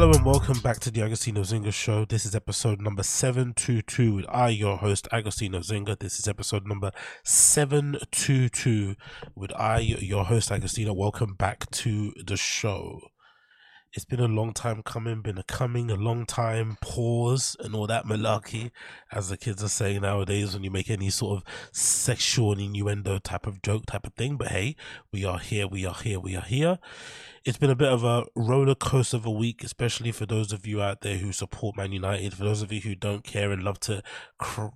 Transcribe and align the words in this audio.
Hello 0.00 0.14
and 0.14 0.24
welcome 0.24 0.58
back 0.60 0.80
to 0.80 0.90
the 0.90 1.02
Agostinho 1.02 1.40
Zinga 1.40 1.70
Show. 1.70 2.06
This 2.06 2.24
is 2.24 2.34
episode 2.34 2.80
number 2.80 3.02
722 3.02 4.14
with 4.14 4.24
I, 4.30 4.48
your 4.48 4.78
host, 4.78 5.06
Agostinho 5.12 5.60
Zinga. 5.62 5.98
This 5.98 6.18
is 6.18 6.26
episode 6.26 6.66
number 6.66 6.90
722 7.22 8.96
with 9.34 9.52
I, 9.54 9.80
your 9.80 10.24
host, 10.24 10.48
Agostinho. 10.48 10.96
Welcome 10.96 11.34
back 11.34 11.70
to 11.72 12.14
the 12.16 12.38
show. 12.38 13.10
It's 13.92 14.06
been 14.06 14.20
a 14.20 14.26
long 14.26 14.54
time 14.54 14.82
coming, 14.82 15.20
been 15.20 15.36
a 15.36 15.42
coming, 15.42 15.90
a 15.90 15.96
long 15.96 16.24
time 16.24 16.78
pause 16.80 17.54
and 17.60 17.74
all 17.74 17.86
that 17.88 18.06
malarkey, 18.06 18.70
as 19.12 19.28
the 19.28 19.36
kids 19.36 19.62
are 19.62 19.68
saying 19.68 20.00
nowadays 20.00 20.54
when 20.54 20.64
you 20.64 20.70
make 20.70 20.88
any 20.88 21.10
sort 21.10 21.36
of 21.36 21.44
sexual 21.72 22.58
innuendo 22.58 23.18
type 23.18 23.46
of 23.46 23.60
joke 23.60 23.84
type 23.84 24.06
of 24.06 24.14
thing. 24.14 24.38
But 24.38 24.48
hey, 24.48 24.76
we 25.12 25.26
are 25.26 25.38
here, 25.38 25.68
we 25.68 25.84
are 25.84 25.92
here, 25.92 26.18
we 26.18 26.36
are 26.36 26.40
here 26.40 26.78
it's 27.42 27.56
been 27.56 27.70
a 27.70 27.76
bit 27.76 27.88
of 27.88 28.04
a 28.04 28.24
roller 28.36 28.74
coaster 28.74 29.16
of 29.16 29.24
a 29.24 29.30
week, 29.30 29.64
especially 29.64 30.12
for 30.12 30.26
those 30.26 30.52
of 30.52 30.66
you 30.66 30.82
out 30.82 31.00
there 31.00 31.16
who 31.16 31.32
support 31.32 31.74
Man 31.74 31.90
United. 31.90 32.34
For 32.34 32.44
those 32.44 32.60
of 32.60 32.70
you 32.70 32.82
who 32.82 32.94
don't 32.94 33.24
care 33.24 33.50
and 33.50 33.62
love 33.62 33.80
to, 33.80 34.02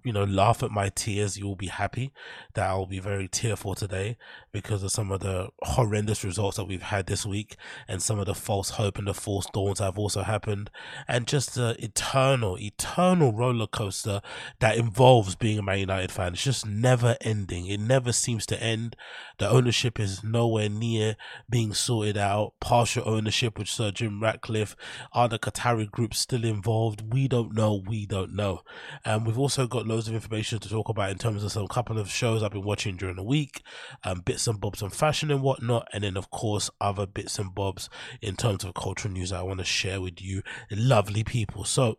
you 0.03 0.13
know, 0.15 0.25
laugh 0.25 0.63
at 0.63 0.71
my 0.71 0.89
tears, 0.89 1.37
you 1.37 1.47
will 1.47 1.57
be 1.57 1.67
happy 1.67 2.11
that 2.55 2.67
I'll 2.67 2.87
be 2.87 3.01
very 3.01 3.29
tearful 3.29 3.75
today 3.75 4.17
because 4.51 4.83
of 4.83 4.93
some 4.93 5.13
of 5.13 5.21
the 5.21 5.51
horrendous 5.63 6.25
results 6.25 6.57
that 6.57 6.65
we've 6.65 6.81
had 6.81 7.07
this 7.07 7.27
week 7.27 7.57
and 7.87 8.03
some 8.03 8.19
of 8.19 8.25
the 8.25 8.35
false 8.35 8.71
hope 8.71 8.97
and 8.97 9.09
the 9.09 9.15
false 9.15 9.47
dawns 9.53 9.79
that 9.79 9.85
have 9.85 9.99
also 9.99 10.23
happened, 10.23 10.71
and 11.07 11.27
just 11.27 11.57
the 11.57 11.77
eternal, 11.85 12.59
eternal 12.59 13.35
roller 13.35 13.67
coaster 13.67 14.23
that 14.61 14.79
involves 14.79 15.35
being 15.35 15.59
a 15.59 15.63
Man 15.63 15.81
United 15.81 16.11
fan. 16.11 16.33
It's 16.33 16.43
just 16.43 16.67
never 16.67 17.19
ending. 17.21 17.67
It 17.67 17.81
never 17.81 18.11
seems 18.11 18.47
to 18.47 18.63
end. 18.63 18.97
The 19.39 19.51
ownership 19.51 20.01
is 20.01 20.25
nowhere 20.25 20.71
near 20.71 21.17
being 21.51 21.75
sorted 21.75 22.17
out 22.17 22.54
partial 22.61 23.09
ownership 23.09 23.59
with 23.59 23.69
Sir 23.69 23.91
Jim 23.91 24.23
Ratcliffe? 24.23 24.75
Are 25.13 25.29
the 25.29 25.39
Qatari 25.39 25.91
groups 25.91 26.19
still 26.19 26.45
involved? 26.45 27.13
We 27.13 27.29
don't 27.29 27.55
know. 27.55 27.83
We 27.87 28.07
don't 28.07 28.35
know. 28.35 28.63
And 29.05 29.21
um, 29.21 29.25
we've 29.25 29.39
also 29.39 29.67
got 29.67 29.87
loads 29.87 30.09
of 30.09 30.15
information 30.15 30.59
to 30.61 30.69
talk 30.69 30.89
about 30.89 31.11
in 31.11 31.19
terms 31.19 31.45
of 31.45 31.53
some 31.53 31.69
couple 31.69 31.99
of 31.99 32.11
shows 32.11 32.43
I've 32.43 32.53
been 32.53 32.65
watching 32.65 32.97
during 32.97 33.17
the 33.17 33.23
week, 33.23 33.63
um, 34.03 34.21
bits 34.21 34.47
and 34.47 34.61
bobs 34.61 34.83
on 34.83 34.91
fashion 34.91 35.31
and 35.31 35.43
whatnot, 35.43 35.89
and 35.93 36.05
then 36.05 36.17
of 36.17 36.31
course 36.31 36.71
other 36.81 37.07
bits 37.07 37.39
and 37.39 37.55
bobs 37.55 37.89
in 38.21 38.37
terms 38.37 38.65
of 38.65 38.75
cultural 38.75 39.13
news 39.13 39.33
I 39.33 39.43
want 39.43 39.59
to 39.59 39.65
share 39.65 40.01
with 40.01 40.21
you, 40.21 40.43
lovely 40.71 41.25
people. 41.25 41.65
So 41.65 41.99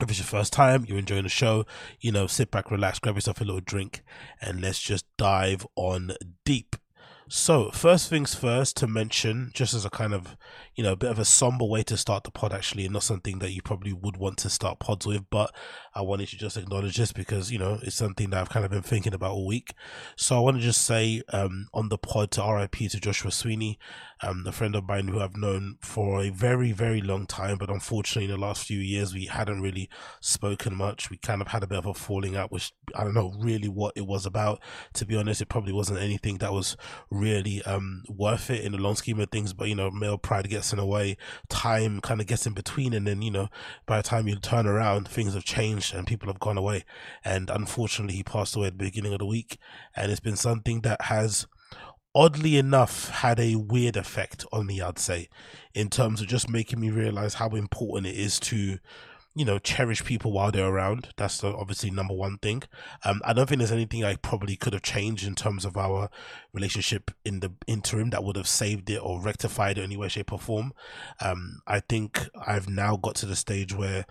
if 0.00 0.08
it's 0.08 0.18
your 0.18 0.26
first 0.26 0.52
time, 0.52 0.84
you're 0.88 0.98
enjoying 0.98 1.22
the 1.22 1.28
show, 1.28 1.64
you 2.00 2.10
know, 2.10 2.26
sit 2.26 2.50
back, 2.50 2.70
relax, 2.70 2.98
grab 2.98 3.14
yourself 3.14 3.40
a 3.40 3.44
little 3.44 3.60
drink, 3.60 4.02
and 4.40 4.60
let's 4.60 4.80
just 4.80 5.04
dive 5.16 5.66
on 5.76 6.12
deep. 6.44 6.76
So, 7.34 7.70
first 7.70 8.10
things 8.10 8.34
first 8.34 8.76
to 8.76 8.86
mention, 8.86 9.52
just 9.54 9.72
as 9.72 9.86
a 9.86 9.90
kind 9.90 10.12
of, 10.12 10.36
you 10.74 10.84
know, 10.84 10.92
a 10.92 10.96
bit 10.96 11.10
of 11.10 11.18
a 11.18 11.24
somber 11.24 11.64
way 11.64 11.82
to 11.84 11.96
start 11.96 12.24
the 12.24 12.30
pod, 12.30 12.52
actually, 12.52 12.84
and 12.84 12.92
not 12.92 13.04
something 13.04 13.38
that 13.38 13.52
you 13.52 13.62
probably 13.62 13.94
would 13.94 14.18
want 14.18 14.36
to 14.40 14.50
start 14.50 14.80
pods 14.80 15.06
with, 15.06 15.30
but 15.30 15.50
I 15.94 16.02
wanted 16.02 16.28
to 16.28 16.36
just 16.36 16.58
acknowledge 16.58 16.98
this 16.98 17.10
because, 17.10 17.50
you 17.50 17.58
know, 17.58 17.78
it's 17.80 17.96
something 17.96 18.28
that 18.28 18.38
I've 18.42 18.50
kind 18.50 18.66
of 18.66 18.70
been 18.70 18.82
thinking 18.82 19.14
about 19.14 19.30
all 19.30 19.46
week. 19.46 19.72
So, 20.14 20.36
I 20.36 20.40
want 20.40 20.58
to 20.58 20.62
just 20.62 20.82
say 20.82 21.22
um, 21.32 21.68
on 21.72 21.88
the 21.88 21.96
pod 21.96 22.32
to 22.32 22.44
RIP 22.46 22.90
to 22.90 23.00
Joshua 23.00 23.30
Sweeney, 23.30 23.78
um, 24.22 24.44
a 24.46 24.52
friend 24.52 24.76
of 24.76 24.86
mine 24.86 25.08
who 25.08 25.20
I've 25.20 25.36
known 25.36 25.78
for 25.80 26.22
a 26.22 26.30
very, 26.30 26.70
very 26.70 27.00
long 27.00 27.26
time, 27.26 27.58
but 27.58 27.70
unfortunately, 27.70 28.32
in 28.32 28.40
the 28.40 28.46
last 28.46 28.66
few 28.66 28.78
years, 28.78 29.12
we 29.12 29.26
hadn't 29.26 29.60
really 29.60 29.88
spoken 30.20 30.76
much. 30.76 31.10
We 31.10 31.16
kind 31.16 31.42
of 31.42 31.48
had 31.48 31.64
a 31.64 31.66
bit 31.66 31.78
of 31.78 31.86
a 31.86 31.94
falling 31.94 32.36
out, 32.36 32.52
which 32.52 32.72
I 32.94 33.02
don't 33.02 33.14
know 33.14 33.34
really 33.38 33.68
what 33.68 33.94
it 33.96 34.06
was 34.06 34.24
about. 34.24 34.60
To 34.94 35.04
be 35.04 35.16
honest, 35.16 35.42
it 35.42 35.48
probably 35.48 35.72
wasn't 35.72 36.00
anything 36.00 36.38
that 36.38 36.52
was 36.52 36.76
really 37.10 37.62
um, 37.64 38.04
worth 38.08 38.48
it 38.48 38.64
in 38.64 38.72
the 38.72 38.78
long 38.78 38.94
scheme 38.94 39.18
of 39.18 39.30
things. 39.30 39.52
But 39.52 39.68
you 39.68 39.74
know, 39.74 39.90
male 39.90 40.18
pride 40.18 40.48
gets 40.48 40.72
in 40.72 40.78
the 40.78 40.86
way, 40.86 41.16
time 41.48 42.00
kind 42.00 42.20
of 42.20 42.28
gets 42.28 42.46
in 42.46 42.52
between, 42.52 42.92
and 42.92 43.06
then 43.06 43.22
you 43.22 43.30
know, 43.30 43.48
by 43.86 43.96
the 43.96 44.04
time 44.04 44.28
you 44.28 44.36
turn 44.36 44.66
around, 44.66 45.08
things 45.08 45.34
have 45.34 45.44
changed 45.44 45.94
and 45.94 46.06
people 46.06 46.28
have 46.28 46.40
gone 46.40 46.58
away. 46.58 46.84
And 47.24 47.50
unfortunately, 47.50 48.14
he 48.14 48.22
passed 48.22 48.54
away 48.54 48.68
at 48.68 48.78
the 48.78 48.84
beginning 48.84 49.12
of 49.12 49.18
the 49.18 49.26
week, 49.26 49.58
and 49.96 50.12
it's 50.12 50.20
been 50.20 50.36
something 50.36 50.82
that 50.82 51.02
has 51.02 51.46
oddly 52.14 52.56
enough 52.56 53.08
had 53.08 53.40
a 53.40 53.56
weird 53.56 53.96
effect 53.96 54.44
on 54.52 54.66
me 54.66 54.80
i'd 54.80 54.98
say 54.98 55.28
in 55.74 55.88
terms 55.88 56.20
of 56.20 56.26
just 56.26 56.48
making 56.48 56.78
me 56.78 56.90
realize 56.90 57.34
how 57.34 57.48
important 57.50 58.06
it 58.06 58.18
is 58.18 58.38
to 58.38 58.78
you 59.34 59.46
know, 59.46 59.58
cherish 59.58 60.04
people 60.04 60.30
while 60.30 60.52
they're 60.52 60.68
around. 60.68 61.08
That's 61.16 61.38
the 61.38 61.48
obviously 61.54 61.90
number 61.90 62.12
one 62.12 62.36
thing. 62.38 62.64
Um, 63.04 63.22
I 63.24 63.32
don't 63.32 63.48
think 63.48 63.60
there's 63.60 63.72
anything 63.72 64.04
I 64.04 64.16
probably 64.16 64.56
could 64.56 64.74
have 64.74 64.82
changed 64.82 65.26
in 65.26 65.34
terms 65.34 65.64
of 65.64 65.76
our 65.76 66.10
relationship 66.52 67.10
in 67.24 67.40
the 67.40 67.52
interim 67.66 68.10
that 68.10 68.24
would 68.24 68.36
have 68.36 68.48
saved 68.48 68.90
it 68.90 68.98
or 68.98 69.22
rectified 69.22 69.78
it 69.78 69.84
in 69.84 69.84
any 69.84 69.96
way, 69.96 70.08
shape, 70.08 70.32
or 70.32 70.38
form. 70.38 70.74
Um, 71.20 71.62
I 71.66 71.80
think 71.80 72.28
I've 72.46 72.68
now 72.68 72.96
got 72.96 73.14
to 73.16 73.26
the 73.26 73.36
stage 73.36 73.74
where 73.74 74.04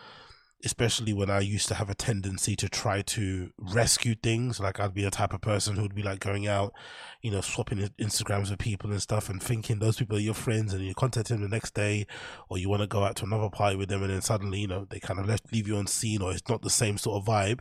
especially 0.63 1.13
when 1.13 1.29
I 1.29 1.39
used 1.39 1.67
to 1.69 1.75
have 1.75 1.89
a 1.89 1.95
tendency 1.95 2.55
to 2.55 2.69
try 2.69 3.01
to 3.01 3.51
rescue 3.57 4.15
things. 4.15 4.59
Like 4.59 4.79
I'd 4.79 4.93
be 4.93 5.03
the 5.03 5.11
type 5.11 5.33
of 5.33 5.41
person 5.41 5.75
who 5.75 5.83
would 5.83 5.95
be 5.95 6.03
like 6.03 6.19
going 6.19 6.47
out, 6.47 6.73
you 7.21 7.31
know, 7.31 7.41
swapping 7.41 7.79
Instagrams 7.99 8.49
with 8.49 8.59
people 8.59 8.91
and 8.91 9.01
stuff 9.01 9.29
and 9.29 9.41
thinking 9.41 9.79
those 9.79 9.97
people 9.97 10.17
are 10.17 10.21
your 10.21 10.33
friends 10.33 10.73
and 10.73 10.85
you 10.85 10.93
contact 10.93 11.29
them 11.29 11.41
the 11.41 11.47
next 11.47 11.73
day 11.73 12.05
or 12.49 12.57
you 12.57 12.69
want 12.69 12.81
to 12.81 12.87
go 12.87 13.03
out 13.03 13.15
to 13.17 13.25
another 13.25 13.49
party 13.49 13.75
with 13.75 13.89
them 13.89 14.03
and 14.03 14.11
then 14.11 14.21
suddenly, 14.21 14.59
you 14.59 14.67
know, 14.67 14.85
they 14.89 14.99
kind 14.99 15.19
of 15.19 15.27
left, 15.27 15.51
leave 15.51 15.67
you 15.67 15.77
unseen 15.77 16.21
or 16.21 16.31
it's 16.31 16.47
not 16.49 16.61
the 16.61 16.69
same 16.69 16.97
sort 16.97 17.21
of 17.21 17.27
vibe. 17.27 17.59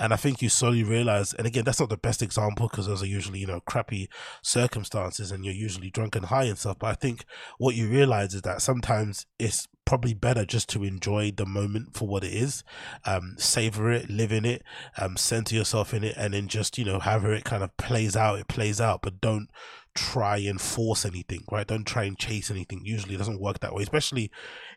And 0.00 0.14
I 0.14 0.16
think 0.16 0.40
you 0.40 0.48
slowly 0.48 0.82
realize, 0.82 1.34
and 1.34 1.46
again, 1.46 1.64
that's 1.64 1.78
not 1.78 1.90
the 1.90 1.96
best 1.98 2.22
example 2.22 2.68
because 2.68 2.86
those 2.86 3.02
are 3.02 3.06
usually, 3.06 3.38
you 3.38 3.46
know, 3.46 3.60
crappy 3.60 4.08
circumstances 4.42 5.30
and 5.30 5.44
you're 5.44 5.54
usually 5.54 5.90
drunk 5.90 6.16
and 6.16 6.24
high 6.24 6.44
and 6.44 6.56
stuff. 6.56 6.78
But 6.78 6.86
I 6.86 6.94
think 6.94 7.24
what 7.58 7.74
you 7.74 7.86
realize 7.86 8.32
is 8.32 8.40
that 8.42 8.62
sometimes 8.62 9.26
it's 9.38 9.68
probably 9.84 10.14
better 10.14 10.46
just 10.46 10.70
to 10.70 10.84
enjoy 10.84 11.32
the 11.32 11.44
moment 11.44 11.94
for 11.94 12.08
what 12.08 12.24
it 12.24 12.32
is, 12.32 12.64
um, 13.04 13.34
savor 13.36 13.90
it, 13.90 14.08
live 14.08 14.32
in 14.32 14.46
it, 14.46 14.62
um, 14.96 15.18
center 15.18 15.54
yourself 15.54 15.92
in 15.92 16.02
it, 16.02 16.14
and 16.16 16.32
then 16.32 16.48
just, 16.48 16.78
you 16.78 16.84
know, 16.84 16.98
however 16.98 17.34
it 17.34 17.44
kind 17.44 17.62
of 17.62 17.76
plays 17.76 18.16
out, 18.16 18.38
it 18.38 18.48
plays 18.48 18.80
out, 18.80 19.02
but 19.02 19.20
don't 19.20 19.50
try 19.94 20.38
and 20.38 20.60
force 20.60 21.04
anything, 21.04 21.44
right? 21.50 21.66
Don't 21.66 21.86
try 21.86 22.04
and 22.04 22.18
chase 22.18 22.50
anything. 22.50 22.80
Usually 22.84 23.16
it 23.16 23.18
doesn't 23.18 23.40
work 23.40 23.60
that 23.60 23.74
way, 23.74 23.82
especially 23.82 24.30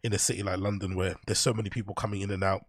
in 0.03 0.13
a 0.13 0.19
city 0.19 0.43
like 0.43 0.59
London 0.59 0.95
where 0.95 1.15
there's 1.27 1.39
so 1.39 1.53
many 1.53 1.69
people 1.69 1.93
coming 1.93 2.21
in 2.21 2.31
and 2.31 2.43
out 2.43 2.65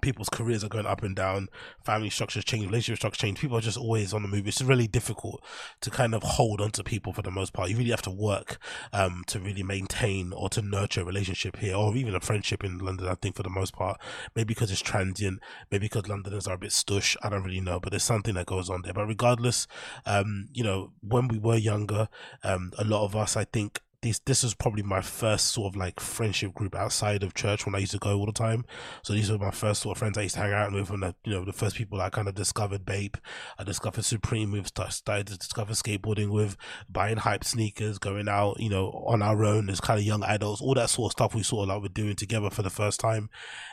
people's 0.00 0.28
careers 0.30 0.64
are 0.64 0.68
going 0.68 0.86
up 0.86 1.02
and 1.02 1.14
down, 1.14 1.48
family 1.84 2.08
structures 2.08 2.44
change, 2.44 2.64
relationship 2.64 2.98
structures 2.98 3.20
change. 3.20 3.40
People 3.40 3.58
are 3.58 3.62
just 3.62 3.76
always 3.76 4.14
on 4.14 4.22
the 4.22 4.28
move. 4.28 4.46
It's 4.46 4.62
really 4.62 4.86
difficult 4.86 5.42
to 5.80 5.90
kind 5.90 6.14
of 6.14 6.22
hold 6.22 6.60
on 6.60 6.70
to 6.72 6.84
people 6.84 7.12
for 7.12 7.22
the 7.22 7.30
most 7.30 7.52
part. 7.52 7.68
You 7.68 7.76
really 7.76 7.90
have 7.90 8.02
to 8.02 8.10
work 8.10 8.58
um, 8.92 9.24
to 9.26 9.38
really 9.38 9.62
maintain 9.62 10.32
or 10.32 10.48
to 10.50 10.62
nurture 10.62 11.02
a 11.02 11.04
relationship 11.04 11.56
here, 11.58 11.76
or 11.76 11.94
even 11.96 12.14
a 12.14 12.20
friendship 12.20 12.64
in 12.64 12.78
London. 12.78 13.08
I 13.08 13.14
think 13.14 13.36
for 13.36 13.42
the 13.42 13.50
most 13.50 13.74
part, 13.74 14.00
maybe 14.34 14.54
because 14.54 14.70
it's 14.70 14.80
transient, 14.80 15.40
maybe 15.70 15.86
because 15.86 16.08
Londoners 16.08 16.46
are 16.46 16.54
a 16.54 16.58
bit 16.58 16.70
stush. 16.70 17.16
I 17.22 17.28
don't 17.28 17.44
really 17.44 17.60
know, 17.60 17.80
but 17.80 17.90
there's 17.90 18.02
something 18.02 18.34
that 18.34 18.46
goes 18.46 18.70
on 18.70 18.82
there. 18.82 18.94
But 18.94 19.06
regardless, 19.06 19.66
um, 20.06 20.48
you 20.52 20.64
know, 20.64 20.92
when 21.00 21.28
we 21.28 21.38
were 21.38 21.56
younger, 21.56 22.08
um, 22.42 22.72
a 22.78 22.84
lot 22.84 23.04
of 23.04 23.14
us, 23.16 23.36
I 23.36 23.44
think, 23.44 23.80
this 24.02 24.18
this 24.20 24.42
was 24.42 24.54
probably 24.54 24.82
my 24.82 25.00
first 25.00 25.48
sort 25.48 25.72
of 25.72 25.76
like 25.76 26.00
friendship 26.00 26.52
group 26.54 26.74
outside 26.74 27.22
of 27.22 27.34
church 27.34 27.64
when 27.64 27.74
I 27.74 27.78
used 27.78 27.92
to 27.92 27.98
go 27.98 28.18
all 28.18 28.26
the 28.26 28.32
time. 28.32 28.64
So 29.02 29.12
these 29.12 29.30
were 29.30 29.38
my 29.38 29.52
first 29.52 29.82
sort 29.82 29.96
of 29.96 29.98
friends 30.00 30.18
I 30.18 30.22
used 30.22 30.34
to 30.34 30.40
hang 30.40 30.52
out 30.52 30.72
with, 30.72 30.90
and 30.90 31.02
the, 31.02 31.14
you 31.24 31.32
know 31.32 31.44
the 31.44 31.52
first 31.52 31.76
people 31.76 32.00
I 32.00 32.10
kind 32.10 32.28
of 32.28 32.34
discovered 32.34 32.84
Bape, 32.84 33.16
I 33.58 33.64
discovered 33.64 34.04
Supreme 34.04 34.50
with, 34.50 34.66
started 34.66 35.28
to 35.28 35.38
discover 35.38 35.72
skateboarding 35.72 36.30
with, 36.30 36.56
buying 36.88 37.18
hype 37.18 37.44
sneakers, 37.44 37.98
going 37.98 38.28
out, 38.28 38.58
you 38.58 38.68
know, 38.68 39.04
on 39.06 39.22
our 39.22 39.44
own 39.44 39.70
as 39.70 39.80
kind 39.80 40.00
of 40.00 40.04
young 40.04 40.24
adults, 40.24 40.60
all 40.60 40.74
that 40.74 40.90
sort 40.90 41.10
of 41.10 41.12
stuff 41.12 41.34
we 41.34 41.42
sort 41.42 41.68
of 41.68 41.74
like 41.74 41.82
were 41.82 41.88
doing 41.88 42.16
together 42.16 42.50
for 42.50 42.62
the 42.62 42.70
first 42.70 42.98
time, 42.98 43.30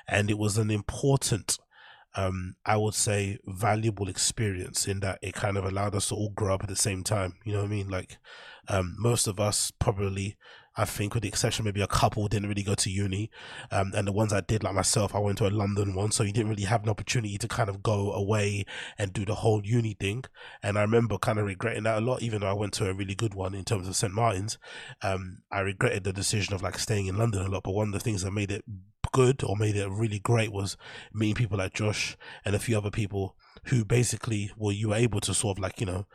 and 0.07 0.29
it 0.29 0.37
was 0.37 0.57
an 0.57 0.69
important 0.69 1.57
um, 2.15 2.55
I 2.65 2.77
would 2.77 2.95
say 2.95 3.37
valuable 3.45 4.09
experience 4.09 4.87
in 4.87 4.99
that 5.01 5.19
it 5.21 5.33
kind 5.33 5.57
of 5.57 5.65
allowed 5.65 5.95
us 5.95 6.09
to 6.09 6.15
all 6.15 6.31
grow 6.31 6.55
up 6.55 6.63
at 6.63 6.69
the 6.69 6.75
same 6.75 7.03
time. 7.03 7.35
You 7.45 7.53
know 7.53 7.59
what 7.59 7.67
I 7.67 7.69
mean? 7.69 7.89
Like, 7.89 8.17
um, 8.67 8.95
most 8.99 9.27
of 9.27 9.39
us 9.39 9.71
probably 9.79 10.37
I 10.79 10.85
think, 10.85 11.13
with 11.13 11.23
the 11.23 11.27
exception 11.27 11.65
maybe 11.65 11.81
a 11.81 11.87
couple 11.87 12.25
didn't 12.29 12.47
really 12.47 12.63
go 12.63 12.73
to 12.73 12.89
uni. 12.89 13.29
Um, 13.69 13.91
and 13.93 14.07
the 14.07 14.13
ones 14.13 14.31
that 14.31 14.47
did, 14.47 14.63
like 14.63 14.73
myself, 14.73 15.13
I 15.13 15.19
went 15.19 15.37
to 15.39 15.47
a 15.47 15.49
London 15.49 15.93
one, 15.93 16.11
so 16.11 16.23
you 16.23 16.31
didn't 16.31 16.49
really 16.49 16.63
have 16.63 16.83
an 16.83 16.89
opportunity 16.89 17.37
to 17.37 17.49
kind 17.49 17.69
of 17.69 17.83
go 17.83 18.13
away 18.13 18.65
and 18.97 19.11
do 19.11 19.25
the 19.25 19.35
whole 19.35 19.61
uni 19.61 19.97
thing. 19.99 20.23
And 20.63 20.77
I 20.77 20.81
remember 20.81 21.17
kind 21.17 21.37
of 21.37 21.45
regretting 21.45 21.83
that 21.83 21.97
a 21.97 22.01
lot, 22.01 22.21
even 22.21 22.39
though 22.39 22.49
I 22.49 22.53
went 22.53 22.71
to 22.73 22.89
a 22.89 22.93
really 22.93 23.13
good 23.13 23.33
one 23.33 23.53
in 23.53 23.65
terms 23.65 23.89
of 23.89 23.95
St. 23.97 24.13
Martin's. 24.13 24.57
Um, 25.01 25.39
I 25.51 25.59
regretted 25.59 26.05
the 26.05 26.13
decision 26.13 26.53
of 26.53 26.61
like 26.61 26.79
staying 26.79 27.07
in 27.07 27.17
London 27.17 27.41
a 27.41 27.49
lot, 27.49 27.63
but 27.63 27.73
one 27.73 27.87
of 27.87 27.93
the 27.93 27.99
things 27.99 28.23
that 28.23 28.31
made 28.31 28.49
it 28.49 28.63
good 29.11 29.43
or 29.43 29.55
made 29.55 29.75
it 29.75 29.89
really 29.89 30.19
great 30.19 30.51
was 30.51 30.77
meeting 31.13 31.35
people 31.35 31.57
like 31.57 31.73
Josh 31.73 32.17
and 32.45 32.55
a 32.55 32.59
few 32.59 32.77
other 32.77 32.91
people 32.91 33.35
who 33.65 33.83
basically 33.83 34.51
were 34.57 34.71
you 34.71 34.89
were 34.89 34.95
able 34.95 35.19
to 35.21 35.33
sort 35.33 35.57
of 35.57 35.61
like 35.61 35.79
you 35.79 35.85
know 35.85 36.05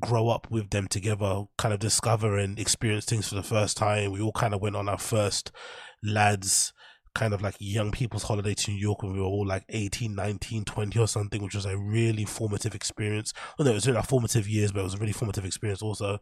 grow 0.00 0.28
up 0.28 0.50
with 0.50 0.70
them 0.70 0.88
together 0.88 1.44
kind 1.58 1.74
of 1.74 1.80
discover 1.80 2.38
and 2.38 2.58
experience 2.58 3.04
things 3.04 3.28
for 3.28 3.34
the 3.34 3.42
first 3.42 3.76
time. 3.76 4.12
We 4.12 4.20
all 4.20 4.32
kind 4.32 4.54
of 4.54 4.62
went 4.62 4.76
on 4.76 4.88
our 4.88 4.98
first 4.98 5.52
lads 6.02 6.72
kind 7.14 7.34
of 7.34 7.42
like 7.42 7.54
young 7.58 7.90
people's 7.90 8.22
holiday 8.22 8.54
to 8.54 8.70
New 8.70 8.76
York 8.76 9.02
when 9.02 9.12
we 9.12 9.18
were 9.18 9.26
all 9.26 9.46
like 9.46 9.64
18, 9.68 10.14
19, 10.14 10.64
20 10.64 10.98
or 10.98 11.06
something, 11.06 11.42
which 11.42 11.54
was 11.54 11.66
a 11.66 11.76
really 11.76 12.24
formative 12.24 12.74
experience. 12.74 13.32
Well, 13.58 13.66
no, 13.66 13.72
it 13.72 13.74
was 13.74 13.88
our 13.88 14.02
formative 14.02 14.48
years, 14.48 14.72
but 14.72 14.80
it 14.80 14.84
was 14.84 14.94
a 14.94 14.98
really 14.98 15.12
formative 15.12 15.44
experience 15.44 15.82
also. 15.82 16.18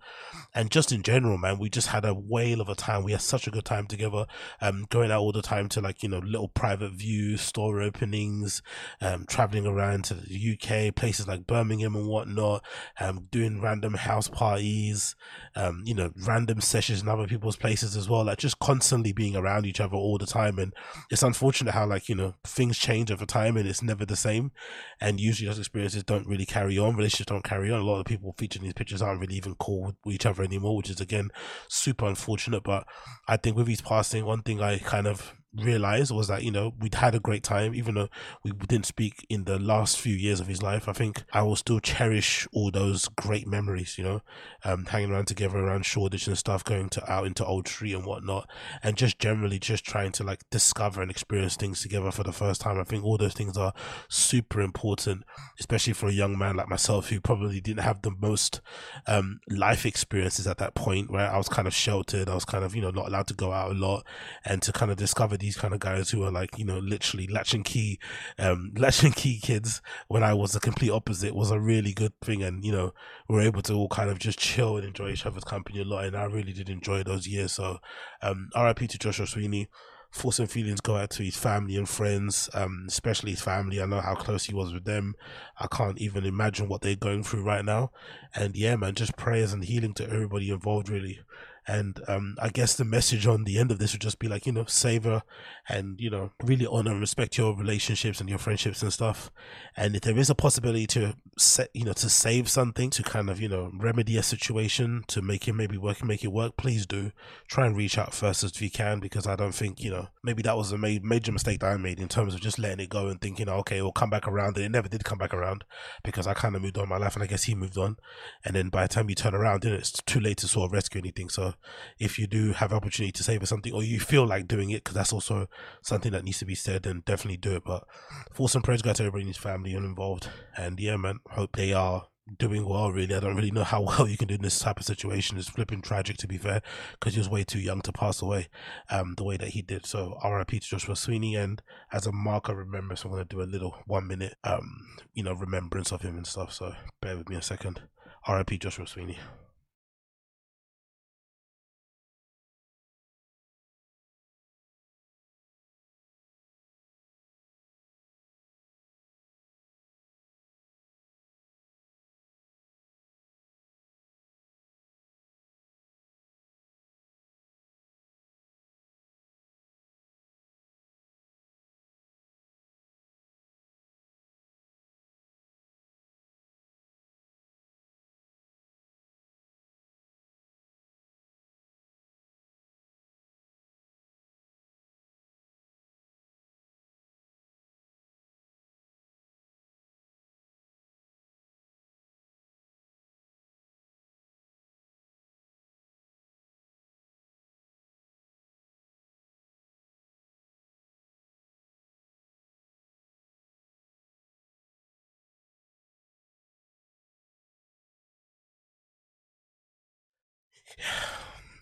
And 0.55 0.71
just 0.71 0.93
in 0.93 1.03
general, 1.03 1.39
man, 1.39 1.59
we 1.59 1.71
just 1.71 1.89
had 1.89 2.05
a 2.05 2.15
whale 2.15 2.61
of 2.61 2.69
a 2.69 2.75
time. 2.75 3.05
We 3.05 3.13
had 3.13 3.21
such 3.21 3.47
a 3.47 3.51
good 3.51 3.65
time 3.65 3.87
together, 3.87 4.27
um, 4.61 4.87
going 4.91 5.11
out 5.11 5.21
all 5.21 5.33
the 5.33 5.43
time 5.43 5.69
to 5.71 5.81
like, 5.81 6.03
you 6.03 6.09
know, 6.09 6.19
little 6.19 6.49
private 6.49 6.93
views, 6.93 7.41
store 7.41 7.81
openings, 7.81 8.63
um, 9.01 9.27
traveling 9.29 9.67
around 9.67 10.05
to 10.05 10.15
the 10.15 10.59
UK, 10.59 10.95
places 10.95 11.29
like 11.29 11.47
Birmingham 11.47 11.95
and 11.95 12.09
whatnot, 12.09 12.65
um, 12.99 13.29
doing 13.31 13.61
random 13.61 13.95
house 13.95 14.29
parties, 14.29 15.15
um, 15.55 15.83
you 15.85 15.95
know, 15.95 16.11
random 16.27 16.61
sessions 16.61 17.03
in 17.03 17.09
other 17.09 17.27
people's 17.27 17.57
places 17.57 17.97
as 17.97 18.09
well, 18.09 18.25
like 18.25 18.39
just 18.39 18.59
constantly 18.59 19.13
being 19.13 19.37
around 19.37 19.67
each 19.67 19.81
other 19.81 19.97
all 19.97 20.19
the 20.19 20.27
time. 20.27 20.59
And 20.59 20.73
it's 21.11 21.23
unfortunate 21.23 21.73
how 21.73 21.87
like 21.87 22.09
you 22.09 22.15
know 22.15 22.35
things 22.45 22.79
change 22.79 23.11
over 23.11 23.27
time 23.27 23.57
and 23.57 23.69
it's 23.69 23.83
never 23.83 24.05
the 24.05 24.17
same. 24.17 24.53
And 25.01 25.21
usually 25.21 25.49
those 25.49 25.59
experiences 25.59 26.05
don't 26.05 26.27
really 26.27 26.47
carry 26.47 26.79
on 26.79 26.97
relationships 26.97 27.31
don't 27.31 27.45
carry 27.45 27.71
on. 27.71 27.81
A 27.81 27.85
lot 27.85 28.01
of 28.01 28.07
people 28.07 28.35
featured 28.39 28.63
in 28.63 28.67
these 28.67 28.75
pictures 28.75 29.03
aren't 29.03 29.21
really 29.21 29.37
even 29.37 29.55
cool 29.57 29.93
with 30.05 30.15
each 30.15 30.27
other 30.27 30.43
anymore 30.43 30.77
which 30.77 30.91
is 30.91 31.01
again 31.01 31.31
super 31.69 32.07
unfortunate. 32.07 32.63
But 32.63 32.87
i 33.29 33.37
think 33.37 33.57
with 33.57 33.69
his 33.69 33.81
passing 33.81 34.25
one 34.25 34.43
thing 34.43 34.61
i 34.61 34.79
kind 34.79 35.07
of 35.07 35.35
realized 35.55 36.13
was 36.13 36.29
that 36.29 36.43
you 36.43 36.51
know 36.51 36.73
we'd 36.81 36.95
had 36.95 37.15
a 37.15 37.21
great 37.21 37.43
time 37.43 37.75
even 37.75 37.95
though 37.95 38.09
we 38.45 38.53
didn't 38.53 38.87
speak 38.87 39.27
in 39.29 39.45
the 39.45 39.59
last 39.59 39.99
few 39.99 40.15
years 40.15 40.39
of 40.39 40.47
his 40.47 40.63
life 40.63 40.89
i 40.89 40.93
think 40.93 41.25
i 41.33 41.43
will 41.43 41.57
still 41.57 41.81
cherish 41.81 42.47
all 42.53 42.71
those 42.71 43.09
great 43.17 43.47
memories 43.47 43.99
you 43.99 44.05
know 44.05 44.21
um 44.65 44.87
hanging 44.87 45.11
around 45.11 45.27
together 45.27 45.59
around 45.59 45.85
shoreditch 45.85 46.27
and 46.27 46.39
stuff 46.39 46.63
going 46.65 46.89
to 46.89 47.11
out 47.11 47.27
into 47.27 47.45
old 47.45 47.67
street 47.67 47.95
and 47.95 48.05
whatnot 48.05 48.49
and 48.83 48.97
just 48.97 49.19
generally 49.19 49.59
just 49.59 49.85
trying 49.85 50.13
to 50.13 50.25
like 50.25 50.49
discover 50.51 51.03
and 51.03 51.11
experience 51.11 51.57
things 51.57 51.81
together 51.83 52.11
for 52.11 52.23
the 52.23 52.33
first 52.33 52.61
time. 52.61 52.79
I 52.79 52.85
think 52.85 53.05
all 53.05 53.17
those 53.17 53.35
things 53.35 53.57
are 53.57 53.73
super 54.09 54.61
important 54.61 55.25
especially 55.59 55.93
for 55.93 56.09
a 56.09 56.13
young 56.13 56.37
man 56.37 56.57
like 56.57 56.69
myself 56.69 57.09
who 57.09 57.21
probably 57.21 57.61
didn't 57.61 57.83
have 57.83 58.03
the 58.03 58.11
most 58.21 58.61
um 59.07 59.41
life 59.49 59.87
experiences 59.87 60.47
at 60.47 60.59
that 60.59 60.75
point 60.75 61.11
where 61.11 61.31
i 61.31 61.37
was 61.37 61.49
kind 61.49 61.67
of 61.69 61.75
sheltered 61.75 62.29
i 62.29 62.35
was 62.35 62.45
kind 62.45 62.65
of 62.65 62.75
you 62.75 62.83
know 62.83 62.91
not 62.91 63.09
allowed 63.09 63.27
to 63.27 63.35
go 63.35 63.53
out 63.53 63.71
a 63.71 63.75
lot 63.75 64.05
and 64.45 64.63
to 64.63 64.73
kind 64.73 64.91
of 64.91 64.97
discover 64.97 65.37
these 65.41 65.57
kind 65.57 65.75
of 65.75 65.81
guys 65.81 66.11
who 66.11 66.23
are 66.23 66.31
like, 66.31 66.59
you 66.59 66.65
know, 66.65 66.79
literally 66.79 67.27
latch 67.27 67.55
and 67.55 67.65
key, 67.65 67.99
um, 68.39 68.73
latch 68.77 69.03
and 69.03 69.15
key 69.15 69.41
kids 69.41 69.83
when 70.09 70.23
I 70.23 70.35
was 70.35 70.53
the 70.53 70.61
complete 70.61 70.91
opposite 70.91 71.35
was 71.35 71.51
a 71.51 71.61
really 71.61 71.93
good 71.93 72.13
thing. 72.21 72.43
And, 72.43 72.65
you 72.65 72.73
know, 72.73 72.95
we 73.29 73.39
are 73.39 73.43
able 73.43 73.63
to 73.63 73.75
all 73.75 73.89
kind 73.89 74.11
of 74.11 74.19
just 74.19 74.39
chill 74.39 74.77
and 74.77 74.87
enjoy 74.87 75.11
each 75.11 75.27
other's 75.27 75.45
company 75.45 75.81
a 75.81 75.85
lot. 75.85 76.05
And 76.05 76.17
I 76.17 76.25
really 76.25 76.53
did 76.53 76.69
enjoy 76.69 77.03
those 77.03 77.27
years. 77.27 77.53
So, 77.53 77.79
um, 78.23 78.51
RIP 78.57 78.89
to 78.89 78.99
Joshua 78.99 79.27
Sweeney 79.27 79.69
thoughts 80.13 80.39
and 80.39 80.51
feelings 80.51 80.81
go 80.81 80.97
out 80.97 81.11
to 81.11 81.23
his 81.23 81.37
family 81.37 81.77
and 81.77 81.89
friends, 81.89 82.51
um, 82.55 82.85
especially 82.89 83.31
his 83.31 83.43
family. 83.43 83.81
I 83.81 83.87
know 83.87 84.01
how 84.01 84.15
close 84.15 84.45
he 84.45 84.55
was 84.55 84.73
with 84.73 84.85
them. 84.85 85.15
I 85.59 85.67
can't 85.69 85.99
even 85.99 86.25
imagine 86.25 86.69
what 86.69 86.81
they're 86.83 86.97
going 86.97 87.23
through 87.23 87.45
right 87.45 87.65
now. 87.65 87.93
And 88.35 88.57
yeah, 88.57 88.77
man, 88.77 88.95
just 88.95 89.17
prayers 89.17 89.53
and 89.53 89.65
healing 89.65 89.95
to 89.95 90.05
everybody 90.05 90.51
involved, 90.51 90.89
really. 90.89 91.21
And 91.67 92.01
um, 92.09 92.37
I 92.43 92.49
guess 92.49 92.75
the 92.75 92.85
message 92.85 93.27
on 93.27 93.45
the 93.45 93.59
end 93.59 93.71
of 93.71 93.79
this 93.79 93.93
would 93.93 94.01
just 94.01 94.19
be 94.19 94.29
like, 94.29 94.47
you 94.47 94.53
know, 94.53 94.65
savor 94.65 95.23
and, 95.69 96.01
you 96.01 96.11
know, 96.11 96.33
really 96.43 96.67
honor 96.67 96.91
and 96.91 97.01
respect 97.01 97.39
your 97.39 97.57
relationships 97.57 98.21
and 98.21 98.29
your 98.29 98.39
friendships 98.39 98.83
and 98.83 98.93
stuff. 98.93 99.31
And 99.77 99.95
if 99.95 100.03
there 100.03 100.19
is 100.19 100.31
a 100.31 100.35
possibility 100.35 100.87
to 100.89 101.17
set, 101.39 101.71
you 101.75 101.85
know, 101.85 101.93
to 101.93 102.09
save 102.09 102.49
something, 102.49 102.91
to 102.91 103.03
kind 103.03 103.31
of, 103.31 103.41
you 103.41 103.49
know, 103.49 103.71
remedy 103.75 104.17
a 104.17 104.23
situation, 104.23 105.05
to 105.09 105.23
make 105.23 105.47
it 105.47 105.53
maybe 105.53 105.77
work 105.77 106.03
make 106.03 106.25
it 106.25 106.33
work, 106.33 106.57
please 106.57 106.87
do. 106.87 107.13
Try 107.47 107.67
and 107.67 107.77
reach 107.77 107.99
out 107.99 108.15
first 108.15 108.43
if 108.43 108.61
you 108.63 108.71
can, 108.71 109.01
because 109.01 109.27
I 109.27 109.37
don't 109.37 109.55
think, 109.55 109.81
you 109.81 109.91
know, 109.91 110.09
maybe 110.25 110.43
that 110.43 110.57
was 110.57 110.73
a 110.73 110.79
major 110.79 111.33
mistake 111.33 111.61
that 111.61 111.73
I 111.73 111.77
made 111.77 112.01
in 112.01 112.09
terms 112.09 112.35
of 112.35 112.41
just 112.41 112.59
letting 112.59 112.81
it 112.81 112.89
go 112.89 113.09
and 113.09 113.21
thinking, 113.21 113.49
okay, 113.49 113.79
it'll 113.79 113.93
come 113.93 114.11
back 114.11 114.27
around. 114.27 114.57
And 114.57 114.67
it 114.67 114.71
never 114.71 114.89
did 114.89 115.05
come 115.05 115.19
back 115.19 115.35
around 115.35 115.65
because 116.03 116.27
I 116.27 116.35
kind 116.35 116.57
of 116.57 116.63
moved 116.63 116.79
on 116.79 116.89
my 116.89 116.97
life 116.97 117.15
and 117.15 117.23
I 117.23 117.27
guess 117.27 117.45
he 117.45 117.55
moved 117.55 117.79
on. 117.79 117.97
And 118.45 118.57
then 118.57 118.69
by 118.71 118.83
the 118.83 118.89
time 118.89 119.09
you 119.09 119.15
turn 119.15 119.35
around, 119.35 119.63
then 119.63 119.73
it's 119.73 119.93
too 119.93 120.21
late 120.21 120.39
to 120.39 120.49
sort 120.49 120.67
of 120.67 120.73
rescue 120.73 121.01
anything. 121.01 121.29
So 121.29 121.50
if 121.99 122.19
you 122.19 122.27
do 122.27 122.53
have 122.53 122.73
opportunity 122.73 123.13
to 123.13 123.23
save 123.23 123.43
or 123.43 123.47
something 123.47 123.73
or 123.73 123.83
you 123.83 124.01
feel 124.01 124.27
like 124.27 124.49
doing 124.49 124.71
it, 124.71 124.85
because 124.85 124.95
that's 124.95 125.13
also 125.13 125.49
something 125.83 126.13
that 126.13 126.25
needs 126.25 126.39
to 126.39 126.45
be 126.45 126.55
said, 126.55 126.83
then 126.83 127.03
definitely 127.05 127.37
do 127.37 127.57
it. 127.57 127.65
But 127.65 127.85
for 128.33 128.49
some 128.49 128.63
prayers 128.63 128.83
go 128.83 128.93
to 128.93 129.03
everybody 129.03 129.23
in 129.23 129.29
his 129.29 129.37
family 129.37 129.75
and 129.75 129.85
involved. 129.85 130.29
And 130.57 130.79
yeah, 130.81 130.97
man, 130.97 131.21
hope 131.31 131.57
they 131.57 131.73
are 131.73 132.07
doing 132.39 132.67
well, 132.69 132.93
really. 132.93 133.15
I 133.15 133.21
don't 133.21 133.37
really 133.37 133.51
know 133.51 133.65
how 133.65 133.83
well 133.87 134.09
you 134.09 134.17
can 134.17 134.29
do 134.29 134.35
in 134.35 134.43
this 134.43 134.59
type 134.59 134.79
of 134.79 134.85
situation. 134.85 135.39
It's 135.39 135.49
flipping 135.49 135.83
tragic, 135.83 136.17
to 136.19 136.29
be 136.29 136.39
fair, 136.39 136.63
because 136.93 137.15
he 137.15 137.21
was 137.21 137.29
way 137.29 137.45
too 137.45 137.59
young 137.59 137.81
to 137.83 137.93
pass 137.93 138.23
away 138.23 138.49
um, 138.91 139.15
the 139.17 139.25
way 139.25 139.37
that 139.37 139.49
he 139.49 139.63
did. 139.63 139.87
So 139.87 140.19
RIP 140.25 140.49
to 140.49 140.61
Joshua 140.61 140.97
Sweeney. 140.97 141.35
And 141.35 141.63
as 141.93 142.07
a 142.07 142.13
marker 142.13 142.55
remembrance, 142.55 143.05
I'm 143.05 143.11
going 143.11 143.27
to 143.27 143.29
do 143.37 143.43
a 143.43 143.45
little 143.45 143.77
one 143.87 144.07
minute, 144.07 144.37
um, 144.45 144.87
you 145.13 145.23
know, 145.23 145.35
remembrance 145.35 145.93
of 145.93 146.03
him 146.03 146.17
and 146.17 146.27
stuff. 146.27 146.53
So 146.53 146.75
bear 147.01 147.17
with 147.17 147.29
me 147.29 147.37
a 147.37 147.43
second. 147.43 147.83
RIP 148.29 148.51
Joshua 148.61 148.87
Sweeney. 148.87 149.19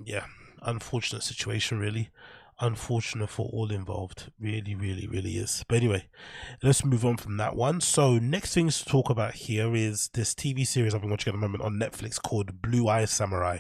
Yeah, 0.05 0.25
unfortunate 0.62 1.23
situation, 1.23 1.79
really. 1.79 2.11
Unfortunate 2.61 3.31
for 3.31 3.49
all 3.53 3.71
involved. 3.71 4.33
Really, 4.41 4.75
really, 4.75 5.07
really 5.07 5.37
is. 5.37 5.65
But 5.69 5.77
anyway, 5.77 6.09
let's 6.61 6.85
move 6.85 7.05
on 7.05 7.17
from 7.17 7.37
that 7.37 7.55
one. 7.55 7.81
So, 7.81 8.19
next 8.19 8.53
things 8.53 8.81
to 8.81 8.85
talk 8.85 9.11
about 9.11 9.35
here 9.35 9.77
is 9.77 10.11
this 10.12 10.35
TV 10.35 10.67
series 10.67 10.93
I've 10.93 11.03
been 11.03 11.11
watching 11.11 11.33
at 11.33 11.37
the 11.37 11.41
moment 11.41 11.62
on 11.62 11.75
Netflix 11.75 12.21
called 12.21 12.61
Blue 12.61 12.88
Eye 12.88 13.05
Samurai. 13.05 13.59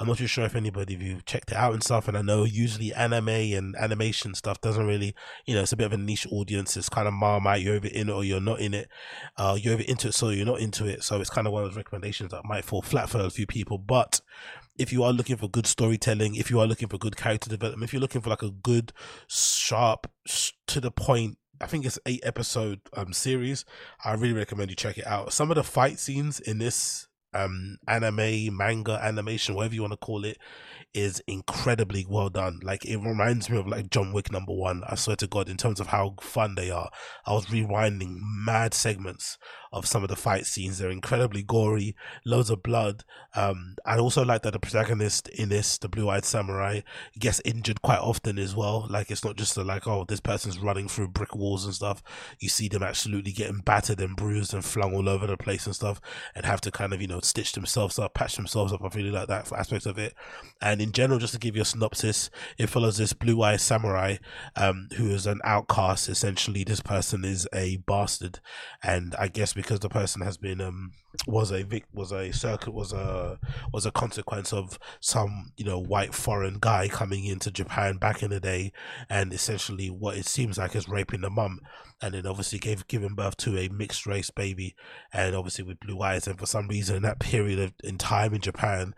I'm 0.00 0.06
not 0.06 0.16
too 0.16 0.26
sure 0.26 0.46
if 0.46 0.56
anybody 0.56 0.94
of 0.94 1.02
you 1.02 1.20
checked 1.26 1.52
it 1.52 1.58
out 1.58 1.74
and 1.74 1.82
stuff. 1.82 2.08
And 2.08 2.16
I 2.16 2.22
know 2.22 2.44
usually 2.44 2.94
anime 2.94 3.28
and 3.28 3.76
animation 3.76 4.34
stuff 4.34 4.58
doesn't 4.62 4.86
really, 4.86 5.14
you 5.44 5.54
know, 5.54 5.60
it's 5.60 5.72
a 5.72 5.76
bit 5.76 5.84
of 5.84 5.92
a 5.92 5.98
niche 5.98 6.26
audience. 6.32 6.74
It's 6.78 6.88
kind 6.88 7.06
of 7.06 7.12
marmite. 7.12 7.60
You're 7.60 7.76
either 7.76 7.88
in 7.88 8.08
it 8.08 8.12
or 8.12 8.24
you're 8.24 8.40
not 8.40 8.60
in 8.60 8.72
it. 8.72 8.88
Uh, 9.36 9.58
you're 9.60 9.74
either 9.74 9.84
into 9.86 10.08
it, 10.08 10.14
so 10.14 10.30
you're 10.30 10.46
not 10.46 10.60
into 10.60 10.86
it. 10.86 11.04
So 11.04 11.20
it's 11.20 11.28
kind 11.28 11.46
of 11.46 11.52
one 11.52 11.64
of 11.64 11.68
those 11.68 11.76
recommendations 11.76 12.30
that 12.30 12.46
might 12.46 12.64
fall 12.64 12.80
flat 12.80 13.10
for 13.10 13.18
a 13.18 13.28
few 13.28 13.46
people. 13.46 13.76
But 13.76 14.22
if 14.80 14.94
you 14.94 15.04
are 15.04 15.12
looking 15.12 15.36
for 15.36 15.48
good 15.48 15.66
storytelling, 15.66 16.36
if 16.36 16.50
you 16.50 16.58
are 16.58 16.66
looking 16.66 16.88
for 16.88 16.96
good 16.96 17.14
character 17.14 17.50
development, 17.50 17.84
if 17.84 17.92
you're 17.92 18.00
looking 18.00 18.22
for 18.22 18.30
like 18.30 18.42
a 18.42 18.50
good, 18.50 18.92
sharp, 19.28 20.10
to 20.66 20.80
the 20.80 20.90
point, 20.90 21.36
I 21.60 21.66
think 21.66 21.84
it's 21.84 21.98
eight 22.06 22.22
episode 22.22 22.80
um 22.96 23.12
series. 23.12 23.66
I 24.02 24.14
really 24.14 24.32
recommend 24.32 24.70
you 24.70 24.76
check 24.76 24.96
it 24.96 25.06
out. 25.06 25.34
Some 25.34 25.50
of 25.50 25.56
the 25.56 25.64
fight 25.64 25.98
scenes 25.98 26.40
in 26.40 26.56
this 26.56 27.08
um 27.34 27.76
anime, 27.86 28.56
manga, 28.56 28.98
animation, 29.02 29.54
whatever 29.54 29.74
you 29.74 29.82
want 29.82 29.92
to 29.92 29.98
call 29.98 30.24
it, 30.24 30.38
is 30.92 31.22
incredibly 31.26 32.04
well 32.08 32.28
done. 32.28 32.60
Like 32.62 32.84
it 32.84 32.96
reminds 32.96 33.48
me 33.48 33.58
of 33.58 33.66
like 33.66 33.90
John 33.90 34.12
Wick 34.12 34.32
number 34.32 34.52
one. 34.52 34.82
I 34.86 34.94
swear 34.96 35.16
to 35.16 35.26
God, 35.26 35.48
in 35.48 35.56
terms 35.56 35.80
of 35.80 35.88
how 35.88 36.16
fun 36.20 36.54
they 36.54 36.70
are. 36.70 36.90
I 37.26 37.32
was 37.32 37.46
rewinding 37.46 38.18
mad 38.20 38.74
segments 38.74 39.38
of 39.72 39.86
some 39.86 40.02
of 40.02 40.08
the 40.08 40.16
fight 40.16 40.46
scenes. 40.46 40.78
They're 40.78 40.90
incredibly 40.90 41.42
gory, 41.42 41.94
loads 42.24 42.50
of 42.50 42.62
blood. 42.62 43.04
Um, 43.34 43.76
I 43.86 43.98
also 43.98 44.24
like 44.24 44.42
that 44.42 44.52
the 44.52 44.58
protagonist 44.58 45.28
in 45.28 45.48
this, 45.48 45.78
the 45.78 45.88
Blue 45.88 46.08
Eyed 46.08 46.24
Samurai, 46.24 46.80
gets 47.18 47.40
injured 47.44 47.82
quite 47.82 48.00
often 48.00 48.38
as 48.38 48.56
well. 48.56 48.86
Like 48.90 49.10
it's 49.10 49.24
not 49.24 49.36
just 49.36 49.56
a, 49.56 49.62
like 49.62 49.86
oh 49.86 50.04
this 50.08 50.20
person's 50.20 50.58
running 50.58 50.88
through 50.88 51.08
brick 51.08 51.34
walls 51.36 51.64
and 51.64 51.74
stuff. 51.74 52.02
You 52.40 52.48
see 52.48 52.68
them 52.68 52.82
absolutely 52.82 53.32
getting 53.32 53.58
battered 53.58 54.00
and 54.00 54.16
bruised 54.16 54.54
and 54.54 54.64
flung 54.64 54.94
all 54.94 55.08
over 55.08 55.26
the 55.26 55.36
place 55.36 55.66
and 55.66 55.74
stuff, 55.74 56.00
and 56.34 56.44
have 56.44 56.60
to 56.62 56.72
kind 56.72 56.92
of 56.92 57.00
you 57.00 57.06
know 57.06 57.20
stitch 57.20 57.52
themselves 57.52 57.98
up, 57.98 58.14
patch 58.14 58.34
themselves 58.36 58.72
up. 58.72 58.82
I 58.82 58.88
really 58.96 59.10
like 59.10 59.28
that 59.28 59.52
aspect 59.52 59.86
of 59.86 59.98
it. 59.98 60.14
And 60.60 60.79
in 60.80 60.92
general, 60.92 61.18
just 61.18 61.34
to 61.34 61.38
give 61.38 61.56
you 61.56 61.62
a 61.62 61.64
synopsis, 61.64 62.30
it 62.58 62.68
follows 62.68 62.96
this 62.96 63.12
Blue 63.12 63.42
Eyed 63.42 63.60
Samurai, 63.60 64.16
um, 64.56 64.88
who 64.96 65.10
is 65.10 65.26
an 65.26 65.40
outcast. 65.44 66.08
Essentially, 66.08 66.64
this 66.64 66.80
person 66.80 67.24
is 67.24 67.46
a 67.52 67.76
bastard, 67.86 68.40
and 68.82 69.14
I 69.18 69.28
guess 69.28 69.52
because 69.52 69.80
the 69.80 69.88
person 69.88 70.22
has 70.22 70.36
been 70.36 70.60
um 70.60 70.92
was 71.26 71.50
a 71.50 71.64
vic 71.64 71.84
was 71.92 72.12
a 72.12 72.30
circuit 72.32 72.72
was 72.72 72.92
a 72.92 73.38
was 73.72 73.84
a 73.84 73.90
consequence 73.90 74.52
of 74.52 74.78
some 75.00 75.52
you 75.56 75.64
know 75.64 75.78
white 75.78 76.14
foreign 76.14 76.58
guy 76.60 76.88
coming 76.88 77.24
into 77.24 77.50
Japan 77.50 77.96
back 77.96 78.22
in 78.22 78.30
the 78.30 78.40
day 78.40 78.72
and 79.08 79.32
essentially 79.32 79.88
what 79.88 80.16
it 80.16 80.26
seems 80.26 80.56
like 80.56 80.76
is 80.76 80.88
raping 80.88 81.22
the 81.22 81.30
mum 81.30 81.60
and 82.00 82.14
then 82.14 82.26
obviously 82.26 82.58
gave 82.58 82.86
giving 82.86 83.14
birth 83.14 83.36
to 83.38 83.58
a 83.58 83.68
mixed 83.68 84.06
race 84.06 84.30
baby 84.30 84.74
and 85.12 85.34
obviously 85.34 85.64
with 85.64 85.80
blue 85.80 86.00
eyes 86.00 86.26
and 86.26 86.38
for 86.38 86.46
some 86.46 86.68
reason 86.68 86.96
in 86.96 87.02
that 87.02 87.18
period 87.18 87.58
of 87.58 87.72
in 87.82 87.98
time 87.98 88.32
in 88.32 88.40
Japan 88.40 88.94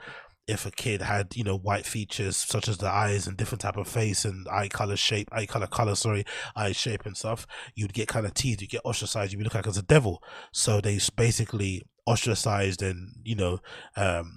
if 0.53 0.67
a 0.67 0.71
kid 0.71 1.03
had 1.03 1.35
you 1.35 1.43
know 1.43 1.57
white 1.57 1.87
features 1.87 2.37
such 2.37 2.69
as 2.69 2.79
the 2.79 2.89
eyes 2.89 3.27
and 3.27 3.37
different 3.37 3.61
type 3.61 3.77
of 3.77 3.89
face 3.89 4.25
and 4.25 4.47
eye 4.49 4.69
color 4.69 4.97
shape 4.97 5.29
eye 5.33 5.47
color 5.47 5.67
color 5.67 5.95
sorry 5.95 6.25
eye 6.55 6.73
shape 6.73 7.05
and 7.07 7.17
stuff 7.17 7.47
you'd 7.75 7.95
get 7.95 8.09
kind 8.09 8.27
of 8.27 8.35
teased 8.35 8.61
you 8.61 8.69
get 8.69 8.83
ostracized 8.85 9.33
you'd 9.33 9.43
look 9.43 9.55
like 9.55 9.67
as 9.67 9.79
a 9.79 9.83
devil. 9.83 10.23
So 10.53 10.81
they 10.81 10.99
basically 11.17 11.83
ostracized 12.07 12.83
and 12.83 13.15
you 13.25 13.37
know 13.37 13.61
um 13.97 14.33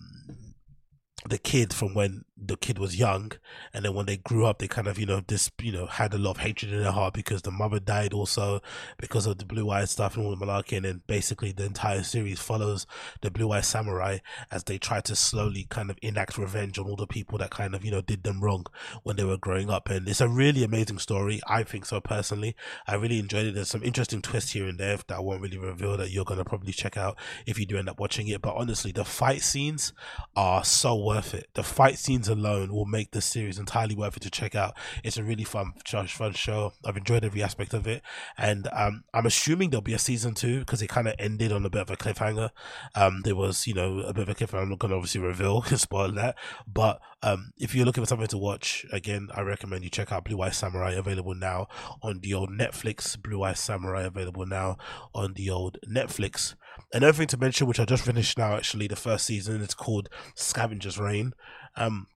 the 1.28 1.38
kid 1.40 1.74
from 1.74 1.94
when 1.96 2.24
the 2.38 2.58
kid 2.58 2.78
was 2.78 3.00
young 3.00 3.32
and 3.74 3.86
then 3.86 3.94
when 3.94 4.06
they 4.06 4.18
grew 4.18 4.46
up 4.46 4.60
they 4.60 4.68
kind 4.68 4.88
of 4.88 5.00
you 5.00 5.06
know 5.06 5.22
this 5.28 5.50
you 5.62 5.72
know 5.72 5.86
had 5.86 6.14
a 6.14 6.18
lot 6.18 6.32
of 6.32 6.38
hatred 6.38 6.74
in 6.74 6.84
their 6.84 6.92
heart 6.92 7.14
because 7.14 7.42
the 7.44 7.52
mother 7.52 7.80
died 7.80 8.14
also 8.14 8.62
because 8.98 9.26
of 9.26 9.38
the 9.38 9.46
blue 9.46 9.70
eyed 9.70 9.90
stuff 9.90 10.16
and 10.16 10.26
all 10.26 10.36
the 10.36 10.46
malarkey. 10.46 10.78
And 10.78 10.86
then 10.86 11.02
basically 11.08 11.52
the 11.52 11.66
entire 11.66 12.04
series 12.04 12.40
follows 12.40 12.86
the 13.22 13.32
blue 13.32 13.52
eyed 13.52 13.66
samurai 13.66 14.20
as 14.52 14.64
they 14.64 14.78
try 14.78 15.02
to 15.02 15.16
slowly 15.16 15.66
kind 15.70 15.90
of 15.90 15.98
enact 16.02 16.38
revenge 16.38 16.78
on 16.78 16.86
all 16.86 16.96
the 16.96 17.08
people 17.08 17.38
that 17.40 17.52
kind 17.52 17.76
of 17.76 17.84
you 17.86 17.92
know 17.92 18.02
did 18.02 18.24
them 18.24 18.42
wrong 18.42 18.66
when 19.04 19.16
they 19.16 19.24
were 19.24 19.38
growing 19.38 19.70
up. 19.70 19.90
And 19.90 20.08
it's 20.08 20.22
a 20.22 20.30
really 20.30 20.64
amazing 20.64 21.00
story. 21.00 21.42
I 21.48 21.64
think 21.64 21.86
so 21.86 22.02
personally. 22.02 22.56
I 22.88 22.96
really 22.96 23.20
enjoyed 23.20 23.48
it. 23.48 23.56
There's 23.56 23.70
some 23.70 23.84
interesting 23.84 24.22
twists 24.22 24.52
here 24.52 24.68
and 24.68 24.78
there 24.80 24.98
that 24.98 25.18
i 25.18 25.20
won't 25.20 25.42
really 25.42 25.58
reveal 25.58 25.98
that 25.98 26.12
you're 26.12 26.26
going 26.26 26.38
to 26.38 26.46
probably 26.46 26.72
check 26.72 26.98
out 26.98 27.18
if 27.46 27.60
you 27.60 27.66
do 27.66 27.78
end 27.78 27.90
up 27.90 28.00
watching 28.00 28.28
it. 28.28 28.42
But 28.42 28.56
honestly 28.56 28.92
the 28.92 29.06
fight 29.06 29.42
scenes 29.42 29.94
are 30.36 30.64
so 30.64 30.96
worth 30.96 31.34
it. 31.34 31.50
The 31.54 31.64
fight 31.64 31.98
scenes 31.98 32.25
alone 32.28 32.74
will 32.74 32.86
make 32.86 33.12
this 33.12 33.26
series 33.26 33.60
entirely 33.60 33.96
worth 33.96 34.18
it 34.18 34.22
to 34.22 34.30
check 34.30 34.56
out. 34.56 34.76
It's 35.04 35.18
a 35.18 35.24
really 35.24 35.44
fun, 35.44 35.74
fun 35.86 36.34
show. 36.34 36.74
I've 36.86 36.98
enjoyed 36.98 37.26
every 37.26 37.44
aspect 37.44 37.74
of 37.74 37.88
it, 37.88 38.02
and 38.38 38.68
um, 38.72 39.04
I'm 39.14 39.26
assuming 39.26 39.70
there'll 39.70 39.82
be 39.82 39.94
a 39.94 40.00
season 40.00 40.34
two 40.34 40.60
because 40.60 40.82
it 40.82 40.88
kind 40.88 41.08
of 41.08 41.16
ended 41.20 41.52
on 41.52 41.66
a 41.66 41.70
bit 41.70 41.82
of 41.82 41.90
a 41.92 41.98
cliffhanger. 41.98 42.50
Um, 42.96 43.22
there 43.24 43.36
was, 43.36 43.68
you 43.68 43.74
know, 43.74 44.00
a 44.00 44.14
bit 44.14 44.28
of 44.28 44.30
a 44.30 44.36
cliffhanger. 44.36 44.64
I'm 44.64 44.70
not 44.70 44.80
going 44.80 44.92
to 44.92 44.98
obviously 44.98 45.22
reveal 45.22 45.62
spoil 45.64 46.12
that, 46.14 46.36
but 46.68 47.00
um, 47.26 47.54
if 47.58 47.74
you're 47.74 47.86
looking 47.86 48.04
for 48.04 48.08
something 48.08 48.28
to 48.28 48.38
watch, 48.38 48.86
again, 48.92 49.30
I 49.34 49.42
recommend 49.42 49.84
you 49.84 49.90
check 49.90 50.12
out 50.12 50.26
Blue 50.26 50.42
Eye 50.42 50.52
Samurai, 50.52 50.92
available 50.92 51.34
now 51.34 51.68
on 52.04 52.20
the 52.20 52.34
old 52.34 52.52
Netflix. 52.52 53.20
Blue 53.22 53.42
Eye 53.42 53.54
Samurai, 53.54 54.04
available 54.04 54.46
now 54.46 54.78
on 55.14 55.34
the 55.34 55.50
old 55.50 55.80
Netflix. 55.90 56.54
Another 56.94 57.14
thing 57.14 57.28
to 57.28 57.38
mention, 57.38 57.68
which 57.68 57.80
I 57.80 57.86
just 57.86 58.06
finished 58.06 58.38
now, 58.38 58.56
actually, 58.56 58.88
the 58.88 58.96
first 58.96 59.26
season, 59.26 59.62
it's 59.62 59.74
called 59.74 60.10
Scavenger's 60.36 61.00
Reign. 61.00 61.34
Um, 61.76 62.08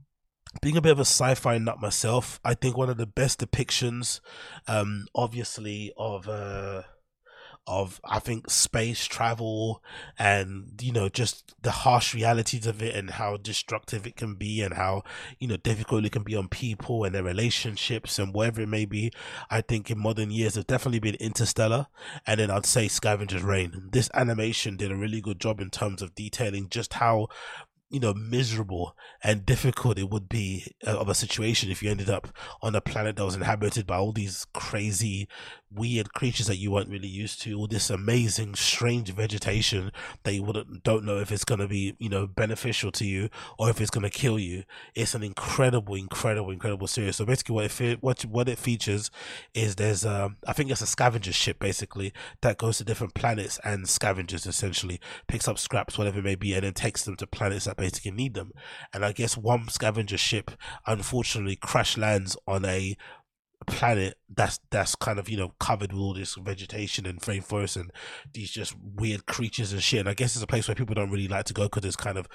being 0.61 0.77
a 0.77 0.81
bit 0.81 0.91
of 0.91 0.99
a 0.99 1.01
sci-fi 1.01 1.57
nut 1.57 1.81
myself, 1.81 2.39
I 2.43 2.53
think 2.53 2.75
one 2.75 2.89
of 2.89 2.97
the 2.97 3.05
best 3.05 3.39
depictions, 3.39 4.19
um, 4.67 5.05
obviously 5.15 5.93
of 5.97 6.27
uh, 6.27 6.83
of 7.69 8.01
I 8.03 8.17
think 8.17 8.49
space 8.49 9.05
travel 9.05 9.83
and 10.17 10.79
you 10.81 10.91
know 10.91 11.07
just 11.07 11.53
the 11.61 11.69
harsh 11.69 12.15
realities 12.15 12.65
of 12.65 12.81
it 12.81 12.95
and 12.95 13.11
how 13.11 13.37
destructive 13.37 14.07
it 14.07 14.15
can 14.15 14.33
be 14.33 14.61
and 14.61 14.73
how 14.73 15.03
you 15.37 15.47
know 15.47 15.55
difficult 15.55 16.03
it 16.03 16.11
can 16.11 16.23
be 16.23 16.35
on 16.35 16.47
people 16.47 17.03
and 17.03 17.13
their 17.13 17.23
relationships 17.23 18.17
and 18.17 18.33
whatever 18.33 18.61
it 18.61 18.69
may 18.69 18.85
be. 18.85 19.11
I 19.51 19.61
think 19.61 19.91
in 19.91 19.99
modern 19.99 20.31
years 20.31 20.55
have 20.55 20.65
definitely 20.65 20.99
been 20.99 21.15
Interstellar 21.15 21.87
and 22.25 22.39
then 22.39 22.49
I'd 22.49 22.65
say 22.65 22.87
Scavenger's 22.87 23.43
Reign. 23.43 23.89
This 23.91 24.09
animation 24.15 24.75
did 24.75 24.91
a 24.91 24.95
really 24.95 25.21
good 25.21 25.39
job 25.39 25.61
in 25.61 25.69
terms 25.69 26.01
of 26.01 26.15
detailing 26.15 26.69
just 26.69 26.93
how 26.93 27.27
you 27.89 28.00
know 28.00 28.13
miserable 28.13 28.96
and 29.24 29.46
difficult 29.46 29.98
it 29.98 30.10
would 30.10 30.29
be 30.29 30.75
uh, 30.86 30.98
of 30.98 31.10
a 31.10 31.15
situation 31.15 31.72
if 31.72 31.81
you 31.81 31.89
ended 31.89 32.10
up 32.10 32.27
on 32.62 32.75
a 32.75 32.81
planet 32.81 33.15
that 33.15 33.25
was 33.25 33.36
inhabited 33.36 33.88
by 33.88 33.98
all 33.98 34.12
these 34.12 34.46
crazy 34.53 35.27
weird 35.72 36.13
creatures 36.13 36.48
that 36.48 36.58
you 36.58 36.72
weren't 36.72 36.89
really 36.89 37.08
used 37.08 37.41
to 37.41 37.53
all 37.53 37.67
this 37.67 37.89
amazing 37.89 38.55
strange 38.55 39.13
vegetation 39.13 39.91
that 40.24 40.34
you 40.34 40.43
wouldn't 40.43 40.84
don't 40.84 41.03
know 41.03 41.19
if 41.19 41.31
it's 41.31 41.46
going 41.46 41.60
to 41.60 41.67
be 41.67 41.96
you 42.00 42.10
know 42.10 42.25
beneficial 42.25 42.91
to 42.91 43.05
you 43.05 43.29
or 43.58 43.69
if 43.69 43.79
it's 43.79 43.91
going 43.91 44.03
to 44.03 44.10
kill 44.10 44.39
you. 44.39 44.63
It's 44.96 45.13
an 45.13 45.24
incredible 45.24 45.96
incredible 45.96 46.51
incredible 46.51 46.88
series. 46.88 47.15
So 47.15 47.25
basically 47.25 47.55
what 47.55 47.81
it 47.81 48.03
what 48.03 48.22
what 48.25 48.50
it 48.50 48.58
features 48.58 49.12
is 49.53 49.75
there's 49.75 50.05
um 50.05 50.38
i 50.48 50.53
think 50.53 50.72
it's 50.72 50.81
a 50.81 50.88
scavenger 50.88 51.31
ship 51.31 51.60
basically 51.60 52.13
that 52.41 52.58
goes 52.58 52.77
to 52.77 52.84
different 52.84 53.13
planets 53.13 53.60
and 53.63 53.88
scavengers 53.88 54.46
essentially 54.46 55.00
picks 55.27 55.48
up 55.48 55.58
scraps 55.58 55.98
whatever 55.98 56.19
it 56.19 56.24
may 56.24 56.36
be 56.36 56.53
and 56.53 56.63
then 56.63 56.74
takes 56.74 57.03
them 57.03 57.15
to 57.15 57.27
planets 57.27 57.65
that 57.65 57.77
basically 57.79 58.12
need 58.12 58.33
them. 58.33 58.51
And 58.93 59.05
I 59.05 59.12
guess 59.12 59.38
one 59.38 59.69
scavenger 59.69 60.17
ship 60.17 60.51
unfortunately 60.86 61.55
crash 61.55 61.98
lands 61.98 62.38
on 62.48 62.65
a 62.65 62.95
planet 63.67 64.17
that's 64.36 64.59
that's 64.71 64.95
kind 64.95 65.19
of 65.19 65.29
you 65.29 65.38
know 65.38 65.53
covered 65.59 65.91
with 65.91 66.01
all 66.01 66.13
this 66.13 66.36
vegetation 66.36 67.05
and 67.05 67.21
rainforest 67.21 67.75
and 67.75 67.91
these 68.33 68.50
just 68.50 68.74
weird 68.95 69.25
creatures 69.25 69.74
and 69.74 69.83
shit 69.83 70.00
and 70.00 70.09
i 70.09 70.13
guess 70.13 70.33
it's 70.33 70.43
a 70.43 70.48
place 70.48 70.67
where 70.67 70.75
people 70.75 70.95
don't 70.95 71.12
really 71.12 71.27
like 71.27 71.45
to 71.45 71.53
go 71.53 71.63
because 71.63 71.83
it's 71.83 71.95
kind 71.95 72.17
of 72.17 72.27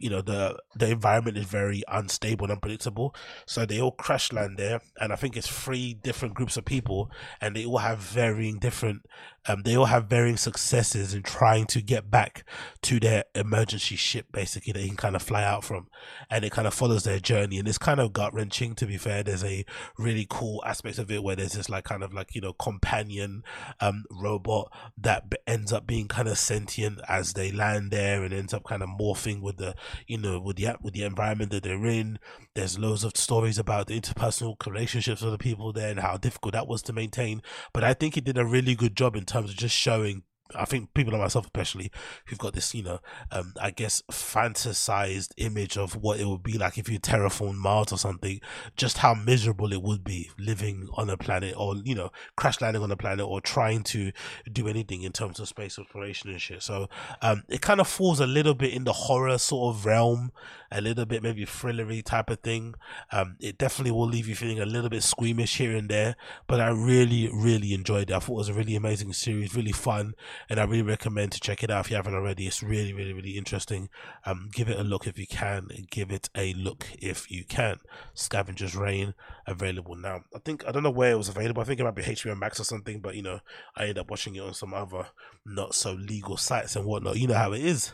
you 0.00 0.08
know 0.08 0.20
the 0.20 0.56
the 0.76 0.88
environment 0.88 1.36
is 1.36 1.44
very 1.44 1.82
unstable 1.88 2.44
and 2.44 2.52
unpredictable 2.52 3.14
so 3.46 3.66
they 3.66 3.80
all 3.80 3.92
crash 3.92 4.32
land 4.32 4.56
there 4.56 4.80
and 5.00 5.12
i 5.12 5.16
think 5.16 5.36
it's 5.36 5.48
three 5.48 5.94
different 5.94 6.34
groups 6.34 6.56
of 6.56 6.64
people 6.64 7.10
and 7.40 7.56
they 7.56 7.64
all 7.64 7.78
have 7.78 7.98
varying 7.98 8.58
different 8.58 9.02
um, 9.48 9.62
they 9.62 9.76
all 9.76 9.86
have 9.86 10.06
varying 10.06 10.36
successes 10.36 11.14
in 11.14 11.22
trying 11.22 11.66
to 11.66 11.80
get 11.80 12.10
back 12.10 12.44
to 12.82 13.00
their 13.00 13.24
emergency 13.34 13.96
ship 13.96 14.26
basically 14.30 14.72
they 14.72 14.86
can 14.86 14.96
kind 14.96 15.16
of 15.16 15.22
fly 15.22 15.42
out 15.42 15.64
from. 15.64 15.88
And 16.30 16.44
it 16.44 16.52
kind 16.52 16.68
of 16.68 16.74
follows 16.74 17.04
their 17.04 17.18
journey. 17.18 17.58
And 17.58 17.66
it's 17.66 17.78
kind 17.78 17.98
of 17.98 18.12
gut 18.12 18.34
wrenching 18.34 18.74
to 18.76 18.86
be 18.86 18.98
fair. 18.98 19.22
There's 19.22 19.44
a 19.44 19.64
really 19.96 20.26
cool 20.28 20.62
aspect 20.66 20.98
of 20.98 21.10
it 21.10 21.22
where 21.22 21.34
there's 21.34 21.52
this 21.52 21.68
like 21.68 21.84
kind 21.84 22.02
of 22.02 22.12
like 22.12 22.34
you 22.34 22.40
know 22.40 22.52
companion 22.52 23.42
um 23.80 24.04
robot 24.10 24.72
that 24.96 25.24
ends 25.46 25.72
up 25.72 25.86
being 25.86 26.08
kind 26.08 26.28
of 26.28 26.38
sentient 26.38 27.00
as 27.08 27.32
they 27.32 27.50
land 27.50 27.90
there 27.90 28.22
and 28.22 28.34
ends 28.34 28.52
up 28.52 28.64
kind 28.64 28.82
of 28.82 28.88
morphing 28.88 29.40
with 29.40 29.56
the 29.56 29.74
you 30.06 30.18
know 30.18 30.38
with 30.38 30.56
the 30.56 30.68
with 30.82 30.94
the 30.94 31.02
environment 31.02 31.50
that 31.50 31.62
they're 31.62 31.86
in 31.86 32.18
there's 32.58 32.76
loads 32.76 33.04
of 33.04 33.16
stories 33.16 33.56
about 33.56 33.86
the 33.86 34.00
interpersonal 34.00 34.56
relationships 34.66 35.22
of 35.22 35.30
the 35.30 35.38
people 35.38 35.72
there 35.72 35.90
and 35.90 36.00
how 36.00 36.16
difficult 36.16 36.54
that 36.54 36.66
was 36.66 36.82
to 36.82 36.92
maintain 36.92 37.40
but 37.72 37.84
i 37.84 37.94
think 37.94 38.16
he 38.16 38.20
did 38.20 38.36
a 38.36 38.44
really 38.44 38.74
good 38.74 38.96
job 38.96 39.14
in 39.14 39.24
terms 39.24 39.50
of 39.50 39.56
just 39.56 39.76
showing 39.76 40.24
I 40.54 40.64
think 40.64 40.94
people 40.94 41.12
like 41.12 41.22
myself, 41.22 41.46
especially, 41.46 41.90
who've 42.26 42.38
got 42.38 42.54
this, 42.54 42.74
you 42.74 42.82
know, 42.82 43.00
um, 43.30 43.54
I 43.60 43.70
guess, 43.70 44.02
fantasized 44.10 45.32
image 45.36 45.76
of 45.76 45.94
what 45.96 46.20
it 46.20 46.26
would 46.26 46.42
be 46.42 46.56
like 46.56 46.78
if 46.78 46.88
you 46.88 46.98
terraform 46.98 47.56
Mars 47.56 47.92
or 47.92 47.98
something, 47.98 48.40
just 48.76 48.98
how 48.98 49.14
miserable 49.14 49.72
it 49.72 49.82
would 49.82 50.04
be 50.04 50.30
living 50.38 50.88
on 50.94 51.10
a 51.10 51.16
planet 51.16 51.54
or, 51.56 51.76
you 51.76 51.94
know, 51.94 52.10
crash 52.36 52.60
landing 52.60 52.82
on 52.82 52.90
a 52.90 52.96
planet 52.96 53.26
or 53.26 53.40
trying 53.40 53.82
to 53.84 54.12
do 54.50 54.68
anything 54.68 55.02
in 55.02 55.12
terms 55.12 55.38
of 55.38 55.48
space 55.48 55.78
exploration 55.78 56.30
and 56.30 56.40
shit. 56.40 56.62
So, 56.62 56.88
um, 57.20 57.44
it 57.48 57.60
kind 57.60 57.80
of 57.80 57.88
falls 57.88 58.20
a 58.20 58.26
little 58.26 58.54
bit 58.54 58.72
in 58.72 58.84
the 58.84 58.92
horror 58.92 59.38
sort 59.38 59.74
of 59.74 59.84
realm, 59.84 60.32
a 60.70 60.80
little 60.80 61.04
bit 61.04 61.22
maybe 61.22 61.44
thrillery 61.44 62.02
type 62.02 62.30
of 62.30 62.40
thing. 62.40 62.74
Um, 63.12 63.36
it 63.40 63.58
definitely 63.58 63.92
will 63.92 64.06
leave 64.06 64.28
you 64.28 64.34
feeling 64.34 64.60
a 64.60 64.66
little 64.66 64.90
bit 64.90 65.02
squeamish 65.02 65.58
here 65.58 65.76
and 65.76 65.88
there, 65.88 66.16
but 66.46 66.60
I 66.60 66.68
really, 66.68 67.30
really 67.32 67.74
enjoyed 67.74 68.10
it. 68.10 68.14
I 68.14 68.18
thought 68.18 68.34
it 68.34 68.38
was 68.38 68.48
a 68.48 68.54
really 68.54 68.76
amazing 68.76 69.12
series, 69.12 69.54
really 69.54 69.72
fun 69.72 70.14
and 70.48 70.58
I 70.58 70.64
really 70.64 70.82
recommend 70.82 71.32
to 71.32 71.40
check 71.40 71.62
it 71.62 71.70
out 71.70 71.86
if 71.86 71.90
you 71.90 71.96
haven't 71.96 72.14
already. 72.14 72.46
It's 72.46 72.62
really, 72.62 72.92
really, 72.92 73.12
really 73.12 73.36
interesting. 73.36 73.88
Um, 74.24 74.50
give 74.52 74.68
it 74.68 74.78
a 74.78 74.82
look 74.82 75.06
if 75.06 75.18
you 75.18 75.26
can. 75.26 75.68
Give 75.90 76.10
it 76.10 76.30
a 76.34 76.54
look 76.54 76.86
if 77.00 77.30
you 77.30 77.44
can. 77.44 77.78
Scavenger's 78.14 78.76
Reign 78.76 79.14
available 79.46 79.96
now. 79.96 80.20
I 80.34 80.38
think 80.38 80.66
I 80.66 80.72
don't 80.72 80.82
know 80.82 80.90
where 80.90 81.12
it 81.12 81.18
was 81.18 81.28
available. 81.28 81.62
I 81.62 81.64
think 81.64 81.80
it 81.80 81.84
might 81.84 81.94
be 81.94 82.02
HBO 82.02 82.38
Max 82.38 82.60
or 82.60 82.64
something, 82.64 83.00
but 83.00 83.14
you 83.14 83.22
know, 83.22 83.40
I 83.76 83.82
ended 83.82 83.98
up 83.98 84.10
watching 84.10 84.34
it 84.36 84.42
on 84.42 84.54
some 84.54 84.74
other 84.74 85.06
not 85.44 85.74
so 85.74 85.92
legal 85.92 86.36
sites 86.36 86.76
and 86.76 86.84
whatnot. 86.84 87.18
You 87.18 87.28
know 87.28 87.34
how 87.34 87.52
it 87.52 87.64
is. 87.64 87.92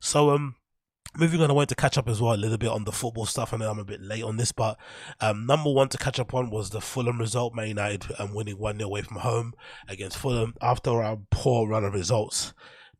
So 0.00 0.30
um 0.30 0.56
moving 1.18 1.40
on, 1.40 1.50
I 1.50 1.54
wanted 1.54 1.70
to 1.70 1.74
catch 1.74 1.98
up 1.98 2.08
as 2.08 2.20
well 2.20 2.34
a 2.34 2.36
little 2.36 2.58
bit 2.58 2.70
on 2.70 2.84
the 2.84 2.92
football 2.92 3.26
stuff. 3.26 3.52
I 3.52 3.56
know 3.56 3.70
I'm 3.70 3.78
a 3.78 3.84
bit 3.84 4.00
late 4.00 4.24
on 4.24 4.36
this, 4.36 4.52
but 4.52 4.78
um, 5.20 5.46
number 5.46 5.70
one 5.70 5.88
to 5.90 5.98
catch 5.98 6.18
up 6.18 6.34
on 6.34 6.50
was 6.50 6.70
the 6.70 6.80
Fulham 6.80 7.18
result. 7.18 7.54
Man 7.54 7.68
United 7.68 8.12
um, 8.18 8.34
winning 8.34 8.58
1 8.58 8.78
0 8.78 8.88
away 8.88 9.02
from 9.02 9.18
home 9.18 9.54
against 9.88 10.18
Fulham 10.18 10.54
after 10.60 11.02
our 11.02 11.18
poor 11.30 11.68
run 11.68 11.84
of 11.84 11.94
results. 11.94 12.52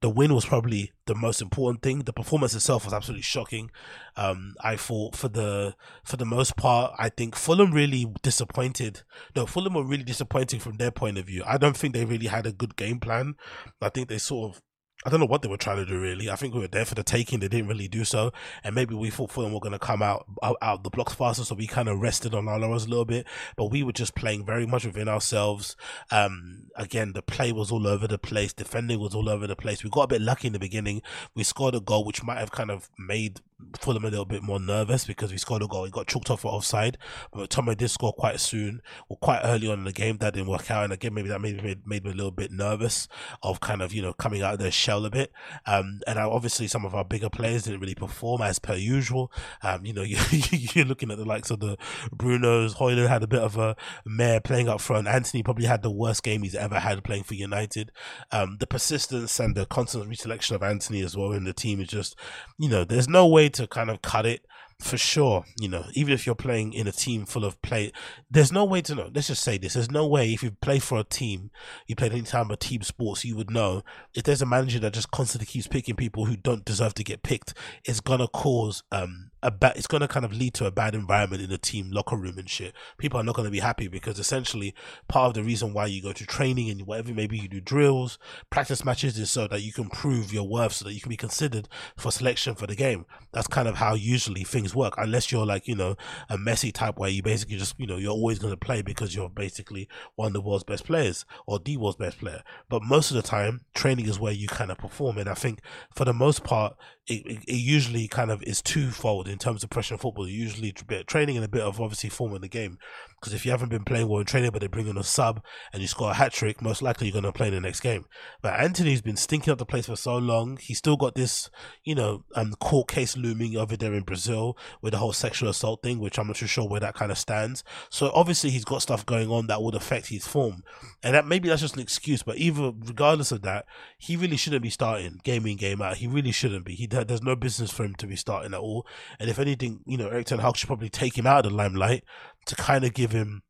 The 0.03 0.11
win 0.11 0.35
was 0.35 0.45
probably 0.45 0.93
the 1.07 1.15
most 1.15 1.41
important 1.41 1.83
thing. 1.83 2.01
The 2.01 2.13
performance 2.13 2.55
itself 2.55 2.85
was 2.85 2.93
absolutely 2.93 3.23
shocking. 3.23 3.71
Um, 4.15 4.55
I 4.61 4.77
thought 4.77 5.17
for 5.17 5.29
the 5.29 5.75
for 6.05 6.19
the 6.19 6.27
most 6.27 6.57
part, 6.57 6.93
I 6.99 7.09
think 7.09 7.35
Fulham 7.35 7.73
really 7.73 8.07
disappointed. 8.23 9.03
No, 9.35 9.47
Fulham 9.47 9.75
were 9.75 9.85
really 9.85 10.05
disappointing 10.05 10.61
from 10.61 10.77
their 10.77 10.91
point 10.91 11.17
of 11.17 11.27
view. 11.27 11.43
I 11.47 11.57
don't 11.57 11.77
think 11.77 11.95
they 11.95 12.05
really 12.05 12.27
had 12.27 12.47
a 12.47 12.53
good 12.53 12.77
game 12.77 13.01
plan. 13.01 13.37
I 13.81 13.89
think 13.89 14.09
they 14.09 14.19
sort 14.19 14.55
of 14.55 14.63
I 15.07 15.09
don't 15.09 15.21
know 15.21 15.27
what 15.27 15.43
they 15.43 15.49
were 15.49 15.57
trying 15.57 15.77
to 15.77 15.87
do 15.87 16.01
really. 16.01 16.29
I 16.29 16.35
think 16.35 16.53
we 16.53 16.59
were 16.59 16.67
there 16.67 16.85
for 16.85 16.97
the 16.97 17.05
taking. 17.05 17.39
They 17.39 17.47
didn't 17.47 17.69
really 17.69 17.87
do 17.87 18.05
so, 18.05 18.33
and 18.65 18.75
maybe 18.75 18.97
we 18.97 19.09
thought 19.09 19.31
Fulham 19.31 19.53
were 19.53 19.61
going 19.61 19.71
to 19.71 19.79
come 19.79 20.03
out, 20.03 20.27
out 20.43 20.57
out 20.61 20.83
the 20.83 20.91
blocks 20.91 21.15
faster, 21.15 21.45
so 21.45 21.55
we 21.55 21.69
kind 21.69 21.89
of 21.89 22.01
rested 22.01 22.35
on 22.35 22.49
our 22.49 22.59
laurels 22.59 22.87
a 22.87 22.89
little 22.89 23.05
bit. 23.05 23.25
But 23.57 23.67
we 23.67 23.85
were 23.85 23.93
just 23.93 24.17
playing 24.17 24.45
very 24.45 24.67
much 24.67 24.85
within 24.85 25.09
ourselves. 25.09 25.77
Um, 26.11 26.73
again, 26.75 27.13
the 27.13 27.23
play 27.23 27.53
was 27.53 27.71
all 27.71 27.87
over 27.87 28.09
the 28.09 28.19
place. 28.19 28.53
Defending 28.53 28.99
was 28.99 29.15
all 29.15 29.29
over 29.29 29.47
the 29.47 29.55
place. 29.55 29.85
We 29.85 29.91
got 29.91 30.03
a 30.03 30.09
bit 30.09 30.23
lucky 30.23 30.49
in 30.49 30.55
the 30.55 30.59
beginning. 30.59 31.03
We 31.37 31.45
scored 31.45 31.77
a 31.77 31.81
goal, 31.81 32.05
which 32.05 32.25
might 32.25 32.39
have 32.39 32.51
kind 32.51 32.73
of 32.73 32.91
made 32.99 33.41
Fulham 33.75 34.05
a 34.05 34.11
little 34.11 34.27
bit 34.27 34.43
more 34.43 34.61
nervous 34.61 35.07
because 35.07 35.33
we 35.33 35.39
scored 35.39 35.63
a 35.63 35.67
goal. 35.67 35.85
He 35.85 35.91
got 35.91 36.07
chalked 36.07 36.31
off 36.31 36.41
for 36.41 36.53
offside, 36.53 36.99
but 37.33 37.49
Tomo 37.49 37.75
did 37.75 37.89
score 37.89 38.13
quite 38.13 38.39
soon 38.39 38.83
or 39.09 39.17
quite 39.17 39.41
early 39.45 39.69
on 39.69 39.79
in 39.79 39.85
the 39.85 39.93
game. 39.93 40.19
That 40.19 40.35
didn't 40.35 40.51
work 40.51 40.71
out, 40.71 40.85
and 40.85 40.93
again, 40.93 41.15
maybe 41.15 41.29
that 41.29 41.41
made 41.41 41.63
made, 41.63 42.05
me 42.05 42.11
a 42.11 42.15
little 42.15 42.31
bit 42.31 42.53
nervous 42.53 43.09
of 43.43 43.61
kind 43.61 43.81
of 43.81 43.95
you 43.95 44.03
know 44.03 44.13
coming 44.13 44.43
out 44.43 44.55
of 44.55 44.59
their 44.61 44.71
shell 44.71 45.05
a 45.07 45.11
bit. 45.11 45.33
Um, 45.67 46.01
and 46.07 46.19
obviously 46.19 46.67
some 46.67 46.85
of 46.85 46.95
our 46.95 47.05
bigger 47.05 47.31
players 47.31 47.63
didn't 47.63 47.81
really 47.81 47.95
perform 47.95 48.43
as 48.43 48.59
per 48.59 48.75
usual. 48.75 49.33
Um, 49.63 49.87
you 49.87 49.95
know, 49.95 50.03
you, 50.03 50.19
you're 50.31 50.85
looking 50.85 51.11
at 51.11 51.17
the 51.17 51.25
likes 51.25 51.51
of 51.51 51.61
the 51.61 51.79
Brunos. 52.15 52.77
Højlund 52.77 53.09
had 53.09 53.23
a 53.23 53.29
bit 53.29 53.41
of 53.41 53.57
a 53.57 53.75
mare 54.05 54.41
playing 54.41 54.69
up 54.69 54.81
front. 54.81 55.09
Antony 55.09 55.43
probably 55.43 55.67
had 55.67 55.83
the 55.83 55.91
worst 55.91 56.23
game 56.23 56.43
he's 56.43 56.55
ever 56.55 56.79
had 56.79 57.03
playing 57.05 57.25
for 57.25 57.35
United. 57.35 57.91
Um, 58.33 58.59
the 58.61 58.67
persistence 58.67 59.41
and 59.41 59.55
the 59.55 59.65
constant 59.67 60.09
reselection 60.11 60.53
of 60.53 60.63
Antony 60.63 61.01
as 61.01 61.17
well 61.17 61.33
in 61.33 61.45
the 61.45 61.53
team 61.53 61.81
is 61.81 61.89
just, 61.89 62.17
you 62.59 62.69
know, 62.69 62.85
there's 62.85 63.09
no 63.09 63.27
way 63.27 63.46
to 63.51 63.67
kind 63.67 63.91
of 63.91 64.03
cut 64.03 64.27
it 64.27 64.47
for 64.79 64.99
sure, 64.99 65.45
you 65.59 65.69
know, 65.69 65.87
even 65.95 66.13
if 66.13 66.27
you're 66.27 66.35
playing 66.35 66.75
in 66.75 66.87
a 66.87 66.93
team 66.93 67.25
full 67.25 67.45
of 67.45 67.61
play, 67.63 67.93
there's 68.31 68.53
no 68.53 68.65
way 68.65 68.83
to 68.83 68.95
know. 68.95 69.11
Let's 69.13 69.29
just 69.29 69.43
say 69.43 69.57
this: 69.57 69.75
there's 69.75 69.91
no 69.91 70.07
way 70.07 70.33
if 70.33 70.43
you 70.43 70.51
play 70.51 70.79
for 70.79 70.99
a 70.99 71.05
team, 71.05 71.51
you 71.87 71.97
play 71.97 72.11
any 72.11 72.23
time 72.23 72.51
of 72.51 72.59
team 72.59 72.83
sports, 72.83 73.25
you 73.25 73.37
would 73.37 73.51
know 73.51 73.83
if 74.15 74.25
there's 74.25 74.43
a 74.43 74.47
manager 74.47 74.79
that 74.81 74.93
just 74.93 75.11
constantly 75.11 75.47
keeps 75.47 75.67
picking 75.67 75.97
people 75.97 76.27
who 76.27 76.37
don't 76.37 76.65
deserve 76.65 76.95
to 76.95 77.05
get 77.05 77.23
picked, 77.23 77.55
it's 77.85 78.01
gonna 78.01 78.29
cause 78.29 78.83
um 78.93 79.31
a 79.47 79.51
bad. 79.51 79.77
It's 79.77 79.87
gonna 79.87 80.09
kind 80.09 80.27
of 80.27 80.33
lead 80.33 80.55
to 80.55 80.67
a 80.67 80.71
bad 80.71 80.95
environment 80.95 81.43
in 81.43 81.51
the 81.51 81.59
team 81.59 81.91
locker 81.91 82.17
room 82.17 82.37
and 82.37 82.51
shit. 82.51 82.75
People 82.99 83.21
are 83.21 83.23
not 83.23 83.37
gonna 83.37 83.51
be 83.51 83.61
happy 83.61 83.87
because 83.87 84.19
essentially 84.19 84.75
part 85.09 85.29
of 85.29 85.35
the 85.35 85.45
reason 85.45 85.73
why 85.73 85.87
you 85.87 86.03
go 86.03 86.13
to 86.13 86.27
training 86.27 86.69
and 86.69 86.83
whatever 86.83 87.15
maybe 87.15 87.39
you 87.39 87.49
do 87.49 87.61
drills, 87.61 88.19
practice 88.51 88.85
matches 88.85 89.17
is 89.19 89.31
so 89.31 89.47
that 89.47 89.63
you 89.63 89.73
can 89.73 89.89
prove 89.89 90.33
your 90.33 90.49
worth, 90.49 90.73
so 90.73 90.85
that 90.85 90.95
you 90.95 91.01
can 91.01 91.11
be 91.11 91.17
considered 91.17 91.69
for 91.97 92.11
selection 92.11 92.57
for 92.57 92.67
the 92.67 92.75
game. 92.75 93.07
That's 93.33 93.47
kind 93.47 93.69
of 93.69 93.77
how 93.77 93.95
usually 93.95 94.43
things 94.43 94.75
work 94.75 94.95
unless 94.99 95.31
you're 95.31 95.47
like 95.47 95.69
you 95.69 95.77
know 95.77 95.97
a 96.29 96.37
Messi 96.37 96.73
type 96.73 96.99
where 96.99 97.11
you 97.11 97.23
basically 97.23 97.57
just 97.57 97.79
you 97.79 97.87
know 97.87 97.97
you're 97.97 98.11
always 98.11 98.41
going 98.41 98.53
to 98.53 98.57
play 98.57 98.83
because 98.83 99.15
you're 99.15 99.31
basically 99.31 99.89
one 100.17 100.29
of 100.29 100.33
the 100.33 100.41
world's 100.41 100.65
best 100.65 100.85
players 100.85 101.25
or 101.47 101.59
the 101.59 101.77
world's 101.77 101.97
best 101.97 102.19
player 102.19 102.43
but 102.69 102.83
most 102.83 103.11
of 103.11 103.17
the 103.17 103.23
time 103.23 103.61
training 103.75 104.07
is 104.07 104.19
where 104.19 104.33
you 104.33 104.49
kind 104.49 104.71
of 104.71 104.79
perform 104.79 105.19
and 105.19 105.29
i 105.29 105.35
think 105.35 105.61
for 105.95 106.05
the 106.05 106.13
most 106.13 106.43
part 106.43 106.77
it, 107.07 107.45
it, 107.47 107.53
usually 107.53 108.09
kind 108.09 108.31
of 108.31 108.43
is 108.43 108.61
twofold 108.61 109.29
in 109.29 109.39
terms 109.39 109.63
of 109.63 109.71
pressure 109.71 109.97
professional 109.97 109.99
football. 109.99 110.29
Usually 110.29 110.75
a 110.81 110.85
bit 110.85 111.01
of 111.01 111.07
training 111.07 111.37
and 111.37 111.45
a 111.45 111.49
bit 111.49 111.63
of 111.63 111.81
obviously 111.81 112.11
forming 112.11 112.41
the 112.41 112.49
game 112.49 112.79
because 113.21 113.35
if 113.35 113.45
you 113.45 113.51
haven't 113.51 113.71
been 113.71 113.85
playing 113.85 114.09
well 114.09 114.21
in 114.21 114.27
training 114.27 114.51
but 114.51 114.61
they 114.61 114.67
bring 114.67 114.87
in 114.87 114.97
a 114.97 115.05
sub 115.05 115.43
and 115.73 115.83
you 115.83 115.89
score 115.89 116.11
a 116.11 116.15
hat 116.15 116.33
trick 116.33 116.63
most 116.63 116.83
likely 116.83 117.07
you're 117.07 117.13
going 117.13 117.25
to 117.25 117.33
play 117.33 117.49
in 117.49 117.55
the 117.55 117.61
next 117.61 117.81
game 117.81 118.05
but 118.43 118.59
Antony's 118.59 119.03
been 119.03 119.17
stinking 119.17 119.53
up 119.53 119.59
the 119.59 119.67
place 119.67 119.87
for 119.87 119.97
so 119.97 120.17
long 120.17 120.57
he's 120.59 120.79
still 120.79 120.97
got 120.97 121.15
this 121.15 121.51
you 121.85 121.95
know 121.95 122.25
um 122.35 122.53
court 122.55 122.89
case 122.89 123.17
looming 123.17 123.57
over 123.57 123.77
there 123.77 123.95
in 123.95 124.03
brazil 124.03 124.57
with 124.81 124.93
the 124.93 124.99
whole 124.99 125.13
sexual 125.13 125.49
assault 125.49 125.83
thing, 125.83 125.99
which 125.99 126.19
I'm 126.19 126.27
not 126.27 126.37
too 126.37 126.47
sure 126.47 126.69
where 126.69 126.81
that 126.81 126.95
kind 126.95 127.11
of 127.11 127.19
stands. 127.19 127.65
So 127.91 128.11
obviously 128.15 128.51
he's 128.51 128.65
got 128.65 128.83
stuff 128.83 129.05
going 129.05 129.31
on 129.31 129.47
that 129.47 129.63
would 129.63 129.75
affect 129.75 130.09
his 130.09 130.27
form, 130.27 130.63
and 131.03 131.15
that 131.15 131.27
maybe 131.27 131.49
that's 131.49 131.63
just 131.63 131.75
an 131.75 131.83
excuse. 131.83 132.23
But 132.23 132.37
even 132.37 132.83
regardless 132.87 133.33
of 133.33 133.43
that, 133.43 133.67
he 133.99 134.17
really 134.17 134.37
shouldn't 134.37 134.63
be 134.63 134.71
starting 134.71 135.21
game 135.25 135.47
in 135.47 135.57
game 135.57 135.83
out. 135.83 135.97
He 135.97 136.07
really 136.07 136.33
shouldn't 136.33 136.65
be. 136.65 136.75
He 136.75 136.87
there's 136.87 137.23
no 137.23 137.37
business 137.37 137.71
for 137.71 137.85
him 137.85 137.95
to 137.97 138.07
be 138.07 138.17
starting 138.17 138.55
at 138.55 138.61
all. 138.61 138.87
And 139.19 139.31
if 139.31 139.39
anything, 139.39 139.81
you 139.87 139.97
know, 139.97 140.09
Erik 140.09 140.27
ten 140.27 140.39
Hag 140.39 140.57
should 140.57 140.69
probably 140.69 140.89
take 140.91 141.17
him 141.17 141.27
out 141.27 141.45
of 141.45 141.53
the 141.53 141.57
limelight 141.57 142.05
to 142.47 142.57
kind 142.57 142.85
of 142.85 142.95
give 142.95 143.13
him 143.13 143.43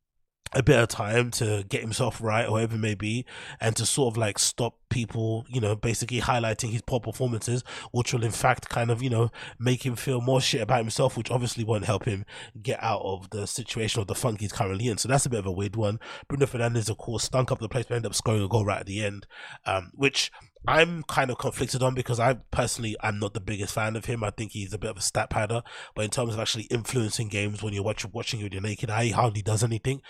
a 0.53 0.63
bit 0.63 0.79
of 0.79 0.87
time 0.87 1.31
to 1.31 1.65
get 1.67 1.81
himself 1.81 2.21
right 2.21 2.47
or 2.47 2.53
whatever 2.53 2.75
it 2.75 2.79
may 2.79 2.95
be 2.95 3.25
and 3.59 3.75
to 3.75 3.85
sort 3.85 4.13
of 4.13 4.17
like 4.17 4.39
stop 4.39 4.77
people 4.89 5.45
you 5.49 5.59
know 5.59 5.75
basically 5.75 6.21
highlighting 6.21 6.69
his 6.69 6.81
poor 6.81 6.99
performances 6.99 7.63
which 7.91 8.13
will 8.13 8.23
in 8.23 8.31
fact 8.31 8.69
kind 8.69 8.89
of 8.89 9.01
you 9.03 9.09
know 9.09 9.29
make 9.59 9.85
him 9.85 9.95
feel 9.95 10.21
more 10.21 10.39
shit 10.39 10.61
about 10.61 10.79
himself 10.79 11.17
which 11.17 11.29
obviously 11.31 11.63
won't 11.63 11.85
help 11.85 12.05
him 12.05 12.25
get 12.61 12.81
out 12.81 13.01
of 13.01 13.29
the 13.31 13.45
situation 13.45 14.01
or 14.01 14.05
the 14.05 14.15
funk 14.15 14.39
he's 14.39 14.53
currently 14.53 14.87
in. 14.87 14.97
So 14.97 15.07
that's 15.09 15.25
a 15.25 15.29
bit 15.29 15.39
of 15.39 15.45
a 15.45 15.51
weird 15.51 15.75
one. 15.75 15.99
Bruno 16.27 16.45
Fernandes 16.45 16.89
of 16.89 16.97
course 16.97 17.25
stunk 17.25 17.51
up 17.51 17.59
the 17.59 17.69
place 17.69 17.85
but 17.87 17.95
ended 17.95 18.11
up 18.11 18.15
scoring 18.15 18.43
a 18.43 18.47
goal 18.47 18.65
right 18.65 18.79
at 18.79 18.85
the 18.85 19.03
end 19.03 19.27
um, 19.65 19.91
which 19.93 20.31
I'm 20.67 21.03
kind 21.03 21.31
of 21.31 21.37
conflicted 21.37 21.81
on 21.81 21.95
because 21.95 22.19
I 22.19 22.35
personally 22.51 22.95
I'm 23.01 23.19
not 23.19 23.33
the 23.33 23.39
biggest 23.39 23.73
fan 23.73 23.95
of 23.95 24.05
him. 24.05 24.23
I 24.23 24.31
think 24.31 24.51
he's 24.51 24.73
a 24.73 24.77
bit 24.77 24.89
of 24.89 24.97
a 24.97 25.01
stat 25.01 25.29
padder, 25.29 25.63
but 25.95 26.03
in 26.03 26.11
terms 26.11 26.33
of 26.33 26.39
actually 26.39 26.65
influencing 26.65 27.29
games 27.29 27.63
when 27.63 27.73
you're 27.73 27.83
watching 27.83 28.11
watching 28.13 28.43
with 28.43 28.53
your 28.53 28.61
naked 28.61 28.89
eye, 28.89 29.05
he 29.05 29.11
hardly 29.11 29.41
does 29.41 29.63
anything. 29.63 30.01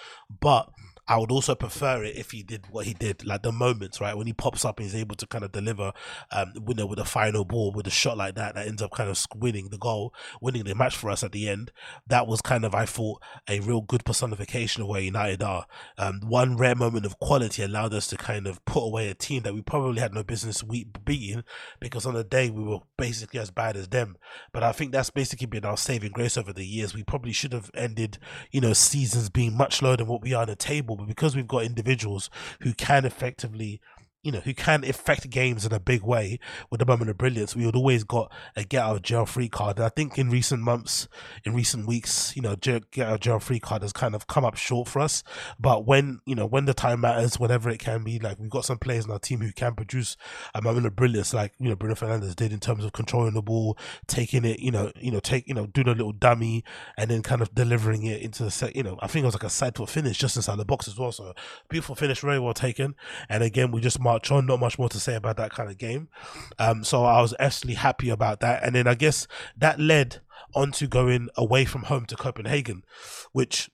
But 0.42 0.70
I 1.08 1.18
would 1.18 1.32
also 1.32 1.56
prefer 1.56 2.04
it 2.04 2.18
if 2.18 2.32
he 2.32 2.44
did 2.44 2.66
what 2.70 2.86
he 2.86 2.94
did, 2.94 3.26
like 3.26 3.44
the 3.44 3.52
moments, 3.52 4.02
right? 4.02 4.16
When 4.18 4.28
he 4.28 4.34
pops 4.34 4.66
up 4.66 4.80
and 4.80 4.86
he's 4.86 5.00
able 5.00 5.16
to 5.16 5.28
kind 5.28 5.44
of 5.46 5.52
deliver, 5.54 5.94
um, 6.32 6.54
winner 6.56 6.86
with 6.86 7.00
a 7.00 7.06
final 7.06 7.46
ball 7.46 7.72
with 7.72 7.88
a 7.88 7.92
shot 7.92 8.18
like 8.18 8.36
that, 8.36 8.56
that 8.56 8.68
ends 8.68 8.82
up 8.82 8.92
kind 8.92 9.10
of 9.10 9.18
winning 9.36 9.70
the 9.70 9.78
goal, 9.78 10.14
winning 10.42 10.66
the 10.66 10.76
match 10.76 10.98
for 10.98 11.10
us 11.10 11.24
at 11.24 11.32
the 11.32 11.48
end. 11.48 11.72
That 12.08 12.28
was 12.28 12.42
kind 12.42 12.66
of, 12.66 12.76
I 12.76 12.86
thought, 12.86 13.22
a 13.48 13.62
real 13.62 13.82
good 13.82 14.04
personification 14.04 14.84
of 14.84 14.90
where 14.90 15.00
United 15.00 15.42
are. 15.42 15.66
Um, 15.98 16.22
one 16.26 16.58
rare 16.58 16.76
moment 16.76 17.06
of 17.06 17.20
quality 17.20 17.64
allowed 17.64 17.94
us 17.94 18.08
to 18.08 18.18
kind 18.18 18.46
of 18.46 18.64
put 18.66 18.84
away 18.84 19.10
a 19.10 19.14
team 19.14 19.44
that 19.44 19.54
we 19.54 19.62
probably 19.62 20.02
had 20.02 20.14
no 20.14 20.24
business 20.24 20.62
beating 21.06 21.44
because 21.80 22.06
on 22.06 22.16
the 22.16 22.24
day 22.24 22.50
we 22.50 22.64
were 22.64 22.80
basically 22.98 23.40
as 23.40 23.50
bad 23.50 23.78
as 23.78 23.88
them. 23.88 24.18
But 24.52 24.64
I 24.64 24.74
think 24.74 24.92
that's 24.92 25.10
basically 25.10 25.48
been 25.48 25.66
our 25.66 25.78
saving 25.78 26.12
grace 26.12 26.38
over 26.38 26.52
the 26.52 26.66
years. 26.66 26.94
We 26.94 27.04
probably 27.04 27.32
should 27.32 27.54
have 27.54 27.72
ended, 27.74 28.18
you 28.52 28.60
know, 28.60 28.74
seasons 28.74 29.30
being 29.30 29.56
much 29.56 29.82
lower 29.82 29.96
than 29.96 30.08
what 30.08 30.22
we 30.22 30.34
are 30.34 30.42
on 30.42 30.50
the 30.50 30.56
table 30.56 30.97
but 30.98 31.08
because 31.08 31.36
we've 31.36 31.48
got 31.48 31.64
individuals 31.64 32.30
who 32.62 32.74
can 32.74 33.06
effectively 33.06 33.80
you 34.28 34.34
know, 34.34 34.42
who 34.42 34.54
can 34.54 34.84
affect 34.84 35.30
games 35.30 35.66
in 35.66 35.72
a 35.72 35.80
big 35.80 36.04
way 36.04 36.38
with 36.70 36.82
a 36.82 36.86
moment 36.86 37.10
of 37.10 37.18
brilliance, 37.18 37.56
we 37.56 37.66
would 37.66 37.78
always 37.78 38.04
got 38.04 38.30
a 38.58 38.66
get 38.66 38.84
out 38.84 38.98
of 38.98 39.02
jail 39.02 39.26
free 39.26 39.48
card. 39.48 39.78
And 39.78 39.86
I 39.86 39.90
think 39.90 40.18
in 40.18 40.30
recent 40.30 40.62
months, 40.62 41.08
in 41.46 41.54
recent 41.54 41.88
weeks, 41.88 42.36
you 42.36 42.42
know, 42.42 42.58
get 42.58 42.84
out 43.00 43.14
of 43.14 43.20
jail 43.22 43.40
free 43.40 43.62
card 43.62 43.84
has 43.84 43.94
kind 43.94 44.14
of 44.14 44.28
come 44.28 44.44
up 44.44 44.58
short 44.58 44.90
for 44.90 45.00
us. 45.00 45.24
But 45.58 45.86
when, 45.86 46.20
you 46.26 46.36
know, 46.36 46.46
when 46.46 46.66
the 46.66 46.74
time 46.74 47.00
matters, 47.00 47.40
whenever 47.40 47.70
it 47.70 47.80
can 47.80 48.04
be, 48.04 48.20
like 48.20 48.38
we've 48.38 48.50
got 48.50 48.66
some 48.66 48.78
players 48.78 49.06
in 49.06 49.12
our 49.12 49.18
team 49.18 49.40
who 49.40 49.54
can 49.54 49.76
produce 49.76 50.18
a 50.54 50.62
moment 50.62 50.88
of 50.88 50.98
brilliance, 50.98 51.34
like, 51.34 51.54
you 51.58 51.70
know, 51.70 51.78
Bruno 51.78 51.96
Fernandes 51.96 52.36
did 52.36 52.52
in 52.52 52.60
terms 52.60 52.84
of 52.84 52.92
controlling 52.92 53.34
the 53.34 53.42
ball, 53.42 53.78
taking 54.08 54.44
it, 54.44 54.60
you 54.60 54.72
know, 54.72 54.92
you 55.00 55.10
know, 55.10 55.22
take, 55.22 55.48
you 55.48 55.54
know, 55.54 55.68
doing 55.68 55.88
a 55.88 55.92
little 55.92 56.12
dummy 56.12 56.66
and 56.98 57.10
then 57.10 57.24
kind 57.24 57.42
of 57.42 57.56
delivering 57.56 58.04
it 58.04 58.22
into 58.22 58.44
the 58.44 58.52
set, 58.52 58.76
you 58.76 58.84
know, 58.84 59.00
I 59.02 59.08
think 59.08 59.24
it 59.24 59.28
was 59.28 59.36
like 59.36 59.44
a 59.44 59.50
side 59.50 59.78
foot 59.78 59.90
finish 59.90 60.18
just 60.18 60.36
inside 60.36 60.58
the 60.58 60.66
box 60.66 60.90
as 60.90 61.00
well. 61.00 61.14
So 61.14 61.34
beautiful 61.70 61.96
finish, 61.96 62.20
very 62.20 62.40
well 62.40 62.54
taken. 62.54 62.94
And 63.30 63.42
again, 63.42 63.72
we 63.72 63.80
just 63.80 64.02
marked 64.02 64.17
march 64.18 64.32
on. 64.32 64.46
Not 64.46 64.60
much 64.60 64.80
more 64.80 64.90
to 64.90 65.00
say 65.00 65.16
about 65.16 65.38
that 65.38 65.52
kind 65.52 65.70
of 65.70 65.78
game. 65.78 66.10
Um, 66.58 66.84
so 66.84 67.06
I 67.06 67.22
was 67.22 67.34
actually 67.40 67.76
happy 67.76 68.10
about 68.10 68.40
that. 68.40 68.64
And 68.64 68.76
then 68.76 68.88
I 68.88 68.96
guess 68.96 69.28
that 69.56 69.80
led 69.80 70.22
on 70.56 70.72
to 70.74 70.88
going 70.88 71.30
away 71.36 71.66
from 71.66 71.84
home 71.84 72.06
to 72.06 72.16
Copenhagen, 72.16 72.84
which 73.32 73.70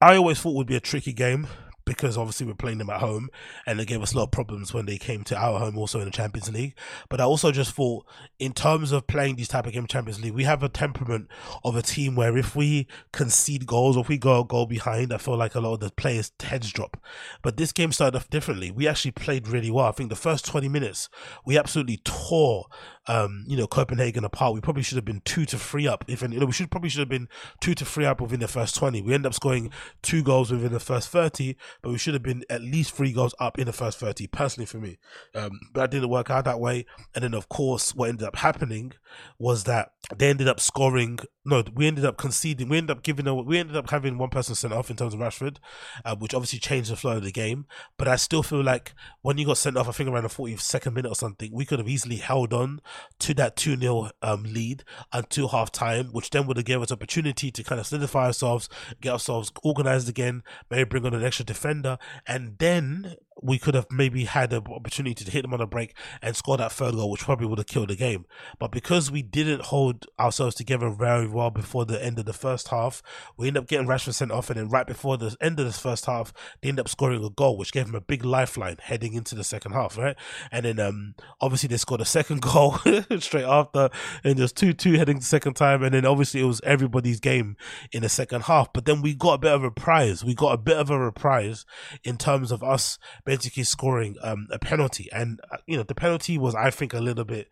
I 0.00 0.16
always 0.16 0.40
thought 0.40 0.56
would 0.56 0.66
be 0.66 0.76
a 0.76 0.80
tricky 0.80 1.12
game 1.12 1.46
because 1.86 2.18
obviously 2.18 2.46
we're 2.46 2.54
playing 2.54 2.78
them 2.78 2.90
at 2.90 3.00
home 3.00 3.30
and 3.64 3.78
they 3.78 3.84
gave 3.84 4.02
us 4.02 4.12
a 4.12 4.16
lot 4.16 4.24
of 4.24 4.30
problems 4.32 4.74
when 4.74 4.86
they 4.86 4.98
came 4.98 5.22
to 5.24 5.36
our 5.36 5.58
home 5.58 5.78
also 5.78 6.00
in 6.00 6.04
the 6.04 6.10
Champions 6.10 6.52
League. 6.52 6.74
But 7.08 7.20
I 7.20 7.24
also 7.24 7.52
just 7.52 7.72
thought 7.72 8.04
in 8.38 8.52
terms 8.52 8.92
of 8.92 9.06
playing 9.06 9.36
these 9.36 9.48
type 9.48 9.66
of 9.66 9.72
games 9.72 9.88
Champions 9.88 10.20
League, 10.20 10.34
we 10.34 10.44
have 10.44 10.62
a 10.62 10.68
temperament 10.68 11.28
of 11.64 11.76
a 11.76 11.82
team 11.82 12.16
where 12.16 12.36
if 12.36 12.56
we 12.56 12.88
concede 13.12 13.66
goals 13.66 13.96
or 13.96 14.00
if 14.00 14.08
we 14.08 14.18
go 14.18 14.40
a 14.40 14.44
goal 14.44 14.66
behind, 14.66 15.12
I 15.12 15.18
feel 15.18 15.36
like 15.36 15.54
a 15.54 15.60
lot 15.60 15.74
of 15.74 15.80
the 15.80 15.90
players 15.90 16.32
heads 16.42 16.72
drop. 16.72 17.00
But 17.40 17.56
this 17.56 17.72
game 17.72 17.92
started 17.92 18.16
off 18.16 18.28
differently. 18.28 18.70
We 18.70 18.88
actually 18.88 19.12
played 19.12 19.46
really 19.46 19.70
well. 19.70 19.86
I 19.86 19.92
think 19.92 20.10
the 20.10 20.16
first 20.16 20.44
20 20.44 20.68
minutes 20.68 21.08
we 21.44 21.56
absolutely 21.56 22.00
tore 22.04 22.66
um, 23.08 23.44
you 23.46 23.56
know, 23.56 23.66
Copenhagen 23.66 24.24
apart. 24.24 24.54
We 24.54 24.60
probably 24.60 24.82
should 24.82 24.96
have 24.96 25.04
been 25.04 25.22
two 25.24 25.44
to 25.46 25.58
three 25.58 25.86
up. 25.86 26.04
If 26.08 26.22
you 26.22 26.28
know, 26.28 26.46
we 26.46 26.52
should 26.52 26.70
probably 26.70 26.90
should 26.90 27.00
have 27.00 27.08
been 27.08 27.28
two 27.60 27.74
to 27.74 27.84
three 27.84 28.04
up 28.04 28.20
within 28.20 28.40
the 28.40 28.48
first 28.48 28.74
twenty. 28.74 29.02
We 29.02 29.14
end 29.14 29.26
up 29.26 29.34
scoring 29.34 29.70
two 30.02 30.22
goals 30.22 30.50
within 30.50 30.72
the 30.72 30.80
first 30.80 31.08
thirty, 31.08 31.56
but 31.82 31.90
we 31.90 31.98
should 31.98 32.14
have 32.14 32.22
been 32.22 32.44
at 32.50 32.62
least 32.62 32.94
three 32.94 33.12
goals 33.12 33.34
up 33.38 33.58
in 33.58 33.66
the 33.66 33.72
first 33.72 33.98
thirty. 33.98 34.26
Personally, 34.26 34.66
for 34.66 34.78
me, 34.78 34.98
um, 35.34 35.60
but 35.72 35.82
that 35.82 35.90
didn't 35.90 36.08
work 36.08 36.30
out 36.30 36.44
that 36.44 36.60
way. 36.60 36.86
And 37.14 37.22
then, 37.22 37.34
of 37.34 37.48
course, 37.48 37.94
what 37.94 38.08
ended 38.08 38.26
up 38.26 38.36
happening 38.36 38.92
was 39.38 39.64
that 39.64 39.92
they 40.16 40.28
ended 40.28 40.48
up 40.48 40.60
scoring. 40.60 41.18
No, 41.44 41.62
we 41.74 41.86
ended 41.86 42.04
up 42.04 42.16
conceding. 42.16 42.68
We 42.68 42.78
ended 42.78 42.96
up 42.96 43.02
giving. 43.02 43.26
A, 43.26 43.34
we 43.34 43.58
ended 43.58 43.76
up 43.76 43.90
having 43.90 44.18
one 44.18 44.30
person 44.30 44.54
sent 44.54 44.72
off 44.72 44.90
in 44.90 44.96
terms 44.96 45.14
of 45.14 45.20
Rashford, 45.20 45.56
uh, 46.04 46.16
which 46.16 46.34
obviously 46.34 46.58
changed 46.58 46.90
the 46.90 46.96
flow 46.96 47.16
of 47.16 47.24
the 47.24 47.32
game. 47.32 47.66
But 47.96 48.08
I 48.08 48.16
still 48.16 48.42
feel 48.42 48.62
like 48.62 48.94
when 49.22 49.38
you 49.38 49.46
got 49.46 49.58
sent 49.58 49.76
off, 49.76 49.88
I 49.88 49.92
think 49.92 50.08
around 50.08 50.24
the 50.24 50.28
42nd 50.28 50.92
minute 50.92 51.10
or 51.10 51.14
something, 51.14 51.50
we 51.52 51.64
could 51.64 51.78
have 51.78 51.88
easily 51.88 52.16
held 52.16 52.52
on 52.52 52.80
to 53.20 53.34
that 53.34 53.56
2 53.56 53.76
0 53.76 54.10
um, 54.22 54.44
lead 54.44 54.84
until 55.12 55.48
half 55.48 55.70
time, 55.72 56.06
which 56.12 56.30
then 56.30 56.46
would 56.46 56.56
have 56.56 56.66
given 56.66 56.82
us 56.82 56.92
opportunity 56.92 57.50
to 57.50 57.62
kind 57.62 57.80
of 57.80 57.86
solidify 57.86 58.26
ourselves, 58.26 58.68
get 59.00 59.12
ourselves 59.12 59.52
organized 59.62 60.08
again, 60.08 60.42
maybe 60.70 60.84
bring 60.84 61.06
on 61.06 61.14
an 61.14 61.24
extra 61.24 61.44
defender, 61.44 61.98
and 62.26 62.58
then 62.58 63.16
we 63.42 63.58
could 63.58 63.74
have 63.74 63.86
maybe 63.90 64.24
had 64.24 64.52
an 64.52 64.64
opportunity 64.68 65.24
to 65.24 65.30
hit 65.30 65.42
them 65.42 65.52
on 65.52 65.60
a 65.60 65.66
break 65.66 65.94
and 66.22 66.34
score 66.34 66.56
that 66.56 66.72
third 66.72 66.94
goal, 66.94 67.10
which 67.10 67.22
probably 67.22 67.46
would 67.46 67.58
have 67.58 67.66
killed 67.66 67.88
the 67.88 67.96
game. 67.96 68.24
But 68.58 68.72
because 68.72 69.10
we 69.10 69.22
didn't 69.22 69.62
hold 69.62 70.06
ourselves 70.18 70.54
together 70.54 70.90
very 70.90 71.28
well 71.28 71.50
before 71.50 71.84
the 71.84 72.02
end 72.02 72.18
of 72.18 72.24
the 72.24 72.32
first 72.32 72.68
half, 72.68 73.02
we 73.36 73.48
ended 73.48 73.62
up 73.62 73.68
getting 73.68 73.86
Rashford 73.86 74.14
sent 74.14 74.30
off, 74.30 74.50
and 74.50 74.58
then 74.58 74.68
right 74.68 74.86
before 74.86 75.16
the 75.16 75.36
end 75.40 75.60
of 75.60 75.66
the 75.66 75.72
first 75.72 76.06
half, 76.06 76.32
they 76.60 76.68
ended 76.68 76.84
up 76.84 76.88
scoring 76.88 77.22
a 77.22 77.30
goal, 77.30 77.56
which 77.56 77.72
gave 77.72 77.86
them 77.86 77.94
a 77.94 78.00
big 78.00 78.24
lifeline 78.24 78.76
heading 78.80 79.14
into 79.14 79.34
the 79.34 79.44
second 79.44 79.72
half, 79.72 79.98
right? 79.98 80.16
And 80.50 80.64
then 80.64 80.80
um, 80.80 81.14
obviously 81.40 81.68
they 81.68 81.76
scored 81.76 82.00
a 82.00 82.06
second 82.06 82.42
goal 82.42 82.78
straight 83.18 83.44
after, 83.44 83.90
and 84.24 84.38
there's 84.38 84.52
two 84.52 84.72
two 84.72 84.94
heading 84.94 85.18
the 85.18 85.24
second 85.24 85.54
time, 85.54 85.82
and 85.82 85.94
then 85.94 86.06
obviously 86.06 86.40
it 86.40 86.44
was 86.44 86.60
everybody's 86.64 87.20
game 87.20 87.56
in 87.92 88.02
the 88.02 88.08
second 88.08 88.42
half. 88.42 88.72
But 88.72 88.86
then 88.86 89.02
we 89.02 89.14
got 89.14 89.34
a 89.34 89.38
bit 89.38 89.52
of 89.52 89.64
a 89.64 89.70
prize. 89.70 90.24
We 90.24 90.34
got 90.34 90.54
a 90.54 90.58
bit 90.58 90.76
of 90.76 90.90
a 90.90 90.98
reprise 90.98 91.66
in 92.02 92.16
terms 92.16 92.50
of 92.50 92.62
us 92.62 92.98
basically 93.26 93.64
scoring 93.64 94.16
um, 94.22 94.48
a 94.50 94.58
penalty. 94.58 95.10
And, 95.12 95.40
uh, 95.52 95.58
you 95.66 95.76
know, 95.76 95.82
the 95.82 95.94
penalty 95.94 96.38
was, 96.38 96.54
I 96.54 96.70
think, 96.70 96.94
a 96.94 97.00
little 97.00 97.24
bit 97.24 97.50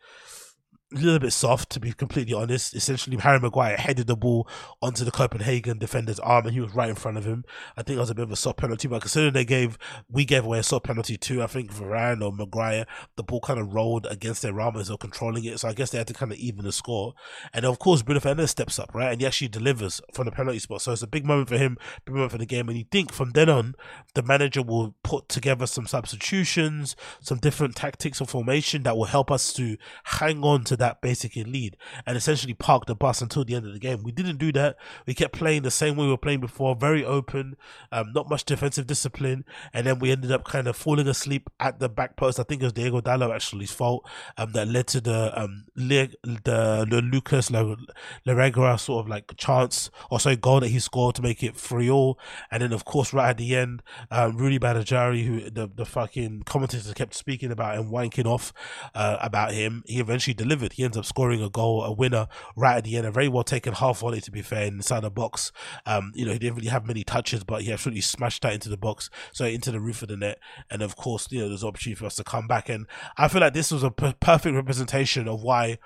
a 0.93 0.99
little 0.99 1.19
bit 1.19 1.33
soft, 1.33 1.71
to 1.71 1.81
be 1.81 1.93
completely 1.93 2.35
honest. 2.35 2.75
Essentially, 2.75 3.17
Harry 3.17 3.41
Maguire 3.41 3.77
headed 3.77 4.07
the 4.07 4.17
ball 4.17 4.49
onto 4.83 5.05
the 5.05 5.11
Copenhagen 5.11 5.79
defender's 5.79 6.21
arm, 6.21 6.47
and 6.47 6.55
he 6.55 6.61
was 6.61 6.75
right 6.75 6.89
in 6.89 6.95
front 6.95 7.17
of 7.17 7.25
him. 7.25 7.45
I 7.77 7.83
think 7.83 7.97
that 7.97 8.03
was 8.03 8.11
a 8.11 8.15
bit 8.15 8.25
of 8.25 8.33
a 8.33 8.37
soft 8.37 8.59
penalty, 8.59 8.87
but 8.87 9.01
considering 9.01 9.33
they 9.33 9.45
gave, 9.45 9.79
we 10.09 10.25
gave 10.25 10.45
away 10.45 10.59
a 10.59 10.63
soft 10.63 10.85
penalty 10.85 11.17
too. 11.17 11.43
I 11.43 11.47
think 11.47 11.73
Varane 11.73 12.23
or 12.23 12.33
Maguire, 12.33 12.87
the 13.17 13.23
ball 13.23 13.41
kind 13.41 13.59
of 13.59 13.73
rolled 13.73 14.07
against 14.07 14.43
their 14.43 14.61
arm 14.61 14.77
as 14.77 14.89
they 14.89 14.95
were 14.95 14.99
controlling 14.99 15.45
it, 15.45 15.59
so 15.59 15.69
I 15.69 15.73
guess 15.73 15.91
they 15.91 15.99
had 15.99 16.07
to 16.09 16.15
kind 16.15 16.33
of 16.33 16.39
even 16.39 16.65
the 16.65 16.73
score. 16.73 17.15
And 17.53 17.65
of 17.65 17.79
course, 17.79 18.03
Bruno 18.03 18.21
Fernandes 18.21 18.51
steps 18.51 18.79
up, 18.79 18.95
right, 18.95 19.13
and 19.13 19.21
he 19.21 19.27
actually 19.27 19.49
delivers 19.49 20.01
from 20.13 20.27
the 20.27 20.33
penalty 20.33 20.59
spot. 20.59 20.83
So 20.83 20.93
it's 20.93 21.03
a 21.03 21.09
big 21.09 21.25
moment 21.25 21.49
for 21.49 21.59
him, 21.59 21.77
big 22.05 22.15
moment 22.15 22.33
for 22.33 22.39
the 22.39 22.47
game. 22.47 22.69
And 22.69 22.79
you 22.79 22.85
think 22.91 23.13
from 23.13 23.31
then 23.31 23.49
on, 23.49 23.75
the 24.15 24.23
manager 24.23 24.63
will 24.63 24.95
put 25.03 25.29
together 25.29 25.67
some 25.67 25.87
substitutions, 25.87 26.95
some 27.21 27.39
different 27.39 27.75
tactics 27.75 28.21
or 28.21 28.27
formation 28.27 28.85
that 28.85 28.97
will 28.97 29.05
help 29.05 29.31
us 29.31 29.53
to 29.55 29.77
hang 30.05 30.43
on 30.43 30.65
to 30.65 30.74
that 30.77 30.95
that 30.95 31.01
basically 31.01 31.45
lead 31.45 31.77
and 32.07 32.17
essentially 32.17 32.55
park 32.55 32.87
the 32.87 32.95
bus 32.95 33.21
until 33.21 33.45
the 33.45 33.55
end 33.55 33.67
of 33.67 33.73
the 33.73 33.79
game. 33.79 34.03
We 34.03 34.13
didn't 34.13 34.39
do 34.39 34.53
that. 34.53 34.77
We 35.07 35.15
kept 35.15 35.37
playing 35.37 35.63
the 35.63 35.71
same 35.71 35.97
way 35.97 36.05
we 36.05 36.11
were 36.11 36.17
playing 36.17 36.41
before, 36.41 36.77
very 36.77 37.05
open, 37.05 37.57
um, 37.93 38.13
not 38.15 38.29
much 38.29 38.45
defensive 38.45 38.87
discipline, 38.87 39.45
and 39.73 39.87
then 39.87 39.99
we 39.99 40.11
ended 40.11 40.31
up 40.31 40.45
kind 40.45 40.67
of 40.67 40.77
falling 40.77 41.09
asleep 41.09 41.51
at 41.61 41.81
the 41.81 41.89
back 41.89 42.17
post. 42.17 42.39
I 42.39 42.45
think 42.45 42.63
it 42.63 42.67
was 42.67 42.73
Diogo 42.73 43.01
Dalot 43.01 43.35
actually's 43.35 43.73
fault 43.73 44.09
um, 44.37 44.53
that 44.53 44.69
led 44.69 44.87
to 44.89 45.01
the 45.01 45.33
um 45.41 45.65
Le, 45.77 46.09
the, 46.23 46.87
the 46.89 47.03
Lukas 47.03 47.51
Lerager 47.51 48.79
sort 48.79 49.05
of 49.05 49.09
like 49.09 49.37
chance 49.37 49.91
or 50.11 50.21
sorry 50.21 50.37
goal 50.37 50.61
that 50.61 50.69
he 50.69 50.79
scored 50.79 51.15
to 51.17 51.23
make 51.23 51.43
it 51.43 51.57
three 51.57 51.91
all, 51.91 52.19
and 52.51 52.63
then 52.63 52.73
of 52.73 52.85
course 52.85 53.13
right 53.13 53.31
at 53.31 53.39
the 53.39 53.57
end, 53.57 53.83
um, 54.11 54.37
Roony 54.37 54.59
Bardghji, 54.59 55.27
who 55.27 55.51
the 55.51 55.69
the 55.75 55.85
fucking 55.85 56.43
commentators 56.45 56.93
kept 56.95 57.15
speaking 57.15 57.51
about 57.51 57.77
and 57.77 57.91
wanking 57.91 58.27
off 58.27 58.53
uh, 58.95 59.17
about 59.21 59.53
him, 59.53 59.83
he 59.87 59.99
eventually 59.99 60.35
delivered 60.35 60.64
he 60.73 60.85
ends 60.85 60.97
up 60.97 61.05
scoring 61.05 61.43
a 61.43 61.51
goal, 61.51 61.85
a 61.85 61.93
winner 61.93 62.27
right 62.57 62.79
at 62.79 62.85
the 62.85 62.97
end. 62.97 63.07
A 63.07 63.11
very 63.11 63.29
well 63.29 63.45
taken 63.45 63.75
half 63.75 64.01
volley, 64.01 64.21
to 64.23 64.31
be 64.31 64.43
fair, 64.43 64.65
inside 64.65 65.01
the 65.01 65.11
box. 65.11 65.53
Um, 65.87 66.13
you 66.15 66.25
know, 66.25 66.33
he 66.33 66.39
didn't 66.39 66.57
really 66.57 66.69
have 66.69 66.87
many 66.87 67.05
touches, 67.05 67.45
but 67.45 67.63
he 67.63 67.73
absolutely 67.73 68.01
smashed 68.01 68.43
that 68.43 68.55
into 68.55 68.69
the 68.69 68.77
box, 68.77 69.11
so 69.33 69.45
into 69.45 69.71
the 69.71 69.81
roof 69.81 70.03
of 70.03 70.09
the 70.09 70.17
net. 70.17 70.39
And 70.71 70.83
of 70.83 70.97
course, 70.97 71.29
you 71.31 71.41
know, 71.41 71.49
there's 71.49 71.65
opportunity 71.65 71.99
for 71.99 72.07
us 72.07 72.17
to 72.17 72.25
come 72.25 72.47
back. 72.47 72.69
And 72.69 72.87
I 73.17 73.29
feel 73.29 73.41
like 73.41 73.55
this 73.55 73.71
was 73.71 73.83
a 73.83 73.91
p- 73.91 74.15
perfect 74.21 74.55
representation 74.55 75.29
of 75.29 75.43
why 75.43 75.79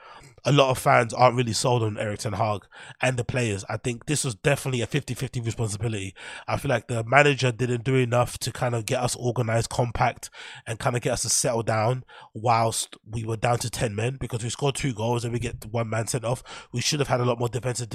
a 0.44 0.52
lot 0.52 0.70
of 0.70 0.78
fans 0.78 1.12
aren't 1.12 1.36
really 1.36 1.52
sold 1.52 1.82
on 1.82 1.98
Erik 1.98 2.20
Ten 2.20 2.34
Hag 2.34 2.66
and 3.02 3.16
the 3.16 3.24
players. 3.24 3.64
I 3.68 3.76
think 3.76 4.06
this 4.06 4.24
was 4.24 4.34
definitely 4.34 4.80
a 4.80 4.86
50-50 4.86 5.44
responsibility. 5.44 6.14
I 6.46 6.56
feel 6.56 6.68
like 6.68 6.88
the 6.88 7.04
manager 7.04 7.52
didn't 7.52 7.84
do 7.84 7.96
enough 7.96 8.38
to 8.38 8.52
kind 8.52 8.74
of 8.74 8.86
get 8.86 9.00
us 9.00 9.16
organized, 9.16 9.70
compact, 9.70 10.30
and 10.66 10.78
kind 10.78 10.96
of 10.96 11.02
get 11.02 11.12
us 11.12 11.22
to 11.22 11.28
settle 11.28 11.62
down 11.62 12.04
whilst 12.34 12.96
we 13.08 13.24
were 13.24 13.36
down 13.36 13.58
to 13.58 13.70
10 13.70 13.94
men 13.94 14.16
because 14.20 14.42
we 14.42 14.50
scored 14.50 14.74
two 14.74 14.94
goals 14.94 15.24
and 15.24 15.32
we 15.32 15.38
get 15.38 15.64
one 15.66 15.88
man 15.88 16.06
sent 16.06 16.24
off. 16.24 16.42
We 16.72 16.80
should 16.80 17.00
have 17.00 17.08
had 17.08 17.20
a 17.20 17.24
lot 17.24 17.38
more 17.38 17.48
defensive 17.48 17.88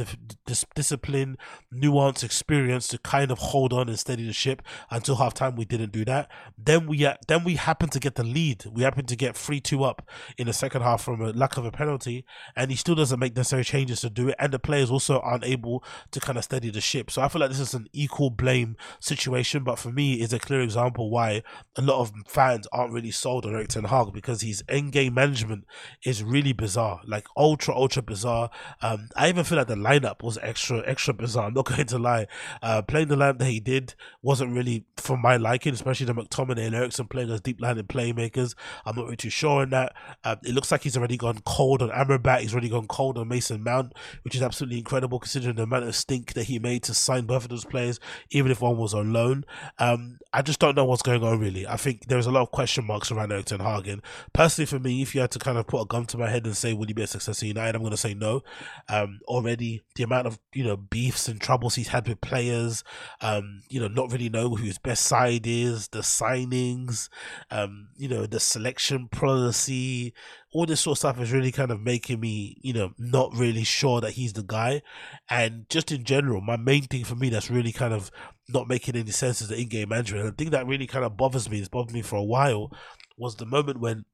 dis- 0.45 0.65
discipline, 0.75 1.37
nuance, 1.71 2.23
experience 2.23 2.87
to 2.89 2.97
kind 2.97 3.31
of 3.31 3.39
hold 3.39 3.73
on 3.73 3.89
and 3.89 3.99
steady 3.99 4.25
the 4.25 4.33
ship 4.33 4.61
until 4.89 5.17
halftime. 5.17 5.55
We 5.55 5.65
didn't 5.65 5.91
do 5.91 6.05
that. 6.05 6.29
Then 6.57 6.87
we 6.87 7.07
then 7.27 7.43
we 7.43 7.55
happened 7.55 7.91
to 7.93 7.99
get 7.99 8.15
the 8.15 8.23
lead. 8.23 8.65
We 8.71 8.83
happened 8.83 9.07
to 9.09 9.15
get 9.15 9.35
3-2 9.35 9.87
up 9.87 10.07
in 10.37 10.47
the 10.47 10.53
second 10.53 10.81
half 10.81 11.03
from 11.03 11.21
a 11.21 11.31
lack 11.31 11.57
of 11.57 11.65
a 11.65 11.71
penalty 11.71 12.25
and 12.55 12.71
he 12.71 12.77
still 12.77 12.95
doesn't 12.95 13.19
make 13.19 13.35
necessary 13.35 13.63
changes 13.63 14.01
to 14.01 14.09
do 14.09 14.29
it. 14.29 14.35
And 14.39 14.53
the 14.53 14.59
players 14.59 14.91
also 14.91 15.19
aren't 15.19 15.45
able 15.45 15.83
to 16.11 16.19
kind 16.19 16.37
of 16.37 16.43
steady 16.43 16.69
the 16.69 16.81
ship. 16.81 17.11
So 17.11 17.21
I 17.21 17.27
feel 17.27 17.41
like 17.41 17.49
this 17.49 17.59
is 17.59 17.73
an 17.73 17.87
equal 17.93 18.29
blame 18.29 18.75
situation. 18.99 19.63
But 19.63 19.79
for 19.79 19.91
me, 19.91 20.15
it's 20.15 20.33
a 20.33 20.39
clear 20.39 20.61
example 20.61 21.09
why 21.09 21.43
a 21.75 21.81
lot 21.81 21.99
of 21.99 22.11
fans 22.27 22.67
aren't 22.71 22.93
really 22.93 23.11
sold 23.11 23.45
on 23.45 23.53
Erik 23.53 23.69
Ten 23.69 23.85
Hag 23.85 24.13
because 24.13 24.41
his 24.41 24.63
end 24.67 24.91
game 24.91 25.13
management 25.13 25.65
is 26.03 26.23
really 26.23 26.53
bizarre, 26.53 27.01
like 27.05 27.25
ultra 27.37 27.75
ultra 27.75 28.01
bizarre. 28.01 28.49
Um, 28.81 29.09
I 29.15 29.29
even 29.29 29.43
feel 29.43 29.57
like 29.57 29.67
the 29.67 29.75
lineup 29.75 30.23
was 30.23 30.37
extra 30.41 30.83
extra 30.85 31.13
bizarre. 31.13 31.47
I'm 31.47 31.53
not 31.53 31.65
going 31.69 31.85
to 31.85 31.99
lie. 31.99 32.27
Uh, 32.61 32.81
playing 32.81 33.07
the 33.07 33.15
lineup 33.15 33.39
that 33.39 33.45
he 33.45 33.59
did 33.59 33.95
wasn't 34.21 34.55
really 34.55 34.85
for 34.97 35.17
my 35.17 35.37
liking, 35.37 35.73
especially 35.73 36.05
the 36.05 36.13
McTominay 36.13 36.65
and 36.65 36.75
Eriksen 36.75 37.07
playing 37.07 37.29
as 37.31 37.41
deep 37.41 37.61
line 37.61 37.77
playmakers. 37.83 38.55
I'm 38.85 38.95
not 38.95 39.05
really 39.05 39.17
too 39.17 39.29
sure 39.29 39.61
on 39.61 39.71
that. 39.71 39.93
Um, 40.23 40.37
it 40.43 40.53
looks 40.53 40.71
like 40.71 40.83
he's 40.83 40.97
already 40.97 41.17
gone 41.17 41.39
cold 41.45 41.81
on 41.81 41.89
Amrabat 41.89 42.22
He's 42.41 42.53
already 42.53 42.69
gone 42.69 42.87
cold 42.87 43.17
on 43.17 43.27
Mason 43.27 43.63
Mount, 43.63 43.93
which 44.23 44.35
is 44.35 44.41
absolutely 44.41 44.79
incredible 44.79 45.19
considering 45.19 45.55
the 45.55 45.63
amount 45.63 45.85
of 45.85 45.95
stink 45.95 46.33
that 46.33 46.45
he 46.45 46.59
made 46.59 46.83
to 46.83 46.93
sign 46.93 47.25
both 47.25 47.43
of 47.43 47.49
those 47.49 47.65
players, 47.65 47.99
even 48.31 48.51
if 48.51 48.61
one 48.61 48.77
was 48.77 48.93
on 48.93 49.13
loan. 49.13 49.45
Um, 49.79 50.19
I 50.31 50.41
just 50.41 50.59
don't 50.59 50.75
know 50.75 50.85
what's 50.85 51.01
going 51.01 51.23
on 51.23 51.39
really. 51.39 51.67
I 51.67 51.77
think 51.77 52.07
there's 52.07 52.25
a 52.25 52.31
lot 52.31 52.41
of 52.41 52.51
question 52.51 52.85
marks 52.85 53.11
around 53.11 53.31
Erik 53.31 53.45
Ten 53.45 53.59
Hag. 53.59 54.01
Personally, 54.33 54.65
for 54.65 54.79
me, 54.79 55.01
if 55.01 55.13
you 55.13 55.21
had 55.21 55.31
to 55.31 55.39
kind 55.39 55.57
of 55.57 55.67
put 55.67 55.81
a 55.81 55.85
gun 55.85 56.05
to 56.05 56.17
my 56.17 56.29
head 56.29 56.45
and 56.45 56.55
say, 56.55 56.73
"Would 56.73 56.89
he 56.89 56.93
be 56.93 57.03
a 57.03 57.07
success 57.07 57.41
at 57.43 57.47
United?" 57.47 57.75
I'm 57.75 57.81
going 57.81 57.91
to 57.91 57.97
say 57.97 58.13
no. 58.13 58.41
Um, 58.87 59.19
already 59.27 59.83
the 59.95 60.03
amount 60.03 60.27
of 60.27 60.39
you 60.53 60.63
know 60.63 60.77
beefs 60.77 61.27
and 61.27 61.39
troubles 61.39 61.75
he's 61.75 61.89
had 61.89 62.07
with 62.07 62.21
players, 62.21 62.83
um, 63.21 63.61
you 63.69 63.79
know, 63.79 63.87
not 63.87 64.11
really 64.11 64.29
know 64.29 64.49
who 64.49 64.63
his 64.63 64.77
best 64.77 65.05
side 65.05 65.45
is, 65.45 65.89
the 65.89 65.99
signings, 65.99 67.09
um, 67.51 67.89
you 67.95 68.07
know, 68.07 68.25
the 68.25 68.39
selection 68.39 69.07
policy, 69.09 70.13
all 70.53 70.65
this 70.65 70.81
sort 70.81 70.93
of 70.93 70.99
stuff 70.99 71.19
is 71.19 71.31
really 71.31 71.51
kind 71.51 71.71
of 71.71 71.81
making 71.81 72.12
me, 72.17 72.57
you 72.61 72.73
know, 72.73 72.91
not 72.97 73.33
really 73.33 73.63
sure 73.63 74.01
that 74.01 74.11
he's 74.11 74.33
the 74.33 74.43
guy. 74.43 74.81
And 75.29 75.65
just 75.69 75.91
in 75.91 76.03
general, 76.03 76.41
my 76.41 76.57
main 76.57 76.83
thing 76.83 77.03
for 77.03 77.15
me 77.15 77.29
that's 77.29 77.51
really 77.51 77.71
kind 77.71 77.93
of 77.93 78.11
not 78.49 78.67
making 78.67 78.95
any 78.95 79.11
sense 79.11 79.41
is 79.41 79.49
the 79.49 79.59
in-game 79.59 79.89
management. 79.89 80.25
And 80.25 80.33
the 80.33 80.43
thing 80.43 80.51
that 80.51 80.67
really 80.67 80.87
kind 80.87 81.05
of 81.05 81.17
bothers 81.17 81.49
me, 81.49 81.59
has 81.59 81.69
bothered 81.69 81.93
me 81.93 82.01
for 82.01 82.17
a 82.17 82.23
while, 82.23 82.71
was 83.17 83.35
the 83.35 83.45
moment 83.45 83.79
when, 83.79 84.05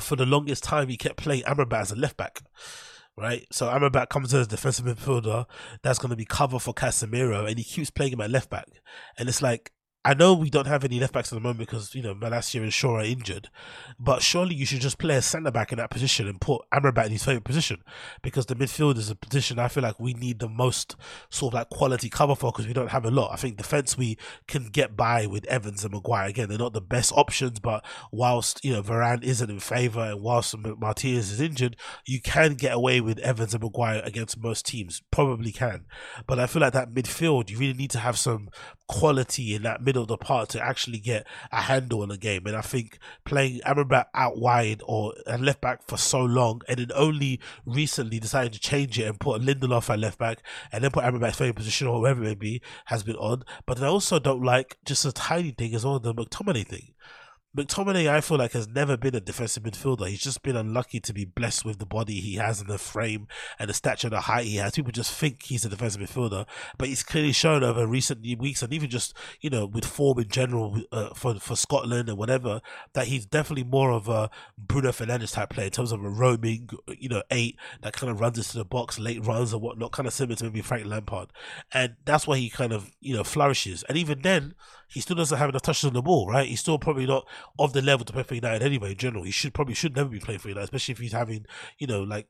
for 0.00 0.16
the 0.16 0.26
longest 0.26 0.64
time, 0.64 0.88
he 0.88 0.96
kept 0.96 1.16
playing 1.16 1.42
Amrabat 1.42 1.80
as 1.80 1.92
a 1.92 1.96
left 1.96 2.16
back 2.16 2.42
right? 3.16 3.46
So 3.52 3.66
Amrabat 3.66 4.08
comes 4.08 4.32
as 4.32 4.46
a 4.46 4.50
defensive 4.50 4.86
midfielder 4.86 5.44
that's 5.82 5.98
going 5.98 6.10
to 6.10 6.16
be 6.16 6.24
cover 6.24 6.58
for 6.58 6.72
Casemiro, 6.72 7.46
and 7.46 7.58
he 7.58 7.64
keeps 7.64 7.90
playing 7.90 8.12
him 8.12 8.20
at 8.20 8.30
left 8.30 8.50
back, 8.50 8.66
and 9.18 9.28
it's 9.28 9.42
like 9.42 9.70
I 10.04 10.14
know 10.14 10.34
we 10.34 10.50
don't 10.50 10.66
have 10.66 10.82
any 10.84 10.98
left 10.98 11.12
backs 11.12 11.32
at 11.32 11.36
the 11.36 11.40
moment 11.40 11.60
because 11.60 11.94
you 11.94 12.02
know 12.02 12.12
Malacia 12.12 12.60
and 12.60 12.72
Shaw 12.72 12.96
are 12.96 13.04
injured, 13.04 13.50
but 14.00 14.20
surely 14.20 14.54
you 14.54 14.66
should 14.66 14.80
just 14.80 14.98
play 14.98 15.14
a 15.14 15.22
centre 15.22 15.52
back 15.52 15.70
in 15.70 15.78
that 15.78 15.90
position 15.90 16.26
and 16.26 16.40
put 16.40 16.62
Amrabat 16.74 17.06
in 17.06 17.12
his 17.12 17.24
favourite 17.24 17.44
position 17.44 17.84
because 18.20 18.46
the 18.46 18.56
midfield 18.56 18.96
is 18.96 19.10
a 19.10 19.14
position 19.14 19.60
I 19.60 19.68
feel 19.68 19.84
like 19.84 20.00
we 20.00 20.14
need 20.14 20.40
the 20.40 20.48
most 20.48 20.96
sort 21.30 21.52
of 21.52 21.58
like 21.58 21.68
quality 21.70 22.08
cover 22.08 22.34
for 22.34 22.50
because 22.50 22.66
we 22.66 22.72
don't 22.72 22.90
have 22.90 23.04
a 23.04 23.12
lot. 23.12 23.32
I 23.32 23.36
think 23.36 23.56
defence 23.56 23.96
we 23.96 24.18
can 24.48 24.70
get 24.70 24.96
by 24.96 25.26
with 25.26 25.44
Evans 25.44 25.84
and 25.84 25.94
Maguire 25.94 26.28
again. 26.28 26.48
They're 26.48 26.58
not 26.58 26.72
the 26.72 26.80
best 26.80 27.12
options, 27.12 27.60
but 27.60 27.84
whilst 28.10 28.64
you 28.64 28.72
know 28.72 28.82
Varane 28.82 29.22
isn't 29.22 29.50
in 29.50 29.60
favour 29.60 30.00
and 30.00 30.20
whilst 30.20 30.56
Martinez 30.58 31.30
is 31.30 31.40
injured, 31.40 31.76
you 32.06 32.20
can 32.20 32.54
get 32.54 32.74
away 32.74 33.00
with 33.00 33.20
Evans 33.20 33.54
and 33.54 33.62
Maguire 33.62 34.02
against 34.04 34.36
most 34.36 34.66
teams. 34.66 35.00
Probably 35.12 35.52
can, 35.52 35.86
but 36.26 36.40
I 36.40 36.48
feel 36.48 36.60
like 36.60 36.72
that 36.72 36.92
midfield 36.92 37.50
you 37.50 37.58
really 37.58 37.74
need 37.74 37.90
to 37.90 38.00
have 38.00 38.18
some 38.18 38.48
quality 38.92 39.54
in 39.54 39.62
that 39.62 39.82
middle 39.82 40.02
of 40.02 40.08
the 40.08 40.16
park 40.16 40.48
to 40.50 40.62
actually 40.62 40.98
get 40.98 41.26
a 41.50 41.62
handle 41.62 42.02
on 42.02 42.08
the 42.08 42.18
game. 42.18 42.46
And 42.46 42.54
I 42.54 42.60
think 42.60 42.98
playing 43.24 43.60
Amrabat 43.66 44.06
out 44.14 44.38
wide 44.38 44.82
or 44.84 45.14
left 45.38 45.60
back 45.60 45.82
for 45.86 45.96
so 45.96 46.22
long 46.22 46.60
and 46.68 46.78
then 46.78 46.90
only 46.94 47.40
recently 47.64 48.20
decided 48.20 48.52
to 48.52 48.60
change 48.60 48.98
it 48.98 49.06
and 49.06 49.18
put 49.18 49.40
Lindelof 49.40 49.90
at 49.90 49.98
left 49.98 50.18
back 50.18 50.42
and 50.70 50.84
then 50.84 50.90
put 50.90 51.04
Amrabat 51.04 51.40
in 51.40 51.54
position 51.54 51.86
or 51.86 52.00
whatever 52.00 52.22
it 52.22 52.26
may 52.26 52.34
be 52.34 52.62
has 52.86 53.02
been 53.02 53.16
odd. 53.16 53.44
But 53.66 53.82
I 53.82 53.86
also 53.86 54.18
don't 54.18 54.42
like 54.42 54.76
just 54.84 55.04
a 55.04 55.12
tiny 55.12 55.52
thing 55.52 55.74
as 55.74 55.84
well, 55.84 55.98
the 55.98 56.14
McTominay 56.14 56.66
thing. 56.66 56.94
McTominay, 57.54 58.08
I 58.08 58.22
feel 58.22 58.38
like, 58.38 58.52
has 58.52 58.66
never 58.66 58.96
been 58.96 59.14
a 59.14 59.20
defensive 59.20 59.62
midfielder. 59.62 60.08
He's 60.08 60.22
just 60.22 60.42
been 60.42 60.56
unlucky 60.56 61.00
to 61.00 61.12
be 61.12 61.26
blessed 61.26 61.66
with 61.66 61.78
the 61.78 61.84
body 61.84 62.14
he 62.18 62.36
has 62.36 62.60
and 62.62 62.70
the 62.70 62.78
frame 62.78 63.28
and 63.58 63.68
the 63.68 63.74
stature 63.74 64.06
and 64.06 64.16
the 64.16 64.22
height 64.22 64.46
he 64.46 64.56
has. 64.56 64.72
People 64.72 64.90
just 64.90 65.12
think 65.12 65.42
he's 65.42 65.62
a 65.66 65.68
defensive 65.68 66.00
midfielder, 66.00 66.46
but 66.78 66.88
he's 66.88 67.02
clearly 67.02 67.32
shown 67.32 67.62
over 67.62 67.86
recent 67.86 68.22
weeks 68.38 68.62
and 68.62 68.72
even 68.72 68.88
just, 68.88 69.14
you 69.42 69.50
know, 69.50 69.66
with 69.66 69.84
form 69.84 70.18
in 70.18 70.28
general 70.28 70.80
uh, 70.92 71.12
for, 71.12 71.34
for 71.34 71.54
Scotland 71.54 72.08
and 72.08 72.16
whatever, 72.16 72.62
that 72.94 73.08
he's 73.08 73.26
definitely 73.26 73.64
more 73.64 73.92
of 73.92 74.08
a 74.08 74.30
Bruno 74.56 74.90
Fernandes 74.90 75.34
type 75.34 75.50
player 75.50 75.66
in 75.66 75.72
terms 75.72 75.92
of 75.92 76.02
a 76.02 76.08
roaming, 76.08 76.70
you 76.88 77.10
know, 77.10 77.22
eight 77.30 77.58
that 77.82 77.92
kind 77.92 78.10
of 78.10 78.18
runs 78.18 78.38
into 78.38 78.56
the 78.56 78.64
box, 78.64 78.98
late 78.98 79.22
runs 79.26 79.52
and 79.52 79.60
whatnot, 79.60 79.92
kind 79.92 80.06
of 80.06 80.14
similar 80.14 80.36
to 80.36 80.44
maybe 80.44 80.62
Frank 80.62 80.86
Lampard. 80.86 81.28
And 81.70 81.96
that's 82.06 82.26
why 82.26 82.38
he 82.38 82.48
kind 82.48 82.72
of, 82.72 82.90
you 83.00 83.14
know, 83.14 83.24
flourishes. 83.24 83.84
And 83.90 83.98
even 83.98 84.22
then, 84.22 84.54
he 84.92 85.00
still 85.00 85.16
doesn't 85.16 85.38
have 85.38 85.48
enough 85.48 85.62
touches 85.62 85.84
on 85.84 85.94
the 85.94 86.02
ball, 86.02 86.28
right? 86.28 86.48
He's 86.48 86.60
still 86.60 86.78
probably 86.78 87.06
not 87.06 87.26
of 87.58 87.72
the 87.72 87.82
level 87.82 88.04
to 88.04 88.12
play 88.12 88.22
for 88.22 88.34
United 88.34 88.62
anyway. 88.62 88.92
In 88.92 88.98
general, 88.98 89.24
he 89.24 89.30
should 89.30 89.54
probably 89.54 89.74
should 89.74 89.96
never 89.96 90.08
be 90.08 90.20
playing 90.20 90.40
for 90.40 90.48
United, 90.48 90.64
especially 90.64 90.92
if 90.92 90.98
he's 90.98 91.12
having, 91.12 91.46
you 91.78 91.86
know, 91.86 92.02
like 92.02 92.28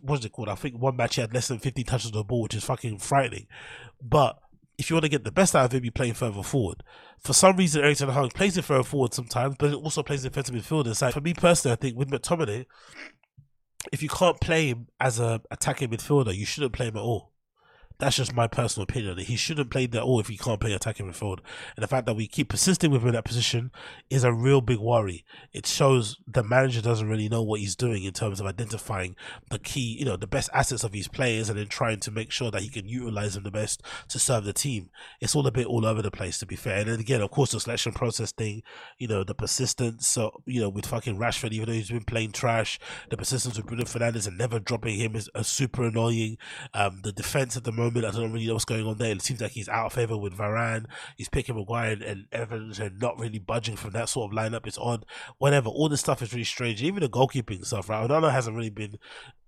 what's 0.00 0.24
it 0.24 0.32
called? 0.32 0.48
I 0.48 0.54
think 0.54 0.76
one 0.76 0.96
match 0.96 1.16
he 1.16 1.20
had 1.20 1.34
less 1.34 1.48
than 1.48 1.58
50 1.58 1.82
touches 1.84 2.12
on 2.12 2.18
the 2.18 2.24
ball, 2.24 2.42
which 2.42 2.54
is 2.54 2.64
fucking 2.64 2.98
frightening. 2.98 3.46
But 4.02 4.38
if 4.76 4.90
you 4.90 4.94
want 4.96 5.04
to 5.04 5.10
get 5.10 5.24
the 5.24 5.32
best 5.32 5.56
out 5.56 5.66
of 5.66 5.72
him, 5.72 5.84
you 5.84 5.90
playing 5.90 6.14
further 6.14 6.42
forward. 6.42 6.82
For 7.18 7.32
some 7.32 7.56
reason, 7.56 7.82
Erik 7.82 7.98
Ten 7.98 8.08
Hag 8.08 8.32
plays 8.34 8.56
it 8.56 8.64
further 8.64 8.84
forward 8.84 9.12
sometimes, 9.14 9.56
but 9.58 9.70
it 9.70 9.76
also 9.76 10.02
plays 10.02 10.22
defensive 10.22 10.54
midfielder. 10.54 10.94
So 10.94 11.10
for 11.10 11.20
me 11.20 11.34
personally, 11.34 11.72
I 11.72 11.76
think 11.76 11.96
with 11.96 12.10
McTominay, 12.10 12.66
if 13.92 14.02
you 14.02 14.08
can't 14.08 14.40
play 14.40 14.68
him 14.68 14.86
as 15.00 15.18
a 15.18 15.40
attacking 15.50 15.88
midfielder, 15.88 16.34
you 16.34 16.46
shouldn't 16.46 16.72
play 16.72 16.86
him 16.86 16.96
at 16.96 17.02
all. 17.02 17.32
That's 17.98 18.14
just 18.14 18.32
my 18.32 18.46
personal 18.46 18.84
opinion. 18.84 19.18
He 19.18 19.34
shouldn't 19.34 19.70
play 19.70 19.86
that 19.86 20.02
all 20.02 20.20
if 20.20 20.28
he 20.28 20.36
can't 20.36 20.60
play 20.60 20.72
attacking 20.72 21.10
midfield. 21.10 21.40
And 21.74 21.82
the 21.82 21.88
fact 21.88 22.06
that 22.06 22.14
we 22.14 22.28
keep 22.28 22.48
persisting 22.48 22.92
with 22.92 23.02
him 23.02 23.08
in 23.08 23.14
that 23.14 23.24
position 23.24 23.72
is 24.08 24.22
a 24.22 24.32
real 24.32 24.60
big 24.60 24.78
worry. 24.78 25.24
It 25.52 25.66
shows 25.66 26.16
the 26.24 26.44
manager 26.44 26.80
doesn't 26.80 27.08
really 27.08 27.28
know 27.28 27.42
what 27.42 27.58
he's 27.58 27.74
doing 27.74 28.04
in 28.04 28.12
terms 28.12 28.38
of 28.38 28.46
identifying 28.46 29.16
the 29.50 29.58
key, 29.58 29.96
you 29.98 30.04
know, 30.04 30.16
the 30.16 30.28
best 30.28 30.48
assets 30.54 30.84
of 30.84 30.92
his 30.92 31.08
players 31.08 31.48
and 31.48 31.58
then 31.58 31.66
trying 31.66 31.98
to 31.98 32.12
make 32.12 32.30
sure 32.30 32.52
that 32.52 32.62
he 32.62 32.68
can 32.68 32.88
utilize 32.88 33.34
them 33.34 33.42
the 33.42 33.50
best 33.50 33.82
to 34.10 34.20
serve 34.20 34.44
the 34.44 34.52
team. 34.52 34.90
It's 35.20 35.34
all 35.34 35.46
a 35.48 35.50
bit 35.50 35.66
all 35.66 35.84
over 35.84 36.00
the 36.00 36.12
place, 36.12 36.38
to 36.38 36.46
be 36.46 36.54
fair. 36.54 36.78
And 36.78 36.88
then 36.88 37.00
again, 37.00 37.20
of 37.20 37.32
course, 37.32 37.50
the 37.50 37.58
selection 37.58 37.90
process 37.90 38.30
thing, 38.30 38.62
you 38.98 39.08
know, 39.08 39.24
the 39.24 39.34
persistence, 39.34 40.06
so, 40.06 40.40
you 40.46 40.60
know, 40.60 40.68
with 40.68 40.86
fucking 40.86 41.18
Rashford, 41.18 41.50
even 41.50 41.66
though 41.66 41.72
he's 41.72 41.90
been 41.90 42.04
playing 42.04 42.30
trash, 42.30 42.78
the 43.10 43.16
persistence 43.16 43.56
with 43.56 43.66
Bruno 43.66 43.82
Fernandes 43.82 44.28
and 44.28 44.38
never 44.38 44.60
dropping 44.60 44.94
him 44.94 45.16
is 45.16 45.28
a 45.34 45.42
super 45.42 45.82
annoying. 45.82 46.38
Um, 46.74 47.00
the 47.02 47.10
defense 47.10 47.56
at 47.56 47.64
the 47.64 47.72
moment 47.72 47.87
moment. 47.90 48.14
I 48.14 48.18
don't 48.18 48.32
really 48.32 48.46
know 48.46 48.54
what's 48.54 48.64
going 48.64 48.86
on 48.86 48.98
there. 48.98 49.12
It 49.12 49.22
seems 49.22 49.40
like 49.40 49.52
he's 49.52 49.68
out 49.68 49.86
of 49.86 49.92
favour 49.92 50.16
with 50.16 50.36
Varane. 50.36 50.86
He's 51.16 51.28
picking 51.28 51.56
Maguire 51.56 51.92
and, 51.92 52.02
and 52.02 52.24
Evans 52.32 52.78
and 52.78 52.98
not 53.00 53.18
really 53.18 53.38
budging 53.38 53.76
from 53.76 53.90
that 53.92 54.08
sort 54.08 54.32
of 54.32 54.38
lineup. 54.38 54.66
It's 54.66 54.78
odd. 54.78 55.04
Whatever. 55.38 55.68
All 55.68 55.88
this 55.88 56.00
stuff 56.00 56.22
is 56.22 56.32
really 56.32 56.44
strange. 56.44 56.82
Even 56.82 57.02
the 57.02 57.08
goalkeeping 57.08 57.64
stuff, 57.64 57.88
right? 57.88 58.08
Onana 58.08 58.32
hasn't 58.32 58.56
really 58.56 58.70
been 58.70 58.98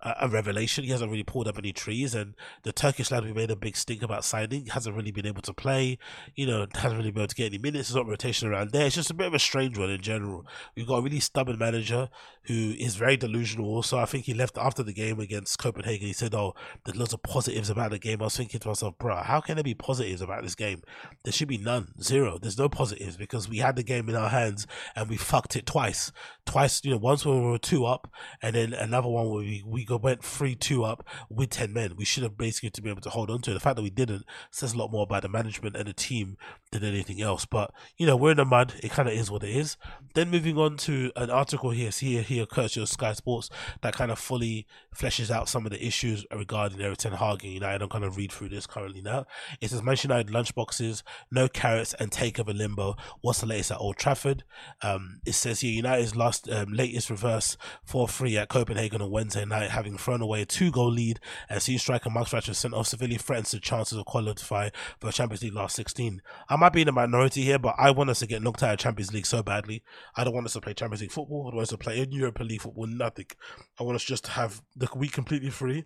a, 0.03 0.29
revelation. 0.29 0.85
He 0.85 0.91
hasn't 0.91 1.11
really 1.11 1.25
pulled 1.25 1.49
up 1.49 1.59
any 1.59 1.73
trees. 1.73 2.15
And 2.15 2.35
the 2.63 2.73
Turkish 2.73 3.11
lad 3.11 3.25
we 3.25 3.33
made 3.33 3.51
a 3.51 3.57
big 3.57 3.77
stink 3.77 4.03
about 4.03 4.25
signing 4.25 4.67
hasn't 4.67 4.97
really 4.97 5.11
been 5.11 5.27
able 5.27 5.43
to 5.43 5.53
play. 5.53 5.99
You 6.35 6.47
know, 6.47 6.67
hasn't 6.75 6.99
really 6.99 7.11
been 7.11 7.23
able 7.23 7.29
to 7.29 7.35
get 7.35 7.47
any 7.47 7.59
minutes. 7.59 7.89
There's 7.89 7.97
not 7.97 8.07
rotation 8.07 8.49
around 8.49 8.71
there. 8.71 8.87
It's 8.87 8.97
just 8.97 9.11
a 9.11 9.15
bit 9.15 9.27
of 9.27 9.35
a 9.35 9.39
strange 9.39 9.79
one 9.79 9.91
in 9.91 10.01
general. 10.01 10.47
We've 10.77 10.87
got 10.87 10.97
a 10.97 11.03
really 11.03 11.21
stubborn 11.21 11.59
manager 11.59 12.09
who 12.45 12.75
is 12.79 12.97
very 12.97 13.17
delusional 13.17 13.67
also. 13.67 13.99
I 13.99 14.07
think 14.07 14.25
he 14.25 14.35
left 14.35 14.57
after 14.57 14.83
the 14.83 14.93
game 14.93 15.21
against 15.21 15.59
Copenhagen. 15.59 16.07
He 16.07 16.13
said, 16.13 16.35
Oh, 16.35 16.55
there's 16.85 16.97
lots 16.97 17.13
of 17.13 17.23
positives 17.23 17.71
about 17.71 17.91
the 17.91 17.99
game. 17.99 18.21
I 18.21 18.25
was 18.25 18.37
thinking 18.37 18.61
to 18.61 18.69
myself, 18.69 18.99
bro, 18.99 19.17
how 19.17 19.41
can 19.41 19.57
there 19.57 19.65
be 19.65 19.75
positives 19.75 20.23
about 20.23 20.43
this 20.43 20.55
game? 20.55 20.83
There 21.25 21.33
should 21.33 21.49
be 21.49 21.59
none, 21.59 21.95
zero. 22.03 22.39
There's 22.39 22.59
no 22.59 22.69
positives 22.69 23.17
because 23.17 23.49
we 23.49 23.59
had 23.59 23.77
the 23.77 23.83
game 23.83 24.09
in 24.09 24.17
our 24.17 24.29
hands 24.29 24.67
and 24.97 25.09
we 25.09 25.17
fucked 25.17 25.57
it 25.57 25.67
twice. 25.67 26.13
Twice, 26.51 26.85
you 26.85 26.91
know, 26.91 26.97
once 26.97 27.25
when 27.25 27.45
we 27.45 27.49
were 27.49 27.59
two 27.59 27.85
up, 27.87 28.11
and 28.43 28.57
then 28.57 28.73
another 28.75 29.09
one 29.09 29.31
where 29.31 29.39
we, 29.39 29.63
we 29.65 29.87
went 29.89 30.25
three 30.25 30.57
two 30.57 30.83
up 30.83 31.07
with 31.29 31.51
ten 31.51 31.73
men. 31.73 31.95
We 31.97 32.05
should 32.05 32.25
have 32.25 32.37
basically 32.37 32.71
to 32.71 32.83
be 32.83 32.91
able 32.91 33.03
to 33.03 33.11
hold 33.11 33.31
on 33.31 33.41
to 33.43 33.53
it. 33.53 33.55
The 33.55 33.61
fact 33.61 33.77
that 33.77 33.83
we 33.83 33.91
didn't 33.91 34.25
says 34.51 34.73
a 34.73 34.79
lot 34.79 34.91
more 34.91 35.05
about 35.05 35.23
the 35.23 35.29
management 35.29 35.77
and 35.77 35.87
the 35.87 35.93
team 35.93 36.37
than 36.73 36.83
anything 36.83 37.23
else. 37.23 37.45
But 37.45 37.73
you 37.97 38.05
know, 38.05 38.17
we're 38.17 38.33
in 38.33 38.39
the 38.39 38.45
mud. 38.45 38.75
It 38.83 38.91
kind 38.91 39.09
of 39.09 39.15
is 39.15 39.31
what 39.31 39.45
it 39.45 39.55
is. 39.55 39.77
Then 40.15 40.31
moving 40.31 40.59
on 40.59 40.77
to 40.79 41.13
an 41.15 41.31
article 41.31 41.71
here, 41.71 41.91
here, 41.91 42.23
here, 42.23 42.47
courtesy 42.47 42.83
of 42.83 42.89
Sky 42.89 43.13
Sports, 43.13 43.49
that 43.83 43.95
kind 43.95 44.11
of 44.11 44.19
fully 44.19 44.67
fleshes 44.93 45.31
out 45.31 45.49
some 45.49 45.67
of 45.67 45.71
the 45.71 45.87
issues 45.87 46.27
regarding 46.35 46.81
Erik 46.81 46.99
Ten 46.99 47.13
Hag 47.13 47.45
and 47.45 47.53
United. 47.53 47.81
I'm 47.81 47.89
going 47.89 48.03
to 48.03 48.11
read 48.11 48.33
through 48.33 48.49
this 48.49 48.67
currently 48.67 49.03
now. 49.03 49.27
It 49.61 49.71
says 49.71 49.85
Manchester 49.85 50.09
United 50.09 50.33
lunchboxes, 50.33 51.05
no 51.31 51.47
carrots, 51.47 51.95
and 51.95 52.11
take 52.11 52.39
takeover 52.39 52.57
limbo. 52.57 52.97
What's 53.21 53.41
the 53.41 53.47
latest 53.47 53.71
at 53.71 53.79
Old 53.79 53.97
Trafford? 53.97 54.43
Um, 54.83 55.21
it 55.25 55.35
says 55.35 55.61
here 55.61 55.73
United's 55.73 56.17
last 56.17 56.40
um, 56.49 56.73
latest 56.73 57.11
reverse 57.11 57.57
4-3 57.89 58.43
at 58.43 58.49
Copenhagen 58.49 59.03
on 59.03 59.11
Wednesday 59.11 59.45
night, 59.45 59.71
having 59.71 59.99
thrown 59.99 60.23
away 60.23 60.43
a 60.43 60.47
two-goal 60.47 60.91
lead 60.91 61.21
and 61.49 61.63
seen 61.63 61.79
striker 61.79 62.11
Marcus 62.11 62.33
Rashford 62.33 62.55
sent 62.55 62.75
off 62.75 62.87
severely 62.87 63.17
threatens 63.17 63.51
the 63.51 63.61
chances 63.61 63.99
of 63.99 64.05
qualify 64.07 64.71
for 64.99 65.07
the 65.07 65.13
Champions 65.13 65.43
League 65.43 65.55
last 65.55 65.77
16. 65.77 66.23
I 66.49 66.57
might 66.57 66.73
be 66.73 66.83
in 66.83 66.87
the 66.87 66.93
minority 66.93 67.43
here, 67.43 67.59
but 67.59 67.75
I 67.79 67.91
want 67.91 68.11
us 68.11 68.21
to 68.21 68.27
get 68.27 68.43
knocked 68.43 68.63
out 68.63 68.73
of 68.73 68.79
Champions 68.79 69.13
League 69.13 69.27
so 69.27 69.43
badly. 69.43 69.83
I 70.17 70.25
don't 70.25 70.35
want 70.35 70.47
us 70.47 70.53
to 70.55 70.61
play 70.61 70.75
Champions 70.75 71.03
League 71.03 71.13
football. 71.13 71.47
I 71.47 71.51
don't 71.51 71.57
want 71.57 71.65
us 71.65 71.71
to 71.71 71.79
play 71.79 72.01
in 72.01 72.13
Europa 72.13 72.43
League 72.45 72.63
football. 72.63 72.87
Nothing. 72.87 73.27
I 73.79 73.83
want 73.83 73.97
us 73.97 74.05
just 74.05 74.25
to 74.27 74.31
have 74.33 74.63
the 74.77 74.89
week 74.95 75.13
completely 75.13 75.51
free 75.51 75.85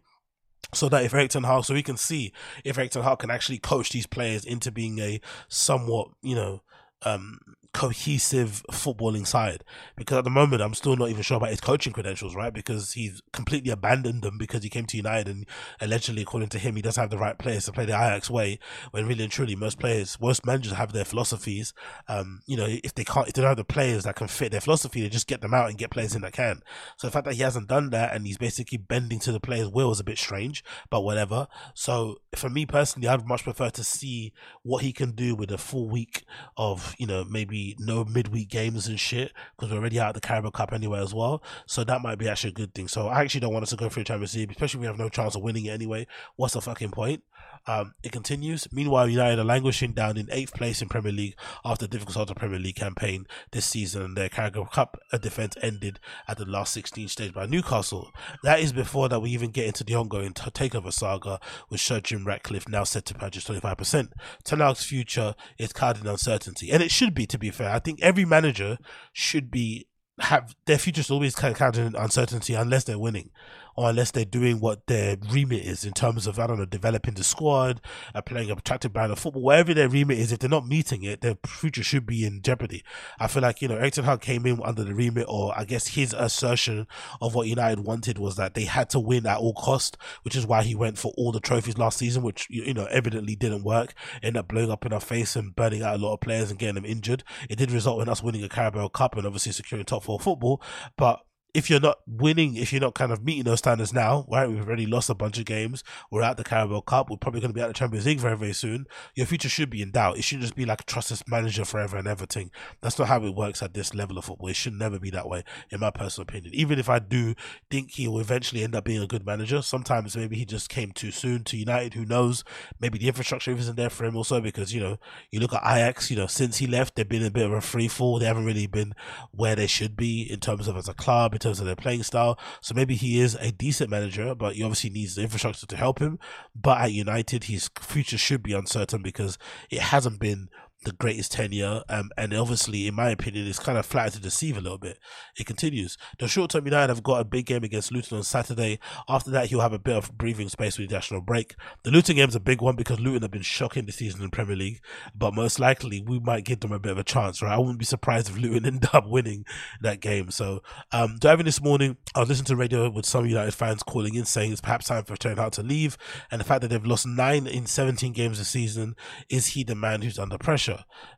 so 0.73 0.89
that 0.89 1.05
if 1.05 1.15
Erik 1.15 1.31
Ten 1.31 1.45
Hag, 1.45 1.65
so 1.65 1.75
we 1.75 1.83
can 1.83 1.97
see 1.97 2.33
if 2.65 2.79
Erik 2.79 2.93
Ten 2.93 3.03
Hag 3.03 3.19
can 3.19 3.31
actually 3.31 3.59
coach 3.59 3.91
these 3.91 4.07
players 4.07 4.45
into 4.45 4.71
being 4.71 4.99
a 4.99 5.21
somewhat, 5.49 6.09
you 6.23 6.35
know, 6.35 6.63
um, 7.03 7.39
cohesive 7.75 8.65
footballing 8.71 9.27
side 9.27 9.65
because 9.97 10.19
at 10.19 10.25
the 10.25 10.31
moment 10.31 10.63
I'm 10.63 10.75
still 10.75 10.97
not 10.97 11.11
even 11.11 11.23
sure 11.23 11.37
about 11.37 11.51
his 11.51 11.61
coaching 11.61 11.93
credentials, 11.93 12.37
right? 12.37 12.55
Because 12.55 12.93
he's 12.93 13.21
completely 13.33 13.71
abandoned 13.71 14.23
them 14.23 14.39
because 14.39 14.63
he 14.63 14.71
came 14.71 14.87
to 14.87 14.97
United 14.97 15.27
and 15.27 15.47
allegedly, 15.81 16.23
according 16.23 16.51
to 16.51 16.59
him, 16.59 16.77
he 16.77 16.83
doesn't 16.83 17.01
have 17.01 17.11
the 17.11 17.19
right 17.19 17.37
players 17.37 17.65
to 17.65 17.73
play 17.73 17.85
the 17.85 17.93
Ajax 17.93 18.31
way. 18.31 18.61
When 18.93 19.07
really 19.07 19.25
and 19.25 19.33
truly, 19.33 19.57
most 19.57 19.81
players, 19.81 20.19
most 20.21 20.47
managers 20.47 20.73
have 20.73 20.93
their 20.93 21.05
philosophies. 21.05 21.75
Um, 22.09 22.43
you 22.47 22.57
know, 22.57 22.67
if 22.69 22.95
they 22.95 23.05
can't, 23.05 23.27
if 23.27 23.35
they 23.35 23.43
don't 23.43 23.51
have 23.51 23.57
the 23.57 23.65
players 23.65 24.05
that 24.05 24.17
can 24.17 24.29
fit 24.29 24.53
their 24.53 24.61
philosophy, 24.61 25.01
they 25.01 25.09
just 25.09 25.27
get 25.27 25.41
them 25.41 25.53
out 25.53 25.69
and 25.69 25.77
get 25.77 25.91
players 25.91 26.15
in 26.15 26.23
that 26.23 26.33
can. 26.33 26.63
So 26.97 27.09
the 27.09 27.11
fact 27.11 27.27
that 27.27 27.35
he 27.35 27.43
hasn't 27.43 27.69
done 27.69 27.91
that 27.91 28.15
and 28.15 28.27
he's 28.27 28.39
basically 28.39 28.79
bending 28.79 29.19
to 29.21 29.33
the 29.33 29.41
players' 29.41 29.69
will 29.69 29.91
is 29.91 30.01
a 30.01 30.05
bit 30.05 30.19
strange, 30.19 30.63
but 30.91 31.01
whatever. 31.01 31.49
So 31.75 32.19
for 32.37 32.49
me 32.49 32.67
personally, 32.67 33.09
I'd 33.09 33.27
much 33.27 33.43
prefer 33.43 33.71
to 33.71 33.83
see 33.83 34.33
what 34.63 34.83
he 34.85 34.93
can 34.93 35.11
do 35.11 35.35
with 35.35 35.51
a 35.51 35.59
full 35.59 35.89
week 35.89 36.25
of, 36.57 36.95
you 36.99 37.07
know, 37.07 37.25
maybe 37.25 37.64
no 37.79 38.05
midweek 38.05 38.49
games 38.51 38.87
and 38.87 38.99
shit 38.99 39.33
because 39.57 39.73
we're 39.73 39.79
already 39.79 39.99
out 40.01 40.09
of 40.09 40.15
the 40.15 40.21
Carabao 40.21 40.51
Cup 40.51 40.73
anyway 40.73 41.01
as 41.01 41.15
well. 41.15 41.43
So 41.67 41.85
that 41.85 42.03
might 42.03 42.19
be 42.19 42.29
actually 42.29 42.51
a 42.51 42.55
good 42.55 42.75
thing. 42.75 42.89
So 42.89 43.09
I 43.09 43.23
actually 43.23 43.41
don't 43.41 43.53
want 43.53 43.63
us 43.63 43.71
to 43.71 43.77
go 43.77 43.89
through 43.89 44.05
Champions 44.05 44.35
League, 44.35 44.51
especially 44.51 44.79
if 44.79 44.81
we 44.83 44.87
have 44.87 44.99
no 44.99 45.09
chance 45.09 45.35
of 45.35 45.43
winning 45.43 45.67
it 45.67 45.71
anyway. 45.71 46.07
What's 46.37 46.55
the 46.55 46.61
fucking 46.61 46.91
point? 46.91 47.23
Um, 47.67 47.95
it 48.03 48.13
continues. 48.13 48.69
Meanwhile, 48.73 49.09
United 49.09 49.39
are 49.39 49.45
languishing 49.45 49.93
down 49.93 50.17
in 50.17 50.29
eighth 50.31 50.53
place 50.53 50.83
in 50.83 50.89
Premier 50.89 51.13
League 51.13 51.37
after 51.65 51.87
a 51.87 51.89
difficult 51.89 52.13
start 52.13 52.29
to 52.29 52.35
Premier 52.35 52.59
League 52.59 52.77
campaign 52.77 53.27
this 53.53 53.65
season. 53.67 54.15
Their 54.15 54.29
Carabao 54.29 54.65
Cup 54.65 54.99
defence 55.21 55.57
ended 55.63 55.99
at 56.29 56.39
the 56.39 56.45
last 56.45 56.73
16 56.75 57.09
stage 57.09 57.33
by 57.33 57.47
Newcastle. 57.47 58.11
That 58.43 58.61
is 58.61 58.73
before 58.73 59.09
that 59.09 59.21
we 59.21 59.31
even 59.31 59.51
get 59.51 59.67
into 59.67 59.85
the 59.85 59.95
ongoing 59.95 60.33
t- 60.35 60.51
takeover 60.51 60.93
saga 60.93 61.41
with 61.71 61.81
Sir 61.81 62.01
Jim 62.01 62.27
Ratcliffe 62.27 62.69
now 62.69 62.85
set 62.85 63.07
to 63.07 63.15
purchase 63.15 63.45
25%. 63.45 64.09
Ten 64.45 64.61
Hag's 64.61 64.85
future 64.85 65.35
is 65.59 65.73
clouded 65.73 66.05
in 66.05 66.11
uncertainty, 66.11 66.71
and 66.71 66.83
it 66.83 66.91
should 66.91 67.15
be. 67.15 67.25
To 67.25 67.39
be 67.39 67.51
fair, 67.51 67.71
I 67.71 67.79
think 67.79 68.01
every 68.03 68.27
manager 68.27 68.77
should 69.13 69.51
be 69.51 69.89
have 70.21 70.55
their 70.67 70.79
future's 70.79 71.11
always 71.11 71.35
kind 71.35 71.53
of 71.53 71.59
counted 71.59 71.85
in 71.85 71.97
uncertainty 71.97 72.55
unless 72.55 72.85
they're 72.85 72.99
winning 72.99 73.31
or 73.77 73.91
unless 73.91 74.11
they're 74.11 74.25
doing 74.25 74.61
what 74.61 74.87
their 74.87 75.17
remit 75.31 75.65
is 75.65 75.85
in 75.85 75.93
terms 75.93 76.27
of 76.27 76.39
I 76.39 76.47
don't 76.47 76.59
know 76.59 76.65
developing 76.65 77.15
the 77.15 77.25
squad, 77.25 77.81
uh, 78.15 78.23
playing 78.23 78.51
a 78.51 78.55
attractive 78.55 78.93
brand 78.93 79.13
of 79.13 79.19
football, 79.19 79.43
whatever 79.43 79.75
their 79.75 79.89
remit 79.89 80.19
is. 80.19 80.33
If 80.33 80.41
they're 80.41 80.51
not 80.51 80.67
meeting 80.67 81.03
it, 81.03 81.21
their 81.21 81.37
future 81.47 81.83
should 81.83 82.07
be 82.07 82.25
in 82.25 82.43
jeopardy. 82.43 82.85
I 83.19 83.27
feel 83.27 83.43
like 83.43 83.61
you 83.63 83.69
know 83.69 83.77
Erik 83.77 83.95
Ten 83.95 84.05
Hag 84.05 84.21
came 84.21 84.47
in 84.47 84.61
under 84.63 84.85
the 84.85 84.95
remit, 84.95 85.27
or 85.29 85.53
I 85.57 85.65
guess 85.65 85.89
his 85.89 86.13
assertion 86.13 86.87
of 87.21 87.35
what 87.35 87.49
United 87.49 87.81
wanted 87.81 88.19
was 88.19 88.37
that 88.37 88.55
they 88.55 88.65
had 88.65 88.91
to 88.91 89.01
win 89.01 89.27
at 89.27 89.39
all 89.39 89.55
cost, 89.55 89.97
which 90.23 90.37
is 90.37 90.47
why 90.47 90.63
he 90.63 90.75
went 90.75 90.99
for 90.99 91.13
all 91.17 91.33
the 91.33 91.41
trophies 91.41 91.79
last 91.79 91.99
season, 91.99 92.23
which 92.23 92.47
you 92.51 92.75
know 92.75 92.87
evidently 92.87 93.37
didn't 93.37 93.65
work. 93.65 93.95
Ended 94.23 94.39
up 94.39 94.49
blowing 94.49 94.71
up 94.71 94.87
in 94.87 94.93
our 94.93 95.01
face 95.01 95.37
and 95.37 95.55
burning 95.55 95.83
out 95.83 95.97
a 95.97 96.03
lot 96.03 96.15
of 96.15 96.21
players 96.21 96.51
and 96.51 96.59
getting 96.59 96.77
them 96.77 96.85
injured. 96.85 97.25
It 97.49 97.57
did 97.57 97.71
result 97.71 98.03
in 98.03 98.09
us 98.09 98.23
winning 98.23 98.45
a 98.45 98.49
Carabao 98.49 98.89
Cup 98.89 99.17
and 99.17 99.27
obviously 99.27 99.53
securing 99.53 99.85
top 99.85 100.05
four 100.05 100.21
football, 100.21 100.63
but 100.97 101.21
if 101.55 101.71
you're 101.71 101.81
not 101.81 101.99
winning, 102.07 102.57
if 102.57 102.73
you're 102.73 102.81
not 102.81 102.95
kind 102.95 103.13
of 103.13 103.25
meeting 103.25 103.45
those 103.45 103.61
standards 103.61 103.93
now, 103.93 104.27
right? 104.29 104.49
We've 104.49 104.67
already 104.67 104.87
lost 104.87 105.09
a 105.09 105.15
bunch 105.15 105.39
of 105.39 105.45
games. 105.45 105.85
We're 106.11 106.23
out 106.23 106.37
the 106.37 106.43
Carabao 106.43 106.81
Cup. 106.81 107.09
We're 107.09 107.17
probably 107.17 107.41
going 107.41 107.53
to 107.53 107.55
be 107.55 107.63
out 107.63 107.69
the 107.69 107.75
Champions 107.75 108.07
League 108.07 108.19
very, 108.19 108.37
very 108.37 108.53
soon. 108.53 108.87
Your 109.15 109.27
future 109.27 109.49
should 109.49 109.71
be 109.71 109.81
in 109.81 109.93
doubt. 109.93 110.19
It 110.19 110.23
shouldn't 110.23 110.43
just 110.43 110.57
be 110.57 110.65
like 110.65 110.81
a 110.81 110.85
trusted 110.85 111.23
manager 111.29 111.65
forever 111.65 111.97
and 111.97 112.09
everything. 112.09 112.51
That's 112.81 112.99
not 112.99 113.07
how 113.07 113.25
it 113.25 113.37
works 113.37 113.63
at 113.63 113.73
this 113.73 113.95
level 113.95 114.19
of 114.19 114.25
football. 114.25 114.49
It 114.49 114.57
should 114.57 114.75
never 114.75 114.99
be 114.99 115.11
that 115.11 115.29
way, 115.29 115.45
in 115.71 115.79
my 115.79 115.93
personal 115.93 116.25
opinion. 116.25 116.53
Even 116.55 116.81
if 116.81 116.89
I 116.89 116.99
do 116.99 117.37
think 117.71 117.93
he 117.93 118.09
will 118.09 118.19
eventually 118.19 118.65
end 118.65 118.75
up 118.75 118.85
being 118.85 119.03
a 119.03 119.07
good 119.07 119.25
manager, 119.25 119.63
sometimes 119.63 120.17
maybe 120.17 120.37
he 120.37 120.45
just 120.45 120.69
came 120.69 120.91
too 120.91 121.13
soon 121.13 121.45
to 121.45 121.57
United. 121.57 121.95
Who 121.95 122.05
knows? 122.05 122.43
Maybe 122.81 122.99
the 122.99 123.07
infrastructure 123.07 123.53
isn't 123.53 123.77
there 123.77 123.91
for 123.91 124.05
him 124.05 124.17
also 124.17 124.41
because, 124.41 124.75
you 124.75 124.81
know, 124.81 124.99
you 125.31 125.39
look 125.39 125.53
at 125.53 125.63
Ajax, 125.63 126.11
you 126.11 126.17
know, 126.17 126.27
since 126.27 126.59
he 126.59 126.67
left, 126.67 126.97
they've 126.97 127.09
been 127.09 127.25
a 127.25 127.31
bit 127.31 127.47
of 127.47 127.53
a 127.53 127.61
free 127.61 127.87
fall. 127.87 128.19
They 128.19 128.27
haven't 128.27 128.45
really 128.45 128.67
been 128.67 128.93
where 129.31 129.55
they 129.55 129.69
should 129.69 129.97
be 129.97 130.23
in 130.23 130.41
terms 130.41 130.67
of 130.67 130.77
as 130.77 130.89
a 130.89 130.95
club, 130.95 131.33
terms 131.45 131.61
of 131.61 131.67
their 131.67 131.77
playing 131.77 132.03
style. 132.03 132.39
So 132.61 132.75
maybe 132.75 132.95
he 132.97 133.21
is 133.21 133.37
a 133.37 133.53
decent 133.53 133.91
manager, 133.91 134.35
but 134.35 134.55
he 134.55 134.63
obviously 134.63 134.91
needs 134.91 135.15
the 135.15 135.23
infrastructure 135.23 135.67
to 135.67 135.77
help 135.77 136.01
him. 136.01 136.19
But 136.55 136.81
at 136.81 136.93
United, 136.93 137.45
his 137.45 137.71
future 137.79 138.19
should 138.19 138.43
be 138.43 138.53
uncertain 138.53 139.03
because 139.03 139.39
it 139.71 139.81
hasn't 139.81 140.19
been 140.19 140.49
the 140.85 140.93
greatest 140.93 141.33
tenure. 141.33 141.83
Um, 141.89 142.11
and 142.17 142.33
obviously, 142.35 142.87
in 142.87 142.95
my 142.95 143.11
opinion, 143.11 143.47
it's 143.47 143.59
kind 143.59 143.79
of 143.79 143.87
flattered 143.87 144.15
to 144.15 144.21
deceive 144.21 144.57
a 144.57 144.61
little 144.61 144.79
bit. 144.79 144.99
It 145.39 145.47
continues. 145.47 145.97
The 146.19 146.29
short 146.29 146.51
term 146.51 146.65
United 146.65 146.93
have 146.93 147.03
got 147.03 147.21
a 147.21 147.25
big 147.25 147.47
game 147.47 147.65
against 147.65 147.93
Luton 147.93 148.19
on 148.19 148.25
Saturday. 148.25 148.79
After 149.09 149.31
that, 149.31 149.47
he'll 149.47 149.61
have 149.61 149.73
a 149.73 149.79
bit 149.79 149.97
of 149.97 150.17
breathing 150.17 150.49
space 150.49 150.79
with 150.79 150.89
the 150.89 150.95
national 150.95 151.21
break. 151.21 151.57
The 151.83 151.91
Luton 151.91 152.17
game's 152.17 152.35
a 152.37 152.41
big 152.41 152.61
one 152.61 152.77
because 152.77 153.01
Luton 153.01 153.23
have 153.23 153.31
been 153.31 153.43
shocking 153.43 153.87
this 153.87 153.97
season 153.97 154.21
in 154.21 154.27
the 154.27 154.31
Premier 154.31 154.57
League, 154.57 154.81
but 155.15 155.35
most 155.35 155.59
likely 155.59 156.03
we 156.07 156.19
might 156.21 156.45
give 156.45 156.61
them 156.61 156.73
a 156.73 156.79
bit 156.79 156.93
of 156.93 156.99
a 156.99 157.05
chance, 157.05 157.43
right? 157.43 157.53
I 157.53 157.59
wouldn't 157.59 157.79
be 157.79 157.85
surprised 157.85 158.29
if 158.29 158.39
Luton 158.39 158.67
end 158.67 158.89
up 158.93 159.07
winning 159.07 159.45
that 159.81 160.01
game. 160.01 160.31
So, 160.31 160.63
um, 160.93 161.19
driving 161.21 161.47
this 161.47 161.63
morning, 161.63 161.97
I 162.15 162.21
was 162.21 162.29
listening 162.29 162.47
to 162.47 162.57
radio 162.57 162.91
with 162.91 163.07
some 163.07 163.27
United 163.27 163.55
fans 163.55 163.83
calling 163.83 164.15
in 164.15 164.25
saying 164.25 164.53
it's 164.53 164.61
perhaps 164.61 164.87
time 164.87 165.05
for 165.05 165.17
Ten 165.17 165.35
to 165.51 165.63
leave, 165.63 165.97
and 166.31 166.41
the 166.41 166.45
fact 166.45 166.63
that 166.63 166.69
they've 166.69 166.85
lost 166.85 167.07
nine 167.07 167.47
in 167.47 167.67
17 167.67 168.13
games 168.13 168.39
this 168.39 168.49
season 168.49 168.97
is 169.29 169.49
he 169.49 169.65
the 169.65 169.75
man 169.75 170.03
who's 170.03 170.19
under 170.19 170.39
pressure? 170.39 170.74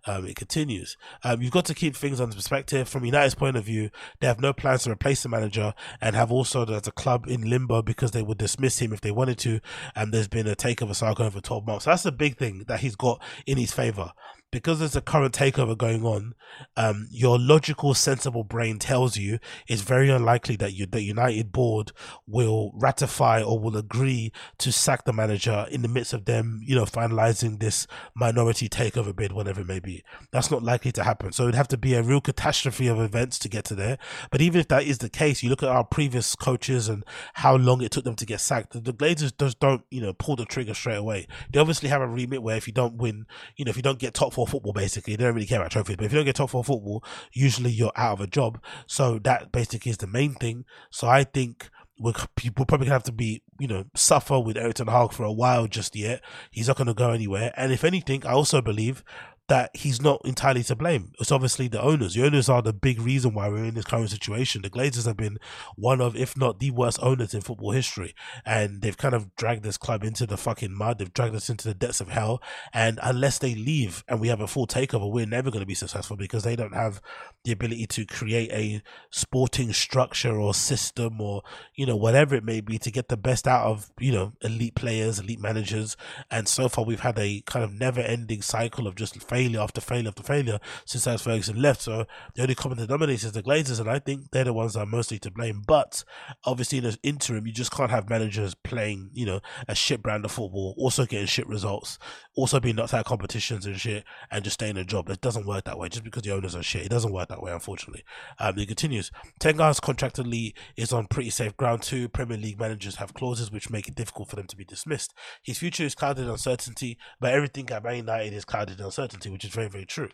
Um, 0.07 0.27
it 0.27 0.37
continues. 0.37 0.97
Um, 1.25 1.43
you've 1.43 1.53
got 1.53 1.65
to 1.67 1.75
keep 1.75 1.97
things 1.97 2.21
under 2.21 2.35
perspective. 2.35 2.89
From 2.89 3.05
United's 3.05 3.35
point 3.35 3.57
of 3.57 3.65
view, 3.65 3.91
they 4.21 4.27
have 4.27 4.41
no 4.41 4.53
plans 4.53 4.85
to 4.85 4.91
replace 4.91 5.23
the 5.23 5.29
manager 5.29 5.75
and 6.01 6.17
have 6.17 6.31
also 6.31 6.65
as 6.67 6.87
a 6.87 6.93
club 6.93 7.27
in 7.29 7.49
limbo 7.49 7.83
because 7.83 8.13
they 8.13 8.23
would 8.23 8.39
dismiss 8.39 8.79
him 8.79 8.93
if 8.93 9.01
they 9.01 9.11
wanted 9.11 9.39
to. 9.39 9.61
And 9.95 10.13
there's 10.13 10.29
been 10.29 10.47
a 10.47 10.57
takeover 10.57 10.95
saga 10.95 11.25
over 11.25 11.41
12 11.41 11.67
months. 11.67 11.85
So 11.85 11.91
that's 11.91 12.07
a 12.07 12.13
big 12.13 12.37
thing 12.37 12.65
that 12.69 12.81
he's 12.81 12.97
got 12.97 13.23
in 13.47 13.59
his 13.59 13.73
favor 13.73 14.13
because 14.57 14.79
there's 14.79 14.97
a 14.97 15.03
current 15.03 15.35
takeover 15.35 15.77
going 15.77 16.03
on, 16.03 16.35
um, 16.79 17.09
your 17.11 17.39
logical, 17.39 17.93
sensible 17.93 18.43
brain 18.43 18.79
tells 18.79 19.19
you 19.19 19.39
it's 19.69 19.83
very 19.83 20.09
unlikely 20.09 20.57
that 20.57 20.73
you, 20.73 20.87
the 20.87 21.03
United 21.03 21.53
board 21.53 21.93
will 22.27 22.73
ratify 22.75 23.43
or 23.43 23.61
will 23.61 23.77
agree 23.77 24.33
to 24.57 24.73
sack 24.73 25.05
the 25.05 25.13
manager 25.13 25.67
in 25.71 25.83
the 25.83 25.89
midst 25.89 26.15
of 26.15 26.25
them, 26.25 26.63
you 26.65 26.75
know, 26.75 26.87
finalizing 26.87 27.61
this 27.61 27.87
minority 28.15 28.67
takeover 28.67 29.15
bid, 29.15 29.31
whatever 29.31 29.61
it 29.61 29.67
may 29.67 29.79
be. 29.79 30.03
That's 30.33 30.51
not 30.51 30.63
likely 30.63 30.91
to 30.93 31.05
happen. 31.05 31.33
So 31.33 31.43
it'd 31.43 31.55
have 31.55 31.69
to 31.69 31.77
be 31.77 31.93
a 31.93 32.03
real 32.03 32.23
catastrophe 32.23 32.87
of 32.87 32.99
events 32.99 33.39
to 33.41 33.51
get 33.51 33.67
to 33.67 33.75
there. 33.75 33.99
But 34.31 34.41
even 34.41 34.59
if 34.59 34.69
that 34.69 34.85
is 34.85 34.99
the 34.99 35.11
case, 35.11 35.43
you 35.43 35.51
look 35.51 35.63
at 35.63 35.69
our 35.69 35.85
previous 35.85 36.35
coaches 36.35 36.89
and 36.89 37.05
how 37.35 37.57
long 37.57 37.83
it 37.83 37.91
took 37.91 38.05
them 38.05 38.17
to 38.17 38.25
get 38.25 38.41
sacked. 38.41 38.73
The, 38.73 38.81
the 38.81 38.95
Glazers 38.95 39.37
just 39.39 39.61
don't, 39.61 39.83
you 39.91 40.01
know, 40.01 40.15
pull 40.15 40.37
the 40.37 40.47
trigger 40.47 40.73
straight 40.73 40.97
away. 40.97 41.27
They 41.53 41.61
obviously 41.61 41.91
have 41.91 42.01
a 42.01 42.09
remit 42.09 42.43
where 42.43 42.57
if 42.57 42.67
you 42.67 42.73
don't 42.73 42.97
win, 42.97 43.27
you 43.57 43.67
know, 43.67 43.71
if 43.71 43.77
you 43.77 43.83
don't 43.83 43.99
get 43.99 44.15
top 44.15 44.33
four 44.33 44.46
football, 44.49 44.73
basically, 44.73 45.17
they 45.17 45.25
don't 45.25 45.35
really 45.35 45.47
care 45.47 45.61
about 45.61 45.71
trophies. 45.71 45.97
But 45.97 46.07
if 46.07 46.13
you 46.13 46.19
don't 46.19 46.25
get 46.25 46.37
top 46.37 46.51
four 46.51 46.65
football, 46.65 47.05
usually 47.33 47.71
you're 47.71 47.93
out 47.97 48.15
of 48.15 48.21
a 48.21 48.27
job. 48.27 48.63
So 48.87 49.19
that 49.21 49.53
basically 49.53 49.91
is 49.91 49.99
the 49.99 50.07
main 50.07 50.35
thing. 50.35 50.65
So 50.91 51.09
I 51.09 51.25
think 51.25 51.69
we're 51.99 52.13
people 52.35 52.67
probably 52.67 52.89
have 52.89 53.05
to 53.05 53.13
be, 53.13 53.43
you 53.59 53.67
know, 53.67 53.85
suffer 53.95 54.39
with 54.39 54.57
Erik 54.57 54.75
ten 54.75 54.87
Hag 54.87 55.13
for 55.13 55.25
a 55.25 55.33
while 55.33 55.67
just 55.67 55.97
yet. 55.97 56.23
He's 56.51 56.69
not 56.69 56.77
to 56.77 56.95
go 56.95 57.11
anywhere. 57.11 57.53
And 57.57 57.73
if 57.73 57.85
anything, 57.85 58.27
I 58.27 58.33
also 58.33 58.61
believe 58.61 59.03
that 59.49 59.71
he's 59.75 60.03
not 60.03 60.21
entirely 60.25 60.65
to 60.65 60.75
blame. 60.75 61.13
It's 61.21 61.31
obviously 61.31 61.69
the 61.69 61.81
owners. 61.81 62.15
The 62.15 62.25
owners 62.25 62.49
are 62.49 62.63
the 62.63 62.73
big 62.73 63.01
reason 63.01 63.33
why 63.33 63.49
we're 63.49 63.65
in 63.65 63.75
this 63.75 63.85
current 63.85 64.11
situation. 64.11 64.63
The 64.63 64.71
Glazers 64.71 65.07
have 65.07 65.17
been 65.17 65.39
one 65.77 66.01
of, 66.01 66.17
if 66.17 66.37
not 66.37 66.59
the 66.59 66.73
worst 66.73 66.99
owners 67.01 67.33
in 67.33 67.43
football 67.43 67.71
history. 67.71 68.15
And 68.45 68.83
they've 68.83 68.97
kind 68.97 69.15
of 69.15 69.37
dragged 69.37 69.63
this 69.63 69.77
club 69.77 70.03
into 70.03 70.27
the 70.27 70.37
fucking 70.37 70.77
mud. 70.77 70.99
They've 70.99 71.13
dragged 71.13 71.37
us 71.37 71.49
into 71.49 71.69
the 71.69 71.75
depths 71.75 72.01
of 72.01 72.09
hell. 72.09 72.43
And 72.73 72.99
unless 73.03 73.39
they 73.39 73.55
leave 73.55 74.05
and 74.09 74.21
we 74.21 74.29
have 74.29 74.41
a 74.41 74.49
full 74.49 74.67
takeover, 74.67 75.11
we're 75.11 75.27
never 75.27 75.51
going 75.51 75.63
to 75.63 75.67
be 75.67 75.75
successful 75.75 76.17
because 76.17 76.43
they 76.43 76.57
don't 76.57 76.75
have 76.75 77.01
the 77.45 77.53
ability 77.53 77.87
to 77.87 78.05
create 78.05 78.51
a 78.51 78.83
sporting 79.11 79.73
structure 79.73 80.35
or 80.35 80.55
system 80.55 81.21
or, 81.21 81.43
you 81.77 81.87
know, 81.87 81.97
whatever 81.97 82.35
it 82.35 82.43
may 82.43 82.61
be 82.61 82.79
to 82.79 82.91
get 82.91 83.09
the 83.09 83.17
best 83.17 83.47
out 83.47 83.67
of, 83.67 83.93
you 84.01 84.11
know, 84.11 84.33
elite 84.43 84.75
players, 84.75 85.21
elite 85.21 85.41
managers. 85.41 85.97
And 86.33 86.49
so 86.49 86.69
far 86.69 86.85
we've 86.85 87.01
had 87.01 87.19
a 87.19 87.43
kind 87.47 87.65
of 87.65 87.73
never 87.73 88.01
ending 88.01 88.43
cycle 88.43 88.89
of 88.89 88.97
just 88.97 89.15
failure 89.37 89.61
after 89.61 89.81
failure 89.81 90.09
after 90.09 90.23
failure 90.23 90.59
since 90.87 91.07
Alex 91.07 91.23
Ferguson 91.23 91.61
left. 91.61 91.83
So 91.83 92.07
the 92.35 92.43
only 92.43 92.55
common 92.55 92.79
denominator 92.79 93.27
is 93.27 93.33
the 93.33 93.43
Glazers, 93.43 93.81
and 93.81 93.91
I 93.91 93.99
think 93.99 94.31
they're 94.31 94.45
the 94.45 94.53
ones 94.53 94.75
that 94.75 94.81
are 94.81 94.87
mostly 94.87 95.19
to 95.21 95.31
blame. 95.31 95.63
But 95.67 96.05
obviously, 96.45 96.79
in 96.79 96.85
the 96.85 96.99
interim, 97.03 97.47
you 97.47 97.53
just 97.53 97.71
can't 97.71 97.91
have 97.91 98.09
managers 98.09 98.55
playing, 98.55 99.11
you 99.13 99.27
know, 99.27 99.41
a 99.69 99.75
shit 99.75 100.03
brand 100.03 100.25
of 100.25 100.33
football, 100.33 100.75
also 100.79 101.05
getting 101.05 101.27
shit 101.27 101.47
results, 101.47 101.99
also 102.35 102.61
being 102.61 102.77
knocked 102.77 102.95
out 102.95 103.01
of 103.01 103.07
competitions 103.07 103.67
and 103.67 103.79
shit, 103.79 104.05
and 104.31 104.45
just 104.45 104.55
staying 104.55 104.77
in 104.77 104.79
a 104.79 104.85
job. 104.85 105.09
It 105.11 105.21
doesn't 105.21 105.47
work 105.47 105.65
that 105.65 105.79
way. 105.79 105.89
Just 105.89 106.05
because 106.05 106.23
the 106.23 106.33
owners 106.33 106.55
are 106.55 106.63
shit, 106.63 106.87
it 106.87 106.91
doesn't 106.91 107.13
work 107.13 107.29
that 107.29 107.43
way, 107.43 107.53
unfortunately. 107.53 108.05
Um, 108.39 108.59
it 108.59 108.69
continues. 108.69 109.11
Ten 109.39 109.59
Hag's 109.59 109.81
contractually 109.81 110.55
is 110.77 110.93
on 110.93 111.07
pretty 111.07 111.31
safe 111.31 111.57
ground 111.57 111.83
too. 111.83 112.09
Premier 112.09 112.39
League 112.39 112.59
managers 112.59 112.97
have 112.97 113.15
clauses 113.15 113.51
which 113.51 113.71
make 113.71 113.89
it 113.89 113.95
difficult 113.95 114.31
for 114.31 114.37
them 114.37 114.47
to 114.47 114.57
be 114.57 114.65
dismissed. 114.65 115.13
His 115.43 115.59
future 115.59 115.85
is 115.85 115.95
clouded 115.95 116.25
in 116.25 116.31
uncertainty, 116.31 116.99
but 117.21 117.35
everything 117.35 117.69
at 117.71 117.85
Man 117.85 117.97
United 117.97 118.33
is 118.33 118.45
clouded 118.45 118.79
in 118.79 118.85
uncertainty 118.85 119.26
which 119.33 119.45
is 119.45 119.51
very, 119.51 119.69
very 119.69 119.85
true. 119.85 120.11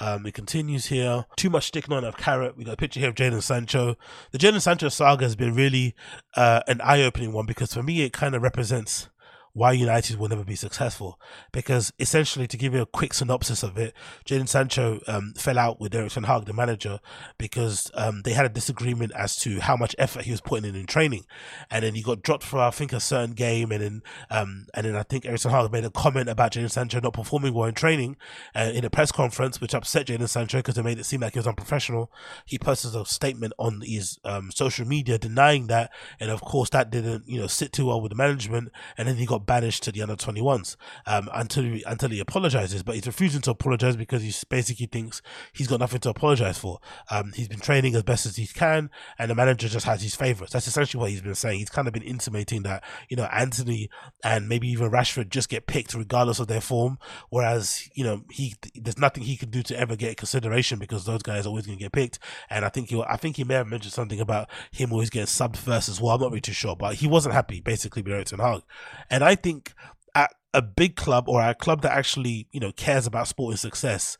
Um, 0.00 0.26
it 0.26 0.34
continues 0.34 0.86
here. 0.86 1.26
Too 1.36 1.50
much 1.50 1.66
sticking 1.66 1.94
on 1.94 2.04
a 2.04 2.12
carrot. 2.12 2.56
We 2.56 2.64
got 2.64 2.74
a 2.74 2.76
picture 2.76 3.00
here 3.00 3.08
of 3.08 3.14
Jadon 3.14 3.42
Sancho. 3.42 3.96
The 4.32 4.38
Jadon 4.38 4.60
Sancho 4.60 4.88
saga 4.88 5.24
has 5.24 5.36
been 5.36 5.54
really 5.54 5.94
uh, 6.36 6.62
an 6.66 6.80
eye 6.80 7.02
opening 7.02 7.32
one 7.32 7.46
because 7.46 7.74
for 7.74 7.82
me, 7.82 8.02
it 8.02 8.12
kind 8.12 8.34
of 8.34 8.42
represents 8.42 9.08
why 9.52 9.72
United 9.72 10.16
will 10.16 10.28
never 10.28 10.44
be 10.44 10.54
successful. 10.54 11.20
Because 11.52 11.92
essentially, 11.98 12.46
to 12.46 12.56
give 12.56 12.74
you 12.74 12.82
a 12.82 12.86
quick 12.86 13.14
synopsis 13.14 13.62
of 13.62 13.76
it, 13.78 13.94
Jadon 14.24 14.48
Sancho 14.48 15.00
um, 15.06 15.34
fell 15.36 15.58
out 15.58 15.80
with 15.80 15.94
Erik 15.94 16.12
ten 16.12 16.24
Hag, 16.24 16.44
the 16.44 16.52
manager, 16.52 17.00
because 17.38 17.90
um, 17.94 18.22
they 18.22 18.32
had 18.32 18.46
a 18.46 18.50
disagreement 18.50 19.12
as 19.16 19.36
to 19.38 19.60
how 19.60 19.76
much 19.76 19.96
effort 19.98 20.24
he 20.24 20.30
was 20.30 20.40
putting 20.40 20.68
in 20.68 20.76
in 20.76 20.86
training, 20.86 21.24
and 21.70 21.84
then 21.84 21.94
he 21.94 22.02
got 22.02 22.22
dropped 22.22 22.44
for 22.44 22.60
I 22.60 22.70
think 22.70 22.92
a 22.92 23.00
certain 23.00 23.32
game, 23.32 23.72
and 23.72 23.82
then 23.82 24.02
um, 24.30 24.66
and 24.74 24.86
then 24.86 24.96
I 24.96 25.02
think 25.02 25.26
Erik 25.26 25.40
ten 25.40 25.52
Hag 25.52 25.72
made 25.72 25.84
a 25.84 25.90
comment 25.90 26.28
about 26.28 26.52
Jadon 26.52 26.70
Sancho 26.70 27.00
not 27.00 27.14
performing 27.14 27.54
well 27.54 27.68
in 27.68 27.74
training 27.74 28.16
uh, 28.54 28.70
in 28.72 28.84
a 28.84 28.90
press 28.90 29.12
conference, 29.12 29.60
which 29.60 29.74
upset 29.74 30.06
Jadon 30.06 30.28
Sancho 30.28 30.58
because 30.58 30.78
it 30.78 30.84
made 30.84 30.98
it 30.98 31.04
seem 31.04 31.20
like 31.20 31.34
he 31.34 31.38
was 31.38 31.46
unprofessional. 31.46 32.12
He 32.44 32.58
posted 32.58 32.94
a 32.94 33.04
statement 33.04 33.52
on 33.58 33.82
his 33.84 34.18
um, 34.24 34.50
social 34.52 34.86
media 34.86 35.18
denying 35.18 35.66
that, 35.66 35.90
and 36.18 36.30
of 36.30 36.40
course 36.40 36.70
that 36.70 36.90
didn't 36.90 37.28
you 37.28 37.40
know 37.40 37.46
sit 37.46 37.72
too 37.72 37.86
well 37.86 38.00
with 38.00 38.10
the 38.10 38.16
management, 38.16 38.70
and 38.96 39.08
then 39.08 39.16
he 39.16 39.26
got 39.26 39.39
banished 39.40 39.82
to 39.84 39.92
the 39.92 40.02
under 40.02 40.16
21s 40.16 40.76
um, 41.06 41.28
until 41.34 41.64
he, 41.64 41.82
until 41.86 42.10
he 42.10 42.20
apologizes. 42.20 42.82
But 42.82 42.94
he's 42.94 43.06
refusing 43.06 43.40
to 43.42 43.50
apologize 43.50 43.96
because 43.96 44.22
he 44.22 44.32
basically 44.48 44.86
thinks 44.86 45.22
he's 45.52 45.66
got 45.66 45.80
nothing 45.80 46.00
to 46.00 46.10
apologize 46.10 46.58
for. 46.58 46.80
Um, 47.10 47.32
he's 47.34 47.48
been 47.48 47.60
training 47.60 47.94
as 47.94 48.02
best 48.02 48.26
as 48.26 48.36
he 48.36 48.46
can, 48.46 48.90
and 49.18 49.30
the 49.30 49.34
manager 49.34 49.68
just 49.68 49.86
has 49.86 50.02
his 50.02 50.14
favorites. 50.14 50.52
That's 50.52 50.66
essentially 50.66 51.00
what 51.00 51.10
he's 51.10 51.22
been 51.22 51.34
saying. 51.34 51.58
He's 51.58 51.70
kind 51.70 51.88
of 51.88 51.94
been 51.94 52.02
intimating 52.02 52.62
that 52.62 52.84
you 53.08 53.16
know 53.16 53.24
Antony 53.24 53.90
and 54.24 54.48
maybe 54.48 54.68
even 54.68 54.90
Rashford 54.90 55.30
just 55.30 55.48
get 55.48 55.66
picked 55.66 55.94
regardless 55.94 56.38
of 56.38 56.48
their 56.48 56.60
form, 56.60 56.98
whereas 57.30 57.88
you 57.94 58.04
know 58.04 58.22
he 58.30 58.54
there's 58.74 58.98
nothing 58.98 59.24
he 59.24 59.36
can 59.36 59.50
do 59.50 59.62
to 59.62 59.78
ever 59.78 59.96
get 59.96 60.16
consideration 60.16 60.78
because 60.78 61.04
those 61.04 61.22
guys 61.22 61.46
are 61.46 61.48
always 61.48 61.66
going 61.66 61.78
to 61.78 61.84
get 61.84 61.92
picked. 61.92 62.18
And 62.48 62.64
I 62.64 62.68
think 62.68 62.88
he 62.88 63.02
I 63.02 63.16
think 63.16 63.36
he 63.36 63.44
may 63.44 63.54
have 63.54 63.66
mentioned 63.66 63.92
something 63.92 64.20
about 64.20 64.48
him 64.70 64.92
always 64.92 65.10
getting 65.10 65.26
subbed 65.26 65.56
first 65.56 65.88
as 65.88 66.00
well. 66.00 66.14
I'm 66.14 66.20
not 66.20 66.30
really 66.30 66.40
too 66.40 66.52
sure, 66.52 66.76
but 66.76 66.94
he 66.94 67.06
wasn't 67.06 67.34
happy 67.34 67.60
basically 67.60 68.02
with 68.02 68.12
Erik 68.12 68.26
ten 68.26 68.38
Hag, 68.38 68.62
and 69.10 69.24
I 69.30 69.36
think 69.36 69.74
at 70.16 70.34
a 70.52 70.60
big 70.60 70.96
club 70.96 71.28
or 71.28 71.40
a 71.40 71.54
club 71.54 71.82
that 71.82 71.92
actually 71.92 72.48
you 72.50 72.58
know 72.58 72.72
cares 72.72 73.06
about 73.06 73.28
sporting 73.28 73.56
success, 73.56 74.18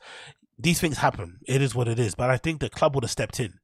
these 0.57 0.81
things 0.81 0.99
happen. 0.99 1.41
It 1.49 1.61
is 1.61 1.75
what 1.75 1.89
it 1.89 1.99
is. 1.99 2.15
But 2.15 2.31
I 2.31 2.37
think 2.37 2.61
the 2.61 2.71
club 2.71 2.95
would 2.95 3.03
have 3.03 3.11
stepped 3.11 3.41
in. 3.41 3.55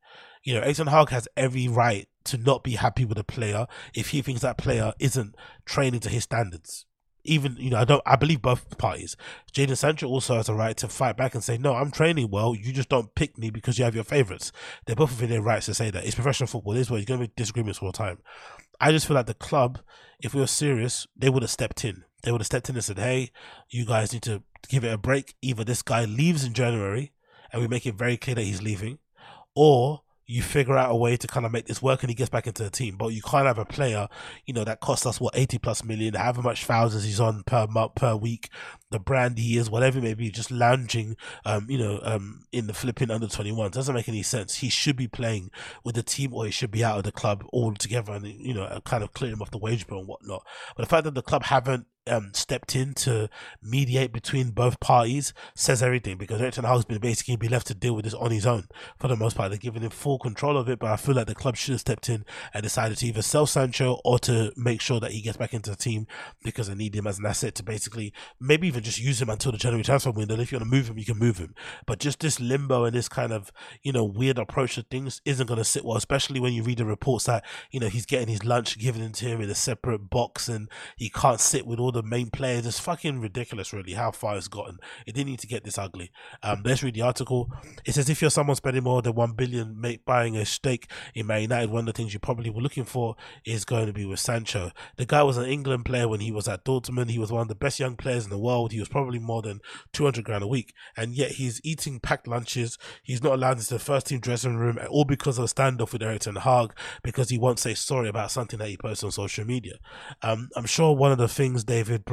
You 0.43 0.55
know, 0.55 0.61
Erik 0.63 0.77
ten 0.77 0.89
Hag 0.89 1.11
has 1.11 1.29
every 1.37 1.69
right 1.69 2.09
to 2.25 2.37
not 2.37 2.65
be 2.65 2.73
happy 2.73 3.05
with 3.05 3.17
a 3.17 3.23
player 3.25 3.69
if 3.95 4.09
he 4.09 4.23
thinks 4.23 4.41
that 4.43 4.59
player 4.59 4.93
isn't 4.99 5.37
training 5.65 6.01
to 6.01 6.09
his 6.09 6.25
standards. 6.25 6.85
Even 7.23 7.57
you 7.59 7.71
know, 7.71 7.79
I 7.79 7.85
don't. 7.85 8.03
I 8.05 8.17
believe 8.17 8.43
both 8.43 8.77
parties. 8.77 9.17
Jadon 9.53 9.77
Sancho 9.77 10.09
also 10.09 10.35
has 10.35 10.49
a 10.49 10.55
right 10.55 10.77
to 10.79 10.89
fight 10.89 11.17
back 11.17 11.35
and 11.35 11.45
say, 11.45 11.59
"No, 11.59 11.75
I'm 11.75 11.93
training 11.93 12.31
well. 12.31 12.57
You 12.57 12.73
just 12.73 12.89
don't 12.89 13.15
pick 13.15 13.39
me 13.39 13.51
because 13.51 13.79
you 13.79 13.85
have 13.85 13.95
your 13.95 14.05
favorites." 14.05 14.51
They're 14.85 14.97
both 14.97 15.11
within 15.11 15.31
their 15.31 15.43
rights 15.43 15.67
to 15.67 15.75
say 15.75 15.91
that. 15.91 16.05
It's 16.05 16.17
professional 16.17 16.49
football. 16.49 16.75
This 16.75 16.87
is 16.87 16.91
where 16.91 16.99
you're 16.99 17.07
going 17.07 17.21
to 17.21 17.27
be 17.29 17.33
disagreements 17.37 17.81
all 17.81 17.93
the 17.93 17.99
time. 17.99 18.19
I 18.81 18.93
just 18.93 19.07
feel 19.07 19.15
like 19.15 19.27
the 19.27 19.35
club, 19.35 19.81
if 20.21 20.35
we 20.35 20.41
were 20.41 20.47
serious, 20.47 21.07
they 21.17 21.29
would 21.31 21.43
have 21.43 21.51
stepped 21.51 21.85
in. 21.85 22.05
They 22.23 22.33
would 22.33 22.41
have 22.41 22.47
stepped 22.47 22.69
in 22.69 22.77
and 22.77 22.85
said, 22.85 22.99
"Hey, 22.99 23.31
you 23.69 23.85
guys 23.87 24.13
need 24.13 24.23
to 24.23 24.43
give 24.69 24.85
it 24.85 24.93
a 24.93 24.99
break. 24.99 25.35
Either 25.43 25.65
this 25.65 25.83
guy 25.83 26.05
leaves 26.05 26.45
in 26.45 26.55
January, 26.55 27.13
and 27.53 27.63
we 27.63 27.69
make 27.69 27.87
it 27.87 27.95
very 27.95 28.17
clear 28.17 28.35
that 28.35 28.43
he's 28.43 28.63
leaving, 28.63 28.99
or 29.55 30.03
you 30.27 30.43
figure 30.43 30.77
out 30.77 30.91
a 30.91 30.97
way 30.97 31.17
to 31.17 31.27
kind 31.27 31.47
of 31.47 31.53
make 31.53 31.67
this 31.67 31.81
work 31.81 32.03
and 32.03 32.11
he 32.11 32.15
gets 32.15 32.31
back 32.31 32.47
into 32.47 32.65
the 32.65 32.71
team. 32.71 32.97
But 32.97 33.09
you 33.09 33.23
can't 33.23 33.47
have 33.47 33.59
a 33.59 33.65
player, 33.65 34.09
you 34.45 34.55
know, 34.55 34.65
that 34.65 34.81
costs 34.81 35.07
us 35.07 35.21
what 35.21 35.37
eighty 35.37 35.59
plus 35.59 35.85
million, 35.85 36.15
however 36.15 36.43
much 36.43 36.65
thousands 36.65 37.05
he's 37.05 37.21
on 37.21 37.45
per 37.45 37.67
month 37.67 37.95
per 37.95 38.17
week, 38.17 38.51
the 38.91 38.99
brand 38.99 39.39
he 39.39 39.57
is, 39.57 39.71
whatever 39.71 39.99
it 39.99 40.03
may 40.03 40.15
be, 40.15 40.31
just 40.31 40.51
lounging, 40.51 41.17
um, 41.45 41.67
you 41.69 41.79
know, 41.79 42.01
um, 42.03 42.47
in 42.53 42.67
the 42.67 42.75
flipping 42.75 43.11
under 43.11 43.29
twenty 43.29 43.53
one 43.53 43.71
doesn't 43.71 43.95
make 43.95 44.09
any 44.09 44.23
sense. 44.23 44.57
He 44.57 44.69
should 44.69 44.97
be 44.97 45.09
playing 45.09 45.51
with 45.85 45.95
the 45.95 46.03
team, 46.03 46.35
or 46.35 46.45
he 46.45 46.51
should 46.51 46.71
be 46.71 46.85
out 46.85 46.99
of 46.99 47.05
the 47.05 47.13
club 47.13 47.45
altogether, 47.53 48.13
and 48.13 48.27
you 48.27 48.55
know, 48.55 48.81
kind 48.85 49.05
of 49.05 49.13
clear 49.13 49.33
him 49.33 49.43
off 49.43 49.51
the 49.51 49.59
wage 49.59 49.87
bill 49.87 50.01
and 50.01 50.09
whatnot. 50.09 50.45
But 50.77 50.83
the 50.83 50.89
fact 50.89 51.05
that 51.05 51.15
the 51.15 51.23
club 51.23 51.45
haven't 51.45 51.87
um, 52.07 52.31
stepped 52.35 52.77
in 52.77 52.95
to 52.95 53.29
mediate 53.63 54.13
between 54.13 54.51
both 54.51 54.81
parties 54.81 55.33
says 55.55 55.83
everything 55.83 56.17
because 56.17 56.41
Erik 56.41 56.55
Ten 56.55 56.65
Hag's 56.65 56.85
been 56.85 56.99
basically 56.99 57.37
be 57.37 57.49
left 57.49 57.67
to 57.69 57.75
deal 57.75 57.95
with 57.95 58.05
this 58.05 58.15
on 58.15 58.31
his 58.31 58.47
own 58.47 58.69
for 58.99 59.09
the 59.09 59.17
most 59.17 59.37
part. 59.37 59.51
They're 59.51 59.59
giving 59.59 59.83
him 59.83 59.91
full 59.91 60.19
control 60.19 60.57
of 60.57 60.69
it, 60.69 60.79
but 60.79 60.91
I 60.91 60.97
feel 60.97 61.15
like 61.15 61.27
the 61.27 61.35
club 61.35 61.57
should 61.57 61.73
have 61.73 61.81
stepped 61.81 62.09
in 62.09 62.25
and 62.55 62.63
decided 62.63 62.99
to 62.99 63.07
either 63.07 63.23
sell 63.23 63.47
Sancho 63.47 64.01
or 64.05 64.19
to 64.21 64.53
make 64.57 64.81
sure 64.81 65.01
that 65.01 65.13
he 65.13 65.21
gets 65.21 65.37
back 65.37 65.55
into 65.55 65.71
the 65.71 65.77
team 65.77 66.07
because 66.43 66.69
they 66.69 66.75
need 66.75 66.95
him 66.95 67.07
as 67.07 67.19
an 67.19 67.27
asset 67.27 67.55
to 67.57 67.63
basically 67.63 68.13
maybe 68.41 68.69
even 68.69 68.83
just 68.83 69.01
use 69.01 69.21
him 69.21 69.31
until 69.31 69.53
the 69.53 69.59
January 69.59 69.85
transfer 69.85 70.11
window. 70.11 70.39
If 70.39 70.53
you 70.53 70.59
want 70.59 70.71
to 70.71 70.77
move 70.77 70.89
him, 70.89 70.99
you 70.99 71.05
can 71.05 71.19
move 71.19 71.39
him. 71.39 71.55
But 71.87 71.99
just 71.99 72.21
this 72.21 72.41
limbo 72.41 72.85
and 72.85 72.95
this 72.95 73.09
kind 73.09 73.33
of 73.33 73.53
you 73.83 73.93
know 73.93 74.05
weird 74.05 74.39
approach 74.39 74.77
to 74.77 74.83
things 74.83 75.21
isn't 75.25 75.47
going 75.47 75.59
to 75.59 75.65
sit 75.65 75.85
well, 75.85 75.97
especially 75.97 76.41
when 76.41 76.53
you 76.53 76.63
read 76.63 76.79
the 76.79 76.85
reports 76.85 77.25
that 77.25 77.45
you 77.71 77.81
know 77.81 77.89
he's 77.89 78.07
getting 78.07 78.29
his 78.29 78.45
lunch 78.45 78.79
given 78.79 79.13
to 79.13 79.25
him 79.25 79.41
in 79.41 79.51
a 79.51 79.55
separate 79.55 80.11
box 80.11 80.49
and 80.49 80.69
he 80.97 81.09
can't 81.09 81.41
sit 81.41 81.67
with 81.67 81.79
all 81.79 81.93
the 81.97 82.03
main 82.03 82.31
players. 82.31 82.67
It's 82.67 82.79
fucking 82.79 83.21
ridiculous, 83.21 83.73
really, 83.73 83.95
how 83.95 84.11
far 84.11 84.37
it's 84.37 84.49
gotten. 84.49 84.79
It 85.07 85.15
didn't 85.15 85.31
need 85.31 85.41
to 85.41 85.47
get 85.47 85.65
this 85.65 85.79
ugly. 85.79 86.11
Um, 86.43 86.63
let's 86.65 86.83
read 86.83 86.95
the 86.95 87.03
article. 87.03 87.51
It 87.85 87.95
says 87.95 88.11
if 88.11 88.21
you're 88.21 88.31
someone 88.31 88.57
spending 88.57 88.85
more 88.85 89.03
than 89.03 89.15
one 89.15 89.33
billion 89.33 89.81
make, 89.81 90.05
buying 90.05 90.37
a 90.37 90.45
stake 90.45 90.91
in 91.15 91.27
Man 91.27 91.43
United, 91.43 91.71
one 91.71 91.81
of 91.81 91.87
the 91.87 91.93
things 91.93 92.13
you 92.13 92.21
probably 92.21 92.51
were 92.51 92.61
looking 92.61 92.85
for 92.85 93.17
is 93.45 93.65
going 93.65 93.87
to 93.87 93.93
be 93.93 94.05
with 94.05 94.21
Sancho. 94.21 94.71
The 94.97 95.07
guy 95.07 95.23
was 95.23 95.39
an 95.39 95.47
England 95.47 95.87
player 95.87 96.07
when 96.07 96.21
he 96.21 96.31
was 96.31 96.49
at 96.49 96.65
Dortmund. 96.65 97.11
He 97.11 97.19
was 97.19 97.33
one 97.33 97.43
of 97.43 97.49
the 97.49 97.55
best 97.55 97.81
young 97.81 97.97
players 97.97 98.25
in 98.25 98.31
the 98.31 98.39
world. 98.39 98.73
He 98.73 98.79
was 98.79 98.89
probably 98.89 99.19
more 99.19 99.43
than 99.43 99.61
200 99.93 100.25
grand 100.25 100.45
a 100.45 100.47
week, 100.47 100.75
and 100.97 101.15
yet 101.15 101.33
he's 101.33 101.61
eating 101.65 101.99
packed 101.99 102.29
lunches. 102.29 102.79
He's 103.03 103.23
not 103.23 103.35
allowed 103.35 103.59
into 103.59 103.73
the 103.73 103.79
first 103.79 104.07
team 104.07 104.21
dressing 104.21 104.57
room, 104.57 104.79
all 104.91 105.05
because 105.05 105.39
of 105.39 105.45
a 105.45 105.49
standoff 105.49 105.93
with 105.93 106.03
Erik 106.03 106.21
Ten 106.21 106.37
Hag 106.37 106.73
because 107.03 107.31
he 107.31 107.39
won't 107.39 107.59
say 107.59 107.75
sorry 107.75 108.09
about 108.09 108.31
something 108.31 108.59
that 108.59 108.69
he 108.69 108.77
posts 108.77 109.03
on 109.03 109.11
social 109.11 109.45
media. 109.45 109.79
Um, 110.23 110.51
I'm 110.57 110.67
sure 110.67 110.95
one 110.95 111.13
of 111.13 111.19
the 111.19 111.29
things 111.29 111.65
David 111.87 112.05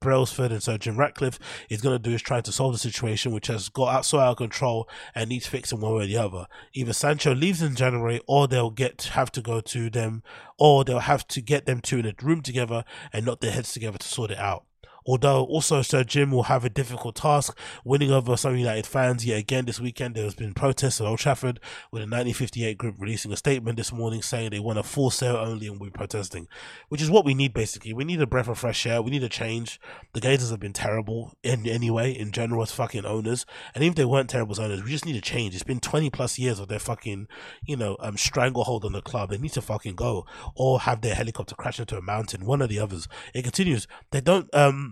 Brailsford 0.00 0.52
and 0.52 0.62
Sir 0.62 0.76
Jim 0.76 0.98
Ratcliffe 0.98 1.38
is 1.70 1.80
going 1.80 1.94
to 1.94 1.98
do 1.98 2.14
is 2.14 2.20
try 2.20 2.42
to 2.42 2.52
solve 2.52 2.74
the 2.74 2.78
situation, 2.78 3.32
which 3.32 3.46
has 3.46 3.70
got 3.70 3.94
out 3.94 4.04
so 4.04 4.18
out 4.18 4.32
of 4.32 4.36
control 4.36 4.88
and 5.14 5.30
needs 5.30 5.46
fixing 5.46 5.80
one 5.80 5.94
way 5.94 6.04
or 6.04 6.06
the 6.06 6.18
other. 6.18 6.46
Either 6.74 6.92
Sancho 6.92 7.34
leaves 7.34 7.62
in 7.62 7.74
January, 7.74 8.20
or 8.26 8.46
they'll 8.46 8.70
get 8.70 9.02
have 9.12 9.32
to 9.32 9.40
go 9.40 9.60
to 9.60 9.88
them, 9.88 10.22
or 10.58 10.84
they'll 10.84 10.98
have 10.98 11.26
to 11.28 11.40
get 11.40 11.64
them 11.64 11.80
two 11.80 11.98
in 11.98 12.06
a 12.06 12.14
room 12.20 12.42
together 12.42 12.84
and 13.12 13.24
knock 13.24 13.40
their 13.40 13.52
heads 13.52 13.72
together 13.72 13.98
to 13.98 14.06
sort 14.06 14.30
it 14.30 14.38
out. 14.38 14.64
Although 15.06 15.44
also 15.44 15.82
Sir 15.82 16.04
Jim 16.04 16.30
will 16.30 16.44
have 16.44 16.64
a 16.64 16.70
difficult 16.70 17.16
task 17.16 17.56
winning 17.84 18.10
over 18.10 18.36
some 18.36 18.56
United 18.56 18.86
fans 18.86 19.24
yet 19.26 19.38
again 19.38 19.64
this 19.64 19.80
weekend. 19.80 20.14
There 20.14 20.24
has 20.24 20.34
been 20.34 20.54
protests 20.54 21.00
at 21.00 21.06
Old 21.06 21.18
Trafford 21.18 21.60
with 21.90 22.02
a 22.02 22.04
1958 22.04 22.78
group 22.78 22.96
releasing 22.98 23.32
a 23.32 23.36
statement 23.36 23.76
this 23.76 23.92
morning 23.92 24.22
saying 24.22 24.50
they 24.50 24.60
want 24.60 24.78
a 24.78 24.82
full 24.82 25.10
sale 25.10 25.36
only 25.36 25.66
and 25.66 25.80
we're 25.80 25.90
protesting, 25.90 26.48
which 26.88 27.02
is 27.02 27.10
what 27.10 27.24
we 27.24 27.34
need 27.34 27.52
basically. 27.52 27.92
We 27.92 28.04
need 28.04 28.20
a 28.20 28.26
breath 28.26 28.48
of 28.48 28.58
fresh 28.58 28.86
air. 28.86 29.02
We 29.02 29.10
need 29.10 29.24
a 29.24 29.28
change. 29.28 29.80
The 30.12 30.20
Glazers 30.20 30.50
have 30.50 30.60
been 30.60 30.72
terrible 30.72 31.32
in 31.42 31.66
anyway 31.66 32.12
in 32.12 32.32
general 32.32 32.62
as 32.62 32.72
fucking 32.72 33.04
owners, 33.04 33.46
and 33.74 33.82
even 33.82 33.92
if 33.92 33.96
they 33.96 34.04
weren't 34.04 34.30
terrible 34.30 34.52
as 34.52 34.58
owners, 34.58 34.82
we 34.82 34.90
just 34.90 35.06
need 35.06 35.16
a 35.16 35.20
change. 35.20 35.54
It's 35.54 35.64
been 35.64 35.80
20 35.80 36.10
plus 36.10 36.38
years 36.38 36.58
of 36.58 36.68
their 36.68 36.78
fucking 36.78 37.28
you 37.64 37.76
know 37.76 37.96
um 38.00 38.16
stranglehold 38.16 38.84
on 38.84 38.92
the 38.92 39.02
club. 39.02 39.30
They 39.30 39.38
need 39.38 39.52
to 39.52 39.62
fucking 39.62 39.96
go 39.96 40.26
or 40.54 40.80
have 40.80 41.00
their 41.00 41.14
helicopter 41.14 41.54
crash 41.54 41.80
into 41.80 41.96
a 41.96 42.02
mountain. 42.02 42.46
One 42.46 42.62
or 42.62 42.66
the 42.66 42.78
others. 42.78 43.08
It 43.34 43.42
continues. 43.42 43.86
They 44.10 44.20
don't 44.20 44.52
um 44.54 44.91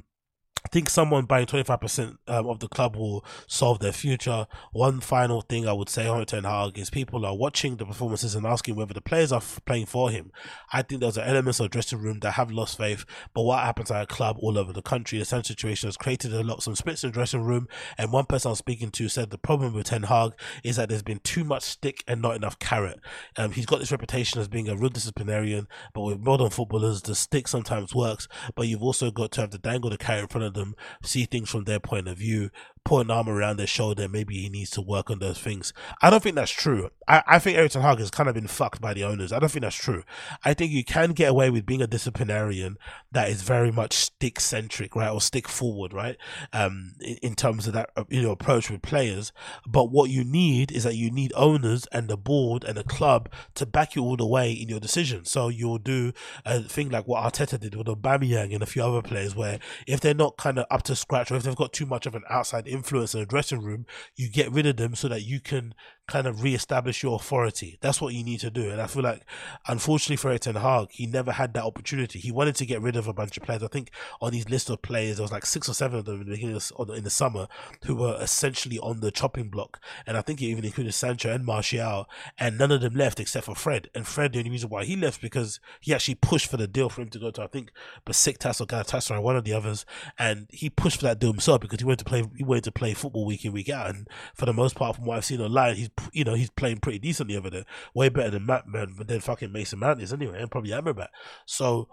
I 0.65 0.69
think 0.69 0.91
someone 0.91 1.25
buying 1.25 1.47
25% 1.47 2.19
um, 2.29 2.47
of 2.47 2.61
the 2.61 2.69
club 2.69 2.97
will 2.97 3.25
solve 3.47 3.79
their 3.79 3.93
future. 3.93 4.47
One 4.73 5.01
final 5.01 5.41
thing 5.41 5.67
I 5.67 5.73
would 5.73 5.89
say 5.89 6.07
on 6.07 6.25
Ten 6.27 6.45
Hag 6.45 6.79
is 6.79 6.91
people 6.91 7.25
are 7.25 7.37
watching 7.37 7.77
the 7.77 7.87
performances 7.87 8.35
and 8.35 8.47
asking 8.47 8.77
whether 8.77 8.95
the 8.95 9.01
players 9.01 9.33
are 9.33 9.43
playing 9.65 9.87
for 9.87 10.11
him. 10.11 10.31
I 10.73 10.83
think 10.83 11.01
there's 11.01 11.19
elements 11.19 11.61
of 11.61 11.71
dressing 11.71 12.01
room 12.01 12.21
that 12.21 12.33
have 12.33 12.51
lost 12.51 12.77
faith, 12.77 13.05
but 13.35 13.43
what 13.43 13.65
happens 13.65 13.91
at 13.91 14.03
a 14.03 14.07
club 14.07 14.37
all 14.41 14.59
over 14.59 14.73
the 14.73 14.83
country, 14.83 15.19
the 15.19 15.25
same 15.25 15.45
situation 15.45 15.89
has 15.89 15.97
created 15.97 16.33
a 16.35 16.43
lot 16.43 16.63
some 16.63 16.77
splits 16.77 17.05
in 17.05 17.11
the 17.11 17.15
dressing 17.15 17.43
room. 17.43 17.67
And 17.97 18.13
one 18.13 18.27
person 18.27 18.51
I'm 18.51 18.57
speaking 18.57 18.91
to 18.93 19.09
said 19.09 19.31
the 19.31 19.39
problem 19.39 19.73
with 19.75 19.87
Ten 19.87 20.05
Hag 20.05 20.33
is 20.65 20.77
that 20.77 20.89
there's 20.89 21.03
been 21.03 21.21
too 21.21 21.45
much 21.45 21.63
stick 21.63 22.05
and 22.07 22.21
not 22.21 22.37
enough 22.37 22.59
carrot. 22.59 23.01
Um, 23.37 23.53
he's 23.53 23.67
got 23.67 23.81
this 23.81 23.93
reputation 23.93 24.41
as 24.41 24.49
being 24.49 24.69
a 24.69 24.77
real 24.77 24.91
disciplinarian, 24.91 25.69
but 25.95 26.03
with 26.03 26.21
modern 26.21 26.51
footballers, 26.51 27.03
the 27.03 27.15
stick 27.15 27.49
sometimes 27.49 27.95
works, 27.95 28.29
but 28.55 28.69
you've 28.69 28.83
also 28.83 29.11
got 29.11 29.33
to 29.33 29.41
have 29.41 29.51
the 29.51 29.59
dangle 29.59 29.91
the 29.91 29.99
carrot 29.99 30.23
in 30.23 30.29
front 30.29 30.47
of 30.47 30.50
them, 30.55 30.75
see 31.03 31.25
things 31.25 31.51
from 31.51 31.65
their 31.65 31.81
point 31.81 32.09
of 32.09 32.19
view, 32.19 32.51
put 32.85 33.07
an 33.07 33.11
arm 33.11 33.29
around 33.29 33.57
their 33.57 33.67
shoulder, 33.67 34.09
maybe 34.09 34.41
he 34.41 34.49
needs 34.49 34.71
to 34.71 34.81
work 34.81 35.11
on 35.11 35.19
those 35.19 35.39
things. 35.39 35.73
I 36.03 36.11
don't 36.11 36.23
think 36.23 36.37
that's 36.37 36.51
true. 36.51 36.91
I, 37.07 37.23
I 37.27 37.39
think 37.39 37.57
Erik 37.59 37.73
Ten 37.73 37.83
Hag 37.83 37.99
has 37.99 38.11
kind 38.11 38.29
of 38.29 38.35
been 38.35 38.47
fucked 38.47 38.81
by 38.81 38.95
the 38.95 39.05
owners. 39.05 39.33
I 39.33 39.39
don't 39.39 39.51
think 39.51 39.63
that's 39.63 39.77
true. 39.77 40.03
I 40.45 40.55
think 40.55 40.73
you 40.73 40.85
can 40.85 41.13
get 41.13 41.31
away 41.31 41.51
with 41.51 41.67
being 41.67 41.83
a 41.83 41.87
disciplinarian 41.87 42.79
that 43.13 43.29
is 43.29 43.43
very 43.43 43.71
much 43.71 43.93
stick 43.93 44.41
centric, 44.41 44.97
right, 44.97 45.11
or 45.11 45.21
stick 45.21 45.49
forward, 45.49 45.93
right, 45.93 46.17
um, 46.53 46.95
in, 47.01 47.17
in 47.23 47.35
terms 47.35 47.67
of 47.67 47.75
that 47.75 47.91
uh, 47.97 48.05
you 48.09 48.23
know 48.23 48.31
approach 48.31 48.71
with 48.71 48.83
players. 48.83 49.33
But 49.67 49.91
what 49.91 50.11
you 50.11 50.25
need 50.25 50.73
is 50.73 50.85
that 50.85 50.97
you 50.97 51.11
need 51.11 51.33
owners 51.37 51.87
and 51.93 52.09
the 52.09 52.17
board 52.17 52.65
and 52.65 52.77
the 52.77 52.85
club 52.85 53.29
to 53.55 53.67
back 53.67 53.95
you 53.95 54.03
all 54.03 54.17
the 54.17 54.27
way 54.27 54.53
in 54.53 54.69
your 54.69 54.81
decision. 54.81 55.25
So 55.25 55.49
you'll 55.49 55.79
do 55.79 56.13
a 56.45 56.61
thing 56.61 56.91
like 56.91 57.07
what 57.07 57.23
Arteta 57.23 57.59
did 57.59 57.75
with 57.75 57.89
Aubameyang 57.89 58.55
and 58.55 58.63
a 58.63 58.67
few 58.67 58.83
other 58.83 59.03
players, 59.03 59.37
where 59.37 59.59
if 59.87 60.01
they're 60.01 60.15
not 60.15 60.37
kind 60.37 60.59
of 60.59 60.67
up 60.71 60.83
to 60.85 60.97
scratch 60.97 61.31
or 61.31 61.37
if 61.37 61.43
they've 61.43 61.57
got 61.57 61.73
too 61.73 61.87
much 61.87 62.07
of 62.07 62.15
an 62.15 62.23
outside 62.31 62.67
influence 62.71 63.15
in 63.15 63.21
the 63.21 63.27
dressing 63.27 63.63
room, 63.63 63.87
you 64.17 64.31
get 64.31 64.53
rid 64.53 64.67
of 64.67 64.77
them 64.77 64.95
so 64.95 65.09
that 65.09 65.23
you 65.23 65.41
can 65.41 65.75
kind 66.11 66.27
of 66.27 66.43
re-establish 66.43 67.03
your 67.03 67.15
authority. 67.15 67.79
That's 67.81 68.01
what 68.01 68.15
you 68.15 68.25
need 68.25 68.41
to 68.41 68.51
do. 68.51 68.69
And 68.69 68.81
I 68.81 68.89
feel 68.89 69.05
like, 69.05 69.25
unfortunately 69.69 70.17
for 70.17 70.37
Ten 70.37 70.57
Hag, 70.57 70.89
he 70.91 71.07
never 71.07 71.31
had 71.33 71.55
that 71.55 71.65
opportunity. 71.65 72.19
He 72.19 72.33
wanted 72.33 72.57
to 72.57 72.67
get 72.67 72.83
rid 72.83 72.97
of 72.97 73.07
a 73.07 73.13
bunch 73.13 73.37
of 73.37 73.45
players. 73.45 73.63
I 73.63 73.69
think 73.69 73.93
on 74.21 74.33
his 74.33 74.51
list 74.51 74.69
of 74.71 74.83
players, 74.83 75.17
there 75.17 75.25
was 75.25 75.33
like 75.33 75.47
six 75.47 75.69
or 75.69 75.75
seven 75.75 76.01
of 76.01 76.05
them 76.05 76.21
in 76.21 76.27
the 76.27 76.35
beginning 76.35 76.57
of, 76.57 76.91
in 76.91 77.05
the 77.05 77.11
summer 77.11 77.47
who 77.87 77.95
were 77.95 78.19
essentially 78.21 78.79
on 78.81 79.01
the 79.01 79.13
chopping 79.13 79.49
block. 79.49 79.81
And 80.05 80.17
I 80.17 80.23
think 80.23 80.41
he 80.41 80.47
even 80.47 80.65
included 80.65 80.93
Sancho 80.93 81.33
and 81.33 81.45
Martial, 81.45 82.07
and 82.39 82.59
none 82.59 82.73
of 82.73 82.81
them 82.81 82.95
left 82.95 83.21
except 83.21 83.47
for 83.47 83.55
Fred. 83.55 83.89
And 83.95 84.07
Fred, 84.07 84.33
the 84.33 84.41
only 84.41 84.51
reason 84.51 84.69
why 84.69 84.85
he 84.85 84.97
left 84.97 85.23
because 85.23 85.61
he 85.81 85.95
actually 85.95 86.17
pushed 86.17 86.51
for 86.51 86.57
the 86.57 86.67
deal 86.67 86.89
for 86.89 87.03
him 87.03 87.11
to 87.11 87.21
go 87.21 87.31
to, 87.31 87.43
I 87.43 87.47
think, 87.47 87.71
Besiktas 88.05 88.61
or 88.61 88.67
Galatasaray, 88.67 89.23
one 89.23 89.37
of 89.37 89.45
the 89.45 89.53
others, 89.53 89.87
and 90.19 90.49
he 90.51 90.71
pushed 90.71 90.99
for 90.99 91.07
that 91.07 91.21
deal 91.21 91.31
himself 91.31 91.61
because 91.61 91.79
he 91.79 91.85
wanted 91.85 92.01
to 92.01 92.05
play. 92.05 92.25
He 92.37 92.43
wanted 92.43 92.65
to 92.65 92.73
play 92.73 92.95
football 92.95 93.25
week 93.25 93.45
in 93.45 93.53
week 93.53 93.69
out, 93.69 93.91
and 93.91 94.09
for 94.35 94.47
the 94.47 94.53
most 94.53 94.75
part, 94.75 94.97
from 94.97 95.05
what 95.05 95.17
I've 95.17 95.25
seen 95.25 95.41
online, 95.41 95.77
he's 95.77 95.91
you 96.13 96.25
know 96.25 96.35
he's 96.35 96.51
playing 96.51 96.79
pretty 96.79 96.99
decently 96.99 97.37
over 97.37 97.51
there, 97.51 97.65
way 97.95 98.09
better 98.09 98.31
than 98.31 98.47
Matt 98.47 98.67
Man, 98.67 98.95
than 98.99 99.21
fucking 99.21 99.53
Mason 99.53 99.79
Mount 99.79 100.03
is 100.03 100.13
anyway, 100.13 100.41
and 100.41 100.51
probably 100.51 100.71
Amrabat. 100.71 101.09
So 101.47 101.89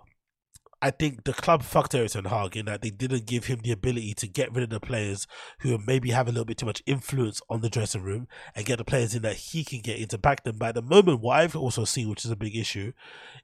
I 0.80 0.91
think 0.91 1.24
the 1.24 1.34
club 1.34 1.64
fucked 1.64 1.95
Erik 1.95 2.12
Ten 2.12 2.26
Hag 2.26 2.55
in 2.55 2.68
that 2.68 2.84
they 2.84 2.91
didn't 2.91 3.26
give 3.26 3.45
him 3.45 3.62
the 3.64 3.72
ability 3.72 4.14
to 4.16 4.28
get 4.28 4.53
rid 4.53 4.64
of 4.64 4.70
the 4.70 4.80
players 4.80 5.26
who 5.60 5.76
maybe 5.88 6.12
have 6.12 6.28
a 6.28 6.32
little 6.32 6.45
bit 6.45 6.60
too 6.60 6.68
much 6.68 6.84
influence 6.86 7.41
on 7.49 7.62
the 7.62 7.70
dressing 7.70 8.03
room 8.03 8.28
and 8.55 8.66
get 8.66 8.78
the 8.78 8.86
players 8.86 9.16
in 9.16 9.24
that 9.24 9.36
he 9.36 9.64
can 9.64 9.82
get 9.82 9.97
in 9.97 10.08
to 10.10 10.20
back 10.20 10.43
them. 10.43 10.58
But 10.60 10.70
at 10.70 10.76
the 10.76 10.82
moment, 10.84 11.22
what 11.22 11.39
I've 11.39 11.55
also 11.55 11.84
seen, 11.84 12.10
which 12.10 12.26
is 12.26 12.32
a 12.32 12.36
big 12.36 12.55
issue, 12.55 12.93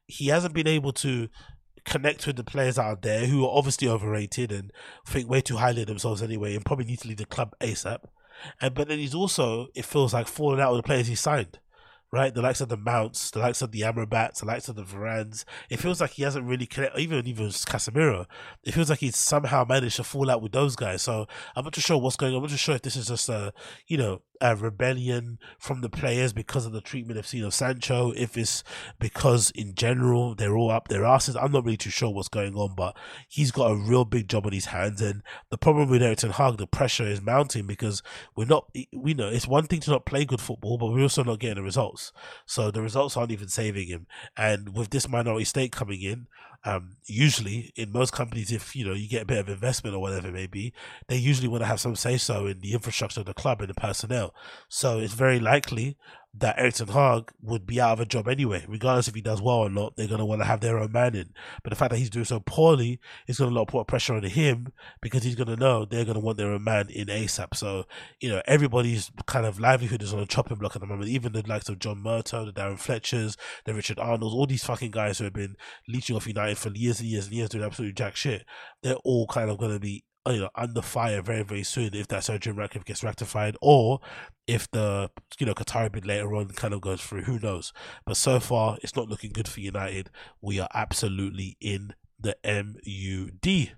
he 0.06 0.28
hasn't 0.28 0.54
been 0.54 0.68
able 0.68 0.94
to 0.94 1.28
connect 1.86 2.28
with 2.28 2.36
the 2.36 2.44
players 2.44 2.78
out 2.78 3.02
there 3.02 3.26
who 3.26 3.44
are 3.46 3.58
obviously 3.58 3.88
overrated 3.88 4.52
and 4.52 4.72
think 5.08 5.28
way 5.28 5.42
too 5.42 5.58
highly 5.58 5.82
of 5.82 5.88
themselves 5.88 6.22
anyway 6.22 6.56
and 6.56 6.66
probably 6.66 6.86
need 6.86 7.00
to 7.00 7.08
leave 7.08 7.18
the 7.18 7.26
club 7.26 7.56
ASAP. 7.60 8.00
And 8.62 8.74
but 8.74 8.88
then 8.88 9.00
he's 9.00 9.16
also 9.16 9.68
it 9.76 9.86
feels 9.86 10.14
like 10.14 10.28
falling 10.28 10.60
out 10.60 10.74
with 10.74 10.80
the 10.84 10.88
players 10.88 11.08
he 11.08 11.16
signed. 11.16 11.60
Right, 12.14 12.32
the 12.32 12.44
likes 12.44 12.62
of 12.62 12.70
the 12.70 12.78
Mounts, 12.78 13.32
the 13.32 13.40
likes 13.40 13.64
of 13.64 13.72
the 13.72 13.82
Amrabats, 13.82 14.42
the 14.42 14.46
likes 14.46 14.70
of 14.70 14.76
the 14.76 14.84
Varans. 14.84 15.46
It 15.68 15.78
feels 15.78 16.00
like 16.00 16.12
he 16.12 16.22
hasn't 16.22 16.46
really 16.46 16.68
connected, 16.68 17.02
even 17.02 17.26
even 17.26 17.48
Casemiro. 17.48 18.28
It 18.64 18.76
feels 18.76 18.92
like 18.92 19.00
he's 19.00 19.18
somehow 19.18 19.66
managed 19.68 19.96
to 19.96 20.04
fall 20.04 20.30
out 20.30 20.44
with 20.44 20.52
those 20.52 20.76
guys. 20.76 21.02
So 21.02 21.26
I'm 21.56 21.64
not 21.64 21.74
too 21.74 21.82
sure 21.82 21.98
what's 21.98 22.16
going 22.16 22.34
on. 22.34 22.38
I'm 22.38 22.44
not 22.44 22.52
too 22.52 22.58
sure 22.58 22.76
if 22.76 22.84
this 22.84 22.96
is 22.96 23.08
just 23.08 23.30
a, 23.30 23.52
you 23.88 23.98
know, 23.98 24.22
a 24.42 24.56
rebellion 24.56 25.40
from 25.58 25.82
the 25.82 25.90
players 25.90 26.34
because 26.34 26.66
of 26.66 26.74
the 26.74 26.82
treatment 26.82 27.16
they've 27.16 27.26
seen 27.26 27.46
of 27.46 27.54
Sancho, 27.54 28.12
if 28.12 28.38
it's 28.38 28.64
because 29.00 29.52
in 29.52 29.74
general 29.74 30.36
they're 30.36 30.56
all 30.56 30.70
up 30.70 30.90
their 30.90 31.06
asses. 31.06 31.36
I'm 31.36 31.52
not 31.52 31.64
really 31.64 31.78
too 31.78 31.90
sure 31.90 32.12
what's 32.14 32.28
going 32.28 32.54
on, 32.56 32.76
but 32.76 32.96
he's 33.28 33.52
got 33.52 33.72
a 33.72 33.76
real 33.76 34.06
big 34.06 34.28
job 34.28 34.46
on 34.46 34.52
his 34.52 34.66
hands. 34.66 35.02
And 35.02 35.24
the 35.50 35.58
problem 35.58 35.90
with 35.90 36.04
Erik 36.04 36.20
Ten 36.20 36.32
Hag, 36.32 36.58
the 36.58 36.68
pressure 36.68 37.08
is 37.08 37.22
mounting 37.22 37.66
because 37.66 38.04
we're 38.36 38.46
not, 38.46 38.70
we 38.94 39.14
know 39.14 39.30
it's 39.30 39.48
one 39.48 39.66
thing 39.66 39.80
to 39.82 39.92
not 39.92 40.06
play 40.06 40.26
good 40.26 40.42
football, 40.42 40.78
but 40.78 40.88
we're 40.88 41.04
also 41.04 41.24
not 41.24 41.40
getting 41.40 41.56
the 41.56 41.64
results. 41.64 42.03
So 42.46 42.72
the 42.72 42.82
results 42.82 43.16
aren't 43.16 43.32
even 43.32 43.48
saving 43.48 43.88
him. 43.88 44.08
And 44.36 44.76
with 44.76 44.90
this 44.90 45.08
minority 45.08 45.46
stake 45.46 45.72
coming 45.72 46.02
in, 46.02 46.28
um, 46.66 46.96
usually 47.06 47.74
in 47.76 47.92
most 47.92 48.14
companies, 48.14 48.52
if 48.52 48.76
you 48.76 48.86
know 48.86 48.94
you 48.94 49.10
get 49.10 49.24
a 49.24 49.26
bit 49.26 49.38
of 49.38 49.50
investment 49.50 49.96
or 49.96 50.00
whatever 50.00 50.30
it 50.30 50.34
may 50.34 50.48
be, 50.48 50.74
they 51.08 51.18
usually 51.18 51.50
want 51.50 51.62
to 51.62 51.68
have 51.68 51.80
some 51.80 51.96
say 51.96 52.18
so 52.18 52.48
in 52.48 52.62
the 52.62 52.74
infrastructure 52.74 53.20
of 53.20 53.26
the 53.26 53.34
club 53.34 53.60
and 53.60 53.70
the 53.70 53.74
personnel. 53.74 54.34
So 54.70 55.00
it's 55.00 55.14
very 55.14 55.40
likely 55.40 55.98
that 56.36 56.58
Erik 56.58 56.74
Ten 56.74 57.26
would 57.42 57.66
be 57.68 57.80
out 57.80 57.94
of 57.94 58.00
a 58.00 58.06
job 58.06 58.28
anyway, 58.28 58.66
regardless 58.68 59.08
if 59.08 59.14
he 59.14 59.22
does 59.22 59.42
well 59.42 59.58
or 59.58 59.70
not. 59.70 59.96
They're 59.96 60.08
going 60.08 60.20
to 60.20 60.26
want 60.26 60.42
to 60.42 60.48
have 60.48 60.62
their 60.62 60.80
own 60.80 60.92
man 60.92 61.14
in. 61.14 61.30
But 61.64 61.70
the 61.70 61.76
fact 61.76 61.92
that 61.92 61.98
he's 61.98 62.10
doing 62.10 62.26
so 62.26 62.40
poorly 62.40 63.00
is 63.28 63.38
going 63.38 63.52
to 63.52 63.56
lot 63.56 63.68
put 63.68 63.88
pressure 63.88 64.16
on 64.16 64.24
him 64.24 64.74
because 65.02 65.24
he's 65.24 65.36
going 65.36 65.48
to 65.48 65.56
know 65.56 65.86
they're 65.86 66.06
going 66.06 66.16
to 66.16 66.20
want 66.20 66.38
their 66.38 66.52
own 66.52 66.64
man 66.64 66.90
in 66.90 67.08
ASAP. 67.08 67.56
So 67.56 67.86
you 68.20 68.30
know 68.30 68.42
everybody's 68.48 69.12
kind 69.28 69.46
of 69.46 69.60
livelihood 69.60 70.02
is 70.02 70.14
on 70.14 70.20
a 70.20 70.26
chopping 70.26 70.58
block 70.58 70.76
at 70.76 70.82
the 70.82 70.88
moment. 70.88 71.10
Even 71.10 71.34
the 71.34 71.44
likes 71.48 71.70
of 71.70 71.80
John 71.80 72.04
Murtough, 72.04 72.46
the 72.46 72.54
Darren 72.54 72.80
Fletchers, 72.80 73.38
the 73.66 73.74
Richard 73.74 74.00
Arnolds, 74.00 74.34
all 74.34 74.48
these 74.48 74.64
fucking 74.64 74.92
guys 74.92 75.20
who 75.20 75.26
have 75.26 75.34
been 75.34 75.56
leeching 75.88 76.16
off 76.16 76.28
United 76.28 76.58
for 76.58 76.70
years 76.70 77.00
and 77.00 77.10
years 77.10 77.26
and 77.28 77.36
years 77.36 77.50
doing 77.50 77.64
absolutely 77.64 77.94
jack 77.94 78.16
shit. 78.16 78.46
They're 78.82 78.96
all 79.04 79.28
kind 79.28 79.52
of 79.52 79.60
going 79.60 79.74
to 79.74 79.80
be 79.80 80.04
you 80.28 80.40
know 80.40 80.50
under 80.56 80.82
fire 80.82 81.22
very 81.22 81.44
very 81.44 81.64
soon 81.64 81.94
if 81.94 82.08
that 82.08 82.30
Jim 82.40 82.56
Ratcliffe 82.56 82.86
gets 82.86 83.04
rectified 83.04 83.58
or 83.62 84.00
if 84.48 84.70
the 84.72 85.10
you 85.40 85.46
know 85.46 85.54
Qatari 85.54 85.92
bid 85.92 86.06
later 86.06 86.34
on 86.36 86.50
kind 86.50 86.74
of 86.74 86.82
goes 86.82 87.02
through. 87.02 87.24
Who 87.24 87.40
knows? 87.40 87.74
But 88.06 88.18
so 88.18 88.40
far 88.40 88.78
it's 88.82 88.96
not 88.96 89.10
looking 89.10 89.32
good 89.32 89.48
for 89.48 89.60
United. 89.60 90.10
We 90.42 90.60
are 90.60 90.70
absolutely 90.74 91.58
in 91.60 91.94
the 92.20 92.36
MUD 92.44 93.76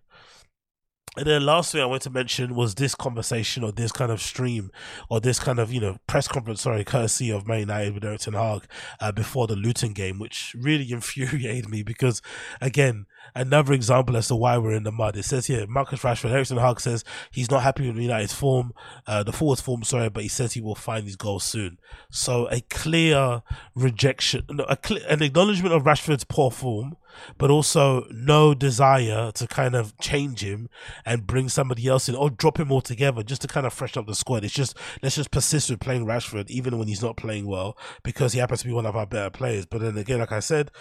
and 1.17 1.25
then 1.25 1.45
last 1.45 1.71
thing 1.71 1.81
I 1.81 1.85
want 1.85 2.01
to 2.03 2.09
mention 2.09 2.55
was 2.55 2.75
this 2.75 2.93
conversation 2.93 3.63
or 3.63 3.71
this 3.71 3.91
kind 3.91 4.11
of 4.11 4.21
stream 4.21 4.71
or 5.09 5.21
this 5.21 5.39
kind 5.39 5.59
of, 5.59 5.71
you 5.71 5.79
know, 5.79 5.97
press 6.07 6.27
conference, 6.27 6.61
sorry, 6.61 6.83
courtesy 6.83 7.31
of 7.31 7.47
Man 7.47 7.61
United 7.61 7.93
with 7.93 8.03
Erik 8.03 8.19
Ten 8.19 8.33
Hag 8.33 8.63
uh, 8.99 9.11
before 9.11 9.47
the 9.47 9.55
Luton 9.55 9.93
game, 9.93 10.19
which 10.19 10.55
really 10.59 10.91
infuriated 10.91 11.69
me 11.69 11.83
because, 11.83 12.21
again, 12.59 13.05
another 13.33 13.73
example 13.73 14.17
as 14.17 14.27
to 14.27 14.35
why 14.35 14.57
we're 14.57 14.73
in 14.73 14.83
the 14.83 14.91
mud. 14.91 15.15
It 15.15 15.23
says 15.23 15.47
here, 15.47 15.65
Marcus 15.67 16.01
Rashford, 16.01 16.31
Erik 16.31 16.47
Ten 16.47 16.57
Hag 16.57 16.79
says 16.79 17.03
he's 17.31 17.49
not 17.49 17.63
happy 17.63 17.87
with 17.87 17.97
United's 17.97 18.33
form, 18.33 18.73
uh, 19.07 19.23
the 19.23 19.33
forward's 19.33 19.61
form, 19.61 19.83
sorry, 19.83 20.09
but 20.09 20.23
he 20.23 20.29
says 20.29 20.53
he 20.53 20.61
will 20.61 20.75
find 20.75 21.05
his 21.05 21.15
goals 21.15 21.43
soon. 21.43 21.77
So 22.11 22.47
a 22.51 22.61
clear 22.61 23.41
rejection, 23.73 24.43
a 24.67 24.75
clear, 24.75 25.05
an 25.07 25.21
acknowledgement 25.21 25.73
of 25.73 25.83
Rashford's 25.83 26.25
poor 26.25 26.51
form, 26.51 26.97
but 27.37 27.51
also 27.51 28.05
no 28.11 28.53
desire 28.53 29.31
to 29.33 29.47
kind 29.47 29.75
of 29.75 29.97
change 29.99 30.41
him 30.41 30.69
and 31.05 31.27
bring 31.27 31.49
somebody 31.49 31.87
else 31.87 32.09
in 32.09 32.15
or 32.15 32.29
drop 32.29 32.59
him 32.59 32.71
altogether 32.71 33.23
just 33.23 33.41
to 33.41 33.47
kind 33.47 33.65
of 33.65 33.73
freshen 33.73 33.99
up 33.99 34.07
the 34.07 34.15
squad. 34.15 34.43
It's 34.43 34.53
just 34.53 34.77
let's 35.01 35.15
just 35.15 35.31
persist 35.31 35.69
with 35.69 35.79
playing 35.79 36.05
Rashford 36.05 36.49
even 36.49 36.77
when 36.77 36.87
he's 36.87 37.03
not 37.03 37.17
playing 37.17 37.47
well 37.47 37.77
because 38.03 38.33
he 38.33 38.39
happens 38.39 38.61
to 38.61 38.67
be 38.67 38.73
one 38.73 38.85
of 38.85 38.95
our 38.95 39.05
better 39.05 39.29
players. 39.29 39.65
But 39.65 39.81
then 39.81 39.97
again, 39.97 40.19
like 40.19 40.31
I 40.31 40.39
said, 40.39 40.71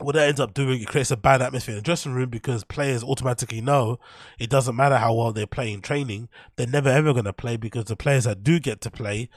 what 0.00 0.14
that 0.14 0.28
ends 0.28 0.40
up 0.40 0.54
doing, 0.54 0.80
it 0.80 0.88
creates 0.88 1.10
a 1.10 1.16
bad 1.16 1.42
atmosphere 1.42 1.72
in 1.72 1.78
the 1.78 1.82
dressing 1.82 2.12
room 2.12 2.30
because 2.30 2.64
players 2.64 3.02
automatically 3.02 3.60
know 3.60 3.98
it 4.38 4.50
doesn't 4.50 4.76
matter 4.76 4.96
how 4.96 5.14
well 5.14 5.32
they 5.32 5.46
play 5.46 5.72
in 5.72 5.80
training, 5.80 6.28
they're 6.56 6.66
never 6.66 6.88
ever 6.88 7.12
going 7.12 7.24
to 7.24 7.32
play 7.32 7.56
because 7.56 7.86
the 7.86 7.96
players 7.96 8.24
that 8.24 8.42
do 8.42 8.60
get 8.60 8.80
to 8.82 8.90
play 8.90 9.28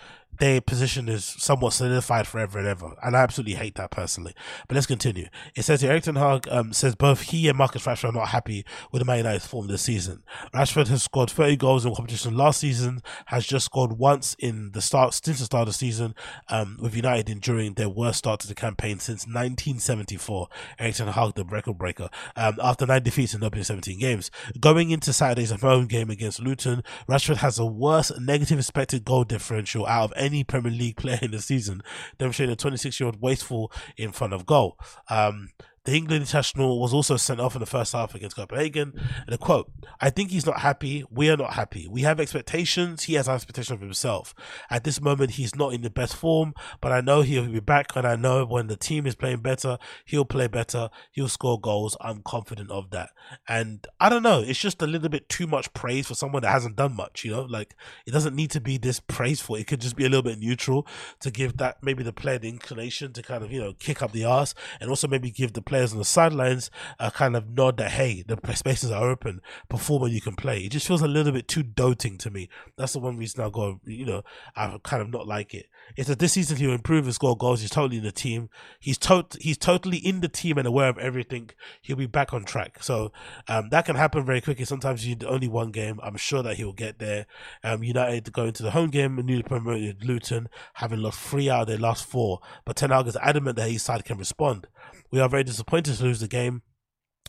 their 0.41 0.59
position 0.59 1.07
is 1.07 1.23
somewhat 1.23 1.71
solidified 1.71 2.25
forever 2.25 2.57
and 2.57 2.67
ever. 2.67 2.95
And 3.03 3.15
I 3.15 3.21
absolutely 3.21 3.53
hate 3.53 3.75
that 3.75 3.91
personally. 3.91 4.33
But 4.67 4.73
let's 4.73 4.87
continue. 4.87 5.27
It 5.55 5.61
says 5.61 5.81
here, 5.81 5.91
Erik 5.91 6.05
Ten 6.05 6.15
Hag 6.15 6.47
um, 6.49 6.73
says 6.73 6.95
both 6.95 7.21
he 7.21 7.47
and 7.47 7.55
Marcus 7.55 7.85
Rashford 7.85 8.09
are 8.09 8.11
not 8.11 8.29
happy 8.29 8.65
with 8.91 9.01
the 9.01 9.05
Man 9.05 9.17
United 9.17 9.43
form 9.43 9.67
this 9.67 9.83
season. 9.83 10.23
Rashford 10.51 10.87
has 10.87 11.03
scored 11.03 11.29
30 11.29 11.57
goals 11.57 11.85
in 11.85 11.93
competition 11.93 12.35
last 12.35 12.59
season, 12.59 13.03
has 13.27 13.45
just 13.45 13.65
scored 13.65 13.99
once 13.99 14.35
in 14.39 14.71
the 14.71 14.81
start, 14.81 15.13
since 15.13 15.37
the 15.37 15.45
start 15.45 15.67
of 15.67 15.67
the 15.67 15.73
season, 15.73 16.15
um, 16.49 16.79
with 16.81 16.95
United 16.95 17.29
enduring 17.29 17.75
their 17.75 17.89
worst 17.89 18.17
start 18.17 18.39
to 18.39 18.47
the 18.47 18.55
campaign 18.55 18.97
since 18.97 19.27
1974. 19.27 20.47
Erik 20.79 20.95
Ten 20.95 21.07
Hag, 21.09 21.35
the 21.35 21.45
record 21.45 21.77
breaker, 21.77 22.09
um, 22.35 22.57
after 22.63 22.87
nine 22.87 23.03
defeats 23.03 23.35
in 23.35 23.43
opening 23.43 23.63
17 23.63 23.99
games. 23.99 24.31
Going 24.59 24.89
into 24.89 25.13
Saturday's 25.13 25.51
home 25.51 25.85
game 25.85 26.09
against 26.09 26.39
Luton, 26.39 26.81
Rashford 27.07 27.37
has 27.37 27.57
the 27.57 27.65
worst 27.67 28.19
negative 28.19 28.57
expected 28.57 29.05
goal 29.05 29.23
differential 29.23 29.85
out 29.85 30.05
of 30.05 30.13
any 30.15 30.30
Premier 30.47 30.71
League 30.71 30.97
player 30.97 31.19
in 31.21 31.31
the 31.31 31.41
season, 31.41 31.83
demonstrating 32.17 32.53
a 32.53 32.55
26 32.55 32.99
year 32.99 33.05
old 33.07 33.21
wasteful 33.21 33.71
in 33.97 34.11
front 34.11 34.33
of 34.33 34.45
goal. 34.45 34.77
Um, 35.09 35.49
the 35.83 35.95
England 35.95 36.21
international 36.21 36.79
was 36.79 36.93
also 36.93 37.17
sent 37.17 37.39
off 37.39 37.55
in 37.55 37.59
the 37.59 37.65
first 37.65 37.93
half 37.93 38.13
against 38.13 38.35
Copenhagen. 38.35 38.93
And 39.25 39.33
a 39.33 39.37
quote, 39.37 39.71
I 39.99 40.11
think 40.11 40.29
he's 40.29 40.45
not 40.45 40.59
happy. 40.59 41.03
We 41.09 41.29
are 41.31 41.37
not 41.37 41.53
happy. 41.53 41.87
We 41.89 42.01
have 42.01 42.19
expectations. 42.19 43.03
He 43.03 43.15
has 43.15 43.27
expectations 43.27 43.71
of 43.71 43.81
himself. 43.81 44.35
At 44.69 44.83
this 44.83 45.01
moment, 45.01 45.31
he's 45.31 45.55
not 45.55 45.73
in 45.73 45.81
the 45.81 45.89
best 45.89 46.15
form, 46.15 46.53
but 46.81 46.91
I 46.91 47.01
know 47.01 47.21
he'll 47.21 47.47
be 47.47 47.59
back. 47.59 47.95
And 47.95 48.05
I 48.05 48.15
know 48.15 48.45
when 48.45 48.67
the 48.67 48.75
team 48.75 49.07
is 49.07 49.15
playing 49.15 49.41
better, 49.41 49.79
he'll 50.05 50.25
play 50.25 50.47
better. 50.47 50.89
He'll 51.11 51.27
score 51.27 51.59
goals. 51.59 51.97
I'm 51.99 52.21
confident 52.21 52.69
of 52.69 52.91
that. 52.91 53.09
And 53.47 53.87
I 53.99 54.09
don't 54.09 54.23
know. 54.23 54.41
It's 54.41 54.59
just 54.59 54.83
a 54.83 54.87
little 54.87 55.09
bit 55.09 55.29
too 55.29 55.47
much 55.47 55.73
praise 55.73 56.05
for 56.05 56.13
someone 56.13 56.43
that 56.43 56.51
hasn't 56.51 56.75
done 56.75 56.95
much, 56.95 57.25
you 57.25 57.31
know? 57.31 57.43
Like, 57.43 57.75
it 58.05 58.11
doesn't 58.11 58.35
need 58.35 58.51
to 58.51 58.61
be 58.61 58.77
this 58.77 58.99
praiseful. 58.99 59.55
It 59.55 59.65
could 59.65 59.81
just 59.81 59.95
be 59.95 60.05
a 60.05 60.09
little 60.09 60.21
bit 60.21 60.37
neutral 60.37 60.85
to 61.21 61.31
give 61.31 61.57
that 61.57 61.77
maybe 61.81 62.03
the 62.03 62.13
player 62.13 62.37
the 62.37 62.49
inclination 62.49 63.13
to 63.13 63.23
kind 63.23 63.43
of, 63.43 63.51
you 63.51 63.59
know, 63.59 63.73
kick 63.73 64.03
up 64.03 64.11
the 64.11 64.25
ass 64.25 64.53
and 64.79 64.89
also 64.89 65.07
maybe 65.07 65.31
give 65.31 65.53
the 65.53 65.70
players 65.71 65.93
on 65.93 65.99
the 65.99 66.05
sidelines 66.05 66.69
a 66.99 67.09
kind 67.09 67.33
of 67.33 67.49
nod 67.49 67.77
that 67.77 67.91
hey, 67.91 68.25
the 68.27 68.37
spaces 68.55 68.91
are 68.91 69.09
open, 69.09 69.39
perform 69.69 70.01
when 70.01 70.11
you 70.11 70.19
can 70.19 70.35
play. 70.35 70.59
It 70.59 70.73
just 70.73 70.85
feels 70.85 71.01
a 71.01 71.07
little 71.07 71.31
bit 71.31 71.47
too 71.47 71.63
doting 71.63 72.17
to 72.17 72.29
me. 72.29 72.49
That's 72.77 72.91
the 72.91 72.99
one 72.99 73.15
reason 73.15 73.41
I 73.41 73.49
go, 73.49 73.79
you 73.85 74.05
know, 74.05 74.23
I 74.53 74.77
kind 74.83 75.01
of 75.01 75.09
not 75.09 75.27
like 75.27 75.53
it. 75.53 75.67
It's 75.95 76.09
that 76.09 76.19
this 76.19 76.33
season 76.33 76.57
he'll 76.57 76.73
improve 76.73 77.05
and 77.05 77.13
score 77.15 77.37
goals. 77.37 77.61
He's 77.61 77.69
totally 77.69 77.99
in 77.99 78.03
the 78.03 78.11
team. 78.11 78.49
He's 78.81 78.97
to- 78.97 79.25
he's 79.39 79.57
totally 79.57 79.97
in 79.97 80.19
the 80.19 80.27
team 80.27 80.57
and 80.57 80.67
aware 80.67 80.89
of 80.89 80.97
everything. 80.97 81.51
He'll 81.81 81.95
be 81.95 82.05
back 82.05 82.33
on 82.33 82.43
track. 82.43 82.83
So 82.83 83.13
um, 83.47 83.69
that 83.69 83.85
can 83.85 83.95
happen 83.95 84.25
very 84.25 84.41
quickly. 84.41 84.65
Sometimes 84.65 85.07
you 85.07 85.15
only 85.25 85.47
one 85.47 85.71
game. 85.71 86.01
I'm 86.03 86.17
sure 86.17 86.43
that 86.43 86.57
he'll 86.57 86.73
get 86.73 86.99
there. 86.99 87.27
Um, 87.63 87.81
United 87.81 88.33
going 88.33 88.51
to 88.53 88.63
the 88.63 88.71
home 88.71 88.89
game, 88.89 89.15
newly 89.15 89.43
promoted 89.43 90.03
Luton, 90.03 90.49
having 90.73 91.01
lost 91.01 91.19
three 91.19 91.49
out 91.49 91.61
of 91.61 91.67
their 91.67 91.77
last 91.77 92.05
four. 92.05 92.41
But 92.65 92.75
Ten 92.75 92.91
is 92.91 93.15
adamant 93.17 93.55
that 93.55 93.69
his 93.69 93.83
side 93.83 94.03
can 94.03 94.17
respond. 94.17 94.67
We 95.11 95.19
are 95.19 95.29
very 95.29 95.43
disappointed 95.43 95.95
to 95.97 96.03
lose 96.03 96.19
the 96.19 96.27
game, 96.27 96.61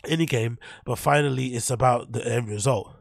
any 0.05 0.27
game, 0.27 0.59
but 0.85 0.99
finally 0.99 1.49
it's 1.49 1.71
about 1.71 2.13
the 2.13 2.27
end 2.27 2.49
result. 2.49 2.95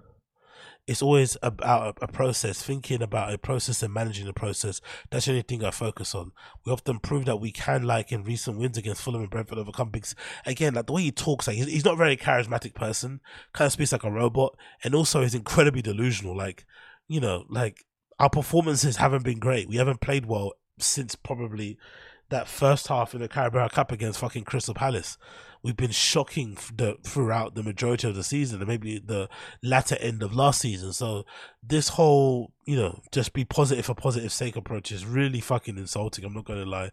It's 0.87 1.03
always 1.03 1.37
about 1.43 1.99
a, 2.01 2.07
process, 2.07 2.61
thinking 2.61 3.03
about 3.03 3.31
a 3.31 3.37
process 3.37 3.83
and 3.83 3.93
managing 3.93 4.25
the 4.25 4.33
process. 4.33 4.81
That's 5.09 5.25
the 5.25 5.33
only 5.33 5.43
thing 5.43 5.63
I 5.63 5.69
focus 5.69 6.15
on. 6.15 6.31
We 6.65 6.73
often 6.73 6.99
prove 6.99 7.25
that 7.25 7.37
we 7.37 7.51
can, 7.51 7.83
like 7.83 8.11
in 8.11 8.23
recent 8.23 8.57
wins 8.57 8.79
against 8.79 9.01
Fulham 9.01 9.21
and 9.21 9.29
Brentford, 9.29 9.59
overcome 9.59 9.91
big. 9.91 10.07
Again, 10.45 10.73
like 10.73 10.87
the 10.87 10.93
way 10.93 11.03
he 11.03 11.11
talks, 11.11 11.47
like 11.47 11.55
he's, 11.55 11.67
he's 11.67 11.85
not 11.85 11.93
a 11.93 11.97
very 11.97 12.17
charismatic 12.17 12.73
person. 12.73 13.21
Kind 13.53 13.67
of 13.67 13.73
speaks 13.73 13.91
like 13.91 14.03
a 14.03 14.11
robot, 14.11 14.57
and 14.83 14.95
also 14.95 15.21
is 15.21 15.35
incredibly 15.35 15.83
delusional. 15.83 16.35
Like, 16.35 16.65
you 17.07 17.19
know, 17.21 17.45
like 17.47 17.85
our 18.19 18.29
performances 18.29 18.97
haven't 18.97 19.23
been 19.23 19.39
great. 19.39 19.69
We 19.69 19.77
haven't 19.77 20.01
played 20.01 20.25
well 20.25 20.53
since 20.79 21.15
probably 21.15 21.77
that 22.31 22.47
first 22.47 22.87
half 22.87 23.13
in 23.13 23.21
the 23.21 23.27
Carabao 23.27 23.67
Cup 23.67 23.91
against 23.91 24.19
fucking 24.19 24.43
Crystal 24.43 24.73
Palace. 24.73 25.17
We've 25.63 25.77
been 25.77 25.91
shocking 25.91 26.57
the, 26.75 26.97
throughout 27.03 27.53
the 27.53 27.61
majority 27.61 28.09
of 28.09 28.15
the 28.15 28.23
season 28.23 28.59
and 28.59 28.67
maybe 28.67 28.97
the 28.97 29.29
latter 29.61 29.95
end 29.99 30.23
of 30.23 30.33
last 30.33 30.61
season. 30.61 30.91
So 30.91 31.25
this 31.61 31.89
whole, 31.89 32.51
you 32.71 32.77
know, 32.77 33.01
just 33.11 33.33
be 33.33 33.43
positive 33.43 33.85
for 33.85 33.93
positive 33.93 34.31
sake 34.31 34.55
approach 34.55 34.93
is 34.93 35.05
really 35.05 35.41
fucking 35.41 35.77
insulting. 35.77 36.23
I'm 36.23 36.31
not 36.31 36.45
going 36.45 36.63
to 36.63 36.69
lie. 36.69 36.91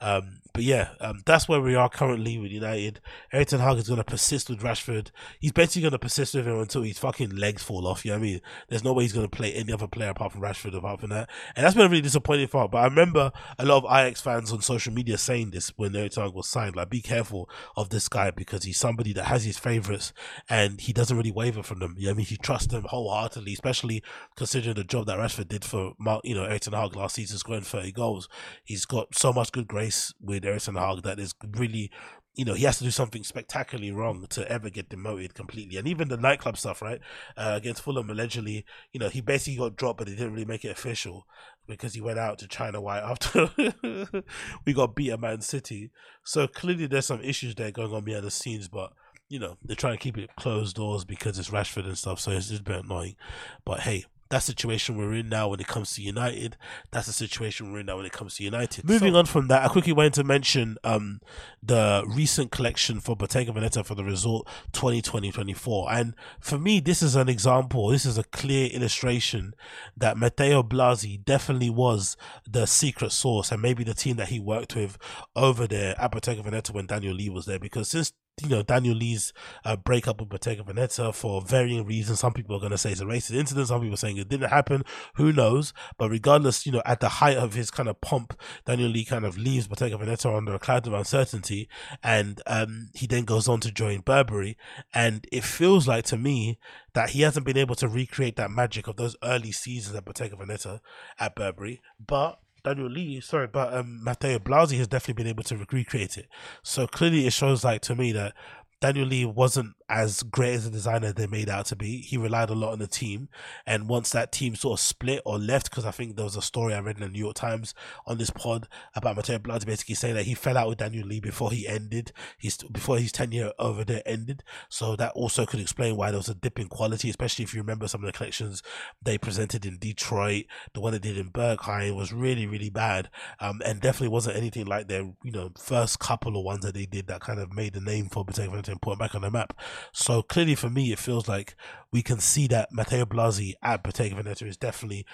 Um, 0.00 0.38
but 0.54 0.62
yeah, 0.62 0.92
um, 1.02 1.20
that's 1.26 1.46
where 1.46 1.60
we 1.60 1.74
are 1.74 1.90
currently 1.90 2.38
with 2.38 2.50
United. 2.50 3.02
Erik 3.30 3.48
Ten 3.48 3.60
Hag 3.60 3.76
is 3.76 3.88
going 3.88 3.98
to 3.98 4.04
persist 4.04 4.48
with 4.48 4.60
Rashford. 4.60 5.10
He's 5.38 5.52
basically 5.52 5.82
going 5.82 5.92
to 5.92 5.98
persist 5.98 6.34
with 6.34 6.46
him 6.46 6.58
until 6.58 6.80
his 6.80 6.98
fucking 6.98 7.36
legs 7.36 7.62
fall 7.62 7.86
off. 7.86 8.06
You 8.06 8.12
know 8.12 8.16
what 8.16 8.20
I 8.20 8.26
mean? 8.26 8.40
There's 8.68 8.84
no 8.84 8.94
way 8.94 9.04
he's 9.04 9.12
going 9.12 9.28
to 9.28 9.36
play 9.36 9.52
any 9.52 9.70
other 9.70 9.86
player 9.86 10.08
apart 10.08 10.32
from 10.32 10.40
Rashford 10.40 10.74
apart 10.74 11.00
from 11.00 11.10
that. 11.10 11.28
And 11.54 11.66
that's 11.66 11.74
been 11.74 11.84
a 11.84 11.90
really 11.90 12.00
disappointing 12.00 12.48
part. 12.48 12.70
But 12.70 12.78
I 12.78 12.84
remember 12.84 13.30
a 13.58 13.66
lot 13.66 13.84
of 13.84 13.84
Ajax 13.84 14.22
fans 14.22 14.50
on 14.50 14.62
social 14.62 14.94
media 14.94 15.18
saying 15.18 15.50
this 15.50 15.76
when 15.76 15.94
Erik 15.94 16.12
Ten 16.12 16.24
Hag 16.24 16.32
was 16.32 16.48
signed. 16.48 16.74
Like, 16.74 16.88
be 16.88 17.02
careful 17.02 17.50
of 17.76 17.90
this 17.90 18.08
guy 18.08 18.30
because 18.30 18.64
he's 18.64 18.78
somebody 18.78 19.12
that 19.12 19.24
has 19.24 19.44
his 19.44 19.58
favourites 19.58 20.14
and 20.48 20.80
he 20.80 20.94
doesn't 20.94 21.18
really 21.18 21.32
waver 21.32 21.62
from 21.62 21.80
them. 21.80 21.96
You 21.98 22.06
know 22.06 22.12
what 22.12 22.14
I 22.14 22.16
mean? 22.16 22.26
He 22.26 22.38
trusts 22.38 22.68
them 22.68 22.84
wholeheartedly, 22.84 23.52
especially 23.52 24.02
considering 24.34 24.76
the 24.76 24.84
job 24.84 25.04
that 25.04 25.17
Rashford 25.18 25.48
did 25.48 25.64
for, 25.64 25.92
you 26.24 26.34
know, 26.34 26.44
Erik 26.44 26.64
Hag 26.64 26.96
last 26.96 27.16
season, 27.16 27.38
scoring 27.38 27.62
30 27.62 27.92
goals. 27.92 28.28
He's 28.64 28.84
got 28.84 29.16
so 29.16 29.32
much 29.32 29.52
good 29.52 29.68
grace 29.68 30.12
with 30.20 30.44
Erik 30.44 30.62
Ten 30.62 30.76
Hag 30.76 31.02
that 31.02 31.18
is 31.18 31.34
really 31.56 31.90
you 32.38 32.44
know, 32.44 32.54
he 32.54 32.64
has 32.64 32.78
to 32.78 32.84
do 32.84 32.92
something 32.92 33.24
spectacularly 33.24 33.90
wrong 33.90 34.24
to 34.30 34.48
ever 34.48 34.70
get 34.70 34.88
demoted 34.88 35.34
completely. 35.34 35.76
And 35.76 35.88
even 35.88 36.06
the 36.06 36.16
nightclub 36.16 36.56
stuff, 36.56 36.80
right? 36.80 37.00
Uh, 37.36 37.54
against 37.56 37.82
Fulham, 37.82 38.08
allegedly, 38.08 38.64
you 38.92 39.00
know, 39.00 39.08
he 39.08 39.20
basically 39.20 39.58
got 39.58 39.74
dropped, 39.74 39.98
but 39.98 40.06
they 40.06 40.14
didn't 40.14 40.34
really 40.34 40.44
make 40.44 40.64
it 40.64 40.70
official 40.70 41.26
because 41.66 41.94
he 41.94 42.00
went 42.00 42.20
out 42.20 42.38
to 42.38 42.46
China 42.46 42.80
White 42.80 43.02
after 43.02 43.50
we 44.64 44.72
got 44.72 44.94
beat 44.94 45.10
at 45.10 45.18
Man 45.18 45.40
City. 45.40 45.90
So 46.22 46.46
clearly 46.46 46.86
there's 46.86 47.06
some 47.06 47.22
issues 47.22 47.56
there 47.56 47.72
going 47.72 47.92
on 47.92 48.04
behind 48.04 48.24
the 48.24 48.30
scenes, 48.30 48.68
but 48.68 48.92
you 49.28 49.40
know, 49.40 49.56
they're 49.64 49.74
trying 49.74 49.94
to 49.94 50.02
keep 50.02 50.16
it 50.16 50.30
closed 50.36 50.76
doors 50.76 51.04
because 51.04 51.40
it's 51.40 51.50
Rashford 51.50 51.86
and 51.86 51.98
stuff, 51.98 52.20
so 52.20 52.30
it's 52.30 52.50
just 52.50 52.60
a 52.60 52.64
bit 52.64 52.84
annoying. 52.84 53.16
But 53.64 53.80
hey, 53.80 54.04
That's 54.30 54.46
the 54.46 54.52
situation 54.52 54.96
we're 54.96 55.14
in 55.14 55.28
now 55.28 55.48
when 55.48 55.60
it 55.60 55.66
comes 55.66 55.94
to 55.94 56.02
United. 56.02 56.56
That's 56.90 57.06
the 57.06 57.12
situation 57.12 57.72
we're 57.72 57.80
in 57.80 57.86
now 57.86 57.96
when 57.96 58.06
it 58.06 58.12
comes 58.12 58.36
to 58.36 58.44
United. 58.44 58.86
Moving 58.86 59.14
so, 59.14 59.18
on 59.20 59.26
from 59.26 59.48
that, 59.48 59.64
I 59.64 59.68
quickly 59.68 59.92
wanted 59.92 60.14
to 60.14 60.24
mention 60.24 60.76
um, 60.84 61.20
the 61.62 62.04
recent 62.06 62.50
collection 62.50 63.00
for 63.00 63.16
Bottega 63.16 63.52
Veneta 63.52 63.84
for 63.84 63.94
the 63.94 64.04
Resort 64.04 64.46
2020-24. 64.72 65.86
And 65.90 66.14
for 66.40 66.58
me, 66.58 66.80
this 66.80 67.02
is 67.02 67.16
an 67.16 67.28
example. 67.28 67.88
This 67.88 68.04
is 68.04 68.18
a 68.18 68.24
clear 68.24 68.68
illustration 68.68 69.54
that 69.96 70.18
Matteo 70.18 70.62
Blazy 70.62 71.16
definitely 71.16 71.70
was 71.70 72.16
the 72.48 72.66
secret 72.66 73.12
source 73.12 73.50
and 73.50 73.62
maybe 73.62 73.82
the 73.82 73.94
team 73.94 74.16
that 74.16 74.28
he 74.28 74.38
worked 74.38 74.76
with 74.76 74.98
over 75.34 75.66
there 75.66 75.98
at 75.98 76.10
Bottega 76.10 76.42
Veneta 76.42 76.70
when 76.70 76.86
Daniel 76.86 77.14
Lee 77.14 77.30
was 77.30 77.46
there. 77.46 77.58
Because 77.58 77.88
since 77.88 78.12
you 78.42 78.48
know 78.48 78.62
Daniel 78.62 78.94
Lee's 78.94 79.32
uh, 79.64 79.76
breakup 79.76 80.20
with 80.20 80.28
Bottega 80.28 80.62
Veneta 80.62 81.14
for 81.14 81.40
varying 81.42 81.84
reasons. 81.84 82.20
Some 82.20 82.32
people 82.32 82.56
are 82.56 82.60
going 82.60 82.72
to 82.72 82.78
say 82.78 82.92
it's 82.92 83.00
a 83.00 83.04
racist 83.04 83.34
incident. 83.34 83.68
Some 83.68 83.80
people 83.80 83.94
are 83.94 83.98
saying 83.98 84.16
it 84.16 84.28
didn't 84.28 84.50
happen. 84.50 84.84
Who 85.14 85.32
knows? 85.32 85.72
But 85.98 86.10
regardless, 86.10 86.66
you 86.66 86.72
know, 86.72 86.82
at 86.84 87.00
the 87.00 87.08
height 87.08 87.36
of 87.36 87.54
his 87.54 87.70
kind 87.70 87.88
of 87.88 88.00
pomp, 88.00 88.38
Daniel 88.66 88.90
Lee 88.90 89.04
kind 89.04 89.24
of 89.24 89.38
leaves 89.38 89.68
Bottega 89.68 89.96
Veneta 89.96 90.36
under 90.36 90.54
a 90.54 90.58
cloud 90.58 90.86
of 90.86 90.92
uncertainty, 90.92 91.68
and 92.02 92.40
um, 92.46 92.90
he 92.94 93.06
then 93.06 93.24
goes 93.24 93.48
on 93.48 93.60
to 93.60 93.70
join 93.70 94.00
Burberry. 94.00 94.56
And 94.94 95.26
it 95.32 95.44
feels 95.44 95.88
like 95.88 96.04
to 96.06 96.16
me 96.16 96.58
that 96.94 97.10
he 97.10 97.22
hasn't 97.22 97.46
been 97.46 97.56
able 97.56 97.74
to 97.76 97.88
recreate 97.88 98.36
that 98.36 98.50
magic 98.50 98.88
of 98.88 98.96
those 98.96 99.16
early 99.22 99.52
seasons 99.52 99.96
at 99.96 100.04
Bottega 100.04 100.36
Veneta 100.36 100.80
at 101.18 101.34
Burberry, 101.34 101.80
but 102.04 102.40
Daniel 102.64 102.88
Lee, 102.88 103.20
sorry, 103.20 103.46
but 103.46 103.72
um, 103.74 104.02
Matteo 104.02 104.38
Blazy 104.38 104.78
has 104.78 104.88
definitely 104.88 105.22
been 105.22 105.30
able 105.30 105.44
to 105.44 105.56
recreate 105.56 106.18
it. 106.18 106.26
So 106.62 106.86
clearly, 106.86 107.26
it 107.26 107.32
shows 107.32 107.64
like 107.64 107.82
to 107.82 107.94
me 107.94 108.12
that 108.12 108.34
Daniel 108.80 109.06
Lee 109.06 109.24
wasn't 109.24 109.74
as 109.88 110.22
great 110.22 110.54
as 110.54 110.66
a 110.66 110.70
designer 110.70 111.12
they 111.12 111.26
made 111.26 111.48
out 111.48 111.66
to 111.66 111.76
be. 111.76 111.98
He 111.98 112.16
relied 112.16 112.50
a 112.50 112.54
lot 112.54 112.72
on 112.72 112.78
the 112.78 112.86
team. 112.86 113.28
And 113.66 113.88
once 113.88 114.10
that 114.10 114.32
team 114.32 114.54
sort 114.54 114.78
of 114.78 114.84
split 114.84 115.22
or 115.24 115.38
left, 115.38 115.70
because 115.70 115.86
I 115.86 115.90
think 115.90 116.16
there 116.16 116.24
was 116.24 116.36
a 116.36 116.42
story 116.42 116.74
I 116.74 116.80
read 116.80 116.96
in 116.96 117.02
the 117.02 117.08
New 117.08 117.18
York 117.18 117.36
Times 117.36 117.74
on 118.06 118.18
this 118.18 118.30
pod 118.30 118.68
about 118.94 119.16
Matteo 119.16 119.38
Blazy 119.38 119.64
basically 119.64 119.94
saying 119.94 120.14
that 120.14 120.24
he 120.24 120.34
fell 120.34 120.58
out 120.58 120.68
with 120.68 120.78
Daniel 120.78 121.06
Lee 121.06 121.20
before 121.20 121.50
he 121.50 121.66
ended, 121.66 122.12
his, 122.36 122.58
before 122.70 122.98
his 122.98 123.12
tenure 123.12 123.52
over 123.58 123.82
there 123.84 124.02
ended. 124.04 124.44
So 124.68 124.94
that 124.96 125.12
also 125.12 125.46
could 125.46 125.60
explain 125.60 125.96
why 125.96 126.10
there 126.10 126.18
was 126.18 126.28
a 126.28 126.34
dip 126.34 126.58
in 126.58 126.68
quality, 126.68 127.08
especially 127.08 127.44
if 127.44 127.54
you 127.54 127.60
remember 127.60 127.88
some 127.88 128.02
of 128.02 128.06
the 128.06 128.16
collections 128.16 128.62
they 129.00 129.16
presented 129.16 129.64
in 129.64 129.78
Detroit. 129.78 130.44
The 130.74 130.80
one 130.80 130.92
they 130.92 130.98
did 130.98 131.16
in 131.16 131.30
Berghain 131.30 131.96
was 131.96 132.12
really, 132.12 132.46
really 132.46 132.70
bad. 132.70 133.08
Um, 133.40 133.62
and 133.64 133.80
definitely 133.80 134.08
wasn't 134.08 134.36
anything 134.36 134.66
like 134.66 134.88
their, 134.88 135.02
you 135.22 135.32
know, 135.32 135.50
first 135.58 135.98
couple 135.98 136.36
of 136.36 136.44
ones 136.44 136.64
that 136.64 136.74
they 136.74 136.84
did 136.86 137.06
that 137.06 137.20
kind 137.20 137.40
of 137.40 137.54
made 137.54 137.72
the 137.72 137.80
name 137.80 138.08
for 138.08 138.24
Bottega 138.24 138.50
Veneta 138.50 138.68
and 138.68 138.82
put 138.82 138.90
them 138.90 138.98
back 138.98 139.14
on 139.14 139.22
the 139.22 139.30
map. 139.30 139.58
So 139.92 140.22
clearly 140.22 140.54
for 140.54 140.70
me, 140.70 140.92
it 140.92 140.98
feels 140.98 141.28
like 141.28 141.54
we 141.92 142.02
can 142.02 142.20
see 142.20 142.46
that 142.48 142.72
Matteo 142.72 143.06
Blazy 143.06 143.54
at 143.62 143.82
Bottega 143.82 144.16
Veneta 144.16 144.46
is 144.46 144.56
definitely 144.56 145.06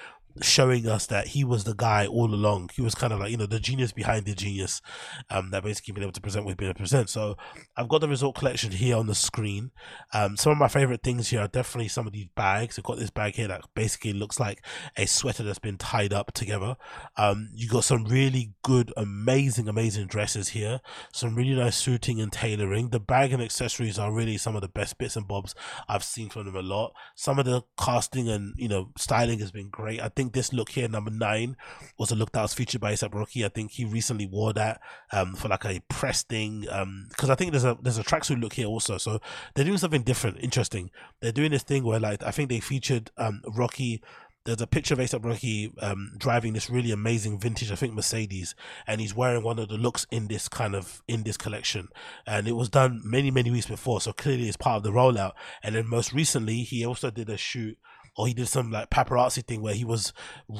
showing 0.43 0.89
us 0.89 1.07
that 1.07 1.29
he 1.29 1.45
was 1.45 1.65
the 1.65 1.75
guy 1.75 2.07
all 2.07 2.33
along. 2.33 2.71
He 2.75 2.83
was 2.83 2.95
kind 2.95 3.13
of 3.13 3.21
like, 3.21 3.31
you 3.31 3.37
know, 3.37 3.47
the 3.47 3.61
genius 3.61 3.93
behind 3.93 4.27
the 4.27 4.35
genius, 4.35 4.83
um, 5.31 5.51
that 5.51 5.63
basically 5.63 5.93
been 5.93 6.03
able 6.03 6.13
to 6.13 6.21
present 6.21 6.47
we've 6.47 6.57
been 6.57 6.69
able 6.69 6.75
to 6.75 6.83
present. 6.83 7.09
So 7.09 7.37
I've 7.77 7.89
got 7.89 8.01
the 8.01 8.09
result 8.09 8.37
collection 8.37 8.73
here 8.73 8.97
on 8.97 9.07
the 9.07 9.15
screen. 9.15 9.71
Um, 10.13 10.37
some 10.37 10.53
of 10.53 10.59
my 10.59 10.69
favorite 10.69 11.03
things 11.03 11.29
here 11.29 11.41
are 11.41 11.49
definitely 11.49 11.89
some 11.89 12.07
of 12.07 12.13
these 12.13 12.27
bags. 12.35 12.79
I've 12.79 12.85
got 12.85 12.99
this 12.99 13.11
bag 13.11 13.35
here 13.35 13.49
that 13.49 13.63
basically 13.75 14.13
looks 14.13 14.41
like 14.41 14.65
a 14.97 15.07
sweater 15.07 15.43
that's 15.43 15.59
been 15.59 15.79
tied 15.79 16.13
up 16.13 16.33
together. 16.33 16.77
Um, 17.17 17.51
you 17.55 17.69
got 17.69 17.85
some 17.85 18.05
really 18.05 18.55
good, 18.63 18.93
amazing, 18.97 19.69
amazing 19.69 20.07
dresses 20.07 20.49
here. 20.49 20.81
Some 21.13 21.35
really 21.35 21.55
nice 21.55 21.77
suiting 21.77 22.21
and 22.21 22.33
tailoring. 22.33 22.89
The 22.89 23.01
bag 23.01 23.33
and 23.33 23.43
accessories 23.43 23.99
are 23.99 24.13
really 24.13 24.37
some 24.37 24.57
of 24.57 24.63
the 24.63 24.69
best 24.69 24.99
bits 24.99 25.17
and 25.17 25.29
bobs 25.29 25.55
I've 25.89 26.05
seen 26.05 26.31
from 26.31 26.47
them 26.47 26.57
a 26.57 26.63
lot. 26.63 26.95
Some 27.15 27.39
of 27.39 27.45
the 27.45 27.63
casting 27.79 28.29
and, 28.29 28.55
you 28.57 28.69
know, 28.69 28.91
styling 28.97 29.39
has 29.41 29.51
been 29.51 29.69
great. 29.69 30.01
I 30.01 30.09
think 30.09 30.24
think 30.25 30.35
this 30.35 30.53
look 30.53 30.71
here, 30.71 30.89
number 30.89 31.11
nine, 31.11 31.57
was 31.99 32.11
a 32.11 32.15
look 32.15 32.33
that 32.33 32.43
was 32.43 32.55
featured 32.55 32.81
by 32.81 32.93
ASAP 32.93 33.15
Rocky. 33.15 33.45
I 33.45 33.49
think 33.49 33.73
he 33.73 33.85
recently 33.85 34.27
wore 34.27 34.53
that 34.55 34.81
um, 35.13 35.35
for 35.35 35.49
like 35.49 35.65
a 35.65 35.81
press 35.89 36.23
thing. 36.23 36.61
Because 36.63 37.29
um, 37.29 37.31
I 37.31 37.35
think 37.35 37.53
there's 37.53 37.65
a 37.65 37.77
there's 37.81 37.99
a 37.99 38.05
tracksuit 38.05 38.41
look 38.41 38.55
here 38.55 38.67
also. 38.67 38.99
So 38.99 39.21
they're 39.55 39.65
doing 39.65 39.79
something 39.79 40.03
different, 40.03 40.39
interesting. 40.41 40.91
They're 41.21 41.33
doing 41.33 41.51
this 41.51 41.63
thing 41.63 41.85
where 41.85 42.01
like 42.01 42.23
I 42.23 42.31
think 42.31 42.49
they 42.49 42.61
featured 42.61 43.11
um, 43.19 43.43
Rocky 43.47 44.03
there's 44.45 44.61
a 44.61 44.67
picture 44.67 44.93
of 44.93 45.01
ASAP 45.01 45.25
Rocky 45.25 45.73
um, 45.81 46.13
driving 46.19 46.53
this 46.53 46.69
really 46.69 46.91
amazing 46.91 47.41
vintage, 47.41 47.73
I 47.73 47.77
think 47.77 47.95
Mercedes, 47.95 48.55
and 48.87 49.01
he's 49.01 49.15
wearing 49.15 49.43
one 49.43 49.59
of 49.59 49.69
the 49.69 49.79
looks 49.79 50.07
in 50.11 50.27
this 50.29 50.51
kind 50.51 50.75
of 50.75 51.03
in 51.09 51.23
this 51.23 51.39
collection, 51.39 51.89
and 52.27 52.47
it 52.47 52.53
was 52.53 52.69
done 52.69 53.01
many 53.05 53.31
many 53.31 53.51
weeks 53.51 53.67
before, 53.67 54.03
so 54.03 54.13
clearly 54.13 54.47
it's 54.47 54.59
part 54.59 54.77
of 54.77 54.83
the 54.83 54.91
rollout. 54.91 55.33
And 55.63 55.75
then 55.75 55.89
most 55.89 56.13
recently, 56.13 56.59
he 56.59 56.85
also 56.85 57.11
did 57.11 57.31
a 57.31 57.39
shoot 57.39 57.79
or 58.17 58.27
he 58.27 58.35
did 58.35 58.49
some 58.49 58.71
like 58.71 58.91
paparazzi 58.91 59.45
thing 59.45 59.61
where 59.61 59.75
he 59.75 59.85
was 59.85 60.13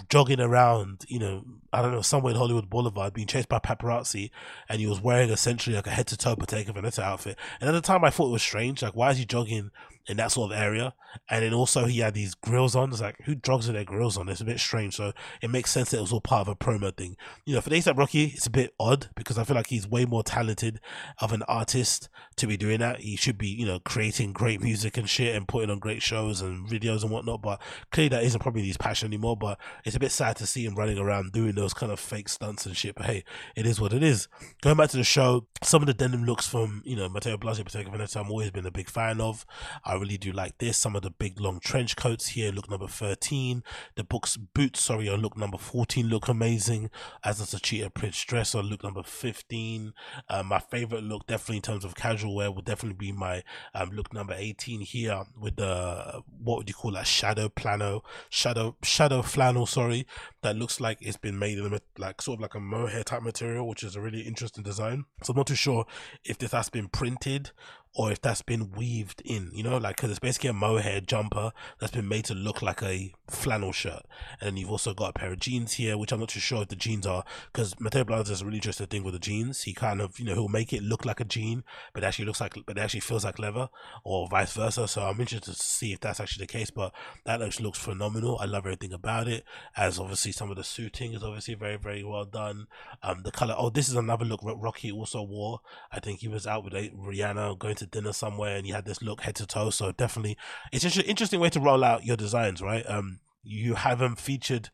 jogging 0.09 0.41
around, 0.41 1.05
you 1.09 1.19
know, 1.19 1.45
I 1.73 1.83
don't 1.83 1.93
know, 1.93 2.03
somewhere 2.03 2.33
in 2.33 2.39
Hollywood 2.39 2.69
Boulevard 2.69 3.15
being 3.15 3.29
chased 3.29 3.49
by 3.49 3.59
paparazzi 3.59 4.31
and 4.69 4.81
he 4.81 4.87
was 4.87 5.01
wearing 5.01 5.31
essentially 5.31 5.77
like 5.77 5.87
a 5.87 5.91
head 5.91 6.07
to 6.09 6.17
toe 6.17 6.37
Bottega 6.37 6.73
Veneta 6.73 7.03
outfit. 7.03 7.39
And 7.61 7.69
at 7.69 7.73
the 7.73 7.81
time 7.81 8.05
I 8.05 8.11
thought 8.11 8.29
it 8.29 8.33
was 8.33 8.43
strange, 8.43 8.83
like 8.83 8.97
why 8.97 9.11
is 9.11 9.19
he 9.19 9.25
jogging 9.25 9.71
in 10.07 10.17
that 10.19 10.33
sort 10.33 10.53
of 10.53 10.59
area. 10.59 10.95
And 11.31 11.45
then 11.45 11.55
also 11.55 11.87
he 11.87 12.01
had 12.01 12.15
these 12.15 12.35
grills 12.35 12.75
on. 12.75 12.91
It's 12.91 13.01
like 13.01 13.17
who 13.25 13.35
drugs 13.35 13.67
with 13.67 13.77
their 13.77 13.85
grills 13.85 14.19
on? 14.19 14.29
It's 14.29 14.41
a 14.41 14.45
bit 14.45 14.59
strange. 14.59 14.97
So 14.97 15.13
it 15.41 15.51
makes 15.51 15.71
sense 15.71 15.91
that 15.91 15.99
it 15.99 16.03
was 16.03 16.13
all 16.13 16.21
part 16.21 16.43
of 16.43 16.49
a 16.49 16.57
promo 16.57 16.95
thing. 16.95 17.17
You 17.45 17.55
know, 17.55 17.61
for 17.61 17.71
ASAP 17.71 17.97
Rocky, 17.97 18.27
it's 18.27 18.47
a 18.47 18.51
bit 18.51 18.75
odd 18.81 19.11
because 19.15 19.39
I 19.39 19.45
feel 19.45 19.57
like 19.57 19.69
he's 19.69 19.89
way 19.89 20.05
more 20.05 20.23
talented 20.23 20.81
of 21.21 21.33
an 21.33 21.43
artist 21.45 22.09
to 22.37 22.47
be 22.47 22.57
doing 22.57 22.81
that. 22.81 23.01
He 23.01 23.17
should 23.17 23.39
be, 23.39 23.49
you 23.49 23.65
know, 23.65 23.79
creating 23.79 24.33
great 24.33 24.61
music 24.61 24.97
and 24.97 25.09
shit 25.09 25.37
and 25.37 25.47
putting 25.47 25.71
on 25.71 25.79
great 25.79 26.03
shows 26.03 26.41
and 26.41 26.67
videos 26.69 27.03
and 27.03 27.11
whatnot. 27.11 27.43
But 27.43 27.61
clearly 27.93 28.09
that 28.09 28.25
isn't 28.25 28.41
probably 28.41 28.67
his 28.67 28.77
passion 28.77 29.07
anymore. 29.07 29.37
But 29.37 29.61
it's 29.85 29.97
a 29.97 30.01
bit 30.01 30.13
sad 30.13 30.37
to 30.37 30.47
see 30.47 30.65
him 30.65 30.75
running 30.75 30.99
around 30.99 31.33
doing 31.33 31.55
those 31.55 31.75
kind 31.75 31.93
of 31.93 32.01
fake 32.01 32.29
stunts 32.29 32.67
and 32.67 32.77
shit. 32.77 32.97
But 32.97 33.07
hey, 33.07 33.25
it 33.55 33.67
is 33.67 33.81
what 33.81 33.93
it 33.93 34.03
is. 34.03 34.29
Going 34.63 34.77
back 34.77 34.91
to 34.91 34.97
the 34.97 35.05
show, 35.05 35.47
some 35.63 35.83
of 35.83 35.87
the 35.87 35.95
denim 35.95 36.25
looks 36.25 36.49
from, 36.49 36.83
you 36.85 36.97
know, 36.97 37.09
Matteo 37.09 37.37
Blazy, 37.37 37.63
Bottega 37.63 37.91
Veneta, 37.91 38.17
I'm 38.17 38.31
always 38.31 38.51
been 38.51 38.67
a 38.67 38.71
big 38.73 38.91
fan 38.91 39.21
of. 39.21 39.47
I 39.85 39.94
I 39.95 39.99
really 39.99 40.19
do 40.19 40.33
like 40.33 40.59
this. 40.59 40.77
Some 40.77 40.97
of 40.97 41.03
the 41.03 41.11
big 41.11 41.41
long 41.41 41.61
trench 41.61 41.95
coats 41.95 42.29
here 42.29 42.51
look 42.51 42.69
number 42.69 42.89
13. 42.89 43.63
The 43.95 44.03
books 44.03 44.37
boots, 44.37 44.83
sorry, 44.83 45.09
on 45.09 45.21
look 45.21 45.37
number 45.37 45.57
14 45.57 46.09
look 46.09 46.27
amazing. 46.27 46.91
As 47.23 47.39
does 47.39 47.55
a 47.55 47.61
cheetah 47.61 47.91
print 47.91 48.15
dress 48.27 48.57
on 48.57 48.65
look 48.65 48.83
number 48.83 49.05
15. 49.05 49.93
Uh, 50.29 50.43
my 50.43 50.59
favorite 50.59 51.05
look, 51.05 51.29
definitely 51.29 51.57
in 51.57 51.63
terms 51.63 51.85
of 51.85 51.95
casual 51.95 52.35
wear, 52.35 52.51
would 52.51 52.65
definitely 52.65 52.97
be 52.99 53.13
my 53.13 53.45
um, 53.73 53.91
look 53.91 54.13
number 54.13 54.35
18 54.37 54.81
here 54.81 55.23
with 55.39 55.57
the, 55.57 56.23
what 56.43 56.59
would 56.59 56.69
you 56.69 56.75
call 56.75 56.91
that? 56.93 57.07
Shadow 57.07 57.49
plano, 57.49 58.03
shadow, 58.29 58.77
shadow 58.83 59.23
flannel, 59.23 59.67
sorry. 59.67 60.09
That 60.43 60.57
looks 60.57 60.81
like 60.81 60.99
it's 61.01 61.17
been 61.17 61.39
made 61.39 61.59
in 61.59 61.73
a, 61.73 61.81
like 61.99 62.21
sort 62.21 62.39
of 62.39 62.43
like 62.43 62.57
a 62.57 62.61
mohair 62.61 63.05
type 63.05 63.23
material, 63.23 63.69
which 63.69 63.85
is 63.85 63.95
a 63.95 64.01
really 64.01 64.23
interesting 64.23 64.65
design. 64.65 65.05
So 65.23 65.33
I'm 65.33 65.37
not 65.37 65.47
too 65.47 65.55
sure 65.55 65.87
if 66.25 66.39
this 66.39 66.51
has 66.51 66.69
been 66.69 66.89
printed 66.89 67.53
or 67.95 68.11
if 68.11 68.21
that's 68.21 68.43
been 68.43 68.73
weaved 68.73 69.23
in, 69.25 69.51
you 69.53 69.63
know, 69.63 69.77
like 69.77 69.97
because 69.97 70.11
it's 70.11 70.19
basically 70.19 70.51
a 70.51 70.53
mohair 70.53 71.01
jumper 71.01 71.53
that's 71.79 71.93
been 71.93 72.09
made 72.09 72.25
to 72.25 72.35
look 72.35 72.61
like 72.61 72.83
a 72.83 73.13
flannel 73.29 73.73
shirt. 73.73 74.03
And 74.41 74.49
then 74.49 74.57
you've 74.57 74.71
also 74.71 74.95
got 74.95 75.11
a 75.11 75.13
pair 75.13 75.33
of 75.33 75.39
jeans 75.39 75.75
here, 75.75 75.97
which 75.97 76.11
I'm 76.11 76.21
not 76.21 76.31
too 76.31 76.41
sure 76.41 76.63
if 76.63 76.69
the 76.69 76.77
jeans 76.77 77.07
are 77.07 77.25
because 77.53 77.79
Matteo 77.79 78.05
a 78.05 78.45
really 78.45 78.57
interesting 78.57 78.89
thing 78.89 79.05
with 79.05 79.15
the 79.15 79.21
jeans. 79.21 79.63
He 79.63 79.75
kind 79.75 80.01
of, 80.01 80.19
you 80.19 80.27
know, 80.27 80.35
he'll 80.35 80.49
make 80.49 80.73
it 80.73 80.83
look 80.83 81.05
like 81.05 81.21
a 81.21 81.25
jean, 81.25 81.63
but 81.93 82.03
actually 82.03 82.25
looks 82.25 82.41
like, 82.41 82.57
but 82.67 82.79
actually 82.79 83.01
feels 83.01 83.25
like 83.25 83.39
leather, 83.39 83.69
or 84.03 84.29
vice 84.29 84.53
versa. 84.53 84.89
So 84.89 85.03
I'm 85.03 85.21
interested 85.21 85.55
to 85.55 85.63
see 85.63 85.93
if 85.93 86.01
that's 86.01 86.21
actually 86.21 86.47
the 86.47 86.53
case. 86.53 86.71
But 86.71 86.93
that 87.25 87.41
looks 87.41 87.61
looks 87.61 87.79
phenomenal. 87.79 88.39
I 88.41 88.47
love 88.47 88.67
everything 88.67 88.93
about 88.93 89.29
it. 89.29 89.45
As 89.77 89.99
obviously 89.99 90.33
some 90.33 90.51
of 90.51 90.57
the 90.57 90.65
suiting 90.65 91.13
is 91.13 91.23
obviously 91.23 91.55
very 91.55 91.77
very 91.77 92.03
well 92.03 92.25
done. 92.25 92.67
Um, 93.03 93.23
the 93.23 93.31
color. 93.31 93.55
Oh, 93.57 93.71
this 93.71 93.89
is 93.89 93.95
another 93.95 94.25
look 94.25 94.41
Rocky 94.43 94.91
also 94.91 95.23
wore. 95.23 95.61
I 95.93 96.01
think 96.01 96.21
he 96.21 96.29
was 96.29 96.47
out 96.47 96.65
with 96.65 96.73
Rihanna 96.73 97.59
going 97.59 97.77
to 97.77 97.84
to 97.85 97.91
dinner 97.91 98.13
somewhere 98.13 98.57
and 98.57 98.67
you 98.67 98.75
had 98.75 98.85
this 98.85 99.03
look 99.03 99.23
head 99.23 99.35
to 99.37 99.47
toe. 99.47 99.71
So 99.71 99.93
definitely, 99.93 100.37
it's 100.73 100.83
just 100.83 100.97
an 100.97 101.05
interesting 101.05 101.41
way 101.41 101.51
to 101.51 101.61
roll 101.61 101.85
out 101.85 102.05
your 102.05 102.17
designs, 102.17 102.61
right? 102.63 102.85
Um, 102.89 103.21
you 103.43 103.75
have 103.75 103.99
them 103.99 104.17
featured 104.17 104.71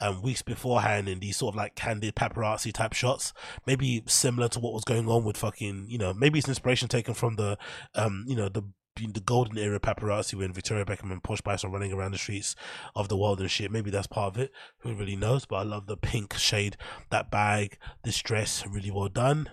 um, 0.00 0.22
weeks 0.22 0.42
beforehand 0.42 1.08
in 1.08 1.20
these 1.20 1.36
sort 1.36 1.54
of 1.54 1.56
like 1.56 1.74
candid 1.74 2.14
paparazzi 2.14 2.72
type 2.72 2.92
shots. 2.92 3.32
Maybe 3.66 4.02
similar 4.06 4.48
to 4.48 4.60
what 4.60 4.72
was 4.72 4.84
going 4.84 5.08
on 5.08 5.24
with 5.24 5.36
fucking, 5.36 5.86
you 5.88 5.98
know, 5.98 6.12
maybe 6.12 6.38
it's 6.38 6.48
inspiration 6.48 6.88
taken 6.88 7.14
from 7.14 7.36
the, 7.36 7.58
um, 7.94 8.24
you 8.26 8.36
know, 8.36 8.48
the 8.48 8.64
the 8.94 9.20
golden 9.20 9.56
era 9.56 9.80
paparazzi 9.80 10.34
when 10.34 10.52
Victoria 10.52 10.84
Beckham 10.84 11.10
and 11.10 11.22
Posh 11.22 11.38
Spice 11.38 11.64
are 11.64 11.70
running 11.70 11.94
around 11.94 12.12
the 12.12 12.18
streets 12.18 12.54
of 12.94 13.08
the 13.08 13.16
world 13.16 13.40
and 13.40 13.50
shit. 13.50 13.70
Maybe 13.70 13.90
that's 13.90 14.06
part 14.06 14.34
of 14.34 14.40
it. 14.40 14.52
Who 14.80 14.94
really 14.94 15.16
knows? 15.16 15.46
But 15.46 15.56
I 15.56 15.62
love 15.62 15.86
the 15.86 15.96
pink 15.96 16.34
shade, 16.34 16.76
that 17.10 17.30
bag, 17.30 17.78
this 18.04 18.20
dress, 18.20 18.66
really 18.66 18.90
well 18.90 19.08
done. 19.08 19.48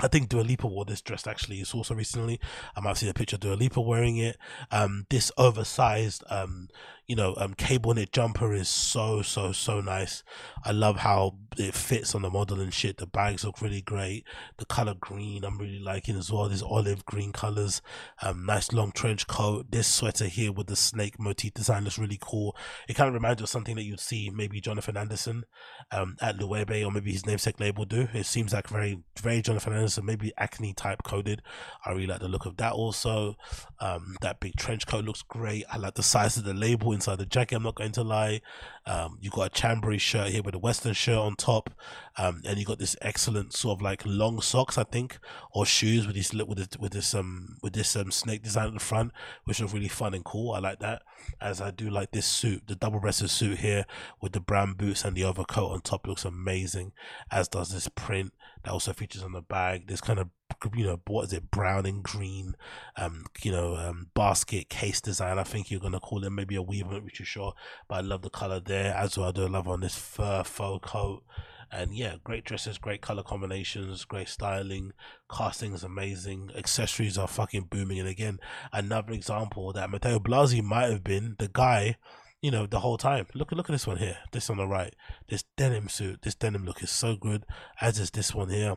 I 0.00 0.08
think 0.08 0.28
Dua 0.28 0.42
Lipa 0.42 0.66
wore 0.66 0.84
this 0.84 1.00
dress 1.00 1.26
actually. 1.26 1.60
It's 1.60 1.74
also 1.74 1.94
recently. 1.94 2.40
Um, 2.76 2.86
I've 2.86 2.98
seen 2.98 3.08
a 3.08 3.14
picture 3.14 3.36
of 3.36 3.40
Dua 3.40 3.54
Lipa 3.54 3.80
wearing 3.80 4.16
it. 4.18 4.36
Um, 4.70 5.06
this 5.08 5.32
oversized, 5.38 6.22
um, 6.28 6.68
you 7.06 7.14
know, 7.14 7.34
um, 7.36 7.54
cable 7.54 7.94
knit 7.94 8.12
jumper 8.12 8.52
is 8.52 8.68
so, 8.68 9.22
so, 9.22 9.52
so 9.52 9.80
nice. 9.80 10.24
I 10.64 10.72
love 10.72 10.96
how 10.98 11.36
it 11.56 11.74
fits 11.74 12.14
on 12.14 12.22
the 12.22 12.30
model 12.30 12.60
and 12.60 12.74
shit. 12.74 12.96
The 12.96 13.06
bags 13.06 13.44
look 13.44 13.62
really 13.62 13.80
great. 13.80 14.24
The 14.58 14.64
color 14.64 14.94
green, 14.98 15.44
I'm 15.44 15.56
really 15.56 15.78
liking 15.78 16.16
as 16.16 16.32
well. 16.32 16.48
These 16.48 16.62
olive 16.62 17.04
green 17.04 17.32
colors. 17.32 17.80
Um, 18.22 18.44
nice 18.44 18.72
long 18.72 18.90
trench 18.90 19.28
coat. 19.28 19.66
This 19.70 19.86
sweater 19.86 20.26
here 20.26 20.50
with 20.50 20.66
the 20.66 20.74
snake 20.74 21.20
motif 21.20 21.54
design 21.54 21.84
looks 21.84 21.98
really 21.98 22.18
cool. 22.20 22.56
It 22.88 22.94
kind 22.94 23.08
of 23.08 23.14
reminds 23.14 23.40
you 23.40 23.44
of 23.44 23.50
something 23.50 23.76
that 23.76 23.84
you'd 23.84 24.00
see 24.00 24.30
maybe 24.34 24.60
Jonathan 24.60 24.96
Anderson, 24.96 25.44
um, 25.92 26.16
at 26.20 26.38
Loewe 26.38 26.84
or 26.84 26.90
maybe 26.90 27.12
his 27.12 27.24
namesake 27.24 27.60
label 27.60 27.84
do. 27.84 28.08
It 28.12 28.26
seems 28.26 28.52
like 28.52 28.68
very, 28.68 28.98
very 29.20 29.42
Jonathan 29.42 29.74
Anderson, 29.74 30.04
maybe 30.04 30.32
acne 30.38 30.74
type 30.74 31.04
coded. 31.04 31.42
I 31.84 31.92
really 31.92 32.08
like 32.08 32.20
the 32.20 32.28
look 32.28 32.46
of 32.46 32.56
that 32.56 32.72
also. 32.72 33.36
Um, 33.78 34.16
that 34.22 34.40
big 34.40 34.56
trench 34.56 34.88
coat 34.88 35.04
looks 35.04 35.22
great. 35.22 35.64
I 35.70 35.76
like 35.76 35.94
the 35.94 36.02
size 36.02 36.36
of 36.36 36.42
the 36.42 36.54
label 36.54 36.95
inside 36.96 37.18
the 37.18 37.26
jacket. 37.26 37.56
I'm 37.56 37.62
not 37.62 37.76
going 37.76 37.92
to 37.92 38.02
lie. 38.02 38.40
Um, 38.86 39.18
you 39.20 39.30
got 39.30 39.46
a 39.46 39.50
Chambray 39.50 39.98
shirt 39.98 40.28
here 40.28 40.42
with 40.42 40.54
a 40.54 40.58
Western 40.58 40.92
shirt 40.92 41.18
on 41.18 41.36
top, 41.36 41.70
um, 42.16 42.42
and 42.44 42.58
you 42.58 42.64
got 42.64 42.78
this 42.78 42.96
excellent 43.00 43.52
sort 43.52 43.78
of 43.78 43.82
like 43.82 44.02
long 44.04 44.40
socks, 44.40 44.78
I 44.78 44.84
think, 44.84 45.18
or 45.52 45.64
shoes 45.64 46.06
with 46.06 46.16
this 46.16 46.32
with 46.32 46.58
this 46.58 46.68
with 46.78 46.92
this 46.92 47.14
um 47.14 47.58
with 47.62 47.72
this 47.72 47.96
um 47.96 48.10
snake 48.10 48.42
design 48.42 48.68
at 48.68 48.74
the 48.74 48.80
front, 48.80 49.12
which 49.44 49.60
are 49.60 49.66
really 49.66 49.88
fun 49.88 50.14
and 50.14 50.24
cool. 50.24 50.52
I 50.52 50.58
like 50.58 50.80
that. 50.80 51.02
As 51.40 51.60
I 51.60 51.70
do 51.70 51.90
like 51.90 52.10
this 52.12 52.26
suit, 52.26 52.62
the 52.66 52.76
double 52.76 53.00
breasted 53.00 53.30
suit 53.30 53.58
here 53.58 53.86
with 54.20 54.32
the 54.32 54.40
brown 54.40 54.74
boots 54.74 55.04
and 55.04 55.16
the 55.16 55.24
overcoat 55.24 55.72
on 55.72 55.80
top 55.80 56.06
looks 56.06 56.24
amazing. 56.24 56.92
As 57.30 57.48
does 57.48 57.72
this 57.72 57.88
print 57.88 58.32
that 58.66 58.72
also 58.72 58.92
features 58.92 59.22
on 59.22 59.32
the 59.32 59.40
bag. 59.40 59.86
This 59.86 60.00
kind 60.00 60.18
of 60.18 60.28
you 60.74 60.84
know 60.84 61.00
what 61.06 61.26
is 61.26 61.32
it 61.32 61.50
brown 61.50 61.84
and 61.84 62.02
green 62.02 62.56
um 62.96 63.26
you 63.42 63.52
know 63.52 63.76
um 63.76 64.08
basket 64.14 64.70
case 64.70 65.02
design 65.02 65.38
i 65.38 65.42
think 65.42 65.70
you're 65.70 65.80
gonna 65.80 66.00
call 66.00 66.24
it 66.24 66.30
maybe 66.30 66.56
a 66.56 66.62
weave 66.62 66.86
which 66.86 67.20
is 67.20 67.28
sure 67.28 67.52
but 67.88 67.96
i 67.96 68.00
love 68.00 68.22
the 68.22 68.30
color 68.30 68.58
there 68.58 68.94
as 68.94 69.18
well 69.18 69.28
i 69.28 69.32
do 69.32 69.46
love 69.46 69.68
on 69.68 69.80
this 69.80 69.98
fur 69.98 70.42
faux 70.44 70.90
coat 70.90 71.22
and 71.70 71.94
yeah 71.94 72.14
great 72.24 72.42
dresses 72.44 72.78
great 72.78 73.02
color 73.02 73.22
combinations 73.22 74.04
great 74.06 74.28
styling 74.28 74.92
casting 75.30 75.74
is 75.74 75.84
amazing 75.84 76.50
accessories 76.56 77.18
are 77.18 77.28
fucking 77.28 77.64
booming 77.64 77.98
and 77.98 78.08
again 78.08 78.38
another 78.72 79.12
example 79.12 79.74
that 79.74 79.90
matteo 79.90 80.18
blazy 80.18 80.62
might 80.62 80.90
have 80.90 81.04
been 81.04 81.36
the 81.38 81.48
guy 81.48 81.96
you 82.42 82.50
know 82.50 82.66
the 82.66 82.80
whole 82.80 82.98
time 82.98 83.26
look 83.34 83.50
look 83.52 83.68
at 83.68 83.72
this 83.72 83.86
one 83.86 83.96
here 83.96 84.18
this 84.32 84.50
on 84.50 84.56
the 84.56 84.66
right 84.66 84.94
this 85.28 85.44
denim 85.56 85.88
suit 85.88 86.20
this 86.22 86.34
denim 86.34 86.64
look 86.64 86.82
is 86.82 86.90
so 86.90 87.16
good 87.16 87.44
as 87.80 87.98
is 87.98 88.10
this 88.10 88.34
one 88.34 88.50
here 88.50 88.74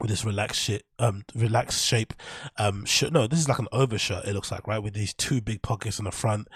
with 0.00 0.10
this 0.10 0.24
relaxed 0.24 0.60
shit, 0.60 0.84
um, 0.98 1.24
relaxed 1.34 1.84
shape, 1.84 2.12
um, 2.58 2.84
shirt. 2.84 3.12
No, 3.12 3.26
this 3.26 3.38
is 3.38 3.48
like 3.48 3.58
an 3.58 3.68
overshirt. 3.72 4.24
It 4.26 4.34
looks 4.34 4.50
like 4.50 4.66
right 4.66 4.82
with 4.82 4.94
these 4.94 5.14
two 5.14 5.40
big 5.40 5.62
pockets 5.62 5.98
on 5.98 6.04
the 6.04 6.10
front. 6.10 6.48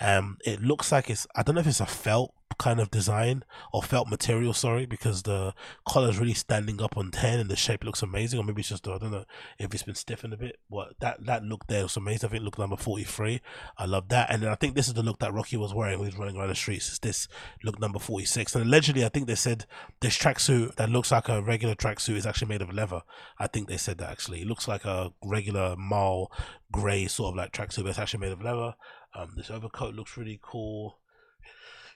Um, 0.00 0.38
it 0.44 0.60
looks 0.60 0.90
like 0.90 1.08
it's. 1.10 1.26
I 1.36 1.42
don't 1.42 1.54
know 1.54 1.60
if 1.60 1.66
it's 1.66 1.80
a 1.80 1.86
felt 1.86 2.34
kind 2.58 2.80
of 2.80 2.90
design 2.90 3.44
or 3.72 3.82
felt 3.82 4.08
material, 4.08 4.52
sorry, 4.52 4.86
because 4.86 5.22
the 5.22 5.54
collar 5.86 6.10
is 6.10 6.18
really 6.18 6.34
standing 6.34 6.82
up 6.82 6.96
on 6.96 7.10
10 7.10 7.40
and 7.40 7.50
the 7.50 7.56
shape 7.56 7.84
looks 7.84 8.02
amazing. 8.02 8.38
Or 8.38 8.44
maybe 8.44 8.60
it's 8.60 8.68
just, 8.68 8.86
I 8.86 8.98
don't 8.98 9.12
know 9.12 9.24
if 9.58 9.72
it's 9.72 9.82
been 9.82 9.94
stiffened 9.94 10.34
a 10.34 10.36
bit. 10.36 10.58
but 10.70 10.94
that, 11.00 11.24
that 11.26 11.44
look 11.44 11.66
there 11.68 11.84
was 11.84 11.96
amazing. 11.96 12.28
I 12.28 12.32
think 12.32 12.44
look 12.44 12.58
number 12.58 12.76
43. 12.76 13.40
I 13.78 13.86
love 13.86 14.08
that. 14.08 14.30
And 14.30 14.42
then 14.42 14.50
I 14.50 14.56
think 14.56 14.74
this 14.74 14.88
is 14.88 14.94
the 14.94 15.02
look 15.02 15.20
that 15.20 15.32
Rocky 15.32 15.56
was 15.56 15.72
wearing 15.72 15.98
when 15.98 16.08
he 16.08 16.14
was 16.14 16.18
running 16.18 16.36
around 16.36 16.48
the 16.48 16.54
streets. 16.54 16.88
It's 16.88 16.98
this 16.98 17.28
look 17.62 17.78
number 17.80 17.98
46. 17.98 18.54
And 18.54 18.64
allegedly, 18.64 19.04
I 19.04 19.08
think 19.08 19.26
they 19.26 19.34
said 19.34 19.64
this 20.00 20.18
tracksuit 20.18 20.74
that 20.76 20.90
looks 20.90 21.12
like 21.12 21.28
a 21.28 21.42
regular 21.42 21.74
tracksuit 21.74 22.16
is 22.16 22.26
actually 22.26 22.48
made 22.48 22.62
of 22.62 22.72
leather. 22.72 23.02
I 23.38 23.46
think 23.46 23.68
they 23.68 23.76
said 23.76 23.98
that 23.98 24.10
actually. 24.10 24.42
It 24.42 24.48
looks 24.48 24.66
like 24.68 24.84
a 24.84 25.12
regular 25.24 25.76
mall 25.76 26.32
grey 26.72 27.06
sort 27.06 27.32
of 27.32 27.36
like 27.36 27.52
tracksuit, 27.52 27.84
but 27.84 27.90
it's 27.90 27.98
actually 27.98 28.20
made 28.20 28.32
of 28.32 28.42
leather. 28.42 28.74
Um, 29.14 29.32
this 29.36 29.50
overcoat 29.50 29.94
looks 29.94 30.16
really 30.16 30.38
cool 30.42 30.98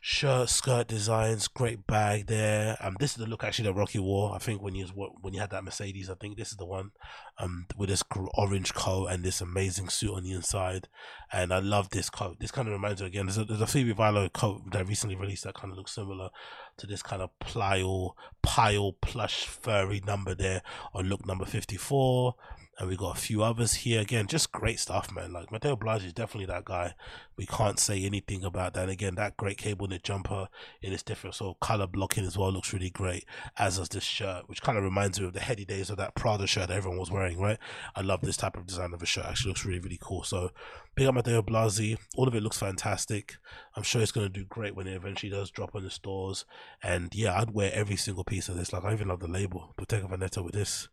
shirt, 0.04 0.48
skirt 0.48 0.88
designs, 0.88 1.46
great 1.46 1.86
bag 1.86 2.26
there. 2.26 2.76
Um, 2.80 2.96
this 2.98 3.12
is 3.12 3.18
the 3.18 3.26
look 3.26 3.44
actually 3.44 3.68
that 3.68 3.74
Rocky 3.74 4.00
wore. 4.00 4.34
I 4.34 4.38
think 4.38 4.60
when 4.60 4.74
you 4.74 4.86
when 5.20 5.32
you 5.32 5.38
had 5.38 5.50
that 5.50 5.62
Mercedes, 5.62 6.10
I 6.10 6.14
think 6.14 6.36
this 6.36 6.50
is 6.50 6.56
the 6.56 6.66
one, 6.66 6.90
um, 7.38 7.66
with 7.76 7.88
this 7.88 8.02
orange 8.34 8.74
coat 8.74 9.06
and 9.06 9.22
this 9.22 9.40
amazing 9.40 9.88
suit 9.88 10.12
on 10.12 10.24
the 10.24 10.32
inside. 10.32 10.88
And 11.32 11.54
I 11.54 11.60
love 11.60 11.90
this 11.90 12.10
coat. 12.10 12.40
This 12.40 12.50
kind 12.50 12.66
of 12.66 12.72
reminds 12.72 13.00
me 13.00 13.06
again. 13.06 13.26
There's 13.26 13.38
a, 13.38 13.44
there's 13.44 13.60
a 13.60 13.66
Phoebe 13.66 13.94
Philo 13.94 14.28
coat 14.28 14.72
that 14.72 14.88
recently 14.88 15.14
released 15.14 15.44
that 15.44 15.54
kind 15.54 15.70
of 15.70 15.78
looks 15.78 15.94
similar 15.94 16.30
to 16.78 16.86
this 16.88 17.02
kind 17.02 17.22
of 17.22 17.30
pile 17.38 18.16
pile 18.42 18.94
plush 19.00 19.46
furry 19.46 20.02
number 20.04 20.34
there 20.34 20.62
on 20.92 21.08
look 21.08 21.24
number 21.24 21.44
fifty 21.44 21.76
four 21.76 22.34
and 22.78 22.88
we 22.88 22.96
got 22.96 23.16
a 23.16 23.20
few 23.20 23.42
others 23.42 23.74
here. 23.74 24.00
Again 24.00 24.26
just 24.26 24.52
great 24.52 24.78
stuff 24.78 25.12
man. 25.12 25.32
Like 25.32 25.52
Matteo 25.52 25.76
Blazy 25.76 26.06
is 26.06 26.12
definitely 26.12 26.46
that 26.46 26.64
guy. 26.64 26.94
We 27.36 27.46
can't 27.46 27.78
say 27.78 28.02
anything 28.04 28.44
about 28.44 28.74
that. 28.74 28.82
And 28.82 28.90
again 28.90 29.14
that 29.16 29.36
great 29.36 29.58
cable 29.58 29.86
knit 29.86 30.02
jumper 30.02 30.48
in 30.80 30.92
its 30.92 31.02
different 31.02 31.34
sort 31.34 31.56
of 31.56 31.60
color 31.60 31.86
blocking 31.86 32.24
as 32.24 32.38
well 32.38 32.52
looks 32.52 32.72
really 32.72 32.90
great 32.90 33.24
as 33.58 33.78
does 33.78 33.88
this 33.88 34.04
shirt 34.04 34.48
which 34.48 34.62
kind 34.62 34.78
of 34.78 34.84
reminds 34.84 35.20
me 35.20 35.26
of 35.26 35.32
the 35.32 35.40
heady 35.40 35.64
days 35.64 35.90
of 35.90 35.96
that 35.98 36.14
Prada 36.14 36.46
shirt 36.46 36.68
that 36.68 36.76
everyone 36.76 36.98
was 36.98 37.10
wearing 37.10 37.38
right? 37.38 37.58
I 37.94 38.00
love 38.00 38.20
this 38.22 38.36
type 38.36 38.56
of 38.56 38.66
design 38.66 38.94
of 38.94 39.02
a 39.02 39.06
shirt. 39.06 39.26
Actually 39.26 39.50
looks 39.50 39.64
really 39.64 39.80
really 39.80 39.98
cool. 40.00 40.22
So 40.22 40.50
big 40.94 41.06
up 41.06 41.14
Matteo 41.14 41.40
Blazy. 41.40 41.96
All 42.16 42.28
of 42.28 42.34
it 42.34 42.42
looks 42.42 42.58
fantastic. 42.58 43.36
I'm 43.74 43.82
sure 43.82 44.02
it's 44.02 44.12
going 44.12 44.26
to 44.26 44.32
do 44.32 44.44
great 44.44 44.76
when 44.76 44.86
it 44.86 44.94
eventually 44.94 45.30
does 45.30 45.50
drop 45.50 45.74
on 45.74 45.82
the 45.82 45.90
stores. 45.90 46.44
And 46.82 47.14
yeah 47.14 47.38
I'd 47.38 47.52
wear 47.52 47.72
every 47.72 47.96
single 47.96 48.24
piece 48.24 48.48
of 48.48 48.56
this. 48.56 48.72
Like 48.72 48.84
I 48.84 48.92
even 48.92 49.08
love 49.08 49.20
the 49.20 49.28
label. 49.28 49.72
Bottega 49.76 50.06
Veneta 50.06 50.44
with 50.44 50.52
this 50.52 50.88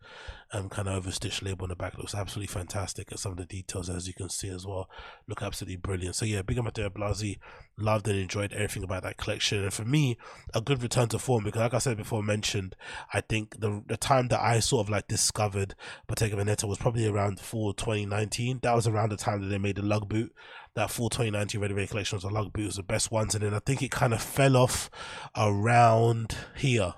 um, 0.52 0.70
kind 0.70 0.88
of 0.88 1.04
overstitched 1.04 1.44
label 1.44 1.64
on 1.64 1.70
the 1.70 1.76
back 1.76 1.98
looks 1.98 2.16
absolutely 2.16 2.52
fantastic. 2.52 3.12
And 3.12 3.20
some 3.20 3.34
of 3.34 3.38
the 3.38 3.46
details 3.46 3.90
as 3.90 4.08
you 4.08 4.14
can 4.14 4.30
see 4.30 4.50
as 4.50 4.66
well 4.66 4.90
look 5.28 5.42
absolutely 5.42 5.76
brilliant. 5.76 6.16
So 6.16 6.26
yeah 6.26 6.42
big 6.42 6.58
up 6.58 6.66
Matteo 6.66 6.90
Blazy. 6.90 7.40
Loved 7.78 8.08
and 8.08 8.18
enjoyed 8.18 8.54
everything 8.54 8.84
about 8.84 9.04
that 9.04 9.18
collection. 9.18 9.64
And 9.64 9.74
for 9.74 9.86
me 9.86 10.18
a 10.54 10.62
good 10.62 10.82
return 10.82 11.10
to 11.10 11.20
form 11.20 11.44
because 11.44 11.60
like 11.60 11.74
I 11.74 11.80
said 11.80 11.98
before 11.98 12.24
mentioned 12.24 12.78
I 13.14 13.20
think 13.20 13.60
the 13.60 13.84
the 13.88 13.98
time 13.98 14.30
that 14.30 14.42
I 14.42 14.62
sort 14.62 14.86
of 14.86 14.90
like 14.90 15.08
discovered 15.10 15.76
Bottega 16.08 16.38
Veneta 16.38 16.68
was 16.68 16.78
probably 16.78 17.08
around 17.08 17.42
fall 17.42 17.74
2019 17.74 18.60
that 18.64 18.76
was 18.76 18.88
around 18.88 19.10
the 19.10 19.18
time 19.18 19.42
that 19.42 19.48
they 19.48 19.58
made 19.58 19.76
the 19.76 19.89
lug 19.90 20.08
boot. 20.08 20.32
That 20.76 20.92
fall 20.92 21.10
2019 21.10 21.60
Ready 21.60 21.74
Made 21.74 21.90
collection 21.90 22.16
was 22.16 22.24
the 22.24 22.30
lug 22.30 22.54
boot. 22.54 22.68
Was 22.68 22.76
the 22.76 22.84
best 22.84 23.12
ones. 23.12 23.36
And 23.36 23.44
then 23.44 23.54
I 23.54 23.60
think 23.60 23.82
it 23.82 23.92
kind 23.92 24.14
of 24.14 24.22
fell 24.22 24.56
off 24.56 24.90
around 25.36 26.36
here. 26.56 26.94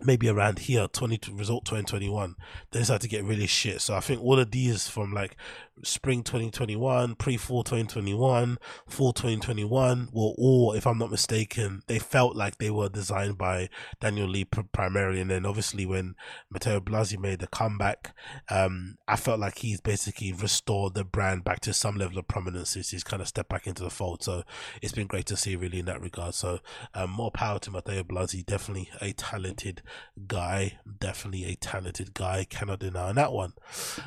Maybe 0.00 0.28
around 0.28 0.58
here 0.60 0.88
20 0.88 1.32
result 1.32 1.64
2021 1.66 2.34
they 2.72 2.80
decided 2.80 3.02
to 3.02 3.08
get 3.08 3.24
really 3.24 3.46
shit. 3.46 3.80
So 3.80 3.94
i 3.94 4.00
think 4.00 4.20
all 4.20 4.40
of 4.40 4.50
these 4.50 4.88
from 4.88 5.12
like 5.12 5.36
spring 5.82 6.22
2021 6.22 7.14
pre-fall 7.16 7.64
2021 7.64 8.58
fall 8.86 9.12
2021 9.12 10.08
were 10.12 10.32
all 10.38 10.72
if 10.72 10.86
i'm 10.86 10.98
not 10.98 11.10
mistaken 11.10 11.82
they 11.88 11.98
felt 11.98 12.36
like 12.36 12.58
they 12.58 12.70
were 12.70 12.88
designed 12.88 13.36
by 13.36 13.68
daniel 14.00 14.28
lee 14.28 14.44
primarily 14.44 15.20
and 15.20 15.30
then 15.30 15.44
obviously 15.44 15.84
when 15.84 16.14
matteo 16.50 16.78
blazy 16.78 17.16
made 17.16 17.40
the 17.40 17.46
comeback 17.48 18.14
um 18.50 18.96
i 19.08 19.16
felt 19.16 19.40
like 19.40 19.58
he's 19.58 19.80
basically 19.80 20.32
restored 20.32 20.94
the 20.94 21.04
brand 21.04 21.42
back 21.44 21.60
to 21.60 21.74
some 21.74 21.96
level 21.96 22.18
of 22.18 22.28
prominence 22.28 22.70
since 22.70 22.90
he's 22.90 23.04
kind 23.04 23.20
of 23.20 23.28
stepped 23.28 23.48
back 23.48 23.66
into 23.66 23.82
the 23.82 23.90
fold 23.90 24.22
so 24.22 24.42
it's 24.80 24.92
been 24.92 25.06
great 25.06 25.26
to 25.26 25.36
see 25.36 25.56
really 25.56 25.80
in 25.80 25.86
that 25.86 26.00
regard 26.00 26.34
so 26.34 26.60
um, 26.94 27.10
more 27.10 27.30
power 27.30 27.58
to 27.58 27.70
matteo 27.70 28.02
blazy 28.04 28.42
definitely 28.42 28.88
a 29.00 29.12
talented 29.12 29.82
guy. 30.26 30.78
Definitely 31.00 31.44
a 31.46 31.56
talented 31.56 32.14
guy. 32.14 32.46
Cannot 32.48 32.80
deny 32.80 33.08
on 33.08 33.16
that 33.16 33.32
one. 33.32 33.54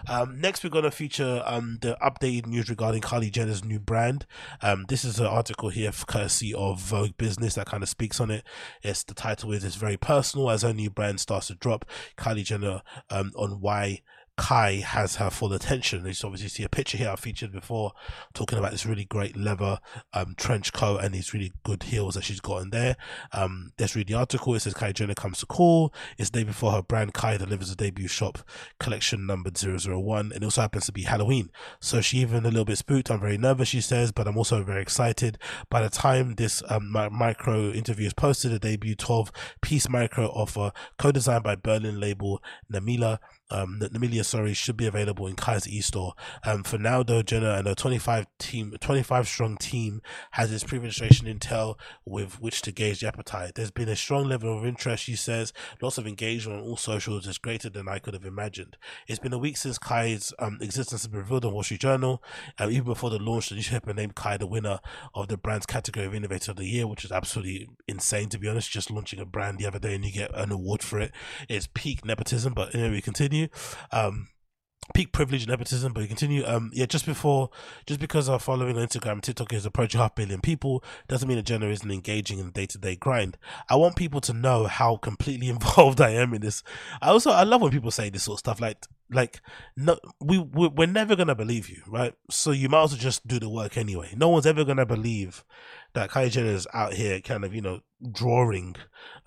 Um, 0.08 0.40
next, 0.40 0.64
we're 0.64 0.70
going 0.70 0.84
to 0.84 0.92
feature 0.92 1.44
um, 1.58 1.78
the 1.82 1.98
updated 2.02 2.46
news 2.46 2.70
regarding 2.70 3.02
Kylie 3.02 3.32
Jenner's 3.32 3.64
new 3.64 3.80
brand. 3.80 4.26
Um, 4.62 4.86
this 4.88 5.04
is 5.04 5.20
an 5.20 5.26
article 5.26 5.70
here, 5.70 5.92
courtesy 6.08 6.54
of 6.54 6.80
Vogue 6.80 7.18
Business, 7.18 7.56
that 7.56 7.68
kind 7.68 7.84
of 7.84 7.90
speaks 7.90 8.20
on 8.20 8.32
it. 8.32 8.44
It's 8.84 9.04
the 9.04 9.14
title 9.14 9.52
is 9.52 9.64
it's 9.64 9.76
very 9.76 9.98
personal 9.98 10.50
as 10.50 10.62
her 10.62 10.74
new 10.74 10.90
brand 10.90 11.20
starts 11.20 11.48
to 11.48 11.56
drop. 11.56 11.86
Kylie 12.18 12.44
Jenner 12.44 12.82
um, 13.10 13.32
on 13.36 13.62
why 13.62 14.02
Khy 14.38 14.82
has 14.82 15.16
her 15.16 15.30
full 15.30 15.52
attention. 15.52 16.06
You 16.06 16.14
obviously 16.24 16.50
see 16.50 16.64
a 16.64 16.70
picture 16.70 16.98
here 16.98 17.10
I 17.10 17.16
featured 17.16 17.52
before 17.52 17.94
talking 18.34 18.60
about 18.60 18.72
this 18.72 18.86
really 18.86 19.06
great 19.06 19.36
leather 19.36 19.80
um, 20.14 20.36
trench 20.38 20.74
coat 20.74 21.04
and 21.04 21.14
these 21.14 21.34
really 21.34 21.54
good 21.64 21.84
heels 21.84 22.14
that 22.16 22.24
she's 22.24 22.40
got 22.40 22.62
in 22.62 22.70
there. 22.70 22.98
Um, 23.34 23.74
let's 23.80 23.96
read 23.96 24.08
the 24.08 24.14
article. 24.14 24.54
It 24.54 24.60
says 24.60 24.76
Kai 24.76 24.92
Jenner 24.92 25.16
comes 25.16 25.40
to 25.40 25.48
call. 25.48 25.92
It's 26.18 26.30
the 26.30 26.40
day 26.40 26.44
before 26.44 26.72
her 26.72 26.84
brand 26.84 27.14
Khy 27.14 27.38
delivers 27.40 27.72
a 27.72 27.76
debut 27.76 28.08
shop 28.08 28.38
collection 28.80 29.26
numbered 29.26 29.58
001 29.58 30.32
and 30.32 30.32
it 30.32 30.44
also 30.44 30.62
happens 30.62 30.86
to 30.86 30.92
be 30.92 31.04
Halloween. 31.04 31.50
So 31.80 32.00
she 32.00 32.20
even 32.20 32.46
a 32.46 32.50
little 32.50 32.66
bit 32.66 32.78
spooked. 32.78 33.10
I'm 33.10 33.20
very 33.20 33.40
nervous, 33.40 33.70
she 33.70 33.82
says, 33.82 34.12
but 34.12 34.28
I'm 34.28 34.38
also 34.38 34.64
very 34.64 34.84
excited. 34.84 35.40
By 35.70 35.82
the 35.82 35.90
time 35.90 36.36
this 36.36 36.62
um, 36.70 36.92
micro 36.92 37.72
interview 37.72 38.06
is 38.06 38.14
posted, 38.14 38.54
a 38.54 38.60
debut 38.60 38.96
12 38.96 39.32
piece 39.62 39.90
micro 39.90 40.28
offer 40.28 40.72
co-designed 41.00 41.44
by 41.44 41.56
Berlin 41.56 42.00
label 42.00 42.42
Namila 42.72 43.18
um, 43.50 43.80
Namilia, 43.82 44.26
sorry, 44.26 44.54
should 44.54 44.78
be 44.78 44.88
available 44.88 45.28
in 45.28 45.36
Khy's 45.36 45.68
e-store. 45.68 46.14
Um, 46.46 46.64
for 46.64 46.78
now, 46.78 47.04
though, 47.04 47.22
Jenner 47.22 47.52
and 47.52 47.68
a 47.68 47.76
25 47.76 48.26
team, 48.40 48.76
25 48.80 49.28
strong 49.28 49.58
team 49.58 50.02
has 50.32 50.52
its 50.52 50.64
pre-registration 50.64 51.28
intel 51.28 51.76
with 52.06 52.42
which 52.42 52.62
to 52.64 52.72
gauge 52.72 53.00
the 53.00 53.08
appetite. 53.08 53.56
There's 53.56 53.72
been 53.72 53.90
a 53.90 53.96
strong 53.96 54.26
level 54.26 54.58
of 54.58 54.66
interest, 54.66 55.04
she 55.04 55.16
says. 55.16 55.54
Lots 55.82 55.98
of 55.98 56.08
engagement 56.08 56.60
on 56.60 56.68
all 56.68 56.78
socials 56.78 57.28
is 57.28 57.38
greater 57.38 57.70
than 57.70 57.88
I 57.88 58.00
could 58.00 58.14
have 58.14 58.26
imagined. 58.26 58.78
It's 59.08 59.20
been 59.20 59.34
a 59.34 59.38
week 59.38 59.58
since 59.58 59.78
Khy's 59.78 60.34
um, 60.40 60.58
existence 60.62 61.04
has 61.04 61.08
been 61.08 61.20
revealed 61.20 61.46
on 61.46 61.54
Wall 61.54 61.64
Street 61.64 61.82
Journal. 61.82 62.22
Um, 62.60 62.72
even 62.72 62.86
before 62.86 63.10
the 63.10 63.20
launch, 63.20 63.50
the 63.50 63.56
newspaper 63.56 63.94
named 63.94 64.16
Khy 64.16 64.38
the 64.38 64.48
winner 64.48 64.80
of 65.14 65.30
the 65.30 65.38
brand's 65.38 65.66
category 65.66 66.06
of 66.06 66.14
Innovator 66.14 66.52
of 66.52 66.58
the 66.58 66.66
Year, 66.66 66.86
which 66.86 67.06
is 67.06 67.12
absolutely 67.12 67.70
insane, 67.88 68.30
to 68.30 68.38
be 68.38 68.50
honest. 68.50 68.70
Just 68.70 68.92
launching 68.92 69.20
a 69.20 69.26
brand 69.26 69.58
the 69.58 69.66
other 69.66 69.80
day 69.80 69.96
and 69.96 70.04
you 70.04 70.12
get 70.12 70.36
an 70.36 70.52
award 70.52 70.84
for 70.84 71.00
it. 71.00 71.12
It's 71.48 71.68
peak 71.74 72.04
nepotism, 72.04 72.54
but 72.54 72.76
anyway, 72.76 72.92
we 72.92 73.02
continue 73.02 73.37
continue. 73.38 73.50
Um, 73.92 74.28
peak 74.94 75.12
privilege 75.12 75.44
and 75.44 75.50
nepotism, 75.50 75.94
but 75.94 76.02
we 76.02 76.08
continue. 76.08 76.46
Um, 76.46 76.72
yeah, 76.74 76.86
just 76.86 77.06
before, 77.06 77.50
just 77.86 78.00
because 78.00 78.30
our 78.30 78.40
following 78.40 78.78
on 78.78 78.88
Instagram, 78.88 79.22
TikTok 79.22 79.54
is 79.54 79.66
approaching 79.66 80.00
half 80.00 80.16
billion 80.16 80.42
people, 80.42 80.84
doesn't 81.08 81.28
mean 81.28 81.38
that 81.38 81.46
Jenner 81.46 81.70
isn't 81.70 81.92
engaging 81.92 82.40
in 82.40 82.46
the 82.48 82.52
day 82.52 82.66
to 82.68 82.78
day 82.78 82.96
grind. 82.96 83.38
I 83.70 83.76
want 83.76 83.96
people 83.96 84.22
to 84.22 84.34
know 84.34 84.66
how 84.66 84.98
completely 84.98 85.50
involved 85.58 86.02
I 86.02 86.12
am 86.12 86.34
in 86.34 86.42
this. 86.42 86.64
I 87.02 87.10
also 87.10 87.32
I 87.32 87.44
love 87.44 87.62
when 87.62 87.72
people 87.72 87.92
say 87.92 88.10
this 88.10 88.24
sort 88.24 88.36
of 88.36 88.40
stuff, 88.40 88.62
like 88.62 88.78
like 89.10 89.42
no, 89.76 89.98
we 90.20 90.38
we're 90.38 90.88
never 90.88 91.16
gonna 91.16 91.36
believe 91.36 91.70
you, 91.70 91.82
right? 91.88 92.14
So 92.30 92.52
you 92.52 92.70
might 92.70 92.84
as 92.84 92.92
well 92.92 93.00
just 93.00 93.28
do 93.28 93.40
the 93.40 93.50
work 93.50 93.78
anyway. 93.78 94.14
No 94.16 94.30
one's 94.30 94.46
ever 94.46 94.64
gonna 94.64 94.86
believe 94.86 95.44
that 95.94 96.10
Kylie 96.10 96.32
Jenner 96.32 96.52
is 96.52 96.68
out 96.74 96.94
here, 96.94 97.20
kind 97.22 97.44
of 97.44 97.54
you 97.54 97.62
know 97.62 97.82
drawing 98.12 98.76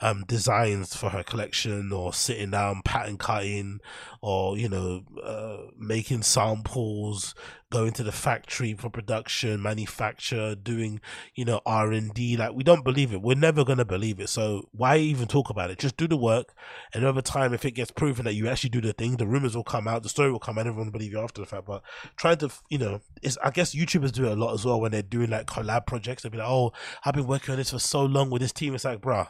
um 0.00 0.24
designs 0.28 0.94
for 0.94 1.10
her 1.10 1.24
collection 1.24 1.92
or 1.92 2.12
sitting 2.12 2.52
down 2.52 2.80
pattern 2.84 3.16
cutting 3.18 3.80
or 4.22 4.56
you 4.56 4.68
know 4.68 5.02
uh, 5.24 5.70
making 5.76 6.22
samples 6.22 7.34
going 7.70 7.92
to 7.92 8.02
the 8.02 8.12
factory 8.12 8.74
for 8.74 8.90
production 8.90 9.62
manufacture 9.62 10.56
doing 10.56 11.00
you 11.36 11.44
know 11.44 11.60
r&d 11.64 12.36
like 12.36 12.52
we 12.52 12.64
don't 12.64 12.82
believe 12.84 13.12
it. 13.12 13.22
We're 13.22 13.36
never 13.36 13.64
going 13.64 13.78
to 13.78 13.84
believe 13.84 14.18
it. 14.18 14.28
So 14.28 14.68
why 14.72 14.96
even 14.96 15.28
talk 15.28 15.50
about 15.50 15.70
it? 15.70 15.78
Just 15.78 15.96
do 15.96 16.08
the 16.08 16.16
work. 16.16 16.52
And 16.92 17.04
over 17.04 17.22
time 17.22 17.54
if 17.54 17.64
it 17.64 17.72
gets 17.72 17.92
proven 17.92 18.24
that 18.24 18.34
you 18.34 18.48
actually 18.48 18.70
do 18.70 18.80
the 18.80 18.92
thing 18.92 19.16
the 19.16 19.26
rumors 19.26 19.54
will 19.54 19.64
come 19.64 19.86
out 19.86 20.02
the 20.02 20.08
story 20.08 20.32
will 20.32 20.40
come 20.40 20.58
out 20.58 20.66
everyone 20.66 20.86
will 20.86 20.92
believe 20.92 21.12
you 21.12 21.20
after 21.20 21.40
the 21.40 21.46
fact. 21.46 21.66
But 21.66 21.82
trying 22.16 22.38
to 22.38 22.50
you 22.68 22.78
know 22.78 23.00
it's 23.22 23.38
i 23.42 23.50
guess 23.50 23.74
youtubers 23.74 24.12
do 24.12 24.26
it 24.26 24.32
a 24.32 24.36
lot 24.36 24.54
as 24.54 24.64
well 24.64 24.80
when 24.80 24.90
they're 24.90 25.02
doing 25.02 25.30
like 25.30 25.46
collab 25.46 25.86
projects. 25.86 26.22
They'll 26.22 26.32
be 26.32 26.38
like 26.38 26.48
oh 26.48 26.72
i've 27.04 27.14
been 27.14 27.26
working 27.26 27.52
on 27.52 27.58
this 27.58 27.70
for 27.70 27.78
so 27.78 28.04
long 28.04 28.30
with 28.30 28.42
this 28.42 28.52
team. 28.60 28.74
It's 28.74 28.84
like, 28.84 29.00
bruh, 29.00 29.28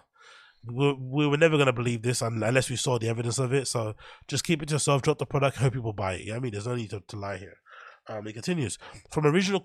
we, 0.65 0.93
we 0.93 1.27
were 1.27 1.37
never 1.37 1.57
gonna 1.57 1.73
believe 1.73 2.03
this 2.03 2.21
unless 2.23 2.69
we 2.69 2.77
saw 2.77 2.99
the 2.99 3.09
evidence 3.09 3.39
of 3.39 3.53
it. 3.53 3.67
So 3.69 3.95
just 4.29 4.45
keep 4.45 4.63
it 4.63 4.67
to 4.67 4.75
yourself, 4.75 5.03
drop 5.03 5.19
the 5.19 5.27
product, 5.27 5.57
hope 5.57 5.73
people 5.73 5.93
buy 5.93 6.15
it. 6.15 6.27
Yeah, 6.27 6.37
I 6.37 6.41
mean, 6.41 6.53
there's 6.53 6.67
no 6.67 6.75
need 6.75 6.91
to, 6.91 7.01
to 7.09 7.17
lie 7.17 7.39
here. 7.39 7.57
Um, 8.11 8.27
it 8.27 8.33
continues 8.33 8.77
from 9.09 9.25
original 9.25 9.63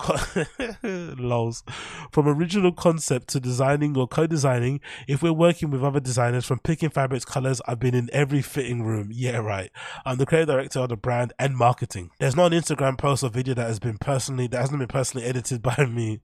lols 0.84 1.64
from 2.12 2.28
original 2.28 2.72
concept 2.72 3.30
to 3.30 3.39
designing 3.39 3.98
or 3.98 4.08
co-designing. 4.08 4.82
If 5.08 5.24
we're 5.24 5.34
working 5.34 5.72
with 5.72 5.84
other 5.84 6.00
designers, 6.00 6.46
from 6.46 6.60
picking 6.60 6.91
fabrics, 6.91 7.26
colors, 7.26 7.60
I've 7.68 7.80
been 7.80 7.96
in 7.96 8.08
every 8.14 8.43
fitting 8.43 8.84
room. 8.84 9.10
Yeah, 9.12 9.38
right. 9.38 9.72
I'm 10.06 10.18
the 10.18 10.28
creative 10.28 10.50
director 10.50 10.80
of 10.82 10.89
the 10.89 10.96
brand 10.96 11.34
and 11.39 11.58
marketing. 11.58 12.12
There's 12.20 12.36
not 12.36 12.54
an 12.54 12.62
Instagram 12.62 13.00
post 13.00 13.24
or 13.24 13.32
video 13.32 13.56
that 13.56 13.66
has 13.66 13.80
been 13.80 13.98
personally 13.98 14.46
that 14.48 14.62
hasn't 14.62 14.78
been 14.78 14.88
personally 14.89 15.26
edited 15.26 15.62
by 15.64 15.88
me. 15.89 16.20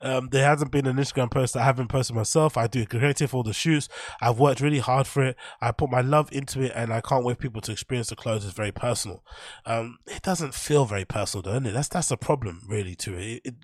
Um, 0.00 0.30
there 0.30 0.46
hasn't 0.46 0.72
been 0.72 0.86
an 0.86 0.96
Instagram 0.96 1.30
post 1.30 1.52
that 1.52 1.60
I 1.60 1.64
haven't 1.64 1.88
posted 1.88 2.16
myself. 2.16 2.56
I 2.56 2.68
do 2.68 2.86
creative 2.86 3.32
for 3.32 3.44
the 3.44 3.52
shoots. 3.52 3.90
I've 4.22 4.38
worked 4.38 4.62
really 4.62 4.78
hard 4.78 5.06
for 5.06 5.22
it. 5.22 5.36
I 5.60 5.72
put 5.72 5.90
my 5.90 6.00
love 6.00 6.32
into 6.32 6.62
it, 6.62 6.72
and 6.74 6.90
I 6.90 7.02
can't 7.02 7.22
wait 7.22 7.36
for 7.36 7.42
people 7.42 7.60
to 7.60 7.72
experience 7.72 8.08
the 8.08 8.16
clothes. 8.16 8.46
It's 8.46 8.54
very 8.54 8.72
personal. 8.72 9.22
Um, 9.66 9.98
it 10.06 10.22
doesn't 10.22 10.54
feel 10.54 10.86
very 10.86 11.04
personal 11.04 11.42
though, 11.50 11.68
it? 11.68 11.72
That's 11.72 11.88
that's 11.88 12.10
a 12.10 12.16
problem 12.16 12.62
really 12.68 12.94
to 12.96 13.14
it. 13.16 13.24
It, 13.24 13.40
it. 13.44 13.54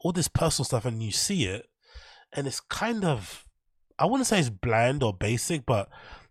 All 0.00 0.12
this 0.12 0.28
personal 0.28 0.64
stuff, 0.64 0.84
and 0.84 1.02
you 1.02 1.12
see 1.12 1.46
it, 1.46 1.66
and 2.32 2.46
it's 2.46 2.60
kind 2.60 3.04
of, 3.04 3.44
I 3.98 4.06
wouldn't 4.06 4.26
say 4.26 4.38
it's 4.38 4.50
bland 4.50 5.02
or 5.02 5.12
basic, 5.12 5.66
but 5.66 5.88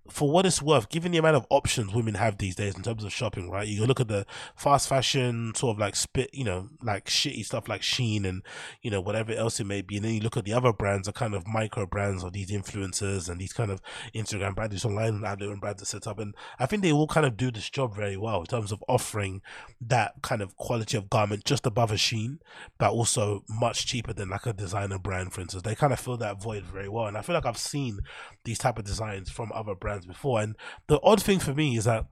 for 0.08 0.30
what 0.30 0.46
it's 0.46 0.62
worth, 0.62 0.90
given 0.90 1.12
the 1.12 1.18
amount 1.18 1.36
of 1.36 1.48
options 1.50 1.94
women 1.94 2.14
have 2.14 2.38
these 2.38 2.56
days 2.56 2.76
in 2.76 2.84
terms 2.84 3.04
of 3.04 3.12
shopping, 3.12 3.50
right? 3.50 3.68
You 3.68 3.86
look 3.86 4.00
at 4.00 4.08
the 4.08 4.26
fast 4.56 4.88
fashion 4.88 5.54
sort 5.56 5.76
of 5.76 5.80
like 5.80 5.96
spit, 5.96 6.30
you 6.32 6.44
know, 6.44 6.70
like 6.84 7.06
shitty 7.06 7.44
stuff 7.44 7.68
like 7.68 7.82
Shein 7.82 8.26
and, 8.26 8.44
you 8.82 8.92
know, 8.92 9.02
whatever 9.02 9.34
else 9.34 9.60
it 9.60 9.66
may 9.66 9.82
be. 9.82 9.96
And 9.96 10.06
then 10.06 10.14
you 10.14 10.20
look 10.20 10.38
at 10.38 10.46
the 10.46 10.54
other 10.54 10.72
brands, 10.72 11.08
the 11.08 11.14
kind 11.14 11.34
of 11.34 11.48
micro 11.48 11.88
brands 11.88 12.24
of 12.24 12.34
these 12.34 12.52
influencers 12.52 13.28
and 13.30 13.42
these 13.42 13.54
kind 13.54 13.72
of 13.72 13.82
Instagram 14.14 14.54
brands, 14.54 14.74
these 14.74 14.86
online 14.86 15.16
and 15.16 15.26
other 15.26 15.56
brands 15.56 15.80
that 15.80 15.88
set 15.88 16.06
up. 16.06 16.20
And 16.20 16.36
I 16.60 16.68
think 16.68 16.84
they 16.84 16.92
all 16.92 17.08
kind 17.08 17.26
of 17.26 17.36
do 17.36 17.50
this 17.50 17.70
job 17.70 17.96
very 17.96 18.18
well 18.18 18.42
in 18.42 18.46
terms 18.46 18.72
of 18.72 18.84
offering 18.88 19.42
that 19.82 20.14
kind 20.22 20.42
of 20.44 20.56
quality 20.56 20.98
of 20.98 21.10
garment 21.10 21.46
just 21.46 21.66
above 21.66 21.92
a 21.92 21.96
Shein, 21.96 22.38
but 22.78 22.92
also 22.92 23.44
much 23.50 23.88
cheaper 23.88 24.14
than 24.14 24.30
like 24.30 24.46
a 24.46 24.54
designer 24.54 25.00
brand, 25.00 25.34
for 25.34 25.42
instance. 25.42 25.64
They 25.64 25.74
kind 25.74 25.94
of 25.94 26.00
fill 26.00 26.18
that 26.18 26.42
void 26.42 26.64
very 26.64 26.90
well. 26.90 27.08
And 27.08 27.18
I 27.18 27.22
feel 27.22 27.34
like 27.34 27.46
I've 27.48 27.58
seen 27.58 28.02
these 28.44 28.60
type 28.60 28.78
of 28.78 28.86
designs 28.86 29.32
from 29.32 29.52
other 29.54 29.74
brands 29.74 29.95
brands 29.96 30.06
before. 30.06 30.42
And 30.42 30.56
the 30.88 31.00
odd 31.02 31.22
thing 31.22 31.40
for 31.40 31.54
me 31.54 31.78
is 31.78 31.86
that 31.86 32.06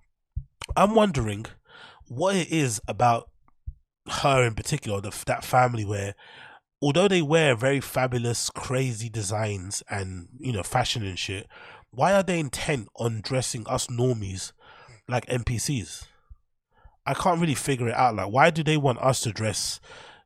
I'm 0.76 0.96
wondering 0.96 1.46
what 2.08 2.36
it 2.36 2.52
is 2.52 2.82
about 2.88 3.30
her 4.10 4.44
in 4.44 4.56
particular, 4.56 5.02
the, 5.02 5.18
that 5.28 5.46
family 5.46 5.86
where 5.86 6.16
although 6.82 7.08
they 7.08 7.22
wear 7.22 7.56
very 7.56 7.80
fabulous, 7.80 8.50
crazy 8.50 9.10
designs 9.10 9.84
and 9.90 10.28
you 10.40 10.52
know 10.52 10.64
fashion 10.64 11.06
and 11.06 11.20
shit, 11.20 11.48
why 11.92 12.14
are 12.14 12.24
they 12.24 12.40
intent 12.40 12.88
on 12.98 13.22
dressing 13.22 13.66
us 13.68 13.88
normies 13.88 14.52
like 15.08 15.26
NPCs? 15.28 16.06
I 17.06 17.14
can't 17.14 17.42
really 17.42 17.56
figure 17.56 17.90
it 17.90 17.96
out. 17.96 18.16
Like, 18.16 18.32
why 18.32 18.50
do 18.50 18.64
they 18.64 18.78
want 18.78 19.00
us 19.00 19.20
to 19.22 19.32
dress 19.34 19.80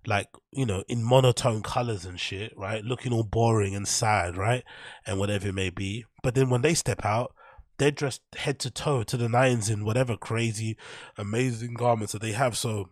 like 0.06 0.28
you 0.52 0.66
know 0.66 0.84
in 0.88 1.04
monotone 1.04 1.62
colors 1.62 2.06
and 2.06 2.20
shit, 2.20 2.54
right? 2.58 2.84
Looking 2.84 3.14
all 3.14 3.24
boring 3.24 3.76
and 3.76 3.88
sad, 3.88 4.38
right? 4.38 4.64
And 5.06 5.20
whatever 5.20 5.50
it 5.50 5.56
may 5.56 5.70
be. 5.70 6.06
But 6.24 6.34
then 6.34 6.50
when 6.50 6.62
they 6.62 6.74
step 6.74 7.06
out, 7.06 7.34
they're 7.78 7.92
dressed 7.92 8.22
head 8.36 8.60
to 8.60 8.72
toe 8.72 9.04
to 9.04 9.18
the 9.18 9.30
nines 9.30 9.70
in 9.70 9.86
whatever 9.86 10.18
crazy, 10.18 10.78
amazing 11.18 11.74
garments 11.74 12.14
that 12.14 12.22
they 12.22 12.32
have. 12.32 12.58
So, 12.58 12.90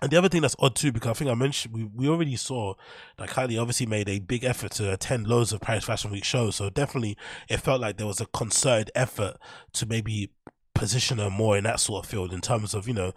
and 0.00 0.10
the 0.10 0.16
other 0.16 0.28
thing 0.28 0.42
that's 0.42 0.56
odd 0.58 0.76
too, 0.76 0.92
because 0.92 1.10
I 1.10 1.14
think 1.14 1.30
I 1.30 1.34
mentioned 1.34 1.74
we, 1.74 1.84
we 1.84 2.08
already 2.08 2.36
saw 2.36 2.74
that 3.16 3.30
Kylie 3.30 3.60
obviously 3.60 3.86
made 3.86 4.08
a 4.08 4.20
big 4.20 4.44
effort 4.44 4.72
to 4.72 4.92
attend 4.92 5.26
loads 5.26 5.52
of 5.52 5.60
Paris 5.60 5.84
Fashion 5.84 6.10
Week 6.10 6.24
shows. 6.24 6.56
So 6.56 6.70
definitely, 6.70 7.16
it 7.48 7.58
felt 7.58 7.80
like 7.80 7.96
there 7.96 8.06
was 8.06 8.20
a 8.20 8.26
concerted 8.26 8.90
effort 8.94 9.36
to 9.74 9.86
maybe 9.86 10.30
position 10.74 11.18
her 11.18 11.30
more 11.30 11.58
in 11.58 11.64
that 11.64 11.80
sort 11.80 12.04
of 12.04 12.10
field 12.10 12.32
in 12.32 12.40
terms 12.40 12.72
of 12.72 12.86
you 12.86 12.94
know 12.94 13.12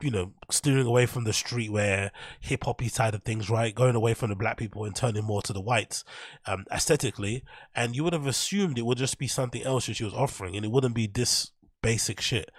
you 0.00 0.10
know, 0.10 0.32
steering 0.50 0.86
away 0.86 1.06
from 1.06 1.24
the 1.24 1.30
streetwear, 1.30 2.10
hip 2.40 2.64
hoppy 2.64 2.88
side 2.88 3.14
of 3.14 3.22
things, 3.22 3.48
right? 3.48 3.74
Going 3.74 3.94
away 3.94 4.14
from 4.14 4.30
the 4.30 4.36
black 4.36 4.56
people 4.56 4.84
and 4.84 4.94
turning 4.94 5.24
more 5.24 5.42
to 5.42 5.52
the 5.52 5.60
whites, 5.60 6.04
um, 6.46 6.64
aesthetically. 6.72 7.44
And 7.74 7.94
you 7.96 8.04
would 8.04 8.12
have 8.12 8.26
assumed 8.26 8.78
it 8.78 8.86
would 8.86 8.98
just 8.98 9.18
be 9.18 9.28
something 9.28 9.62
else 9.62 9.86
that 9.86 9.94
she 9.96 10.04
was 10.04 10.14
offering, 10.14 10.56
and 10.56 10.64
it 10.64 10.70
wouldn't 10.70 10.94
be 10.94 11.06
this 11.06 11.50
basic 11.82 12.20
shit. 12.20 12.50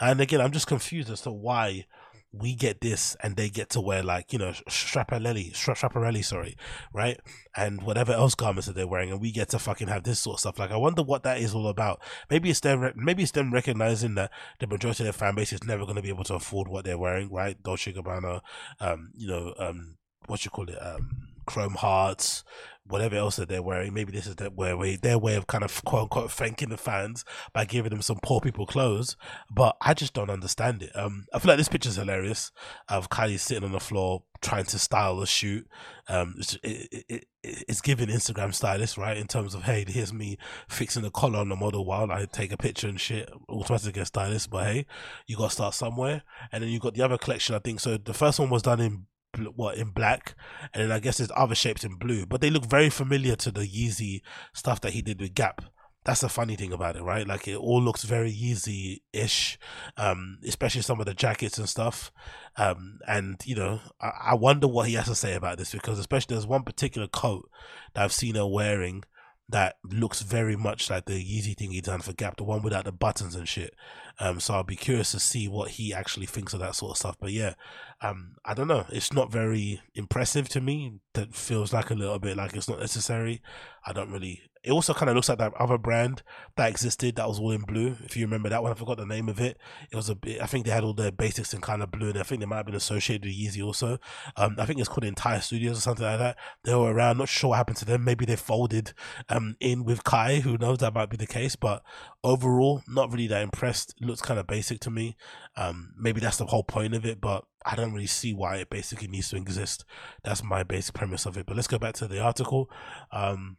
And 0.00 0.20
again, 0.20 0.40
I'm 0.40 0.52
just 0.52 0.66
confused 0.66 1.10
as 1.10 1.20
to 1.22 1.30
why 1.30 1.86
we 2.32 2.54
get 2.54 2.80
this 2.80 3.16
and 3.22 3.36
they 3.36 3.48
get 3.48 3.68
to 3.70 3.80
wear 3.80 4.02
like 4.02 4.32
you 4.32 4.38
know 4.38 4.52
straparelli 4.68 5.52
straparelli 5.52 6.24
sorry 6.24 6.56
right? 6.92 7.20
And 7.56 7.82
whatever 7.82 8.12
else 8.12 8.34
garments 8.34 8.66
that 8.66 8.76
they're 8.76 8.86
wearing 8.86 9.10
and 9.10 9.20
we 9.20 9.32
get 9.32 9.48
to 9.50 9.58
fucking 9.58 9.88
have 9.88 10.04
this 10.04 10.20
sort 10.20 10.34
of 10.34 10.40
stuff. 10.40 10.58
Like 10.58 10.70
i 10.70 10.76
wonder 10.76 11.02
what 11.02 11.24
that 11.24 11.38
is 11.38 11.54
all 11.54 11.66
about. 11.66 12.00
Maybe 12.30 12.50
it's 12.50 12.60
them 12.60 12.92
maybe 12.94 13.22
it's 13.22 13.32
them 13.32 13.52
recognizing 13.52 14.14
that 14.14 14.30
the 14.60 14.66
majority 14.66 15.02
of 15.02 15.06
their 15.06 15.12
fan 15.12 15.34
base 15.34 15.52
is 15.52 15.64
never 15.64 15.84
going 15.84 15.96
to 15.96 16.02
be 16.02 16.08
able 16.08 16.24
to 16.24 16.34
afford 16.34 16.68
what 16.68 16.84
they're 16.84 16.98
wearing 16.98 17.30
right? 17.30 17.60
Dolce 17.62 17.92
gabbana 17.92 18.40
um 18.78 19.10
you 19.16 19.28
know 19.28 19.54
um 19.58 19.96
what 20.26 20.44
you 20.44 20.50
call 20.50 20.68
it 20.68 20.78
um 20.80 21.28
chrome 21.46 21.74
hearts 21.74 22.44
whatever 22.86 23.16
else 23.16 23.36
that 23.36 23.48
they're 23.48 23.62
wearing. 23.62 23.94
Maybe 23.94 24.12
this 24.12 24.26
is 24.26 24.36
their 24.36 24.50
way, 24.50 24.96
their 24.96 25.18
way 25.18 25.36
of 25.36 25.46
kind 25.46 25.64
of 25.64 25.84
quote 25.84 26.02
unquote 26.02 26.30
thanking 26.30 26.70
the 26.70 26.76
fans 26.76 27.24
by 27.52 27.64
giving 27.64 27.90
them 27.90 28.02
some 28.02 28.18
poor 28.22 28.40
people 28.40 28.66
clothes. 28.66 29.16
But 29.50 29.76
I 29.80 29.94
just 29.94 30.12
don't 30.12 30.30
understand 30.30 30.82
it. 30.82 30.90
Um, 30.94 31.26
I 31.32 31.38
feel 31.38 31.50
like 31.50 31.58
this 31.58 31.68
picture 31.68 31.88
is 31.88 31.96
hilarious 31.96 32.50
of 32.88 33.10
Kylie 33.10 33.38
sitting 33.38 33.64
on 33.64 33.72
the 33.72 33.80
floor 33.80 34.24
trying 34.40 34.64
to 34.64 34.78
style 34.78 35.20
a 35.20 35.26
shoot. 35.26 35.66
Um, 36.08 36.34
it's, 36.38 36.56
it, 36.62 37.04
it, 37.08 37.24
it's 37.42 37.80
giving 37.80 38.08
Instagram 38.08 38.54
stylist, 38.54 38.96
right? 38.96 39.16
In 39.16 39.26
terms 39.26 39.54
of, 39.54 39.64
hey, 39.64 39.84
here's 39.86 40.12
me 40.12 40.38
fixing 40.68 41.02
the 41.02 41.10
collar 41.10 41.38
on 41.38 41.48
the 41.48 41.56
model 41.56 41.84
while 41.84 42.10
I 42.10 42.26
take 42.26 42.52
a 42.52 42.56
picture 42.56 42.88
and 42.88 43.00
shit, 43.00 43.30
automatically 43.48 43.92
get 43.92 44.06
stylist. 44.06 44.50
But 44.50 44.64
hey, 44.64 44.86
you 45.26 45.36
got 45.36 45.50
to 45.50 45.54
start 45.54 45.74
somewhere. 45.74 46.22
And 46.52 46.62
then 46.62 46.70
you 46.70 46.80
got 46.80 46.94
the 46.94 47.02
other 47.02 47.18
collection, 47.18 47.54
I 47.54 47.58
think. 47.58 47.80
So 47.80 47.96
the 47.98 48.14
first 48.14 48.38
one 48.38 48.50
was 48.50 48.62
done 48.62 48.80
in 48.80 49.06
what 49.54 49.76
in 49.76 49.90
black, 49.90 50.34
and 50.72 50.82
then 50.84 50.92
I 50.92 50.98
guess 50.98 51.18
there's 51.18 51.32
other 51.36 51.54
shapes 51.54 51.84
in 51.84 51.96
blue, 51.96 52.26
but 52.26 52.40
they 52.40 52.50
look 52.50 52.66
very 52.66 52.90
familiar 52.90 53.36
to 53.36 53.50
the 53.50 53.66
Yeezy 53.66 54.22
stuff 54.52 54.80
that 54.82 54.92
he 54.92 55.02
did 55.02 55.20
with 55.20 55.34
Gap. 55.34 55.62
That's 56.04 56.22
the 56.22 56.30
funny 56.30 56.56
thing 56.56 56.72
about 56.72 56.96
it, 56.96 57.02
right? 57.02 57.26
Like 57.26 57.46
it 57.46 57.56
all 57.56 57.80
looks 57.80 58.04
very 58.04 58.32
Yeezy 58.32 59.02
ish, 59.12 59.58
um, 59.98 60.38
especially 60.46 60.80
some 60.80 60.98
of 60.98 61.06
the 61.06 61.14
jackets 61.14 61.58
and 61.58 61.68
stuff. 61.68 62.10
Um, 62.56 63.00
and 63.06 63.36
you 63.44 63.54
know, 63.54 63.80
I, 64.00 64.10
I 64.30 64.34
wonder 64.34 64.66
what 64.66 64.88
he 64.88 64.94
has 64.94 65.06
to 65.06 65.14
say 65.14 65.34
about 65.34 65.58
this 65.58 65.72
because 65.72 65.98
especially 65.98 66.34
there's 66.34 66.46
one 66.46 66.62
particular 66.62 67.06
coat 67.06 67.50
that 67.94 68.02
I've 68.02 68.12
seen 68.12 68.34
her 68.36 68.46
wearing 68.46 69.04
that 69.50 69.76
looks 69.84 70.22
very 70.22 70.56
much 70.56 70.88
like 70.88 71.06
the 71.06 71.14
Yeezy 71.14 71.56
thing 71.56 71.72
he 71.72 71.80
done 71.80 72.00
for 72.00 72.12
Gap, 72.12 72.36
the 72.36 72.44
one 72.44 72.62
without 72.62 72.84
the 72.84 72.92
buttons 72.92 73.34
and 73.34 73.48
shit. 73.48 73.74
Um, 74.20 74.38
so 74.38 74.54
I'll 74.54 74.62
be 74.62 74.76
curious 74.76 75.12
to 75.12 75.20
see 75.20 75.48
what 75.48 75.72
he 75.72 75.94
actually 75.94 76.26
thinks 76.26 76.52
of 76.52 76.60
that 76.60 76.74
sort 76.74 76.92
of 76.92 76.98
stuff. 76.98 77.16
But 77.18 77.32
yeah, 77.32 77.54
um, 78.02 78.36
I 78.44 78.54
don't 78.54 78.68
know. 78.68 78.84
It's 78.90 79.12
not 79.12 79.32
very 79.32 79.80
impressive 79.94 80.48
to 80.50 80.60
me. 80.60 81.00
That 81.14 81.34
feels 81.34 81.72
like 81.72 81.90
a 81.90 81.94
little 81.94 82.18
bit 82.18 82.36
like 82.36 82.54
it's 82.54 82.68
not 82.68 82.80
necessary. 82.80 83.40
I 83.84 83.92
don't 83.92 84.12
really 84.12 84.42
it 84.62 84.72
also 84.72 84.92
kind 84.92 85.08
of 85.08 85.16
looks 85.16 85.28
like 85.28 85.38
that 85.38 85.54
other 85.54 85.78
brand 85.78 86.22
that 86.56 86.68
existed 86.68 87.16
that 87.16 87.26
was 87.26 87.40
all 87.40 87.52
in 87.52 87.62
blue. 87.62 87.96
If 88.04 88.16
you 88.16 88.26
remember 88.26 88.50
that 88.50 88.62
one, 88.62 88.70
I 88.70 88.74
forgot 88.74 88.98
the 88.98 89.06
name 89.06 89.28
of 89.30 89.40
it. 89.40 89.56
It 89.90 89.96
was 89.96 90.10
a 90.10 90.14
bit, 90.14 90.42
I 90.42 90.46
think 90.46 90.66
they 90.66 90.70
had 90.70 90.84
all 90.84 90.92
their 90.92 91.10
basics 91.10 91.54
in 91.54 91.62
kind 91.62 91.82
of 91.82 91.90
blue, 91.90 92.10
and 92.10 92.18
I 92.18 92.24
think 92.24 92.40
they 92.40 92.46
might 92.46 92.56
have 92.56 92.66
been 92.66 92.74
associated 92.74 93.24
with 93.24 93.34
Yeezy 93.34 93.64
also. 93.64 93.98
Um, 94.36 94.56
I 94.58 94.66
think 94.66 94.78
it's 94.78 94.88
called 94.88 95.04
Entire 95.04 95.40
Studios 95.40 95.78
or 95.78 95.80
something 95.80 96.04
like 96.04 96.18
that. 96.18 96.36
They 96.64 96.74
were 96.74 96.92
around, 96.92 97.16
not 97.16 97.30
sure 97.30 97.50
what 97.50 97.56
happened 97.56 97.78
to 97.78 97.86
them. 97.86 98.04
Maybe 98.04 98.26
they 98.26 98.36
folded 98.36 98.92
um, 99.30 99.56
in 99.60 99.84
with 99.84 100.04
Khy, 100.04 100.42
who 100.42 100.58
knows, 100.58 100.78
that 100.78 100.94
might 100.94 101.08
be 101.08 101.16
the 101.16 101.26
case. 101.26 101.56
But 101.56 101.82
overall, 102.22 102.82
not 102.86 103.10
really 103.10 103.28
that 103.28 103.42
impressed. 103.42 103.94
Looks 104.10 104.22
kind 104.22 104.40
of 104.40 104.48
basic 104.48 104.80
to 104.80 104.90
me. 104.90 105.16
Um, 105.56 105.94
maybe 105.96 106.20
that's 106.20 106.36
the 106.36 106.46
whole 106.46 106.64
point 106.64 106.94
of 106.94 107.06
it, 107.06 107.20
but 107.20 107.44
I 107.64 107.76
don't 107.76 107.92
really 107.92 108.08
see 108.08 108.34
why 108.34 108.56
it 108.56 108.68
basically 108.68 109.06
needs 109.06 109.30
to 109.30 109.36
exist. 109.36 109.84
That's 110.24 110.42
my 110.42 110.64
basic 110.64 110.96
premise 110.96 111.26
of 111.26 111.36
it. 111.36 111.46
But 111.46 111.54
let's 111.54 111.68
go 111.68 111.78
back 111.78 111.94
to 111.94 112.08
the 112.08 112.20
article. 112.20 112.68
Um, 113.12 113.58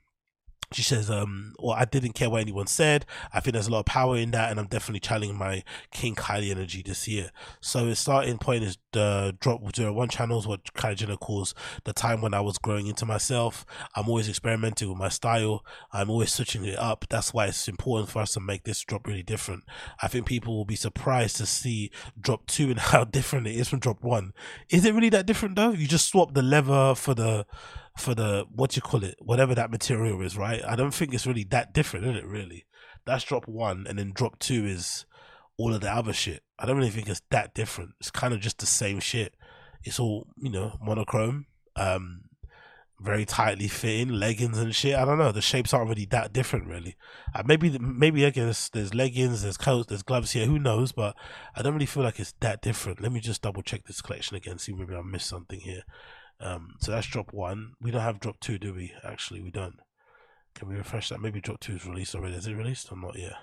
she 0.74 0.84
says, 0.84 1.10
um, 1.10 1.54
well, 1.60 1.76
I 1.78 1.86
didn't 1.86 2.14
care 2.14 2.30
what 2.30 2.42
anyone 2.42 2.68
said. 2.68 3.06
I 3.34 3.40
think 3.40 3.54
there's 3.54 3.68
a 3.68 3.72
lot 3.72 3.80
of 3.80 3.86
power 3.86 4.18
in 4.18 4.32
that, 4.32 4.52
and 4.52 4.60
I'm 4.60 4.68
definitely 4.68 5.02
channeling 5.02 5.38
my 5.38 5.64
King 5.92 6.16
Kylie 6.16 6.52
energy 6.52 6.82
this 6.82 7.08
year. 7.08 7.32
So 7.60 7.88
its 7.88 8.00
starting 8.00 8.38
point 8.38 8.64
is 8.64 8.78
the 8.94 9.36
drop 9.40 9.62
zero 9.76 9.94
one 9.94 10.10
channels, 10.10 10.48
what 10.48 10.74
Kylie 10.74 10.96
Jenner 10.96 11.18
calls 11.18 11.54
the 11.84 11.94
time 11.94 12.22
when 12.22 12.34
I 12.34 12.42
was 12.42 12.58
growing 12.58 12.88
into 12.88 13.06
myself. 13.06 13.66
I'm 13.96 14.08
always 14.08 14.30
experimenting 14.30 14.90
with 14.90 14.98
my 14.98 15.10
style. 15.10 15.66
I'm 15.92 16.10
always 16.10 16.34
switching 16.34 16.66
it 16.66 16.80
up. 16.80 17.06
That's 17.10 17.34
why 17.34 17.48
it's 17.48 17.68
important 17.68 18.10
for 18.10 18.20
us 18.22 18.34
to 18.34 18.40
make 18.40 18.64
this 18.64 18.82
drop 18.82 19.08
really 19.08 19.24
different. 19.24 19.64
I 20.02 20.08
think 20.08 20.26
people 20.26 20.56
will 20.56 20.66
be 20.66 20.76
surprised 20.76 21.38
to 21.38 21.46
see 21.46 21.92
drop 22.20 22.48
two 22.48 22.70
and 22.70 22.80
how 22.92 23.04
different 23.04 23.48
it 23.48 23.56
is 23.56 23.70
from 23.70 23.80
drop 23.80 24.04
one. 24.04 24.34
Is 24.70 24.86
it 24.86 24.94
really 24.94 25.10
that 25.10 25.26
different 25.26 25.56
though? 25.56 25.72
You 25.72 25.88
just 25.88 26.10
swap 26.10 26.34
the 26.34 26.42
leather 26.42 26.96
for 26.96 27.14
the 27.14 27.46
for 27.98 28.16
the 28.16 28.46
what 28.50 28.76
you 28.76 28.82
call 28.82 29.04
it, 29.04 29.16
whatever 29.20 29.54
that 29.56 29.72
material 29.72 30.22
is, 30.22 30.38
right? 30.38 30.62
I 30.66 30.76
don't 30.76 30.94
think 30.94 31.14
it's 31.14 31.28
really 31.28 31.44
that 31.46 31.74
different, 31.74 32.06
is 32.06 32.18
it? 32.18 32.26
Really, 32.26 32.66
that's 33.06 33.24
drop 33.24 33.48
one, 33.48 33.86
and 33.88 34.00
then 34.00 34.12
drop 34.14 34.40
two 34.40 34.66
is 34.66 35.06
all 35.58 35.74
of 35.74 35.82
the 35.82 35.92
other 35.92 36.14
shit. 36.14 36.44
I 36.58 36.66
don't 36.66 36.78
really 36.78 36.90
think 36.90 37.10
it's 37.10 37.22
that 37.32 37.54
different. 37.54 37.92
It's 38.00 38.12
kind 38.12 38.34
of 38.34 38.40
just 38.40 38.60
the 38.60 38.66
same 38.66 39.00
shit. 39.00 39.36
It's 39.84 40.00
all 40.00 40.28
you 40.38 40.52
know, 40.52 40.78
monochrome, 40.82 41.48
um, 41.76 42.22
very 43.00 43.26
tightly 43.26 43.68
fitting 43.68 44.10
leggings 44.10 44.58
and 44.58 44.74
shit. 44.76 44.96
I 44.96 45.06
don't 45.06 45.18
know. 45.18 45.32
The 45.32 45.42
shapes 45.42 45.74
aren't 45.74 45.90
really 45.90 46.06
that 46.12 46.34
different, 46.34 46.68
really. 46.68 46.96
Uh, 47.34 47.44
maybe, 47.46 47.78
maybe 47.80 48.24
again, 48.24 48.46
there's, 48.46 48.70
there's 48.70 48.94
leggings, 48.94 49.42
there's 49.42 49.58
coats, 49.58 49.88
there's 49.88 50.04
gloves 50.04 50.32
here. 50.32 50.46
Who 50.46 50.60
knows? 50.60 50.92
But 50.92 51.16
I 51.56 51.62
don't 51.62 51.74
really 51.74 51.88
feel 51.88 52.04
like 52.04 52.20
it's 52.20 52.34
that 52.42 52.62
different. 52.62 53.02
Let 53.02 53.12
me 53.12 53.20
just 53.20 53.42
double 53.42 53.64
check 53.64 53.86
this 53.86 54.02
collection 54.02 54.38
again, 54.38 54.60
see 54.60 54.74
maybe 54.74 54.96
I 54.96 55.02
missed 55.02 55.28
something 55.28 55.60
here. 55.60 55.82
Um, 56.42 56.76
so 56.80 56.92
that's 56.92 57.08
drop 57.08 57.34
one. 57.34 57.74
We 57.80 57.92
don't 57.92 58.02
have 58.02 58.20
drop 58.20 58.40
two, 58.40 58.58
do 58.58 58.74
we? 58.74 58.94
Actually, 59.04 59.42
we 59.42 59.52
don't. 59.52 59.80
Can 60.56 60.68
we 60.68 60.76
refresh 60.76 61.10
that? 61.10 61.22
Maybe 61.22 61.40
drop 61.40 61.60
two 61.60 61.76
is 61.76 61.86
released 61.86 62.16
already. 62.16 62.36
Is 62.36 62.48
it 62.48 62.56
released 62.56 62.92
or 62.92 62.98
not 62.98 63.18
yet? 63.18 63.34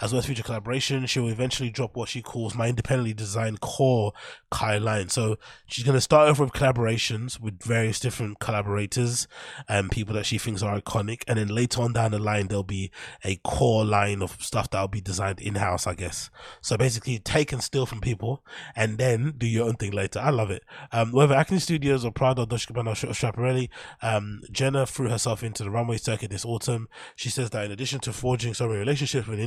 As 0.00 0.12
well 0.12 0.20
as 0.20 0.26
future 0.26 0.42
collaboration, 0.42 1.06
she 1.06 1.18
will 1.18 1.28
eventually 1.28 1.70
drop 1.70 1.96
what 1.96 2.08
she 2.08 2.22
calls 2.22 2.54
my 2.54 2.68
independently 2.68 3.14
designed 3.14 3.60
core 3.60 4.12
Khy 4.52 4.80
line. 4.80 5.08
So 5.08 5.38
she's 5.66 5.84
going 5.84 5.96
to 5.96 6.00
start 6.00 6.28
off 6.28 6.38
with 6.38 6.52
collaborations 6.52 7.40
with 7.40 7.62
various 7.62 7.98
different 7.98 8.38
collaborators 8.38 9.26
and 9.68 9.90
people 9.90 10.14
that 10.14 10.26
she 10.26 10.38
thinks 10.38 10.62
are 10.62 10.80
iconic. 10.80 11.22
And 11.26 11.38
then 11.38 11.48
later 11.48 11.82
on 11.82 11.92
down 11.92 12.12
the 12.12 12.18
line, 12.18 12.48
there'll 12.48 12.62
be 12.62 12.90
a 13.24 13.36
core 13.36 13.84
line 13.84 14.22
of 14.22 14.40
stuff 14.42 14.70
that'll 14.70 14.88
be 14.88 15.00
designed 15.00 15.40
in 15.40 15.56
house, 15.56 15.86
I 15.86 15.94
guess. 15.94 16.30
So 16.60 16.76
basically, 16.76 17.18
take 17.18 17.52
and 17.52 17.62
steal 17.62 17.86
from 17.86 18.00
people 18.00 18.44
and 18.76 18.98
then 18.98 19.34
do 19.36 19.46
your 19.46 19.66
own 19.66 19.74
thing 19.74 19.92
later. 19.92 20.20
I 20.20 20.30
love 20.30 20.50
it. 20.50 20.64
Um, 20.92 21.12
whether 21.12 21.34
Acne 21.34 21.58
Studios 21.58 22.04
or 22.04 22.12
Prada, 22.12 22.46
Dolce 22.46 22.72
Gabbana, 22.72 22.90
or 23.04 23.12
Schiaparelli, 23.12 23.68
um, 24.02 24.42
Jenner 24.50 24.86
threw 24.86 25.08
herself 25.08 25.42
into 25.42 25.64
the 25.64 25.70
runway 25.70 25.96
circuit 25.96 26.30
this 26.30 26.44
autumn. 26.44 26.88
She 27.16 27.30
says 27.30 27.50
that 27.50 27.64
in 27.64 27.72
addition 27.72 28.00
to 28.00 28.12
forging 28.12 28.54
so 28.54 28.66
many 28.66 28.78
relationships 28.78 29.26
with 29.26 29.38
the 29.38 29.44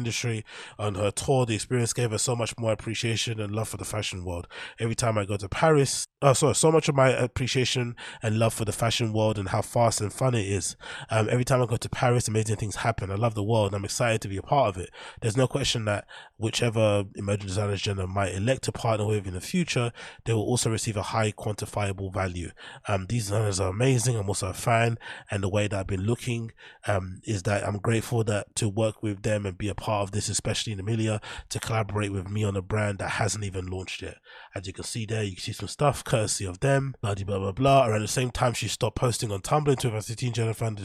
on 0.78 0.96
her 0.96 1.12
tour. 1.12 1.46
The 1.46 1.56
experience 1.56 1.94
gave 1.94 2.12
her 2.12 2.18
so 2.18 2.36
much 2.36 2.54
more 2.58 2.72
appreciation 2.72 3.40
and 3.40 3.54
love 3.54 3.70
for 3.70 3.78
the 3.78 3.86
fashion 3.86 4.24
world. 4.26 4.48
Every 4.80 4.96
time 4.96 5.18
I 5.18 5.26
go 5.26 5.38
to 5.38 5.50
Paris, 5.50 6.08
oh, 6.22 6.34
sorry, 6.34 6.56
so 6.56 6.72
much 6.72 6.88
of 6.90 6.96
my 6.96 7.10
appreciation 7.10 7.96
and 8.22 8.38
love 8.38 8.54
for 8.54 8.66
the 8.66 8.72
fashion 8.72 9.14
world 9.14 9.38
and 9.40 9.50
how 9.50 9.62
fast 9.62 10.02
and 10.02 10.14
fun 10.14 10.36
it 10.36 10.46
is. 10.46 10.76
Um, 11.10 11.28
every 11.30 11.46
time 11.46 11.62
I 11.62 11.66
go 11.66 11.78
to 11.78 11.90
Paris, 11.90 12.28
amazing 12.28 12.58
things 12.58 12.78
happen. 12.78 13.12
I 13.12 13.16
love 13.16 13.36
the 13.36 13.44
world. 13.44 13.74
I'm 13.74 13.86
excited 13.86 14.22
to 14.22 14.28
be 14.28 14.38
a 14.38 14.42
part 14.42 14.76
of 14.76 14.82
it. 14.82 14.90
There's 15.22 15.38
no 15.38 15.48
question 15.48 15.86
that 15.86 16.06
whichever 16.38 17.06
emerging 17.16 17.48
designers 17.48 17.82
Jenner 17.82 18.08
might 18.08 18.34
elect 18.36 18.64
to 18.64 18.72
partner 18.72 19.06
with 19.06 19.28
in 19.28 19.34
the 19.34 19.42
future, 19.42 19.92
they 20.26 20.34
will 20.34 20.42
also 20.42 20.70
receive 20.70 20.98
a 20.98 21.04
high 21.04 21.32
quantifiable 21.32 22.14
value. 22.14 22.52
Um, 22.88 23.06
these 23.08 23.26
designers 23.26 23.60
are 23.60 23.70
amazing. 23.70 24.16
I'm 24.18 24.28
also 24.28 24.48
a 24.48 24.54
fan, 24.54 24.98
and 25.30 25.44
the 25.44 25.50
way 25.50 25.68
that 25.68 25.80
I've 25.80 25.88
been 25.88 26.06
looking 26.06 26.52
um, 26.88 27.22
is 27.24 27.44
that 27.44 27.68
I'm 27.68 27.78
grateful 27.78 28.24
that 28.26 28.56
to 28.56 28.70
work 28.70 29.04
with 29.04 29.24
them 29.24 29.46
and 29.46 29.58
be 29.58 29.70
a 29.70 29.76
part 29.76 30.04
of 30.04 30.11
this 30.12 30.30
especially 30.30 30.74
in 30.74 30.80
Amelia, 30.80 31.22
to 31.50 31.60
collaborate 31.60 32.12
with 32.12 32.30
me 32.30 32.44
on 32.44 32.56
a 32.56 32.62
brand 32.62 33.00
that 33.00 33.12
hasn't 33.12 33.44
even 33.44 33.68
launched 33.68 34.02
yet. 34.02 34.18
As 34.56 34.68
you 34.68 34.74
can 34.74 34.84
see 34.84 35.06
there, 35.06 35.24
you 35.24 35.34
can 35.34 35.42
see 35.42 35.54
some 35.54 35.68
stuff 35.68 36.04
courtesy 36.04 36.46
of 36.46 36.60
them, 36.60 36.96
blah, 37.02 37.16
blah, 37.16 37.40
blah, 37.40 37.52
blah. 37.52 37.88
Around 37.88 38.02
the 38.02 38.08
same 38.08 38.32
time, 38.32 38.54
she 38.54 38.68
stopped 38.68 38.98
posting 38.98 39.32
on 39.32 39.42
Tumblr 39.42 39.68
in 39.68 39.76
2016. 39.76 40.34
Jennifer, 40.34 40.76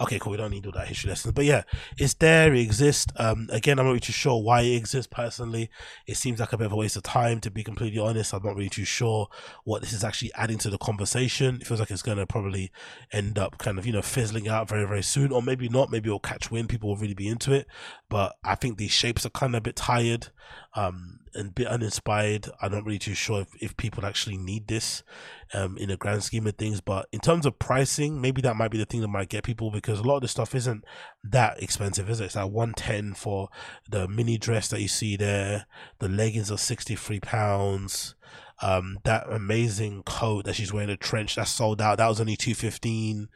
okay, 0.00 0.18
cool, 0.18 0.32
we 0.32 0.36
don't 0.36 0.50
need 0.50 0.66
all 0.66 0.72
that 0.72 0.88
history 0.88 1.10
lessons. 1.10 1.32
But 1.32 1.44
yeah, 1.44 1.62
it's 1.98 2.14
there, 2.14 2.54
it 2.54 2.60
exists. 2.60 3.12
Um, 3.16 3.48
again, 3.50 3.78
I'm 3.78 3.86
not 3.86 3.90
really 3.90 4.00
too 4.00 4.12
sure 4.12 4.42
why 4.42 4.62
it 4.62 4.76
exists 4.76 5.08
personally. 5.10 5.70
It 6.06 6.16
seems 6.16 6.40
like 6.40 6.52
a 6.52 6.58
bit 6.58 6.66
of 6.66 6.72
a 6.72 6.76
waste 6.76 6.96
of 6.96 7.02
time, 7.02 7.40
to 7.40 7.50
be 7.50 7.62
completely 7.62 7.98
honest. 7.98 8.34
I'm 8.34 8.42
not 8.42 8.56
really 8.56 8.68
too 8.68 8.84
sure 8.84 9.28
what 9.64 9.82
this 9.82 9.92
is 9.92 10.04
actually 10.04 10.32
adding 10.34 10.58
to 10.58 10.70
the 10.70 10.78
conversation. 10.78 11.58
It 11.60 11.66
feels 11.66 11.80
like 11.80 11.90
it's 11.90 12.02
going 12.02 12.18
to 12.18 12.26
probably 12.26 12.70
end 13.12 13.38
up 13.38 13.58
kind 13.58 13.78
of, 13.78 13.86
you 13.86 13.92
know, 13.92 14.02
fizzling 14.02 14.48
out 14.48 14.68
very, 14.68 14.86
very 14.86 15.02
soon, 15.02 15.32
or 15.32 15.42
maybe 15.42 15.68
not. 15.68 15.90
Maybe 15.90 16.08
it'll 16.08 16.18
catch 16.20 16.50
wind. 16.50 16.68
People 16.68 16.90
will 16.90 16.96
really 16.96 17.14
be 17.14 17.28
into 17.28 17.52
it. 17.52 17.66
But 18.08 18.36
I 18.44 18.54
think 18.54 18.75
these 18.76 18.90
shapes 18.90 19.26
are 19.26 19.30
kind 19.30 19.54
of 19.54 19.58
a 19.58 19.62
bit 19.62 19.76
tired 19.76 20.28
um, 20.74 21.20
and 21.34 21.48
a 21.48 21.52
bit 21.52 21.66
uninspired. 21.66 22.48
I'm 22.60 22.72
not 22.72 22.84
really 22.84 22.98
too 22.98 23.14
sure 23.14 23.42
if, 23.42 23.62
if 23.62 23.76
people 23.76 24.04
actually 24.04 24.36
need 24.36 24.68
this 24.68 25.02
um, 25.54 25.76
in 25.78 25.88
the 25.88 25.96
grand 25.96 26.22
scheme 26.22 26.46
of 26.46 26.56
things. 26.56 26.80
But 26.80 27.08
in 27.12 27.20
terms 27.20 27.46
of 27.46 27.58
pricing, 27.58 28.20
maybe 28.20 28.42
that 28.42 28.56
might 28.56 28.70
be 28.70 28.78
the 28.78 28.84
thing 28.84 29.00
that 29.00 29.08
might 29.08 29.28
get 29.28 29.44
people 29.44 29.70
because 29.70 29.98
a 29.98 30.02
lot 30.02 30.16
of 30.16 30.22
this 30.22 30.30
stuff 30.30 30.54
isn't 30.54 30.84
that 31.24 31.62
expensive, 31.62 32.10
is 32.10 32.20
it? 32.20 32.26
It's 32.26 32.36
like 32.36 32.50
110 32.50 33.14
for 33.14 33.48
the 33.88 34.06
mini 34.08 34.38
dress 34.38 34.68
that 34.68 34.80
you 34.80 34.88
see 34.88 35.16
there. 35.16 35.66
The 35.98 36.08
leggings 36.08 36.50
are 36.50 36.58
63 36.58 37.20
pounds 37.20 38.14
um 38.62 38.98
that 39.04 39.26
amazing 39.30 40.02
coat 40.04 40.44
that 40.44 40.54
she's 40.54 40.72
wearing 40.72 40.90
a 40.90 40.96
trench 40.96 41.36
that 41.36 41.46
sold 41.46 41.80
out 41.80 41.98
that 41.98 42.08
was 42.08 42.20
only 42.20 42.36
215 42.36 43.28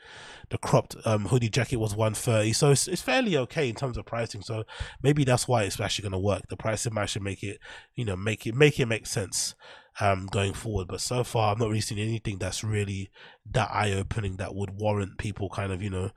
the 0.49 0.59
cropped 0.59 0.97
um, 1.05 1.27
hoodie 1.27 1.49
jacket 1.49 1.77
was 1.77 1.95
130 1.95 2.53
so 2.53 2.71
it's, 2.71 2.89
it's 2.89 3.03
fairly 3.03 3.37
okay 3.37 3.69
in 3.69 3.75
terms 3.75 3.97
of 3.97 4.05
pricing. 4.05 4.43
So 4.43 4.65
maybe 5.03 5.25
that's 5.25 5.49
why 5.49 5.63
it's 5.63 5.81
actually 5.81 6.03
going 6.03 6.13
to 6.13 6.19
work. 6.19 6.43
The 6.49 6.57
pricing 6.57 6.93
might 6.93 7.07
should 7.07 7.23
make 7.23 7.43
it 7.43 7.59
you 7.95 8.05
know 8.05 8.17
make 8.17 8.47
it 8.47 8.55
make 8.55 8.79
it 8.79 8.87
make 8.87 9.07
sense 9.07 9.55
um, 10.01 10.27
going 10.31 10.53
forward. 10.53 10.89
But 10.89 11.01
so 11.01 11.25
far 11.25 11.53
i've 11.53 11.59
not 11.59 11.69
really 11.69 11.81
seen 11.81 11.99
anything 11.99 12.39
that's 12.39 12.65
really 12.65 13.11
that 13.51 13.71
eye-opening 13.73 14.37
that 14.37 14.55
would 14.55 14.79
warrant 14.79 15.19
people 15.19 15.49
kind 15.49 15.73
of 15.73 15.83
you 15.83 15.91
know 15.91 16.11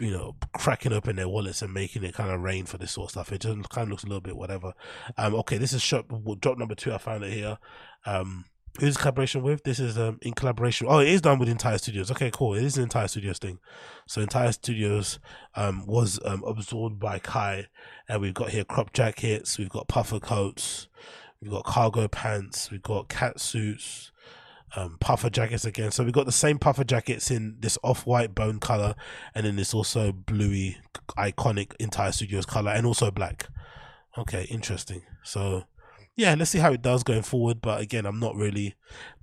you 0.00 0.10
know 0.10 0.34
cracking 0.54 0.92
open 0.92 1.16
their 1.16 1.28
wallets 1.28 1.62
and 1.62 1.74
making 1.74 2.02
it 2.02 2.14
kind 2.14 2.30
of 2.30 2.40
rain 2.40 2.64
for 2.64 2.78
this 2.78 2.92
sort 2.92 3.06
of 3.06 3.10
stuff 3.10 3.32
it 3.32 3.40
just 3.42 3.68
kind 3.68 3.84
of 3.84 3.90
looks 3.90 4.04
a 4.04 4.06
little 4.06 4.20
bit 4.20 4.36
whatever 4.36 4.72
um 5.18 5.34
okay 5.34 5.58
this 5.58 5.72
is 5.72 5.82
shop 5.82 6.06
drop 6.40 6.56
number 6.56 6.74
two 6.74 6.92
i 6.92 6.98
found 6.98 7.22
it 7.22 7.32
here 7.32 7.58
um 8.06 8.44
Who's 8.78 8.96
collaboration 8.96 9.42
with? 9.42 9.64
This 9.64 9.80
is 9.80 9.98
um 9.98 10.18
in 10.22 10.32
collaboration. 10.32 10.86
Oh, 10.88 11.00
it 11.00 11.08
is 11.08 11.20
done 11.20 11.38
with 11.38 11.48
Entire 11.48 11.76
Studios. 11.78 12.10
Okay, 12.10 12.30
cool. 12.32 12.54
It 12.54 12.62
is 12.62 12.76
an 12.76 12.84
Entire 12.84 13.08
Studios 13.08 13.38
thing. 13.38 13.58
So 14.06 14.20
Entire 14.20 14.52
Studios 14.52 15.18
um 15.56 15.84
was 15.86 16.20
um 16.24 16.44
absorbed 16.46 17.00
by 17.00 17.18
Khy, 17.18 17.66
and 18.08 18.20
we've 18.20 18.34
got 18.34 18.50
here 18.50 18.64
crop 18.64 18.92
jackets, 18.92 19.58
we've 19.58 19.68
got 19.68 19.88
puffer 19.88 20.20
coats, 20.20 20.86
we've 21.42 21.50
got 21.50 21.64
cargo 21.64 22.06
pants, 22.06 22.70
we've 22.70 22.82
got 22.82 23.08
cat 23.08 23.40
suits, 23.40 24.09
um 24.76 24.96
puffer 25.00 25.30
jackets 25.30 25.64
again. 25.64 25.90
So 25.90 26.04
we've 26.04 26.12
got 26.12 26.26
the 26.26 26.32
same 26.32 26.58
puffer 26.58 26.84
jackets 26.84 27.30
in 27.30 27.56
this 27.60 27.78
off-white 27.82 28.34
bone 28.34 28.60
color, 28.60 28.94
and 29.34 29.46
then 29.46 29.56
this 29.56 29.74
also 29.74 30.12
bluey 30.12 30.78
iconic 31.18 31.74
Entire 31.80 32.12
Studios 32.12 32.46
color, 32.46 32.70
and 32.70 32.86
also 32.86 33.10
black. 33.10 33.48
Okay, 34.18 34.44
interesting. 34.44 35.02
So 35.22 35.64
yeah, 36.16 36.34
let's 36.34 36.50
see 36.50 36.58
how 36.58 36.72
it 36.72 36.82
does 36.82 37.02
going 37.02 37.22
forward. 37.22 37.60
But 37.62 37.80
again, 37.80 38.04
I'm 38.04 38.18
not 38.18 38.36
really 38.36 38.74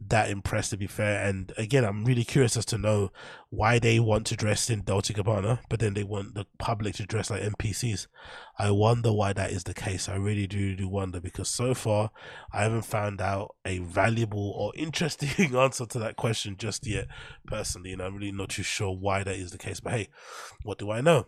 that 0.08 0.30
impressed 0.30 0.72
to 0.72 0.78
be 0.78 0.88
fair. 0.88 1.24
And 1.24 1.52
again, 1.58 1.84
I'm 1.86 2.06
really 2.06 2.24
curious 2.24 2.58
as 2.58 2.66
to 2.66 2.78
know 2.78 3.12
why 3.50 3.78
they 3.78 4.00
want 4.00 4.26
to 4.28 4.36
dress 4.36 4.70
in 4.70 4.84
Dolce 4.84 5.14
Gabbana, 5.14 5.60
but 5.70 5.80
then 5.80 5.94
they 5.94 6.04
want 6.04 6.34
the 6.34 6.46
public 6.58 6.96
to 6.96 7.06
dress 7.06 7.30
like 7.30 7.44
NPCs. 7.44 8.08
I 8.58 8.72
wonder 8.72 9.12
why 9.14 9.34
that 9.34 9.52
is 9.52 9.64
the 9.66 9.74
case. 9.74 10.10
I 10.10 10.16
really 10.16 10.48
do 10.48 10.76
do 10.76 10.88
wonder 10.88 11.20
because 11.20 11.50
so 11.50 11.74
far 11.74 12.10
I 12.52 12.64
haven't 12.64 12.84
found 12.84 13.22
out 13.22 13.56
a 13.66 13.80
valuable 13.80 14.52
or 14.52 14.72
interesting 14.76 15.56
answer 15.56 15.86
to 15.86 16.00
that 16.00 16.16
question 16.16 16.56
just 16.58 16.88
yet, 16.88 17.08
personally, 17.46 17.94
and 17.94 18.02
I'm 18.02 18.16
really 18.16 18.32
not 18.32 18.50
too 18.50 18.64
sure 18.64 18.96
why 18.96 19.24
that 19.24 19.36
is 19.36 19.52
the 19.52 19.58
case. 19.58 19.80
But 19.80 19.94
hey, 19.94 20.10
what 20.64 20.80
do 20.80 20.90
I 20.90 21.02
know? 21.02 21.26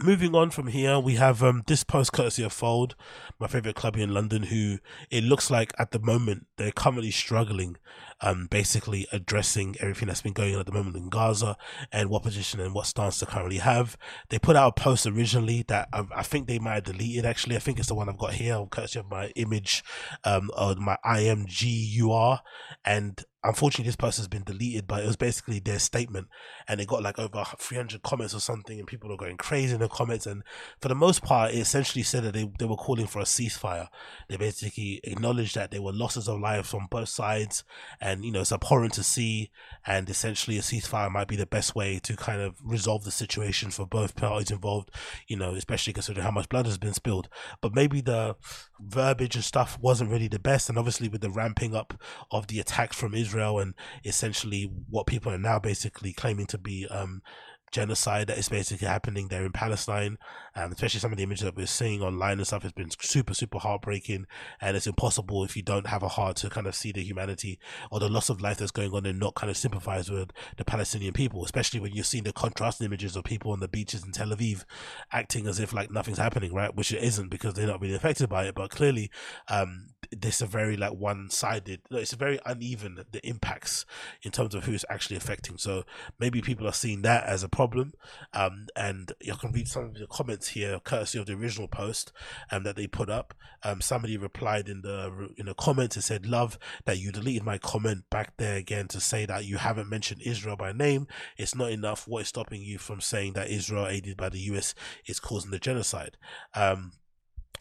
Moving 0.00 0.34
on 0.34 0.50
from 0.50 0.68
here, 0.68 0.98
we 0.98 1.14
have 1.14 1.42
um, 1.42 1.64
this 1.66 1.82
post 1.82 2.12
courtesy 2.12 2.42
of 2.44 2.52
Fold, 2.52 2.94
my 3.40 3.48
favorite 3.48 3.74
club 3.74 3.96
in 3.96 4.14
London, 4.14 4.44
who 4.44 4.78
it 5.10 5.24
looks 5.24 5.50
like 5.50 5.72
at 5.78 5.90
the 5.90 5.98
moment 5.98 6.46
they're 6.56 6.70
currently 6.70 7.10
struggling, 7.10 7.76
um, 8.20 8.46
basically 8.48 9.08
addressing 9.12 9.74
everything 9.80 10.06
that's 10.06 10.22
been 10.22 10.32
going 10.32 10.54
on 10.54 10.60
at 10.60 10.66
the 10.66 10.72
moment 10.72 10.96
in 10.96 11.08
Gaza 11.08 11.56
and 11.90 12.10
what 12.10 12.22
position 12.22 12.60
and 12.60 12.74
what 12.74 12.86
stance 12.86 13.18
they 13.18 13.26
currently 13.26 13.58
have. 13.58 13.96
They 14.28 14.38
put 14.38 14.56
out 14.56 14.78
a 14.78 14.80
post 14.80 15.06
originally 15.06 15.64
that 15.66 15.88
I, 15.92 16.04
I 16.14 16.22
think 16.22 16.46
they 16.46 16.60
might 16.60 16.74
have 16.74 16.84
deleted 16.84 17.26
actually. 17.26 17.56
I 17.56 17.60
think 17.60 17.78
it's 17.78 17.88
the 17.88 17.94
one 17.94 18.08
I've 18.08 18.18
got 18.18 18.34
here, 18.34 18.64
courtesy 18.70 19.00
of 19.00 19.10
my 19.10 19.28
image, 19.34 19.82
um, 20.22 20.50
of 20.56 20.78
my 20.78 20.96
IMGUR. 21.04 22.40
And 22.84 23.24
unfortunately 23.44 23.88
this 23.88 23.96
post 23.96 24.16
has 24.16 24.26
been 24.26 24.42
deleted 24.42 24.86
but 24.88 25.02
it 25.02 25.06
was 25.06 25.16
basically 25.16 25.60
their 25.60 25.78
statement 25.78 26.26
and 26.66 26.80
it 26.80 26.88
got 26.88 27.02
like 27.02 27.20
over 27.20 27.44
300 27.58 28.02
comments 28.02 28.34
or 28.34 28.40
something 28.40 28.78
and 28.78 28.88
people 28.88 29.12
are 29.12 29.16
going 29.16 29.36
crazy 29.36 29.72
in 29.72 29.80
the 29.80 29.88
comments 29.88 30.26
and 30.26 30.42
for 30.80 30.88
the 30.88 30.94
most 30.94 31.22
part 31.22 31.52
it 31.52 31.58
essentially 31.58 32.02
said 32.02 32.24
that 32.24 32.34
they, 32.34 32.50
they 32.58 32.64
were 32.64 32.74
calling 32.74 33.06
for 33.06 33.20
a 33.20 33.24
ceasefire. 33.24 33.88
They 34.28 34.36
basically 34.36 35.00
acknowledged 35.04 35.54
that 35.54 35.70
there 35.70 35.82
were 35.82 35.92
losses 35.92 36.28
of 36.28 36.40
lives 36.40 36.74
on 36.74 36.88
both 36.90 37.08
sides 37.08 37.62
and 38.00 38.24
you 38.24 38.32
know 38.32 38.40
it's 38.40 38.52
abhorrent 38.52 38.94
to 38.94 39.04
see 39.04 39.50
and 39.86 40.10
essentially 40.10 40.58
a 40.58 40.62
ceasefire 40.62 41.10
might 41.10 41.28
be 41.28 41.36
the 41.36 41.46
best 41.46 41.76
way 41.76 42.00
to 42.00 42.16
kind 42.16 42.40
of 42.40 42.56
resolve 42.64 43.04
the 43.04 43.12
situation 43.12 43.70
for 43.70 43.86
both 43.86 44.16
parties 44.16 44.50
involved 44.50 44.90
you 45.28 45.36
know 45.36 45.54
especially 45.54 45.92
considering 45.92 46.24
how 46.24 46.32
much 46.32 46.48
blood 46.48 46.66
has 46.66 46.78
been 46.78 46.94
spilled. 46.94 47.28
But 47.60 47.74
maybe 47.74 48.00
the 48.00 48.34
verbiage 48.80 49.34
and 49.34 49.44
stuff 49.44 49.78
wasn't 49.80 50.10
really 50.10 50.28
the 50.28 50.38
best. 50.38 50.68
And 50.68 50.78
obviously 50.78 51.08
with 51.08 51.20
the 51.20 51.30
ramping 51.30 51.74
up 51.74 52.00
of 52.30 52.46
the 52.46 52.60
attacks 52.60 52.96
from 52.96 53.14
Israel 53.14 53.58
and 53.58 53.74
essentially 54.04 54.70
what 54.88 55.06
people 55.06 55.32
are 55.32 55.38
now 55.38 55.58
basically 55.58 56.12
claiming 56.12 56.46
to 56.46 56.58
be 56.58 56.86
um, 56.88 57.22
genocide 57.70 58.26
that 58.28 58.38
is 58.38 58.48
basically 58.48 58.86
happening 58.86 59.28
there 59.28 59.44
in 59.44 59.52
Palestine. 59.52 60.18
and 60.54 60.72
especially 60.72 61.00
some 61.00 61.12
of 61.12 61.18
the 61.18 61.22
images 61.22 61.44
that 61.44 61.56
we're 61.56 61.66
seeing 61.66 62.02
online 62.02 62.38
and 62.38 62.46
stuff 62.46 62.62
has 62.62 62.72
been 62.72 62.90
super, 63.00 63.34
super 63.34 63.58
heartbreaking. 63.58 64.26
And 64.60 64.76
it's 64.76 64.86
impossible 64.86 65.44
if 65.44 65.56
you 65.56 65.62
don't 65.62 65.86
have 65.86 66.02
a 66.02 66.08
heart 66.08 66.36
to 66.38 66.50
kind 66.50 66.66
of 66.66 66.74
see 66.74 66.92
the 66.92 67.02
humanity 67.02 67.58
or 67.90 68.00
the 68.00 68.08
loss 68.08 68.28
of 68.28 68.40
life 68.40 68.58
that's 68.58 68.70
going 68.70 68.92
on 68.92 69.06
and 69.06 69.20
not 69.20 69.34
kind 69.34 69.50
of 69.50 69.56
sympathize 69.56 70.10
with 70.10 70.30
the 70.56 70.64
Palestinian 70.64 71.12
people, 71.12 71.44
especially 71.44 71.80
when 71.80 71.92
you're 71.92 72.04
seeing 72.04 72.24
the 72.24 72.32
contrasting 72.32 72.86
images 72.86 73.16
of 73.16 73.24
people 73.24 73.52
on 73.52 73.60
the 73.60 73.68
beaches 73.68 74.04
in 74.04 74.12
Tel 74.12 74.28
Aviv 74.28 74.64
acting 75.12 75.46
as 75.46 75.60
if 75.60 75.72
like 75.72 75.90
nothing's 75.90 76.18
happening, 76.18 76.52
right? 76.52 76.74
Which 76.74 76.92
it 76.92 77.02
isn't 77.02 77.28
because 77.28 77.54
they're 77.54 77.66
not 77.66 77.80
really 77.80 77.94
affected 77.94 78.28
by 78.28 78.44
it. 78.44 78.54
But 78.54 78.70
clearly, 78.70 79.10
um, 79.48 79.90
this 80.10 80.40
a 80.40 80.46
very 80.46 80.76
like 80.76 80.92
one-sided 80.92 81.80
it's 81.90 82.12
very 82.12 82.38
uneven 82.46 83.04
the 83.12 83.26
impacts 83.26 83.84
in 84.22 84.30
terms 84.30 84.54
of 84.54 84.64
who 84.64 84.72
it's 84.72 84.84
actually 84.88 85.16
affecting. 85.16 85.58
So 85.58 85.84
maybe 86.18 86.40
people 86.40 86.66
are 86.66 86.72
seeing 86.72 87.02
that 87.02 87.24
as 87.24 87.42
a 87.42 87.48
problem 87.48 87.92
um 88.32 88.68
and 88.76 89.12
you 89.20 89.34
can 89.34 89.52
read 89.52 89.68
some 89.68 89.84
of 89.86 89.94
the 89.94 90.06
comments 90.06 90.48
here 90.48 90.80
courtesy 90.80 91.18
of 91.18 91.26
the 91.26 91.34
original 91.34 91.68
post 91.68 92.12
um 92.50 92.62
that 92.62 92.76
they 92.76 92.86
put 92.86 93.10
up. 93.10 93.34
Um 93.62 93.80
somebody 93.80 94.16
replied 94.16 94.68
in 94.68 94.82
the 94.82 95.30
in 95.36 95.46
the 95.46 95.54
comments 95.54 95.96
and 95.96 96.04
said 96.04 96.26
love 96.26 96.58
that 96.84 96.98
you 96.98 97.12
deleted 97.12 97.42
my 97.42 97.58
comment 97.58 98.04
back 98.10 98.36
there 98.36 98.56
again 98.56 98.88
to 98.88 99.00
say 99.00 99.26
that 99.26 99.44
you 99.44 99.58
haven't 99.58 99.90
mentioned 99.90 100.22
israel 100.22 100.56
by 100.56 100.72
name. 100.72 101.06
It's 101.36 101.54
not 101.54 101.70
enough. 101.70 102.06
What 102.06 102.22
is 102.22 102.28
stopping 102.28 102.62
you 102.62 102.78
from 102.78 103.00
saying 103.00 103.34
that 103.34 103.50
israel 103.50 103.86
aided 103.86 104.16
by 104.16 104.28
the 104.28 104.40
us 104.40 104.74
is 105.06 105.20
causing 105.20 105.50
the 105.50 105.58
genocide? 105.58 106.16
Um 106.54 106.92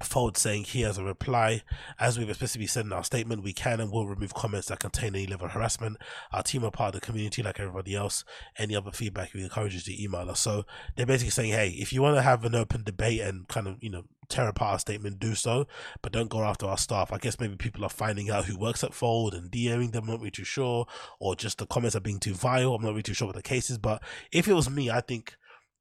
Fold 0.02 0.38
saying 0.38 0.66
here 0.66 0.88
as 0.88 0.98
a 0.98 1.04
reply, 1.04 1.64
as 2.00 2.18
we've 2.18 2.30
explicitly 2.30 2.68
said 2.68 2.86
in 2.86 2.94
our 2.94 3.04
statement, 3.04 3.44
we 3.44 3.54
can 3.54 3.80
and 3.80 3.92
will 3.92 4.08
remove 4.08 4.34
comments 4.34 4.68
that 4.68 4.80
contain 4.80 5.16
any 5.16 5.28
level 5.28 5.48
of 5.48 5.54
harassment. 5.54 5.98
Our 6.32 6.44
team 6.44 6.64
are 6.64 6.72
part 6.72 6.94
of 6.94 7.02
the 7.02 7.06
community 7.06 7.42
like 7.44 7.60
everybody 7.60 7.96
else. 7.96 8.24
Any 8.58 8.76
other 8.76 8.92
feedback, 8.92 9.34
we 9.34 9.44
encourage 9.44 9.74
you 9.74 9.82
to 9.82 10.04
email 10.04 10.30
us. 10.30 10.40
So 10.40 10.66
they're 10.96 11.06
basically 11.06 11.32
saying, 11.32 11.52
hey, 11.52 11.70
if 11.70 11.92
you 11.92 12.02
want 12.02 12.16
to 12.16 12.22
have 12.22 12.46
an 12.46 12.56
open 12.56 12.84
debate 12.84 13.22
and 13.22 13.48
kind 13.48 13.68
of, 13.68 13.78
you 13.82 13.90
know, 13.90 14.04
tear 14.30 14.48
apart 14.48 14.74
our 14.74 14.80
statement, 14.80 15.20
do 15.20 15.36
so, 15.36 15.68
but 16.02 16.12
don't 16.12 16.30
go 16.30 16.44
after 16.44 16.66
our 16.66 16.78
staff. 16.78 17.12
I 17.14 17.18
guess 17.18 17.40
maybe 17.40 17.56
people 17.56 17.84
are 17.84 17.90
finding 17.90 18.30
out 18.30 18.46
who 18.46 18.58
works 18.58 18.84
at 18.84 18.94
Fold 18.94 19.34
and 19.34 19.52
DMing 19.52 19.92
them, 19.92 20.04
I'm 20.04 20.10
not 20.10 20.20
really 20.20 20.32
too 20.32 20.44
sure, 20.44 20.86
or 21.20 21.36
just 21.36 21.58
the 21.58 21.66
comments 21.66 21.96
are 21.96 22.02
being 22.02 22.20
too 22.20 22.34
vile. 22.34 22.76
I'm 22.76 22.82
not 22.82 22.90
really 22.90 23.04
too 23.04 23.14
sure 23.14 23.28
what 23.28 23.36
the 23.36 23.42
case 23.42 23.70
is, 23.70 23.78
but 23.78 24.02
if 24.32 24.48
it 24.48 24.54
was 24.54 24.70
me, 24.70 24.90
I 24.90 25.02
think 25.02 25.36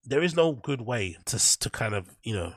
there 0.04 0.22
is 0.22 0.36
no 0.36 0.52
good 0.52 0.80
way 0.80 1.16
to, 1.26 1.58
to 1.58 1.70
kind 1.70 1.94
of, 1.94 2.16
you 2.22 2.34
know, 2.34 2.52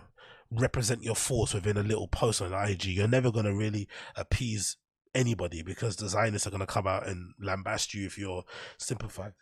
represent 0.51 1.03
your 1.03 1.15
force 1.15 1.53
within 1.53 1.77
a 1.77 1.83
little 1.83 2.07
post 2.07 2.41
on 2.41 2.53
IG. 2.53 2.85
You're 2.85 3.07
never 3.07 3.31
going 3.31 3.45
to 3.45 3.55
really 3.55 3.87
appease 4.15 4.77
anybody 5.15 5.63
because 5.63 5.95
the 5.95 6.07
Zionists 6.07 6.47
are 6.47 6.51
going 6.51 6.59
to 6.59 6.67
come 6.67 6.87
out 6.87 7.07
and 7.07 7.33
lambast 7.43 7.93
you 7.93 8.05
if 8.05 8.17
you're 8.17 8.43
sympathizing 8.77 9.33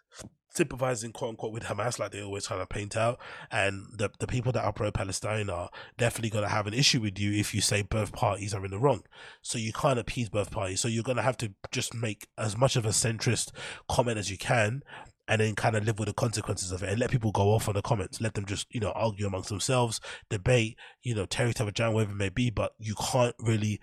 sympathizing 0.57 1.11
quote 1.11 1.31
unquote 1.31 1.51
with 1.51 1.63
Hamas 1.63 1.99
like 1.99 2.11
they 2.11 2.21
always 2.23 2.47
try 2.47 2.57
to 2.57 2.65
paint 2.65 2.97
out 2.97 3.19
and 3.51 3.85
the 3.95 4.09
the 4.19 4.25
people 4.25 4.51
that 4.51 4.63
are 4.63 4.73
pro 4.73 4.91
Palestine 4.91 5.51
are 5.51 5.69
definitely 5.97 6.31
gonna 6.31 6.49
have 6.49 6.65
an 6.65 6.73
issue 6.73 6.99
with 6.99 7.19
you 7.19 7.31
if 7.31 7.53
you 7.53 7.61
say 7.61 7.83
both 7.83 8.11
parties 8.11 8.53
are 8.53 8.65
in 8.65 8.71
the 8.71 8.79
wrong. 8.79 9.03
So 9.41 9.57
you 9.57 9.71
can't 9.71 9.99
appease 9.99 10.29
both 10.29 10.49
parties. 10.49 10.81
So 10.81 10.87
you're 10.87 11.03
gonna 11.03 11.21
have 11.21 11.37
to 11.37 11.53
just 11.71 11.93
make 11.93 12.27
as 12.37 12.57
much 12.57 12.75
of 12.75 12.85
a 12.85 12.89
centrist 12.89 13.51
comment 13.87 14.17
as 14.17 14.31
you 14.31 14.37
can 14.37 14.81
and 15.27 15.41
then 15.41 15.55
kind 15.55 15.75
of 15.75 15.85
live 15.85 15.99
with 15.99 16.07
the 16.07 16.13
consequences 16.13 16.71
of 16.71 16.83
it 16.83 16.89
and 16.89 16.99
let 16.99 17.11
people 17.11 17.31
go 17.31 17.49
off 17.53 17.67
on 17.67 17.75
the 17.75 17.81
comments. 17.81 18.21
Let 18.21 18.33
them 18.33 18.45
just, 18.45 18.67
you 18.73 18.79
know, 18.79 18.91
argue 18.91 19.27
amongst 19.27 19.49
themselves, 19.49 19.99
debate, 20.29 20.77
you 21.03 21.15
know, 21.15 21.25
tear 21.25 21.47
each 21.47 21.61
other 21.61 21.71
down, 21.71 21.93
whatever 21.93 22.11
it 22.11 22.17
may 22.17 22.29
be, 22.29 22.49
but 22.49 22.73
you 22.79 22.95
can't 22.95 23.35
really 23.39 23.79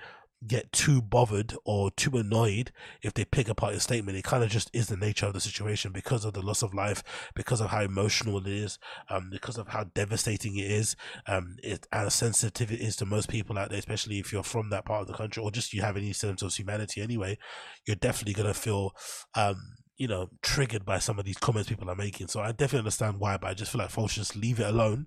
get 0.46 0.70
too 0.72 1.00
bothered 1.00 1.54
or 1.64 1.90
too 1.92 2.16
annoyed 2.18 2.70
if 3.02 3.14
they 3.14 3.24
pick 3.24 3.48
apart 3.48 3.72
your 3.72 3.80
statement. 3.80 4.18
It 4.18 4.24
kind 4.24 4.44
of 4.44 4.50
just 4.50 4.70
is 4.72 4.88
the 4.88 4.96
nature 4.96 5.26
of 5.26 5.32
the 5.32 5.40
situation 5.40 5.92
because 5.92 6.24
of 6.24 6.34
the 6.34 6.42
loss 6.42 6.62
of 6.62 6.74
life, 6.74 7.02
because 7.34 7.60
of 7.60 7.70
how 7.70 7.82
emotional 7.82 8.38
it 8.38 8.46
is, 8.46 8.78
um, 9.08 9.30
because 9.30 9.58
of 9.58 9.68
how 9.68 9.84
devastating 9.84 10.56
it 10.56 10.70
is, 10.70 10.96
um, 11.26 11.56
it, 11.62 11.86
how 11.92 12.08
sensitive 12.08 12.72
it 12.72 12.80
is 12.80 12.96
to 12.96 13.06
most 13.06 13.28
people 13.28 13.58
out 13.58 13.70
there, 13.70 13.78
especially 13.78 14.18
if 14.18 14.32
you're 14.32 14.42
from 14.42 14.70
that 14.70 14.84
part 14.84 15.02
of 15.02 15.06
the 15.06 15.14
country 15.14 15.42
or 15.42 15.50
just 15.50 15.72
you 15.72 15.82
have 15.82 15.96
any 15.96 16.12
sense 16.12 16.42
of 16.42 16.54
humanity 16.54 17.00
anyway, 17.00 17.38
you're 17.86 17.96
definitely 17.96 18.34
going 18.34 18.52
to 18.52 18.58
feel, 18.58 18.94
um, 19.34 19.56
you 19.96 20.08
know, 20.08 20.28
triggered 20.42 20.84
by 20.84 20.98
some 20.98 21.20
of 21.20 21.24
these 21.24 21.36
comments 21.36 21.68
people 21.68 21.88
are 21.88 21.94
making. 21.94 22.26
So 22.26 22.40
I 22.40 22.50
definitely 22.50 22.80
understand 22.80 23.20
why, 23.20 23.36
but 23.36 23.48
I 23.48 23.54
just 23.54 23.70
feel 23.70 23.80
like 23.80 23.90
folks 23.90 24.14
just 24.14 24.34
leave 24.34 24.58
it 24.58 24.66
alone 24.66 25.06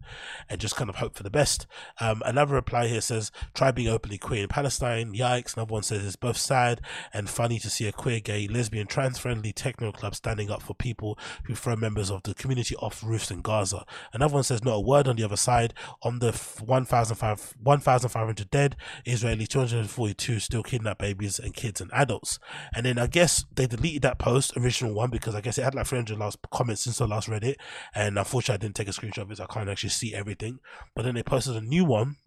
and 0.50 0.62
just 0.62 0.78
kind 0.78 0.90
of 0.90 0.96
hope 0.96 1.16
for 1.16 1.24
the 1.24 1.30
best. 1.30 1.68
Um, 2.00 2.24
another 2.26 2.56
reply 2.56 2.88
here 2.88 3.02
says, 3.02 3.30
try 3.54 3.72
being 3.72 3.90
openly 3.90 4.18
queer 4.18 4.44
in 4.44 4.48
Palestine. 4.48 5.14
Yikes. 5.14 5.58
Another 5.58 5.74
one 5.74 5.84
says, 5.84 6.06
it's 6.06 6.16
both 6.16 6.38
sad 6.38 6.80
and 7.14 7.30
funny 7.30 7.60
to 7.60 7.70
see 7.70 7.86
a 7.86 7.92
queer, 7.92 8.22
gay, 8.22 8.48
lesbian, 8.48 8.88
trans 8.88 9.20
friendly 9.20 9.52
techno 9.52 9.92
club 9.92 10.16
standing 10.16 10.50
up 10.50 10.62
for 10.62 10.74
people 10.74 11.20
who 11.44 11.56
throw 11.56 11.76
members 11.76 12.10
of 12.10 12.24
the 12.24 12.34
community 12.34 12.74
off 12.78 13.04
roofs 13.04 13.30
in 13.30 13.42
Gaza. 13.42 13.86
Another 14.14 14.36
one 14.36 14.44
says, 14.44 14.64
not 14.64 14.76
a 14.76 14.80
word 14.80 15.10
on 15.10 15.18
the 15.18 15.24
other 15.24 15.36
side. 15.36 15.74
On 16.02 16.20
the 16.20 16.32
1,500 16.32 18.50
dead, 18.50 18.78
Israeli 19.06 19.48
242 19.48 20.40
still 20.40 20.64
kidnap 20.64 21.00
babies 21.00 21.40
and 21.40 21.54
kids 21.54 21.82
and 21.82 21.92
adults. 21.92 22.40
And 22.74 22.86
then 22.86 22.98
I 22.98 23.08
guess 23.08 23.44
they 23.54 23.68
deleted 23.68 24.04
that 24.04 24.18
post 24.18 24.56
originally 24.56 24.77
original 24.78 24.96
one 24.96 25.10
because 25.10 25.36
I 25.36 25.42
guess 25.42 25.58
it 25.58 25.64
had 25.64 25.76
like 25.76 25.88
300 25.88 26.18
last 26.18 26.40
comments 26.52 26.82
since 26.82 27.02
I 27.02 27.06
last 27.06 27.28
read 27.28 27.44
it, 27.44 27.58
and 27.94 28.18
unfortunately 28.18 28.56
I 28.56 28.58
didn't 28.66 28.76
take 28.76 28.88
a 28.88 28.92
screenshot 28.92 29.24
of 29.24 29.32
it, 29.32 29.38
so 29.38 29.44
I 29.44 29.54
can't 29.54 29.70
actually 29.70 29.90
see 29.90 30.14
everything. 30.14 30.60
But 30.96 31.04
then 31.04 31.16
they 31.16 31.24
posted 31.24 31.56
a 31.56 31.62
new 31.62 31.86
one 31.86 32.18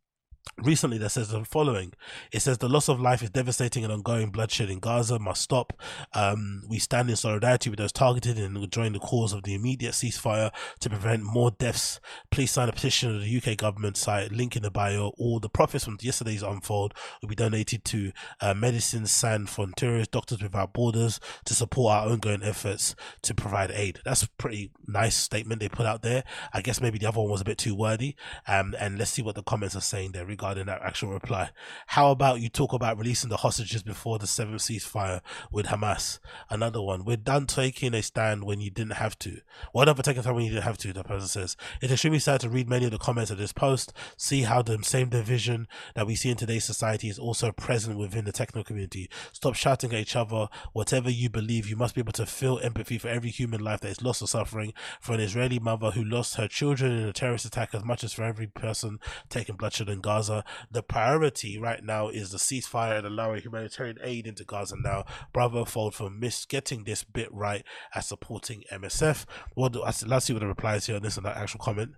recently 0.63 0.99
that 0.99 1.11
says 1.11 1.29
the 1.29 1.45
following. 1.45 1.93
It 2.33 2.41
says 2.41 2.59
the 2.59 2.69
loss 2.69 2.89
of 2.89 3.01
life 3.01 3.23
is 3.23 3.31
devastating 3.31 3.85
and 3.85 3.93
ongoing 3.93 4.31
bloodshed 4.31 4.71
in 4.71 4.79
gaza 4.79 5.19
must 5.19 5.43
stop. 5.43 5.73
Um, 6.13 6.63
we 6.69 6.79
stand 6.79 7.11
in 7.11 7.17
solidarity 7.17 7.71
with 7.71 7.79
those 7.79 7.93
targeted 7.93 8.39
and 8.39 8.71
join 8.71 8.93
the 8.93 8.99
cause 8.99 9.33
of 9.33 9.43
the 9.43 9.55
immediate 9.55 9.93
ceasefire 9.93 10.51
to 10.81 10.91
prevent 10.91 11.23
more 11.23 11.51
deaths. 11.51 12.01
Please 12.31 12.51
sign 12.51 12.69
a 12.69 12.73
petition 12.73 13.13
to 13.13 13.19
the 13.19 13.37
uk 13.37 13.57
government 13.57 13.97
site 13.97 14.33
link 14.33 14.57
in 14.57 14.63
the 14.63 14.71
bio. 14.71 15.13
All 15.19 15.41
the 15.41 15.49
profits 15.49 15.85
from 15.85 15.99
yesterday's 16.01 16.43
unfold 16.43 16.95
will 17.21 17.29
be 17.29 17.35
donated 17.35 17.85
to 17.87 18.13
uh, 18.41 18.55
Médecins 18.55 19.09
Sans 19.09 19.49
Frontières 19.49 20.11
doctors 20.11 20.43
without 20.43 20.73
borders 20.73 21.21
to 21.45 21.55
support 21.55 21.95
our 21.95 22.09
ongoing 22.09 22.43
efforts 22.43 22.95
to 23.23 23.35
provide 23.35 23.71
aid. 23.71 24.01
That's 24.05 24.23
a 24.23 24.29
pretty 24.39 24.73
nice 24.87 25.17
statement 25.17 25.61
they 25.61 25.69
put 25.69 25.87
out 25.87 26.03
there. 26.03 26.25
I 26.53 26.61
guess 26.61 26.81
maybe 26.81 26.99
the 26.99 27.09
other 27.09 27.21
one 27.21 27.31
was 27.31 27.41
a 27.41 27.45
bit 27.45 27.59
too 27.59 27.75
wordy. 27.75 28.17
Um, 28.47 28.75
and 28.79 28.99
let's 28.99 29.11
see 29.11 29.23
what 29.23 29.35
the 29.35 29.43
comments 29.43 29.77
are 29.77 29.81
saying 29.81 30.13
there 30.13 30.30
regarding 30.31 30.67
that 30.67 30.81
actual 30.83 31.11
reply. 31.11 31.51
How 31.89 32.11
about 32.11 32.41
you 32.41 32.49
talk 32.49 32.73
about 32.73 32.97
releasing 32.97 33.29
the 33.29 33.37
hostages 33.37 33.83
before 33.83 34.19
the 34.19 34.27
seventh 34.27 34.63
ceasefire 34.63 35.21
with 35.51 35.67
Hamas? 35.67 36.21
Another 36.49 36.81
one. 36.81 37.05
We're 37.05 37.17
done 37.19 37.47
taking 37.47 37.93
a 37.93 38.03
stand 38.03 38.45
when 38.45 38.61
you 38.61 38.71
didn't 38.71 38.95
have 38.95 39.19
to. 39.21 39.41
Well, 39.75 39.87
taking 39.95 40.21
a 40.21 40.23
stand 40.23 40.37
when 40.37 40.45
you 40.47 40.53
didn't 40.53 40.65
have 40.65 40.79
to? 40.79 40.93
The 40.93 41.05
person 41.05 41.29
says 41.29 41.57
it's 41.83 41.93
extremely 41.93 42.21
sad 42.21 42.41
to 42.41 42.49
read 42.49 42.69
many 42.69 42.87
of 42.87 42.93
the 42.93 42.99
comments 42.99 43.31
of 43.31 43.39
this 43.39 43.53
post. 43.53 43.93
See 44.17 44.43
how 44.43 44.63
the 44.63 44.79
same 44.83 45.09
division 45.09 45.69
that 45.95 46.07
we 46.07 46.15
see 46.15 46.31
in 46.31 46.37
today's 46.37 46.65
society 46.65 47.09
is 47.09 47.19
also 47.19 47.53
present 47.53 47.99
within 47.99 48.25
the 48.25 48.33
techno 48.33 48.63
community. 48.63 49.11
Stop 49.33 49.55
shouting 49.55 49.93
at 49.93 50.01
each 50.01 50.17
other. 50.17 50.49
Whatever 50.73 51.11
you 51.11 51.29
believe, 51.29 51.69
you 51.69 51.77
must 51.77 51.95
be 51.95 52.01
able 52.01 52.13
to 52.13 52.27
feel 52.27 52.61
empathy 52.61 52.99
for 52.99 53.09
every 53.09 53.31
human 53.31 53.61
life 53.61 53.81
that 53.81 53.91
is 53.91 54.03
lost 54.03 54.23
or 54.23 54.29
suffering. 54.29 54.73
For 55.01 55.15
an 55.15 55.21
Israeli 55.21 55.59
mother 55.59 55.91
who 55.91 56.05
lost 56.05 56.37
her 56.37 56.47
children 56.47 56.93
in 56.93 57.09
a 57.09 57.13
terrorist 57.13 57.45
attack, 57.45 57.75
as 57.75 57.85
much 57.85 58.05
as 58.05 58.13
for 58.13 58.23
every 58.23 58.47
person 58.47 59.01
taking 59.29 59.57
bloodshed 59.57 59.89
in 59.89 60.01
Gaza 60.01 60.20
Gaza. 60.21 60.45
The 60.71 60.83
priority 60.83 61.59
right 61.59 61.83
now 61.83 62.09
is 62.09 62.31
the 62.31 62.39
ceasefire 62.39 62.99
and 62.99 63.07
allowing 63.07 63.41
humanitarian 63.41 63.97
aid 64.03 64.27
into 64.27 64.45
Gaza 64.45 64.77
now. 64.79 65.05
Bravo 65.33 65.65
Fold 65.65 65.95
for 65.95 66.11
miss 66.11 66.45
getting 66.45 66.85
this 66.85 67.05
bit 67.05 67.33
right 67.33 67.65
as 67.95 68.07
supporting 68.07 68.65
MSF. 68.71 69.25
What 69.55 69.75
let's 69.75 70.27
see 70.27 70.33
what 70.35 70.41
the 70.41 70.47
replies 70.47 70.87
here 70.87 70.97
on 70.97 71.03
this 71.03 71.17
and 71.17 71.25
that 71.25 71.37
actual 71.37 71.61
comment. 71.61 71.93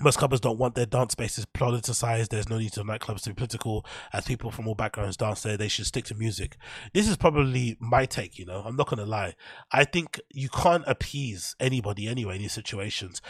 most 0.00 0.18
clubbers 0.18 0.40
don't 0.40 0.58
want 0.58 0.74
their 0.74 0.86
dance 0.86 1.12
spaces 1.12 1.46
politicized. 1.46 2.28
There's 2.28 2.48
no 2.48 2.58
need 2.58 2.74
for 2.74 2.82
nightclubs 2.82 3.22
to 3.22 3.30
be 3.30 3.34
political. 3.34 3.86
As 4.12 4.24
people 4.24 4.50
from 4.50 4.66
all 4.66 4.74
backgrounds 4.74 5.16
dance 5.16 5.42
there, 5.42 5.56
they 5.56 5.68
should 5.68 5.86
stick 5.86 6.04
to 6.06 6.14
music. 6.14 6.56
This 6.94 7.08
is 7.08 7.16
probably 7.16 7.76
my 7.80 8.06
take, 8.06 8.38
you 8.38 8.46
know. 8.46 8.62
I'm 8.64 8.76
not 8.76 8.88
going 8.88 8.98
to 8.98 9.06
lie. 9.06 9.34
I 9.70 9.84
think 9.84 10.20
you 10.30 10.48
can't 10.48 10.84
appease 10.86 11.54
anybody 11.60 12.08
anyway 12.08 12.36
in 12.36 12.42
these 12.42 12.52
situations. 12.52 13.22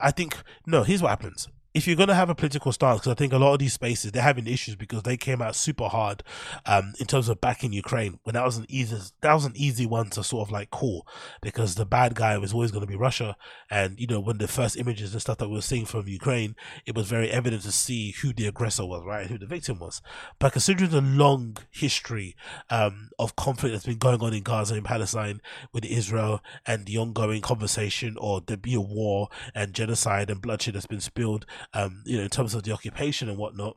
I 0.00 0.10
think, 0.10 0.36
no, 0.66 0.82
here's 0.82 1.02
what 1.02 1.10
happens 1.10 1.48
if 1.72 1.86
you're 1.86 1.96
going 1.96 2.08
to 2.08 2.14
have 2.14 2.30
a 2.30 2.34
political 2.34 2.72
stance, 2.72 3.00
because 3.00 3.12
I 3.12 3.14
think 3.14 3.32
a 3.32 3.38
lot 3.38 3.52
of 3.52 3.58
these 3.60 3.74
spaces 3.74 4.10
they're 4.10 4.22
having 4.22 4.46
issues 4.46 4.74
because 4.74 5.02
they 5.02 5.16
came 5.16 5.40
out 5.40 5.54
super 5.54 5.88
hard 5.88 6.22
um, 6.66 6.94
in 6.98 7.06
terms 7.06 7.28
of 7.28 7.40
backing 7.40 7.72
Ukraine 7.72 8.18
when 8.24 8.34
that 8.34 8.44
was 8.44 8.56
an 8.56 8.66
easy 8.68 8.96
that 9.20 9.34
was 9.34 9.44
an 9.44 9.52
easy 9.54 9.86
one 9.86 10.10
to 10.10 10.24
sort 10.24 10.48
of 10.48 10.52
like 10.52 10.70
call 10.70 11.06
because 11.40 11.76
the 11.76 11.86
bad 11.86 12.14
guy 12.14 12.36
was 12.38 12.52
always 12.52 12.70
going 12.72 12.80
to 12.80 12.90
be 12.90 12.96
Russia, 12.96 13.36
and 13.70 14.00
you 14.00 14.06
know 14.06 14.20
when 14.20 14.38
the 14.38 14.48
first 14.48 14.76
images 14.76 15.12
and 15.12 15.20
stuff 15.20 15.38
that 15.38 15.48
we 15.48 15.54
were 15.54 15.62
seeing 15.62 15.86
from 15.86 16.08
Ukraine, 16.08 16.56
it 16.86 16.94
was 16.94 17.06
very 17.08 17.30
evident 17.30 17.62
to 17.62 17.72
see 17.72 18.12
who 18.20 18.32
the 18.32 18.46
aggressor 18.46 18.84
was, 18.84 19.04
right, 19.06 19.28
who 19.28 19.38
the 19.38 19.46
victim 19.46 19.78
was. 19.78 20.02
But 20.38 20.52
considering 20.52 20.90
the 20.90 21.00
long 21.00 21.56
history 21.70 22.34
um, 22.68 23.10
of 23.18 23.36
conflict 23.36 23.72
that's 23.72 23.86
been 23.86 23.98
going 23.98 24.20
on 24.22 24.34
in 24.34 24.42
Gaza 24.42 24.74
and 24.74 24.84
Palestine 24.84 25.40
with 25.72 25.84
Israel 25.84 26.40
and 26.66 26.86
the 26.86 26.98
ongoing 26.98 27.40
conversation 27.40 28.16
or 28.18 28.40
there 28.40 28.56
be 28.56 28.74
a 28.74 28.80
war 28.80 29.28
and 29.54 29.74
genocide 29.74 30.30
and 30.30 30.40
bloodshed 30.40 30.74
that's 30.74 30.86
been 30.86 31.00
spilled 31.00 31.46
um, 31.74 32.02
you 32.06 32.16
know, 32.16 32.24
in 32.24 32.30
terms 32.30 32.54
of 32.54 32.62
the 32.62 32.72
occupation 32.72 33.28
and 33.28 33.38
whatnot, 33.38 33.76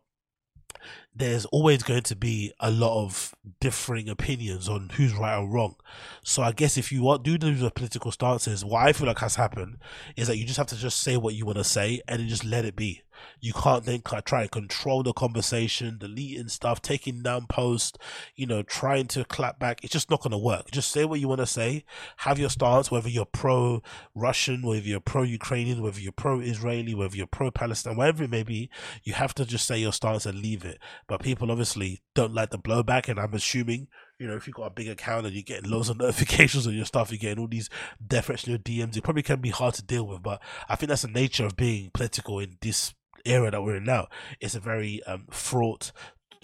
there's 1.16 1.46
always 1.46 1.84
going 1.84 2.02
to 2.02 2.16
be 2.16 2.52
a 2.60 2.72
lot 2.72 3.04
of 3.04 3.34
differing 3.60 4.10
opinions 4.10 4.68
on 4.68 4.90
who's 4.90 5.14
right 5.14 5.38
or 5.38 5.48
wrong. 5.48 5.76
So 6.24 6.42
I 6.42 6.52
guess 6.52 6.78
if 6.78 6.92
you 6.92 7.18
do 7.22 7.38
those 7.38 7.72
political 7.72 8.12
stances, 8.12 8.66
what 8.66 8.88
I 8.88 8.94
feel 8.94 9.08
like 9.08 9.20
has 9.20 9.36
happened 9.36 9.78
is 10.16 10.28
that 10.28 10.38
you 10.38 10.46
just 10.46 10.58
have 10.58 10.68
to 10.68 10.76
just 10.76 11.02
say 11.02 11.18
what 11.18 11.36
you 11.36 11.46
want 11.46 11.58
to 11.60 11.64
say 11.64 12.02
and 12.08 12.20
then 12.20 12.28
just 12.28 12.44
let 12.44 12.66
it 12.66 12.76
be. 12.76 13.02
You 13.40 13.54
can't 13.54 13.86
then 13.86 14.02
try 14.26 14.42
and 14.42 14.52
control 14.52 15.04
the 15.04 15.14
conversation, 15.14 15.98
deleting 15.98 16.48
stuff, 16.48 16.82
taking 16.82 17.22
down 17.22 17.48
posts, 17.48 17.98
you 18.36 18.46
know, 18.46 18.64
trying 18.64 19.08
to 19.08 19.26
clap 19.26 19.60
back. 19.60 19.84
It's 19.84 19.94
just 19.94 20.10
not 20.10 20.22
going 20.22 20.32
to 20.32 20.38
work. 20.38 20.72
Just 20.72 20.92
say 20.92 21.06
what 21.06 21.20
you 21.20 21.28
want 21.28 21.42
to 21.42 21.48
say. 21.48 21.86
Have 22.18 22.40
your 22.40 22.50
stance, 22.50 22.92
whether 22.92 23.10
you're 23.10 23.26
pro 23.26 23.82
Russian, 24.16 24.62
whether 24.62 24.80
you're 24.80 25.00
pro 25.00 25.24
Ukrainian, 25.24 25.82
whether 25.82 26.00
you're 26.00 26.12
pro 26.12 26.40
Israeli, 26.40 26.96
whether 26.96 27.16
you're 27.16 27.28
pro 27.28 27.52
Palestine, 27.52 27.98
whatever 27.98 28.24
it 28.24 28.30
may 28.30 28.44
be. 28.44 28.70
You 29.04 29.14
have 29.14 29.34
to 29.36 29.46
just 29.46 29.66
say 29.66 29.80
your 29.80 29.94
stance 29.94 30.26
and 30.26 30.40
leave 30.40 30.66
it. 30.66 30.80
But 31.08 31.22
people 31.22 31.52
obviously 31.52 32.02
don't 32.16 32.34
like 32.34 32.52
the 32.52 32.60
blowback, 32.60 33.10
and 33.10 33.20
I'm 33.20 33.34
assuming 33.34 33.88
you 34.20 34.30
know, 34.30 34.36
if 34.36 34.48
you've 34.48 34.56
got 34.56 34.68
a 34.68 34.70
big 34.70 34.88
account 34.88 35.26
and 35.26 35.36
you're 35.36 35.44
getting 35.44 35.70
loads 35.70 35.90
of 35.90 35.98
notifications 36.00 36.66
on 36.66 36.74
your 36.74 36.86
stuff, 36.86 37.12
you're 37.12 37.18
getting 37.18 37.40
all 37.40 37.48
these 37.48 37.70
death 38.06 38.26
threats 38.26 38.46
in 38.46 38.52
your 38.52 38.60
DMs, 38.60 38.96
it 38.96 39.04
probably 39.04 39.24
can 39.24 39.42
be 39.42 39.50
hard 39.50 39.74
to 39.76 39.84
deal 39.84 40.08
with. 40.08 40.24
But 40.24 40.42
I 40.70 40.76
think 40.76 40.90
that's 40.90 41.02
the 41.02 41.10
nature 41.10 41.46
of 41.46 41.58
being 41.58 41.92
political 41.94 42.40
in 42.40 42.58
this 42.62 42.94
era 43.26 43.52
that 43.52 43.62
we're 43.62 43.78
in 43.78 43.86
now. 43.86 44.08
It's 44.40 44.56
a 44.56 44.60
very 44.60 45.04
um, 45.04 45.28
fraught 45.32 45.92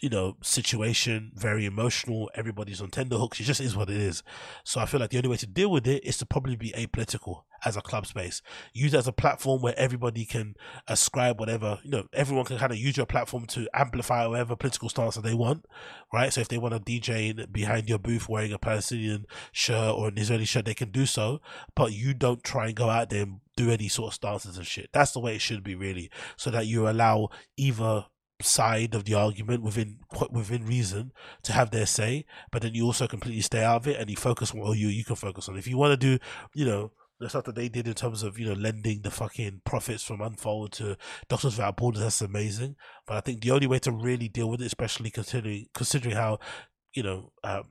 you 0.01 0.10
know 0.10 0.38
situation 0.41 1.31
very 1.35 1.65
emotional 1.65 2.30
everybody's 2.35 2.81
on 2.81 2.89
tender 2.89 3.18
hooks 3.18 3.39
it 3.39 3.43
just 3.43 3.61
is 3.61 3.76
what 3.76 3.89
it 3.89 3.97
is. 3.97 4.23
So 4.64 4.80
i 4.80 4.85
feel 4.85 4.99
like 4.99 5.10
the 5.10 5.18
only 5.18 5.30
way 5.30 5.38
to 5.38 5.47
deal 5.47 5.72
with 5.72 5.88
it 5.88 6.03
is 6.03 6.18
to 6.18 6.26
probably 6.26 6.56
be 6.56 6.72
apolitical 6.72 7.43
as 7.65 7.76
a 7.76 7.81
club 7.81 8.06
space. 8.06 8.41
Use 8.72 8.93
it 8.93 8.97
as 8.97 9.07
a 9.07 9.11
platform 9.11 9.61
where 9.61 9.77
everybody 9.77 10.23
can 10.23 10.56
ascribe 10.88 11.39
whatever 11.39 11.80
you 11.84 11.91
know 11.91 12.06
everyone 12.14 12.45
can 12.45 12.57
kind 12.57 12.72
of 12.72 12.77
use 12.77 12.97
your 12.97 13.06
platform 13.06 13.45
to 13.47 13.68
amplify 13.73 14.26
whatever 14.26 14.56
political 14.56 14.89
stance 14.89 15.15
that 15.15 15.23
they 15.23 15.34
want 15.34 15.65
right? 16.14 16.31
So 16.31 16.41
if 16.41 16.47
they 16.47 16.57
want 16.57 16.73
to 16.73 16.80
dj 16.80 17.51
behind 17.51 17.89
your 17.89 17.99
booth 17.99 18.30
wearing 18.30 18.53
a 18.53 18.60
palestinian 18.60 19.26
shirt 19.51 19.95
or 19.95 20.07
an 20.07 20.18
israeli 20.18 20.45
shirt 20.45 20.65
they 20.65 20.73
can 20.73 20.91
do 20.91 21.06
so 21.06 21.41
but 21.76 21.91
you 21.93 22.14
don't 22.14 22.43
try 22.43 22.68
and 22.68 22.76
go 22.76 22.89
out 22.89 23.10
there 23.10 23.23
and 23.23 23.39
do 23.60 23.69
any 23.69 23.90
sort 23.90 24.11
of 24.11 24.14
stances 24.14 24.57
and 24.57 24.65
shit. 24.65 24.90
That's 24.94 25.11
the 25.11 25.19
way 25.19 25.36
it 25.36 25.41
should 25.41 25.64
be, 25.64 25.76
really, 25.76 26.10
so 26.38 26.49
that 26.52 26.68
you 26.68 26.88
allow 26.88 27.30
either 27.57 28.06
side 28.41 28.95
of 28.95 29.03
the 29.03 29.14
argument 29.14 29.61
within 29.61 29.99
within 30.31 30.65
reason 30.65 31.11
to 31.44 31.52
have 31.52 31.72
their 31.72 31.86
say, 31.86 32.26
but 32.52 32.61
then 32.61 32.73
you 32.73 32.86
also 32.86 33.06
completely 33.06 33.41
stay 33.41 33.61
out 33.61 33.81
of 33.81 33.88
it 33.88 33.99
and 33.99 34.10
you 34.10 34.15
focus 34.15 34.53
on 34.53 34.61
what 34.61 34.77
you 34.77 34.88
you 34.88 35.03
can 35.03 35.18
focus 35.18 35.49
on. 35.49 35.57
If 35.57 35.68
you 35.68 35.77
want 35.77 35.91
to 35.91 35.98
do, 35.98 36.23
you 36.53 36.65
know, 36.65 36.94
the 37.19 37.27
stuff 37.27 37.44
that 37.44 37.56
they 37.56 37.68
did 37.68 37.86
in 37.86 37.95
terms 37.95 38.23
of 38.23 38.40
you 38.40 38.48
know 38.48 38.53
lending 38.53 39.02
the 39.02 39.11
fucking 39.11 39.61
profits 39.65 40.03
from 40.03 40.22
Unfold 40.22 40.72
to 40.73 40.95
Doctors 41.27 41.57
Without 41.57 41.76
Borders, 41.76 42.02
that's 42.02 42.22
amazing. 42.22 42.77
But 43.06 43.18
I 43.18 43.22
think 43.22 43.41
the 43.41 43.52
only 43.52 43.68
way 43.68 43.80
to 43.80 43.91
really 43.91 44.30
deal 44.30 44.49
with 44.49 44.61
it, 44.61 44.68
especially 44.68 45.11
considering 45.11 45.65
considering 45.73 46.15
how 46.15 46.40
you 46.94 47.03
know 47.03 47.34
um, 47.44 47.64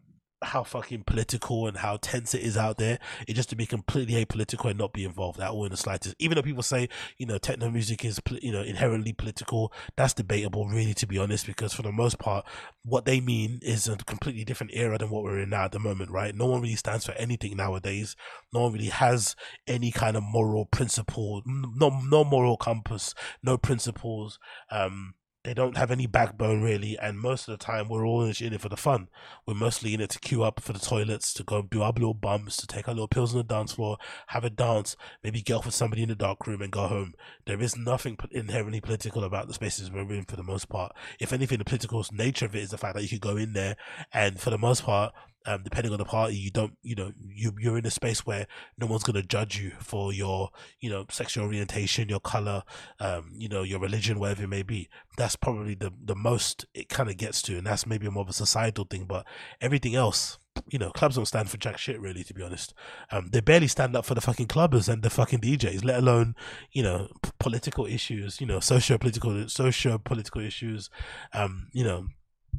how 0.42 0.62
fucking 0.62 1.02
political 1.04 1.66
and 1.66 1.78
how 1.78 1.96
tense 1.96 2.34
it 2.34 2.42
is 2.42 2.56
out 2.56 2.78
there. 2.78 2.98
It's 3.26 3.36
just 3.36 3.50
to 3.50 3.56
be 3.56 3.66
completely 3.66 4.24
apolitical 4.24 4.70
and 4.70 4.78
not 4.78 4.92
be 4.92 5.04
involved 5.04 5.40
at 5.40 5.50
all 5.50 5.64
in 5.64 5.70
the 5.70 5.76
slightest. 5.76 6.14
Even 6.18 6.36
though 6.36 6.42
people 6.42 6.62
say, 6.62 6.88
you 7.16 7.26
know, 7.26 7.38
techno 7.38 7.70
music 7.70 8.04
is, 8.04 8.20
you 8.40 8.52
know, 8.52 8.62
inherently 8.62 9.12
political, 9.12 9.72
that's 9.96 10.14
debatable, 10.14 10.68
really, 10.68 10.94
to 10.94 11.06
be 11.06 11.18
honest, 11.18 11.46
because 11.46 11.72
for 11.72 11.82
the 11.82 11.92
most 11.92 12.18
part, 12.18 12.44
what 12.84 13.04
they 13.04 13.20
mean 13.20 13.58
is 13.62 13.88
a 13.88 13.96
completely 13.96 14.44
different 14.44 14.72
era 14.74 14.98
than 14.98 15.10
what 15.10 15.24
we're 15.24 15.40
in 15.40 15.50
now 15.50 15.64
at 15.64 15.72
the 15.72 15.78
moment, 15.78 16.10
right? 16.10 16.34
No 16.34 16.46
one 16.46 16.62
really 16.62 16.76
stands 16.76 17.04
for 17.04 17.12
anything 17.12 17.56
nowadays. 17.56 18.14
No 18.52 18.62
one 18.62 18.72
really 18.72 18.86
has 18.86 19.34
any 19.66 19.90
kind 19.90 20.16
of 20.16 20.22
moral 20.22 20.66
principle, 20.66 21.42
no, 21.46 22.00
no 22.04 22.24
moral 22.24 22.56
compass, 22.56 23.14
no 23.42 23.58
principles. 23.58 24.38
Um, 24.70 25.14
they 25.48 25.54
don't 25.54 25.78
have 25.78 25.90
any 25.90 26.06
backbone 26.06 26.60
really, 26.60 26.98
and 26.98 27.18
most 27.18 27.48
of 27.48 27.58
the 27.58 27.64
time 27.64 27.88
we're 27.88 28.06
all 28.06 28.22
in 28.22 28.52
it 28.52 28.60
for 28.60 28.68
the 28.68 28.76
fun. 28.76 29.08
We're 29.46 29.54
mostly 29.54 29.94
in 29.94 30.00
it 30.02 30.10
to 30.10 30.18
queue 30.18 30.42
up 30.42 30.60
for 30.60 30.74
the 30.74 30.78
toilets, 30.78 31.32
to 31.32 31.42
go 31.42 31.62
do 31.62 31.80
our 31.80 31.90
little 31.90 32.12
bumps, 32.12 32.58
to 32.58 32.66
take 32.66 32.86
our 32.86 32.92
little 32.92 33.08
pills 33.08 33.32
on 33.32 33.38
the 33.38 33.44
dance 33.44 33.72
floor, 33.72 33.96
have 34.26 34.44
a 34.44 34.50
dance, 34.50 34.94
maybe 35.24 35.40
get 35.40 35.54
off 35.54 35.64
with 35.64 35.74
somebody 35.74 36.02
in 36.02 36.10
the 36.10 36.14
dark 36.14 36.46
room 36.46 36.60
and 36.60 36.70
go 36.70 36.86
home. 36.86 37.14
There 37.46 37.62
is 37.62 37.78
nothing 37.78 38.18
inherently 38.30 38.82
political 38.82 39.24
about 39.24 39.48
the 39.48 39.54
spaces 39.54 39.90
we're 39.90 40.12
in 40.12 40.26
for 40.26 40.36
the 40.36 40.42
most 40.42 40.68
part. 40.68 40.92
If 41.18 41.32
anything, 41.32 41.56
the 41.56 41.64
political 41.64 42.04
nature 42.12 42.44
of 42.44 42.54
it 42.54 42.64
is 42.64 42.70
the 42.70 42.76
fact 42.76 42.96
that 42.96 43.02
you 43.02 43.08
could 43.08 43.22
go 43.22 43.38
in 43.38 43.54
there 43.54 43.76
and 44.12 44.38
for 44.38 44.50
the 44.50 44.58
most 44.58 44.82
part 44.82 45.14
um, 45.48 45.62
depending 45.62 45.92
on 45.92 45.98
the 45.98 46.04
party, 46.04 46.36
you 46.36 46.50
don't, 46.50 46.76
you 46.82 46.94
know, 46.94 47.10
you 47.26 47.52
you're 47.58 47.78
in 47.78 47.86
a 47.86 47.90
space 47.90 48.26
where 48.26 48.46
no 48.76 48.86
one's 48.86 49.02
gonna 49.02 49.22
judge 49.22 49.58
you 49.58 49.72
for 49.80 50.12
your, 50.12 50.50
you 50.78 50.90
know, 50.90 51.06
sexual 51.10 51.44
orientation, 51.46 52.10
your 52.10 52.20
color, 52.20 52.62
um, 53.00 53.32
you 53.34 53.48
know, 53.48 53.62
your 53.62 53.80
religion, 53.80 54.18
whatever 54.20 54.44
it 54.44 54.48
may 54.48 54.62
be. 54.62 54.90
That's 55.16 55.36
probably 55.36 55.74
the 55.74 55.90
the 56.04 56.14
most 56.14 56.66
it 56.74 56.90
kind 56.90 57.08
of 57.08 57.16
gets 57.16 57.40
to, 57.42 57.56
and 57.56 57.66
that's 57.66 57.86
maybe 57.86 58.10
more 58.10 58.24
of 58.24 58.28
a 58.28 58.34
societal 58.34 58.84
thing. 58.84 59.06
But 59.06 59.26
everything 59.58 59.94
else, 59.94 60.38
you 60.68 60.78
know, 60.78 60.90
clubs 60.90 61.16
don't 61.16 61.24
stand 61.24 61.48
for 61.48 61.56
jack 61.56 61.78
shit, 61.78 61.98
really, 61.98 62.24
to 62.24 62.34
be 62.34 62.42
honest. 62.42 62.74
Um, 63.10 63.28
they 63.32 63.40
barely 63.40 63.68
stand 63.68 63.96
up 63.96 64.04
for 64.04 64.14
the 64.14 64.20
fucking 64.20 64.48
clubbers 64.48 64.86
and 64.86 65.02
the 65.02 65.08
fucking 65.08 65.40
DJs, 65.40 65.82
let 65.82 65.98
alone, 65.98 66.34
you 66.72 66.82
know, 66.82 67.08
p- 67.22 67.30
political 67.38 67.86
issues, 67.86 68.38
you 68.38 68.46
know, 68.46 68.60
socio 68.60 68.98
political, 68.98 69.48
socio 69.48 69.96
political 69.96 70.42
issues, 70.42 70.90
um, 71.32 71.68
you 71.72 71.84
know, 71.84 72.08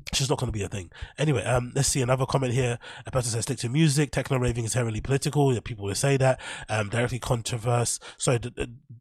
it's 0.08 0.20
just 0.20 0.30
not 0.30 0.40
going 0.40 0.52
to 0.52 0.58
be 0.58 0.64
a 0.64 0.68
thing. 0.68 0.92
Anyway, 1.18 1.44
um, 1.44 1.72
let's 1.76 1.88
see 1.88 2.02
another 2.02 2.26
comment 2.26 2.54
here. 2.54 2.80
A 3.06 3.12
person 3.12 3.32
says, 3.32 3.44
stick 3.44 3.58
to 3.60 3.70
music. 3.70 4.12
Techno 4.12 4.38
raving 4.38 4.66
is 4.66 4.74
heavily 4.74 5.02
political. 5.02 5.54
Yeah, 5.54 5.60
people 5.64 5.86
will 5.86 5.96
say 5.96 6.18
that. 6.18 6.40
Um, 6.68 6.90
directly 6.90 7.20
controverse. 7.20 8.00
Sorry, 8.18 8.40
d- 8.40 8.52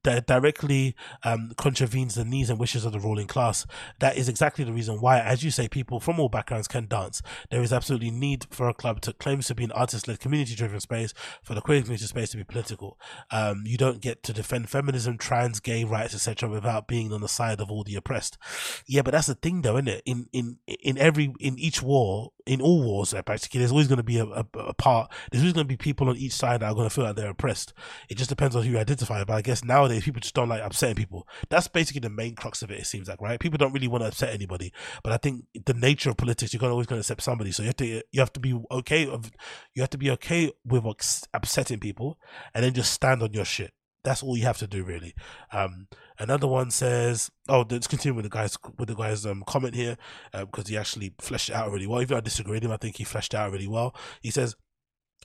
d- 0.02 0.20
directly 0.26 0.94
um, 1.22 1.52
contravenes 1.56 2.14
the 2.14 2.24
needs 2.24 2.50
and 2.50 2.58
wishes 2.58 2.84
of 2.84 2.92
the 2.92 3.00
ruling 3.00 3.26
class. 3.26 3.66
That 4.00 4.16
is 4.16 4.28
exactly 4.28 4.64
the 4.64 4.72
reason 4.72 5.00
why, 5.00 5.20
as 5.20 5.42
you 5.42 5.50
say, 5.50 5.68
people 5.68 6.00
from 6.00 6.20
all 6.20 6.28
backgrounds 6.28 6.68
can 6.68 6.86
dance. 6.86 7.22
There 7.50 7.62
is 7.62 7.72
absolutely 7.72 8.10
need 8.10 8.46
for 8.50 8.68
a 8.68 8.74
club 8.74 9.00
to 9.02 9.12
claims 9.12 9.46
to 9.48 9.54
be 9.54 9.64
an 9.64 9.72
artist-led, 9.72 10.20
community-driven 10.20 10.80
space 10.80 11.14
for 11.42 11.54
the 11.54 11.60
queer 11.60 11.82
community 11.82 12.06
space 12.06 12.30
to 12.30 12.36
be 12.36 12.44
political. 12.44 12.98
Um, 13.30 13.64
you 13.66 13.76
don't 13.76 14.00
get 14.00 14.22
to 14.24 14.32
defend 14.32 14.70
feminism, 14.70 15.18
trans, 15.18 15.60
gay 15.60 15.84
rights, 15.84 16.14
etc., 16.14 16.48
without 16.48 16.86
being 16.86 17.12
on 17.12 17.20
the 17.20 17.28
side 17.28 17.60
of 17.60 17.70
all 17.70 17.84
the 17.84 17.96
oppressed. 17.96 18.38
Yeah, 18.86 19.02
but 19.02 19.12
that's 19.12 19.26
the 19.26 19.34
thing, 19.34 19.62
though, 19.62 19.76
isn't 19.76 19.88
it? 19.88 20.02
In 20.04 20.28
in 20.32 20.58
in 20.66 20.87
every 20.96 21.34
in 21.40 21.58
each 21.58 21.82
war, 21.82 22.32
in 22.46 22.62
all 22.62 22.82
wars, 22.82 23.12
eh, 23.12 23.20
basically, 23.20 23.58
there's 23.58 23.72
always 23.72 23.88
going 23.88 23.98
to 23.98 24.02
be 24.02 24.18
a, 24.18 24.24
a, 24.24 24.46
a, 24.54 24.74
part. 24.74 25.10
There's 25.30 25.42
always 25.42 25.52
going 25.52 25.66
to 25.66 25.68
be 25.68 25.76
people 25.76 26.08
on 26.08 26.16
each 26.16 26.32
side 26.32 26.60
that 26.60 26.66
are 26.66 26.74
going 26.74 26.88
to 26.88 26.94
feel 26.94 27.04
like 27.04 27.16
they're 27.16 27.30
oppressed. 27.30 27.74
It 28.08 28.16
just 28.16 28.30
depends 28.30 28.56
on 28.56 28.62
who 28.62 28.70
you 28.70 28.78
identify. 28.78 29.22
But 29.24 29.34
I 29.34 29.42
guess 29.42 29.64
nowadays 29.64 30.04
people 30.04 30.20
just 30.20 30.34
don't 30.34 30.48
like 30.48 30.62
upsetting 30.62 30.96
people. 30.96 31.28
That's 31.50 31.68
basically 31.68 32.00
the 32.00 32.10
main 32.10 32.34
crux 32.36 32.62
of 32.62 32.70
it. 32.70 32.80
It 32.80 32.86
seems 32.86 33.08
like 33.08 33.20
right. 33.20 33.38
People 33.38 33.58
don't 33.58 33.72
really 33.72 33.88
want 33.88 34.02
to 34.02 34.08
upset 34.08 34.32
anybody. 34.32 34.72
But 35.02 35.12
I 35.12 35.18
think 35.18 35.44
the 35.66 35.74
nature 35.74 36.10
of 36.10 36.16
politics, 36.16 36.54
you're 36.54 36.64
always 36.64 36.86
going 36.86 37.02
to 37.02 37.02
upset 37.02 37.20
somebody. 37.20 37.52
So 37.52 37.62
you 37.62 37.68
have 37.68 37.76
to 37.76 37.86
you 37.86 38.20
have 38.20 38.32
to 38.32 38.40
be 38.40 38.58
okay. 38.70 39.06
of 39.06 39.30
You 39.74 39.82
have 39.82 39.90
to 39.90 39.98
be 39.98 40.10
okay 40.12 40.52
with 40.64 40.84
upsetting 41.34 41.80
people, 41.80 42.18
and 42.54 42.64
then 42.64 42.72
just 42.72 42.92
stand 42.92 43.22
on 43.22 43.32
your 43.32 43.44
shit. 43.44 43.72
That's 44.08 44.22
all 44.22 44.38
you 44.38 44.44
have 44.44 44.58
to 44.58 44.66
do, 44.66 44.84
really. 44.84 45.14
Um, 45.52 45.88
another 46.18 46.46
one 46.46 46.70
says, 46.70 47.30
"Oh, 47.46 47.66
let's 47.68 47.86
continue 47.86 48.14
with 48.14 48.24
the 48.24 48.30
guys 48.30 48.56
with 48.78 48.88
the 48.88 48.94
guys' 48.94 49.26
um, 49.26 49.44
comment 49.46 49.74
here 49.74 49.98
because 50.32 50.64
uh, 50.64 50.68
he 50.68 50.78
actually 50.78 51.14
fleshed 51.20 51.50
it 51.50 51.54
out 51.54 51.70
really 51.70 51.86
well. 51.86 52.00
Even 52.00 52.14
though 52.14 52.18
I 52.18 52.20
disagree 52.20 52.54
with 52.54 52.64
him, 52.64 52.72
I 52.72 52.78
think 52.78 52.96
he 52.96 53.04
fleshed 53.04 53.34
it 53.34 53.36
out 53.36 53.52
really 53.52 53.68
well. 53.68 53.94
He 54.22 54.30
says." 54.30 54.56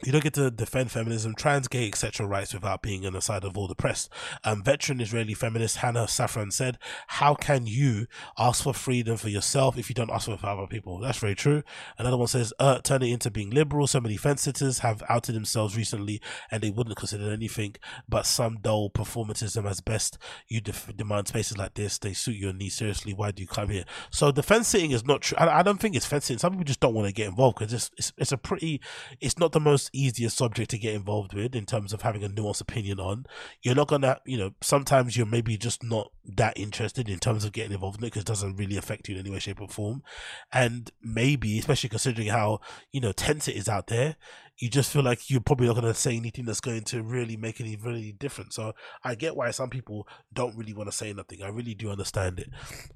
You 0.01 0.11
don't 0.11 0.23
get 0.23 0.33
to 0.33 0.51
defend 0.51 0.91
feminism, 0.91 1.35
trans, 1.35 1.67
gay, 1.67 1.87
etc. 1.87 2.25
rights 2.25 2.53
without 2.53 2.81
being 2.81 3.05
on 3.05 3.13
the 3.13 3.21
side 3.21 3.43
of 3.43 3.57
all 3.57 3.67
the 3.67 3.75
press. 3.75 4.09
Um, 4.43 4.63
veteran 4.63 4.99
Israeli 4.99 5.33
feminist 5.33 5.77
Hannah 5.77 6.05
Safran 6.05 6.51
said, 6.51 6.77
How 7.07 7.35
can 7.35 7.67
you 7.67 8.07
ask 8.37 8.63
for 8.63 8.73
freedom 8.73 9.17
for 9.17 9.29
yourself 9.29 9.77
if 9.77 9.89
you 9.89 9.95
don't 9.95 10.09
ask 10.09 10.25
for 10.25 10.33
it 10.33 10.39
for 10.39 10.47
other 10.47 10.67
people? 10.67 10.99
That's 10.99 11.19
very 11.19 11.35
true. 11.35 11.63
Another 11.97 12.17
one 12.17 12.27
says, 12.27 12.53
uh, 12.59 12.79
turn 12.79 13.01
it 13.01 13.11
into 13.11 13.31
being 13.31 13.51
liberal. 13.51 13.87
So 13.87 14.01
many 14.01 14.17
fence 14.17 14.41
sitters 14.41 14.79
have 14.79 15.03
outed 15.07 15.35
themselves 15.35 15.77
recently 15.77 16.21
and 16.51 16.61
they 16.61 16.71
wouldn't 16.71 16.97
consider 16.97 17.31
anything 17.31 17.75
but 18.09 18.25
some 18.25 18.57
dull 18.61 18.89
performatism 18.89 19.69
as 19.69 19.79
best. 19.79 20.17
You 20.47 20.59
def- 20.59 20.97
demand 20.97 21.29
spaces 21.29 21.57
like 21.57 21.75
this, 21.75 21.97
they 21.97 22.13
suit 22.13 22.35
your 22.35 22.51
needs 22.51 22.75
seriously. 22.75 23.13
Why 23.13 23.31
do 23.31 23.41
you 23.41 23.47
come 23.47 23.69
here? 23.69 23.85
So 24.09 24.31
the 24.31 24.43
fence 24.43 24.67
sitting 24.67 24.91
is 24.91 25.05
not 25.05 25.21
true. 25.21 25.37
I, 25.37 25.59
I 25.59 25.63
don't 25.63 25.79
think 25.79 25.95
it's 25.95 26.05
fence 26.05 26.25
sitting. 26.25 26.39
Some 26.39 26.53
people 26.53 26.65
just 26.65 26.81
don't 26.81 26.93
want 26.93 27.07
to 27.07 27.13
get 27.13 27.27
involved 27.27 27.59
because 27.59 27.73
it's, 27.73 27.91
it's, 27.97 28.13
it's 28.17 28.31
a 28.31 28.37
pretty, 28.37 28.81
it's 29.21 29.39
not 29.39 29.53
the 29.53 29.59
most 29.59 29.82
easier 29.93 30.29
subject 30.29 30.71
to 30.71 30.77
get 30.77 30.93
involved 30.93 31.33
with 31.33 31.55
in 31.55 31.65
terms 31.65 31.93
of 31.93 32.01
having 32.01 32.23
a 32.23 32.29
nuanced 32.29 32.61
opinion 32.61 32.99
on. 32.99 33.25
You're 33.61 33.75
not 33.75 33.87
gonna, 33.87 34.19
you 34.25 34.37
know, 34.37 34.51
sometimes 34.61 35.17
you're 35.17 35.25
maybe 35.25 35.57
just 35.57 35.83
not 35.83 36.11
that 36.25 36.57
interested 36.57 37.09
in 37.09 37.19
terms 37.19 37.43
of 37.43 37.51
getting 37.51 37.73
involved 37.73 37.99
in 37.99 38.05
it 38.05 38.07
because 38.07 38.21
it 38.21 38.27
doesn't 38.27 38.55
really 38.55 38.77
affect 38.77 39.09
you 39.09 39.15
in 39.15 39.21
any 39.21 39.29
way, 39.29 39.39
shape, 39.39 39.61
or 39.61 39.67
form. 39.67 40.03
And 40.51 40.91
maybe, 41.01 41.59
especially 41.59 41.89
considering 41.89 42.27
how 42.27 42.59
you 42.91 43.01
know 43.01 43.11
tense 43.11 43.47
it 43.47 43.55
is 43.55 43.67
out 43.67 43.87
there, 43.87 44.15
you 44.57 44.69
just 44.69 44.91
feel 44.91 45.03
like 45.03 45.29
you're 45.29 45.41
probably 45.41 45.67
not 45.67 45.73
going 45.73 45.85
to 45.85 45.93
say 45.93 46.15
anything 46.15 46.45
that's 46.45 46.61
going 46.61 46.83
to 46.83 47.01
really 47.01 47.35
make 47.35 47.59
any 47.59 47.75
really 47.75 48.11
difference. 48.11 48.55
So 48.55 48.73
I 49.03 49.15
get 49.15 49.35
why 49.35 49.49
some 49.51 49.69
people 49.69 50.07
don't 50.31 50.55
really 50.55 50.73
want 50.73 50.89
to 50.89 50.95
say 50.95 51.11
nothing. 51.11 51.41
I 51.41 51.49
really 51.49 51.73
do 51.73 51.89
understand 51.89 52.39
it. 52.39 52.49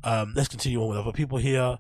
Um, 0.04 0.34
let's 0.36 0.48
continue 0.48 0.82
on 0.82 0.90
with 0.90 1.00
other 1.00 1.12
people 1.12 1.40
here. 1.40 1.80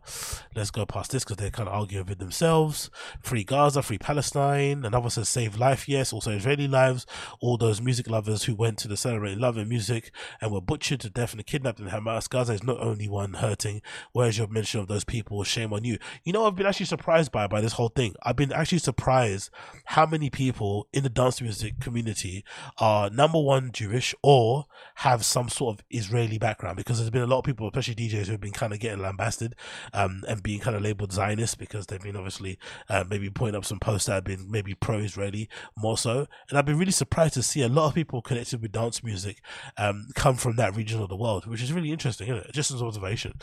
Let's 0.55 0.71
go 0.71 0.85
past 0.85 1.11
this 1.11 1.23
because 1.23 1.37
they're 1.37 1.51
kind 1.51 1.69
of 1.69 1.75
arguing 1.75 2.07
with 2.07 2.17
themselves. 2.17 2.89
Free 3.21 3.43
Gaza, 3.43 3.83
free 3.83 3.99
Palestine. 3.99 4.83
Another 4.83 5.09
says 5.09 5.29
save 5.29 5.57
life, 5.57 5.87
yes. 5.87 6.11
Also 6.11 6.31
Israeli 6.31 6.67
lives. 6.67 7.05
All 7.39 7.57
those 7.57 7.81
music 7.81 8.09
lovers 8.09 8.43
who 8.43 8.55
went 8.55 8.79
to 8.79 8.87
the 8.87 8.97
celebrating 8.97 9.39
love 9.39 9.57
and 9.57 9.69
music 9.69 10.11
and 10.41 10.51
were 10.51 10.61
butchered 10.61 11.01
to 11.01 11.09
death 11.09 11.33
and 11.33 11.45
kidnapped 11.45 11.79
in 11.79 11.87
Hamas. 11.87 12.27
Gaza 12.27 12.53
is 12.53 12.63
not 12.63 12.79
only 12.79 13.07
one 13.07 13.35
hurting. 13.35 13.81
Where's 14.11 14.39
your 14.39 14.47
mention 14.47 14.79
of 14.79 14.87
those 14.87 15.03
people? 15.03 15.43
Shame 15.43 15.71
on 15.71 15.83
you. 15.83 15.99
You 16.23 16.33
know, 16.33 16.45
I've 16.45 16.55
been 16.55 16.65
actually 16.65 16.87
surprised 16.87 17.31
by 17.31 17.45
by 17.45 17.61
this 17.61 17.73
whole 17.73 17.89
thing. 17.89 18.15
I've 18.23 18.35
been 18.35 18.51
actually 18.51 18.79
surprised 18.79 19.51
how 19.85 20.05
many 20.05 20.29
people 20.29 20.87
in 20.93 21.03
the 21.03 21.09
dance 21.09 21.41
music 21.41 21.79
community 21.79 22.43
are 22.77 23.09
number 23.09 23.39
one 23.39 23.71
Jewish 23.71 24.13
or 24.21 24.65
have 24.95 25.25
some 25.25 25.49
sort 25.49 25.77
of 25.77 25.85
Israeli 25.89 26.37
background 26.37 26.77
because 26.77 26.97
there's 26.97 27.09
been 27.09 27.21
a 27.21 27.27
lot 27.27 27.39
of 27.39 27.45
people, 27.45 27.67
especially 27.67 27.95
DJs, 27.95 28.25
who 28.25 28.31
have 28.31 28.41
been 28.41 28.51
kind 28.51 28.73
of 28.73 28.79
getting 28.79 29.01
lambasted 29.01 29.55
um, 29.93 30.23
and 30.27 30.43
being 30.43 30.59
kind 30.59 30.75
of 30.75 30.81
labeled 30.81 31.11
Zionist 31.11 31.57
because 31.57 31.87
they've 31.87 32.01
been 32.01 32.15
obviously 32.15 32.57
uh, 32.89 33.03
maybe 33.09 33.29
putting 33.29 33.55
up 33.55 33.65
some 33.65 33.79
posts 33.79 34.07
that 34.07 34.13
have 34.13 34.23
been 34.23 34.49
maybe 34.49 34.73
pro 34.73 34.97
Israeli 34.97 35.49
more 35.75 35.97
so. 35.97 36.27
And 36.49 36.57
I've 36.57 36.65
been 36.65 36.77
really 36.77 36.91
surprised 36.91 37.33
to 37.35 37.43
see 37.43 37.61
a 37.61 37.69
lot 37.69 37.87
of 37.87 37.95
people 37.95 38.21
connected 38.21 38.61
with 38.61 38.71
dance 38.71 39.03
music 39.03 39.41
um, 39.77 40.07
come 40.15 40.35
from 40.35 40.55
that 40.57 40.75
region 40.75 41.01
of 41.01 41.09
the 41.09 41.15
world, 41.15 41.45
which 41.45 41.61
is 41.61 41.73
really 41.73 41.91
interesting, 41.91 42.27
isn't 42.27 42.45
it? 42.45 42.53
Just 42.53 42.71
as 42.71 42.81
observation. 42.81 43.33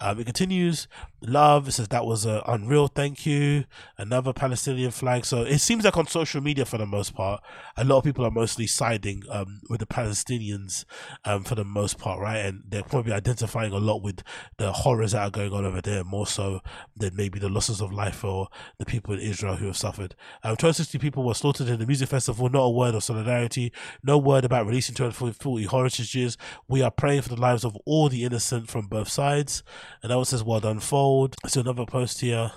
Um, 0.00 0.20
it 0.20 0.24
continues. 0.24 0.88
Love 1.20 1.68
it 1.68 1.72
says 1.72 1.88
that 1.88 2.06
was 2.06 2.26
uh, 2.26 2.42
unreal. 2.46 2.88
Thank 2.88 3.26
you. 3.26 3.64
Another 3.98 4.32
Palestinian 4.32 4.90
flag. 4.90 5.24
So 5.24 5.42
it 5.42 5.58
seems 5.72 5.84
like 5.86 5.96
on 5.96 6.06
social 6.06 6.42
media 6.42 6.66
for 6.66 6.76
the 6.76 6.84
most 6.84 7.14
part, 7.14 7.42
a 7.78 7.84
lot 7.84 7.96
of 7.96 8.04
people 8.04 8.26
are 8.26 8.30
mostly 8.30 8.66
siding 8.66 9.22
um, 9.30 9.62
with 9.70 9.80
the 9.80 9.86
Palestinians 9.86 10.84
um, 11.24 11.44
for 11.44 11.54
the 11.54 11.64
most 11.64 11.96
part, 11.96 12.20
right? 12.20 12.44
And 12.44 12.62
they're 12.68 12.82
probably 12.82 13.14
identifying 13.14 13.72
a 13.72 13.78
lot 13.78 14.02
with 14.02 14.22
the 14.58 14.70
horrors 14.70 15.12
that 15.12 15.22
are 15.22 15.30
going 15.30 15.50
on 15.54 15.64
over 15.64 15.80
there, 15.80 16.04
more 16.04 16.26
so 16.26 16.60
than 16.94 17.16
maybe 17.16 17.38
the 17.38 17.48
losses 17.48 17.80
of 17.80 17.90
life 17.90 18.16
for 18.16 18.48
the 18.76 18.84
people 18.84 19.14
in 19.14 19.20
Israel 19.20 19.56
who 19.56 19.64
have 19.64 19.78
suffered. 19.78 20.14
Um, 20.42 20.56
260 20.56 20.98
people 20.98 21.24
were 21.24 21.32
slaughtered 21.32 21.70
in 21.70 21.78
the 21.78 21.86
music 21.86 22.10
festival. 22.10 22.50
Not 22.50 22.64
a 22.64 22.70
word 22.70 22.94
of 22.94 23.02
solidarity. 23.02 23.72
No 24.04 24.18
word 24.18 24.44
about 24.44 24.66
releasing 24.66 24.94
240 24.94 25.64
hostages. 25.64 26.36
We 26.68 26.82
are 26.82 26.90
praying 26.90 27.22
for 27.22 27.30
the 27.30 27.40
lives 27.40 27.64
of 27.64 27.78
all 27.86 28.10
the 28.10 28.24
innocent 28.24 28.68
from 28.68 28.88
both 28.88 29.08
sides. 29.08 29.62
And 30.02 30.10
that 30.10 30.16
one 30.16 30.26
says, 30.26 30.44
"Well 30.44 30.60
done, 30.60 30.80
Fold." 30.80 31.34
So 31.46 31.62
another 31.62 31.86
post 31.86 32.20
here 32.20 32.52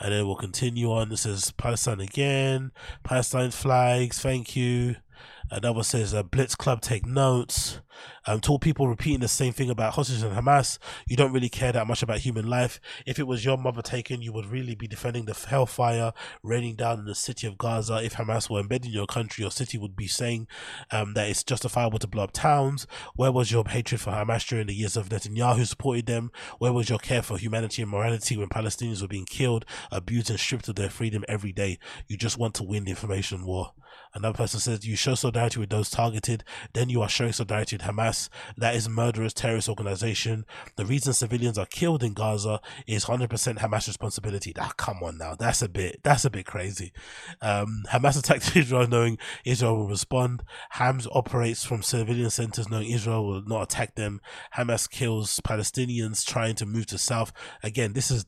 and 0.00 0.12
then 0.12 0.26
we'll 0.26 0.36
continue 0.36 0.92
on. 0.92 1.08
This 1.08 1.26
is 1.26 1.52
Palestine 1.52 2.00
again. 2.00 2.72
Palestine 3.02 3.50
flags. 3.50 4.20
Thank 4.20 4.56
you. 4.56 4.96
Another 5.50 5.82
says, 5.82 6.14
uh, 6.14 6.22
Blitz 6.22 6.54
Club 6.54 6.80
take 6.80 7.06
notes. 7.06 7.80
Um, 8.26 8.40
tall 8.40 8.58
people 8.58 8.88
repeating 8.88 9.20
the 9.20 9.28
same 9.28 9.52
thing 9.52 9.70
about 9.70 9.94
hostages 9.94 10.22
and 10.22 10.36
Hamas. 10.36 10.78
You 11.06 11.16
don't 11.16 11.32
really 11.32 11.48
care 11.48 11.72
that 11.72 11.86
much 11.86 12.02
about 12.02 12.18
human 12.18 12.48
life. 12.48 12.80
If 13.06 13.18
it 13.18 13.26
was 13.26 13.44
your 13.44 13.56
mother 13.56 13.82
taken, 13.82 14.22
you 14.22 14.32
would 14.32 14.46
really 14.46 14.74
be 14.74 14.86
defending 14.86 15.24
the 15.24 15.34
hellfire 15.34 16.12
raining 16.42 16.76
down 16.76 16.98
in 17.00 17.04
the 17.06 17.14
city 17.14 17.46
of 17.46 17.58
Gaza. 17.58 18.02
If 18.02 18.14
Hamas 18.14 18.50
were 18.50 18.60
embedded 18.60 18.86
in 18.86 18.92
your 18.92 19.06
country, 19.06 19.42
your 19.42 19.50
city 19.50 19.78
would 19.78 19.96
be 19.96 20.06
saying 20.06 20.46
um, 20.90 21.14
that 21.14 21.28
it's 21.28 21.42
justifiable 21.42 21.98
to 21.98 22.06
blow 22.06 22.24
up 22.24 22.32
towns. 22.32 22.86
Where 23.14 23.32
was 23.32 23.50
your 23.50 23.64
hatred 23.66 24.00
for 24.00 24.10
Hamas 24.10 24.46
during 24.46 24.66
the 24.66 24.74
years 24.74 24.96
of 24.96 25.08
Netanyahu 25.08 25.66
supported 25.66 26.06
them? 26.06 26.30
Where 26.58 26.72
was 26.72 26.88
your 26.88 26.98
care 26.98 27.22
for 27.22 27.38
humanity 27.38 27.82
and 27.82 27.90
morality 27.90 28.36
when 28.36 28.48
Palestinians 28.48 29.02
were 29.02 29.08
being 29.08 29.26
killed, 29.26 29.64
abused, 29.90 30.30
and 30.30 30.38
stripped 30.38 30.68
of 30.68 30.76
their 30.76 30.90
freedom 30.90 31.24
every 31.28 31.52
day? 31.52 31.78
You 32.06 32.16
just 32.16 32.38
want 32.38 32.54
to 32.56 32.62
win 32.62 32.84
the 32.84 32.90
information 32.90 33.44
war. 33.44 33.72
Another 34.14 34.36
person 34.36 34.60
says, 34.60 34.86
You 34.86 34.96
show 34.96 35.14
solidarity 35.14 35.60
with 35.60 35.70
those 35.70 35.90
targeted, 35.90 36.44
then 36.72 36.88
you 36.88 37.02
are 37.02 37.08
showing 37.08 37.32
solidarity 37.32 37.76
with 37.76 37.82
Hamas. 37.88 38.28
That 38.56 38.74
is 38.74 38.88
murderous 38.88 39.32
terrorist 39.32 39.68
organization. 39.68 40.44
The 40.76 40.84
reason 40.84 41.12
civilians 41.12 41.58
are 41.58 41.66
killed 41.66 42.02
in 42.02 42.12
Gaza 42.12 42.60
is 42.86 43.06
100% 43.06 43.28
Hamas 43.58 43.86
responsibility. 43.86 44.52
Ah, 44.58 44.72
come 44.76 45.02
on 45.02 45.18
now. 45.18 45.34
That's 45.34 45.62
a 45.62 45.68
bit, 45.68 46.00
that's 46.02 46.24
a 46.24 46.30
bit 46.30 46.46
crazy. 46.46 46.92
Um, 47.40 47.84
Hamas 47.90 48.18
attacked 48.18 48.56
Israel 48.56 48.86
knowing 48.86 49.18
Israel 49.44 49.76
will 49.76 49.88
respond. 49.88 50.42
Hamas 50.74 51.06
operates 51.12 51.64
from 51.64 51.82
civilian 51.82 52.30
centers 52.30 52.68
knowing 52.68 52.90
Israel 52.90 53.26
will 53.26 53.42
not 53.42 53.62
attack 53.62 53.94
them. 53.94 54.20
Hamas 54.56 54.88
kills 54.88 55.40
Palestinians 55.40 56.24
trying 56.24 56.54
to 56.56 56.66
move 56.66 56.86
to 56.86 56.98
south. 56.98 57.32
Again, 57.62 57.92
this 57.92 58.10
is 58.10 58.26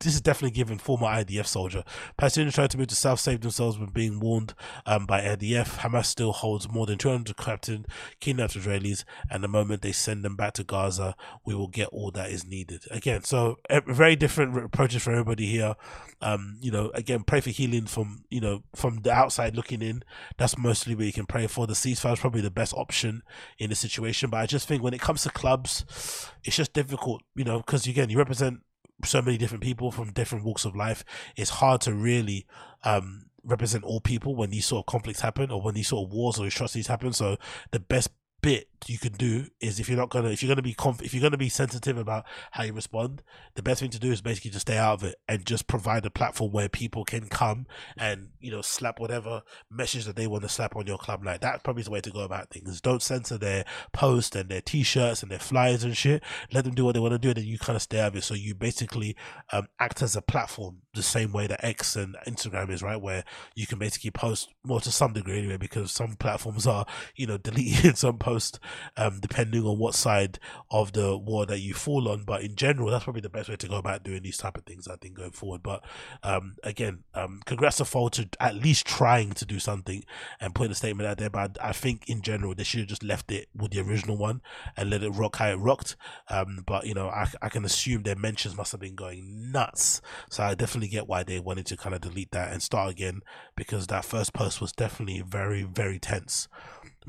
this 0.00 0.14
is 0.14 0.20
definitely 0.20 0.54
given 0.54 0.78
former 0.78 1.06
IDF 1.06 1.46
soldier. 1.46 1.84
Palestinians 2.18 2.54
tried 2.54 2.70
to 2.70 2.78
move 2.78 2.86
to 2.88 2.94
south, 2.94 3.20
save 3.20 3.42
themselves 3.42 3.78
when 3.78 3.90
being 3.90 4.18
warned 4.18 4.54
um, 4.86 5.04
by 5.04 5.20
IDF. 5.20 5.78
Hamas 5.80 6.06
still 6.06 6.32
holds 6.32 6.70
more 6.70 6.86
than 6.86 6.96
200 6.96 7.36
captain 7.36 7.84
kidnapped 8.18 8.54
Israelis, 8.54 9.04
and 9.30 9.44
the 9.44 9.48
moment 9.48 9.82
they 9.82 9.92
send 9.92 10.24
them 10.24 10.36
back 10.36 10.54
to 10.54 10.64
Gaza, 10.64 11.14
we 11.44 11.54
will 11.54 11.68
get 11.68 11.88
all 11.88 12.10
that 12.12 12.30
is 12.30 12.46
needed. 12.46 12.84
Again, 12.90 13.24
so 13.24 13.58
very 13.86 14.16
different 14.16 14.56
approaches 14.56 15.02
for 15.02 15.12
everybody 15.12 15.46
here. 15.46 15.74
Um, 16.22 16.56
you 16.62 16.70
know, 16.70 16.90
again, 16.94 17.22
pray 17.22 17.40
for 17.40 17.50
healing 17.50 17.86
from 17.86 18.24
you 18.30 18.40
know 18.40 18.62
from 18.74 19.02
the 19.02 19.12
outside 19.12 19.54
looking 19.54 19.82
in. 19.82 20.02
That's 20.38 20.56
mostly 20.56 20.94
what 20.94 21.04
you 21.04 21.12
can 21.12 21.26
pray 21.26 21.46
for. 21.46 21.66
The 21.66 21.74
ceasefire 21.74 22.14
is 22.14 22.20
probably 22.20 22.40
the 22.40 22.50
best 22.50 22.72
option 22.74 23.22
in 23.58 23.68
the 23.68 23.76
situation, 23.76 24.30
but 24.30 24.38
I 24.38 24.46
just 24.46 24.66
think 24.66 24.82
when 24.82 24.94
it 24.94 25.00
comes 25.00 25.22
to 25.24 25.30
clubs, 25.30 26.30
it's 26.42 26.56
just 26.56 26.72
difficult, 26.72 27.22
you 27.34 27.44
know, 27.44 27.58
because 27.58 27.86
again, 27.86 28.08
you 28.08 28.16
represent 28.16 28.60
so 29.04 29.22
many 29.22 29.36
different 29.38 29.62
people 29.62 29.90
from 29.90 30.12
different 30.12 30.44
walks 30.44 30.64
of 30.64 30.76
life, 30.76 31.04
it's 31.36 31.50
hard 31.50 31.80
to 31.82 31.94
really 31.94 32.46
um, 32.84 33.26
represent 33.44 33.84
all 33.84 34.00
people 34.00 34.34
when 34.36 34.50
these 34.50 34.66
sort 34.66 34.82
of 34.82 34.86
conflicts 34.86 35.20
happen 35.20 35.50
or 35.50 35.60
when 35.60 35.74
these 35.74 35.88
sort 35.88 36.06
of 36.06 36.12
wars 36.12 36.38
or 36.38 36.46
atrocities 36.46 36.86
happen. 36.86 37.12
So 37.12 37.36
the 37.70 37.80
best 37.80 38.10
bit 38.42 38.68
you 38.86 38.98
can 38.98 39.12
do 39.12 39.46
is 39.60 39.78
if 39.78 39.88
you're 39.88 39.98
not 39.98 40.08
gonna 40.08 40.30
if 40.30 40.42
you're 40.42 40.48
gonna 40.48 40.62
be 40.62 40.72
conf- 40.72 41.02
if 41.02 41.12
you're 41.12 41.22
gonna 41.22 41.36
be 41.36 41.50
sensitive 41.50 41.98
about 41.98 42.24
how 42.52 42.62
you 42.62 42.72
respond 42.72 43.22
the 43.54 43.62
best 43.62 43.80
thing 43.80 43.90
to 43.90 43.98
do 43.98 44.10
is 44.10 44.22
basically 44.22 44.50
just 44.50 44.66
stay 44.66 44.78
out 44.78 44.94
of 44.94 45.04
it 45.04 45.16
and 45.28 45.44
just 45.44 45.66
provide 45.66 46.04
a 46.06 46.10
platform 46.10 46.50
where 46.50 46.68
people 46.68 47.04
can 47.04 47.28
come 47.28 47.66
and 47.96 48.28
you 48.40 48.50
know 48.50 48.62
slap 48.62 48.98
whatever 48.98 49.42
message 49.70 50.04
that 50.04 50.16
they 50.16 50.26
want 50.26 50.42
to 50.42 50.48
slap 50.48 50.76
on 50.76 50.86
your 50.86 50.98
club. 50.98 51.24
Like 51.24 51.40
that's 51.40 51.62
probably 51.62 51.82
the 51.82 51.90
way 51.90 52.00
to 52.00 52.10
go 52.10 52.20
about 52.20 52.50
things. 52.50 52.80
Don't 52.80 53.02
censor 53.02 53.38
their 53.38 53.64
posts 53.92 54.36
and 54.36 54.48
their 54.48 54.60
t-shirts 54.60 55.22
and 55.22 55.30
their 55.30 55.38
flyers 55.38 55.84
and 55.84 55.96
shit. 55.96 56.22
Let 56.52 56.64
them 56.64 56.74
do 56.74 56.84
what 56.84 56.94
they 56.94 57.00
want 57.00 57.12
to 57.12 57.18
do 57.18 57.28
and 57.28 57.36
then 57.36 57.44
you 57.44 57.58
kind 57.58 57.76
of 57.76 57.82
stay 57.82 58.00
out 58.00 58.08
of 58.08 58.16
it. 58.16 58.24
So 58.24 58.34
you 58.34 58.54
basically 58.54 59.16
um, 59.52 59.68
act 59.78 60.02
as 60.02 60.16
a 60.16 60.22
platform 60.22 60.78
the 60.94 61.02
same 61.02 61.32
way 61.32 61.46
that 61.46 61.64
X 61.64 61.96
and 61.96 62.16
Instagram 62.26 62.70
is 62.70 62.82
right 62.82 63.00
where 63.00 63.24
you 63.54 63.66
can 63.66 63.78
basically 63.78 64.10
post 64.10 64.48
more 64.64 64.80
to 64.80 64.90
some 64.90 65.12
degree 65.12 65.38
anyway 65.38 65.56
because 65.56 65.92
some 65.92 66.14
platforms 66.16 66.66
are 66.66 66.84
you 67.14 67.26
know 67.26 67.38
deleting 67.50 67.94
some 67.94 68.18
posts 68.18 68.58
um, 68.96 69.20
depending 69.20 69.64
on 69.64 69.78
what 69.78 69.94
side 69.94 70.38
of 70.70 70.92
the 70.92 71.16
war 71.16 71.46
that 71.46 71.60
you 71.60 71.74
fall 71.74 72.08
on. 72.08 72.24
But 72.24 72.42
in 72.42 72.56
general, 72.56 72.90
that's 72.90 73.04
probably 73.04 73.22
the 73.22 73.28
best 73.28 73.48
way 73.48 73.56
to 73.56 73.68
go 73.68 73.76
about 73.76 74.02
doing 74.02 74.22
these 74.22 74.36
type 74.36 74.56
of 74.56 74.64
things. 74.64 74.88
I 74.88 74.96
think 74.96 75.14
going 75.14 75.32
forward. 75.32 75.62
But 75.62 75.84
um, 76.22 76.56
again, 76.62 77.04
um, 77.14 77.40
congrats 77.44 77.76
to 77.78 77.84
Fold 77.84 78.12
to 78.14 78.28
at 78.38 78.54
least 78.54 78.86
trying 78.86 79.32
to 79.32 79.44
do 79.44 79.58
something 79.58 80.04
and 80.40 80.54
putting 80.54 80.72
a 80.72 80.74
statement 80.74 81.08
out 81.08 81.18
there. 81.18 81.30
But 81.30 81.58
I 81.62 81.72
think 81.72 82.08
in 82.08 82.22
general 82.22 82.54
they 82.54 82.64
should 82.64 82.80
have 82.80 82.88
just 82.88 83.02
left 83.02 83.30
it 83.30 83.48
with 83.54 83.72
the 83.72 83.80
original 83.80 84.16
one 84.16 84.40
and 84.76 84.90
let 84.90 85.02
it 85.02 85.10
rock 85.10 85.36
how 85.36 85.50
it 85.50 85.56
rocked. 85.56 85.96
Um, 86.28 86.64
but 86.66 86.86
you 86.86 86.94
know, 86.94 87.08
I, 87.08 87.28
I 87.42 87.48
can 87.48 87.64
assume 87.64 88.02
their 88.02 88.16
mentions 88.16 88.56
must 88.56 88.72
have 88.72 88.80
been 88.80 88.94
going 88.94 89.50
nuts. 89.52 90.00
So 90.30 90.42
I 90.42 90.54
definitely 90.54 90.79
get 90.88 91.08
why 91.08 91.22
they 91.22 91.40
wanted 91.40 91.66
to 91.66 91.76
kind 91.76 91.94
of 91.94 92.00
delete 92.00 92.30
that 92.32 92.52
and 92.52 92.62
start 92.62 92.90
again 92.90 93.20
because 93.56 93.86
that 93.88 94.04
first 94.04 94.32
post 94.32 94.60
was 94.60 94.72
definitely 94.72 95.20
very 95.20 95.62
very 95.62 95.98
tense. 95.98 96.48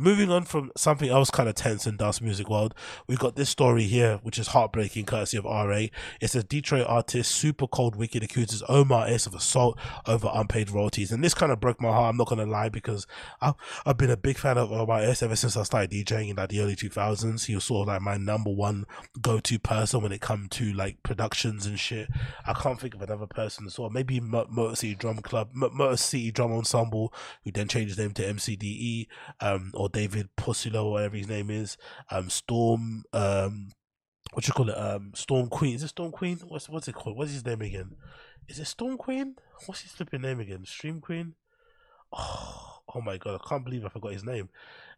Moving 0.01 0.31
on 0.31 0.45
from 0.45 0.71
something 0.75 1.09
else 1.09 1.29
kind 1.29 1.47
of 1.47 1.53
tense 1.53 1.85
in 1.85 1.95
dance 1.95 2.21
music 2.21 2.49
world, 2.49 2.73
we've 3.05 3.19
got 3.19 3.35
this 3.35 3.49
story 3.49 3.83
here, 3.83 4.19
which 4.23 4.39
is 4.39 4.47
heartbreaking, 4.47 5.05
courtesy 5.05 5.37
of 5.37 5.45
RA. 5.45 5.83
It's 6.19 6.33
a 6.33 6.41
Detroit 6.41 6.87
artist, 6.87 7.39
Supercoolwicked, 7.39 8.23
accuses 8.23 8.63
Omar 8.67 9.05
S 9.05 9.27
of 9.27 9.35
assault 9.35 9.77
over 10.07 10.27
unpaid 10.33 10.71
royalties, 10.71 11.11
and 11.11 11.23
this 11.23 11.35
kind 11.35 11.51
of 11.51 11.59
broke 11.59 11.79
my 11.79 11.89
heart. 11.89 12.09
I'm 12.09 12.17
not 12.17 12.29
gonna 12.29 12.47
lie 12.47 12.69
because 12.69 13.05
I've, 13.41 13.53
I've 13.85 13.97
been 13.97 14.09
a 14.09 14.17
big 14.17 14.39
fan 14.39 14.57
of 14.57 14.71
Omar 14.71 15.01
S 15.01 15.21
ever 15.21 15.35
since 15.35 15.55
I 15.55 15.61
started 15.61 15.91
DJing 15.91 16.29
in 16.29 16.35
like 16.35 16.49
the 16.49 16.61
early 16.61 16.75
2000s. 16.75 17.45
He 17.45 17.53
was 17.53 17.65
sort 17.65 17.83
of 17.83 17.93
like 17.93 18.01
my 18.01 18.17
number 18.17 18.49
one 18.49 18.87
go-to 19.21 19.59
person 19.59 20.01
when 20.01 20.11
it 20.11 20.19
come 20.19 20.47
to 20.49 20.73
like 20.73 21.03
productions 21.03 21.67
and 21.67 21.79
shit. 21.79 22.09
I 22.47 22.53
can't 22.53 22.81
think 22.81 22.95
of 22.95 23.03
another 23.03 23.27
person 23.27 23.69
well. 23.77 23.91
Maybe 23.91 24.19
Motor 24.19 24.75
City 24.75 24.95
Drum 24.95 25.17
Club, 25.17 25.49
Motor 25.53 25.97
City 25.97 26.31
Drum 26.31 26.53
Ensemble, 26.53 27.13
who 27.43 27.51
then 27.51 27.67
changed 27.67 27.89
his 27.89 27.99
name 27.99 28.13
to 28.13 28.23
MCDE, 28.23 29.07
um, 29.41 29.71
or 29.75 29.90
David 29.91 30.30
Pussilo, 30.38 30.91
whatever 30.91 31.18
his 31.18 31.27
name 31.27 31.49
is. 31.49 31.77
Um, 32.09 32.30
Storm, 32.30 33.03
um, 33.13 33.69
what 34.34 34.47
you 34.47 34.53
call 34.53 34.69
it? 34.69 34.77
Um, 34.77 35.11
Storm 35.13 35.47
Queen. 35.49 35.76
Is 35.76 35.84
it 35.84 35.89
Storm 35.89 36.11
Queen? 36.11 36.38
What's 36.47 36.69
what's 36.69 36.88
it 36.88 36.95
called? 36.95 37.18
What's 37.18 37.31
his 37.31 37.45
name 37.45 37.61
again? 37.61 37.95
Is 38.47 38.59
it 38.59 38.65
Storm 38.65 38.97
Queen? 38.97 39.35
What's 39.65 39.81
his 39.81 39.91
flipping 39.91 40.22
name 40.22 40.39
again? 40.39 40.65
Stream 40.65 41.01
Queen. 41.01 41.35
Oh, 42.11 42.80
oh 42.95 43.01
my 43.01 43.18
god, 43.18 43.39
I 43.43 43.47
can't 43.47 43.63
believe 43.63 43.85
I 43.85 43.89
forgot 43.89 44.13
his 44.13 44.26
name. 44.26 44.49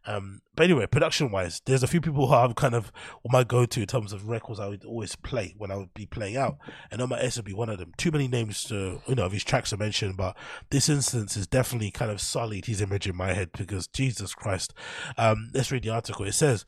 Um, 0.05 0.41
but 0.55 0.65
anyway, 0.65 0.85
production 0.85 1.31
wise, 1.31 1.61
there's 1.65 1.83
a 1.83 1.87
few 1.87 2.01
people 2.01 2.27
who 2.27 2.33
have 2.33 2.55
kind 2.55 2.75
of 2.75 2.91
my 3.27 3.43
go 3.43 3.65
to 3.65 3.81
in 3.81 3.87
terms 3.87 4.13
of 4.13 4.27
records 4.27 4.59
I 4.59 4.67
would 4.67 4.85
always 4.85 5.15
play 5.15 5.55
when 5.57 5.71
I 5.71 5.77
would 5.77 5.93
be 5.93 6.05
playing 6.05 6.37
out, 6.37 6.57
and 6.91 7.01
Omar 7.01 7.19
S 7.19 7.37
would 7.37 7.45
be 7.45 7.53
one 7.53 7.69
of 7.69 7.79
them. 7.79 7.93
Too 7.97 8.11
many 8.11 8.27
names 8.27 8.63
to 8.65 9.01
you 9.07 9.15
know 9.15 9.29
his 9.29 9.43
tracks 9.43 9.71
to 9.71 9.77
mention, 9.77 10.13
but 10.13 10.37
this 10.69 10.89
instance 10.89 11.35
is 11.35 11.47
definitely 11.47 11.89
kind 11.89 12.11
of 12.11 12.21
solid 12.21 12.65
his 12.65 12.81
image 12.81 13.07
in 13.07 13.15
my 13.15 13.33
head 13.33 13.51
because 13.53 13.87
Jesus 13.87 14.35
Christ. 14.35 14.73
Um, 15.17 15.49
let's 15.53 15.71
read 15.71 15.83
the 15.83 15.89
article. 15.89 16.25
It 16.25 16.33
says 16.33 16.65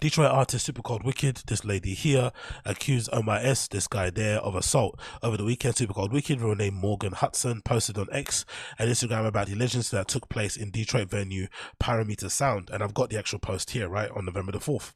Detroit 0.00 0.30
artist 0.30 0.70
Supercoolwicked, 0.70 1.44
this 1.46 1.64
lady 1.64 1.94
here, 1.94 2.30
accused 2.66 3.08
Omar 3.12 3.38
S, 3.38 3.66
this 3.68 3.88
guy 3.88 4.10
there, 4.10 4.38
of 4.40 4.54
assault. 4.54 5.00
Over 5.22 5.38
the 5.38 5.44
weekend, 5.44 5.76
Supercoolwicked, 5.76 6.42
real 6.42 6.54
name 6.54 6.74
Morgan 6.74 7.12
Hudson, 7.12 7.62
posted 7.62 7.96
on 7.96 8.08
X 8.12 8.44
and 8.78 8.90
Instagram 8.90 9.26
about 9.26 9.46
the 9.46 9.54
legends 9.54 9.90
that 9.92 10.08
took 10.08 10.28
place 10.28 10.56
in 10.56 10.70
Detroit 10.70 11.08
venue 11.08 11.46
Parameter 11.82 12.30
Sound. 12.30 12.68
And 12.70 12.82
I've 12.82 12.94
got 12.94 13.08
the 13.08 13.18
actual 13.18 13.38
post 13.38 13.70
here, 13.70 13.88
right, 13.88 14.10
on 14.10 14.26
November 14.26 14.52
the 14.52 14.58
4th. 14.58 14.92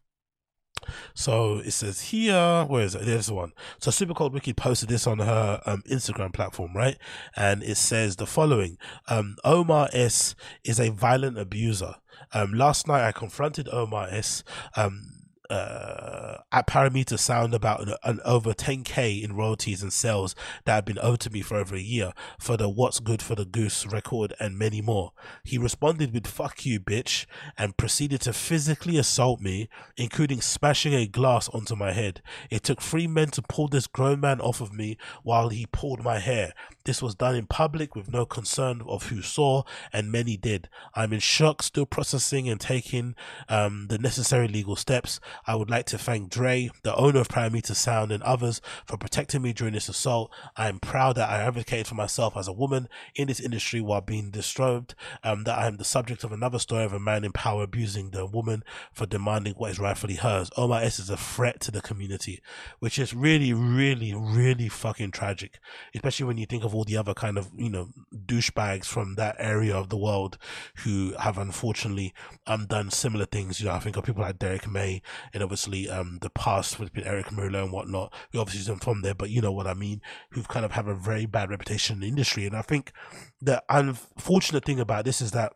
So 1.15 1.59
it 1.59 1.73
says 1.73 2.01
here, 2.01 2.65
where 2.65 2.85
is 2.85 2.95
it? 2.95 3.05
There's 3.05 3.31
one. 3.31 3.53
So 3.79 3.91
Supercoolwicked 3.91 4.57
posted 4.57 4.89
this 4.89 5.07
on 5.07 5.19
her 5.19 5.61
um, 5.67 5.83
Instagram 5.91 6.33
platform, 6.33 6.77
right? 6.77 6.97
And 7.37 7.63
it 7.63 7.77
says 7.77 8.17
the 8.17 8.27
following 8.27 8.79
um, 9.09 9.37
Omar 9.45 9.89
S 9.93 10.35
is 10.65 10.81
a 10.81 10.91
violent 10.91 11.39
abuser. 11.39 11.95
Um, 12.33 12.53
last 12.53 12.87
night 12.87 13.07
I 13.07 13.13
confronted 13.13 13.69
Omar 13.73 14.09
S. 14.11 14.45
Um, 14.77 15.20
uh, 15.51 16.39
at 16.53 16.67
Parameter 16.67 17.19
Sound 17.19 17.55
about 17.55 17.87
an, 17.87 17.95
an, 18.05 18.21
over 18.25 18.53
10k 18.53 19.23
in 19.23 19.35
royalties 19.35 19.83
and 19.83 19.93
sales 19.93 20.35
that 20.65 20.75
had 20.75 20.85
been 20.85 20.99
owed 21.03 21.21
to 21.21 21.31
me 21.31 21.43
for 21.43 21.57
over 21.57 21.75
a 21.75 21.81
year 21.81 22.13
for 22.39 22.57
the 22.57 22.69
What's 22.69 23.01
Good 23.01 23.21
for 23.21 23.35
the 23.35 23.45
Goose 23.45 23.87
record 23.87 24.33
and 24.39 24.59
many 24.59 24.81
more. 24.81 25.13
He 25.45 25.59
responded 25.59 26.15
with 26.15 26.27
fuck 26.27 26.65
you 26.65 26.81
bitch 26.81 27.27
and 27.59 27.77
proceeded 27.77 28.21
to 28.23 28.33
physically 28.33 28.97
assault 28.97 29.41
me, 29.41 29.69
including 29.97 30.41
smashing 30.41 30.95
a 30.95 31.07
glass 31.07 31.49
onto 31.49 31.75
my 31.75 31.93
head. 31.93 32.23
It 32.51 32.63
took 32.63 32.81
three 32.81 33.07
men 33.07 33.29
to 33.31 33.43
pull 33.43 33.69
this 33.69 33.87
grown 33.87 34.21
man 34.21 34.41
off 34.41 34.61
of 34.61 34.73
me 34.73 34.97
while 35.23 35.49
he 35.49 35.67
pulled 35.67 36.03
my 36.03 36.19
hair. 36.19 36.53
This 36.91 37.01
was 37.01 37.15
done 37.15 37.37
in 37.37 37.47
public 37.47 37.95
with 37.95 38.13
no 38.13 38.27
concern 38.27 38.83
of 38.85 39.11
who 39.11 39.23
saw, 39.23 39.63
and 39.93 40.11
many 40.11 40.37
did. 40.37 40.69
I'm 40.93 41.13
in 41.13 41.21
shock, 41.21 41.63
still 41.63 41.87
processing 41.87 42.49
and 42.49 42.61
taking 42.61 43.15
um, 43.49 43.87
the 43.89 43.97
necessary 43.97 44.49
legal 44.49 44.75
steps. 44.75 45.21
I 45.47 45.55
would 45.55 45.71
like 45.71 45.87
to 45.87 45.99
thank 45.99 46.31
Dre, 46.31 46.69
the 46.83 46.93
owner 46.97 47.21
of 47.21 47.29
Parameter 47.29 47.77
Sound, 47.77 48.11
and 48.11 48.25
others 48.25 48.61
for 48.87 48.97
protecting 48.97 49.41
me 49.41 49.53
during 49.53 49.75
this 49.75 49.89
assault. 49.89 50.33
I 50.57 50.69
am 50.69 50.81
proud 50.81 51.15
that 51.15 51.31
I 51.31 51.43
advocated 51.43 51.87
for 51.87 51.95
myself 51.95 52.37
as 52.37 52.49
a 52.49 52.53
woman 52.53 52.89
in 53.15 53.29
this 53.29 53.39
industry 53.39 53.81
while 53.81 54.01
being 54.01 54.33
disturbed, 54.33 54.97
um, 55.23 55.45
that 55.45 55.61
I 55.61 55.69
am 55.69 55.77
the 55.77 55.85
subject 55.85 56.25
of 56.25 56.33
another 56.33 56.59
story 56.59 56.83
of 56.83 56.93
a 56.93 56.99
man 56.99 57.23
in 57.23 57.31
power 57.31 57.63
abusing 57.63 58.11
the 58.11 58.27
woman 58.27 58.65
for 58.93 59.07
demanding 59.07 59.55
what 59.55 59.71
is 59.71 59.79
rightfully 59.79 60.17
hers. 60.17 60.51
Omar 60.57 60.83
S 60.83 60.99
is 60.99 61.09
a 61.09 61.17
threat 61.17 61.61
to 61.61 61.71
the 61.71 61.83
community, 61.83 62.43
which 62.81 62.99
is 62.99 63.15
really, 63.15 63.53
really, 63.53 64.13
really 64.13 64.69
fucking 64.69 65.13
tragic, 65.13 65.61
especially 65.95 66.27
when 66.27 66.37
you 66.37 66.47
think 66.47 66.65
of 66.65 66.75
all 66.75 66.80
the 66.85 66.97
other 66.97 67.15
kind 67.15 67.39
of, 67.39 67.49
you 67.57 67.71
know, 67.71 67.89
douchebags 68.27 68.87
from 68.87 69.15
that 69.17 69.37
area 69.39 69.77
of 69.77 69.89
the 69.89 69.97
world 69.97 70.39
who 70.85 71.15
have 71.19 71.39
unfortunately 71.39 72.13
um, 72.47 72.67
done 72.67 72.91
similar 72.91 73.27
things. 73.27 73.61
You 73.61 73.67
know, 73.67 73.73
I 73.73 73.79
think 73.79 73.97
of 73.97 74.05
people 74.05 74.23
like 74.23 74.39
Derrick 74.39 74.69
May 74.69 75.03
and 75.33 75.43
obviously 75.43 75.89
um, 75.89 76.19
the 76.21 76.31
past 76.31 76.79
with 76.79 76.91
Erick 76.97 77.27
Morillo 77.27 77.65
and 77.65 77.73
whatnot, 77.73 78.13
who 78.33 78.41
obviously 78.41 78.61
isn't 78.63 78.85
from 78.85 79.03
there, 79.03 79.15
but 79.15 79.31
you 79.31 79.41
know 79.41 79.53
what 79.53 79.67
I 79.67 79.75
mean, 79.75 80.01
who've 80.31 80.49
kind 80.49 80.65
of 80.65 80.73
have 80.73 80.87
a 80.87 80.95
very 80.95 81.27
bad 81.27 81.51
reputation 81.51 81.97
in 81.97 82.01
the 82.01 82.09
industry. 82.09 82.47
And 82.47 82.57
I 82.57 82.63
think 82.63 82.93
the 83.41 83.63
unfortunate 83.69 84.65
thing 84.65 84.81
about 84.81 85.05
this 85.05 85.21
is 85.21 85.31
that 85.33 85.53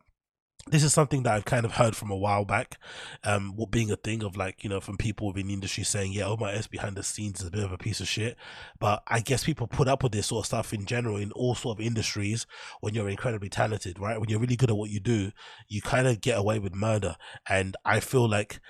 this 0.71 0.83
is 0.83 0.93
something 0.93 1.23
that 1.25 1.35
I've 1.35 1.45
kind 1.45 1.65
of 1.65 1.73
heard 1.73 1.95
from 1.95 2.11
a 2.11 2.17
while 2.17 2.45
back, 2.45 2.79
um, 3.23 3.55
what 3.55 3.71
being 3.71 3.91
a 3.91 3.97
thing 3.97 4.23
of 4.23 4.37
like, 4.37 4.65
you 4.65 4.71
know, 4.71 4.81
from 4.81 4.97
people 4.97 5.27
within 5.27 5.49
the 5.49 5.55
industry 5.55 5.85
saying, 5.85 6.13
yeah, 6.13 6.25
oh, 6.25 6.37
my 6.39 6.53
S 6.53 6.67
behind 6.67 6.97
the 6.97 7.03
scenes 7.03 7.41
is 7.41 7.49
a 7.49 7.51
bit 7.51 7.65
of 7.65 7.73
a 7.73 7.79
piece 7.79 8.01
of 8.01 8.09
shit. 8.09 8.37
But 8.79 9.03
I 9.07 9.21
guess 9.21 9.45
people 9.45 9.67
put 9.67 9.89
up 9.89 10.03
with 10.03 10.13
this 10.13 10.27
sort 10.29 10.43
of 10.43 10.47
stuff 10.47 10.73
in 10.73 10.87
general 10.87 11.17
in 11.17 11.33
all 11.33 11.55
sort 11.55 11.79
of 11.79 11.85
industries 11.85 12.47
when 12.81 12.95
you're 12.95 13.09
incredibly 13.09 13.51
talented, 13.51 13.99
right? 13.99 14.19
When 14.19 14.31
you're 14.31 14.41
really 14.41 14.57
good 14.57 14.71
at 14.71 14.77
what 14.77 14.91
you 14.91 15.01
do, 15.01 15.33
you 15.69 15.83
kind 15.83 16.07
of 16.07 16.21
get 16.21 16.39
away 16.39 16.59
with 16.59 16.75
murder. 16.75 17.17
And 17.49 17.77
I 17.85 18.01
feel 18.01 18.29
like 18.29 18.61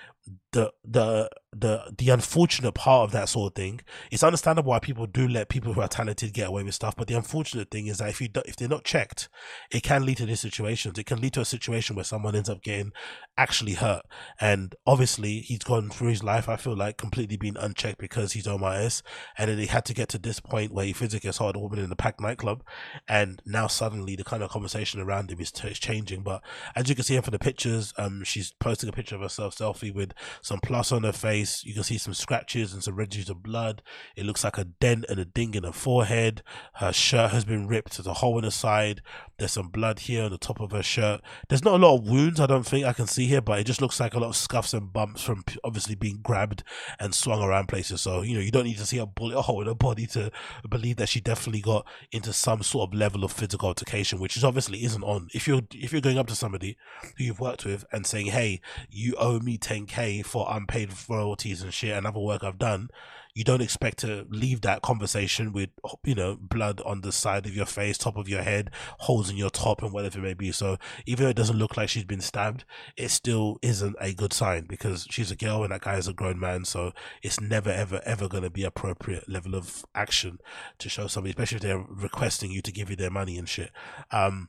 the 0.51 0.71
the 0.83 1.29
the 1.57 1.93
the 1.97 2.09
unfortunate 2.09 2.73
part 2.73 3.05
of 3.05 3.11
that 3.11 3.29
sort 3.29 3.51
of 3.51 3.55
thing 3.55 3.79
it's 4.11 4.23
understandable 4.23 4.69
why 4.69 4.79
people 4.79 5.07
do 5.07 5.27
let 5.27 5.49
people 5.49 5.73
who 5.73 5.81
are 5.81 5.87
talented 5.87 6.33
get 6.33 6.49
away 6.49 6.63
with 6.63 6.73
stuff 6.73 6.95
but 6.95 7.07
the 7.07 7.15
unfortunate 7.15 7.71
thing 7.71 7.87
is 7.87 7.99
that 7.99 8.09
if 8.09 8.21
you 8.21 8.27
do, 8.27 8.41
if 8.45 8.55
they're 8.55 8.67
not 8.67 8.83
checked 8.83 9.29
it 9.71 9.83
can 9.83 10.05
lead 10.05 10.17
to 10.17 10.25
these 10.25 10.39
situations. 10.39 10.97
It 10.97 11.05
can 11.05 11.21
lead 11.21 11.33
to 11.33 11.41
a 11.41 11.45
situation 11.45 11.95
where 11.95 12.05
someone 12.05 12.35
ends 12.35 12.49
up 12.49 12.61
getting 12.61 12.91
actually 13.37 13.73
hurt. 13.73 14.03
And 14.39 14.75
obviously 14.85 15.39
he's 15.39 15.59
gone 15.59 15.89
through 15.89 16.09
his 16.09 16.23
life 16.23 16.47
i 16.47 16.55
feel 16.55 16.75
like 16.75 16.97
completely 16.97 17.37
being 17.37 17.57
unchecked 17.57 17.97
because 17.97 18.33
he's 18.33 18.47
ass 18.47 19.03
and 19.37 19.49
then 19.49 19.57
he 19.57 19.65
had 19.65 19.85
to 19.85 19.93
get 19.93 20.09
to 20.09 20.17
this 20.17 20.39
point 20.39 20.73
where 20.73 20.85
he 20.85 20.93
physically 20.93 21.29
assaulted 21.29 21.57
a 21.57 21.59
woman 21.59 21.79
in 21.79 21.89
the 21.89 21.95
packed 21.95 22.21
nightclub. 22.21 22.63
And 23.07 23.41
now 23.45 23.67
suddenly 23.67 24.15
the 24.15 24.23
kind 24.23 24.43
of 24.43 24.49
conversation 24.49 25.01
around 25.01 25.31
him 25.31 25.39
is, 25.39 25.51
t- 25.51 25.67
is 25.67 25.79
changing. 25.79 26.21
But 26.23 26.41
as 26.75 26.89
you 26.89 26.95
can 26.95 27.03
see 27.03 27.19
from 27.19 27.31
the 27.31 27.39
pictures 27.39 27.93
um 27.97 28.23
she's 28.23 28.53
posting 28.59 28.89
a 28.89 28.91
picture 28.91 29.15
of 29.15 29.21
herself 29.21 29.55
selfie 29.55 29.93
with 29.93 30.13
some 30.41 30.59
plus 30.63 30.91
on 30.91 31.03
her 31.03 31.11
face. 31.11 31.44
You 31.63 31.73
can 31.73 31.83
see 31.83 31.97
some 31.97 32.13
scratches 32.13 32.73
and 32.73 32.83
some 32.83 32.95
residues 32.95 33.29
of 33.29 33.43
blood. 33.43 33.81
It 34.15 34.25
looks 34.25 34.43
like 34.43 34.57
a 34.57 34.65
dent 34.65 35.05
and 35.09 35.19
a 35.19 35.25
ding 35.25 35.53
in 35.53 35.63
her 35.63 35.71
forehead. 35.71 36.43
Her 36.75 36.91
shirt 36.91 37.31
has 37.31 37.45
been 37.45 37.67
ripped. 37.67 37.97
There's 37.97 38.07
a 38.07 38.15
hole 38.15 38.37
in 38.37 38.45
the 38.45 38.51
side. 38.51 39.01
There's 39.37 39.51
some 39.51 39.67
blood 39.67 39.99
here 39.99 40.23
on 40.23 40.31
the 40.31 40.37
top 40.37 40.61
of 40.61 40.71
her 40.71 40.83
shirt. 40.83 41.21
There's 41.49 41.63
not 41.63 41.75
a 41.75 41.85
lot 41.85 41.95
of 41.95 42.07
wounds, 42.07 42.39
I 42.39 42.45
don't 42.45 42.65
think 42.65 42.85
I 42.85 42.93
can 42.93 43.07
see 43.07 43.27
here, 43.27 43.41
but 43.41 43.59
it 43.59 43.65
just 43.65 43.81
looks 43.81 43.99
like 43.99 44.13
a 44.13 44.19
lot 44.19 44.29
of 44.29 44.35
scuffs 44.35 44.73
and 44.73 44.93
bumps 44.93 45.23
from 45.23 45.43
obviously 45.63 45.95
being 45.95 46.19
grabbed 46.23 46.63
and 46.99 47.13
swung 47.13 47.41
around 47.41 47.67
places. 47.67 48.01
So, 48.01 48.21
you 48.21 48.35
know, 48.35 48.39
you 48.39 48.51
don't 48.51 48.63
need 48.63 48.77
to 48.77 48.85
see 48.85 48.97
a 48.97 49.05
bullet 49.05 49.41
hole 49.41 49.61
in 49.61 49.67
her 49.67 49.75
body 49.75 50.07
to 50.07 50.31
believe 50.69 50.95
that 50.97 51.09
she 51.09 51.19
definitely 51.19 51.61
got 51.61 51.85
into 52.11 52.31
some 52.31 52.63
sort 52.63 52.89
of 52.89 52.97
level 52.97 53.23
of 53.23 53.31
physical 53.31 53.67
altercation, 53.67 54.19
which 54.19 54.37
is 54.37 54.43
obviously 54.43 54.83
isn't 54.85 55.03
on. 55.03 55.27
If 55.33 55.47
you're 55.47 55.61
if 55.73 55.91
you're 55.91 56.01
going 56.01 56.17
up 56.17 56.27
to 56.27 56.35
somebody 56.35 56.77
who 57.17 57.25
you've 57.25 57.39
worked 57.39 57.65
with 57.65 57.85
and 57.91 58.05
saying, 58.05 58.27
Hey, 58.27 58.61
you 58.89 59.15
owe 59.17 59.39
me 59.39 59.57
10k 59.57 60.25
for 60.25 60.47
unpaid 60.49 60.91
royalties 61.09 61.61
and 61.61 61.73
shit 61.73 61.95
and 61.95 62.07
other 62.07 62.19
work 62.19 62.43
I've 62.43 62.59
done, 62.59 62.89
you 63.35 63.43
don't 63.43 63.61
expect 63.61 63.99
to 63.99 64.25
leave 64.29 64.61
that 64.61 64.81
conversation 64.81 65.51
with 65.51 65.69
you 66.05 66.15
know 66.15 66.37
blood 66.39 66.81
on 66.85 67.01
the 67.01 67.11
side 67.11 67.45
of 67.45 67.53
your 67.53 67.65
face, 67.65 67.97
top 67.97 68.15
of 68.15 68.29
your 68.29 68.41
head, 68.41 68.71
holes 68.99 69.29
in 69.29 69.35
your 69.35 69.49
top, 69.49 69.83
and 69.83 69.91
whatever 69.91 70.19
it 70.19 70.23
may 70.23 70.33
be. 70.33 70.53
So 70.53 70.77
even 71.05 71.25
though 71.25 71.29
it 71.29 71.35
doesn't 71.35 71.57
look 71.57 71.75
like 71.75 71.89
she's 71.89 72.05
been 72.05 72.21
stabbed, 72.21 72.63
it 72.95 73.09
still 73.09 73.59
isn't 73.61 73.97
a 73.99 74.13
good 74.13 74.31
sign 74.31 74.65
because 74.67 75.05
she's 75.11 75.31
a 75.31 75.35
girl 75.35 75.63
and 75.63 75.73
that 75.73 75.81
guy 75.81 75.97
is 75.97 76.07
a 76.07 76.13
grown 76.13 76.39
man. 76.39 76.63
So 76.63 76.93
it's 77.21 77.41
never 77.41 77.69
ever 77.69 78.01
ever 78.05 78.29
going 78.29 78.43
to 78.43 78.49
be 78.49 78.63
appropriate 78.63 79.27
level 79.27 79.53
of 79.53 79.85
action 79.93 80.39
to 80.79 80.87
show 80.87 81.07
somebody, 81.07 81.31
especially 81.31 81.57
if 81.57 81.61
they're 81.61 81.85
requesting 81.89 82.51
you 82.51 82.61
to 82.61 82.71
give 82.71 82.89
you 82.89 82.95
their 82.95 83.11
money 83.11 83.37
and 83.37 83.49
shit. 83.49 83.71
Um, 84.11 84.47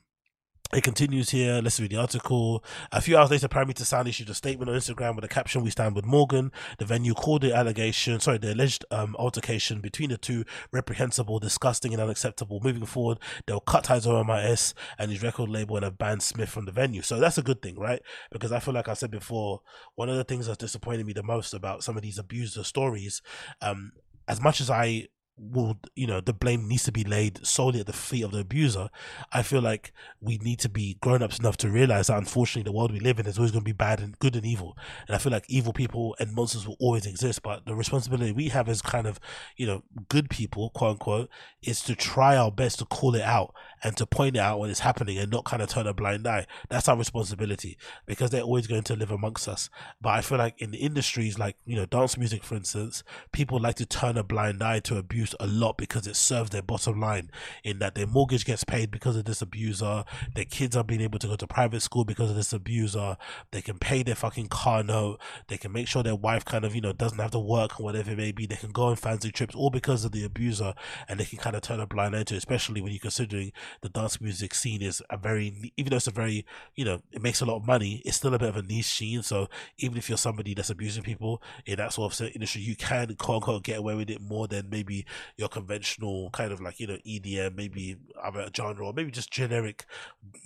it 0.72 0.82
continues 0.82 1.30
here. 1.30 1.60
Let's 1.62 1.78
read 1.78 1.92
the 1.92 1.96
article. 1.96 2.64
A 2.90 3.00
few 3.00 3.16
hours 3.16 3.30
later, 3.30 3.48
Parameter 3.48 3.82
Sound 3.82 4.08
issued 4.08 4.28
a 4.30 4.34
statement 4.34 4.68
on 4.68 4.76
Instagram 4.76 5.14
with 5.14 5.24
a 5.24 5.28
caption, 5.28 5.62
We 5.62 5.70
stand 5.70 5.94
with 5.94 6.04
Morgan. 6.04 6.50
The 6.78 6.84
venue 6.84 7.14
called 7.14 7.42
the 7.42 7.54
allegation, 7.54 8.18
sorry, 8.18 8.38
the 8.38 8.52
alleged 8.52 8.84
um, 8.90 9.14
altercation 9.18 9.80
between 9.80 10.10
the 10.10 10.18
two 10.18 10.44
reprehensible, 10.72 11.38
disgusting, 11.38 11.92
and 11.92 12.02
unacceptable. 12.02 12.60
Moving 12.62 12.84
forward, 12.84 13.18
they'll 13.46 13.60
cut 13.60 13.84
ties 13.84 14.06
with 14.06 14.26
MIS 14.26 14.74
and 14.98 15.10
his 15.10 15.22
record 15.22 15.48
label 15.48 15.76
and 15.76 15.84
have 15.84 15.98
banned 15.98 16.22
Smith 16.22 16.48
from 16.48 16.64
the 16.64 16.72
venue. 16.72 17.02
So 17.02 17.20
that's 17.20 17.38
a 17.38 17.42
good 17.42 17.62
thing, 17.62 17.78
right? 17.78 18.02
Because 18.32 18.50
I 18.50 18.58
feel 18.58 18.74
like 18.74 18.88
I 18.88 18.94
said 18.94 19.10
before, 19.10 19.60
one 19.94 20.08
of 20.08 20.16
the 20.16 20.24
things 20.24 20.46
that's 20.46 20.58
disappointed 20.58 21.06
me 21.06 21.12
the 21.12 21.22
most 21.22 21.54
about 21.54 21.84
some 21.84 21.96
of 21.96 22.02
these 22.02 22.18
abuser 22.18 22.64
stories, 22.64 23.22
um, 23.60 23.92
as 24.26 24.40
much 24.40 24.60
as 24.60 24.68
I 24.68 25.06
will 25.38 25.76
you 25.94 26.06
know 26.06 26.20
the 26.20 26.32
blame 26.32 26.66
needs 26.66 26.84
to 26.84 26.92
be 26.92 27.04
laid 27.04 27.44
solely 27.46 27.80
at 27.80 27.86
the 27.86 27.92
feet 27.92 28.24
of 28.24 28.30
the 28.30 28.38
abuser. 28.38 28.88
I 29.32 29.42
feel 29.42 29.60
like 29.60 29.92
we 30.20 30.38
need 30.38 30.58
to 30.60 30.68
be 30.68 30.96
grown-ups 31.00 31.38
enough 31.38 31.56
to 31.58 31.68
realize 31.68 32.06
that 32.06 32.16
unfortunately 32.16 32.62
the 32.62 32.76
world 32.76 32.92
we 32.92 33.00
live 33.00 33.18
in 33.18 33.26
is 33.26 33.38
always 33.38 33.52
going 33.52 33.62
to 33.62 33.68
be 33.68 33.72
bad 33.72 34.00
and 34.00 34.18
good 34.18 34.34
and 34.34 34.46
evil. 34.46 34.76
And 35.06 35.14
i 35.14 35.18
feel 35.18 35.32
like 35.32 35.44
evil 35.48 35.72
people 35.72 36.16
and 36.18 36.32
monsters 36.32 36.66
will 36.66 36.76
always 36.80 37.06
exist 37.06 37.42
but 37.42 37.66
the 37.66 37.74
responsibility 37.74 38.32
we 38.32 38.48
have 38.48 38.68
as 38.68 38.80
kind 38.80 39.06
of 39.06 39.20
you 39.56 39.66
know 39.66 39.82
good 40.08 40.30
people 40.30 40.70
quote 40.70 40.92
unquote 40.92 41.28
is 41.62 41.82
to 41.82 41.94
try 41.94 42.36
our 42.36 42.50
best 42.50 42.78
to 42.78 42.84
call 42.86 43.14
it 43.14 43.22
out 43.22 43.54
and 43.82 43.96
to 43.96 44.06
point 44.06 44.36
it 44.36 44.40
out 44.40 44.58
when 44.58 44.70
it's 44.70 44.80
happening 44.80 45.18
and 45.18 45.30
not 45.30 45.44
kind 45.44 45.62
of 45.62 45.68
turn 45.68 45.86
a 45.86 45.92
blind 45.92 46.26
eye. 46.26 46.46
That's 46.68 46.88
our 46.88 46.96
responsibility 46.96 47.76
because 48.06 48.30
they're 48.30 48.42
always 48.42 48.66
going 48.66 48.82
to 48.84 48.96
live 48.96 49.10
amongst 49.10 49.48
us. 49.48 49.68
But 50.00 50.10
i 50.10 50.20
feel 50.22 50.38
like 50.38 50.60
in 50.60 50.70
the 50.70 50.78
industries 50.78 51.38
like 51.38 51.56
you 51.66 51.76
know 51.76 51.84
dance 51.86 52.16
music 52.16 52.42
for 52.42 52.54
instance 52.54 53.02
people 53.32 53.58
like 53.58 53.76
to 53.76 53.86
turn 53.86 54.16
a 54.16 54.22
blind 54.22 54.62
eye 54.62 54.80
to 54.80 54.96
abuse 54.96 55.25
abused 55.26 55.36
a 55.40 55.46
lot 55.46 55.76
because 55.76 56.06
it 56.06 56.16
serves 56.16 56.50
their 56.50 56.62
bottom 56.62 57.00
line 57.00 57.30
in 57.64 57.78
that 57.78 57.94
their 57.94 58.06
mortgage 58.06 58.44
gets 58.44 58.64
paid 58.64 58.90
because 58.90 59.16
of 59.16 59.24
this 59.24 59.42
abuser, 59.42 60.04
their 60.34 60.44
kids 60.44 60.76
are 60.76 60.84
being 60.84 61.00
able 61.00 61.18
to 61.18 61.26
go 61.26 61.36
to 61.36 61.46
private 61.46 61.80
school 61.80 62.04
because 62.04 62.30
of 62.30 62.36
this 62.36 62.52
abuser, 62.52 63.16
they 63.50 63.62
can 63.62 63.78
pay 63.78 64.02
their 64.02 64.14
fucking 64.14 64.46
car 64.46 64.82
note, 64.82 65.18
they 65.48 65.56
can 65.56 65.72
make 65.72 65.88
sure 65.88 66.02
their 66.02 66.14
wife 66.14 66.44
kind 66.44 66.64
of, 66.64 66.74
you 66.74 66.80
know, 66.80 66.92
doesn't 66.92 67.18
have 67.18 67.30
to 67.30 67.38
work 67.38 67.80
or 67.80 67.84
whatever 67.84 68.12
it 68.12 68.18
may 68.18 68.32
be, 68.32 68.46
they 68.46 68.56
can 68.56 68.70
go 68.70 68.84
on 68.84 68.96
fancy 68.96 69.30
trips 69.30 69.54
all 69.54 69.70
because 69.70 70.04
of 70.04 70.12
the 70.12 70.24
abuser 70.24 70.74
and 71.08 71.18
they 71.18 71.24
can 71.24 71.38
kind 71.38 71.56
of 71.56 71.62
turn 71.62 71.80
a 71.80 71.86
blind 71.86 72.14
eye 72.14 72.22
to 72.22 72.34
it, 72.34 72.38
especially 72.38 72.80
when 72.80 72.92
you're 72.92 73.00
considering 73.00 73.52
the 73.82 73.88
dance 73.88 74.20
music 74.20 74.54
scene 74.54 74.82
is 74.82 75.02
a 75.10 75.16
very, 75.16 75.72
even 75.76 75.90
though 75.90 75.96
it's 75.96 76.06
a 76.06 76.12
very, 76.12 76.44
you 76.74 76.84
know, 76.84 77.00
it 77.12 77.22
makes 77.22 77.40
a 77.40 77.44
lot 77.44 77.56
of 77.56 77.66
money, 77.66 78.02
it's 78.04 78.16
still 78.16 78.34
a 78.34 78.38
bit 78.38 78.48
of 78.48 78.56
a 78.56 78.62
niche 78.62 78.86
scene. 78.86 79.22
So 79.22 79.48
even 79.78 79.98
if 79.98 80.08
you're 80.08 80.18
somebody 80.18 80.54
that's 80.54 80.70
abusing 80.70 81.02
people 81.02 81.42
in 81.64 81.76
that 81.76 81.92
sort 81.92 82.20
of 82.20 82.30
industry, 82.34 82.62
you 82.62 82.76
can 82.76 83.14
quote 83.16 83.36
unquote 83.36 83.64
get 83.64 83.78
away 83.78 83.94
with 83.94 84.10
it 84.10 84.20
more 84.20 84.46
than 84.46 84.68
maybe 84.70 85.06
your 85.36 85.48
conventional 85.48 86.30
kind 86.30 86.52
of 86.52 86.60
like 86.60 86.80
you 86.80 86.86
know 86.86 86.98
EDM, 87.06 87.54
maybe 87.56 87.96
other 88.22 88.48
genre, 88.54 88.86
or 88.86 88.92
maybe 88.92 89.10
just 89.10 89.30
generic 89.30 89.84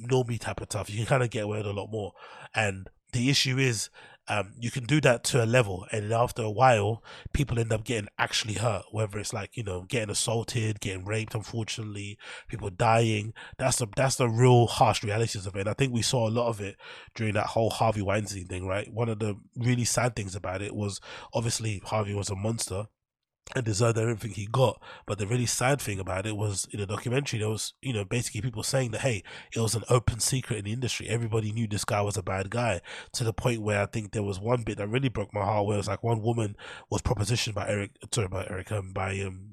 normie 0.01 0.41
type 0.41 0.61
of 0.61 0.67
stuff. 0.71 0.91
You 0.91 0.97
can 0.99 1.07
kind 1.07 1.23
of 1.23 1.31
get 1.31 1.45
away 1.45 1.59
with 1.59 1.67
a 1.67 1.73
lot 1.73 1.91
more. 1.91 2.13
And 2.55 2.89
the 3.13 3.31
issue 3.31 3.59
is, 3.59 3.91
um, 4.29 4.53
you 4.61 4.71
can 4.71 4.85
do 4.85 5.01
that 5.01 5.25
to 5.25 5.43
a 5.43 5.47
level, 5.47 5.87
and 5.91 6.13
after 6.13 6.43
a 6.43 6.51
while, 6.51 7.03
people 7.33 7.59
end 7.59 7.73
up 7.73 7.83
getting 7.83 8.09
actually 8.17 8.55
hurt. 8.55 8.85
Whether 8.93 9.19
it's 9.19 9.33
like 9.33 9.57
you 9.57 9.65
know 9.65 9.87
getting 9.89 10.11
assaulted, 10.11 10.79
getting 10.79 11.05
raped, 11.05 11.35
unfortunately, 11.35 12.17
people 12.47 12.71
dying. 12.71 13.35
That's 13.59 13.79
the 13.79 13.89
that's 13.97 14.17
the 14.17 14.29
real 14.29 14.69
harsh 14.69 15.03
realities 15.03 15.47
of 15.47 15.57
it. 15.57 15.61
And 15.61 15.69
I 15.69 15.73
think 15.73 15.93
we 15.93 16.03
saw 16.03 16.29
a 16.29 16.31
lot 16.31 16.49
of 16.49 16.61
it 16.61 16.77
during 17.17 17.35
that 17.35 17.47
whole 17.47 17.71
Harvey 17.71 18.03
Weinstein 18.03 18.47
thing. 18.47 18.67
Right, 18.69 18.93
one 18.93 19.09
of 19.09 19.19
the 19.19 19.37
really 19.57 19.85
sad 19.85 20.15
things 20.15 20.37
about 20.37 20.63
it 20.63 20.77
was 20.77 21.01
obviously 21.35 21.83
Harvey 21.85 22.15
was 22.15 22.31
a 22.31 22.37
monster 22.37 22.87
and 23.55 23.65
deserved 23.65 23.99
everything 23.99 24.31
he 24.31 24.47
got. 24.47 24.81
But 25.07 25.19
the 25.19 25.27
really 25.27 25.47
sad 25.47 25.81
thing 25.81 25.99
about 25.99 26.27
it 26.27 26.37
was 26.37 26.69
in 26.71 26.81
the 26.81 26.87
documentary, 26.87 27.41
there 27.41 27.49
was, 27.49 27.75
you 27.83 27.93
know, 27.93 28.05
basically 28.05 28.43
people 28.43 28.63
saying 28.63 28.93
that, 28.93 29.01
hey, 29.01 29.23
it 29.55 29.61
was 29.61 29.75
an 29.75 29.85
open 29.89 30.21
secret 30.21 30.59
in 30.59 30.65
the 30.67 30.73
industry. 30.73 31.09
Everybody 31.09 31.53
knew 31.53 31.67
this 31.67 31.85
guy 31.85 32.01
was 32.01 32.17
a 32.17 32.23
bad 32.23 32.51
guy 32.51 32.81
to 33.13 33.25
the 33.25 33.33
point 33.33 33.63
where 33.63 33.83
I 33.83 33.87
think 33.87 34.13
there 34.13 34.23
was 34.23 34.39
one 34.39 34.63
bit 34.63 34.79
that 34.79 34.89
really 34.89 35.09
broke 35.09 35.35
my 35.35 35.45
heart 35.45 35.67
where 35.67 35.75
it 35.75 35.79
was 35.79 35.89
like 35.89 36.03
one 36.03 36.23
woman 36.23 36.57
was 36.91 37.03
propositioned 37.03 37.55
by 37.55 37.69
Eric, 37.69 37.91
sorry, 38.13 38.29
by 38.29 38.47
Eric, 38.49 38.71
um, 38.73 38.93
by, 38.93 39.19
um, 39.21 39.50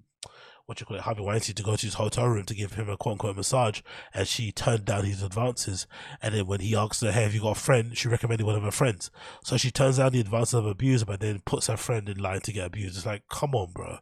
what 0.67 0.81
you 0.81 0.85
call 0.85 0.97
it, 0.97 1.03
Harvey 1.03 1.21
Weinstein 1.21 1.55
to 1.55 1.63
go 1.63 1.77
to 1.77 1.85
his 1.85 1.93
hotel 1.93 2.27
room 2.27 2.43
to 2.43 2.53
give 2.53 2.73
him 2.73 2.89
a 2.89 2.97
quote 2.97 3.13
unquote 3.13 3.37
massage, 3.37 3.79
and 4.13 4.27
she 4.27 4.51
turned 4.51 4.83
down 4.83 5.05
his 5.05 5.23
advances. 5.23 5.87
And 6.21 6.35
then 6.35 6.45
when 6.45 6.59
he 6.59 6.75
asked 6.75 7.01
her, 7.01 7.11
"Hey, 7.13 7.23
have 7.23 7.33
you 7.33 7.39
got 7.39 7.57
a 7.57 7.59
friend?" 7.59 7.97
she 7.97 8.09
recommended 8.09 8.45
one 8.45 8.55
of 8.55 8.63
her 8.63 8.71
friends. 8.71 9.09
So 9.45 9.55
she 9.55 9.71
turns 9.71 9.95
down 9.97 10.11
the 10.11 10.19
advances 10.19 10.55
of 10.55 10.65
abuse, 10.65 11.05
but 11.05 11.21
then 11.21 11.39
puts 11.45 11.67
her 11.67 11.77
friend 11.77 12.09
in 12.09 12.17
line 12.17 12.41
to 12.41 12.51
get 12.51 12.65
abused. 12.65 12.97
It's 12.97 13.05
like, 13.05 13.23
come 13.29 13.55
on, 13.55 13.71
bro. 13.71 13.99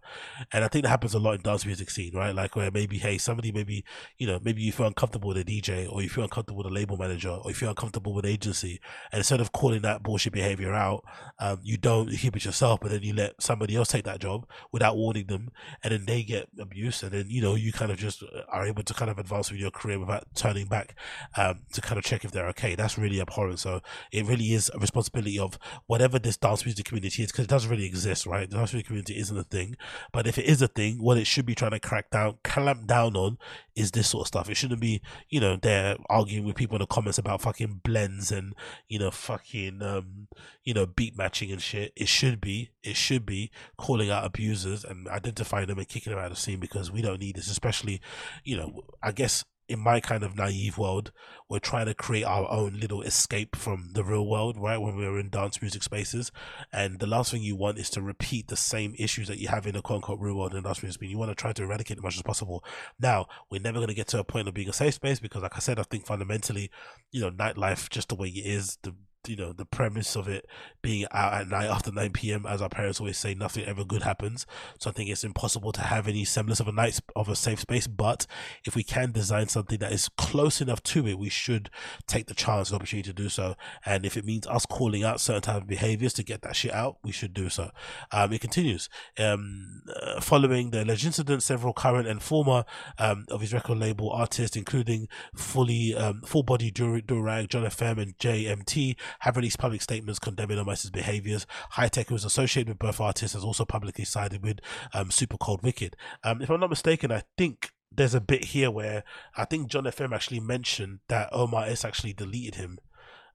And 0.51 0.63
I 0.63 0.67
think 0.67 0.83
that 0.83 0.89
happens 0.89 1.13
a 1.13 1.19
lot 1.19 1.35
in 1.35 1.41
dance 1.41 1.67
music 1.67 1.91
scene, 1.91 2.15
right? 2.15 2.33
Like 2.33 2.55
where 2.55 2.71
maybe, 2.71 2.97
hey, 2.97 3.19
somebody 3.19 3.51
maybe, 3.51 3.85
you 4.17 4.25
know, 4.25 4.39
maybe 4.41 4.63
you 4.63 4.71
feel 4.71 4.87
uncomfortable 4.87 5.27
with 5.27 5.37
a 5.37 5.43
DJ, 5.43 5.87
or 5.87 6.01
you 6.01 6.09
feel 6.09 6.23
uncomfortable 6.23 6.63
with 6.63 6.71
a 6.71 6.73
label 6.73 6.97
manager, 6.97 7.29
or 7.29 7.51
you 7.51 7.55
feel 7.55 7.69
uncomfortable 7.69 8.13
with 8.15 8.25
agency, 8.25 8.79
and 9.11 9.19
instead 9.19 9.39
of 9.39 9.51
calling 9.51 9.83
that 9.83 10.01
bullshit 10.01 10.33
behavior 10.33 10.73
out, 10.73 11.03
um, 11.37 11.59
you 11.61 11.77
don't 11.77 12.09
keep 12.09 12.35
it 12.35 12.43
yourself, 12.43 12.79
but 12.81 12.89
then 12.89 13.03
you 13.03 13.13
let 13.13 13.39
somebody 13.39 13.75
else 13.75 13.89
take 13.89 14.05
that 14.05 14.19
job 14.19 14.47
without 14.71 14.97
warning 14.97 15.27
them, 15.27 15.51
and 15.83 15.93
then 15.93 16.05
they 16.05 16.23
get 16.23 16.49
abuse 16.59 17.03
and 17.03 17.11
then 17.11 17.25
you 17.27 17.41
know 17.41 17.55
you 17.55 17.71
kind 17.71 17.91
of 17.91 17.97
just 17.97 18.23
uh, 18.23 18.41
are 18.49 18.65
able 18.65 18.83
to 18.83 18.93
kind 18.93 19.11
of 19.11 19.19
advance 19.19 19.51
with 19.51 19.59
your 19.59 19.71
career 19.71 19.99
without 19.99 20.23
turning 20.35 20.65
back 20.65 20.95
um, 21.37 21.61
to 21.73 21.81
kind 21.81 21.97
of 21.97 22.03
check 22.03 22.23
if 22.23 22.31
they're 22.31 22.47
okay. 22.47 22.75
That's 22.75 22.97
really 22.97 23.21
abhorrent. 23.21 23.59
So 23.59 23.81
it 24.11 24.25
really 24.25 24.53
is 24.53 24.71
a 24.73 24.79
responsibility 24.79 25.39
of 25.39 25.57
whatever 25.87 26.19
this 26.19 26.37
dance 26.37 26.65
music 26.65 26.85
community 26.85 27.23
is 27.23 27.31
because 27.31 27.45
it 27.45 27.49
doesn't 27.49 27.69
really 27.69 27.85
exist 27.85 28.25
right? 28.25 28.49
The 28.49 28.57
dance 28.57 28.73
music 28.73 28.87
community 28.87 29.17
isn't 29.17 29.37
a 29.37 29.43
thing. 29.43 29.75
But 30.11 30.27
if 30.27 30.37
it 30.37 30.45
is 30.45 30.61
a 30.61 30.67
thing 30.67 31.01
what 31.01 31.17
it 31.17 31.27
should 31.27 31.45
be 31.45 31.55
trying 31.55 31.71
to 31.71 31.79
crack 31.79 32.09
down 32.09 32.37
clamp 32.43 32.87
down 32.87 33.15
on 33.15 33.37
is 33.75 33.91
this 33.91 34.09
sort 34.09 34.21
of 34.23 34.27
stuff. 34.27 34.49
It 34.49 34.55
shouldn't 34.55 34.81
be 34.81 35.01
you 35.29 35.39
know 35.39 35.57
they're 35.57 35.97
arguing 36.09 36.45
with 36.45 36.55
people 36.55 36.75
in 36.75 36.81
the 36.81 36.87
comments 36.87 37.17
about 37.17 37.41
fucking 37.41 37.81
blends 37.83 38.31
and 38.31 38.53
you 38.87 38.99
know 38.99 39.11
fucking 39.11 39.81
um 39.81 40.27
you 40.65 40.73
know 40.73 40.85
beat 40.85 41.17
matching 41.17 41.51
and 41.51 41.61
shit 41.61 41.93
it 41.95 42.07
should 42.07 42.41
be 42.41 42.71
it 42.83 42.95
should 42.95 43.25
be 43.25 43.51
calling 43.77 44.09
out 44.09 44.25
abusers 44.25 44.83
and 44.83 45.07
identifying 45.07 45.67
them 45.67 45.77
and 45.77 45.87
kicking 45.87 46.11
them 46.11 46.19
out 46.19 46.31
of 46.31 46.33
the 46.33 46.41
scene 46.41 46.59
because 46.59 46.91
we 46.91 47.01
don't 47.01 47.19
need 47.19 47.35
this, 47.35 47.49
especially, 47.49 48.01
you 48.43 48.55
know, 48.57 48.83
I 49.01 49.11
guess 49.11 49.43
in 49.67 49.79
my 49.79 49.99
kind 49.99 50.23
of 50.23 50.35
naive 50.35 50.77
world, 50.77 51.11
we're 51.49 51.57
trying 51.57 51.87
to 51.87 51.95
create 51.95 52.23
our 52.23 52.47
own 52.51 52.79
little 52.79 53.01
escape 53.01 53.55
from 53.55 53.89
the 53.93 54.03
real 54.03 54.27
world, 54.27 54.57
right? 54.59 54.77
When 54.77 54.95
we're 54.95 55.17
in 55.17 55.29
dance 55.29 55.59
music 55.59 55.81
spaces. 55.81 56.31
And 56.71 56.99
the 56.99 57.07
last 57.07 57.31
thing 57.31 57.41
you 57.41 57.55
want 57.55 57.79
is 57.79 57.89
to 57.91 58.01
repeat 58.03 58.47
the 58.47 58.55
same 58.55 58.93
issues 58.99 59.27
that 59.27 59.39
you 59.39 59.47
have 59.47 59.65
in 59.65 59.73
the 59.73 59.81
quote 59.81 59.97
unquote 59.97 60.19
real 60.19 60.35
world 60.35 60.53
in 60.53 60.61
dance 60.61 60.83
music. 60.83 61.01
You 61.01 61.17
want 61.17 61.31
to 61.31 61.35
try 61.35 61.51
to 61.51 61.63
eradicate 61.63 61.97
as 61.97 62.03
much 62.03 62.15
as 62.15 62.21
possible. 62.21 62.63
Now, 62.99 63.25
we're 63.49 63.61
never 63.61 63.79
going 63.79 63.87
to 63.87 63.95
get 63.95 64.07
to 64.09 64.19
a 64.19 64.23
point 64.23 64.47
of 64.47 64.53
being 64.53 64.69
a 64.69 64.73
safe 64.73 64.93
space 64.93 65.19
because, 65.19 65.41
like 65.41 65.55
I 65.55 65.59
said, 65.59 65.79
I 65.79 65.83
think 65.83 66.05
fundamentally, 66.05 66.69
you 67.11 67.21
know, 67.21 67.31
nightlife, 67.31 67.89
just 67.89 68.09
the 68.09 68.15
way 68.15 68.27
it 68.27 68.45
is, 68.45 68.77
the 68.83 68.93
you 69.27 69.35
know 69.35 69.53
the 69.53 69.65
premise 69.65 70.15
of 70.15 70.27
it 70.27 70.45
being 70.81 71.05
out 71.11 71.33
at 71.33 71.47
night 71.47 71.67
after 71.67 71.91
9 71.91 72.11
p.m. 72.11 72.45
as 72.45 72.61
our 72.61 72.69
parents 72.69 72.99
always 72.99 73.17
say 73.17 73.33
nothing 73.33 73.65
ever 73.65 73.83
good 73.83 74.03
happens. 74.03 74.45
So 74.79 74.89
I 74.89 74.93
think 74.93 75.09
it's 75.09 75.23
impossible 75.23 75.71
to 75.73 75.81
have 75.81 76.07
any 76.07 76.25
semblance 76.25 76.59
of 76.59 76.67
a 76.67 76.71
night 76.71 76.99
of 77.15 77.29
a 77.29 77.35
safe 77.35 77.59
space. 77.59 77.87
But 77.87 78.27
if 78.65 78.75
we 78.75 78.83
can 78.83 79.11
design 79.11 79.47
something 79.47 79.79
that 79.79 79.91
is 79.91 80.09
close 80.17 80.61
enough 80.61 80.83
to 80.83 81.07
it 81.07 81.19
we 81.19 81.29
should 81.29 81.69
take 82.07 82.27
the 82.27 82.33
chance 82.33 82.69
and 82.69 82.75
opportunity 82.75 83.09
to 83.09 83.13
do 83.13 83.29
so. 83.29 83.55
And 83.85 84.05
if 84.05 84.17
it 84.17 84.25
means 84.25 84.47
us 84.47 84.65
calling 84.65 85.03
out 85.03 85.19
certain 85.19 85.41
type 85.41 85.61
of 85.61 85.67
behaviors 85.67 86.13
to 86.13 86.23
get 86.23 86.41
that 86.43 86.55
shit 86.55 86.73
out 86.73 86.97
we 87.03 87.11
should 87.11 87.33
do 87.33 87.49
so. 87.49 87.71
Um, 88.11 88.33
it 88.33 88.41
continues. 88.41 88.89
Um, 89.17 89.81
uh, 90.01 90.21
following 90.21 90.71
the 90.71 90.83
alleged 90.83 91.05
incident 91.05 91.43
several 91.43 91.73
current 91.73 92.07
and 92.07 92.21
former 92.21 92.65
um, 92.97 93.25
of 93.29 93.41
his 93.41 93.53
record 93.53 93.77
label 93.77 94.11
artists 94.11 94.55
including 94.55 95.07
fully 95.35 95.95
um, 95.95 96.21
full 96.21 96.43
body 96.43 96.71
durag 96.71 97.49
john 97.49 97.63
fm 97.63 98.01
and 98.01 98.17
jmt 98.17 98.95
have 99.19 99.37
released 99.37 99.59
public 99.59 99.81
statements 99.81 100.19
condemning 100.19 100.59
Omar 100.59 100.73
S's 100.73 100.91
behaviors. 100.91 101.45
Hi-Tek, 101.71 102.09
who 102.09 102.15
is 102.15 102.25
associated 102.25 102.69
with 102.69 102.79
both 102.79 102.99
artists, 102.99 103.33
has 103.33 103.43
also 103.43 103.65
publicly 103.65 104.05
sided 104.05 104.43
with 104.43 104.59
um, 104.93 105.09
Supercoolwicked. 105.09 105.93
Um, 106.23 106.41
if 106.41 106.49
I'm 106.49 106.59
not 106.59 106.69
mistaken, 106.69 107.11
I 107.11 107.23
think 107.37 107.71
there's 107.91 108.15
a 108.15 108.21
bit 108.21 108.45
here 108.45 108.71
where 108.71 109.03
I 109.35 109.45
think 109.45 109.67
John 109.67 109.85
FM 109.85 110.13
actually 110.13 110.39
mentioned 110.39 110.99
that 111.07 111.29
Omar 111.31 111.65
S 111.65 111.85
actually 111.85 112.13
deleted 112.13 112.55
him. 112.55 112.79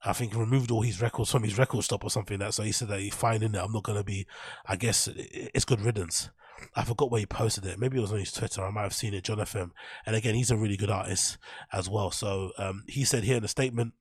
I 0.03 0.13
think 0.13 0.33
he 0.33 0.41
removed 0.41 0.71
all 0.71 0.83
his 0.83 1.03
records 1.03 1.31
from 1.31 1.43
his 1.43 1.59
record 1.59 1.85
stop 1.85 2.05
or 2.05 2.11
something 2.11 2.39
like 2.39 2.49
that. 2.49 2.55
So 2.55 2.63
he 2.63 2.73
said 2.73 2.89
that 2.89 3.01
he's 3.01 3.15
fine 3.15 3.43
in 3.43 3.55
it. 3.55 3.59
I'm 3.63 3.73
not 3.73 3.85
gonna 3.85 4.05
be. 4.05 4.27
I 4.67 4.77
guess 4.77 5.09
it's 5.15 5.65
good 5.65 5.81
riddance. 5.81 6.31
I 6.75 6.85
forgot 6.85 7.11
where 7.11 7.21
he 7.21 7.27
posted 7.27 7.67
it. 7.67 7.79
Maybe 7.79 7.99
it 7.99 8.03
was 8.03 8.13
on 8.13 8.19
his 8.19 8.33
Twitter. 8.33 8.63
I 8.63 8.71
might 8.71 8.83
have 8.83 8.95
seen 8.95 9.15
it. 9.15 9.25
John 9.25 9.39
FM. 9.39 9.71
And 10.07 10.17
again, 10.17 10.35
he's 10.35 10.51
a 10.51 10.57
really 10.57 10.77
good 10.77 10.91
artist 10.91 11.39
as 11.73 11.89
well. 11.89 12.11
So 12.11 12.53
um, 12.59 12.85
he 12.87 13.05
said 13.05 13.25
here 13.25 13.37
in 13.37 13.43
the 13.43 13.49
statement. 13.49 13.95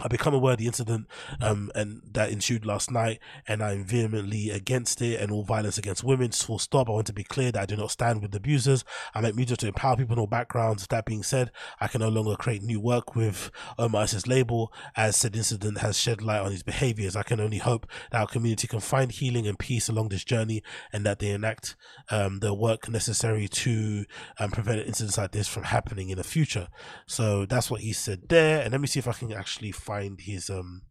I 0.00 0.08
become 0.08 0.34
aware 0.34 0.52
of 0.52 0.58
the 0.58 0.66
incident 0.66 1.06
um, 1.40 1.70
and 1.74 2.02
that 2.12 2.30
ensued 2.30 2.66
last 2.66 2.90
night, 2.90 3.20
and 3.46 3.62
I'm 3.62 3.84
vehemently 3.84 4.50
against 4.50 5.00
it 5.02 5.20
and 5.20 5.30
all 5.30 5.44
violence 5.44 5.78
against 5.78 6.04
women. 6.04 6.30
Full 6.32 6.58
stop. 6.58 6.88
I 6.88 6.92
want 6.92 7.06
to 7.06 7.12
be 7.12 7.24
clear 7.24 7.52
that 7.52 7.62
I 7.62 7.66
do 7.66 7.76
not 7.76 7.90
stand 7.90 8.22
with 8.22 8.34
abusers. 8.34 8.84
I 9.14 9.20
make 9.20 9.34
music 9.34 9.58
to 9.58 9.68
empower 9.68 9.96
people 9.96 10.14
in 10.14 10.18
all 10.20 10.26
backgrounds. 10.26 10.86
That 10.86 11.04
being 11.04 11.22
said, 11.22 11.50
I 11.80 11.88
can 11.88 12.00
no 12.00 12.08
longer 12.08 12.36
create 12.36 12.62
new 12.62 12.80
work 12.80 13.14
with 13.14 13.50
Omar's 13.78 14.26
label, 14.26 14.72
as 14.96 15.16
said 15.16 15.36
incident 15.36 15.78
has 15.78 15.98
shed 15.98 16.22
light 16.22 16.40
on 16.40 16.52
his 16.52 16.62
behaviors. 16.62 17.16
I 17.16 17.22
can 17.22 17.40
only 17.40 17.58
hope 17.58 17.86
that 18.10 18.20
our 18.20 18.26
community 18.26 18.66
can 18.66 18.80
find 18.80 19.10
healing 19.10 19.46
and 19.46 19.58
peace 19.58 19.88
along 19.88 20.08
this 20.08 20.24
journey, 20.24 20.62
and 20.92 21.04
that 21.06 21.18
they 21.18 21.30
enact 21.30 21.76
um, 22.10 22.40
the 22.40 22.54
work 22.54 22.88
necessary 22.88 23.48
to 23.48 24.04
um, 24.38 24.50
prevent 24.50 24.86
incidents 24.86 25.18
like 25.18 25.32
this 25.32 25.48
from 25.48 25.64
happening 25.64 26.10
in 26.10 26.18
the 26.18 26.24
future. 26.24 26.68
So 27.06 27.46
that's 27.46 27.70
what 27.70 27.80
he 27.80 27.92
said 27.92 28.28
there. 28.28 28.62
And 28.62 28.72
let 28.72 28.80
me 28.80 28.86
see 28.86 28.98
if 28.98 29.08
I 29.08 29.12
can 29.12 29.32
actually 29.32 29.72
find 29.86 30.20
his 30.20 30.50
um 30.50 30.82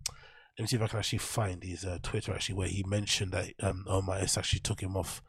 let 0.58 0.64
me 0.64 0.68
see 0.68 0.78
if 0.78 0.82
I 0.82 0.88
can 0.88 1.00
actually 1.00 1.20
find 1.20 1.62
his 1.62 1.84
uh, 1.84 2.00
Twitter 2.02 2.34
actually 2.34 2.56
where 2.56 2.68
he 2.70 2.84
mentioned 2.88 3.34
that 3.34 3.52
um 3.62 3.86
Omar 3.88 4.18
S 4.20 4.38
actually 4.38 4.62
took 4.62 4.82
him 4.82 4.96
off. 4.96 5.22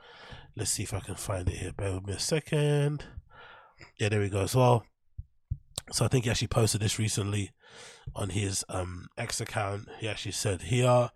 Let's 0.57 0.71
see 0.71 0.85
if 0.85 0.95
I 0.95 1.01
can 1.01 1.17
find 1.17 1.49
it 1.49 1.57
here. 1.57 1.73
Bear 1.73 1.95
with 1.95 2.07
me 2.07 2.13
a 2.15 2.19
second. 2.19 3.05
Yeah, 3.99 4.09
there 4.09 4.21
we 4.21 4.31
go 4.31 4.43
as 4.43 4.55
well. 4.55 4.85
So 5.93 6.05
I 6.05 6.09
think 6.09 6.25
he 6.25 6.31
actually 6.31 6.49
posted 6.49 6.81
this 6.81 6.99
recently 6.99 7.51
on 8.15 8.31
his 8.31 8.65
um 8.69 9.09
X 9.19 9.41
account. 9.41 9.89
He 9.99 10.09
actually 10.09 10.33
said 10.33 10.63
here 10.63 11.11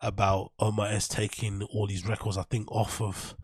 about 0.00 0.52
Omar 0.58 0.88
S 0.88 1.08
taking 1.08 1.62
all 1.62 1.86
these 1.86 2.06
records, 2.06 2.36
I 2.36 2.42
think, 2.42 2.70
off 2.70 3.00
of 3.00 3.34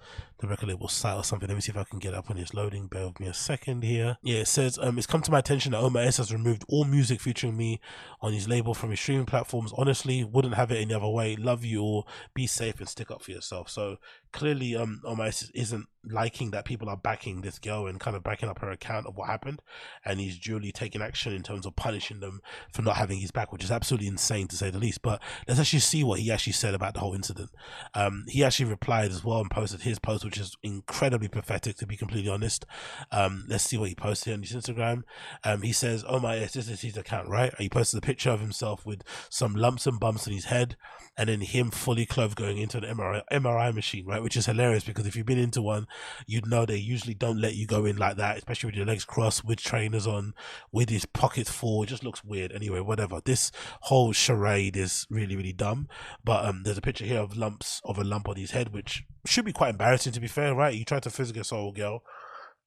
the 0.40 0.48
record 0.48 0.68
label 0.68 0.88
site 0.88 1.16
or 1.16 1.24
something. 1.24 1.48
Let 1.48 1.54
me 1.54 1.60
see 1.60 1.72
if 1.72 1.76
I 1.76 1.84
can 1.84 1.98
get 1.98 2.14
up 2.14 2.28
when 2.28 2.38
it's 2.38 2.54
loading. 2.54 2.86
Bear 2.86 3.06
with 3.06 3.20
me 3.20 3.26
a 3.26 3.34
second 3.34 3.84
here. 3.84 4.16
Yeah, 4.22 4.38
it 4.38 4.48
says 4.48 4.78
um, 4.80 4.98
it's 4.98 5.06
come 5.06 5.22
to 5.22 5.30
my 5.30 5.38
attention 5.38 5.72
that 5.72 5.78
Omar 5.78 6.02
S 6.02 6.16
has 6.16 6.32
removed 6.32 6.64
all 6.68 6.84
music 6.84 7.20
featuring 7.20 7.56
me 7.56 7.80
on 8.20 8.32
his 8.32 8.48
label 8.48 8.74
from 8.74 8.90
his 8.90 9.00
streaming 9.00 9.26
platforms. 9.26 9.72
Honestly, 9.76 10.24
wouldn't 10.24 10.54
have 10.54 10.70
it 10.72 10.80
any 10.80 10.94
other 10.94 11.08
way. 11.08 11.36
Love 11.36 11.64
you 11.64 11.82
all. 11.82 12.08
Be 12.34 12.46
safe 12.46 12.80
and 12.80 12.88
stick 12.88 13.10
up 13.10 13.22
for 13.22 13.30
yourself. 13.30 13.68
So 13.68 13.96
clearly, 14.32 14.74
um, 14.76 15.02
Omar 15.04 15.26
S 15.26 15.50
isn't 15.54 15.86
liking 16.04 16.50
that 16.50 16.64
people 16.64 16.88
are 16.88 16.96
backing 16.96 17.42
this 17.42 17.58
girl 17.58 17.86
and 17.86 18.00
kind 18.00 18.16
of 18.16 18.22
backing 18.22 18.48
up 18.48 18.60
her 18.60 18.70
account 18.70 19.06
of 19.06 19.16
what 19.16 19.28
happened, 19.28 19.60
and 20.04 20.18
he's 20.18 20.38
duly 20.38 20.72
taking 20.72 21.02
action 21.02 21.32
in 21.34 21.42
terms 21.42 21.66
of 21.66 21.76
punishing 21.76 22.20
them 22.20 22.40
for 22.72 22.80
not 22.82 22.96
having 22.96 23.18
his 23.18 23.30
back, 23.30 23.52
which 23.52 23.64
is 23.64 23.70
absolutely 23.70 24.06
insane 24.08 24.48
to 24.48 24.56
say 24.56 24.70
the 24.70 24.78
least. 24.78 25.02
But 25.02 25.20
let's 25.46 25.60
actually 25.60 25.80
see 25.80 26.02
what 26.02 26.20
he 26.20 26.30
actually 26.30 26.54
said 26.54 26.74
about 26.74 26.94
the 26.94 27.00
whole 27.00 27.14
incident. 27.14 27.50
Um, 27.94 28.24
he 28.28 28.42
actually 28.42 28.70
replied 28.70 29.10
as 29.10 29.22
well 29.22 29.40
and 29.40 29.50
posted 29.50 29.82
his 29.82 29.98
post, 29.98 30.24
which 30.30 30.38
is 30.38 30.56
incredibly 30.62 31.26
pathetic 31.26 31.76
to 31.76 31.86
be 31.86 31.96
completely 31.96 32.30
honest. 32.30 32.64
Um, 33.10 33.46
let's 33.48 33.64
see 33.64 33.76
what 33.76 33.88
he 33.88 33.96
posted 33.96 34.32
on 34.32 34.42
his 34.42 34.52
Instagram. 34.52 35.02
Um, 35.42 35.62
he 35.62 35.72
says, 35.72 36.04
"Oh 36.06 36.20
my, 36.20 36.38
this 36.38 36.54
is 36.54 36.82
his 36.82 36.96
account, 36.96 37.28
right?" 37.28 37.52
He 37.58 37.68
posted 37.68 37.98
a 37.98 38.06
picture 38.06 38.30
of 38.30 38.38
himself 38.38 38.86
with 38.86 39.02
some 39.28 39.56
lumps 39.56 39.88
and 39.88 39.98
bumps 39.98 40.28
in 40.28 40.32
his 40.32 40.44
head, 40.44 40.76
and 41.16 41.28
then 41.28 41.40
him 41.40 41.72
fully 41.72 42.06
clothed 42.06 42.36
going 42.36 42.58
into 42.58 42.78
an 42.78 42.84
MRI, 42.84 43.22
MRI 43.32 43.74
machine, 43.74 44.06
right? 44.06 44.22
Which 44.22 44.36
is 44.36 44.46
hilarious 44.46 44.84
because 44.84 45.04
if 45.04 45.16
you've 45.16 45.26
been 45.26 45.38
into 45.38 45.60
one, 45.62 45.88
you'd 46.26 46.46
know 46.46 46.64
they 46.64 46.76
usually 46.76 47.14
don't 47.14 47.40
let 47.40 47.56
you 47.56 47.66
go 47.66 47.84
in 47.84 47.96
like 47.96 48.16
that, 48.18 48.38
especially 48.38 48.68
with 48.68 48.76
your 48.76 48.86
legs 48.86 49.04
crossed, 49.04 49.44
with 49.44 49.60
trainers 49.60 50.06
on, 50.06 50.32
with 50.70 50.90
his 50.90 51.06
pockets 51.06 51.50
full. 51.50 51.82
It 51.82 51.88
just 51.88 52.04
looks 52.04 52.24
weird. 52.24 52.52
Anyway, 52.52 52.78
whatever. 52.78 53.20
This 53.24 53.50
whole 53.82 54.12
charade 54.12 54.76
is 54.76 55.08
really, 55.10 55.34
really 55.34 55.52
dumb. 55.52 55.88
But 56.22 56.44
um, 56.44 56.62
there's 56.62 56.78
a 56.78 56.82
picture 56.82 57.04
here 57.04 57.20
of 57.20 57.36
lumps 57.36 57.80
of 57.84 57.98
a 57.98 58.04
lump 58.04 58.28
on 58.28 58.36
his 58.36 58.52
head, 58.52 58.72
which 58.72 59.04
should 59.26 59.44
be 59.44 59.52
quite 59.52 59.70
embarrassing 59.70 60.12
to 60.12 60.19
be 60.20 60.28
fair, 60.28 60.54
right? 60.54 60.74
You 60.74 60.84
tried 60.84 61.02
to 61.04 61.10
physically 61.10 61.40
assault 61.40 61.76
a 61.76 61.80
girl 61.80 62.02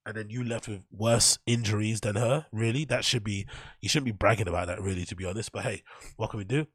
and 0.06 0.16
then 0.16 0.30
you 0.30 0.44
left 0.44 0.68
with 0.68 0.82
worse 0.92 1.38
injuries 1.46 2.02
than 2.02 2.16
her. 2.16 2.46
Really, 2.52 2.86
that 2.86 3.06
should 3.06 3.24
be 3.24 3.46
you 3.80 3.90
shouldn't 3.90 4.06
be 4.06 4.12
bragging 4.12 4.48
about 4.48 4.68
that. 4.68 4.82
Really, 4.82 5.06
to 5.06 5.16
be 5.16 5.26
honest. 5.26 5.52
But 5.52 5.64
hey, 5.64 5.84
what 6.18 6.30
can 6.30 6.40
we 6.40 6.46
do? 6.46 6.68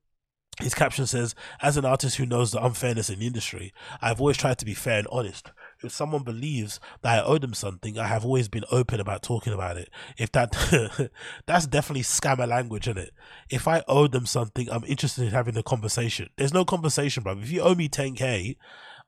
His 0.60 0.74
caption 0.74 1.06
says, 1.06 1.36
As 1.62 1.76
an 1.76 1.84
artist 1.84 2.16
who 2.16 2.26
knows 2.26 2.50
the 2.50 2.64
unfairness 2.64 3.10
in 3.10 3.20
the 3.20 3.26
industry, 3.28 3.72
I've 4.00 4.20
always 4.20 4.36
tried 4.36 4.58
to 4.58 4.64
be 4.64 4.74
fair 4.74 4.98
and 4.98 5.08
honest. 5.12 5.52
If 5.84 5.92
someone 5.92 6.24
believes 6.24 6.80
that 7.02 7.20
I 7.20 7.24
owe 7.24 7.38
them 7.38 7.54
something, 7.54 7.96
I 7.96 8.08
have 8.08 8.24
always 8.24 8.48
been 8.48 8.64
open 8.72 8.98
about 8.98 9.22
talking 9.22 9.52
about 9.52 9.76
it. 9.76 9.88
If 10.16 10.32
that, 10.32 11.10
that's 11.46 11.68
definitely 11.68 12.02
scammer 12.02 12.48
language, 12.48 12.88
isn't 12.88 12.98
it? 12.98 13.12
If 13.48 13.68
I 13.68 13.84
owe 13.86 14.08
them 14.08 14.26
something, 14.26 14.68
I'm 14.68 14.84
interested 14.84 15.22
in 15.22 15.30
having 15.30 15.56
a 15.56 15.62
conversation. 15.62 16.28
There's 16.36 16.54
no 16.54 16.64
conversation, 16.64 17.22
bro. 17.22 17.38
If 17.38 17.52
you 17.52 17.60
owe 17.60 17.76
me 17.76 17.88
10K, 17.88 18.56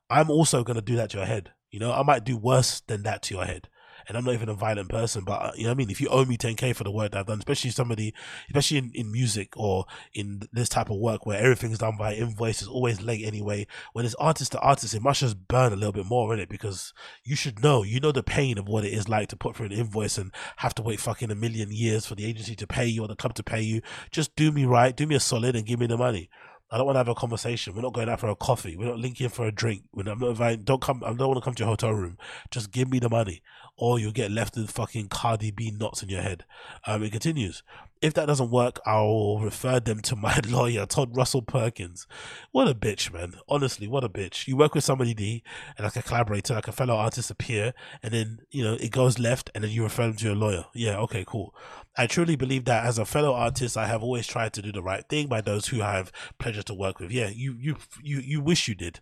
I'm 0.09 0.29
also 0.29 0.63
to 0.63 0.81
do 0.81 0.95
that 0.95 1.09
to 1.09 1.17
your 1.17 1.25
head. 1.25 1.51
You 1.71 1.79
know, 1.79 1.91
I 1.91 2.03
might 2.03 2.23
do 2.23 2.37
worse 2.37 2.81
than 2.81 3.03
that 3.03 3.23
to 3.23 3.35
your 3.35 3.45
head 3.45 3.69
and 4.07 4.17
I'm 4.17 4.23
not 4.25 4.33
even 4.33 4.49
a 4.49 4.53
violent 4.53 4.89
person, 4.89 5.23
but 5.23 5.41
uh, 5.41 5.51
you 5.55 5.63
know 5.63 5.69
what 5.69 5.75
I 5.75 5.77
mean? 5.77 5.89
If 5.89 6.01
you 6.01 6.09
owe 6.09 6.25
me 6.25 6.37
10k 6.37 6.75
for 6.75 6.83
the 6.83 6.91
work 6.91 7.11
that 7.11 7.19
I've 7.19 7.27
done, 7.27 7.39
especially 7.39 7.71
somebody, 7.71 8.13
especially 8.49 8.77
in, 8.77 8.91
in 8.93 9.11
music 9.11 9.53
or 9.55 9.85
in 10.13 10.41
this 10.51 10.69
type 10.69 10.89
of 10.89 10.97
work 10.97 11.25
where 11.25 11.39
everything's 11.39 11.77
done 11.77 11.97
by 11.97 12.15
invoice, 12.15 12.61
is 12.61 12.67
always 12.67 13.01
late 13.01 13.25
anyway. 13.25 13.67
When 13.93 14.05
it's 14.05 14.15
artist 14.15 14.51
to 14.53 14.59
artist, 14.59 14.93
it 14.93 15.01
must 15.01 15.21
just 15.21 15.47
burn 15.47 15.73
a 15.73 15.75
little 15.75 15.91
bit 15.91 16.05
more 16.05 16.33
in 16.33 16.39
it 16.39 16.49
because 16.49 16.93
you 17.23 17.35
should 17.35 17.63
know, 17.63 17.83
you 17.83 17.99
know 17.99 18.11
the 18.11 18.23
pain 18.23 18.57
of 18.57 18.67
what 18.67 18.85
it 18.85 18.93
is 18.93 19.09
like 19.09 19.29
to 19.29 19.37
put 19.37 19.55
through 19.55 19.67
an 19.67 19.71
invoice 19.71 20.17
and 20.17 20.33
have 20.57 20.75
to 20.75 20.81
wait 20.81 20.99
fucking 20.99 21.31
a 21.31 21.35
million 21.35 21.71
years 21.71 22.05
for 22.05 22.15
the 22.15 22.25
agency 22.25 22.55
to 22.55 22.67
pay 22.67 22.85
you 22.85 23.03
or 23.03 23.07
the 23.07 23.15
club 23.15 23.33
to 23.35 23.43
pay 23.43 23.61
you. 23.61 23.81
Just 24.11 24.35
do 24.35 24.51
me 24.51 24.65
right, 24.65 24.95
do 24.95 25.07
me 25.07 25.15
a 25.15 25.19
solid 25.19 25.55
and 25.55 25.65
give 25.65 25.79
me 25.79 25.87
the 25.87 25.97
money. 25.97 26.29
I 26.73 26.77
don't 26.77 26.85
want 26.85 26.95
to 26.95 26.99
have 26.99 27.09
a 27.09 27.15
conversation. 27.15 27.75
We're 27.75 27.81
not 27.81 27.91
going 27.91 28.07
out 28.07 28.21
for 28.21 28.29
a 28.29 28.35
coffee. 28.35 28.77
We're 28.77 28.87
not 28.87 28.97
linking 28.99 29.27
for 29.27 29.45
a 29.45 29.51
drink. 29.51 29.83
I'm 29.97 30.05
not 30.19 30.29
inviting. 30.29 30.63
Don't 30.63 30.81
come. 30.81 31.03
I 31.05 31.13
don't 31.13 31.27
want 31.27 31.35
to 31.35 31.41
come 31.41 31.53
to 31.55 31.63
your 31.63 31.69
hotel 31.69 31.91
room. 31.91 32.17
Just 32.49 32.71
give 32.71 32.89
me 32.89 32.99
the 32.99 33.09
money, 33.09 33.41
or 33.81 33.97
you'll 33.97 34.11
get 34.11 34.29
left 34.29 34.55
with 34.55 34.69
fucking 34.69 35.07
Cardi 35.07 35.49
B 35.49 35.71
knots 35.71 36.03
in 36.03 36.09
your 36.09 36.21
head. 36.21 36.45
Um, 36.85 37.01
it 37.01 37.11
continues. 37.11 37.63
If 37.99 38.13
that 38.13 38.27
doesn't 38.27 38.51
work, 38.51 38.79
I'll 38.85 39.39
refer 39.39 39.79
them 39.79 40.01
to 40.01 40.15
my 40.15 40.39
lawyer, 40.47 40.85
Todd 40.85 41.17
Russell 41.17 41.41
Perkins. 41.41 42.05
What 42.51 42.67
a 42.67 42.75
bitch, 42.75 43.11
man. 43.11 43.33
Honestly, 43.49 43.87
what 43.87 44.03
a 44.03 44.09
bitch. 44.09 44.47
You 44.47 44.55
work 44.55 44.75
with 44.75 44.83
somebody 44.83 45.15
D 45.15 45.43
and 45.77 45.83
like 45.83 45.95
a 45.95 46.03
collaborator, 46.03 46.53
like 46.53 46.67
a 46.67 46.71
fellow 46.71 46.95
artist 46.95 47.31
appear, 47.31 47.73
and 48.03 48.13
then, 48.13 48.41
you 48.51 48.63
know, 48.63 48.75
it 48.75 48.91
goes 48.91 49.17
left 49.17 49.49
and 49.55 49.63
then 49.63 49.71
you 49.71 49.81
refer 49.81 50.03
them 50.03 50.15
to 50.17 50.25
your 50.25 50.35
lawyer. 50.35 50.65
Yeah, 50.75 50.97
okay, 50.99 51.23
cool. 51.25 51.55
I 51.97 52.05
truly 52.05 52.35
believe 52.35 52.65
that 52.65 52.85
as 52.85 52.99
a 52.99 53.05
fellow 53.05 53.33
artist, 53.33 53.77
I 53.77 53.87
have 53.87 54.03
always 54.03 54.27
tried 54.27 54.53
to 54.53 54.61
do 54.61 54.71
the 54.71 54.83
right 54.83 55.09
thing 55.09 55.27
by 55.27 55.41
those 55.41 55.67
who 55.69 55.81
I 55.81 55.93
have 55.93 56.11
pleasure 56.37 56.63
to 56.63 56.73
work 56.75 56.99
with. 56.99 57.11
Yeah, 57.11 57.29
you, 57.29 57.55
you, 57.59 57.77
you, 58.03 58.19
you 58.19 58.41
wish 58.41 58.67
you 58.67 58.75
did. 58.75 58.99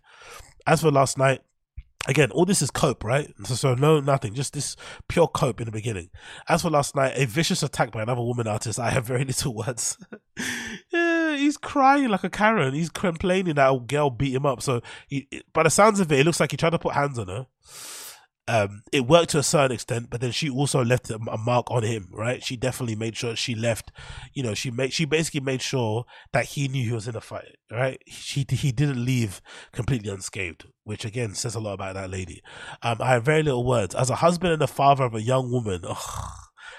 As 0.66 0.80
for 0.80 0.90
last 0.90 1.18
night, 1.18 1.42
Again, 2.08 2.30
all 2.30 2.46
this 2.46 2.62
is 2.62 2.70
cope, 2.70 3.04
right? 3.04 3.32
So, 3.44 3.54
so, 3.54 3.74
no, 3.74 4.00
nothing, 4.00 4.32
just 4.32 4.54
this 4.54 4.74
pure 5.06 5.28
cope 5.28 5.60
in 5.60 5.66
the 5.66 5.72
beginning. 5.72 6.08
As 6.48 6.62
for 6.62 6.70
last 6.70 6.96
night, 6.96 7.12
a 7.14 7.26
vicious 7.26 7.62
attack 7.62 7.92
by 7.92 8.02
another 8.02 8.22
woman 8.22 8.46
artist. 8.46 8.78
I 8.78 8.90
have 8.90 9.04
very 9.04 9.24
little 9.26 9.54
words. 9.54 9.98
yeah, 10.92 11.36
he's 11.36 11.58
crying 11.58 12.08
like 12.08 12.24
a 12.24 12.30
Karen. 12.30 12.72
He's 12.72 12.88
complaining 12.88 13.54
that 13.56 13.70
a 13.70 13.78
girl 13.78 14.08
beat 14.08 14.34
him 14.34 14.46
up. 14.46 14.62
So, 14.62 14.80
he, 15.08 15.28
by 15.52 15.64
the 15.64 15.70
sounds 15.70 16.00
of 16.00 16.10
it, 16.10 16.20
it 16.20 16.26
looks 16.26 16.40
like 16.40 16.52
he 16.52 16.56
tried 16.56 16.70
to 16.70 16.78
put 16.78 16.94
hands 16.94 17.18
on 17.18 17.28
her 17.28 17.46
um, 18.50 18.82
it 18.92 19.06
worked 19.06 19.30
to 19.30 19.38
a 19.38 19.44
certain 19.44 19.70
extent, 19.70 20.10
but 20.10 20.20
then 20.20 20.32
she 20.32 20.50
also 20.50 20.84
left 20.84 21.08
a, 21.08 21.20
a, 21.30 21.38
mark 21.38 21.70
on 21.70 21.84
him, 21.84 22.08
right? 22.12 22.42
She 22.42 22.56
definitely 22.56 22.96
made 22.96 23.16
sure 23.16 23.36
she 23.36 23.54
left, 23.54 23.92
you 24.34 24.42
know, 24.42 24.54
she 24.54 24.72
made, 24.72 24.92
she 24.92 25.04
basically 25.04 25.40
made 25.40 25.62
sure 25.62 26.04
that 26.32 26.46
he 26.46 26.66
knew 26.66 26.84
he 26.84 26.92
was 26.92 27.06
in 27.06 27.14
a 27.14 27.20
fight, 27.20 27.58
right? 27.70 28.02
She, 28.08 28.44
he 28.50 28.72
didn't 28.72 29.04
leave 29.04 29.40
completely 29.72 30.10
unscathed, 30.10 30.66
which 30.90 31.04
again 31.04 31.36
says 31.36 31.54
a 31.54 31.60
lot 31.60 31.74
about 31.74 31.94
that 31.94 32.10
lady. 32.10 32.42
Um, 32.82 32.96
I 32.98 33.10
have 33.10 33.24
very 33.24 33.44
little 33.44 33.64
words. 33.64 33.94
As 33.94 34.10
a 34.10 34.16
husband 34.16 34.52
and 34.52 34.60
a 34.60 34.66
father 34.66 35.04
of 35.04 35.14
a 35.14 35.22
young 35.22 35.48
woman, 35.48 35.82
ugh, 35.84 36.32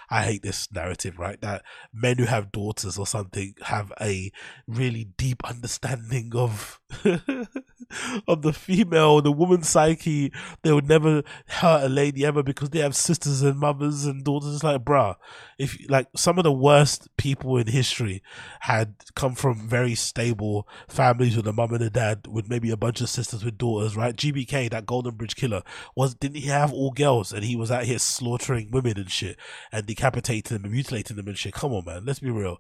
I 0.10 0.24
hate 0.24 0.44
this 0.44 0.70
narrative, 0.70 1.18
right? 1.18 1.40
That 1.40 1.64
men 1.94 2.18
who 2.18 2.26
have 2.26 2.52
daughters 2.52 2.98
or 2.98 3.08
something 3.08 3.54
have 3.64 3.94
a 4.02 4.30
really 4.68 5.06
deep 5.16 5.46
understanding 5.46 6.34
of 6.36 6.81
of 8.28 8.42
the 8.42 8.54
female, 8.54 9.22
the 9.22 9.32
woman's 9.32 9.70
psyche. 9.70 10.32
They 10.64 10.72
would 10.72 10.88
never 10.88 11.24
hurt 11.48 11.86
a 11.86 11.90
lady 11.90 12.26
ever 12.26 12.44
because 12.44 12.70
they 12.70 12.80
have 12.80 12.96
sisters 12.96 13.42
and 13.42 13.60
mothers 13.60 14.06
and 14.06 14.24
daughters. 14.24 14.56
It's 14.56 14.64
like, 14.64 14.84
bruh, 14.84 15.16
if 15.58 15.78
like 15.90 16.08
some 16.16 16.38
of 16.38 16.44
the 16.44 16.52
worst 16.52 17.10
people 17.18 17.58
in 17.58 17.68
history 17.68 18.22
had 18.62 18.96
come 19.16 19.36
from 19.36 19.68
very 19.68 19.96
stable 19.96 20.68
families 20.88 21.36
with 21.36 21.48
a 21.48 21.54
mum 21.54 21.74
and 21.74 21.84
a 21.84 21.90
dad 21.90 22.28
with 22.28 22.50
maybe 22.50 22.70
a 22.72 22.78
bunch 22.78 23.02
of 23.02 23.10
sisters 23.10 23.44
with 23.44 23.58
daughters, 23.58 23.96
right? 23.96 24.16
GBK, 24.16 24.70
that 24.72 24.86
Golden 24.86 25.16
Bridge 25.16 25.36
killer, 25.36 25.64
was 25.96 26.16
didn't 26.16 26.38
he 26.38 26.48
have 26.48 26.74
all 26.74 26.92
girls 26.92 27.32
and 27.32 27.44
he 27.44 27.56
was 27.56 27.72
out 27.72 27.84
here 27.84 28.00
slaughtering 28.00 28.72
women 28.72 28.98
and 28.98 29.12
shit 29.12 29.38
and 29.72 29.86
decapitating 29.86 30.58
them 30.58 30.66
and 30.66 30.74
mutilating 30.74 31.18
them 31.18 31.28
and 31.28 31.38
shit. 31.38 31.54
Come 31.54 31.74
on, 31.74 31.86
man. 31.86 32.06
Let's 32.06 32.20
be 32.20 32.32
real. 32.32 32.58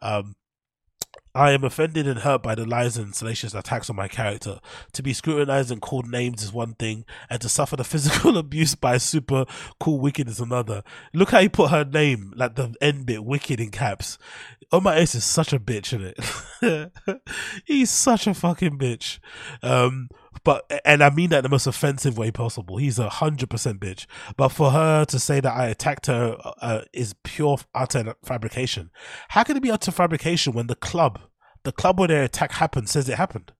Um, 0.00 0.34
I 1.34 1.50
am 1.50 1.64
offended 1.64 2.06
and 2.06 2.20
hurt 2.20 2.42
by 2.42 2.54
the 2.54 2.64
lies 2.64 2.96
and 2.96 3.14
salacious 3.14 3.54
attacks 3.54 3.90
on 3.90 3.96
my 3.96 4.06
character. 4.06 4.60
To 4.92 5.02
be 5.02 5.12
scrutinized 5.12 5.72
and 5.72 5.82
called 5.82 6.06
names 6.06 6.42
is 6.42 6.52
one 6.52 6.74
thing, 6.74 7.04
and 7.28 7.40
to 7.42 7.48
suffer 7.48 7.76
the 7.76 7.84
physical 7.94 8.38
abuse 8.38 8.74
by 8.74 8.98
super 8.98 9.44
cool 9.80 9.98
wicked 9.98 10.28
is 10.28 10.38
another. 10.38 10.84
Look 11.12 11.30
how 11.30 11.40
he 11.40 11.48
put 11.48 11.70
her 11.70 11.84
name, 11.84 12.32
like 12.36 12.54
the 12.54 12.74
end 12.80 13.06
bit, 13.06 13.24
wicked 13.24 13.60
in 13.60 13.70
caps. 13.70 14.16
Oh 14.70 14.80
my 14.80 14.96
ace 14.96 15.14
is 15.14 15.24
such 15.24 15.52
a 15.52 15.58
bitch, 15.58 15.92
isn't 15.92 16.14
it? 16.62 17.20
He's 17.64 17.90
such 17.90 18.26
a 18.26 18.34
fucking 18.34 18.78
bitch. 18.78 19.18
Um, 19.62 20.08
but 20.42 20.80
and 20.84 21.02
I 21.02 21.10
mean 21.10 21.30
that 21.30 21.38
in 21.38 21.42
the 21.44 21.48
most 21.48 21.66
offensive 21.66 22.18
way 22.18 22.30
possible. 22.30 22.78
He's 22.78 22.98
a 22.98 23.08
hundred 23.08 23.50
percent 23.50 23.80
bitch. 23.80 24.06
But 24.36 24.48
for 24.48 24.70
her 24.70 25.04
to 25.04 25.18
say 25.18 25.40
that 25.40 25.52
I 25.52 25.68
attacked 25.68 26.06
her 26.06 26.36
uh, 26.60 26.82
is 26.92 27.14
pure 27.22 27.58
utter 27.74 28.14
fabrication. 28.24 28.90
How 29.28 29.44
can 29.44 29.56
it 29.56 29.62
be 29.62 29.70
utter 29.70 29.92
fabrication 29.92 30.52
when 30.52 30.66
the 30.66 30.74
club, 30.74 31.20
the 31.62 31.72
club 31.72 31.98
where 31.98 32.08
the 32.08 32.24
attack 32.24 32.52
happened, 32.52 32.88
says 32.88 33.08
it 33.08 33.16
happened? 33.16 33.52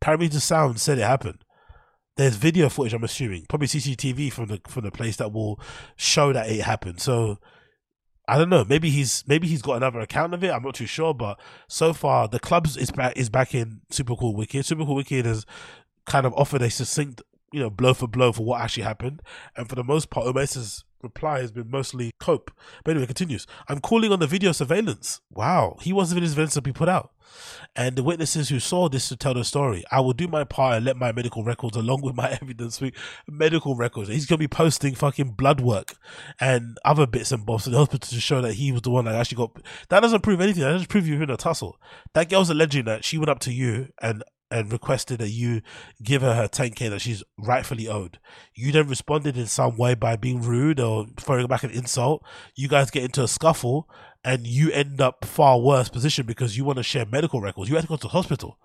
Parameter 0.00 0.40
Sound 0.40 0.80
said 0.80 0.98
it 0.98 1.02
happened. 1.02 1.44
There's 2.16 2.36
video 2.36 2.68
footage. 2.68 2.92
I'm 2.92 3.04
assuming 3.04 3.46
probably 3.48 3.68
CCTV 3.68 4.32
from 4.32 4.46
the 4.46 4.60
from 4.68 4.84
the 4.84 4.90
place 4.90 5.16
that 5.16 5.32
will 5.32 5.60
show 5.96 6.32
that 6.32 6.50
it 6.50 6.62
happened. 6.62 7.00
So 7.00 7.38
I 8.28 8.38
don't 8.38 8.48
know. 8.48 8.64
Maybe 8.64 8.90
he's 8.90 9.24
maybe 9.26 9.48
he's 9.48 9.62
got 9.62 9.76
another 9.76 10.00
account 10.00 10.32
of 10.32 10.44
it. 10.44 10.50
I'm 10.50 10.62
not 10.62 10.74
too 10.74 10.86
sure, 10.86 11.12
but 11.12 11.40
so 11.68 11.92
far 11.92 12.28
the 12.28 12.38
clubs 12.38 12.76
is 12.76 12.90
back 12.90 13.16
is 13.16 13.28
back 13.28 13.54
in 13.54 13.80
Supercoolwicked. 13.90 14.64
Super 14.64 14.84
Cool 14.84 14.94
Wicked 14.94 15.26
has 15.26 15.44
kind 16.06 16.26
of 16.26 16.34
offered 16.34 16.62
a 16.62 16.70
succinct, 16.70 17.22
you 17.52 17.60
know, 17.60 17.70
blow 17.70 17.94
for 17.94 18.06
blow 18.06 18.32
for 18.32 18.44
what 18.44 18.60
actually 18.60 18.84
happened. 18.84 19.22
And 19.56 19.68
for 19.68 19.74
the 19.74 19.84
most 19.84 20.10
part, 20.10 20.26
Omar 20.26 20.42
S's 20.42 20.84
reply 21.02 21.40
has 21.40 21.50
been 21.50 21.70
mostly 21.70 22.12
cope. 22.20 22.50
But 22.84 22.92
anyway, 22.92 23.06
continues. 23.06 23.46
I'm 23.68 23.80
calling 23.80 24.12
on 24.12 24.20
the 24.20 24.26
video 24.26 24.52
surveillance. 24.52 25.20
Wow. 25.30 25.76
He 25.80 25.92
wants 25.92 26.10
the 26.10 26.14
video 26.14 26.30
surveillance 26.30 26.54
to 26.54 26.62
be 26.62 26.72
put 26.72 26.88
out. 26.88 27.12
And 27.74 27.96
the 27.96 28.02
witnesses 28.02 28.50
who 28.50 28.60
saw 28.60 28.88
this 28.88 29.08
to 29.08 29.16
tell 29.16 29.34
the 29.34 29.44
story. 29.44 29.84
I 29.90 30.00
will 30.00 30.12
do 30.12 30.28
my 30.28 30.44
part 30.44 30.76
and 30.76 30.84
let 30.84 30.96
my 30.96 31.12
medical 31.12 31.42
records 31.42 31.76
along 31.76 32.02
with 32.02 32.14
my 32.14 32.30
evidence 32.42 32.80
medical 33.26 33.74
records. 33.74 34.08
He's 34.08 34.26
gonna 34.26 34.38
be 34.38 34.48
posting 34.48 34.94
fucking 34.94 35.32
blood 35.32 35.60
work 35.60 35.94
and 36.40 36.76
other 36.84 37.06
bits 37.06 37.32
and 37.32 37.46
bobs 37.46 37.64
to 37.64 37.70
the 37.70 37.78
hospital 37.78 38.08
to 38.10 38.20
show 38.20 38.42
that 38.42 38.54
he 38.54 38.70
was 38.72 38.82
the 38.82 38.90
one 38.90 39.06
that 39.06 39.14
actually 39.14 39.36
got 39.36 39.62
that 39.88 40.00
doesn't 40.00 40.22
prove 40.22 40.40
anything. 40.40 40.62
That 40.62 40.72
doesn't 40.72 40.88
prove 40.88 41.08
you're 41.08 41.22
in 41.22 41.30
a 41.30 41.36
tussle. 41.36 41.78
That 42.14 42.28
girl's 42.28 42.50
alleging 42.50 42.84
that 42.84 43.04
she 43.04 43.18
went 43.18 43.30
up 43.30 43.40
to 43.40 43.52
you 43.52 43.88
and 44.00 44.22
and 44.52 44.70
requested 44.70 45.18
that 45.18 45.30
you 45.30 45.62
give 46.02 46.22
her 46.22 46.34
her 46.34 46.46
10k 46.46 46.90
that 46.90 47.00
she's 47.00 47.24
rightfully 47.38 47.88
owed. 47.88 48.18
You 48.54 48.70
then 48.70 48.86
responded 48.86 49.36
in 49.36 49.46
some 49.46 49.76
way 49.76 49.94
by 49.94 50.16
being 50.16 50.42
rude 50.42 50.78
or 50.78 51.06
throwing 51.18 51.46
back 51.46 51.64
an 51.64 51.70
insult. 51.70 52.24
You 52.54 52.68
guys 52.68 52.90
get 52.90 53.04
into 53.04 53.22
a 53.22 53.28
scuffle 53.28 53.88
and 54.22 54.46
you 54.46 54.70
end 54.70 55.00
up 55.00 55.24
far 55.24 55.58
worse 55.58 55.88
position 55.88 56.26
because 56.26 56.56
you 56.56 56.64
want 56.64 56.76
to 56.76 56.82
share 56.82 57.06
medical 57.06 57.40
records. 57.40 57.70
You 57.70 57.76
have 57.76 57.84
to 57.84 57.88
go 57.88 57.96
to 57.96 58.02
the 58.02 58.08
hospital. 58.08 58.58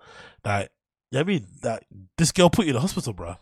Like, 0.44 0.70
I 1.14 1.22
mean, 1.22 1.46
that 1.62 1.84
this 2.18 2.32
girl 2.32 2.50
put 2.50 2.66
you 2.66 2.70
in 2.70 2.74
the 2.74 2.80
hospital, 2.80 3.14
bro. 3.14 3.36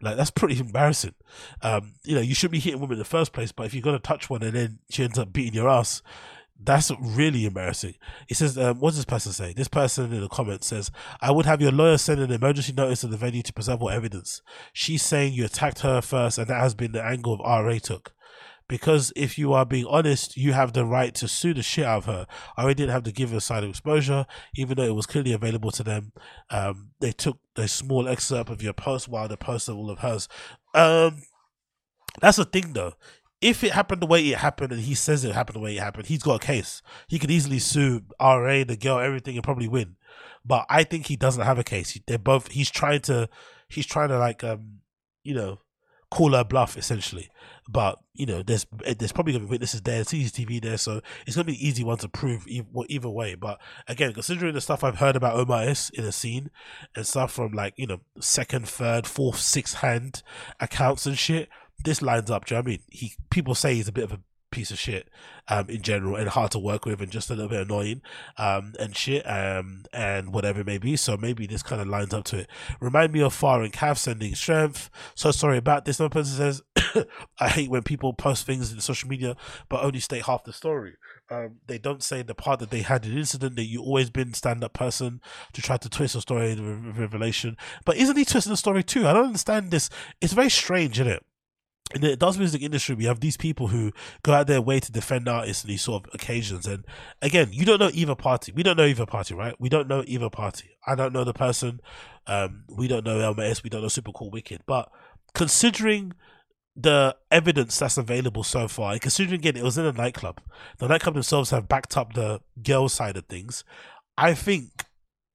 Like 0.00 0.16
that's 0.16 0.32
pretty 0.32 0.58
embarrassing. 0.58 1.14
Um, 1.62 1.94
you 2.02 2.16
know, 2.16 2.20
you 2.20 2.34
shouldn't 2.34 2.52
be 2.52 2.58
hitting 2.58 2.80
women 2.80 2.94
in 2.94 2.98
the 2.98 3.04
first 3.04 3.32
place, 3.32 3.52
but 3.52 3.66
if 3.66 3.74
you're 3.74 3.82
gonna 3.82 4.00
touch 4.00 4.28
one 4.28 4.42
and 4.42 4.52
then 4.52 4.78
she 4.90 5.04
ends 5.04 5.18
up 5.18 5.32
beating 5.32 5.54
your 5.54 5.68
ass, 5.68 6.02
that's 6.64 6.90
really 7.00 7.44
embarrassing. 7.44 7.94
He 8.28 8.34
says, 8.34 8.56
um, 8.58 8.78
what 8.78 8.90
does 8.90 8.98
this 8.98 9.04
person 9.04 9.32
say? 9.32 9.52
This 9.52 9.68
person 9.68 10.12
in 10.12 10.20
the 10.20 10.28
comments 10.28 10.66
says, 10.66 10.90
I 11.20 11.30
would 11.30 11.46
have 11.46 11.60
your 11.60 11.72
lawyer 11.72 11.98
send 11.98 12.20
an 12.20 12.30
emergency 12.30 12.72
notice 12.72 13.00
to 13.00 13.08
the 13.08 13.16
venue 13.16 13.42
to 13.42 13.52
preserve 13.52 13.82
all 13.82 13.90
evidence. 13.90 14.42
She's 14.72 15.02
saying 15.02 15.32
you 15.32 15.44
attacked 15.44 15.80
her 15.80 16.00
first, 16.00 16.38
and 16.38 16.46
that 16.48 16.60
has 16.60 16.74
been 16.74 16.92
the 16.92 17.04
angle 17.04 17.34
of 17.34 17.40
RA 17.40 17.78
took. 17.78 18.12
Because 18.68 19.12
if 19.16 19.38
you 19.38 19.52
are 19.52 19.66
being 19.66 19.86
honest, 19.86 20.36
you 20.36 20.52
have 20.52 20.72
the 20.72 20.84
right 20.84 21.14
to 21.16 21.28
sue 21.28 21.52
the 21.52 21.62
shit 21.62 21.84
out 21.84 21.98
of 21.98 22.04
her. 22.06 22.26
RA 22.56 22.68
didn't 22.68 22.90
have 22.90 23.02
to 23.02 23.12
give 23.12 23.30
her 23.30 23.36
a 23.38 23.40
side 23.40 23.64
of 23.64 23.70
exposure, 23.70 24.24
even 24.56 24.76
though 24.76 24.84
it 24.84 24.94
was 24.94 25.06
clearly 25.06 25.32
available 25.32 25.70
to 25.72 25.82
them. 25.82 26.12
Um, 26.48 26.90
they 27.00 27.12
took 27.12 27.38
a 27.56 27.68
small 27.68 28.08
excerpt 28.08 28.50
of 28.50 28.62
your 28.62 28.72
post 28.72 29.08
while 29.08 29.28
they 29.28 29.34
of 29.34 29.68
all 29.68 29.90
of 29.90 29.98
hers. 29.98 30.28
Um, 30.74 31.22
that's 32.20 32.36
the 32.36 32.44
thing 32.44 32.72
though 32.74 32.94
if 33.42 33.64
it 33.64 33.72
happened 33.72 34.00
the 34.00 34.06
way 34.06 34.22
it 34.28 34.38
happened 34.38 34.72
and 34.72 34.80
he 34.80 34.94
says 34.94 35.24
it 35.24 35.34
happened 35.34 35.56
the 35.56 35.60
way 35.60 35.76
it 35.76 35.82
happened, 35.82 36.06
he's 36.06 36.22
got 36.22 36.42
a 36.42 36.46
case. 36.46 36.80
He 37.08 37.18
could 37.18 37.30
easily 37.30 37.58
sue 37.58 38.02
RA, 38.20 38.64
the 38.64 38.78
girl, 38.80 39.00
everything, 39.00 39.34
and 39.34 39.44
probably 39.44 39.68
win. 39.68 39.96
But 40.44 40.64
I 40.70 40.84
think 40.84 41.06
he 41.06 41.16
doesn't 41.16 41.44
have 41.44 41.58
a 41.58 41.64
case. 41.64 41.98
They're 42.06 42.18
both. 42.18 42.52
He's 42.52 42.70
trying 42.70 43.00
to. 43.02 43.28
He's 43.68 43.86
trying 43.86 44.08
to 44.08 44.18
like 44.18 44.44
um, 44.44 44.80
you 45.24 45.34
know, 45.34 45.58
call 46.10 46.32
her 46.32 46.44
bluff 46.44 46.76
essentially. 46.76 47.30
But 47.68 47.98
you 48.12 48.26
know, 48.26 48.42
there's 48.42 48.66
there's 48.98 49.12
probably 49.12 49.32
gonna 49.32 49.46
be 49.46 49.50
witnesses 49.50 49.82
there, 49.82 50.02
CCTV 50.02 50.62
there, 50.62 50.76
so 50.76 51.00
it's 51.26 51.36
gonna 51.36 51.46
be 51.46 51.52
an 51.52 51.60
easy 51.60 51.84
one 51.84 51.96
to 51.98 52.08
prove 52.08 52.46
either, 52.46 52.66
either 52.88 53.08
way. 53.08 53.34
But 53.34 53.60
again, 53.88 54.12
considering 54.12 54.54
the 54.54 54.60
stuff 54.60 54.84
I've 54.84 54.98
heard 54.98 55.16
about 55.16 55.36
Omar 55.36 55.62
S 55.62 55.90
in 55.90 56.04
a 56.04 56.12
scene 56.12 56.50
and 56.94 57.06
stuff 57.06 57.32
from 57.32 57.52
like 57.52 57.74
you 57.76 57.86
know 57.86 58.00
second, 58.20 58.68
third, 58.68 59.06
fourth, 59.06 59.38
sixth 59.38 59.76
hand 59.76 60.22
accounts 60.60 61.06
and 61.06 61.16
shit, 61.16 61.48
this 61.82 62.02
lines 62.02 62.30
up. 62.30 62.46
Do 62.46 62.54
you 62.54 62.56
know 62.60 62.64
I 62.64 62.70
mean? 62.70 62.82
He 62.88 63.14
people 63.30 63.54
say 63.54 63.74
he's 63.74 63.88
a 63.88 63.92
bit 63.92 64.04
of 64.04 64.12
a 64.12 64.20
piece 64.52 64.70
of 64.70 64.78
shit 64.78 65.08
um, 65.48 65.68
in 65.68 65.82
general 65.82 66.14
and 66.14 66.28
hard 66.28 66.52
to 66.52 66.58
work 66.60 66.84
with 66.84 67.00
and 67.00 67.10
just 67.10 67.30
a 67.30 67.34
little 67.34 67.48
bit 67.48 67.62
annoying 67.62 68.02
um, 68.38 68.74
and 68.78 68.96
shit 68.96 69.24
um, 69.28 69.82
and 69.92 70.32
whatever 70.32 70.60
it 70.60 70.66
may 70.66 70.78
be. 70.78 70.94
So 70.94 71.16
maybe 71.16 71.48
this 71.48 71.64
kind 71.64 71.82
of 71.82 71.88
lines 71.88 72.14
up 72.14 72.24
to 72.26 72.40
it. 72.40 72.50
Remind 72.78 73.12
me 73.12 73.22
of 73.22 73.34
Far 73.34 73.62
and 73.62 73.72
Calf 73.72 73.98
sending 73.98 74.36
strength. 74.36 74.90
So 75.16 75.32
sorry 75.32 75.58
about 75.58 75.84
this. 75.84 75.98
Another 75.98 76.12
person 76.12 76.36
says, 76.36 76.62
I 77.40 77.48
hate 77.48 77.70
when 77.70 77.82
people 77.82 78.12
post 78.12 78.46
things 78.46 78.72
in 78.72 78.80
social 78.80 79.08
media 79.08 79.36
but 79.68 79.82
only 79.82 79.98
state 79.98 80.26
half 80.26 80.44
the 80.44 80.52
story. 80.52 80.94
Um, 81.30 81.56
they 81.66 81.78
don't 81.78 82.02
say 82.02 82.22
the 82.22 82.34
part 82.34 82.60
that 82.60 82.70
they 82.70 82.82
had 82.82 83.06
an 83.06 83.16
incident 83.16 83.56
that 83.56 83.64
you 83.64 83.80
always 83.80 84.10
been 84.10 84.34
stand 84.34 84.62
up 84.62 84.74
person 84.74 85.22
to 85.54 85.62
try 85.62 85.78
to 85.78 85.88
twist 85.88 86.14
a 86.14 86.20
story 86.20 86.52
in 86.52 86.92
revelation. 86.92 87.56
But 87.86 87.96
isn't 87.96 88.16
he 88.16 88.26
twisting 88.26 88.52
the 88.52 88.56
story 88.56 88.82
too? 88.82 89.08
I 89.08 89.14
don't 89.14 89.26
understand 89.26 89.70
this. 89.70 89.88
It's 90.20 90.34
very 90.34 90.50
strange, 90.50 91.00
isn't 91.00 91.10
it? 91.10 91.24
In 91.94 92.00
the 92.00 92.16
dance 92.16 92.38
music 92.38 92.62
industry, 92.62 92.94
we 92.94 93.04
have 93.04 93.20
these 93.20 93.36
people 93.36 93.68
who 93.68 93.92
go 94.22 94.32
out 94.32 94.46
their 94.46 94.62
way 94.62 94.80
to 94.80 94.90
defend 94.90 95.28
artists 95.28 95.64
in 95.64 95.68
these 95.68 95.82
sort 95.82 96.06
of 96.06 96.14
occasions. 96.14 96.66
And 96.66 96.84
again, 97.20 97.48
you 97.52 97.66
don't 97.66 97.80
know 97.80 97.90
either 97.92 98.14
party. 98.14 98.52
We 98.52 98.62
don't 98.62 98.78
know 98.78 98.86
either 98.86 99.04
party, 99.04 99.34
right? 99.34 99.54
We 99.58 99.68
don't 99.68 99.88
know 99.88 100.02
either 100.06 100.30
party. 100.30 100.70
I 100.86 100.94
don't 100.94 101.12
know 101.12 101.24
the 101.24 101.34
person. 101.34 101.80
Um, 102.26 102.64
we 102.68 102.88
don't 102.88 103.04
know 103.04 103.18
LMS. 103.18 103.62
We 103.62 103.68
don't 103.68 103.82
know 103.82 103.88
Supercoolwicked. 103.88 104.60
But 104.66 104.90
considering 105.34 106.14
the 106.74 107.14
evidence 107.30 107.78
that's 107.78 107.98
available 107.98 108.42
so 108.42 108.68
far, 108.68 108.92
and 108.92 109.00
considering 109.00 109.40
again 109.40 109.56
it 109.56 109.64
was 109.64 109.76
in 109.76 109.84
a 109.84 109.92
nightclub, 109.92 110.40
the 110.78 110.88
nightclub 110.88 111.14
themselves 111.14 111.50
have 111.50 111.68
backed 111.68 111.96
up 111.96 112.14
the 112.14 112.40
girl 112.62 112.88
side 112.88 113.16
of 113.16 113.26
things. 113.26 113.64
I 114.16 114.34
think 114.34 114.86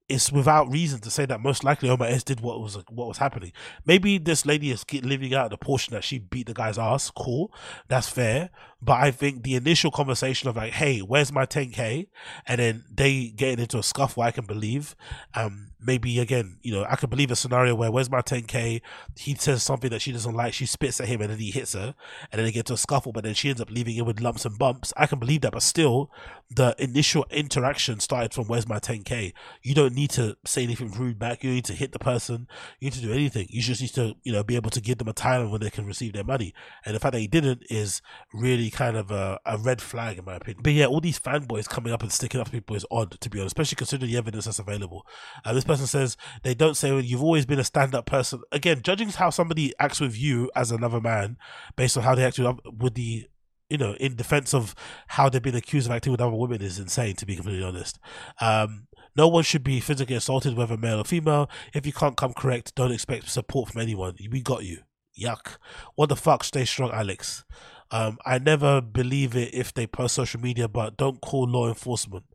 it's 0.09 0.31
without 0.31 0.71
reason 0.71 0.99
to 1.01 1.11
say 1.11 1.25
that 1.25 1.41
most 1.41 1.63
likely 1.63 1.89
Omar 1.89 2.07
S 2.07 2.23
did 2.23 2.39
what 2.39 2.61
was 2.61 2.75
what 2.89 3.07
was 3.07 3.17
happening. 3.17 3.51
Maybe 3.85 4.17
this 4.17 4.45
lady 4.45 4.71
is 4.71 4.85
living 5.03 5.33
out 5.33 5.49
the 5.49 5.57
portion 5.57 5.93
that 5.93 6.03
she 6.03 6.19
beat 6.19 6.47
the 6.47 6.53
guy's 6.53 6.77
ass. 6.77 7.11
Cool, 7.11 7.51
that's 7.87 8.07
fair. 8.07 8.49
But 8.81 9.01
I 9.01 9.11
think 9.11 9.43
the 9.43 9.55
initial 9.55 9.91
conversation 9.91 10.49
of 10.49 10.55
like, 10.55 10.73
"Hey, 10.73 10.99
where's 10.99 11.31
my 11.31 11.45
10k?" 11.45 12.07
and 12.45 12.59
then 12.59 12.85
they 12.93 13.29
getting 13.29 13.59
into 13.59 13.79
a 13.79 13.83
scuffle, 13.83 14.23
I 14.23 14.31
can 14.31 14.45
believe. 14.45 14.95
Um, 15.33 15.71
maybe 15.79 16.19
again, 16.19 16.57
you 16.61 16.73
know, 16.73 16.85
I 16.89 16.95
can 16.95 17.09
believe 17.09 17.31
a 17.31 17.35
scenario 17.35 17.75
where 17.75 17.91
where's 17.91 18.09
my 18.09 18.21
10k? 18.21 18.81
He 19.15 19.35
says 19.35 19.63
something 19.63 19.89
that 19.89 20.01
she 20.01 20.11
doesn't 20.11 20.35
like, 20.35 20.53
she 20.53 20.65
spits 20.65 20.99
at 20.99 21.07
him, 21.07 21.21
and 21.21 21.29
then 21.29 21.39
he 21.39 21.51
hits 21.51 21.73
her, 21.73 21.95
and 22.31 22.39
then 22.39 22.45
they 22.45 22.51
get 22.51 22.65
to 22.67 22.73
a 22.73 22.77
scuffle, 22.77 23.11
but 23.11 23.23
then 23.23 23.33
she 23.33 23.49
ends 23.49 23.61
up 23.61 23.69
leaving 23.69 23.95
him 23.95 24.05
with 24.05 24.19
lumps 24.19 24.45
and 24.45 24.57
bumps. 24.57 24.93
I 24.97 25.05
can 25.07 25.19
believe 25.19 25.41
that, 25.41 25.53
but 25.53 25.63
still, 25.63 26.11
the 26.49 26.75
initial 26.79 27.25
interaction 27.29 27.99
started 27.99 28.33
from 28.33 28.45
where's 28.45 28.67
my 28.67 28.79
10k? 28.79 29.33
You 29.63 29.75
don't 29.75 29.93
need 29.93 30.11
to 30.11 30.37
say 30.45 30.63
anything 30.63 30.91
rude 30.91 31.19
back. 31.19 31.43
You 31.43 31.51
need 31.51 31.65
to 31.65 31.73
hit 31.73 31.91
the 31.91 31.99
person. 31.99 32.47
You 32.79 32.87
need 32.87 32.93
to 32.93 33.01
do 33.01 33.11
anything. 33.11 33.47
You 33.49 33.61
just 33.61 33.81
need 33.81 33.93
to, 33.93 34.15
you 34.23 34.31
know, 34.31 34.43
be 34.43 34.55
able 34.55 34.69
to 34.71 34.81
give 34.81 34.97
them 34.97 35.07
a 35.07 35.13
time 35.13 35.51
when 35.51 35.61
they 35.61 35.69
can 35.69 35.85
receive 35.85 36.13
their 36.13 36.23
money. 36.23 36.53
And 36.85 36.95
the 36.95 36.99
fact 36.99 37.13
that 37.13 37.19
he 37.19 37.27
didn't 37.27 37.63
is 37.69 38.01
really 38.33 38.66
kind 38.71 38.97
of 38.97 39.11
a, 39.11 39.39
a 39.45 39.57
red 39.57 39.81
flag 39.81 40.17
in 40.17 40.25
my 40.25 40.35
opinion. 40.35 40.61
But 40.63 40.73
yeah, 40.73 40.85
all 40.85 41.01
these 41.01 41.19
fanboys 41.19 41.67
coming 41.67 41.93
up 41.93 42.03
and 42.03 42.11
sticking 42.11 42.41
up 42.41 42.51
people 42.51 42.75
is 42.75 42.85
odd, 42.91 43.19
to 43.19 43.29
be 43.29 43.39
honest, 43.39 43.55
especially 43.57 43.75
considering 43.75 44.11
the 44.11 44.17
evidence 44.17 44.45
that's 44.45 44.59
available. 44.59 45.05
Uh, 45.45 45.53
this 45.53 45.63
person 45.63 45.87
says 45.87 46.17
they 46.43 46.53
don't 46.53 46.75
say 46.75 46.91
well, 46.91 47.01
you've 47.01 47.23
always 47.23 47.45
been 47.45 47.59
a 47.59 47.63
stand-up 47.63 48.05
person. 48.05 48.41
Again, 48.51 48.81
judging 48.81 49.09
how 49.09 49.29
somebody 49.29 49.73
acts 49.79 49.99
with 49.99 50.17
you 50.17 50.51
as 50.55 50.71
another 50.71 51.01
man 51.01 51.37
based 51.75 51.97
on 51.97 52.03
how 52.03 52.15
they 52.15 52.25
act 52.25 52.39
with, 52.39 52.57
with 52.77 52.93
the 52.95 53.27
you 53.69 53.77
know, 53.77 53.95
in 53.99 54.15
defense 54.15 54.53
of 54.53 54.73
how 55.07 55.27
they've 55.27 55.41
been 55.41 55.55
accused 55.55 55.87
of 55.87 55.91
acting 55.91 56.11
with 56.11 56.21
other 56.21 56.35
women 56.35 56.61
is 56.61 56.79
insane, 56.79 57.15
to 57.15 57.25
be 57.25 57.35
completely 57.35 57.63
honest. 57.63 57.99
Um, 58.39 58.87
no 59.15 59.27
one 59.27 59.43
should 59.43 59.63
be 59.63 59.79
physically 59.79 60.15
assaulted, 60.15 60.55
whether 60.55 60.77
male 60.77 61.01
or 61.01 61.03
female. 61.03 61.49
If 61.73 61.85
you 61.85 61.91
can't 61.91 62.15
come 62.15 62.33
correct, 62.33 62.75
don't 62.75 62.91
expect 62.91 63.29
support 63.29 63.71
from 63.71 63.81
anyone. 63.81 64.15
We 64.31 64.41
got 64.41 64.63
you. 64.63 64.79
Yuck. 65.19 65.57
What 65.95 66.09
the 66.09 66.15
fuck? 66.15 66.43
Stay 66.43 66.65
strong, 66.65 66.91
Alex. 66.91 67.43
Um, 67.91 68.17
I 68.25 68.39
never 68.39 68.81
believe 68.81 69.35
it 69.35 69.53
if 69.53 69.73
they 69.73 69.87
post 69.87 70.15
social 70.15 70.39
media, 70.39 70.67
but 70.67 70.97
don't 70.97 71.21
call 71.21 71.47
law 71.47 71.67
enforcement. 71.67 72.25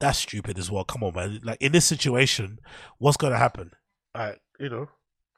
That's 0.00 0.18
stupid 0.18 0.58
as 0.58 0.70
well. 0.70 0.84
Come 0.84 1.02
on, 1.02 1.14
man. 1.14 1.40
Like 1.42 1.60
in 1.60 1.72
this 1.72 1.84
situation, 1.84 2.58
what's 2.98 3.16
going 3.16 3.32
to 3.32 3.38
happen? 3.38 3.72
Uh, 4.14 4.32
you 4.58 4.68
know, 4.68 4.88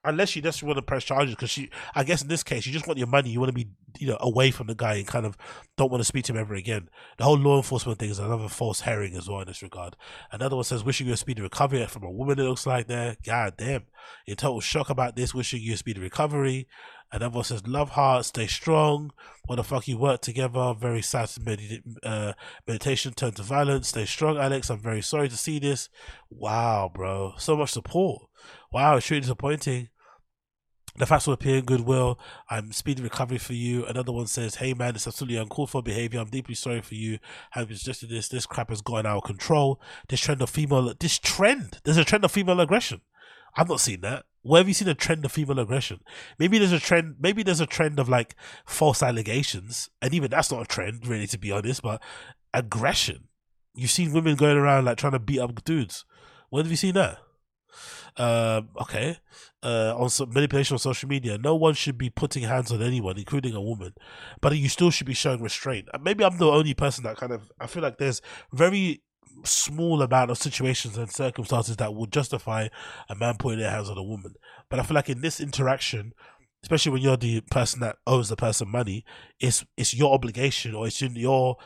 unless 0.04 0.34
you 0.34 0.42
just 0.42 0.62
want 0.62 0.76
to 0.76 0.82
press 0.82 1.04
charges 1.04 1.34
because 1.34 1.50
she 1.50 1.68
i 1.94 2.02
guess 2.02 2.22
in 2.22 2.28
this 2.28 2.42
case 2.42 2.66
you 2.66 2.72
just 2.72 2.86
want 2.86 2.98
your 2.98 3.06
money 3.06 3.28
you 3.28 3.38
want 3.38 3.48
to 3.50 3.54
be 3.54 3.68
you 3.98 4.06
know 4.06 4.16
away 4.20 4.50
from 4.50 4.66
the 4.66 4.74
guy 4.74 4.94
and 4.94 5.06
kind 5.06 5.26
of 5.26 5.36
don't 5.76 5.90
want 5.90 6.00
to 6.00 6.06
speak 6.06 6.24
to 6.24 6.32
him 6.32 6.38
ever 6.38 6.54
again 6.54 6.88
the 7.18 7.24
whole 7.24 7.36
law 7.36 7.56
enforcement 7.56 7.98
thing 7.98 8.08
is 8.08 8.18
another 8.18 8.48
false 8.48 8.80
herring 8.80 9.14
as 9.14 9.28
well 9.28 9.40
in 9.40 9.46
this 9.46 9.62
regard 9.62 9.96
another 10.32 10.56
one 10.56 10.64
says 10.64 10.84
wishing 10.84 11.06
you 11.06 11.12
a 11.12 11.16
speedy 11.16 11.42
recovery 11.42 11.84
from 11.86 12.02
a 12.02 12.10
woman 12.10 12.38
it 12.38 12.42
looks 12.44 12.66
like 12.66 12.86
there 12.86 13.16
god 13.24 13.54
damn 13.58 13.82
in 14.26 14.36
total 14.36 14.60
shock 14.60 14.88
about 14.88 15.16
this 15.16 15.34
wishing 15.34 15.60
you 15.60 15.74
a 15.74 15.76
speedy 15.76 16.00
recovery 16.00 16.66
another 17.12 17.34
one 17.34 17.44
says 17.44 17.66
love 17.66 17.90
heart 17.90 18.24
stay 18.24 18.46
strong 18.46 19.10
what 19.46 19.56
the 19.56 19.64
fuck 19.64 19.88
you 19.88 19.98
work 19.98 20.20
together 20.20 20.74
very 20.78 21.02
sad 21.02 21.28
med- 21.44 21.82
uh, 22.02 22.32
meditation 22.66 23.12
turn 23.12 23.32
to 23.32 23.42
violence 23.42 23.88
stay 23.88 24.04
strong 24.04 24.38
alex 24.38 24.70
i'm 24.70 24.80
very 24.80 25.02
sorry 25.02 25.28
to 25.28 25.36
see 25.36 25.58
this 25.58 25.88
wow 26.30 26.90
bro 26.92 27.32
so 27.36 27.56
much 27.56 27.70
support 27.70 28.22
wow, 28.72 28.96
it's 28.96 29.10
really 29.10 29.20
disappointing. 29.20 29.88
The 30.96 31.06
facts 31.06 31.26
will 31.26 31.34
appear 31.34 31.58
in 31.58 31.64
goodwill. 31.64 32.18
I'm 32.50 32.72
speedy 32.72 33.02
recovery 33.02 33.38
for 33.38 33.52
you. 33.52 33.86
Another 33.86 34.12
one 34.12 34.26
says, 34.26 34.56
Hey 34.56 34.74
man, 34.74 34.96
it's 34.96 35.06
absolutely 35.06 35.38
uncalled 35.38 35.70
for 35.70 35.82
behavior. 35.82 36.20
I'm 36.20 36.28
deeply 36.28 36.54
sorry 36.54 36.80
for 36.80 36.94
you. 36.94 37.18
Having 37.52 37.76
suggested 37.76 38.10
this, 38.10 38.28
this 38.28 38.46
crap 38.46 38.70
has 38.70 38.82
gotten 38.82 39.06
out 39.06 39.18
of 39.18 39.24
control. 39.24 39.80
This 40.08 40.20
trend 40.20 40.42
of 40.42 40.50
female, 40.50 40.92
this 40.98 41.18
trend, 41.18 41.78
there's 41.84 41.96
a 41.96 42.04
trend 42.04 42.24
of 42.24 42.32
female 42.32 42.60
aggression. 42.60 43.02
I've 43.56 43.68
not 43.68 43.80
seen 43.80 44.00
that. 44.00 44.24
Where 44.42 44.60
have 44.60 44.68
you 44.68 44.74
seen 44.74 44.88
a 44.88 44.94
trend 44.94 45.24
of 45.24 45.32
female 45.32 45.58
aggression? 45.58 46.00
Maybe 46.38 46.58
there's 46.58 46.72
a 46.72 46.80
trend, 46.80 47.16
maybe 47.20 47.42
there's 47.42 47.60
a 47.60 47.66
trend 47.66 47.98
of 47.98 48.08
like 48.08 48.34
false 48.66 49.02
allegations. 49.02 49.90
And 50.00 50.14
even 50.14 50.30
that's 50.30 50.50
not 50.50 50.62
a 50.62 50.66
trend, 50.66 51.06
really, 51.06 51.26
to 51.28 51.38
be 51.38 51.52
honest, 51.52 51.82
but 51.82 52.02
aggression. 52.54 53.28
You've 53.74 53.90
seen 53.90 54.12
women 54.12 54.36
going 54.36 54.56
around 54.56 54.86
like 54.86 54.98
trying 54.98 55.12
to 55.12 55.18
beat 55.18 55.40
up 55.40 55.64
dudes. 55.64 56.04
When 56.48 56.64
have 56.64 56.70
you 56.70 56.76
seen 56.76 56.94
that? 56.94 57.18
uh, 58.16 58.62
okay, 58.80 59.18
uh, 59.62 59.94
on 59.96 60.10
some 60.10 60.32
manipulation 60.32 60.74
on 60.74 60.78
social 60.78 61.08
media, 61.08 61.38
no 61.38 61.54
one 61.54 61.74
should 61.74 61.98
be 61.98 62.10
putting 62.10 62.42
hands 62.42 62.72
on 62.72 62.82
anyone, 62.82 63.18
including 63.18 63.54
a 63.54 63.60
woman, 63.60 63.94
but 64.40 64.56
you 64.56 64.68
still 64.68 64.90
should 64.90 65.06
be 65.06 65.14
showing 65.14 65.42
restraint. 65.42 65.88
Maybe 66.00 66.24
I'm 66.24 66.38
the 66.38 66.50
only 66.50 66.74
person 66.74 67.04
that 67.04 67.16
kind 67.16 67.32
of 67.32 67.50
I 67.60 67.66
feel 67.66 67.82
like 67.82 67.98
there's 67.98 68.20
very 68.52 69.02
small 69.44 70.02
amount 70.02 70.30
of 70.30 70.38
situations 70.38 70.96
and 70.96 71.10
circumstances 71.10 71.76
that 71.76 71.94
would 71.94 72.12
justify 72.12 72.68
a 73.08 73.14
man 73.14 73.36
putting 73.38 73.60
their 73.60 73.70
hands 73.70 73.90
on 73.90 73.98
a 73.98 74.02
woman. 74.02 74.34
But 74.68 74.80
I 74.80 74.82
feel 74.82 74.94
like 74.94 75.08
in 75.08 75.20
this 75.20 75.40
interaction, 75.40 76.12
especially 76.62 76.92
when 76.92 77.02
you're 77.02 77.16
the 77.16 77.40
person 77.50 77.80
that 77.80 77.96
owes 78.06 78.28
the 78.28 78.36
person 78.36 78.68
money, 78.70 79.04
it's 79.38 79.64
it's 79.76 79.94
your 79.94 80.12
obligation 80.14 80.74
or 80.74 80.86
it's 80.86 81.02
in 81.02 81.16
your 81.16 81.56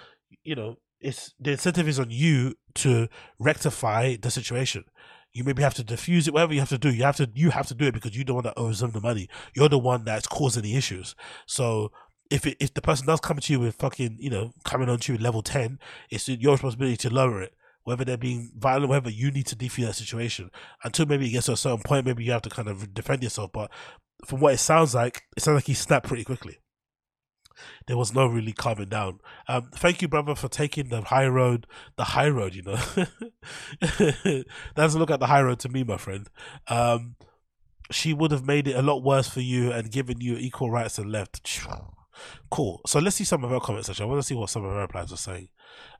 you 0.42 0.54
know 0.54 0.76
it's 1.00 1.34
the 1.38 1.52
incentive 1.52 1.88
is 1.88 1.98
on 1.98 2.10
you 2.10 2.54
to 2.74 3.08
rectify 3.38 4.16
the 4.16 4.30
situation 4.30 4.84
You 5.32 5.44
maybe 5.44 5.62
have 5.62 5.74
to 5.74 5.84
diffuse 5.84 6.26
it, 6.28 6.34
whatever 6.34 6.54
you 6.54 6.60
have 6.60 6.68
to 6.70 6.78
do. 6.78 6.90
You 6.90 7.04
have 7.04 7.16
to 7.16 7.28
you 7.34 7.50
have 7.50 7.66
to 7.66 7.74
do 7.74 7.86
it 7.86 7.94
because 7.94 8.16
you're 8.16 8.24
the 8.24 8.34
one 8.34 8.44
that 8.44 8.54
owes 8.56 8.80
them 8.80 8.92
the 8.92 9.00
money. 9.00 9.28
You're 9.54 9.68
the 9.68 9.78
one 9.78 10.04
that's 10.04 10.26
causing 10.28 10.62
the 10.62 10.76
issues. 10.76 11.14
So 11.46 11.90
if 12.30 12.46
it, 12.46 12.56
if 12.60 12.72
the 12.72 12.80
person 12.80 13.06
does 13.06 13.20
come 13.20 13.38
to 13.38 13.52
you 13.52 13.60
with 13.60 13.74
fucking 13.74 14.16
you 14.20 14.30
know 14.30 14.52
coming 14.64 14.88
on 14.88 14.98
to 15.00 15.12
you 15.12 15.18
level 15.18 15.42
ten, 15.42 15.78
it's 16.10 16.28
your 16.28 16.52
responsibility 16.52 16.96
to 16.98 17.10
lower 17.10 17.42
it. 17.42 17.54
Whether 17.84 18.04
they're 18.04 18.16
being 18.16 18.50
violent, 18.56 18.88
whatever 18.88 19.10
you 19.10 19.30
need 19.30 19.46
to 19.46 19.56
defuse 19.56 19.86
that 19.86 19.94
situation 19.94 20.50
until 20.82 21.06
maybe 21.06 21.26
it 21.26 21.30
gets 21.30 21.46
to 21.46 21.52
a 21.52 21.56
certain 21.56 21.82
point. 21.84 22.06
Maybe 22.06 22.24
you 22.24 22.32
have 22.32 22.42
to 22.42 22.50
kind 22.50 22.68
of 22.68 22.92
defend 22.94 23.22
yourself. 23.22 23.52
But 23.52 23.70
from 24.26 24.40
what 24.40 24.54
it 24.54 24.58
sounds 24.58 24.94
like, 24.94 25.22
it 25.36 25.42
sounds 25.42 25.56
like 25.56 25.66
he 25.66 25.74
snapped 25.74 26.06
pretty 26.06 26.24
quickly 26.24 26.58
there 27.86 27.96
was 27.96 28.14
no 28.14 28.26
really 28.26 28.52
calming 28.52 28.88
down. 28.88 29.20
Um, 29.48 29.70
thank 29.74 30.02
you, 30.02 30.08
brother, 30.08 30.34
for 30.34 30.48
taking 30.48 30.88
the 30.88 31.02
high 31.02 31.26
road. 31.26 31.66
The 31.96 32.04
high 32.04 32.28
road, 32.28 32.54
you 32.54 32.62
know, 32.62 32.76
that 33.80 34.44
doesn't 34.74 35.00
look 35.00 35.10
at 35.10 35.20
the 35.20 35.26
high 35.26 35.42
road 35.42 35.60
to 35.60 35.68
me, 35.68 35.84
my 35.84 35.96
friend. 35.96 36.28
Um, 36.68 37.16
she 37.90 38.12
would 38.12 38.30
have 38.30 38.46
made 38.46 38.66
it 38.66 38.76
a 38.76 38.82
lot 38.82 39.02
worse 39.02 39.28
for 39.28 39.40
you 39.40 39.70
and 39.72 39.90
given 39.90 40.20
you 40.20 40.36
equal 40.36 40.70
rights 40.70 40.98
and 40.98 41.10
left. 41.12 41.60
Cool. 42.50 42.80
So 42.86 42.98
let's 42.98 43.16
see 43.16 43.24
some 43.24 43.44
of 43.44 43.50
her 43.50 43.60
comments. 43.60 43.88
Actually, 43.88 44.06
I 44.06 44.08
want 44.08 44.22
to 44.22 44.26
see 44.26 44.34
what 44.34 44.50
some 44.50 44.64
of 44.64 44.72
her 44.72 44.80
replies 44.80 45.12
are 45.12 45.16
saying. 45.16 45.48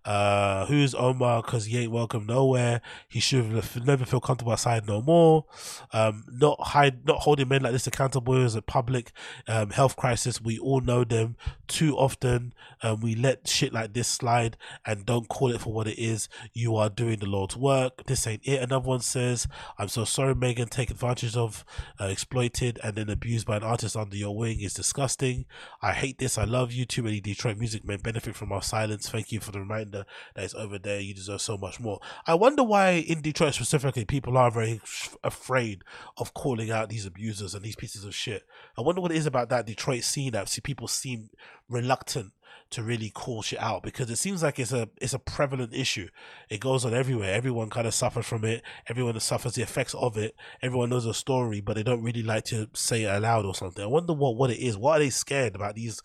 Uh, 0.05 0.67
who's 0.67 0.95
Omar? 0.95 1.43
Because 1.43 1.65
he 1.65 1.79
ain't 1.79 1.91
welcome 1.91 2.27
nowhere. 2.27 2.83
He 3.09 3.21
should 3.21 3.51
never 3.87 4.05
feel 4.05 4.21
comfortable 4.21 4.53
outside 4.53 4.87
no 4.87 5.01
more. 5.01 5.47
Um, 5.93 6.25
not 6.31 6.61
hide, 6.61 7.07
not 7.07 7.21
holding 7.21 7.49
men 7.49 7.63
like 7.63 7.73
this 7.73 7.87
accountable 7.87 8.37
is 8.45 8.55
a 8.55 8.61
public 8.63 9.13
um, 9.49 9.71
health 9.71 9.97
crisis. 9.97 10.43
We 10.43 10.59
all 10.59 10.81
know 10.81 11.05
them 11.05 11.37
too 11.69 11.97
often. 11.97 12.53
Um, 12.83 13.01
we 13.01 13.15
let 13.15 13.49
shit 13.49 13.73
like 13.73 13.95
this 13.95 14.09
slide 14.09 14.59
and 14.85 15.07
don't 15.07 15.29
call 15.29 15.53
it 15.53 15.63
for 15.63 15.73
what 15.73 15.89
it 15.89 15.99
is. 15.99 16.29
You 16.53 16.77
are 16.77 16.91
doing 16.91 17.21
the 17.21 17.27
Lord's 17.27 17.57
work. 17.57 18.05
This 18.05 18.27
ain't 18.27 18.43
it. 18.45 18.63
Another 18.63 18.87
one 18.87 19.01
says, 19.01 19.49
"I'm 19.79 19.89
so 19.89 20.05
sorry, 20.05 20.35
Megan. 20.35 20.69
Take 20.69 20.91
advantage 20.91 21.35
of, 21.35 21.65
uh, 21.99 22.07
exploited, 22.07 22.79
and 22.85 22.95
then 22.95 23.09
abused 23.09 23.47
by 23.47 23.57
an 23.57 23.63
artist 23.63 23.97
under 23.97 24.17
your 24.17 24.37
wing 24.37 24.61
is 24.61 24.75
disgusting. 24.75 25.47
I 25.81 25.93
hate 25.93 26.19
this. 26.19 26.37
I 26.37 26.45
love 26.45 26.73
you. 26.73 26.85
Too 26.85 27.03
many 27.03 27.21
Detroit 27.21 27.57
music 27.57 27.85
men 27.85 28.01
benefit 28.01 28.37
from 28.37 28.53
our 28.53 28.63
silence. 28.63 29.09
Thank 29.09 29.33
you 29.33 29.41
for 29.41 29.53
the 29.53 29.64
reminder." 29.65 30.05
that 30.35 30.45
it's 30.45 30.55
over 30.55 30.79
there. 30.79 31.01
You 31.01 31.15
deserve 31.15 31.41
so 31.41 31.57
much 31.57 31.81
more. 31.81 32.01
I 32.27 32.35
wonder 32.35 32.63
why 32.63 32.91
in 32.93 33.23
Detroit 33.23 33.55
specifically 33.55 34.05
people 34.05 34.37
are 34.39 34.51
very 34.51 34.81
afraid 35.23 35.83
of 36.17 36.35
calling 36.35 36.71
out 36.71 36.89
these 36.89 37.07
abusers 37.07 37.55
and 37.55 37.65
these 37.65 37.77
pieces 37.77 38.05
of 38.05 38.15
shit. 38.15 38.45
I 38.79 38.83
wonder 38.83 39.01
what 39.01 39.13
it 39.13 39.17
is 39.17 39.27
about 39.27 39.49
that 39.51 39.67
Detroit 39.67 40.05
scene 40.05 40.33
that 40.33 40.49
see 40.49 40.61
people 40.61 40.89
seem 40.89 41.31
reluctant 41.69 42.33
to 42.71 42.83
really 42.83 43.11
call 43.11 43.43
shit 43.43 43.61
out 43.61 43.83
because 43.83 44.11
it 44.11 44.17
seems 44.17 44.43
like 44.43 44.59
it's 44.59 44.73
a 44.73 44.89
it's 45.01 45.15
a 45.15 45.19
prevalent 45.19 45.75
issue. 45.75 46.09
It 46.49 46.61
goes 46.61 46.85
on 46.85 46.95
everywhere. 46.95 47.33
Everyone 47.33 47.71
kind 47.71 47.87
of 47.87 47.95
suffers 47.95 48.27
from 48.27 48.45
it. 48.45 48.63
Everyone 48.89 49.19
suffers 49.21 49.55
the 49.55 49.63
effects 49.63 49.95
of 49.95 50.17
it. 50.17 50.35
Everyone 50.63 50.91
knows 50.91 51.07
a 51.07 51.15
story, 51.15 51.61
but 51.61 51.77
they 51.77 51.83
don't 51.83 52.03
really 52.03 52.23
like 52.23 52.45
to 52.47 52.69
say 52.75 53.05
it 53.05 53.15
aloud 53.15 53.45
or 53.45 53.55
something. 53.55 53.85
I 53.85 53.89
wonder 53.89 54.13
what 54.13 54.37
what 54.37 54.51
it 54.51 54.59
is. 54.59 54.77
What 54.77 54.97
are 54.97 55.05
they 55.05 55.11
scared 55.11 55.55
about 55.55 55.75
these 55.75 56.03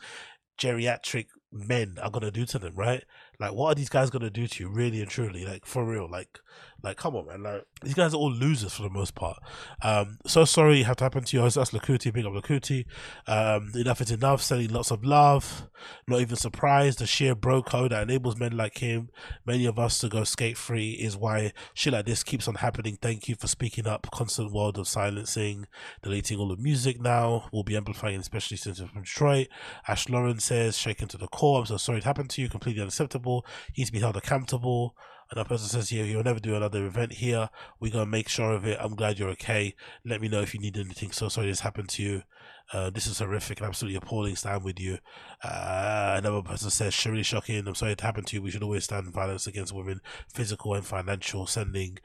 geriatric 0.59 1.27
men 1.51 1.97
are 2.01 2.11
gonna 2.11 2.31
do 2.31 2.45
to 2.45 2.59
them, 2.59 2.75
right? 2.75 3.03
Like, 3.39 3.53
what 3.53 3.71
are 3.71 3.75
these 3.75 3.89
guys 3.89 4.09
gonna 4.09 4.29
do 4.29 4.47
to 4.47 4.63
you, 4.63 4.69
really 4.69 5.01
and 5.01 5.09
truly? 5.09 5.45
Like, 5.45 5.65
for 5.65 5.85
real? 5.85 6.09
Like, 6.09 6.39
like, 6.81 6.97
come 6.97 7.15
on, 7.15 7.27
man. 7.27 7.43
Like, 7.43 7.65
these 7.83 7.93
guys 7.93 8.13
are 8.13 8.17
all 8.17 8.31
losers 8.31 8.73
for 8.73 8.83
the 8.83 8.89
most 8.89 9.15
part. 9.15 9.37
Um, 9.81 10.17
so 10.25 10.45
sorry 10.45 10.81
it 10.81 10.85
had 10.85 10.97
to 10.99 11.05
happen 11.05 11.23
to 11.25 11.37
you. 11.37 11.43
That's 11.43 11.71
Lakuti, 11.71 12.13
big 12.13 12.25
up 12.25 12.33
Lakuti. 12.33 12.85
Um, 13.27 13.71
enough 13.75 14.01
is 14.01 14.11
enough. 14.11 14.41
Sending 14.41 14.69
lots 14.69 14.91
of 14.91 15.03
love. 15.03 15.69
Not 16.07 16.21
even 16.21 16.35
surprised. 16.35 16.99
The 16.99 17.07
sheer 17.07 17.35
bro 17.35 17.63
code 17.63 17.91
that 17.91 18.03
enables 18.03 18.37
men 18.37 18.55
like 18.55 18.77
him, 18.79 19.09
many 19.45 19.65
of 19.65 19.77
us, 19.77 19.99
to 19.99 20.09
go 20.09 20.23
skate 20.23 20.57
free 20.57 20.91
is 20.91 21.15
why 21.17 21.53
shit 21.73 21.93
like 21.93 22.05
this 22.05 22.23
keeps 22.23 22.47
on 22.47 22.55
happening. 22.55 22.97
Thank 23.01 23.27
you 23.27 23.35
for 23.35 23.47
speaking 23.47 23.87
up. 23.87 24.07
Constant 24.11 24.51
world 24.51 24.77
of 24.77 24.87
silencing, 24.87 25.67
deleting 26.01 26.39
all 26.39 26.49
the 26.49 26.57
music 26.57 27.01
now. 27.01 27.49
We'll 27.51 27.63
be 27.63 27.77
amplifying, 27.77 28.19
especially 28.19 28.57
since 28.57 28.79
it's 28.79 28.89
from 28.91 29.03
Detroit. 29.03 29.47
Ash 29.87 30.09
Lauren 30.09 30.39
says, 30.39 30.77
shaken 30.77 31.07
to 31.09 31.17
the 31.17 31.27
core. 31.27 31.59
I'm 31.59 31.65
so 31.65 31.77
sorry 31.77 31.99
it 31.99 32.03
happened 32.05 32.29
to 32.31 32.41
you. 32.41 32.49
Completely 32.49 32.81
unacceptable. 32.81 33.28
He 33.73 33.81
needs 33.81 33.89
to 33.89 33.93
be 33.93 33.99
held 33.99 34.17
accountable. 34.17 34.95
And 35.31 35.45
person 35.45 35.67
says, 35.67 35.91
Yeah, 35.91 36.03
you'll 36.03 36.23
never 36.23 36.39
do 36.39 36.55
another 36.55 36.85
event 36.85 37.13
here. 37.13 37.49
We're 37.79 37.91
going 37.91 38.05
to 38.05 38.11
make 38.11 38.29
sure 38.29 38.51
of 38.51 38.65
it. 38.65 38.77
I'm 38.81 38.95
glad 38.95 39.19
you're 39.19 39.29
okay. 39.29 39.75
Let 40.03 40.21
me 40.21 40.27
know 40.27 40.41
if 40.41 40.53
you 40.53 40.59
need 40.59 40.77
anything. 40.77 41.11
So 41.11 41.29
sorry 41.29 41.47
this 41.47 41.59
happened 41.59 41.89
to 41.89 42.03
you. 42.03 42.23
Uh, 42.71 42.89
this 42.89 43.07
is 43.07 43.19
horrific 43.19 43.59
and 43.59 43.67
absolutely 43.67 43.97
appalling. 43.97 44.35
Stand 44.35 44.63
with 44.63 44.79
you. 44.79 44.97
Uh, 45.43 46.15
another 46.17 46.41
person 46.41 46.69
says, 46.69 47.05
really 47.05 47.23
shocking. 47.23 47.67
I'm 47.67 47.75
sorry 47.75 47.93
it 47.93 48.01
happened 48.01 48.27
to 48.27 48.35
you. 48.35 48.41
We 48.41 48.51
should 48.51 48.63
always 48.63 48.83
stand 48.83 49.11
violence 49.13 49.47
against 49.47 49.73
women, 49.73 50.01
physical 50.33 50.73
and 50.73 50.85
financial, 50.85 51.45
sending 51.47 51.99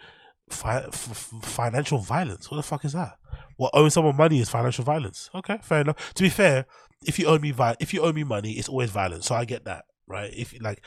fi- 0.49 0.85
f- 0.85 1.33
financial 1.43 1.99
violence. 1.99 2.51
What 2.51 2.59
the 2.59 2.63
fuck 2.63 2.85
is 2.85 2.93
that? 2.93 3.17
What 3.57 3.71
owing 3.75 3.91
someone 3.91 4.17
money 4.17 4.41
is 4.41 4.49
financial 4.49 4.85
violence. 4.85 5.31
Okay, 5.35 5.59
fair 5.63 5.81
enough. 5.83 6.15
To 6.15 6.23
be 6.23 6.29
fair, 6.29 6.67
if 7.07 7.19
you 7.19 7.27
owe 7.27 7.39
me 7.39 7.51
vi- 7.51 7.77
if 7.81 7.95
you 7.95 8.03
owe 8.03 8.13
me 8.13 8.25
money, 8.25 8.53
it's 8.53 8.69
always 8.69 8.91
violence. 8.91 9.27
So 9.27 9.35
I 9.35 9.45
get 9.45 9.65
that, 9.65 9.85
right? 10.07 10.33
If 10.35 10.55
like 10.61 10.83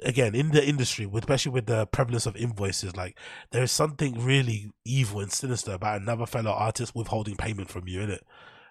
again 0.00 0.34
in 0.34 0.50
the 0.50 0.66
industry, 0.66 1.08
especially 1.14 1.52
with 1.52 1.66
the 1.66 1.86
prevalence 1.86 2.26
of 2.26 2.36
invoices, 2.36 2.96
like 2.96 3.18
there 3.50 3.62
is 3.62 3.72
something 3.72 4.24
really 4.24 4.70
evil 4.84 5.20
and 5.20 5.32
sinister 5.32 5.72
about 5.72 6.00
another 6.00 6.26
fellow 6.26 6.52
artist 6.52 6.94
withholding 6.94 7.36
payment 7.36 7.70
from 7.70 7.88
you, 7.88 8.00
innit? 8.00 8.20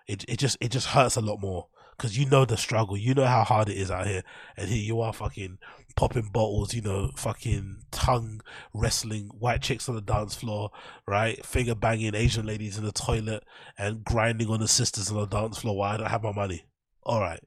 It 0.07 0.25
it 0.27 0.37
just 0.37 0.57
it 0.61 0.71
just 0.71 0.87
hurts 0.87 1.15
a 1.15 1.21
lot 1.21 1.41
more 1.41 1.67
because 1.97 2.17
you 2.17 2.25
know 2.25 2.45
the 2.45 2.57
struggle, 2.57 2.97
you 2.97 3.13
know 3.13 3.25
how 3.25 3.43
hard 3.43 3.69
it 3.69 3.77
is 3.77 3.89
out 3.89 4.07
here, 4.07 4.23
and 4.57 4.69
here 4.69 4.83
you 4.83 5.01
are 5.01 5.13
fucking 5.13 5.57
popping 5.95 6.29
bottles, 6.31 6.73
you 6.73 6.81
know, 6.81 7.11
fucking 7.15 7.77
tongue 7.91 8.41
wrestling 8.73 9.29
white 9.39 9.61
chicks 9.61 9.87
on 9.87 9.95
the 9.95 10.01
dance 10.01 10.35
floor, 10.35 10.71
right? 11.07 11.45
Finger 11.45 11.75
banging 11.75 12.15
Asian 12.15 12.45
ladies 12.45 12.77
in 12.77 12.83
the 12.83 12.91
toilet 12.91 13.43
and 13.77 14.03
grinding 14.03 14.49
on 14.49 14.59
the 14.59 14.67
sisters 14.67 15.09
on 15.09 15.17
the 15.17 15.25
dance 15.25 15.59
floor 15.59 15.77
while 15.77 15.93
I 15.93 15.97
don't 15.97 16.09
have 16.09 16.23
my 16.23 16.33
money. 16.33 16.65
All 17.03 17.21
right, 17.21 17.39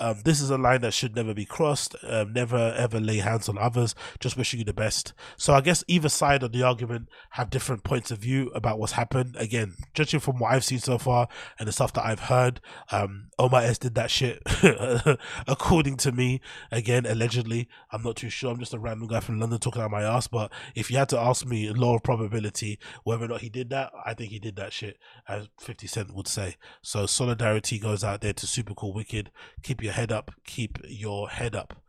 um, 0.00 0.20
this 0.24 0.40
is 0.40 0.50
a 0.50 0.58
line 0.58 0.80
that 0.82 0.94
should 0.94 1.14
never 1.14 1.34
be 1.34 1.44
crossed. 1.44 1.96
Um, 2.02 2.32
never 2.32 2.74
ever 2.76 3.00
lay 3.00 3.18
hands 3.18 3.48
on 3.48 3.58
others. 3.58 3.94
Just 4.20 4.36
wishing 4.36 4.58
you 4.58 4.64
the 4.64 4.72
best. 4.72 5.12
So 5.36 5.54
I 5.54 5.60
guess 5.60 5.84
either 5.88 6.08
side 6.08 6.42
of 6.42 6.52
the 6.52 6.62
argument 6.62 7.08
have 7.30 7.50
different 7.50 7.84
points 7.84 8.10
of 8.10 8.18
view 8.18 8.50
about 8.54 8.78
what's 8.78 8.92
happened. 8.92 9.36
Again, 9.38 9.74
judging 9.94 10.20
from 10.20 10.38
what 10.38 10.52
I've 10.52 10.64
seen 10.64 10.78
so 10.78 10.98
far 10.98 11.28
and 11.58 11.68
the 11.68 11.72
stuff 11.72 11.92
that 11.94 12.04
I've 12.04 12.20
heard, 12.20 12.60
um, 12.90 13.28
Omar 13.38 13.62
S 13.62 13.78
did 13.78 13.94
that 13.94 14.10
shit. 14.10 14.42
According 15.46 15.96
to 15.98 16.12
me, 16.12 16.40
again, 16.70 17.06
allegedly. 17.06 17.68
I'm 17.90 18.02
not 18.02 18.16
too 18.16 18.30
sure. 18.30 18.50
I'm 18.50 18.58
just 18.58 18.74
a 18.74 18.78
random 18.78 19.08
guy 19.08 19.20
from 19.20 19.40
London 19.40 19.58
talking 19.58 19.82
out 19.82 19.90
my 19.90 20.02
ass. 20.02 20.26
But 20.26 20.52
if 20.74 20.90
you 20.90 20.96
had 20.96 21.08
to 21.10 21.18
ask 21.18 21.46
me, 21.46 21.70
law 21.70 21.96
of 21.96 22.02
probability, 22.02 22.78
whether 23.04 23.24
or 23.24 23.28
not 23.28 23.40
he 23.40 23.48
did 23.48 23.70
that, 23.70 23.92
I 24.04 24.14
think 24.14 24.30
he 24.30 24.38
did 24.38 24.56
that 24.56 24.72
shit, 24.72 24.98
as 25.28 25.48
50 25.60 25.86
Cent 25.86 26.14
would 26.14 26.28
say. 26.28 26.56
So 26.82 27.06
solidarity 27.06 27.78
goes 27.78 28.04
out 28.04 28.20
there 28.20 28.32
to 28.32 28.46
Supercoolwicked 28.46 29.28
keep 29.62 29.82
your 29.82 29.92
head 29.92 30.12
up, 30.12 30.32
keep 30.44 30.78
your 30.86 31.28
head 31.28 31.54
up. 31.54 31.82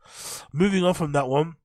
Moving 0.52 0.84
on 0.84 0.94
from 0.94 1.12
that 1.12 1.28
one, 1.28 1.56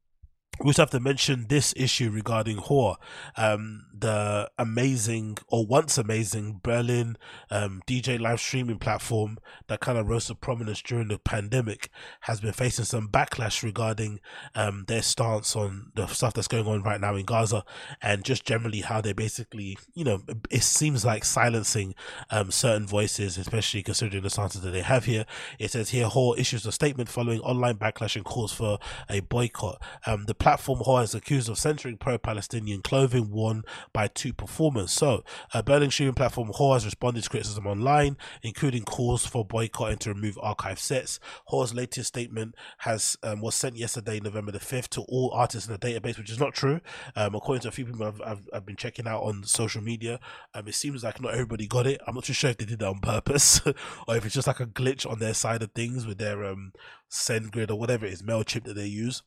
we 0.63 0.69
also 0.69 0.83
have 0.83 0.91
to 0.91 0.99
mention 0.99 1.47
this 1.49 1.73
issue 1.75 2.09
regarding 2.09 2.57
HÖR, 2.57 2.95
um, 3.35 3.85
the 3.93 4.49
amazing 4.57 5.37
or 5.49 5.65
once 5.65 5.97
amazing 5.97 6.61
Berlin 6.63 7.17
um, 7.51 7.81
DJ 7.85 8.19
live 8.19 8.39
streaming 8.39 8.79
platform 8.79 9.37
that 9.67 9.81
kind 9.81 9.97
of 9.97 10.07
rose 10.07 10.27
to 10.27 10.35
prominence 10.35 10.81
during 10.81 11.09
the 11.09 11.19
pandemic 11.19 11.89
has 12.21 12.39
been 12.39 12.53
facing 12.53 12.85
some 12.85 13.09
backlash 13.09 13.61
regarding 13.61 14.21
um, 14.55 14.85
their 14.87 15.01
stance 15.01 15.53
on 15.53 15.91
the 15.95 16.07
stuff 16.07 16.33
that's 16.33 16.47
going 16.47 16.65
on 16.65 16.81
right 16.81 17.01
now 17.01 17.15
in 17.15 17.25
Gaza 17.25 17.65
and 18.01 18.23
just 18.23 18.45
generally 18.45 18.81
how 18.81 19.01
they 19.01 19.11
basically, 19.11 19.77
you 19.93 20.05
know, 20.05 20.21
it 20.49 20.63
seems 20.63 21.03
like 21.03 21.25
silencing 21.25 21.93
um, 22.29 22.51
certain 22.51 22.87
voices, 22.87 23.37
especially 23.37 23.83
considering 23.83 24.23
the 24.23 24.29
stances 24.29 24.61
that 24.61 24.71
they 24.71 24.81
have 24.81 25.05
here. 25.05 25.25
It 25.59 25.71
says 25.71 25.89
here, 25.89 26.07
HÖR 26.07 26.39
issues 26.39 26.65
a 26.65 26.71
statement 26.71 27.09
following 27.09 27.41
online 27.41 27.75
backlash 27.75 28.15
and 28.15 28.23
calls 28.23 28.53
for 28.53 28.79
a 29.09 29.19
boycott. 29.19 29.81
Um, 30.05 30.25
the 30.25 30.33
platform 30.33 30.52
HÖR 30.59 31.03
is 31.03 31.15
accused 31.15 31.49
of 31.49 31.57
censoring 31.57 31.97
pro-Palestinian 31.97 32.81
clothing 32.81 33.31
worn 33.31 33.63
by 33.93 34.07
two 34.07 34.33
performers. 34.33 34.91
So, 34.91 35.23
uh, 35.53 35.61
Berlin 35.61 35.91
streaming 35.91 36.15
platform 36.15 36.49
HÖR 36.49 36.73
has 36.73 36.85
responded 36.85 37.23
to 37.23 37.29
criticism 37.29 37.67
online, 37.67 38.17
including 38.41 38.83
calls 38.83 39.25
for 39.25 39.45
boycotting 39.45 39.97
to 39.99 40.13
remove 40.13 40.37
archive 40.41 40.79
sets. 40.79 41.19
HÖR's 41.49 41.73
latest 41.73 42.07
statement 42.09 42.55
has 42.79 43.17
um, 43.23 43.41
was 43.41 43.55
sent 43.55 43.77
yesterday, 43.77 44.19
November 44.19 44.51
the 44.51 44.59
fifth, 44.59 44.89
to 44.91 45.01
all 45.03 45.31
artists 45.33 45.67
in 45.67 45.73
the 45.73 45.79
database, 45.79 46.17
which 46.17 46.29
is 46.29 46.39
not 46.39 46.53
true. 46.53 46.81
Um, 47.15 47.35
according 47.35 47.61
to 47.61 47.67
a 47.69 47.71
few 47.71 47.85
people 47.85 48.05
I've, 48.05 48.21
I've, 48.21 48.49
I've, 48.53 48.65
been 48.65 48.75
checking 48.75 49.07
out 49.07 49.23
on 49.23 49.43
social 49.43 49.81
media, 49.81 50.19
um, 50.53 50.67
it 50.67 50.75
seems 50.75 51.03
like 51.03 51.21
not 51.21 51.33
everybody 51.33 51.67
got 51.67 51.87
it. 51.87 52.01
I'm 52.07 52.15
not 52.15 52.25
too 52.25 52.33
sure 52.33 52.49
if 52.51 52.57
they 52.57 52.65
did 52.65 52.79
that 52.79 52.87
on 52.87 52.99
purpose 52.99 53.61
or 54.07 54.15
if 54.15 54.25
it's 54.25 54.35
just 54.35 54.47
like 54.47 54.59
a 54.59 54.65
glitch 54.65 55.09
on 55.09 55.19
their 55.19 55.33
side 55.33 55.63
of 55.63 55.71
things 55.71 56.05
with 56.05 56.17
their 56.17 56.43
um, 56.45 56.73
SendGrid 57.11 57.69
or 57.69 57.75
whatever 57.75 58.05
it 58.05 58.13
is, 58.13 58.21
Mailchimp 58.21 58.65
that 58.65 58.75
they 58.75 58.87
use. 58.87 59.23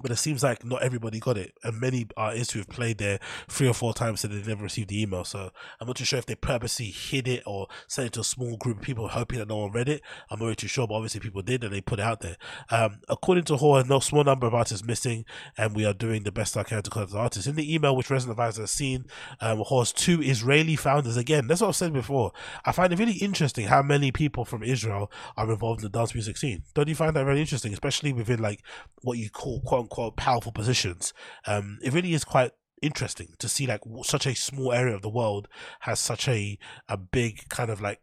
But 0.00 0.10
it 0.10 0.16
seems 0.16 0.42
like 0.42 0.64
not 0.64 0.82
everybody 0.82 1.20
got 1.20 1.38
it, 1.38 1.54
and 1.64 1.80
many 1.80 2.06
artists 2.16 2.52
who 2.52 2.60
have 2.60 2.68
played 2.68 2.98
there 2.98 3.18
three 3.48 3.68
or 3.68 3.74
four 3.74 3.94
times 3.94 4.20
said 4.20 4.30
they 4.30 4.42
never 4.42 4.62
received 4.62 4.90
the 4.90 5.00
email. 5.00 5.24
So 5.24 5.50
I'm 5.80 5.86
not 5.86 5.96
too 5.96 6.04
sure 6.04 6.18
if 6.18 6.26
they 6.26 6.34
purposely 6.34 6.86
hid 6.86 7.28
it 7.28 7.42
or 7.46 7.68
sent 7.86 8.08
it 8.08 8.12
to 8.14 8.20
a 8.20 8.24
small 8.24 8.56
group 8.56 8.78
of 8.78 8.82
people 8.82 9.08
hoping 9.08 9.38
that 9.38 9.48
no 9.48 9.58
one 9.58 9.72
read 9.72 9.88
it. 9.88 10.02
I'm 10.30 10.38
not 10.38 10.46
really 10.46 10.56
too 10.56 10.68
sure, 10.68 10.86
but 10.86 10.94
obviously 10.94 11.20
people 11.20 11.42
did 11.42 11.64
and 11.64 11.72
they 11.72 11.80
put 11.80 11.98
it 11.98 12.04
out 12.04 12.20
there. 12.20 12.36
Um, 12.70 13.00
according 13.08 13.44
to 13.44 13.54
HÖR, 13.54 13.88
no 13.88 14.00
small 14.00 14.24
number 14.24 14.46
of 14.46 14.54
artists 14.54 14.86
missing, 14.86 15.24
and 15.56 15.74
we 15.74 15.84
are 15.84 15.94
doing 15.94 16.24
the 16.24 16.32
best 16.32 16.56
I 16.56 16.62
can 16.62 16.82
to 16.82 16.90
contact 16.90 17.14
artists. 17.14 17.46
In 17.46 17.56
the 17.56 17.74
email, 17.74 17.96
which 17.96 18.10
Resident 18.10 18.38
Advisor 18.38 18.62
has 18.62 18.70
seen, 18.70 19.06
um, 19.40 19.58
HÖR's 19.58 19.92
two 19.92 20.22
Israeli 20.22 20.76
founders 20.76 21.16
again. 21.16 21.46
That's 21.46 21.60
what 21.60 21.68
I've 21.68 21.76
said 21.76 21.92
before. 21.92 22.32
I 22.64 22.72
find 22.72 22.92
it 22.92 22.98
really 22.98 23.14
interesting 23.14 23.66
how 23.66 23.82
many 23.82 24.12
people 24.12 24.44
from 24.44 24.62
Israel 24.62 25.10
are 25.36 25.50
involved 25.50 25.80
in 25.80 25.90
the 25.90 25.98
dance 25.98 26.14
music 26.14 26.36
scene. 26.36 26.62
Don't 26.74 26.88
you 26.88 26.94
find 26.94 27.14
that 27.14 27.24
very 27.24 27.40
interesting, 27.40 27.72
especially 27.72 28.12
within 28.12 28.40
like 28.40 28.62
what 29.02 29.18
you 29.18 29.30
call 29.30 29.60
quote 29.60 29.85
unquote 29.86 30.16
powerful 30.16 30.52
positions? 30.52 31.14
Um, 31.46 31.78
it 31.82 31.92
really 31.92 32.12
is 32.12 32.24
quite 32.24 32.52
interesting 32.82 33.34
to 33.38 33.48
see 33.48 33.66
like 33.66 33.80
such 34.02 34.26
a 34.26 34.34
small 34.34 34.72
area 34.72 34.94
of 34.94 35.02
the 35.02 35.08
world 35.08 35.48
has 35.80 35.98
such 35.98 36.28
a 36.28 36.58
a 36.88 36.96
big 36.96 37.48
kind 37.48 37.70
of 37.70 37.80
like 37.80 38.00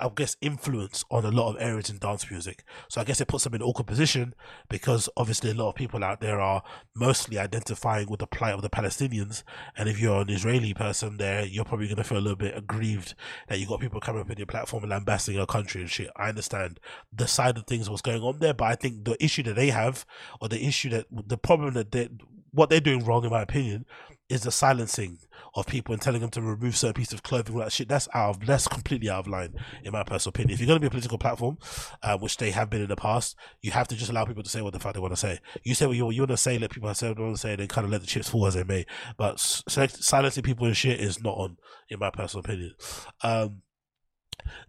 I 0.00 0.08
guess 0.14 0.36
influence 0.40 1.04
on 1.10 1.24
a 1.24 1.30
lot 1.30 1.50
of 1.50 1.60
areas 1.60 1.90
in 1.90 1.98
dance 1.98 2.30
music. 2.30 2.64
So 2.88 3.00
I 3.00 3.04
guess 3.04 3.20
it 3.20 3.28
puts 3.28 3.44
them 3.44 3.54
in 3.54 3.62
an 3.62 3.66
awkward 3.66 3.86
position 3.86 4.34
because 4.68 5.08
obviously 5.16 5.50
a 5.50 5.54
lot 5.54 5.70
of 5.70 5.74
people 5.74 6.02
out 6.02 6.20
there 6.20 6.40
are 6.40 6.62
mostly 6.94 7.38
identifying 7.38 8.08
with 8.08 8.20
the 8.20 8.26
plight 8.26 8.54
of 8.54 8.62
the 8.62 8.70
Palestinians. 8.70 9.42
And 9.76 9.88
if 9.88 10.00
you're 10.00 10.22
an 10.22 10.30
Israeli 10.30 10.74
person 10.74 11.18
there, 11.18 11.44
you're 11.44 11.64
probably 11.64 11.86
going 11.86 11.96
to 11.96 12.04
feel 12.04 12.18
a 12.18 12.20
little 12.20 12.36
bit 12.36 12.56
aggrieved 12.56 13.14
that 13.48 13.58
you 13.58 13.66
got 13.66 13.80
people 13.80 14.00
coming 14.00 14.22
up 14.22 14.30
in 14.30 14.38
your 14.38 14.46
platform 14.46 14.82
and 14.84 14.90
lambasting 14.90 15.34
your 15.34 15.46
country 15.46 15.82
and 15.82 15.90
shit. 15.90 16.10
I 16.16 16.30
understand 16.30 16.80
the 17.12 17.26
side 17.26 17.56
of 17.58 17.66
things 17.66 17.90
what's 17.90 18.02
going 18.02 18.22
on 18.22 18.38
there, 18.38 18.54
but 18.54 18.66
I 18.66 18.74
think 18.74 19.04
the 19.04 19.22
issue 19.22 19.42
that 19.44 19.56
they 19.56 19.70
have 19.70 20.06
or 20.40 20.48
the 20.48 20.64
issue 20.64 20.90
that 20.90 21.06
the 21.10 21.38
problem 21.38 21.74
that 21.74 21.92
they 21.92 22.08
what 22.52 22.68
they're 22.68 22.80
doing 22.80 23.04
wrong, 23.04 23.24
in 23.24 23.30
my 23.30 23.42
opinion, 23.42 23.86
is 24.30 24.42
the 24.42 24.52
silencing 24.52 25.18
of 25.54 25.66
people 25.66 25.92
and 25.92 26.00
telling 26.00 26.20
them 26.20 26.30
to 26.30 26.40
remove 26.40 26.76
certain 26.76 26.94
pieces 26.94 27.14
of 27.14 27.22
clothing, 27.22 27.54
all 27.54 27.60
that 27.60 27.72
shit. 27.72 27.88
That's 27.88 28.08
out 28.14 28.36
of 28.36 28.46
that's 28.46 28.68
completely 28.68 29.10
out 29.10 29.20
of 29.20 29.26
line, 29.26 29.54
in 29.82 29.92
my 29.92 30.04
personal 30.04 30.30
opinion. 30.30 30.54
If 30.54 30.60
you're 30.60 30.68
going 30.68 30.76
to 30.76 30.80
be 30.80 30.86
a 30.86 30.90
political 30.90 31.18
platform, 31.18 31.58
uh, 32.02 32.16
which 32.18 32.36
they 32.36 32.50
have 32.52 32.70
been 32.70 32.82
in 32.82 32.88
the 32.88 32.96
past, 32.96 33.36
you 33.60 33.72
have 33.72 33.88
to 33.88 33.96
just 33.96 34.10
allow 34.10 34.24
people 34.24 34.42
to 34.42 34.48
say 34.48 34.62
what 34.62 34.72
the 34.72 34.78
fuck 34.78 34.94
they 34.94 35.00
want 35.00 35.12
to 35.12 35.16
say. 35.16 35.40
You 35.64 35.74
say 35.74 35.86
what 35.86 35.96
you, 35.96 36.10
you 36.10 36.22
want 36.22 36.30
to 36.30 36.36
say, 36.36 36.58
let 36.58 36.70
people 36.70 36.92
say 36.94 37.08
what 37.08 37.16
they 37.16 37.22
want 37.22 37.34
to 37.34 37.40
say, 37.40 37.50
and 37.50 37.60
then 37.60 37.68
kind 37.68 37.84
of 37.84 37.90
let 37.90 38.00
the 38.00 38.06
chips 38.06 38.28
fall 38.28 38.46
as 38.46 38.54
they 38.54 38.64
may. 38.64 38.86
But 39.16 39.40
silencing 39.40 40.42
people 40.42 40.66
and 40.66 40.76
shit 40.76 41.00
is 41.00 41.22
not 41.22 41.36
on, 41.36 41.56
in 41.88 41.98
my 41.98 42.10
personal 42.10 42.44
opinion. 42.44 42.74
Um, 43.22 43.62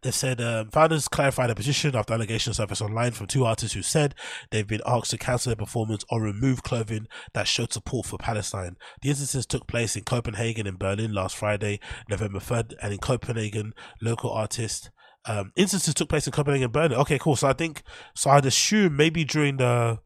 they 0.02 0.12
said 0.12 0.42
um, 0.42 0.70
founders 0.70 1.08
clarified 1.08 1.50
their 1.50 1.56
position 1.56 1.96
after 1.96 2.14
allegations 2.14 2.58
surfaced 2.58 2.82
online 2.82 3.12
from 3.12 3.28
two 3.28 3.46
artists 3.46 3.76
who 3.76 3.82
said 3.82 4.16
they've 4.50 4.68
been 4.68 4.82
asked 4.86 5.12
to 5.12 5.18
cancel 5.18 5.50
their 5.50 5.56
performance 5.56 6.04
or 6.10 6.22
remove 6.22 6.64
clothing 6.64 7.08
that 7.34 7.48
showed 7.48 7.74
support 7.74 8.06
for 8.06 8.18
Palestine. 8.18 8.78
The 9.02 9.10
instances 9.10 9.46
took 9.46 9.68
place 9.68 9.96
in 9.96 10.04
Copenhagen 10.04 10.68
and 10.68 10.80
Berlin 10.80 11.14
last 11.14 11.36
Friday, 11.36 11.80
November 12.10 12.40
3rd, 12.40 12.74
and 12.82 12.94
in 12.94 13.00
Copenhagen, 13.00 13.74
local 14.02 14.32
artists. 14.32 14.90
Um, 15.26 15.52
instances 15.56 15.94
took 15.94 16.10
place 16.10 16.26
in 16.26 16.34
Copenhagen 16.34 16.64
and 16.64 16.74
Berlin. 16.74 16.94
Okay, 16.94 17.20
cool. 17.20 17.36
So 17.36 17.48
I 17.48 17.54
think, 17.54 17.84
so 18.16 18.32
I'd 18.32 18.46
assume 18.46 18.98
maybe 18.98 19.24
during 19.24 19.58
the, 19.58 20.00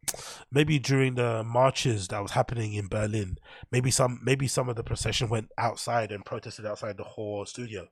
maybe 0.51 0.77
during 0.77 1.15
the 1.15 1.41
marches 1.43 2.09
that 2.09 2.21
was 2.21 2.31
happening 2.31 2.73
in 2.73 2.89
Berlin, 2.89 3.37
maybe 3.71 3.91
some, 3.91 4.19
maybe 4.21 4.47
some 4.47 4.67
of 4.67 4.75
the 4.75 4.83
procession 4.83 5.29
went 5.29 5.51
outside 5.57 6.11
and 6.11 6.25
protested 6.25 6.65
outside 6.65 6.97
the 6.97 7.05
HÖR 7.17 7.47
studio 7.47 7.87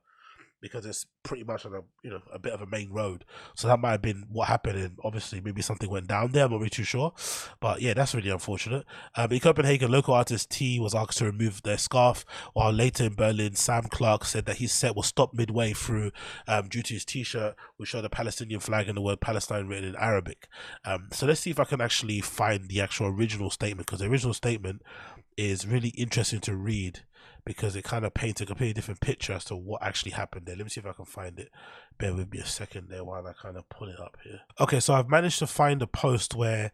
because 0.64 0.86
it's 0.86 1.04
pretty 1.22 1.44
much 1.44 1.66
on 1.66 1.74
a 1.74 1.80
you 2.02 2.08
know 2.08 2.22
a 2.32 2.38
bit 2.38 2.54
of 2.54 2.62
a 2.62 2.66
main 2.66 2.90
road. 2.90 3.26
So 3.54 3.68
that 3.68 3.78
might 3.78 3.90
have 3.90 4.00
been 4.00 4.24
what 4.30 4.48
happened, 4.48 4.78
and 4.78 4.98
obviously 5.04 5.42
maybe 5.42 5.60
something 5.60 5.90
went 5.90 6.06
down 6.06 6.32
there. 6.32 6.46
I'm 6.46 6.50
not 6.52 6.56
really 6.56 6.70
too 6.70 6.84
sure, 6.84 7.12
but 7.60 7.82
yeah, 7.82 7.92
that's 7.92 8.14
really 8.14 8.30
unfortunate. 8.30 8.86
Um, 9.14 9.30
in 9.30 9.40
Copenhagen, 9.40 9.90
local 9.90 10.14
artist 10.14 10.50
T 10.50 10.80
was 10.80 10.94
asked 10.94 11.18
to 11.18 11.26
remove 11.26 11.62
their 11.62 11.76
scarf, 11.76 12.24
while 12.54 12.72
later 12.72 13.04
in 13.04 13.14
Berlin, 13.14 13.54
Sam 13.56 13.82
Clark 13.90 14.24
said 14.24 14.46
that 14.46 14.56
his 14.56 14.72
set 14.72 14.96
was 14.96 15.06
stopped 15.06 15.34
midway 15.34 15.74
through 15.74 16.12
um, 16.48 16.70
due 16.70 16.82
to 16.82 16.94
his 16.94 17.04
T-shirt, 17.04 17.54
which 17.76 17.90
showed 17.90 18.06
a 18.06 18.08
Palestinian 18.08 18.60
flag 18.60 18.88
and 18.88 18.96
the 18.96 19.02
word 19.02 19.20
Palestine 19.20 19.68
written 19.68 19.90
in 19.90 19.96
Arabic. 19.96 20.48
Um, 20.86 21.08
so 21.12 21.26
let's 21.26 21.40
see 21.40 21.50
if 21.50 21.60
I 21.60 21.64
can 21.64 21.82
actually 21.82 22.22
find 22.22 22.68
the 22.68 22.80
actual 22.80 23.08
original 23.08 23.50
statement 23.50 23.86
because 23.86 24.00
the 24.00 24.06
original 24.06 24.32
statement 24.32 24.80
is 25.36 25.66
really 25.66 25.90
interesting 25.90 26.40
to 26.40 26.56
read 26.56 27.00
because 27.44 27.76
it 27.76 27.84
kind 27.84 28.04
of 28.04 28.14
paints 28.14 28.40
a 28.40 28.46
completely 28.46 28.72
different 28.72 29.00
picture 29.00 29.32
as 29.32 29.44
to 29.44 29.56
what 29.56 29.82
actually 29.82 30.12
happened 30.12 30.46
there. 30.46 30.56
Let 30.56 30.64
me 30.64 30.70
see 30.70 30.80
if 30.80 30.86
I 30.86 30.92
can 30.92 31.04
find 31.04 31.38
it. 31.38 31.50
Bear 31.98 32.14
with 32.14 32.30
me 32.32 32.38
a 32.38 32.46
second 32.46 32.88
there 32.88 33.04
while 33.04 33.26
I 33.26 33.32
kind 33.32 33.56
of 33.56 33.68
pull 33.68 33.88
it 33.88 34.00
up 34.00 34.16
here. 34.24 34.40
Okay, 34.60 34.80
so 34.80 34.94
I've 34.94 35.08
managed 35.08 35.38
to 35.40 35.46
find 35.46 35.82
a 35.82 35.86
post 35.86 36.34
where 36.34 36.72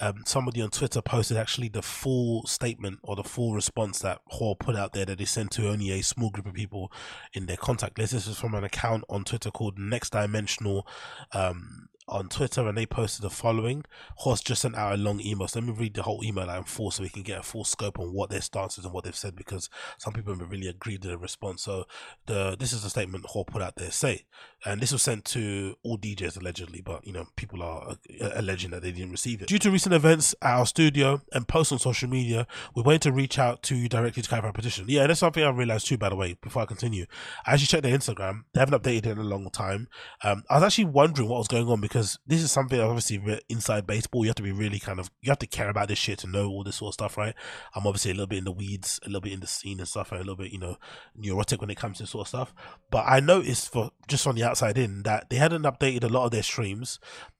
um, 0.00 0.22
somebody 0.26 0.62
on 0.62 0.70
Twitter 0.70 1.02
posted 1.02 1.36
actually 1.36 1.68
the 1.68 1.82
full 1.82 2.46
statement 2.46 3.00
or 3.02 3.16
the 3.16 3.24
full 3.24 3.54
response 3.54 3.98
that 4.00 4.20
HÖR 4.32 4.58
put 4.58 4.76
out 4.76 4.92
there 4.92 5.04
that 5.04 5.18
they 5.18 5.24
sent 5.24 5.50
to 5.52 5.68
only 5.68 5.90
a 5.90 6.02
small 6.02 6.30
group 6.30 6.46
of 6.46 6.54
people 6.54 6.92
in 7.32 7.46
their 7.46 7.56
contact 7.56 7.98
list. 7.98 8.12
This 8.12 8.26
is 8.26 8.38
from 8.38 8.54
an 8.54 8.64
account 8.64 9.04
on 9.08 9.24
Twitter 9.24 9.50
called 9.50 9.78
Next 9.78 10.10
Dimensional 10.10 10.86
um, 11.32 11.88
on 12.08 12.28
Twitter 12.28 12.66
and 12.66 12.76
they 12.76 12.86
posted 12.86 13.22
the 13.22 13.30
following. 13.30 13.84
Horst 14.16 14.46
just 14.46 14.62
sent 14.62 14.76
out 14.76 14.94
a 14.94 14.96
long 14.96 15.20
email. 15.20 15.48
So 15.48 15.60
let 15.60 15.68
me 15.68 15.74
read 15.74 15.94
the 15.94 16.02
whole 16.02 16.24
email 16.24 16.48
out 16.48 16.58
in 16.58 16.64
full 16.64 16.90
so 16.90 17.02
we 17.02 17.08
can 17.08 17.22
get 17.22 17.40
a 17.40 17.42
full 17.42 17.64
scope 17.64 17.98
on 17.98 18.12
what 18.12 18.30
their 18.30 18.40
stance 18.40 18.78
is 18.78 18.84
and 18.84 18.94
what 18.94 19.04
they've 19.04 19.14
said 19.14 19.36
because 19.36 19.68
some 19.98 20.12
people 20.12 20.34
have 20.34 20.50
really 20.50 20.68
agreed 20.68 21.02
to 21.02 21.08
the 21.08 21.18
response. 21.18 21.62
So 21.62 21.84
the 22.26 22.56
this 22.58 22.72
is 22.72 22.82
the 22.82 22.90
statement 22.90 23.26
HÖR 23.26 23.46
put 23.46 23.62
out 23.62 23.76
there. 23.76 23.90
Say, 23.90 24.24
and 24.64 24.80
this 24.80 24.92
was 24.92 25.02
sent 25.02 25.24
to 25.26 25.76
all 25.82 25.98
DJs 25.98 26.38
allegedly, 26.38 26.80
but 26.80 27.06
you 27.06 27.12
know 27.12 27.26
people 27.36 27.62
are 27.62 27.96
uh, 28.20 28.30
alleging 28.34 28.70
that 28.70 28.82
they 28.82 28.92
didn't 28.92 29.12
receive 29.12 29.42
it. 29.42 29.48
Due 29.48 29.58
to 29.58 29.70
recent 29.70 29.94
events 29.94 30.34
at 30.42 30.54
our 30.54 30.66
studio 30.66 31.20
and 31.32 31.46
posts 31.46 31.72
on 31.72 31.78
social 31.78 32.08
media, 32.08 32.46
we're 32.74 32.82
going 32.82 33.00
to 33.00 33.12
reach 33.12 33.38
out 33.38 33.62
to 33.64 33.76
you 33.76 33.88
directly 33.88 34.22
to 34.22 34.28
clarify 34.28 34.48
our 34.48 34.52
position. 34.52 34.86
Yeah, 34.88 35.06
that's 35.06 35.20
something 35.20 35.42
I 35.42 35.50
realized 35.50 35.86
too. 35.86 35.98
By 35.98 36.08
the 36.08 36.16
way, 36.16 36.36
before 36.40 36.62
I 36.62 36.66
continue, 36.66 37.06
I 37.46 37.52
actually 37.54 37.66
checked 37.66 37.82
their 37.82 37.96
Instagram. 37.96 38.44
They 38.52 38.60
haven't 38.60 38.80
updated 38.80 39.06
it 39.06 39.06
in 39.06 39.18
a 39.18 39.22
long 39.24 39.50
time. 39.50 39.88
Um, 40.22 40.44
I 40.50 40.54
was 40.56 40.64
actually 40.64 40.86
wondering 40.86 41.28
what 41.28 41.38
was 41.38 41.48
going 41.48 41.68
on 41.68 41.80
because 41.80 41.97
this 42.26 42.42
is 42.42 42.50
something 42.50 42.80
obviously 42.80 43.40
inside 43.48 43.86
baseball. 43.86 44.24
You 44.24 44.28
have 44.28 44.36
to 44.36 44.42
be 44.42 44.52
really 44.52 44.78
kind 44.78 45.00
of 45.00 45.10
you 45.22 45.30
have 45.30 45.38
to 45.40 45.46
care 45.46 45.68
about 45.68 45.88
this 45.88 45.98
shit 45.98 46.18
to 46.20 46.26
know 46.26 46.48
all 46.48 46.64
this 46.64 46.76
sort 46.76 46.90
of 46.90 46.94
stuff, 46.94 47.16
right? 47.16 47.34
I'm 47.74 47.86
obviously 47.86 48.10
a 48.10 48.14
little 48.14 48.26
bit 48.26 48.38
in 48.38 48.44
the 48.44 48.52
weeds, 48.52 49.00
a 49.04 49.08
little 49.08 49.20
bit 49.20 49.32
in 49.32 49.40
the 49.40 49.46
scene 49.46 49.78
and 49.78 49.88
stuff, 49.88 50.12
and 50.12 50.20
a 50.20 50.24
little 50.24 50.36
bit 50.36 50.52
you 50.52 50.58
know 50.58 50.76
neurotic 51.16 51.60
when 51.60 51.70
it 51.70 51.76
comes 51.76 51.98
to 51.98 52.06
sort 52.06 52.22
of 52.22 52.28
stuff. 52.28 52.54
But 52.90 53.04
I 53.06 53.20
noticed 53.20 53.72
for 53.72 53.90
just 54.06 54.26
on 54.26 54.34
the 54.34 54.44
outside 54.44 54.78
in 54.78 55.02
that 55.02 55.30
they 55.30 55.36
hadn't 55.36 55.62
updated 55.62 56.04
a 56.04 56.08
lot 56.08 56.24
of 56.24 56.30
their 56.30 56.42
streams 56.42 56.98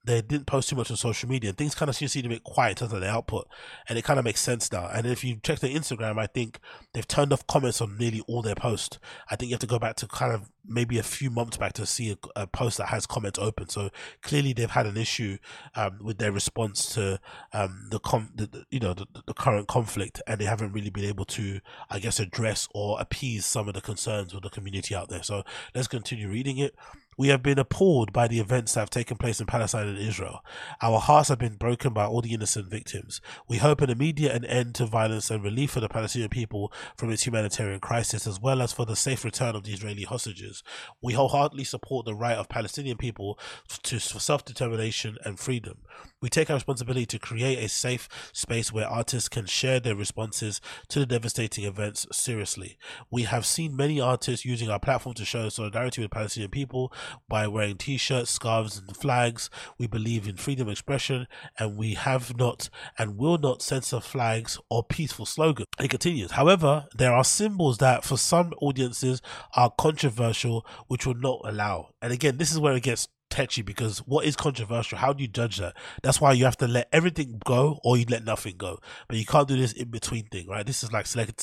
they 0.09 0.21
didn't 0.23 0.47
post 0.47 0.69
too 0.69 0.75
much 0.75 0.89
on 0.89 0.97
social 0.97 1.29
media. 1.29 1.53
Things 1.53 1.75
kind 1.75 1.87
of 1.87 1.95
seem 1.95 2.07
to 2.09 2.29
be 2.29 2.39
quiet 2.39 2.71
in 2.71 2.75
terms 2.77 2.93
of 2.93 3.01
their 3.01 3.11
output, 3.11 3.47
and 3.87 3.97
it 3.97 4.03
kind 4.03 4.17
of 4.17 4.25
makes 4.25 4.41
sense 4.41 4.71
now. 4.71 4.89
And 4.91 5.05
if 5.05 5.23
you 5.23 5.39
check 5.43 5.59
their 5.59 5.69
Instagram, 5.69 6.17
I 6.17 6.25
think 6.25 6.59
they've 6.93 7.07
turned 7.07 7.31
off 7.31 7.45
comments 7.45 7.79
on 7.79 7.95
nearly 7.97 8.21
all 8.27 8.41
their 8.41 8.55
posts. 8.55 8.97
I 9.29 9.35
think 9.35 9.49
you 9.49 9.53
have 9.53 9.61
to 9.61 9.67
go 9.67 9.77
back 9.77 9.95
to 9.97 10.07
kind 10.07 10.33
of 10.33 10.49
maybe 10.65 10.97
a 10.97 11.03
few 11.03 11.29
months 11.29 11.57
back 11.57 11.73
to 11.73 11.85
see 11.85 12.11
a, 12.11 12.17
a 12.35 12.47
post 12.47 12.79
that 12.79 12.87
has 12.87 13.05
comments 13.05 13.37
open. 13.37 13.69
So 13.69 13.89
clearly 14.21 14.53
they've 14.53 14.69
had 14.69 14.87
an 14.87 14.97
issue 14.97 15.37
um, 15.75 15.99
with 16.01 16.17
their 16.17 16.31
response 16.31 16.93
to 16.95 17.19
um, 17.53 17.87
the, 17.91 17.99
com- 17.99 18.31
the, 18.33 18.47
the, 18.47 18.65
you 18.71 18.79
know 18.79 18.95
the, 18.95 19.05
the 19.27 19.33
current 19.35 19.67
conflict, 19.67 20.23
and 20.25 20.41
they 20.41 20.45
haven't 20.45 20.73
really 20.73 20.89
been 20.89 21.05
able 21.05 21.25
to, 21.25 21.59
I 21.89 21.99
guess, 21.99 22.19
address 22.19 22.67
or 22.73 22.99
appease 22.99 23.45
some 23.45 23.67
of 23.67 23.75
the 23.75 23.81
concerns 23.81 24.33
of 24.33 24.41
the 24.41 24.49
community 24.49 24.95
out 24.95 25.09
there. 25.09 25.23
So 25.23 25.43
let's 25.75 25.87
continue 25.87 26.29
reading 26.29 26.57
it. 26.57 26.75
We 27.19 27.27
have 27.27 27.43
been 27.43 27.59
appalled 27.59 28.13
by 28.13 28.29
the 28.29 28.39
events 28.39 28.73
that 28.73 28.79
have 28.79 28.89
taken 28.89 29.17
place 29.17 29.41
in 29.41 29.45
Palestine 29.45 29.89
and 29.89 29.97
Israel. 29.97 30.39
Our 30.81 31.01
hearts 31.01 31.27
have 31.27 31.37
been 31.37 31.57
broken 31.57 31.91
by 31.91 32.05
all 32.05 32.21
the 32.21 32.33
innocent 32.33 32.69
victims. 32.69 33.19
We 33.45 33.57
hope 33.57 33.81
an 33.81 33.89
immediate 33.89 34.45
end 34.47 34.75
to 34.75 34.85
violence 34.85 35.29
and 35.29 35.43
relief 35.43 35.71
for 35.71 35.81
the 35.81 35.89
Palestinian 35.89 36.29
people 36.29 36.71
from 36.95 37.11
its 37.11 37.27
humanitarian 37.27 37.81
crisis, 37.81 38.25
as 38.25 38.39
well 38.39 38.61
as 38.61 38.71
for 38.71 38.85
the 38.85 38.95
safe 38.95 39.25
return 39.25 39.53
of 39.53 39.63
the 39.63 39.73
Israeli 39.73 40.03
hostages. 40.03 40.63
We 41.01 41.11
wholeheartedly 41.11 41.65
support 41.65 42.05
the 42.05 42.15
right 42.15 42.37
of 42.37 42.47
Palestinian 42.47 42.95
people 42.95 43.37
to 43.83 43.99
self 43.99 44.45
determination 44.45 45.17
and 45.25 45.37
freedom. 45.37 45.79
We 46.21 46.29
take 46.29 46.49
our 46.49 46.55
responsibility 46.55 47.05
to 47.05 47.19
create 47.19 47.63
a 47.63 47.69
safe 47.69 48.09
space 48.33 48.73
where 48.73 48.87
artists 48.87 49.29
can 49.29 49.45
share 49.45 49.79
their 49.79 49.95
responses 49.95 50.59
to 50.89 50.99
the 50.99 51.05
devastating 51.05 51.63
events 51.63 52.05
seriously. 52.11 52.77
We 53.09 53.23
have 53.23 53.45
seen 53.45 53.75
many 53.75 54.01
artists 54.01 54.45
using 54.45 54.69
our 54.69 54.79
platform 54.79 55.13
to 55.15 55.25
show 55.25 55.47
solidarity 55.47 56.01
with 56.01 56.11
Palestinian 56.11 56.51
people 56.51 56.91
by 57.29 57.47
wearing 57.47 57.77
t-shirts, 57.77 58.31
scarves, 58.31 58.77
and 58.77 58.97
flags. 58.97 59.49
We 59.77 59.87
believe 59.87 60.27
in 60.27 60.35
freedom 60.35 60.67
of 60.67 60.73
expression, 60.73 61.27
and 61.57 61.77
we 61.77 61.93
have 61.93 62.37
not 62.37 62.69
and 62.97 63.17
will 63.17 63.37
not 63.37 63.61
censor 63.61 64.01
flags 64.01 64.59
or 64.69 64.83
peaceful 64.83 65.25
slogans. 65.25 65.67
It 65.79 65.89
continues. 65.89 66.31
However, 66.31 66.87
there 66.95 67.13
are 67.13 67.23
symbols 67.23 67.77
that 67.77 68.03
for 68.03 68.17
some 68.17 68.53
audiences 68.61 69.21
are 69.55 69.71
controversial, 69.77 70.65
which 70.87 71.05
will 71.05 71.15
not 71.15 71.39
allow. 71.45 71.89
And 72.01 72.11
again, 72.11 72.37
this 72.37 72.51
is 72.51 72.59
where 72.59 72.75
it 72.75 72.83
gets 72.83 73.07
touchy 73.29 73.61
because 73.61 73.99
what 73.99 74.25
is 74.25 74.35
controversial? 74.35 74.97
How 74.97 75.13
do 75.13 75.21
you 75.21 75.27
judge 75.27 75.57
that? 75.57 75.75
That's 76.03 76.19
why 76.19 76.33
you 76.33 76.45
have 76.45 76.57
to 76.57 76.67
let 76.67 76.89
everything 76.91 77.41
go 77.45 77.79
or 77.83 77.97
you 77.97 78.05
let 78.09 78.23
nothing 78.23 78.55
go. 78.57 78.79
But 79.07 79.17
you 79.17 79.25
can't 79.25 79.47
do 79.47 79.57
this 79.57 79.73
in 79.73 79.89
between 79.89 80.25
thing, 80.25 80.47
right? 80.47 80.65
This 80.65 80.83
is 80.83 80.91
like 80.91 81.05
select. 81.05 81.37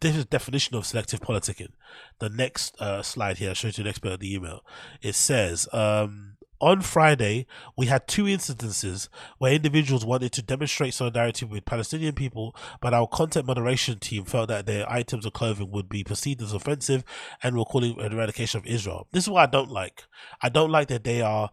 This 0.00 0.16
is 0.16 0.24
definition 0.26 0.76
of 0.76 0.86
selective 0.86 1.20
politicking. 1.20 1.70
The 2.18 2.28
next 2.28 2.80
uh, 2.80 3.02
slide 3.02 3.38
here, 3.38 3.50
I 3.50 3.54
showed 3.54 3.78
you 3.78 3.84
the 3.84 3.88
next 3.88 4.00
bit 4.00 4.12
of 4.12 4.20
the 4.20 4.34
email. 4.34 4.64
It 5.00 5.14
says, 5.14 5.68
um, 5.72 6.36
on 6.62 6.80
Friday, 6.80 7.44
we 7.76 7.86
had 7.86 8.06
two 8.06 8.28
instances 8.28 9.08
where 9.38 9.52
individuals 9.52 10.04
wanted 10.04 10.30
to 10.32 10.42
demonstrate 10.42 10.94
solidarity 10.94 11.44
with 11.44 11.64
Palestinian 11.64 12.14
people, 12.14 12.54
but 12.80 12.94
our 12.94 13.08
content 13.08 13.46
moderation 13.46 13.98
team 13.98 14.24
felt 14.24 14.48
that 14.48 14.64
their 14.64 14.88
items 14.90 15.26
of 15.26 15.32
clothing 15.32 15.72
would 15.72 15.88
be 15.88 16.04
perceived 16.04 16.40
as 16.40 16.52
offensive 16.52 17.02
and 17.42 17.56
were 17.56 17.64
calling 17.64 18.00
an 18.00 18.12
eradication 18.12 18.58
of 18.60 18.66
Israel. 18.66 19.08
This 19.10 19.24
is 19.24 19.30
what 19.30 19.42
I 19.42 19.50
don't 19.50 19.72
like. 19.72 20.04
I 20.40 20.48
don't 20.48 20.70
like 20.70 20.86
that 20.86 21.02
they 21.02 21.20
are 21.20 21.50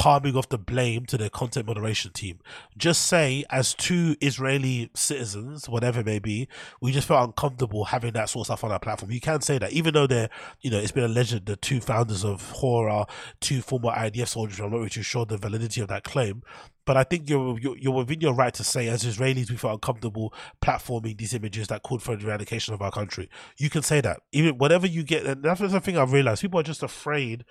palming 0.00 0.34
off 0.34 0.48
the 0.48 0.56
blame 0.56 1.04
to 1.04 1.18
the 1.18 1.28
content 1.28 1.66
moderation 1.66 2.10
team. 2.10 2.38
Just 2.74 3.02
say, 3.02 3.44
as 3.50 3.74
two 3.74 4.16
Israeli 4.22 4.88
citizens, 4.94 5.68
whatever 5.68 6.00
it 6.00 6.06
may 6.06 6.18
be, 6.18 6.48
we 6.80 6.90
just 6.90 7.06
felt 7.06 7.22
uncomfortable 7.28 7.84
having 7.84 8.14
that 8.14 8.30
sort 8.30 8.44
of 8.44 8.46
stuff 8.46 8.64
on 8.64 8.72
our 8.72 8.78
platform. 8.78 9.12
You 9.12 9.20
can 9.20 9.42
say 9.42 9.58
that, 9.58 9.72
even 9.72 9.92
though 9.92 10.06
they're, 10.06 10.30
you 10.62 10.70
know, 10.70 10.78
it's 10.78 10.90
been 10.90 11.04
alleged 11.04 11.44
the 11.44 11.54
two 11.54 11.82
founders 11.82 12.24
of 12.24 12.40
HÖR, 12.62 13.10
two 13.40 13.60
former 13.60 13.90
IDF 13.90 14.28
soldiers. 14.28 14.58
I'm 14.58 14.70
not 14.70 14.78
really 14.78 14.88
sure 14.88 15.26
the 15.26 15.36
validity 15.36 15.82
of 15.82 15.88
that 15.88 16.02
claim. 16.02 16.44
But 16.86 16.96
I 16.96 17.04
think 17.04 17.28
you're, 17.28 17.58
you're, 17.58 17.76
you're 17.76 17.92
within 17.92 18.22
your 18.22 18.34
right 18.34 18.54
to 18.54 18.64
say, 18.64 18.88
as 18.88 19.04
Israelis, 19.04 19.50
we 19.50 19.56
felt 19.56 19.74
uncomfortable 19.74 20.32
platforming 20.62 21.18
these 21.18 21.34
images 21.34 21.68
that 21.68 21.82
called 21.82 22.02
for 22.02 22.16
the 22.16 22.26
eradication 22.26 22.72
of 22.72 22.80
our 22.80 22.90
country. 22.90 23.28
You 23.58 23.68
can 23.68 23.82
say 23.82 24.00
that, 24.00 24.22
even 24.32 24.56
whatever 24.56 24.86
you 24.86 25.02
get. 25.02 25.26
And 25.26 25.42
that's 25.42 25.60
the 25.60 25.80
thing 25.80 25.98
I've 25.98 26.12
realized. 26.12 26.40
People 26.40 26.58
are 26.58 26.64
just 26.64 26.82
afraid 26.82 27.44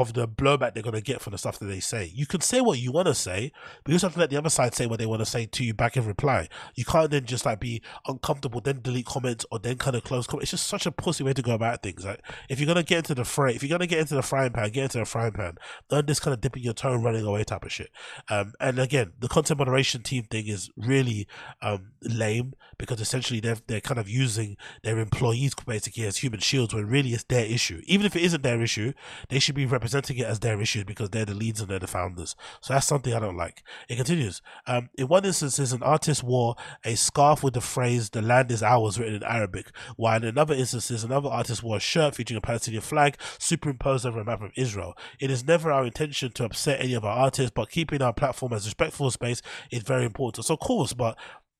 of 0.00 0.12
the 0.12 0.28
blowback 0.28 0.74
they're 0.74 0.82
going 0.82 0.94
to 0.94 1.00
get 1.00 1.22
from 1.22 1.30
the 1.32 1.38
stuff 1.38 1.58
that 1.58 1.66
they 1.66 1.80
say. 1.80 2.10
You 2.14 2.26
can 2.26 2.42
say 2.42 2.60
what 2.60 2.78
you 2.78 2.92
want 2.92 3.06
to 3.06 3.14
say, 3.14 3.50
but 3.82 3.90
you 3.90 3.94
also 3.94 4.08
have 4.08 4.14
to 4.14 4.20
let 4.20 4.30
the 4.30 4.36
other 4.36 4.50
side 4.50 4.74
say 4.74 4.86
what 4.86 4.98
they 4.98 5.06
want 5.06 5.20
to 5.20 5.26
say 5.26 5.46
to 5.46 5.64
you 5.64 5.72
back 5.72 5.96
in 5.96 6.06
reply. 6.06 6.48
You 6.74 6.84
can't 6.84 7.10
then 7.10 7.24
just 7.24 7.46
like 7.46 7.60
be 7.60 7.82
uncomfortable, 8.06 8.60
then 8.60 8.80
delete 8.82 9.06
comments 9.06 9.46
or 9.50 9.58
then 9.58 9.78
kind 9.78 9.96
of 9.96 10.04
close 10.04 10.26
comments. 10.26 10.52
It's 10.52 10.62
just 10.62 10.68
such 10.68 10.84
a 10.84 10.92
pussy 10.92 11.24
way 11.24 11.32
to 11.32 11.42
go 11.42 11.54
about 11.54 11.82
things. 11.82 12.04
Like 12.04 12.20
if 12.48 12.60
you're 12.60 12.66
going 12.66 12.76
to 12.76 12.82
get 12.82 12.98
into 12.98 13.14
the 13.14 13.24
fray, 13.24 13.54
if 13.54 13.62
you're 13.62 13.70
going 13.70 13.80
to 13.80 13.86
get 13.86 14.00
into 14.00 14.14
the 14.14 14.22
frying 14.22 14.52
pan, 14.52 14.70
get 14.70 14.84
into 14.84 14.98
the 14.98 15.06
frying 15.06 15.32
pan. 15.32 15.54
Don't 15.88 16.06
just 16.06 16.20
kind 16.20 16.34
of 16.34 16.40
dipping 16.42 16.62
your 16.62 16.74
toe 16.74 16.94
running 16.94 17.24
away 17.24 17.44
type 17.44 17.64
of 17.64 17.72
shit. 17.72 17.90
Um, 18.28 18.52
and 18.60 18.78
again, 18.78 19.12
the 19.18 19.28
content 19.28 19.58
moderation 19.58 20.02
team 20.02 20.24
thing 20.24 20.46
is 20.46 20.70
really 20.76 21.26
um, 21.62 21.92
lame 22.02 22.52
because 22.78 23.00
essentially 23.00 23.40
they're, 23.40 23.58
they're 23.66 23.80
kind 23.80 23.98
of 23.98 24.08
using 24.08 24.56
their 24.82 24.98
employees 24.98 25.54
basically 25.66 26.04
as 26.04 26.18
human 26.18 26.40
shields 26.40 26.74
when 26.74 26.86
really 26.86 27.10
it's 27.10 27.24
their 27.24 27.46
issue. 27.46 27.80
Even 27.84 28.04
if 28.04 28.14
it 28.14 28.22
isn't 28.22 28.42
their 28.42 28.60
issue, 28.60 28.92
they 29.28 29.38
should 29.38 29.54
be 29.54 29.66
representing 29.86 30.18
it 30.18 30.26
as 30.26 30.40
their 30.40 30.60
issues 30.60 30.84
because 30.84 31.10
they're 31.10 31.24
the 31.24 31.34
leads 31.34 31.60
and 31.60 31.68
they're 31.68 31.78
the 31.78 31.86
founders. 31.86 32.34
So 32.60 32.74
that's 32.74 32.86
something 32.86 33.14
I 33.14 33.20
don't 33.20 33.36
like. 33.36 33.62
It 33.88 33.96
continues. 33.96 34.42
Um, 34.66 34.90
in 34.98 35.06
one 35.06 35.24
instance, 35.24 35.58
an 35.58 35.82
artist 35.82 36.24
wore 36.24 36.56
a 36.84 36.96
scarf 36.96 37.44
with 37.44 37.54
the 37.54 37.60
phrase 37.60 38.10
"The 38.10 38.22
land 38.22 38.50
is 38.50 38.62
ours" 38.62 38.98
written 38.98 39.14
in 39.14 39.22
Arabic, 39.22 39.70
while 39.96 40.16
in 40.16 40.24
another 40.24 40.54
instance, 40.54 40.90
another 41.04 41.28
artist 41.28 41.62
wore 41.62 41.76
a 41.76 41.80
shirt 41.80 42.16
featuring 42.16 42.38
a 42.38 42.40
Palestinian 42.40 42.82
flag 42.82 43.16
superimposed 43.38 44.04
over 44.04 44.20
a 44.20 44.24
map 44.24 44.42
of 44.42 44.50
Israel. 44.56 44.94
It 45.20 45.30
is 45.30 45.46
never 45.46 45.70
our 45.70 45.86
intention 45.86 46.32
to 46.32 46.44
upset 46.44 46.80
any 46.80 46.94
of 46.94 47.04
our 47.04 47.16
artists, 47.16 47.52
but 47.54 47.70
keeping 47.70 48.02
our 48.02 48.12
platform 48.12 48.52
as 48.52 48.64
respectful 48.66 49.10
space 49.12 49.40
is 49.70 49.82
very 49.82 50.04
important. 50.04 50.46
So, 50.46 50.54
of 50.54 50.60
course, 50.60 50.94
but 50.94 51.16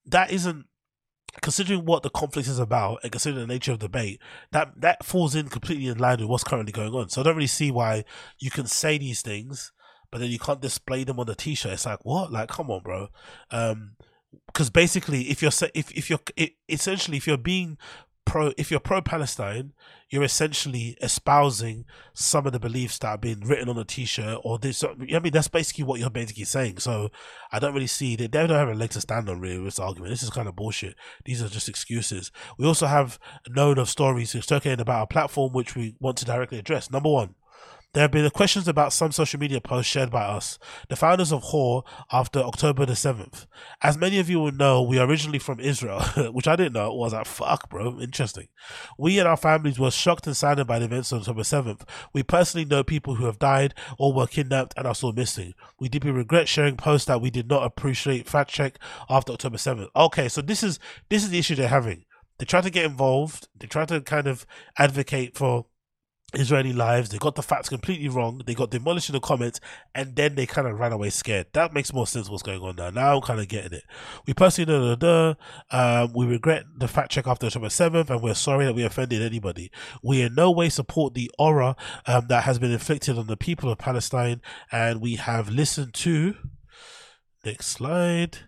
that 0.07 0.33
isn't 0.33 0.67
considering 1.43 1.85
what 1.85 2.03
the 2.03 2.11
conflict 2.11 2.49
is 2.49 2.59
about 2.59 3.01
and 3.03 3.13
considering 3.13 3.47
the 3.47 3.53
nature 3.53 3.73
of 3.73 3.79
the 3.79 3.87
debate, 3.87 4.21
that 4.53 4.81
that 4.81 5.05
falls 5.05 5.35
in 5.35 5.49
completely 5.49 5.87
in 5.87 5.99
line 5.99 6.19
with 6.19 6.29
what's 6.29 6.45
currently 6.45 6.73
going 6.73 6.95
on. 6.95 7.09
So 7.09 7.21
I 7.21 7.25
don't 7.25 7.37
really 7.37 7.47
see 7.47 7.71
why 7.71 8.05
you 8.39 8.51
can 8.51 8.67
say 8.67 8.99
these 8.99 9.23
things, 9.23 9.73
but 10.11 10.19
then 10.19 10.31
you 10.31 10.39
can't 10.39 10.63
display 10.63 11.05
them 11.05 11.21
on 11.21 11.27
the 11.27 11.35
t-shirt. 11.35 11.73
It's 11.73 11.87
like 11.87 12.05
what? 12.05 12.33
Like, 12.33 12.49
come 12.49 12.71
on, 12.71 12.83
bro. 12.83 13.09
Um, 13.51 13.97
because 14.47 14.71
basically, 14.71 15.23
if 15.23 15.43
you're 15.43 15.53
if 15.75 15.91
if 15.93 16.11
you're 16.11 16.21
it, 16.37 16.55
essentially 16.69 17.17
if 17.17 17.27
you're 17.27 17.37
being 17.37 17.79
pro 18.27 18.53
if 18.59 18.71
you're 18.71 18.81
pro 18.81 19.01
Palestine, 19.01 19.73
you're 20.11 20.23
essentially 20.23 20.97
espousing 21.01 21.87
some 22.13 22.47
of 22.47 22.53
the 22.53 22.61
beliefs 22.61 22.99
that 22.99 23.09
have 23.09 23.21
been 23.21 23.41
written 23.41 23.69
on 23.69 23.79
a 23.79 23.85
t-shirt 23.85 24.39
or 24.45 24.59
this. 24.59 24.85
I 24.85 25.19
mean, 25.19 25.33
that's 25.33 25.49
basically 25.49 25.85
what 25.85 25.99
you're 25.99 26.11
basically 26.11 26.45
saying. 26.45 26.79
So 26.79 27.11
I 27.51 27.59
don't 27.59 27.73
really 27.73 27.87
see 27.87 28.15
that 28.17 28.33
they 28.33 28.47
don't 28.47 28.51
have 28.51 28.69
a 28.69 28.75
leg 28.75 28.91
to 28.91 29.01
stand 29.01 29.31
on 29.31 29.41
really 29.41 29.59
with 29.59 29.69
this 29.69 29.79
argument. 29.79 30.11
This 30.11 30.23
is 30.23 30.31
kind 30.31 30.49
of 30.49 30.57
bullshit. 30.57 30.95
These 31.25 31.43
are 31.43 31.49
just 31.49 31.69
excuses. 31.69 32.31
We 32.59 32.67
also 32.67 32.87
have 32.87 33.19
known 33.49 33.79
of 33.79 33.89
stories 33.89 34.31
circulating 34.31 34.83
about 34.83 35.05
a 35.05 35.07
platform 35.07 35.53
which 35.53 35.75
we 35.75 35.97
want 36.01 36.19
to 36.19 36.25
directly 36.25 36.59
address. 36.59 36.91
Number 36.91 37.11
one, 37.11 37.35
there 37.97 38.03
have 38.03 38.11
been 38.11 38.29
questions 38.29 38.69
about 38.69 38.93
some 38.93 39.11
social 39.11 39.41
media 39.41 39.59
posts 39.59 39.91
shared 39.91 40.11
by 40.11 40.23
us, 40.23 40.59
the 40.91 40.97
founders 40.97 41.33
of 41.33 41.45
HÖR, 41.45 41.83
after 42.13 42.41
October 42.41 42.85
the 42.85 42.93
7th. 42.93 43.47
As 43.81 43.97
many 43.97 44.19
of 44.19 44.29
you 44.29 44.39
will 44.39 44.53
know, 44.53 44.83
we 44.83 44.99
are 44.99 45.07
originally 45.09 45.39
from 45.39 45.61
Israel, 45.61 46.01
which 46.31 46.47
I 46.47 46.57
didn't 46.57 46.75
know. 46.75 46.93
was 46.93 47.15
like, 47.15 47.25
fuck, 47.25 47.71
bro, 47.71 47.99
interesting. 47.99 48.49
We 48.99 49.19
and 49.19 49.27
our 49.27 49.39
families 49.39 49.79
were 49.79 49.91
shocked 49.91 50.27
and 50.27 50.37
saddened 50.37 50.69
by 50.69 50.79
the 50.79 50.85
events 50.85 51.11
on 51.11 51.21
October 51.21 51.41
7th. 51.41 51.89
We 52.13 52.23
personally 52.23 52.67
know 52.67 52.85
people 52.85 53.15
who 53.15 53.25
have 53.25 53.39
died 53.39 53.73
or 53.99 54.13
were 54.13 54.27
kidnapped 54.27 54.75
and 54.77 54.87
are 54.87 54.95
still 54.95 55.15
missing. 55.15 55.55
We 55.81 55.89
deeply 55.89 56.11
regret 56.11 56.49
sharing 56.49 56.77
posts 56.77 57.07
that 57.07 57.23
we 57.23 57.31
did 57.31 57.49
not 57.49 57.63
appreciate 57.63 58.29
fact 58.29 58.51
check 58.51 58.79
after 59.09 59.33
October 59.33 59.57
7th. 59.57 59.89
Okay, 59.97 60.29
so 60.29 60.43
this 60.43 60.63
is 60.63 60.79
this 61.09 61.25
is 61.25 61.31
the 61.31 61.39
issue 61.39 61.55
they're 61.55 61.69
having. 61.69 62.05
They 62.37 62.45
try 62.45 62.61
to 62.61 62.69
get 62.69 62.85
involved. 62.85 63.49
They 63.59 63.67
try 63.67 63.87
to 63.87 64.03
kind 64.03 64.27
of 64.27 64.45
advocate 64.77 65.35
for 65.35 65.65
Israeli 66.35 66.73
lives. 66.73 67.09
They 67.09 67.19
got 67.19 67.37
the 67.37 67.43
facts 67.43 67.69
completely 67.69 68.09
wrong. 68.09 68.43
They 68.47 68.55
got 68.55 68.71
demolished 68.71 69.09
in 69.09 69.15
the 69.15 69.21
comments, 69.21 69.61
and 69.95 70.17
then 70.17 70.35
they 70.35 70.47
kind 70.47 70.67
of 70.67 70.79
ran 70.79 70.93
away 70.93 71.11
scared. 71.11 71.47
That 71.53 71.73
makes 71.73 71.93
more 71.93 72.07
sense. 72.07 72.29
What's 72.29 72.43
going 72.43 72.61
on 72.61 72.77
now? 72.77 72.91
Now 72.91 73.17
I'm 73.17 73.23
kind 73.23 73.41
of 73.41 73.49
getting 73.49 73.73
it. 73.73 73.85
We 74.27 74.35
personally, 74.35 74.97
da, 74.97 75.35
um, 75.71 76.13
we 76.15 76.27
regret 76.27 76.65
the 76.77 76.89
fact 76.89 77.13
check 77.13 77.27
after 77.27 77.47
October 77.47 77.71
seventh, 77.71 78.11
and 78.11 78.23
we're 78.23 78.35
sorry 78.35 78.65
that 78.65 78.75
we 78.75 78.83
offended 78.83 79.23
anybody. 79.23 79.71
We 80.03 80.23
in 80.23 80.35
no 80.35 80.51
way 80.51 80.69
support 80.69 81.15
the 81.15 81.31
horror 81.39 81.77
um, 82.07 82.27
that 82.29 82.45
has 82.45 82.59
been 82.59 82.73
inflicted 82.73 83.19
on 83.19 83.29
the 83.29 83.37
people 83.37 83.71
of 83.71 83.79
Palestine, 83.79 84.43
and 84.73 85.01
we 85.01 85.17
have 85.17 85.49
listened 85.49 85.95
to. 85.95 86.35
Next 87.45 87.67
slide 87.67 88.46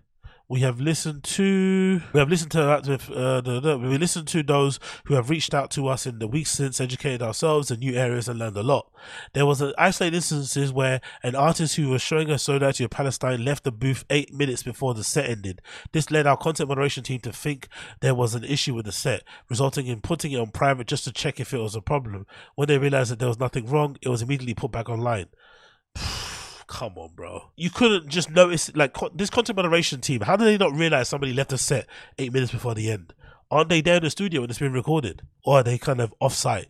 we 0.51 0.61
have 0.61 0.81
listened 0.81 1.23
to 1.23 2.01
we 2.15 2.19
have 2.19 2.31
listened 2.31 2.51
to 2.51 2.59
that 2.59 2.87
with 2.87 3.11
uh, 3.11 3.43
we 3.79 3.99
listened 3.99 4.27
to 4.29 4.43
those 4.43 4.81
who 5.05 5.15
have 5.15 5.29
reached 5.29 5.53
out 5.53 5.71
to 5.71 5.87
us 5.89 6.07
in 6.07 6.19
the 6.21 6.27
weeks 6.27 6.51
since 6.51 6.81
educated 6.81 7.21
ourselves 7.21 7.71
in 7.71 7.81
new 7.81 7.95
areas 7.95 8.29
and 8.29 8.39
learned 8.39 8.57
a 8.57 8.63
lot. 8.63 8.91
There 9.35 9.45
was 9.45 9.61
an 9.61 9.75
isolated 9.77 10.17
instances 10.17 10.73
where 10.73 11.03
an 11.23 11.35
artist 11.35 11.77
who 11.77 11.91
was 11.91 12.01
showing 12.01 12.31
us 12.31 12.45
solidarity 12.45 12.85
of 12.85 12.91
palestine 12.91 13.45
left 13.45 13.65
the 13.65 13.73
booth 13.73 14.05
eight 14.09 14.33
minutes 14.33 14.63
before 14.63 14.95
the 14.95 15.05
set 15.05 15.29
ended. 15.29 15.61
This 15.93 16.11
led 16.11 16.27
our 16.27 16.37
content 16.39 16.71
moderation 16.71 17.05
team 17.05 17.21
to 17.21 17.33
think 17.33 17.69
there 18.01 18.15
was 18.15 18.35
an 18.35 18.45
issue 18.45 18.75
with 18.75 18.87
the 18.87 18.93
set 18.93 19.25
resulting 19.51 19.87
in 19.87 20.01
putting 20.01 20.33
it 20.33 20.41
on 20.41 20.51
private 20.51 20.87
just 20.87 21.05
to 21.05 21.13
check 21.13 21.39
if 21.41 21.53
it 21.53 21.59
was 21.59 21.75
a 21.75 21.83
problem. 21.83 22.27
When 22.55 22.69
they 22.69 22.79
realized 22.79 23.13
that 23.13 23.19
there 23.19 23.29
was 23.29 23.39
nothing 23.39 23.67
wrong 23.67 23.99
it 24.01 24.09
was 24.09 24.23
immediately 24.23 24.55
put 24.55 24.73
back 24.73 24.89
online 24.89 25.27
come 26.69 26.93
on, 26.97 27.11
bro. 27.17 27.51
You 27.57 27.71
couldn't 27.71 28.09
just 28.09 28.31
notice, 28.31 28.71
like, 28.77 28.97
this 29.15 29.31
content 29.31 29.57
moderation 29.57 30.01
team, 30.01 30.21
how 30.21 30.37
did 30.37 30.45
they 30.45 30.59
not 30.59 30.73
realize 30.75 31.09
somebody 31.09 31.33
left 31.33 31.51
the 31.51 31.59
set 31.59 31.87
eight 32.19 32.33
minutes 32.33 32.53
before 32.53 32.75
the 32.75 32.91
end? 32.91 33.15
Aren't 33.51 33.71
they 33.71 33.81
there 33.81 33.97
in 33.97 34.05
the 34.05 34.11
studio 34.11 34.43
when 34.43 34.51
it's 34.51 34.59
been 34.59 34.73
recorded? 34.73 35.23
Or 35.45 35.59
are 35.59 35.63
they 35.63 35.79
kind 35.79 36.01
of 36.01 36.15
offsite? 36.21 36.67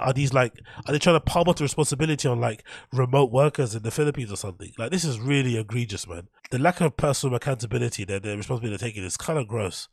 Are 0.00 0.12
these 0.12 0.32
like, 0.32 0.60
are 0.86 0.92
they 0.92 0.98
trying 1.00 1.16
to 1.16 1.20
palm 1.20 1.48
off 1.48 1.56
the 1.56 1.64
responsibility 1.64 2.28
on 2.28 2.40
like 2.40 2.62
remote 2.92 3.32
workers 3.32 3.74
in 3.74 3.82
the 3.82 3.90
Philippines 3.90 4.32
or 4.32 4.36
something? 4.36 4.72
Like, 4.78 4.92
this 4.92 5.04
is 5.04 5.18
really 5.18 5.58
egregious, 5.58 6.06
man. 6.06 6.28
The 6.52 6.58
lack 6.58 6.82
of 6.82 6.98
personal 6.98 7.34
accountability 7.34 8.04
that 8.04 8.24
the 8.24 8.36
responsibility 8.36 8.76
they're 8.76 8.90
taking 8.90 9.04
is 9.04 9.16
kind 9.16 9.38
of 9.38 9.48
gross. 9.48 9.88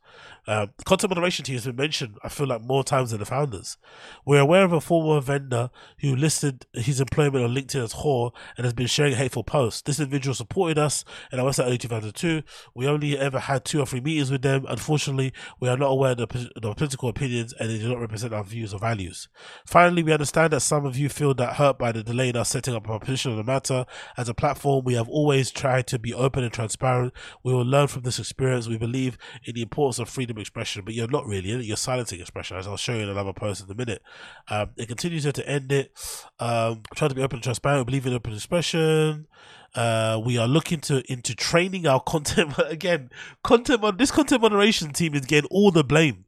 Um, 0.46 0.72
content 0.84 1.08
moderation 1.08 1.42
team 1.42 1.54
has 1.54 1.64
been 1.64 1.76
mentioned, 1.76 2.18
I 2.22 2.28
feel 2.28 2.48
like, 2.48 2.60
more 2.60 2.84
times 2.84 3.12
than 3.12 3.20
the 3.20 3.24
founders. 3.24 3.78
We're 4.26 4.40
aware 4.40 4.64
of 4.64 4.74
a 4.74 4.80
former 4.82 5.22
vendor 5.22 5.70
who 6.00 6.14
listed 6.14 6.66
his 6.74 7.00
employment 7.00 7.42
on 7.42 7.54
LinkedIn 7.54 7.82
as 7.82 7.94
HÖR 7.94 8.32
and 8.58 8.64
has 8.64 8.74
been 8.74 8.88
sharing 8.88 9.14
hateful 9.14 9.42
posts. 9.42 9.80
This 9.80 10.00
individual 10.00 10.34
supported 10.34 10.76
us 10.76 11.02
in 11.32 11.40
our 11.40 11.46
website 11.46 11.64
early 11.64 11.78
2002. 11.78 12.42
We 12.74 12.86
only 12.86 13.18
ever 13.18 13.38
had 13.38 13.64
two 13.64 13.80
or 13.80 13.86
three 13.86 14.02
meetings 14.02 14.30
with 14.30 14.42
them. 14.42 14.66
Unfortunately, 14.68 15.32
we 15.60 15.68
are 15.70 15.78
not 15.78 15.86
aware 15.86 16.10
of 16.12 16.18
the, 16.18 16.50
the 16.60 16.74
political 16.74 17.08
opinions 17.08 17.54
and 17.58 17.70
they 17.70 17.78
do 17.78 17.88
not 17.88 18.00
represent 18.00 18.34
our 18.34 18.44
views 18.44 18.74
or 18.74 18.80
values. 18.80 19.30
Finally, 19.64 20.02
we 20.02 20.12
understand 20.12 20.52
that 20.52 20.60
some 20.60 20.84
of 20.84 20.98
you 20.98 21.08
feel 21.08 21.32
that 21.32 21.56
hurt 21.56 21.78
by 21.78 21.90
the 21.90 22.02
delay 22.02 22.28
in 22.28 22.36
us 22.36 22.50
setting 22.50 22.74
up 22.74 22.86
our 22.90 23.00
position 23.00 23.30
on 23.30 23.38
the 23.38 23.44
matter. 23.44 23.86
As 24.18 24.28
a 24.28 24.34
platform, 24.34 24.84
we 24.84 24.92
have 24.92 25.08
always 25.08 25.50
tried 25.50 25.86
to 25.86 25.98
be 25.98 26.12
open 26.12 26.49
and 26.50 26.54
transparent. 26.54 27.12
We 27.42 27.52
will 27.52 27.64
learn 27.64 27.86
from 27.86 28.02
this 28.02 28.18
experience. 28.18 28.68
We 28.68 28.76
believe 28.76 29.16
in 29.44 29.54
the 29.54 29.62
importance 29.62 29.98
of 29.98 30.08
freedom 30.08 30.36
of 30.36 30.40
expression, 30.40 30.84
but 30.84 30.94
you're 30.94 31.08
not 31.08 31.26
really. 31.26 31.50
You're 31.64 31.76
silencing 31.76 32.20
expression, 32.20 32.56
as 32.56 32.66
I'll 32.66 32.76
show 32.76 32.94
you 32.94 33.02
in 33.02 33.08
another 33.08 33.32
post 33.32 33.64
in 33.64 33.70
a 33.70 33.74
minute. 33.74 34.02
Um, 34.48 34.70
it 34.76 34.88
continues 34.88 35.22
here 35.22 35.32
to 35.32 35.48
end 35.48 35.70
it. 35.72 35.92
Um, 36.38 36.82
try 36.94 37.08
to 37.08 37.14
be 37.14 37.22
open 37.22 37.36
and 37.36 37.42
transparent. 37.44 37.86
We 37.86 37.92
believe 37.92 38.06
in 38.06 38.14
open 38.14 38.34
expression. 38.34 39.28
Uh, 39.74 40.20
we 40.24 40.36
are 40.36 40.48
looking 40.48 40.80
to 40.80 41.02
into 41.10 41.34
training 41.34 41.86
our 41.86 42.00
content 42.06 42.54
again. 42.66 43.10
Content 43.44 43.84
on 43.84 43.96
this 43.96 44.10
content 44.10 44.42
moderation 44.42 44.92
team 44.92 45.14
is 45.14 45.24
getting 45.26 45.48
all 45.50 45.70
the 45.70 45.84
blame 45.84 46.24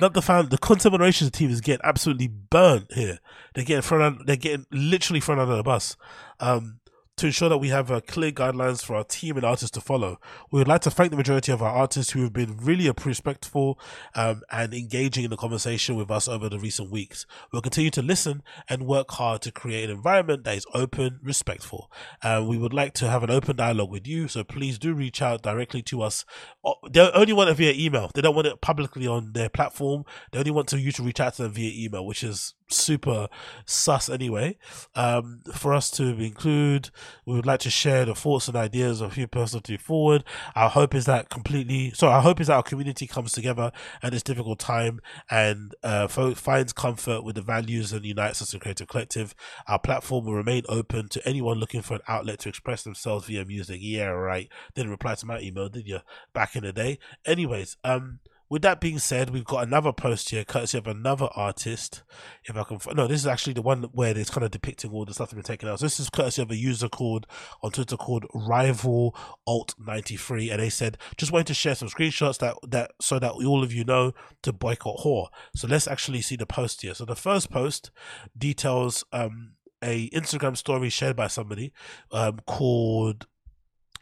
not 0.00 0.14
the 0.14 0.22
fan, 0.22 0.48
the 0.48 0.58
content 0.58 0.92
moderation 0.92 1.30
team 1.30 1.50
is 1.50 1.60
getting 1.60 1.84
absolutely 1.84 2.28
burnt 2.28 2.92
here. 2.92 3.18
They're 3.54 3.64
getting 3.64 3.82
thrown 3.82 4.02
out, 4.02 4.26
they're 4.26 4.36
getting 4.36 4.66
literally 4.72 5.20
thrown 5.20 5.38
under 5.38 5.56
the 5.56 5.62
bus. 5.62 5.96
Um, 6.40 6.79
to 7.20 7.26
ensure 7.26 7.50
that 7.50 7.58
we 7.58 7.68
have 7.68 7.90
uh, 7.90 8.00
clear 8.00 8.32
guidelines 8.32 8.82
for 8.82 8.96
our 8.96 9.04
team 9.04 9.36
and 9.36 9.44
artists 9.44 9.70
to 9.72 9.80
follow. 9.80 10.18
We 10.50 10.58
would 10.58 10.68
like 10.68 10.80
to 10.82 10.90
thank 10.90 11.10
the 11.10 11.18
majority 11.18 11.52
of 11.52 11.62
our 11.62 11.70
artists 11.70 12.12
who 12.12 12.22
have 12.22 12.32
been 12.32 12.56
really 12.56 12.90
respectful 13.04 13.78
um, 14.14 14.40
and 14.50 14.72
engaging 14.72 15.24
in 15.24 15.30
the 15.30 15.36
conversation 15.36 15.96
with 15.96 16.10
us 16.10 16.28
over 16.28 16.48
the 16.48 16.58
recent 16.58 16.90
weeks. 16.90 17.26
We'll 17.52 17.60
continue 17.60 17.90
to 17.90 18.00
listen 18.00 18.42
and 18.70 18.86
work 18.86 19.10
hard 19.10 19.42
to 19.42 19.52
create 19.52 19.90
an 19.90 19.96
environment 19.96 20.44
that 20.44 20.56
is 20.56 20.64
open, 20.72 21.20
respectful. 21.22 21.92
Uh, 22.22 22.42
we 22.48 22.56
would 22.56 22.72
like 22.72 22.94
to 22.94 23.10
have 23.10 23.22
an 23.22 23.30
open 23.30 23.56
dialogue 23.56 23.90
with 23.90 24.06
you, 24.06 24.26
so 24.26 24.42
please 24.42 24.78
do 24.78 24.94
reach 24.94 25.20
out 25.20 25.42
directly 25.42 25.82
to 25.82 26.00
us. 26.00 26.24
Oh, 26.64 26.76
they 26.90 27.00
only 27.10 27.34
want 27.34 27.50
it 27.50 27.54
via 27.54 27.74
email. 27.74 28.10
They 28.14 28.22
don't 28.22 28.34
want 28.34 28.46
it 28.46 28.62
publicly 28.62 29.06
on 29.06 29.34
their 29.34 29.50
platform. 29.50 30.04
They 30.32 30.38
only 30.38 30.52
want 30.52 30.72
you 30.72 30.92
to 30.92 31.02
reach 31.02 31.20
out 31.20 31.34
to 31.34 31.42
them 31.42 31.52
via 31.52 31.84
email, 31.84 32.06
which 32.06 32.24
is 32.24 32.54
super 32.70 33.28
sus 33.64 34.08
anyway. 34.08 34.58
Um, 34.94 35.40
for 35.54 35.72
us 35.72 35.90
to 35.92 36.04
include, 36.04 36.90
we 37.26 37.34
would 37.34 37.46
like 37.46 37.60
to 37.60 37.70
share 37.70 38.04
the 38.04 38.14
thoughts 38.14 38.48
and 38.48 38.56
ideas 38.56 39.00
of 39.00 39.14
who 39.14 39.26
personally 39.26 39.76
forward. 39.76 40.24
Our 40.54 40.70
hope 40.70 40.94
is 40.94 41.06
that 41.06 41.28
completely, 41.28 41.90
so 41.90 42.08
our 42.08 42.22
hope 42.22 42.40
is 42.40 42.46
that 42.46 42.54
our 42.54 42.62
community 42.62 43.06
comes 43.06 43.32
together 43.32 43.72
at 44.02 44.12
this 44.12 44.22
difficult 44.22 44.58
time 44.58 45.00
and 45.30 45.74
uh, 45.82 46.08
finds 46.08 46.72
comfort 46.72 47.24
with 47.24 47.36
the 47.36 47.42
values 47.42 47.92
and 47.92 48.04
unites 48.04 48.42
us 48.42 48.54
a 48.54 48.58
creative 48.58 48.88
collective. 48.88 49.34
Our 49.66 49.78
platform 49.78 50.26
will 50.26 50.34
remain 50.34 50.62
open 50.68 51.08
to 51.10 51.28
anyone 51.28 51.58
looking 51.58 51.82
for 51.82 51.94
an 51.94 52.00
outlet 52.08 52.40
to 52.40 52.48
express 52.48 52.82
themselves 52.82 53.26
via 53.26 53.44
music. 53.44 53.78
Yeah, 53.80 54.06
right. 54.06 54.48
Didn't 54.74 54.90
reply 54.90 55.14
to 55.14 55.26
my 55.26 55.40
email, 55.40 55.68
did 55.68 55.86
you? 55.86 56.00
Back 56.32 56.56
in 56.56 56.64
the 56.64 56.72
day. 56.72 56.98
Anyways, 57.26 57.76
um, 57.84 58.20
with 58.50 58.62
that 58.62 58.80
being 58.80 58.98
said, 58.98 59.30
we've 59.30 59.44
got 59.44 59.62
another 59.62 59.92
post 59.92 60.30
here, 60.30 60.44
courtesy 60.44 60.76
of 60.76 60.88
another 60.88 61.28
artist. 61.36 62.02
If 62.44 62.56
I 62.56 62.64
can, 62.64 62.80
no, 62.94 63.06
this 63.06 63.20
is 63.20 63.26
actually 63.28 63.52
the 63.52 63.62
one 63.62 63.84
where 63.92 64.18
it's 64.18 64.28
kind 64.28 64.44
of 64.44 64.50
depicting 64.50 64.90
all 64.90 65.04
the 65.04 65.14
stuff 65.14 65.30
that's 65.30 65.34
been 65.34 65.44
taken 65.44 65.68
out. 65.68 65.78
So 65.78 65.86
this 65.86 66.00
is 66.00 66.10
courtesy 66.10 66.42
of 66.42 66.50
a 66.50 66.56
user 66.56 66.88
called 66.88 67.28
on 67.62 67.70
Twitter 67.70 67.96
called 67.96 68.26
Rival 68.34 69.14
Alt 69.46 69.76
ninety 69.78 70.16
three, 70.16 70.50
and 70.50 70.60
they 70.60 70.68
said 70.68 70.98
just 71.16 71.30
wanted 71.30 71.46
to 71.46 71.54
share 71.54 71.76
some 71.76 71.88
screenshots 71.88 72.38
that 72.38 72.56
that 72.68 72.90
so 73.00 73.20
that 73.20 73.30
all 73.30 73.62
of 73.62 73.72
you 73.72 73.84
know 73.84 74.12
to 74.42 74.52
boycott 74.52 74.98
HÖR. 75.04 75.28
So 75.54 75.68
let's 75.68 75.86
actually 75.86 76.20
see 76.20 76.34
the 76.34 76.44
post 76.44 76.82
here. 76.82 76.94
So 76.94 77.04
the 77.04 77.14
first 77.14 77.50
post 77.50 77.92
details 78.36 79.04
um 79.12 79.52
a 79.82 80.10
Instagram 80.10 80.56
story 80.56 80.90
shared 80.90 81.14
by 81.14 81.28
somebody 81.28 81.72
um 82.10 82.40
called 82.46 83.28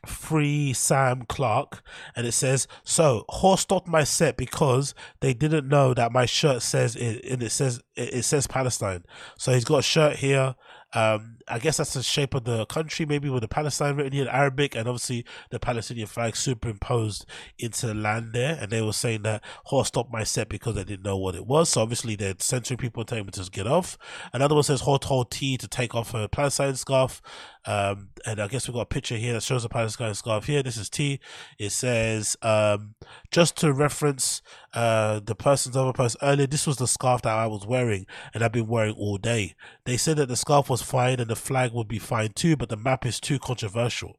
free 0.06 0.72
Sam 0.72 1.22
Clark 1.28 1.82
and 2.14 2.26
it 2.26 2.32
says 2.32 2.66
so 2.84 3.24
horse 3.28 3.62
stopped 3.62 3.88
my 3.88 4.04
set 4.04 4.36
because 4.36 4.94
they 5.20 5.34
didn't 5.34 5.68
know 5.68 5.94
that 5.94 6.12
my 6.12 6.26
shirt 6.26 6.62
says 6.62 6.96
it 6.96 7.24
and 7.24 7.42
it 7.42 7.50
says 7.50 7.80
it 7.96 8.24
says 8.24 8.46
Palestine. 8.46 9.04
So 9.36 9.52
he's 9.52 9.64
got 9.64 9.78
a 9.78 9.82
shirt 9.82 10.16
here 10.16 10.54
um, 10.94 11.37
I 11.50 11.58
guess 11.58 11.78
that's 11.78 11.94
the 11.94 12.02
shape 12.02 12.34
of 12.34 12.44
the 12.44 12.66
country, 12.66 13.06
maybe 13.06 13.28
with 13.28 13.42
the 13.42 13.48
Palestine 13.48 13.96
written 13.96 14.18
in 14.18 14.28
Arabic, 14.28 14.74
and 14.74 14.88
obviously 14.88 15.24
the 15.50 15.58
Palestinian 15.58 16.06
flag 16.06 16.36
superimposed 16.36 17.26
into 17.58 17.86
the 17.86 17.94
land 17.94 18.32
there. 18.32 18.58
And 18.60 18.70
they 18.70 18.82
were 18.82 18.92
saying 18.92 19.22
that 19.22 19.42
horse 19.64 19.88
stopped 19.88 20.12
my 20.12 20.24
set 20.24 20.48
because 20.48 20.74
they 20.74 20.84
didn't 20.84 21.04
know 21.04 21.16
what 21.16 21.34
it 21.34 21.46
was. 21.46 21.70
So 21.70 21.82
obviously 21.82 22.16
they're 22.16 22.34
censoring 22.38 22.78
people 22.78 23.02
and 23.02 23.08
telling 23.08 23.24
them 23.24 23.32
to 23.32 23.40
just 23.40 23.52
get 23.52 23.66
off. 23.66 23.98
Another 24.32 24.54
one 24.54 24.64
says 24.64 24.82
horse 24.82 25.00
told 25.02 25.30
T 25.30 25.56
to 25.56 25.68
take 25.68 25.94
off 25.94 26.12
her 26.12 26.28
Palestine 26.28 26.76
scarf. 26.76 27.20
Um, 27.64 28.08
and 28.24 28.40
I 28.40 28.48
guess 28.48 28.66
we've 28.66 28.74
got 28.74 28.82
a 28.82 28.86
picture 28.86 29.16
here 29.16 29.34
that 29.34 29.42
shows 29.42 29.62
the 29.62 29.68
Palestine 29.68 30.14
scarf 30.14 30.46
here. 30.46 30.62
This 30.62 30.78
is 30.78 30.88
T. 30.88 31.20
It 31.58 31.70
says, 31.70 32.36
um, 32.40 32.94
just 33.30 33.56
to 33.58 33.72
reference 33.72 34.40
uh, 34.72 35.20
the 35.20 35.34
person's 35.34 35.76
other 35.76 35.92
post 35.92 36.16
earlier, 36.22 36.46
this 36.46 36.66
was 36.66 36.78
the 36.78 36.86
scarf 36.86 37.22
that 37.22 37.36
I 37.36 37.46
was 37.46 37.66
wearing 37.66 38.06
and 38.32 38.42
I've 38.42 38.52
been 38.52 38.68
wearing 38.68 38.94
all 38.94 39.18
day. 39.18 39.54
They 39.84 39.96
said 39.96 40.16
that 40.16 40.28
the 40.28 40.36
scarf 40.36 40.70
was 40.70 40.82
fine 40.82 41.20
and 41.20 41.28
the 41.28 41.36
flag 41.38 41.72
would 41.72 41.88
be 41.88 41.98
fine 41.98 42.32
too, 42.34 42.56
but 42.56 42.68
the 42.68 42.76
map 42.76 43.06
is 43.06 43.20
too 43.20 43.38
controversial. 43.38 44.18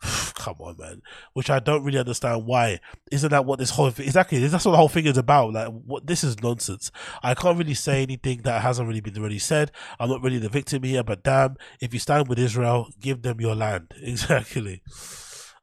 Come 0.34 0.56
on, 0.60 0.76
man. 0.78 1.02
Which 1.32 1.50
I 1.50 1.58
don't 1.58 1.82
really 1.82 1.98
understand 1.98 2.46
why. 2.46 2.80
Isn't 3.10 3.30
that 3.30 3.44
what 3.44 3.58
this 3.58 3.70
whole 3.70 3.88
exactly? 3.88 4.46
That's 4.46 4.64
what 4.64 4.72
the 4.72 4.76
whole 4.76 4.88
thing 4.88 5.06
is 5.06 5.18
about. 5.18 5.52
Like, 5.52 5.68
what 5.68 6.06
this 6.06 6.22
is 6.22 6.40
nonsense. 6.40 6.90
I 7.22 7.34
can't 7.34 7.58
really 7.58 7.74
say 7.74 8.02
anything 8.02 8.42
that 8.42 8.62
hasn't 8.62 8.86
really 8.86 9.00
been 9.00 9.18
already 9.18 9.38
said. 9.38 9.72
I'm 9.98 10.08
not 10.08 10.22
really 10.22 10.38
the 10.38 10.48
victim 10.48 10.82
here, 10.82 11.02
but 11.02 11.24
damn, 11.24 11.56
if 11.80 11.92
you 11.92 12.00
stand 12.00 12.28
with 12.28 12.38
Israel, 12.38 12.88
give 13.00 13.22
them 13.22 13.40
your 13.40 13.54
land. 13.54 13.94
Exactly. 14.18 14.82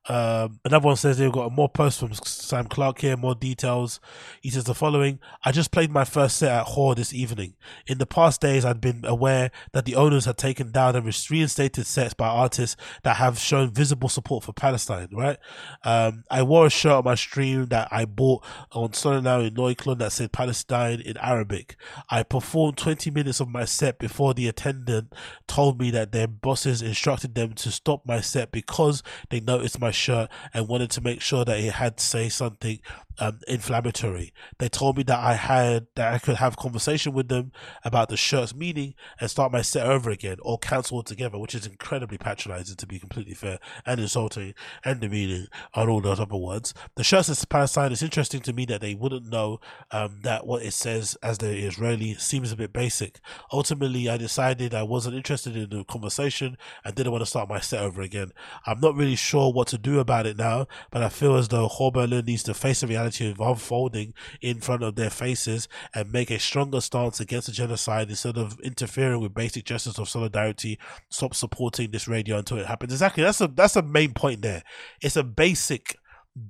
Um, 0.08 0.60
another 0.64 0.86
one 0.86 0.96
says 0.96 1.18
they've 1.18 1.32
got 1.32 1.52
more 1.52 1.70
posts 1.70 2.00
from 2.00 2.14
Sam 2.14 2.68
Clark 2.68 3.00
here, 3.00 3.18
more 3.18 3.34
details. 3.34 4.00
He 4.42 4.50
says 4.52 4.66
the 4.66 4.76
following 4.76 5.20
I 5.44 5.52
just 5.52 5.72
played 5.72 5.90
my 5.90 6.04
first 6.04 6.38
set 6.38 6.52
at 6.52 6.68
HÖR 6.68 6.96
this 6.96 7.14
evening. 7.14 7.56
In 7.88 7.98
the 7.98 8.06
past 8.06 8.40
days, 8.42 8.66
I'd 8.66 8.82
been 8.82 9.04
aware 9.06 9.52
that 9.72 9.86
the 9.86 9.96
owners 9.96 10.26
had 10.26 10.38
taken 10.38 10.72
down 10.72 10.96
and 10.96 11.06
reinstated 11.30 11.88
sets 11.88 12.14
by 12.14 12.28
artists 12.28 12.76
that 13.04 13.18
have 13.18 13.40
shown 13.40 13.72
visible 13.72 14.10
support 14.10 14.44
for 14.44 14.54
Palestine, 14.54 15.10
right? 15.12 15.38
Um, 15.84 16.24
I 16.30 16.44
wore 16.44 16.68
a 16.68 16.70
shirt 16.70 16.94
on 16.94 17.04
my 17.06 17.16
stream 17.16 17.68
that 17.68 17.88
I 17.92 18.06
bought 18.06 18.44
on 18.72 18.94
Sunday 18.94 19.22
now 19.22 19.40
in 19.40 19.56
Neukölln 19.56 19.98
that 20.00 20.12
said 20.12 20.32
Palestine 20.32 21.02
in 21.02 21.18
Arabic. 21.18 21.78
I 22.10 22.22
performed 22.24 22.78
20 22.78 23.10
minutes 23.10 23.40
of 23.40 23.50
my 23.50 23.66
set 23.66 23.98
before 23.98 24.34
the 24.36 24.48
attendant 24.48 25.14
told 25.48 25.80
me 25.80 25.90
that 25.92 26.12
their 26.12 26.28
bosses 26.28 26.82
instructed 26.82 27.34
them 27.34 27.54
to 27.54 27.72
stop 27.72 28.06
my 28.06 28.22
set 28.22 28.52
because 28.52 29.02
they 29.30 29.40
noticed 29.40 29.80
my 29.80 29.92
shirt 29.96 30.30
and 30.54 30.68
wanted 30.68 30.92
to 30.92 31.02
make 31.02 31.22
sure 31.22 31.46
that 31.46 31.60
it 31.60 31.74
had 31.74 31.98
to 31.98 32.04
say 32.04 32.30
something 32.30 32.80
um, 33.20 33.40
inflammatory. 33.48 34.34
They 34.60 34.70
told 34.70 34.98
me 34.98 35.04
that 35.04 35.20
I 35.20 35.34
had 35.34 35.88
that 35.96 36.14
I 36.14 36.20
could 36.20 36.38
have 36.38 36.58
conversation 36.58 37.14
with 37.14 37.28
them 37.28 37.52
about 37.84 38.10
the 38.10 38.18
shirt's 38.18 38.56
meaning 38.56 38.96
and 39.20 39.30
start 39.30 39.52
my 39.52 39.62
set 39.62 39.88
over 39.88 40.10
again 40.10 40.38
or 40.42 40.58
cancel 40.58 40.98
altogether, 40.98 41.38
which 41.38 41.56
is 41.56 41.66
incredibly 41.66 42.18
patronizing 42.18 42.76
to 42.76 42.88
be 42.88 43.00
completely 43.00 43.34
fair 43.34 43.60
and 43.86 44.00
insulting 44.00 44.54
and 44.84 45.00
demeaning 45.00 45.48
on 45.74 45.90
all 45.90 46.02
those 46.02 46.20
other 46.20 46.36
words. 46.36 46.74
The 46.96 47.04
shirt 47.04 47.26
says 47.26 47.46
Palestine. 47.46 47.92
It's 47.92 48.02
interesting 48.02 48.42
to 48.42 48.54
me 48.54 48.66
that 48.66 48.82
they 48.82 48.96
wouldn't 48.96 49.28
know 49.28 49.60
um, 49.92 50.20
that 50.24 50.46
what 50.46 50.64
it 50.64 50.74
says 50.74 51.18
as 51.24 51.38
the 51.38 51.56
Israeli 51.56 52.16
seems 52.16 52.52
a 52.52 52.58
bit 52.58 52.74
basic. 52.74 53.20
Ultimately, 53.52 54.10
I 54.10 54.18
decided 54.18 54.74
I 54.74 54.84
wasn't 54.84 55.16
interested 55.16 55.56
in 55.56 55.70
the 55.70 55.84
conversation 55.86 56.58
and 56.84 56.96
didn't 56.96 57.12
want 57.12 57.22
to 57.22 57.30
start 57.30 57.50
my 57.50 57.60
set 57.60 57.82
over 57.82 58.02
again. 58.02 58.32
I'm 58.66 58.80
not 58.80 58.96
really 58.96 59.16
sure 59.16 59.52
what 59.52 59.68
to 59.70 59.78
do 59.78 60.00
about 60.00 60.26
it 60.26 60.38
now, 60.38 60.68
but 60.92 61.02
I 61.02 61.10
feel 61.10 61.36
as 61.36 61.48
though 61.48 61.68
HÖR 61.68 61.94
Berlin 61.94 62.26
needs 62.26 62.44
to 62.44 62.54
face 62.54 62.82
the 62.82 62.88
reality 62.88 63.05
reality 63.06 63.32
of 63.32 63.40
unfolding 63.40 64.14
in 64.42 64.60
front 64.60 64.84
of 64.84 64.96
their 64.96 65.10
faces 65.10 65.68
and 65.94 66.12
make 66.12 66.32
a 66.32 66.40
stronger 66.40 66.82
stance 66.82 67.20
against 67.20 67.48
the 67.48 67.54
genocide 67.54 68.10
instead 68.10 68.38
of 68.38 68.60
interfering 68.62 69.22
with 69.22 69.34
basic 69.34 69.66
justice 69.66 69.98
of 69.98 70.10
solidarity. 70.10 70.80
Stop 71.10 71.36
supporting 71.36 71.92
this 71.92 72.08
radio 72.08 72.38
until 72.38 72.58
it 72.58 72.66
happens. 72.66 72.94
Exactly. 72.94 73.24
That's 73.24 73.42
a 73.42 73.48
that's 73.48 73.76
a 73.76 73.82
main 73.82 74.14
point 74.14 74.42
there. 74.42 74.64
It's 75.02 75.16
a 75.16 75.24
basic 75.24 75.98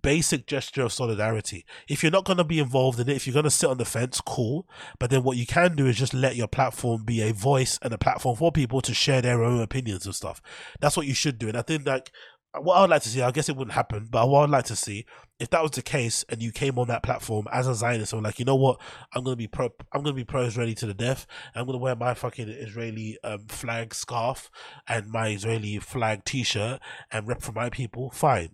basic 0.01 0.47
gesture 0.47 0.81
of 0.81 0.91
solidarity. 0.91 1.63
If 1.87 2.01
you're 2.01 2.11
not 2.11 2.25
going 2.25 2.37
to 2.37 2.43
be 2.43 2.57
involved 2.57 2.99
in 2.99 3.07
it, 3.07 3.15
if 3.15 3.27
you're 3.27 3.35
going 3.35 3.43
to 3.43 3.51
sit 3.51 3.69
on 3.69 3.77
the 3.77 3.85
fence, 3.85 4.19
cool. 4.19 4.67
But 4.97 5.11
then 5.11 5.23
what 5.23 5.37
you 5.37 5.45
can 5.45 5.75
do 5.75 5.85
is 5.85 5.95
just 5.95 6.13
let 6.13 6.35
your 6.35 6.47
platform 6.47 7.03
be 7.03 7.21
a 7.21 7.33
voice 7.33 7.77
and 7.83 7.93
a 7.93 7.97
platform 7.99 8.35
for 8.35 8.51
people 8.51 8.81
to 8.81 8.95
share 8.95 9.21
their 9.21 9.43
own 9.43 9.61
opinions 9.61 10.07
and 10.07 10.15
stuff. 10.15 10.41
That's 10.79 10.97
what 10.97 11.05
you 11.05 11.13
should 11.13 11.37
do. 11.37 11.49
And 11.49 11.57
I 11.57 11.61
think 11.61 11.85
like 11.85 12.11
what 12.61 12.77
I'd 12.77 12.89
like 12.89 13.03
to 13.03 13.09
see, 13.09 13.21
I 13.21 13.31
guess 13.31 13.49
it 13.49 13.55
wouldn't 13.55 13.73
happen, 13.73 14.07
but 14.09 14.27
what 14.29 14.43
I'd 14.43 14.49
like 14.49 14.65
to 14.65 14.75
see, 14.75 15.05
if 15.39 15.49
that 15.49 15.61
was 15.61 15.71
the 15.71 15.81
case 15.81 16.23
and 16.29 16.41
you 16.41 16.51
came 16.51 16.79
on 16.79 16.87
that 16.87 17.03
platform 17.03 17.47
as 17.51 17.67
a 17.67 17.75
Zionist, 17.75 18.13
or 18.13 18.21
like, 18.21 18.39
you 18.39 18.45
know 18.45 18.55
what, 18.55 18.79
I'm 19.13 19.23
gonna 19.23 19.35
be 19.35 19.47
pro, 19.47 19.69
I'm 19.91 20.03
gonna 20.03 20.13
be 20.13 20.23
pro-Israeli 20.23 20.75
to 20.75 20.85
the 20.85 20.93
death. 20.93 21.27
I'm 21.53 21.65
gonna 21.65 21.77
wear 21.77 21.95
my 21.95 22.13
fucking 22.13 22.49
Israeli 22.49 23.17
um, 23.23 23.47
flag 23.47 23.93
scarf 23.93 24.49
and 24.87 25.09
my 25.09 25.29
Israeli 25.29 25.79
flag 25.79 26.25
T-shirt 26.25 26.79
and 27.11 27.27
rep 27.27 27.41
for 27.41 27.51
my 27.51 27.69
people. 27.69 28.09
Fine, 28.11 28.51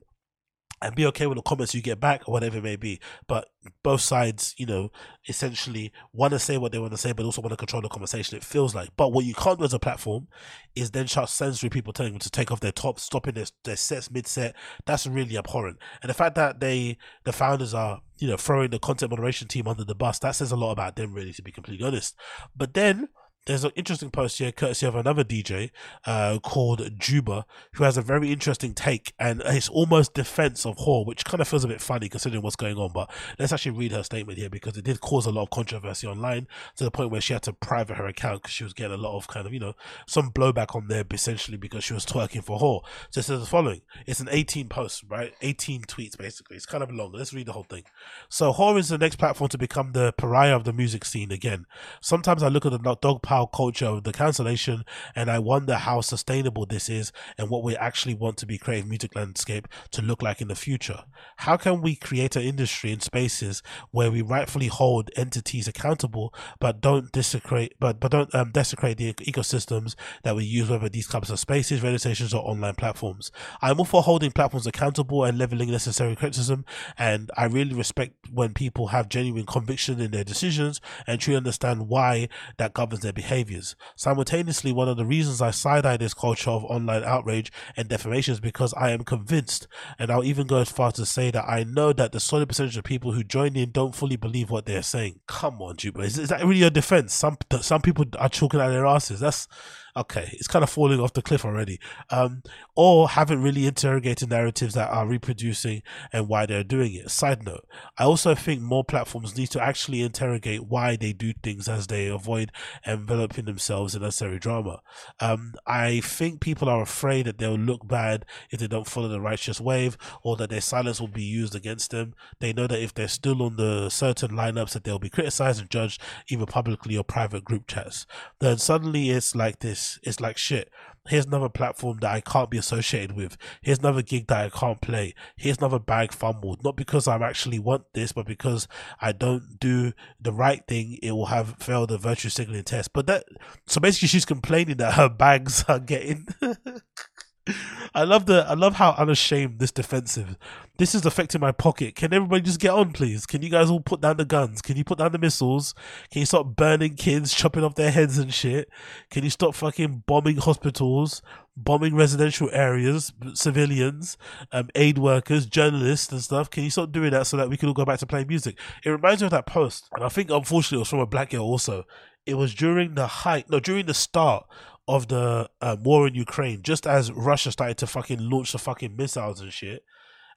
and 0.81 0.95
be 0.95 1.05
okay 1.05 1.27
with 1.27 1.35
the 1.35 1.41
comments 1.43 1.75
you 1.75 1.81
get 1.81 1.99
back 1.99 2.27
or 2.27 2.31
whatever 2.31 2.57
it 2.57 2.63
may 2.63 2.75
be. 2.75 2.99
But 3.27 3.47
both 3.83 4.01
sides, 4.01 4.55
you 4.57 4.65
know, 4.65 4.91
essentially 5.27 5.91
want 6.13 6.31
to 6.31 6.39
say 6.39 6.57
what 6.57 6.71
they 6.71 6.79
want 6.79 6.91
to 6.91 6.97
say, 6.97 7.11
but 7.11 7.25
also 7.25 7.41
want 7.41 7.51
to 7.51 7.57
control 7.57 7.81
the 7.81 7.89
conversation. 7.89 8.37
It 8.37 8.43
feels 8.43 8.73
like. 8.73 8.89
But 8.97 9.13
what 9.13 9.25
you 9.25 9.33
can't 9.33 9.59
do 9.59 9.65
as 9.65 9.73
a 9.73 9.79
platform 9.79 10.27
is 10.75 10.91
then 10.91 11.07
start 11.07 11.29
censoring 11.29 11.69
people, 11.69 11.93
telling 11.93 12.13
them 12.13 12.19
to 12.19 12.31
take 12.31 12.51
off 12.51 12.59
their 12.59 12.71
tops, 12.71 13.03
stopping 13.03 13.35
their, 13.35 13.45
their 13.63 13.75
sets 13.75 14.09
mid 14.09 14.25
set. 14.25 14.55
That's 14.85 15.05
really 15.05 15.37
abhorrent. 15.37 15.77
And 16.01 16.09
the 16.09 16.15
fact 16.15 16.35
that 16.35 16.59
they, 16.59 16.97
the 17.23 17.33
founders 17.33 17.73
are, 17.73 18.01
you 18.17 18.27
know, 18.27 18.37
throwing 18.37 18.71
the 18.71 18.79
content 18.79 19.11
moderation 19.11 19.47
team 19.47 19.67
under 19.67 19.83
the 19.83 19.95
bus, 19.95 20.19
that 20.19 20.31
says 20.31 20.51
a 20.51 20.55
lot 20.55 20.71
about 20.71 20.95
them, 20.95 21.13
really, 21.13 21.33
to 21.33 21.43
be 21.43 21.51
completely 21.51 21.85
honest. 21.85 22.15
But 22.55 22.73
then 22.73 23.09
there's 23.47 23.63
an 23.63 23.71
interesting 23.75 24.11
post 24.11 24.37
here, 24.37 24.51
courtesy 24.51 24.85
of 24.85 24.95
another 24.95 25.23
DJ 25.23 25.71
uh, 26.05 26.37
called 26.43 26.99
Juba, 26.99 27.45
who 27.73 27.83
has 27.83 27.97
a 27.97 28.01
very 28.01 28.31
interesting 28.31 28.73
take, 28.73 29.13
and 29.17 29.41
it's 29.45 29.67
almost 29.67 30.13
defense 30.13 30.63
of 30.63 30.77
HÖR, 30.77 31.05
which 31.07 31.25
kind 31.25 31.41
of 31.41 31.47
feels 31.47 31.63
a 31.63 31.67
bit 31.67 31.81
funny 31.81 32.07
considering 32.07 32.43
what's 32.43 32.55
going 32.55 32.77
on. 32.77 32.91
But 32.93 33.09
let's 33.39 33.51
actually 33.51 33.71
read 33.71 33.93
her 33.93 34.03
statement 34.03 34.37
here 34.37 34.49
because 34.49 34.77
it 34.77 34.85
did 34.85 35.01
cause 35.01 35.25
a 35.25 35.31
lot 35.31 35.43
of 35.43 35.49
controversy 35.49 36.05
online 36.05 36.47
to 36.75 36.83
the 36.83 36.91
point 36.91 37.09
where 37.09 37.21
she 37.21 37.33
had 37.33 37.41
to 37.43 37.53
private 37.53 37.97
her 37.97 38.05
account 38.05 38.43
because 38.43 38.53
she 38.53 38.63
was 38.63 38.73
getting 38.73 38.93
a 38.93 39.01
lot 39.01 39.17
of 39.17 39.27
kind 39.27 39.47
of 39.47 39.53
you 39.53 39.59
know 39.59 39.73
some 40.05 40.31
blowback 40.31 40.75
on 40.75 40.87
there 40.87 41.03
essentially 41.11 41.57
because 41.57 41.83
she 41.83 41.93
was 41.93 42.05
twerking 42.05 42.43
for 42.43 42.59
HÖR. 42.59 42.81
So 43.09 43.19
it 43.19 43.23
says 43.23 43.39
the 43.39 43.47
following: 43.47 43.81
It's 44.05 44.19
an 44.19 44.29
18 44.29 44.69
post, 44.69 45.03
right? 45.09 45.33
18 45.41 45.83
tweets 45.83 46.15
basically. 46.15 46.57
It's 46.57 46.67
kind 46.67 46.83
of 46.83 46.91
long. 46.91 47.11
Let's 47.13 47.33
read 47.33 47.47
the 47.47 47.53
whole 47.53 47.63
thing. 47.63 47.83
So 48.29 48.53
HÖR 48.53 48.77
is 48.77 48.89
the 48.89 48.99
next 48.99 49.15
platform 49.15 49.49
to 49.49 49.57
become 49.57 49.93
the 49.93 50.13
pariah 50.13 50.55
of 50.55 50.63
the 50.63 50.73
music 50.73 51.05
scene 51.05 51.31
again. 51.31 51.65
Sometimes 52.01 52.43
I 52.43 52.49
look 52.49 52.67
at 52.67 52.71
the 52.71 52.95
dog 53.01 53.23
how 53.31 53.45
culture 53.45 53.85
of 53.85 54.03
the 54.03 54.11
cancellation, 54.11 54.83
and 55.15 55.31
I 55.31 55.39
wonder 55.39 55.75
how 55.75 56.01
sustainable 56.01 56.65
this 56.65 56.89
is 56.89 57.13
and 57.37 57.49
what 57.49 57.63
we 57.63 57.77
actually 57.77 58.13
want 58.13 58.35
to 58.39 58.45
be 58.45 58.57
creative 58.57 58.89
music 58.89 59.15
landscape 59.15 59.69
to 59.91 60.01
look 60.01 60.21
like 60.21 60.41
in 60.41 60.49
the 60.49 60.55
future. 60.55 61.05
How 61.37 61.55
can 61.55 61.81
we 61.81 61.95
create 61.95 62.35
an 62.35 62.41
industry 62.41 62.91
in 62.91 62.99
spaces 62.99 63.63
where 63.91 64.11
we 64.11 64.21
rightfully 64.21 64.67
hold 64.67 65.11
entities 65.15 65.69
accountable, 65.69 66.33
but 66.59 66.81
don't 66.81 67.09
desecrate, 67.13 67.75
but 67.79 68.01
but 68.01 68.11
don't 68.11 68.35
um, 68.35 68.51
desecrate 68.51 68.97
the 68.97 69.13
ecosystems 69.13 69.95
that 70.23 70.35
we 70.35 70.43
use, 70.43 70.69
whether 70.69 70.89
these 70.89 71.07
types 71.07 71.29
of 71.29 71.39
spaces, 71.39 71.81
radio 71.81 71.95
stations, 71.95 72.33
or 72.33 72.43
online 72.43 72.75
platforms. 72.75 73.31
I'm 73.61 73.79
all 73.79 73.85
for 73.85 74.03
holding 74.03 74.31
platforms 74.31 74.67
accountable 74.67 75.23
and 75.23 75.37
leveling 75.37 75.71
necessary 75.71 76.17
criticism, 76.17 76.65
and 76.97 77.31
I 77.37 77.45
really 77.45 77.75
respect 77.75 78.13
when 78.29 78.53
people 78.53 78.87
have 78.87 79.07
genuine 79.07 79.45
conviction 79.45 80.01
in 80.01 80.11
their 80.11 80.25
decisions 80.25 80.81
and 81.07 81.17
truly 81.17 81.37
understand 81.37 81.87
why 81.87 82.27
that 82.57 82.73
governs 82.73 83.03
their 83.03 83.13
behaviors. 83.21 83.75
Simultaneously, 83.95 84.71
one 84.71 84.89
of 84.89 84.97
the 84.97 85.05
reasons 85.05 85.41
I 85.41 85.51
side 85.51 85.85
eye 85.85 85.97
this 85.97 86.15
culture 86.15 86.49
of 86.49 86.63
online 86.65 87.03
outrage 87.03 87.51
and 87.77 87.87
defamation 87.87 88.31
is 88.33 88.39
because 88.39 88.73
I 88.73 88.89
am 88.91 89.03
convinced, 89.03 89.67
and 89.99 90.09
I'll 90.09 90.23
even 90.23 90.47
go 90.47 90.57
as 90.57 90.71
far 90.71 90.91
to 90.93 91.05
say 91.05 91.29
that 91.29 91.45
I 91.47 91.63
know 91.63 91.93
that 91.93 92.13
the 92.13 92.19
solid 92.19 92.49
percentage 92.49 92.77
of 92.77 92.83
people 92.83 93.11
who 93.11 93.23
join 93.23 93.55
in 93.55 93.71
don't 93.71 93.93
fully 93.93 94.15
believe 94.15 94.49
what 94.49 94.65
they're 94.65 94.81
saying. 94.81 95.19
Come 95.27 95.61
on, 95.61 95.77
Juba, 95.77 96.01
is, 96.01 96.17
is 96.17 96.29
that 96.29 96.43
really 96.43 96.61
your 96.61 96.71
defense? 96.71 97.13
Some 97.13 97.37
some 97.61 97.81
people 97.81 98.05
are 98.17 98.29
choking 98.29 98.59
out 98.59 98.69
their 98.69 98.87
asses. 98.87 99.19
That's 99.19 99.47
okay, 99.95 100.29
it's 100.33 100.47
kind 100.47 100.63
of 100.63 100.69
falling 100.69 100.99
off 100.99 101.13
the 101.13 101.21
cliff 101.21 101.45
already. 101.45 101.79
Um, 102.09 102.43
or 102.75 103.09
haven't 103.09 103.41
really 103.41 103.65
interrogated 103.65 104.29
narratives 104.29 104.73
that 104.75 104.89
are 104.89 105.07
reproducing 105.07 105.83
and 106.13 106.27
why 106.27 106.45
they're 106.45 106.63
doing 106.63 106.93
it. 106.93 107.09
Side 107.09 107.43
note, 107.43 107.65
I 107.97 108.03
also 108.03 108.35
think 108.35 108.61
more 108.61 108.83
platforms 108.83 109.37
need 109.37 109.49
to 109.51 109.61
actually 109.61 110.01
interrogate 110.01 110.65
why 110.65 110.95
they 110.95 111.13
do 111.13 111.33
things 111.43 111.67
as 111.67 111.87
they 111.87 112.07
avoid 112.07 112.51
enveloping 112.85 113.45
themselves 113.45 113.95
in 113.95 114.01
unnecessary 114.01 114.39
drama. 114.39 114.81
Um, 115.19 115.53
I 115.65 116.01
think 116.01 116.41
people 116.41 116.69
are 116.69 116.81
afraid 116.81 117.25
that 117.25 117.37
they'll 117.37 117.55
look 117.55 117.87
bad 117.87 118.25
if 118.49 118.59
they 118.59 118.67
don't 118.67 118.87
follow 118.87 119.07
the 119.07 119.21
righteous 119.21 119.61
wave 119.61 119.97
or 120.23 120.35
that 120.37 120.49
their 120.49 120.61
silence 120.61 120.99
will 120.99 121.07
be 121.07 121.23
used 121.23 121.55
against 121.55 121.91
them. 121.91 122.13
They 122.39 122.51
know 122.53 122.67
that 122.67 122.81
if 122.81 122.93
they're 122.93 123.07
still 123.07 123.41
on 123.41 123.55
the 123.55 123.89
certain 123.89 124.31
lineups 124.31 124.71
that 124.73 124.83
they'll 124.83 124.99
be 124.99 125.09
criticized 125.09 125.61
and 125.61 125.69
judged 125.69 126.01
either 126.27 126.45
publicly 126.45 126.97
or 126.97 127.03
private 127.03 127.45
group 127.45 127.67
chats. 127.67 128.05
Then 128.39 128.57
suddenly 128.57 129.09
it's 129.09 129.35
like 129.35 129.59
this 129.59 129.80
it's 129.81 129.99
it's 130.03 130.19
like 130.19 130.37
shit. 130.37 130.69
Here's 131.07 131.25
another 131.25 131.49
platform 131.49 131.97
that 132.01 132.11
I 132.11 132.21
can't 132.21 132.51
be 132.51 132.59
associated 132.59 133.15
with. 133.15 133.35
Here's 133.61 133.79
another 133.79 134.03
gig 134.03 134.27
that 134.27 134.45
I 134.45 134.49
can't 134.49 134.79
play. 134.79 135.15
Here's 135.35 135.57
another 135.57 135.79
bag 135.79 136.13
fumbled. 136.13 136.63
Not 136.63 136.75
because 136.75 137.07
I 137.07 137.17
actually 137.17 137.57
want 137.57 137.85
this, 137.93 138.11
but 138.11 138.27
because 138.27 138.67
I 139.01 139.11
don't 139.11 139.57
do 139.59 139.93
the 140.19 140.31
right 140.31 140.61
thing, 140.67 140.99
it 141.01 141.13
will 141.13 141.25
have 141.25 141.55
failed 141.59 141.89
the 141.89 141.97
virtue 141.97 142.29
signaling 142.29 142.63
test. 142.63 142.93
But 142.93 143.07
that 143.07 143.25
so 143.65 143.81
basically 143.81 144.09
she's 144.09 144.25
complaining 144.25 144.77
that 144.77 144.93
her 144.93 145.09
bags 145.09 145.65
are 145.67 145.79
getting 145.79 146.27
I 147.95 148.03
love 148.03 148.27
the 148.27 148.45
I 148.47 148.53
love 148.53 148.75
how 148.75 148.91
unashamed 148.91 149.59
this 149.59 149.71
defensive. 149.71 150.37
This 150.81 150.95
is 150.95 151.05
affecting 151.05 151.39
my 151.39 151.51
pocket. 151.51 151.93
Can 151.93 152.11
everybody 152.11 152.41
just 152.41 152.59
get 152.59 152.71
on, 152.71 152.91
please? 152.91 153.27
Can 153.27 153.43
you 153.43 153.51
guys 153.51 153.69
all 153.69 153.81
put 153.81 154.01
down 154.01 154.17
the 154.17 154.25
guns? 154.25 154.63
Can 154.63 154.77
you 154.77 154.83
put 154.83 154.97
down 154.97 155.11
the 155.11 155.19
missiles? 155.19 155.75
Can 156.09 156.21
you 156.21 156.25
stop 156.25 156.55
burning 156.55 156.95
kids, 156.95 157.35
chopping 157.35 157.63
off 157.63 157.75
their 157.75 157.91
heads 157.91 158.17
and 158.17 158.33
shit? 158.33 158.67
Can 159.11 159.23
you 159.23 159.29
stop 159.29 159.53
fucking 159.53 160.05
bombing 160.07 160.37
hospitals, 160.37 161.21
bombing 161.55 161.93
residential 161.93 162.49
areas, 162.51 163.13
civilians, 163.35 164.17
um, 164.51 164.69
aid 164.73 164.97
workers, 164.97 165.45
journalists 165.45 166.11
and 166.11 166.23
stuff? 166.23 166.49
Can 166.49 166.63
you 166.63 166.71
stop 166.71 166.91
doing 166.91 167.11
that 167.11 167.27
so 167.27 167.37
that 167.37 167.47
we 167.47 167.57
can 167.57 167.67
all 167.67 167.75
go 167.75 167.85
back 167.85 167.99
to 167.99 168.07
playing 168.07 168.25
music? 168.25 168.57
It 168.83 168.89
reminds 168.89 169.21
me 169.21 169.27
of 169.27 169.31
that 169.33 169.45
post, 169.45 169.87
and 169.93 170.03
I 170.03 170.09
think 170.09 170.31
unfortunately 170.31 170.77
it 170.77 170.79
was 170.79 170.89
from 170.89 170.99
a 171.01 171.05
black 171.05 171.29
girl 171.29 171.43
also. 171.43 171.85
It 172.25 172.39
was 172.39 172.55
during 172.55 172.95
the 172.95 173.05
height, 173.05 173.51
no, 173.51 173.59
during 173.59 173.85
the 173.85 173.93
start 173.93 174.47
of 174.87 175.09
the 175.09 175.47
um, 175.61 175.83
war 175.83 176.07
in 176.07 176.15
Ukraine, 176.15 176.63
just 176.63 176.87
as 176.87 177.11
Russia 177.11 177.51
started 177.51 177.77
to 177.77 177.85
fucking 177.85 178.17
launch 178.31 178.53
the 178.53 178.57
fucking 178.57 178.95
missiles 178.95 179.41
and 179.41 179.53
shit 179.53 179.83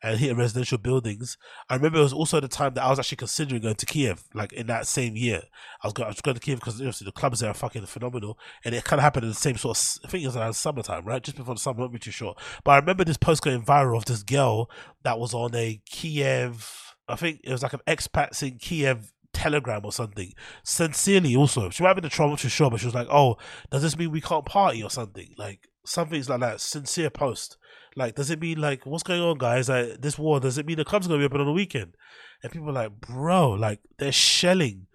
and 0.05 0.21
hit 0.21 0.37
residential 0.37 0.77
buildings. 0.77 1.39
I 1.71 1.77
remember 1.77 1.99
it 1.99 2.03
was 2.03 2.13
also 2.13 2.39
the 2.39 2.47
time 2.47 2.75
that 2.75 2.85
I 2.85 2.91
was 2.91 2.99
actually 2.99 3.17
considering 3.17 3.63
going 3.63 3.77
to 3.77 3.87
Kiev, 3.87 4.25
like 4.35 4.53
in 4.53 4.67
that 4.67 4.87
same 4.87 5.17
year. 5.17 5.41
I 5.83 5.87
was 5.87 5.95
going, 5.95 6.05
I 6.05 6.11
was 6.11 6.21
going 6.21 6.35
to 6.35 6.41
Kiev 6.41 6.61
because 6.61 6.75
obviously 6.75 7.07
the 7.07 7.13
clubs 7.13 7.41
there 7.41 7.51
are 7.51 7.55
fucking 7.55 7.87
phenomenal, 7.87 8.39
and 8.67 8.75
it 8.75 8.85
kind 8.85 9.01
of 9.01 9.03
happened 9.03 9.25
in 9.25 9.31
the 9.31 9.35
same 9.35 9.57
sort 9.57 9.79
of. 9.79 9.99
I 10.05 10.09
think 10.09 10.23
it 10.23 10.27
was 10.27 10.37
around 10.37 10.53
summertime, 10.53 11.07
right? 11.07 11.23
Just 11.23 11.39
before 11.39 11.55
the 11.55 11.61
summer. 11.61 11.81
Not 11.81 12.01
too 12.01 12.11
sure, 12.11 12.35
but 12.65 12.73
I 12.73 12.77
remember 12.77 13.05
this 13.05 13.17
post 13.17 13.43
going 13.43 13.65
viral 13.65 13.97
of 13.97 14.05
this 14.05 14.23
girl 14.23 14.71
that 15.05 15.19
was 15.19 15.33
on 15.33 15.55
a 15.55 15.81
Kiev. 15.87 16.95
I 17.09 17.17
think 17.17 17.41
it 17.43 17.51
was 17.51 17.63
like 17.63 17.73
an 17.73 17.81
expat 17.87 18.43
in 18.43 18.59
Kiev 18.59 19.11
telegram 19.33 19.85
or 19.85 19.93
something. 19.93 20.35
Sincerely, 20.63 21.35
also, 21.35 21.71
she 21.71 21.83
might 21.83 21.91
have 21.91 21.97
been 21.97 22.05
in 22.05 22.11
trouble 22.11 22.37
to 22.37 22.49
sure, 22.51 22.71
but 22.71 22.81
she 22.81 22.87
was 22.87 22.95
like, 22.95 23.09
"Oh, 23.11 23.39
does 23.71 23.83
this 23.83 23.97
mean 23.97 24.11
we 24.11 24.21
can't 24.21 24.45
party 24.45 24.83
or 24.83 24.91
something?" 24.91 25.35
Like 25.39 25.69
something's 25.87 26.29
like 26.29 26.41
that. 26.41 26.61
Sincere 26.61 27.11
post. 27.11 27.57
Like, 27.97 28.15
does 28.15 28.31
it 28.31 28.41
mean 28.41 28.61
like 28.61 28.87
what's 28.87 29.03
going 29.03 29.21
on, 29.21 29.39
guys? 29.39 29.69
Like 29.69 30.01
this 30.01 30.19
war, 30.19 30.41
does 30.41 30.59
it 30.59 30.67
mean 30.67 30.77
the 30.77 30.85
club's 30.85 31.07
gonna 31.07 31.19
be 31.19 31.25
open 31.25 31.41
on 31.41 31.47
the 31.47 31.53
weekend? 31.53 31.95
And 32.43 32.53
people 32.53 32.69
are 32.71 32.73
like, 32.73 33.01
bro, 33.01 33.51
like 33.51 33.81
they're 33.99 34.13
shelling, 34.13 34.87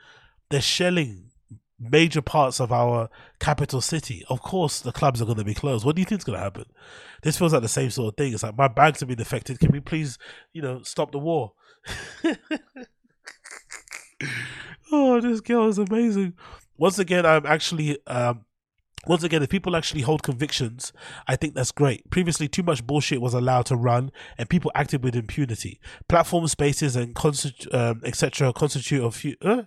they're 0.49 0.61
shelling 0.61 1.29
major 1.79 2.21
parts 2.21 2.59
of 2.59 2.71
our 2.71 3.09
capital 3.39 3.81
city. 3.81 4.23
Of 4.29 4.41
course, 4.41 4.81
the 4.81 4.91
clubs 4.91 5.21
are 5.21 5.25
going 5.25 5.37
to 5.37 5.43
be 5.43 5.53
closed. 5.53 5.85
What 5.85 5.95
do 5.95 6.01
you 6.01 6.05
think 6.05 6.19
is 6.19 6.25
going 6.25 6.37
to 6.37 6.43
happen? 6.43 6.65
This 7.23 7.37
feels 7.37 7.53
like 7.53 7.61
the 7.61 7.67
same 7.67 7.89
sort 7.89 8.13
of 8.13 8.17
thing. 8.17 8.33
It's 8.33 8.43
like 8.43 8.57
my 8.57 8.67
bags 8.67 8.99
have 8.99 9.09
been 9.09 9.21
affected. 9.21 9.59
Can 9.59 9.71
we 9.71 9.79
please, 9.79 10.17
you 10.53 10.61
know, 10.61 10.81
stop 10.83 11.11
the 11.11 11.19
war? 11.19 11.53
oh, 14.91 15.21
this 15.21 15.41
girl 15.41 15.69
is 15.69 15.77
amazing. 15.77 16.33
Once 16.77 16.99
again, 16.99 17.25
I'm 17.25 17.45
actually 17.45 17.97
um, 18.07 18.45
once 19.07 19.23
again, 19.23 19.41
if 19.41 19.49
people 19.49 19.75
actually 19.75 20.01
hold 20.01 20.23
convictions, 20.23 20.91
I 21.27 21.35
think 21.35 21.53
that's 21.53 21.71
great. 21.71 22.09
Previously, 22.09 22.47
too 22.47 22.63
much 22.63 22.85
bullshit 22.85 23.21
was 23.21 23.33
allowed 23.33 23.65
to 23.67 23.75
run, 23.75 24.11
and 24.37 24.49
people 24.49 24.71
acted 24.75 25.03
with 25.03 25.15
impunity. 25.15 25.79
Platform 26.07 26.47
spaces 26.47 26.95
and 26.95 27.17
um, 27.71 28.01
etc. 28.03 28.53
constitute 28.53 29.03
of 29.03 29.23
uh, 29.41 29.63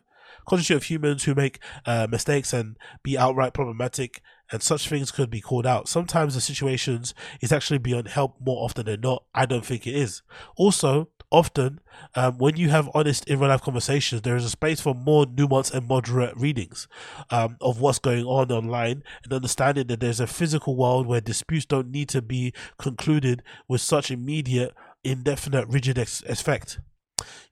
constitute 0.47 0.77
of 0.77 0.85
humans 0.85 1.25
who 1.25 1.35
make 1.35 1.59
uh, 1.87 2.07
mistakes 2.11 2.53
and 2.53 2.77
be 3.03 3.17
outright 3.17 3.55
problematic, 3.55 4.21
and 4.51 4.63
such 4.63 4.89
things 4.89 5.11
could 5.11 5.31
be 5.31 5.41
called 5.41 5.67
out. 5.67 5.89
Sometimes 5.89 6.35
the 6.35 6.41
situations 6.41 7.15
is 7.41 7.53
actually 7.53 7.79
beyond 7.79 8.09
help 8.09 8.37
more 8.41 8.65
often 8.65 8.87
than 8.87 9.01
not. 9.01 9.25
I 9.35 9.47
don't 9.47 9.65
think 9.65 9.87
it 9.87 9.95
is. 9.95 10.23
Also, 10.57 11.09
often 11.33 11.81
um, 12.15 12.39
when 12.39 12.57
you 12.57 12.69
have 12.69 12.89
honest 12.95 13.27
in 13.29 13.41
real 13.41 13.49
life 13.49 13.63
conversations, 13.63 14.23
there 14.23 14.37
is 14.37 14.45
a 14.45 14.51
space 14.51 14.81
for 14.81 14.95
more 14.95 15.25
nuanced 15.25 15.73
and 15.73 15.89
moderate 15.89 16.37
readings 16.37 16.87
um, 17.31 17.57
of 17.61 17.81
what's 17.81 17.99
going 17.99 18.25
on 18.25 18.53
online 18.53 19.03
and 19.25 19.33
understanding 19.33 19.87
that 19.89 20.01
there's 20.01 20.21
a 20.21 20.27
physical 20.27 20.77
world 20.77 21.07
where 21.07 21.21
disputes 21.21 21.65
don't 21.65 21.91
need 21.91 22.09
to 22.11 22.23
be 22.23 22.53
concluded 22.79 23.43
with 23.67 23.81
such 23.81 24.11
immediate, 24.11 24.75
indefinite, 25.03 25.67
rigid 25.69 25.99
ex- 25.99 26.23
effect. 26.25 26.79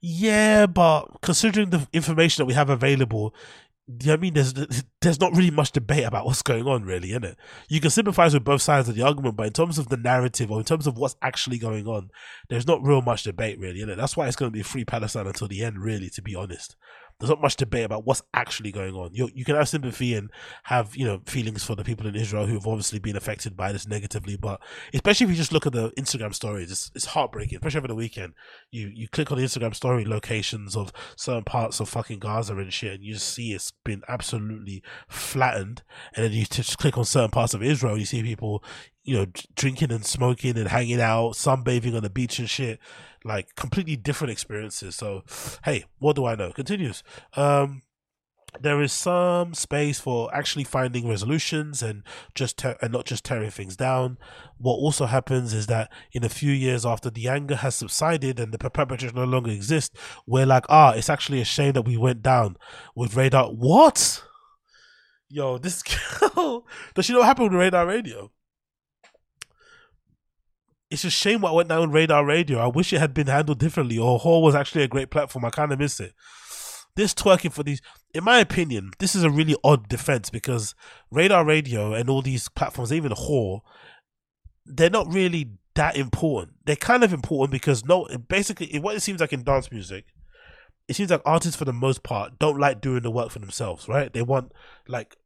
Yeah, 0.01 0.67
but 0.67 1.07
considering 1.23 1.71
the 1.71 1.87
information 1.93 2.43
that 2.43 2.47
we 2.47 2.55
have 2.55 2.71
available, 2.71 3.35
I 4.07 4.17
mean, 4.17 4.35
there's 4.35 4.55
there's 5.01 5.21
not 5.21 5.33
really 5.33 5.51
much 5.51 5.73
debate 5.73 6.05
about 6.05 6.27
what's 6.27 6.43
going 6.43 6.67
on, 6.67 6.85
really, 6.85 7.13
in 7.13 7.25
it. 7.25 7.37
You 7.69 7.81
can 7.81 7.91
sympathize 7.91 8.35
with 8.35 8.45
both 8.45 8.63
sides 8.63 8.89
of 8.89 8.95
the 8.95 9.03
argument, 9.03 9.37
but 9.37 9.47
in 9.47 9.53
terms 9.53 9.79
of 9.79 9.89
the 9.89 9.97
narrative 9.97 10.51
or 10.51 10.59
in 10.59 10.65
terms 10.65 10.87
of 10.87 10.97
what's 10.99 11.17
actually 11.23 11.59
going 11.59 11.87
on, 11.87 12.11
there's 12.49 12.67
not 12.67 12.83
real 12.83 13.03
much 13.03 13.25
debate, 13.25 13.59
really, 13.59 13.81
in 13.81 13.89
it. 13.89 13.97
That's 13.97 14.17
why 14.17 14.27
it's 14.27 14.37
going 14.37 14.51
to 14.53 14.57
be 14.57 14.63
free 14.63 14.85
Palestine 14.85 15.27
until 15.27 15.49
the 15.49 15.65
end, 15.65 15.79
really, 15.79 16.11
to 16.11 16.23
be 16.23 16.35
honest 16.35 16.77
there's 17.21 17.31
not 17.31 17.43
much 17.43 17.57
debate 17.57 17.85
about 17.85 18.07
what's 18.07 18.23
actually 18.33 18.73
going 18.73 18.95
on. 18.95 19.11
You 19.13 19.31
you 19.35 19.45
can 19.45 19.55
have 19.55 19.69
sympathy 19.69 20.15
and 20.15 20.31
have 20.65 20.97
you 20.97 21.05
know 21.05 21.21
feelings 21.27 21.63
for 21.63 21.77
the 21.77 21.85
people 21.85 22.07
in 22.07 22.17
Israel 22.17 22.47
who 22.47 22.55
have 22.55 22.67
obviously 22.67 22.99
been 22.99 23.17
affected 23.17 23.57
by 23.57 23.73
this 23.73 23.87
negatively, 23.87 24.37
but 24.37 24.61
especially 24.95 25.25
if 25.25 25.31
you 25.31 25.37
just 25.37 25.53
look 25.53 25.67
at 25.67 25.73
the 25.73 25.91
Instagram 25.91 26.35
stories, 26.35 26.71
it's, 26.71 26.91
it's 26.95 27.05
heartbreaking. 27.07 27.57
Especially 27.57 27.79
over 27.79 27.89
the 27.89 27.95
weekend, 27.95 28.33
you 28.71 28.91
you 28.93 29.07
click 29.07 29.31
on 29.31 29.39
the 29.39 29.45
Instagram 29.45 29.75
story 29.75 30.05
locations 30.05 30.75
of 30.75 30.93
certain 31.15 31.45
parts 31.45 31.79
of 31.79 31.89
fucking 31.91 32.21
Gaza 32.21 32.57
and 32.57 32.73
shit, 32.73 32.95
and 32.95 33.05
you 33.05 33.17
see 33.17 33.53
it's 33.53 33.73
been 33.85 34.03
absolutely 34.09 34.83
flattened. 35.09 35.83
And 36.15 36.25
then 36.25 36.33
you 36.33 36.47
just 36.47 36.79
click 36.79 36.97
on 36.97 37.05
certain 37.05 37.31
parts 37.31 37.53
of 37.53 37.63
Israel, 37.63 37.99
you 37.99 38.07
see 38.07 38.23
people 38.23 38.65
you 39.05 39.17
know 39.17 39.27
drinking 39.55 39.93
and 39.93 40.07
smoking 40.07 40.57
and 40.57 40.69
hanging 40.69 41.01
out, 41.01 41.33
sunbathing 41.33 41.95
on 41.95 42.03
the 42.03 42.11
beach 42.11 42.39
and 42.39 42.49
shit 42.49 42.81
like 43.25 43.55
completely 43.55 43.97
different 43.97 44.33
experiences. 44.33 44.97
So, 44.97 45.25
hey, 45.65 45.85
what 45.99 46.17
do 46.17 46.27
I 46.27 46.35
know? 46.35 46.53
Continues. 46.53 47.03
Um, 47.37 47.83
there 48.59 48.83
is 48.83 48.93
some 48.93 49.55
space 49.55 50.01
for 50.01 50.35
actually 50.35 50.65
finding 50.65 51.09
resolutions 51.09 51.83
and 51.83 52.03
just 52.35 52.59
te- 52.59 52.75
and 52.83 52.93
not 52.93 53.05
just 53.05 53.25
tearing 53.25 53.51
things 53.51 53.77
down. 53.77 54.19
What 54.59 54.75
also 54.75 55.07
happens 55.07 55.55
is 55.55 55.67
that 55.69 55.93
in 56.13 56.25
a 56.25 56.29
few 56.29 56.53
years 56.53 56.85
after 56.85 57.11
the 57.11 57.29
anger 57.29 57.57
has 57.57 57.77
subsided 57.77 58.41
and 58.41 58.53
the 58.53 58.59
perpetrators 58.59 59.15
no 59.15 59.25
longer 59.25 59.51
exist, 59.51 59.97
we're 60.27 60.47
like, 60.47 60.65
ah, 60.69 60.93
it's 60.93 61.11
actually 61.11 61.41
a 61.41 61.45
shame 61.45 61.73
that 61.75 61.83
we 61.83 61.97
went 61.97 62.23
down 62.23 62.57
with 62.95 63.17
radar. 63.17 63.51
What? 63.51 64.23
Yo, 65.29 65.59
this 65.59 65.83
girl 65.83 66.67
does 66.95 67.05
she 67.05 67.13
know 67.13 67.21
what 67.21 67.27
happened 67.27 67.51
with 67.51 67.61
radar 67.61 67.87
radio? 67.87 68.33
It's 70.91 71.05
a 71.05 71.11
shame 71.11 71.41
what 71.41 71.55
went 71.55 71.69
down 71.69 71.83
on 71.83 71.91
Radar 71.93 72.25
Radio. 72.25 72.59
I 72.59 72.67
wish 72.67 72.93
it 72.93 72.99
had 72.99 73.15
been 73.15 73.29
handled 73.29 73.61
differently, 73.61 73.97
or 73.97 74.19
HÖR 74.19 74.43
was 74.43 74.57
actually 74.57 74.83
a 74.83 74.89
great 74.89 75.11
platform. 75.11 75.45
I 75.45 75.51
kind 75.51 75.73
of 75.73 75.79
miss 75.79 76.01
it. 76.01 76.13
this 76.97 77.15
twerking 77.15 77.53
for 77.53 77.63
these, 77.63 77.81
in 78.13 78.25
my 78.25 78.39
opinion, 78.39 78.91
this 78.99 79.15
is 79.15 79.23
a 79.23 79.31
really 79.31 79.57
odd 79.63 79.89
defense 79.89 80.31
because 80.31 80.75
Radar 81.11 81.45
Radio 81.45 81.95
and 81.95 82.11
all 82.11 82.23
these 82.23 82.49
platforms, 82.49 82.93
even 82.93 83.13
HÖR, 83.13 83.61
they're 84.67 84.91
not 84.91 85.13
really 85.13 85.51
that 85.75 85.97
important. 85.97 86.55
They're 86.65 86.77
kind 86.77 87.05
of 87.05 87.13
important 87.13 87.53
because 87.53 87.85
no, 87.85 88.09
basically, 88.29 88.79
what 88.81 88.97
it 88.97 89.01
seems 89.01 89.21
like 89.21 89.33
in 89.33 89.45
dance 89.45 89.71
music, 89.71 90.07
it 90.89 90.97
seems 90.97 91.11
like 91.11 91.23
artists 91.25 91.57
for 91.57 91.65
the 91.65 91.73
most 91.73 92.03
part 92.03 92.39
don't 92.41 92.59
like 92.59 92.81
doing 92.81 93.03
the 93.03 93.11
work 93.11 93.31
for 93.31 93.39
themselves, 93.39 93.89
right? 93.89 94.13
They 94.13 94.23
want 94.23 94.51
like, 94.89 95.17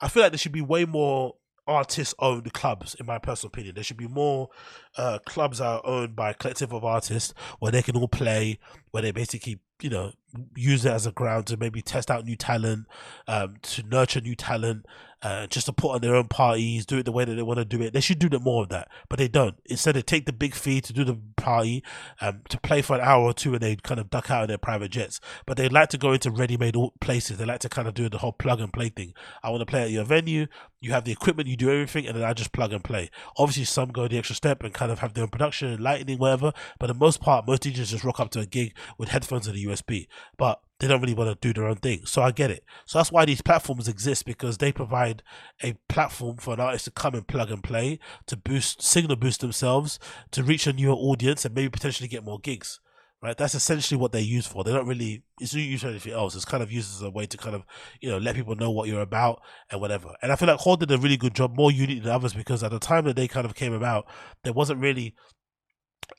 I 0.00 0.06
feel 0.06 0.22
like 0.22 0.30
there 0.30 0.38
should 0.38 0.52
be 0.52 0.60
way 0.60 0.84
more 0.84 1.34
artist 1.68 2.14
owned 2.18 2.52
clubs 2.52 2.94
in 2.94 3.06
my 3.06 3.18
personal 3.18 3.48
opinion. 3.48 3.74
There 3.74 3.84
should 3.84 3.96
be 3.96 4.08
more 4.08 4.48
uh, 4.96 5.18
clubs 5.26 5.58
that 5.58 5.66
are 5.66 5.82
owned 5.84 6.16
by 6.16 6.30
a 6.30 6.34
collective 6.34 6.72
of 6.72 6.84
artists 6.84 7.34
where 7.60 7.70
they 7.70 7.82
can 7.82 7.96
all 7.96 8.08
play 8.08 8.58
where 8.90 9.02
they 9.02 9.12
basically 9.12 9.60
you 9.80 9.90
know 9.90 10.12
use 10.56 10.84
it 10.84 10.92
as 10.92 11.06
a 11.06 11.12
ground 11.12 11.46
to 11.46 11.56
maybe 11.56 11.82
test 11.82 12.10
out 12.10 12.24
new 12.24 12.36
talent 12.36 12.86
um, 13.26 13.56
to 13.62 13.82
nurture 13.82 14.20
new 14.20 14.34
talent 14.34 14.86
uh, 15.22 15.46
just 15.48 15.66
to 15.66 15.72
put 15.72 15.90
on 15.94 16.00
their 16.00 16.14
own 16.14 16.28
parties, 16.28 16.86
do 16.86 16.98
it 16.98 17.04
the 17.04 17.12
way 17.12 17.24
that 17.24 17.34
they 17.34 17.42
want 17.42 17.58
to 17.58 17.64
do 17.64 17.82
it. 17.82 17.92
They 17.92 18.00
should 18.00 18.18
do 18.18 18.28
more 18.38 18.62
of 18.62 18.68
that, 18.68 18.88
but 19.08 19.18
they 19.18 19.28
don't. 19.28 19.56
Instead, 19.66 19.96
they 19.96 20.02
take 20.02 20.26
the 20.26 20.32
big 20.32 20.54
fee 20.54 20.80
to 20.80 20.92
do 20.92 21.04
the 21.04 21.18
party, 21.36 21.82
um, 22.20 22.42
to 22.48 22.60
play 22.60 22.82
for 22.82 22.96
an 22.96 23.02
hour 23.02 23.24
or 23.24 23.34
two, 23.34 23.52
and 23.54 23.60
they 23.60 23.76
kind 23.76 23.98
of 23.98 24.10
duck 24.10 24.30
out 24.30 24.44
in 24.44 24.48
their 24.48 24.58
private 24.58 24.90
jets. 24.90 25.20
But 25.44 25.56
they 25.56 25.68
like 25.68 25.88
to 25.90 25.98
go 25.98 26.12
into 26.12 26.30
ready-made 26.30 26.76
places. 27.00 27.38
They 27.38 27.44
like 27.44 27.60
to 27.60 27.68
kind 27.68 27.88
of 27.88 27.94
do 27.94 28.08
the 28.08 28.18
whole 28.18 28.32
plug 28.32 28.60
and 28.60 28.72
play 28.72 28.90
thing. 28.90 29.12
I 29.42 29.50
want 29.50 29.60
to 29.60 29.66
play 29.66 29.82
at 29.82 29.90
your 29.90 30.04
venue. 30.04 30.46
You 30.80 30.92
have 30.92 31.04
the 31.04 31.10
equipment, 31.10 31.48
you 31.48 31.56
do 31.56 31.70
everything, 31.70 32.06
and 32.06 32.16
then 32.16 32.22
I 32.22 32.32
just 32.32 32.52
plug 32.52 32.72
and 32.72 32.84
play. 32.84 33.10
Obviously, 33.36 33.64
some 33.64 33.88
go 33.88 34.06
the 34.06 34.18
extra 34.18 34.36
step 34.36 34.62
and 34.62 34.72
kind 34.72 34.92
of 34.92 35.00
have 35.00 35.14
their 35.14 35.24
own 35.24 35.30
production 35.30 35.82
lighting, 35.82 36.18
whatever. 36.18 36.52
But 36.78 36.86
the 36.86 36.94
most 36.94 37.20
part, 37.20 37.48
most 37.48 37.62
DJs 37.64 37.88
just 37.88 38.04
rock 38.04 38.20
up 38.20 38.30
to 38.30 38.40
a 38.40 38.46
gig 38.46 38.74
with 38.96 39.08
headphones 39.08 39.48
and 39.48 39.56
a 39.56 39.60
USB. 39.60 40.06
But 40.36 40.60
they 40.78 40.86
don't 40.86 41.00
really 41.00 41.14
want 41.14 41.28
to 41.28 41.48
do 41.48 41.52
their 41.52 41.68
own 41.68 41.76
thing. 41.76 42.06
So 42.06 42.22
I 42.22 42.30
get 42.30 42.50
it. 42.50 42.64
So 42.86 42.98
that's 42.98 43.10
why 43.10 43.24
these 43.24 43.42
platforms 43.42 43.88
exist 43.88 44.24
because 44.24 44.58
they 44.58 44.70
provide 44.70 45.22
a 45.62 45.74
platform 45.88 46.36
for 46.36 46.54
an 46.54 46.60
artist 46.60 46.84
to 46.84 46.90
come 46.92 47.14
and 47.14 47.26
plug 47.26 47.50
and 47.50 47.62
play, 47.62 47.98
to 48.26 48.36
boost, 48.36 48.82
signal 48.82 49.16
boost 49.16 49.40
themselves, 49.40 49.98
to 50.30 50.44
reach 50.44 50.66
a 50.66 50.72
newer 50.72 50.94
audience 50.94 51.44
and 51.44 51.54
maybe 51.54 51.68
potentially 51.68 52.08
get 52.08 52.24
more 52.24 52.38
gigs. 52.38 52.80
Right, 53.20 53.36
that's 53.36 53.56
essentially 53.56 54.00
what 54.00 54.12
they're 54.12 54.20
used 54.20 54.48
for. 54.48 54.62
They're 54.62 54.74
not 54.74 54.86
really 54.86 55.24
it's 55.40 55.52
not 55.52 55.60
used 55.60 55.82
for 55.82 55.88
anything 55.88 56.12
else. 56.12 56.36
It's 56.36 56.44
kind 56.44 56.62
of 56.62 56.70
used 56.70 56.94
as 56.94 57.02
a 57.02 57.10
way 57.10 57.26
to 57.26 57.36
kind 57.36 57.56
of 57.56 57.64
you 58.00 58.08
know 58.08 58.18
let 58.18 58.36
people 58.36 58.54
know 58.54 58.70
what 58.70 58.88
you're 58.88 59.00
about 59.00 59.42
and 59.72 59.80
whatever. 59.80 60.14
And 60.22 60.30
I 60.30 60.36
feel 60.36 60.46
like 60.46 60.60
HÖR 60.60 60.78
did 60.78 60.92
a 60.92 60.98
really 60.98 61.16
good 61.16 61.34
job, 61.34 61.56
more 61.56 61.72
unique 61.72 62.04
than 62.04 62.12
others, 62.12 62.32
because 62.32 62.62
at 62.62 62.70
the 62.70 62.78
time 62.78 63.06
that 63.06 63.16
they 63.16 63.26
kind 63.26 63.44
of 63.44 63.56
came 63.56 63.72
about, 63.72 64.06
there 64.44 64.52
wasn't 64.52 64.78
really 64.78 65.16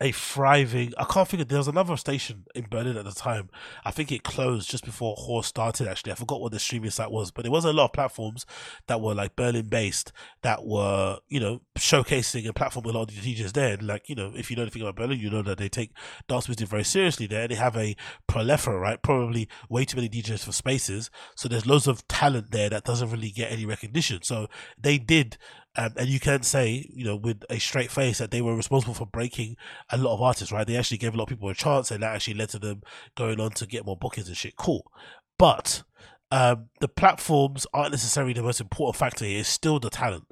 a 0.02 0.12
thriving. 0.12 0.94
I 0.98 1.06
can't 1.06 1.32
of. 1.34 1.48
There 1.48 1.58
was 1.58 1.68
another 1.68 1.98
station 1.98 2.46
in 2.56 2.68
Berlin 2.70 2.98
at 2.98 3.06
the 3.06 3.12
time. 3.12 3.50
I 3.84 3.92
think 3.92 4.12
it 4.12 4.24
closed 4.24 4.70
just 4.70 4.86
before 4.86 5.16
HÖR's 5.16 5.48
started. 5.48 5.88
Actually, 5.88 6.14
I 6.14 6.16
forgot 6.16 6.42
what 6.42 6.52
the 6.52 6.60
streaming 6.60 6.92
site 6.92 7.12
was, 7.12 7.32
but 7.32 7.44
there 7.44 7.52
was 7.52 7.66
a 7.66 7.74
lot 7.74 7.86
of 7.86 7.94
platforms 7.94 8.46
that 8.88 9.02
were 9.02 9.14
like 9.14 9.36
Berlin 9.36 9.68
based 9.68 10.12
that 10.42 10.66
were 10.66 11.20
you 11.28 11.40
know 11.40 11.62
showcasing 11.78 12.48
a 12.48 12.54
platform 12.54 12.86
with 12.86 12.96
a 12.96 12.98
lot 12.98 13.10
of 13.10 13.22
the 13.22 13.36
DJs 13.36 13.54
there. 13.54 13.74
And 13.74 13.84
like 13.88 14.10
you 14.10 14.16
know, 14.16 14.32
if 14.36 14.50
you 14.50 14.56
know 14.56 14.64
anything 14.64 14.82
about 14.82 14.96
Berlin, 14.96 15.20
you 15.20 15.30
know 15.30 15.42
that 15.42 15.58
they 15.58 15.70
take 15.70 15.92
dance 16.28 16.48
music 16.48 16.68
very 16.68 16.84
seriously 16.84 17.28
there. 17.28 17.48
They 17.48 17.56
have 17.56 17.76
a 17.76 17.96
proliferate, 18.30 18.80
right? 18.80 19.02
Probably 19.02 19.50
way 19.70 19.86
too 19.86 19.98
many 19.98 20.10
DJs 20.10 20.46
for 20.46 20.52
spaces. 20.52 21.10
So 21.36 21.50
there's 21.50 21.66
loads 21.66 21.88
of 21.88 22.08
talent 22.08 22.52
there 22.52 22.70
that 22.70 22.84
doesn't 22.84 23.10
really 23.10 23.32
get 23.32 23.52
any 23.52 23.66
recognition. 23.66 24.22
So 24.24 24.48
they 24.80 24.98
did 24.98 25.38
um, 25.76 25.94
and 25.98 26.10
you 26.10 26.20
can 26.20 26.44
say, 26.44 26.90
you 26.94 27.06
know, 27.06 27.16
with 27.16 27.44
a 27.50 27.60
straight 27.60 27.92
face 27.92 28.18
that 28.18 28.32
they 28.32 28.42
were 28.42 28.56
responsible 28.56 28.94
for 28.94 29.06
breaking 29.06 29.56
a 29.92 29.98
lot 29.98 30.14
of 30.14 30.22
artists, 30.22 30.52
right? 30.52 30.66
They 30.66 30.76
actually 30.76 30.98
gave 30.98 31.14
a 31.14 31.18
lot 31.18 31.24
of 31.24 31.30
people 31.30 31.50
a 31.50 31.54
chance 31.54 31.92
and 31.92 32.02
that 32.02 32.16
actually 32.16 32.34
led 32.36 32.50
to 32.50 32.60
them 32.60 32.82
going 33.16 33.40
on 33.40 33.52
to 33.52 33.66
get 33.66 33.86
more 33.86 33.98
bookings 33.98 34.28
and 34.28 34.38
shit. 34.38 34.56
Cool. 34.56 34.92
But 35.38 35.84
um, 36.32 36.70
the 36.80 36.88
platforms 36.88 37.68
aren't 37.74 37.92
necessarily 37.92 38.34
the 38.34 38.44
most 38.44 38.60
important 38.60 38.98
factor 38.98 39.26
here. 39.26 39.40
It's 39.40 39.50
still 39.50 39.80
the 39.80 39.90
talent. 39.90 40.26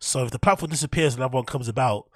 So 0.00 0.24
if 0.24 0.32
the 0.32 0.38
platform 0.38 0.70
disappears 0.70 1.14
and 1.14 1.22
another 1.22 1.36
one 1.36 1.44
comes 1.44 1.68
about, 1.68 2.06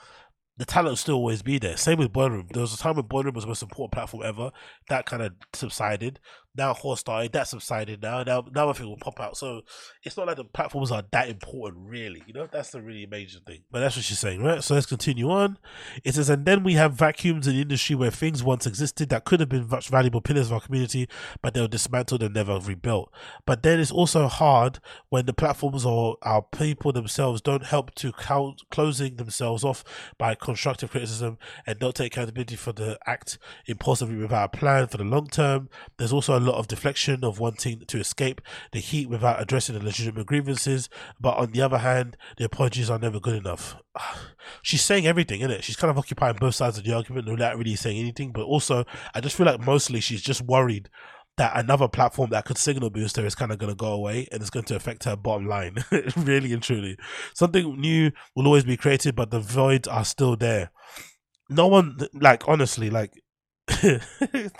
the 0.56 0.64
talent 0.64 0.90
will 0.90 0.96
still 0.96 1.16
always 1.16 1.42
be 1.42 1.58
there. 1.58 1.76
Same 1.76 1.98
with 1.98 2.12
Boiler 2.12 2.30
Room. 2.30 2.48
There 2.52 2.60
was 2.60 2.74
a 2.74 2.78
time 2.78 2.96
when 2.96 3.06
Boiler 3.06 3.26
Room 3.26 3.34
was 3.34 3.44
the 3.44 3.48
most 3.48 3.62
important 3.62 3.92
platform 3.92 4.22
ever. 4.24 4.52
That 4.88 5.06
kind 5.06 5.22
of 5.22 5.32
subsided. 5.52 6.20
Now 6.56 6.72
HÖR's 6.72 7.00
started, 7.00 7.32
that 7.32 7.48
subsided 7.48 8.02
now. 8.02 8.22
Now 8.22 8.44
now 8.54 8.72
think 8.72 8.88
will 8.88 8.96
pop 8.96 9.20
out. 9.20 9.36
So 9.36 9.62
it's 10.02 10.16
not 10.16 10.26
like 10.26 10.36
the 10.36 10.44
platforms 10.44 10.92
are 10.92 11.02
that 11.10 11.28
important, 11.28 11.88
really. 11.88 12.22
You 12.26 12.34
know, 12.34 12.46
that's 12.50 12.70
the 12.70 12.80
really 12.80 13.06
major 13.06 13.38
thing. 13.46 13.62
But 13.70 13.80
that's 13.80 13.96
what 13.96 14.04
she's 14.04 14.18
saying, 14.18 14.42
right? 14.42 14.62
So 14.62 14.74
let's 14.74 14.86
continue 14.86 15.30
on. 15.30 15.58
It 16.04 16.14
says, 16.14 16.30
and 16.30 16.44
then 16.44 16.62
we 16.62 16.74
have 16.74 16.94
vacuums 16.94 17.46
in 17.46 17.54
the 17.54 17.62
industry 17.62 17.96
where 17.96 18.10
things 18.10 18.42
once 18.42 18.66
existed 18.66 19.08
that 19.08 19.24
could 19.24 19.40
have 19.40 19.48
been 19.48 19.68
much 19.68 19.88
valuable 19.88 20.20
pillars 20.20 20.46
of 20.46 20.54
our 20.54 20.60
community, 20.60 21.08
but 21.42 21.54
they 21.54 21.60
were 21.60 21.68
dismantled 21.68 22.22
and 22.22 22.34
never 22.34 22.58
rebuilt. 22.58 23.12
But 23.46 23.62
then 23.62 23.80
it's 23.80 23.90
also 23.90 24.28
hard 24.28 24.78
when 25.08 25.26
the 25.26 25.32
platforms 25.32 25.84
or 25.84 26.16
our 26.22 26.42
people 26.42 26.92
themselves 26.92 27.40
don't 27.40 27.64
help 27.64 27.94
to 27.96 28.12
count 28.12 28.62
closing 28.70 29.16
themselves 29.16 29.64
off 29.64 29.84
by 30.18 30.34
constructive 30.34 30.90
criticism 30.90 31.38
and 31.66 31.78
don't 31.78 31.94
take 31.94 32.12
accountability 32.12 32.56
for 32.56 32.72
the 32.72 32.98
act 33.06 33.38
impulsively 33.66 34.16
without 34.16 34.54
a 34.54 34.56
plan 34.56 34.86
for 34.86 34.98
the 34.98 35.04
long 35.04 35.26
term. 35.26 35.68
There's 35.96 36.12
also 36.12 36.38
a 36.38 36.43
lot 36.44 36.58
of 36.58 36.68
deflection 36.68 37.24
of 37.24 37.38
wanting 37.38 37.84
to 37.86 37.98
escape 37.98 38.40
the 38.72 38.80
heat 38.80 39.08
without 39.08 39.40
addressing 39.40 39.78
the 39.78 39.84
legitimate 39.84 40.26
grievances. 40.26 40.88
But 41.20 41.36
on 41.36 41.52
the 41.52 41.62
other 41.62 41.78
hand, 41.78 42.16
the 42.36 42.44
apologies 42.44 42.90
are 42.90 42.98
never 42.98 43.20
good 43.20 43.36
enough. 43.36 43.76
She's 44.62 44.84
saying 44.84 45.06
everything, 45.06 45.40
isn't 45.40 45.50
it? 45.50 45.64
She's 45.64 45.76
kind 45.76 45.90
of 45.90 45.98
occupying 45.98 46.36
both 46.36 46.54
sides 46.54 46.78
of 46.78 46.84
the 46.84 46.94
argument 46.94 47.28
without 47.28 47.56
really 47.56 47.76
saying 47.76 47.98
anything. 47.98 48.32
But 48.32 48.44
also, 48.44 48.84
I 49.14 49.20
just 49.20 49.36
feel 49.36 49.46
like 49.46 49.60
mostly 49.60 50.00
she's 50.00 50.22
just 50.22 50.42
worried 50.42 50.90
that 51.36 51.56
another 51.56 51.88
platform 51.88 52.30
that 52.30 52.44
could 52.44 52.58
signal 52.58 52.90
boost 52.90 53.16
her 53.16 53.26
is 53.26 53.34
kind 53.34 53.50
of 53.50 53.58
going 53.58 53.72
to 53.72 53.76
go 53.76 53.92
away 53.92 54.28
and 54.30 54.40
it's 54.40 54.50
going 54.50 54.64
to 54.66 54.76
affect 54.76 55.04
her 55.04 55.16
bottom 55.16 55.46
line 55.46 55.76
really 56.16 56.52
and 56.52 56.62
truly 56.62 56.96
something 57.34 57.80
new 57.80 58.12
will 58.36 58.46
always 58.46 58.64
be 58.64 58.76
created 58.76 59.16
but 59.16 59.30
the 59.30 59.40
voids 59.40 59.88
are 59.88 60.04
still 60.04 60.36
there 60.36 60.70
no 61.48 61.66
one 61.66 61.98
like 62.14 62.46
honestly 62.48 62.88
like 62.88 63.10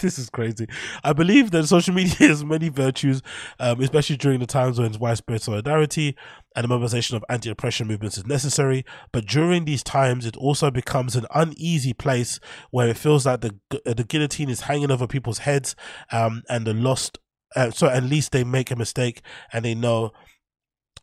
this 0.01 0.18
is 0.18 0.31
crazy. 0.31 0.66
I 1.02 1.12
believe 1.12 1.51
that 1.51 1.66
social 1.66 1.94
media 1.94 2.14
has 2.28 2.43
many 2.43 2.70
virtues, 2.70 3.20
um, 3.60 3.81
especially 3.81 4.16
during 4.16 4.40
the 4.40 4.47
times 4.47 4.81
when 4.81 4.98
widespread 4.98 5.43
solidarity 5.43 6.16
and 6.56 6.64
the 6.64 6.68
mobilization 6.68 7.16
of 7.16 7.24
anti-oppression 7.28 7.86
movements 7.86 8.16
is 8.16 8.26
necessary. 8.26 8.85
But 9.12 9.26
during 9.26 9.66
these 9.66 9.82
times, 9.82 10.24
it 10.24 10.36
also 10.39 10.70
becomes 10.70 11.16
an 11.16 11.26
uneasy 11.35 11.93
place 11.93 12.40
where 12.70 12.89
it 12.89 12.97
feels 12.97 13.26
like 13.26 13.43
the 13.43 13.59
the 13.85 14.05
guillotine 14.05 14.48
is 14.48 14.62
hanging 14.62 14.90
over 14.90 15.06
people's 15.06 15.39
heads, 15.39 15.76
um, 16.10 16.43
and 16.48 16.66
the 16.66 16.74
lost. 16.74 17.18
Uh, 17.55 17.70
so 17.70 17.89
at 17.89 18.02
least 18.02 18.32
they 18.32 18.43
make 18.43 18.70
a 18.70 18.76
mistake 18.76 19.20
and 19.52 19.64
they 19.64 19.74
know 19.74 20.12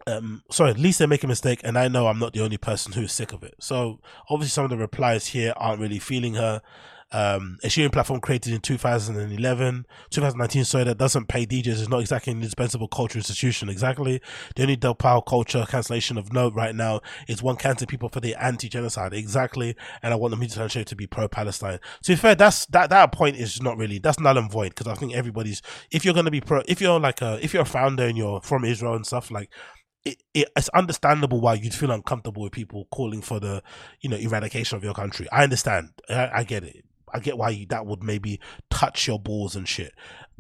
um 0.07 0.41
sorry 0.49 0.72
at 0.72 0.80
least 0.80 0.98
they 0.98 1.06
make 1.06 1.23
a 1.23 1.28
mistake 1.28 1.61
and 1.64 1.78
i 1.78 1.88
know 1.88 2.07
i'm 2.07 2.18
not 2.18 2.34
the 2.34 2.41
only 2.41 2.57
person 2.57 2.91
who's 2.91 3.11
sick 3.14 3.32
of 3.34 3.44
it 3.44 3.53
so 3.60 3.99
obviously 4.30 4.49
some 4.49 4.64
of 4.64 4.72
the 4.72 4.78
replies 4.78 5.28
here 5.28 5.53
aren't 5.56 5.80
really 5.80 5.99
feeling 5.99 6.34
her 6.34 6.60
um, 7.12 7.58
a 7.64 7.70
streaming 7.70 7.92
platform 7.92 8.22
created 8.22 8.54
in 8.54 8.62
2011, 8.62 9.86
2019, 10.10 10.64
sorry, 10.64 10.86
that 10.86 10.98
doesn't 10.98 11.28
pay 11.28 11.46
DJs 11.46 11.68
is 11.68 11.90
not 11.90 12.00
exactly 12.00 12.32
an 12.32 12.38
indispensable 12.38 12.88
cultural 12.88 13.20
institution. 13.20 13.70
Exactly. 13.70 14.22
The 14.56 14.62
only 14.62 14.78
Del 14.78 14.96
Power 14.96 15.22
culture 15.22 15.66
cancellation 15.68 16.18
of 16.18 16.32
note 16.32 16.54
right 16.54 16.74
now 16.74 17.02
is 17.28 17.44
one 17.44 17.58
canceling 17.58 17.88
people 17.88 18.10
for 18.10 18.22
the 18.22 18.36
anti-genocide. 18.36 19.14
Exactly. 19.14 19.76
And 20.02 20.14
I 20.14 20.18
want 20.18 20.32
the 20.32 20.38
media 20.38 20.68
to 20.68 20.86
to 20.86 20.96
be 20.96 21.08
pro-Palestine. 21.08 21.80
To 22.04 22.12
be 22.12 22.16
fair, 22.16 22.36
that's, 22.36 22.66
that, 22.68 22.90
that 22.92 23.12
point 23.12 23.36
is 23.36 23.62
not 23.62 23.78
really, 23.78 24.00
that's 24.00 24.20
null 24.20 24.38
and 24.38 24.52
void 24.52 24.70
because 24.70 24.88
I 24.88 24.96
think 24.96 25.14
everybody's, 25.14 25.62
if 25.92 26.06
you're 26.06 26.14
going 26.14 26.26
to 26.26 26.32
be 26.32 26.42
pro, 26.42 26.62
if 26.68 26.80
you're 26.80 27.00
like 27.00 27.22
a, 27.22 27.40
if 27.44 27.54
you're 27.54 27.64
a 27.64 27.66
founder 27.66 28.04
and 28.06 28.18
you're 28.18 28.42
from 28.42 28.64
Israel 28.64 28.96
and 28.96 29.06
stuff 29.06 29.32
like, 29.32 29.50
it, 30.04 30.24
it, 30.34 30.48
it's 30.56 30.70
understandable 30.70 31.42
why 31.42 31.54
you'd 31.56 31.74
feel 31.74 31.92
uncomfortable 31.92 32.44
with 32.44 32.54
people 32.54 32.88
calling 32.92 33.22
for 33.22 33.40
the, 33.40 33.62
you 34.00 34.10
know, 34.10 34.18
eradication 34.18 34.78
of 34.78 34.84
your 34.84 34.94
country. 34.94 35.28
I 35.32 35.44
understand. 35.44 35.90
I, 36.10 36.30
I 36.34 36.44
get 36.44 36.64
it. 36.64 36.86
I 37.14 37.20
get 37.20 37.38
why 37.38 37.50
you, 37.50 37.66
that 37.68 37.86
would 37.86 38.04
maybe 38.04 38.40
touch 38.70 39.08
your 39.08 39.20
balls 39.20 39.56
and 39.56 39.68
shit. 39.68 39.94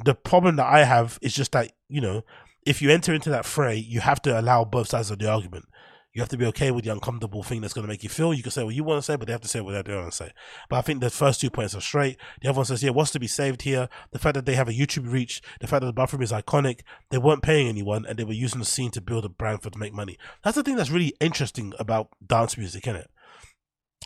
The 0.03 0.15
problem 0.15 0.55
that 0.57 0.67
I 0.67 0.83
have 0.83 1.19
is 1.21 1.33
just 1.33 1.51
that, 1.51 1.71
you 1.87 2.01
know, 2.01 2.23
if 2.65 2.81
you 2.81 2.91
enter 2.91 3.13
into 3.13 3.29
that 3.29 3.45
fray, 3.45 3.75
you 3.75 3.99
have 4.01 4.21
to 4.23 4.39
allow 4.39 4.63
both 4.63 4.89
sides 4.89 5.11
of 5.11 5.19
the 5.19 5.29
argument. 5.29 5.65
You 6.13 6.21
have 6.21 6.29
to 6.29 6.37
be 6.37 6.45
okay 6.47 6.71
with 6.71 6.83
the 6.83 6.91
uncomfortable 6.91 7.41
thing 7.41 7.61
that's 7.61 7.73
going 7.73 7.87
to 7.87 7.91
make 7.91 8.03
you 8.03 8.09
feel. 8.09 8.33
You 8.33 8.43
can 8.43 8.51
say 8.51 8.65
what 8.65 8.75
you 8.75 8.83
want 8.83 8.97
to 8.97 9.01
say, 9.01 9.15
but 9.15 9.27
they 9.27 9.31
have 9.31 9.41
to 9.41 9.47
say 9.47 9.61
what 9.61 9.85
they 9.85 9.95
want 9.95 10.11
to 10.11 10.15
say. 10.15 10.31
But 10.69 10.75
I 10.75 10.81
think 10.81 10.99
the 10.99 11.09
first 11.09 11.39
two 11.39 11.49
points 11.49 11.73
are 11.73 11.79
straight. 11.79 12.17
The 12.41 12.49
other 12.49 12.57
one 12.57 12.65
says, 12.65 12.83
yeah, 12.83 12.89
what's 12.89 13.11
to 13.11 13.19
be 13.19 13.27
saved 13.27 13.61
here? 13.61 13.87
The 14.11 14.19
fact 14.19 14.35
that 14.35 14.45
they 14.45 14.55
have 14.55 14.67
a 14.67 14.73
YouTube 14.73 15.09
reach, 15.09 15.41
the 15.61 15.67
fact 15.67 15.81
that 15.81 15.87
the 15.87 15.93
bathroom 15.93 16.21
is 16.21 16.33
iconic, 16.33 16.81
they 17.11 17.17
weren't 17.17 17.43
paying 17.43 17.69
anyone 17.69 18.05
and 18.05 18.19
they 18.19 18.25
were 18.25 18.33
using 18.33 18.59
the 18.59 18.65
scene 18.65 18.91
to 18.91 19.01
build 19.01 19.23
a 19.23 19.29
brand 19.29 19.63
for 19.63 19.69
to 19.69 19.79
make 19.79 19.93
money. 19.93 20.17
That's 20.43 20.55
the 20.55 20.63
thing 20.63 20.75
that's 20.75 20.91
really 20.91 21.13
interesting 21.21 21.73
about 21.79 22.09
dance 22.25 22.57
music, 22.57 22.87
isn't 22.87 22.99
it? 22.99 23.09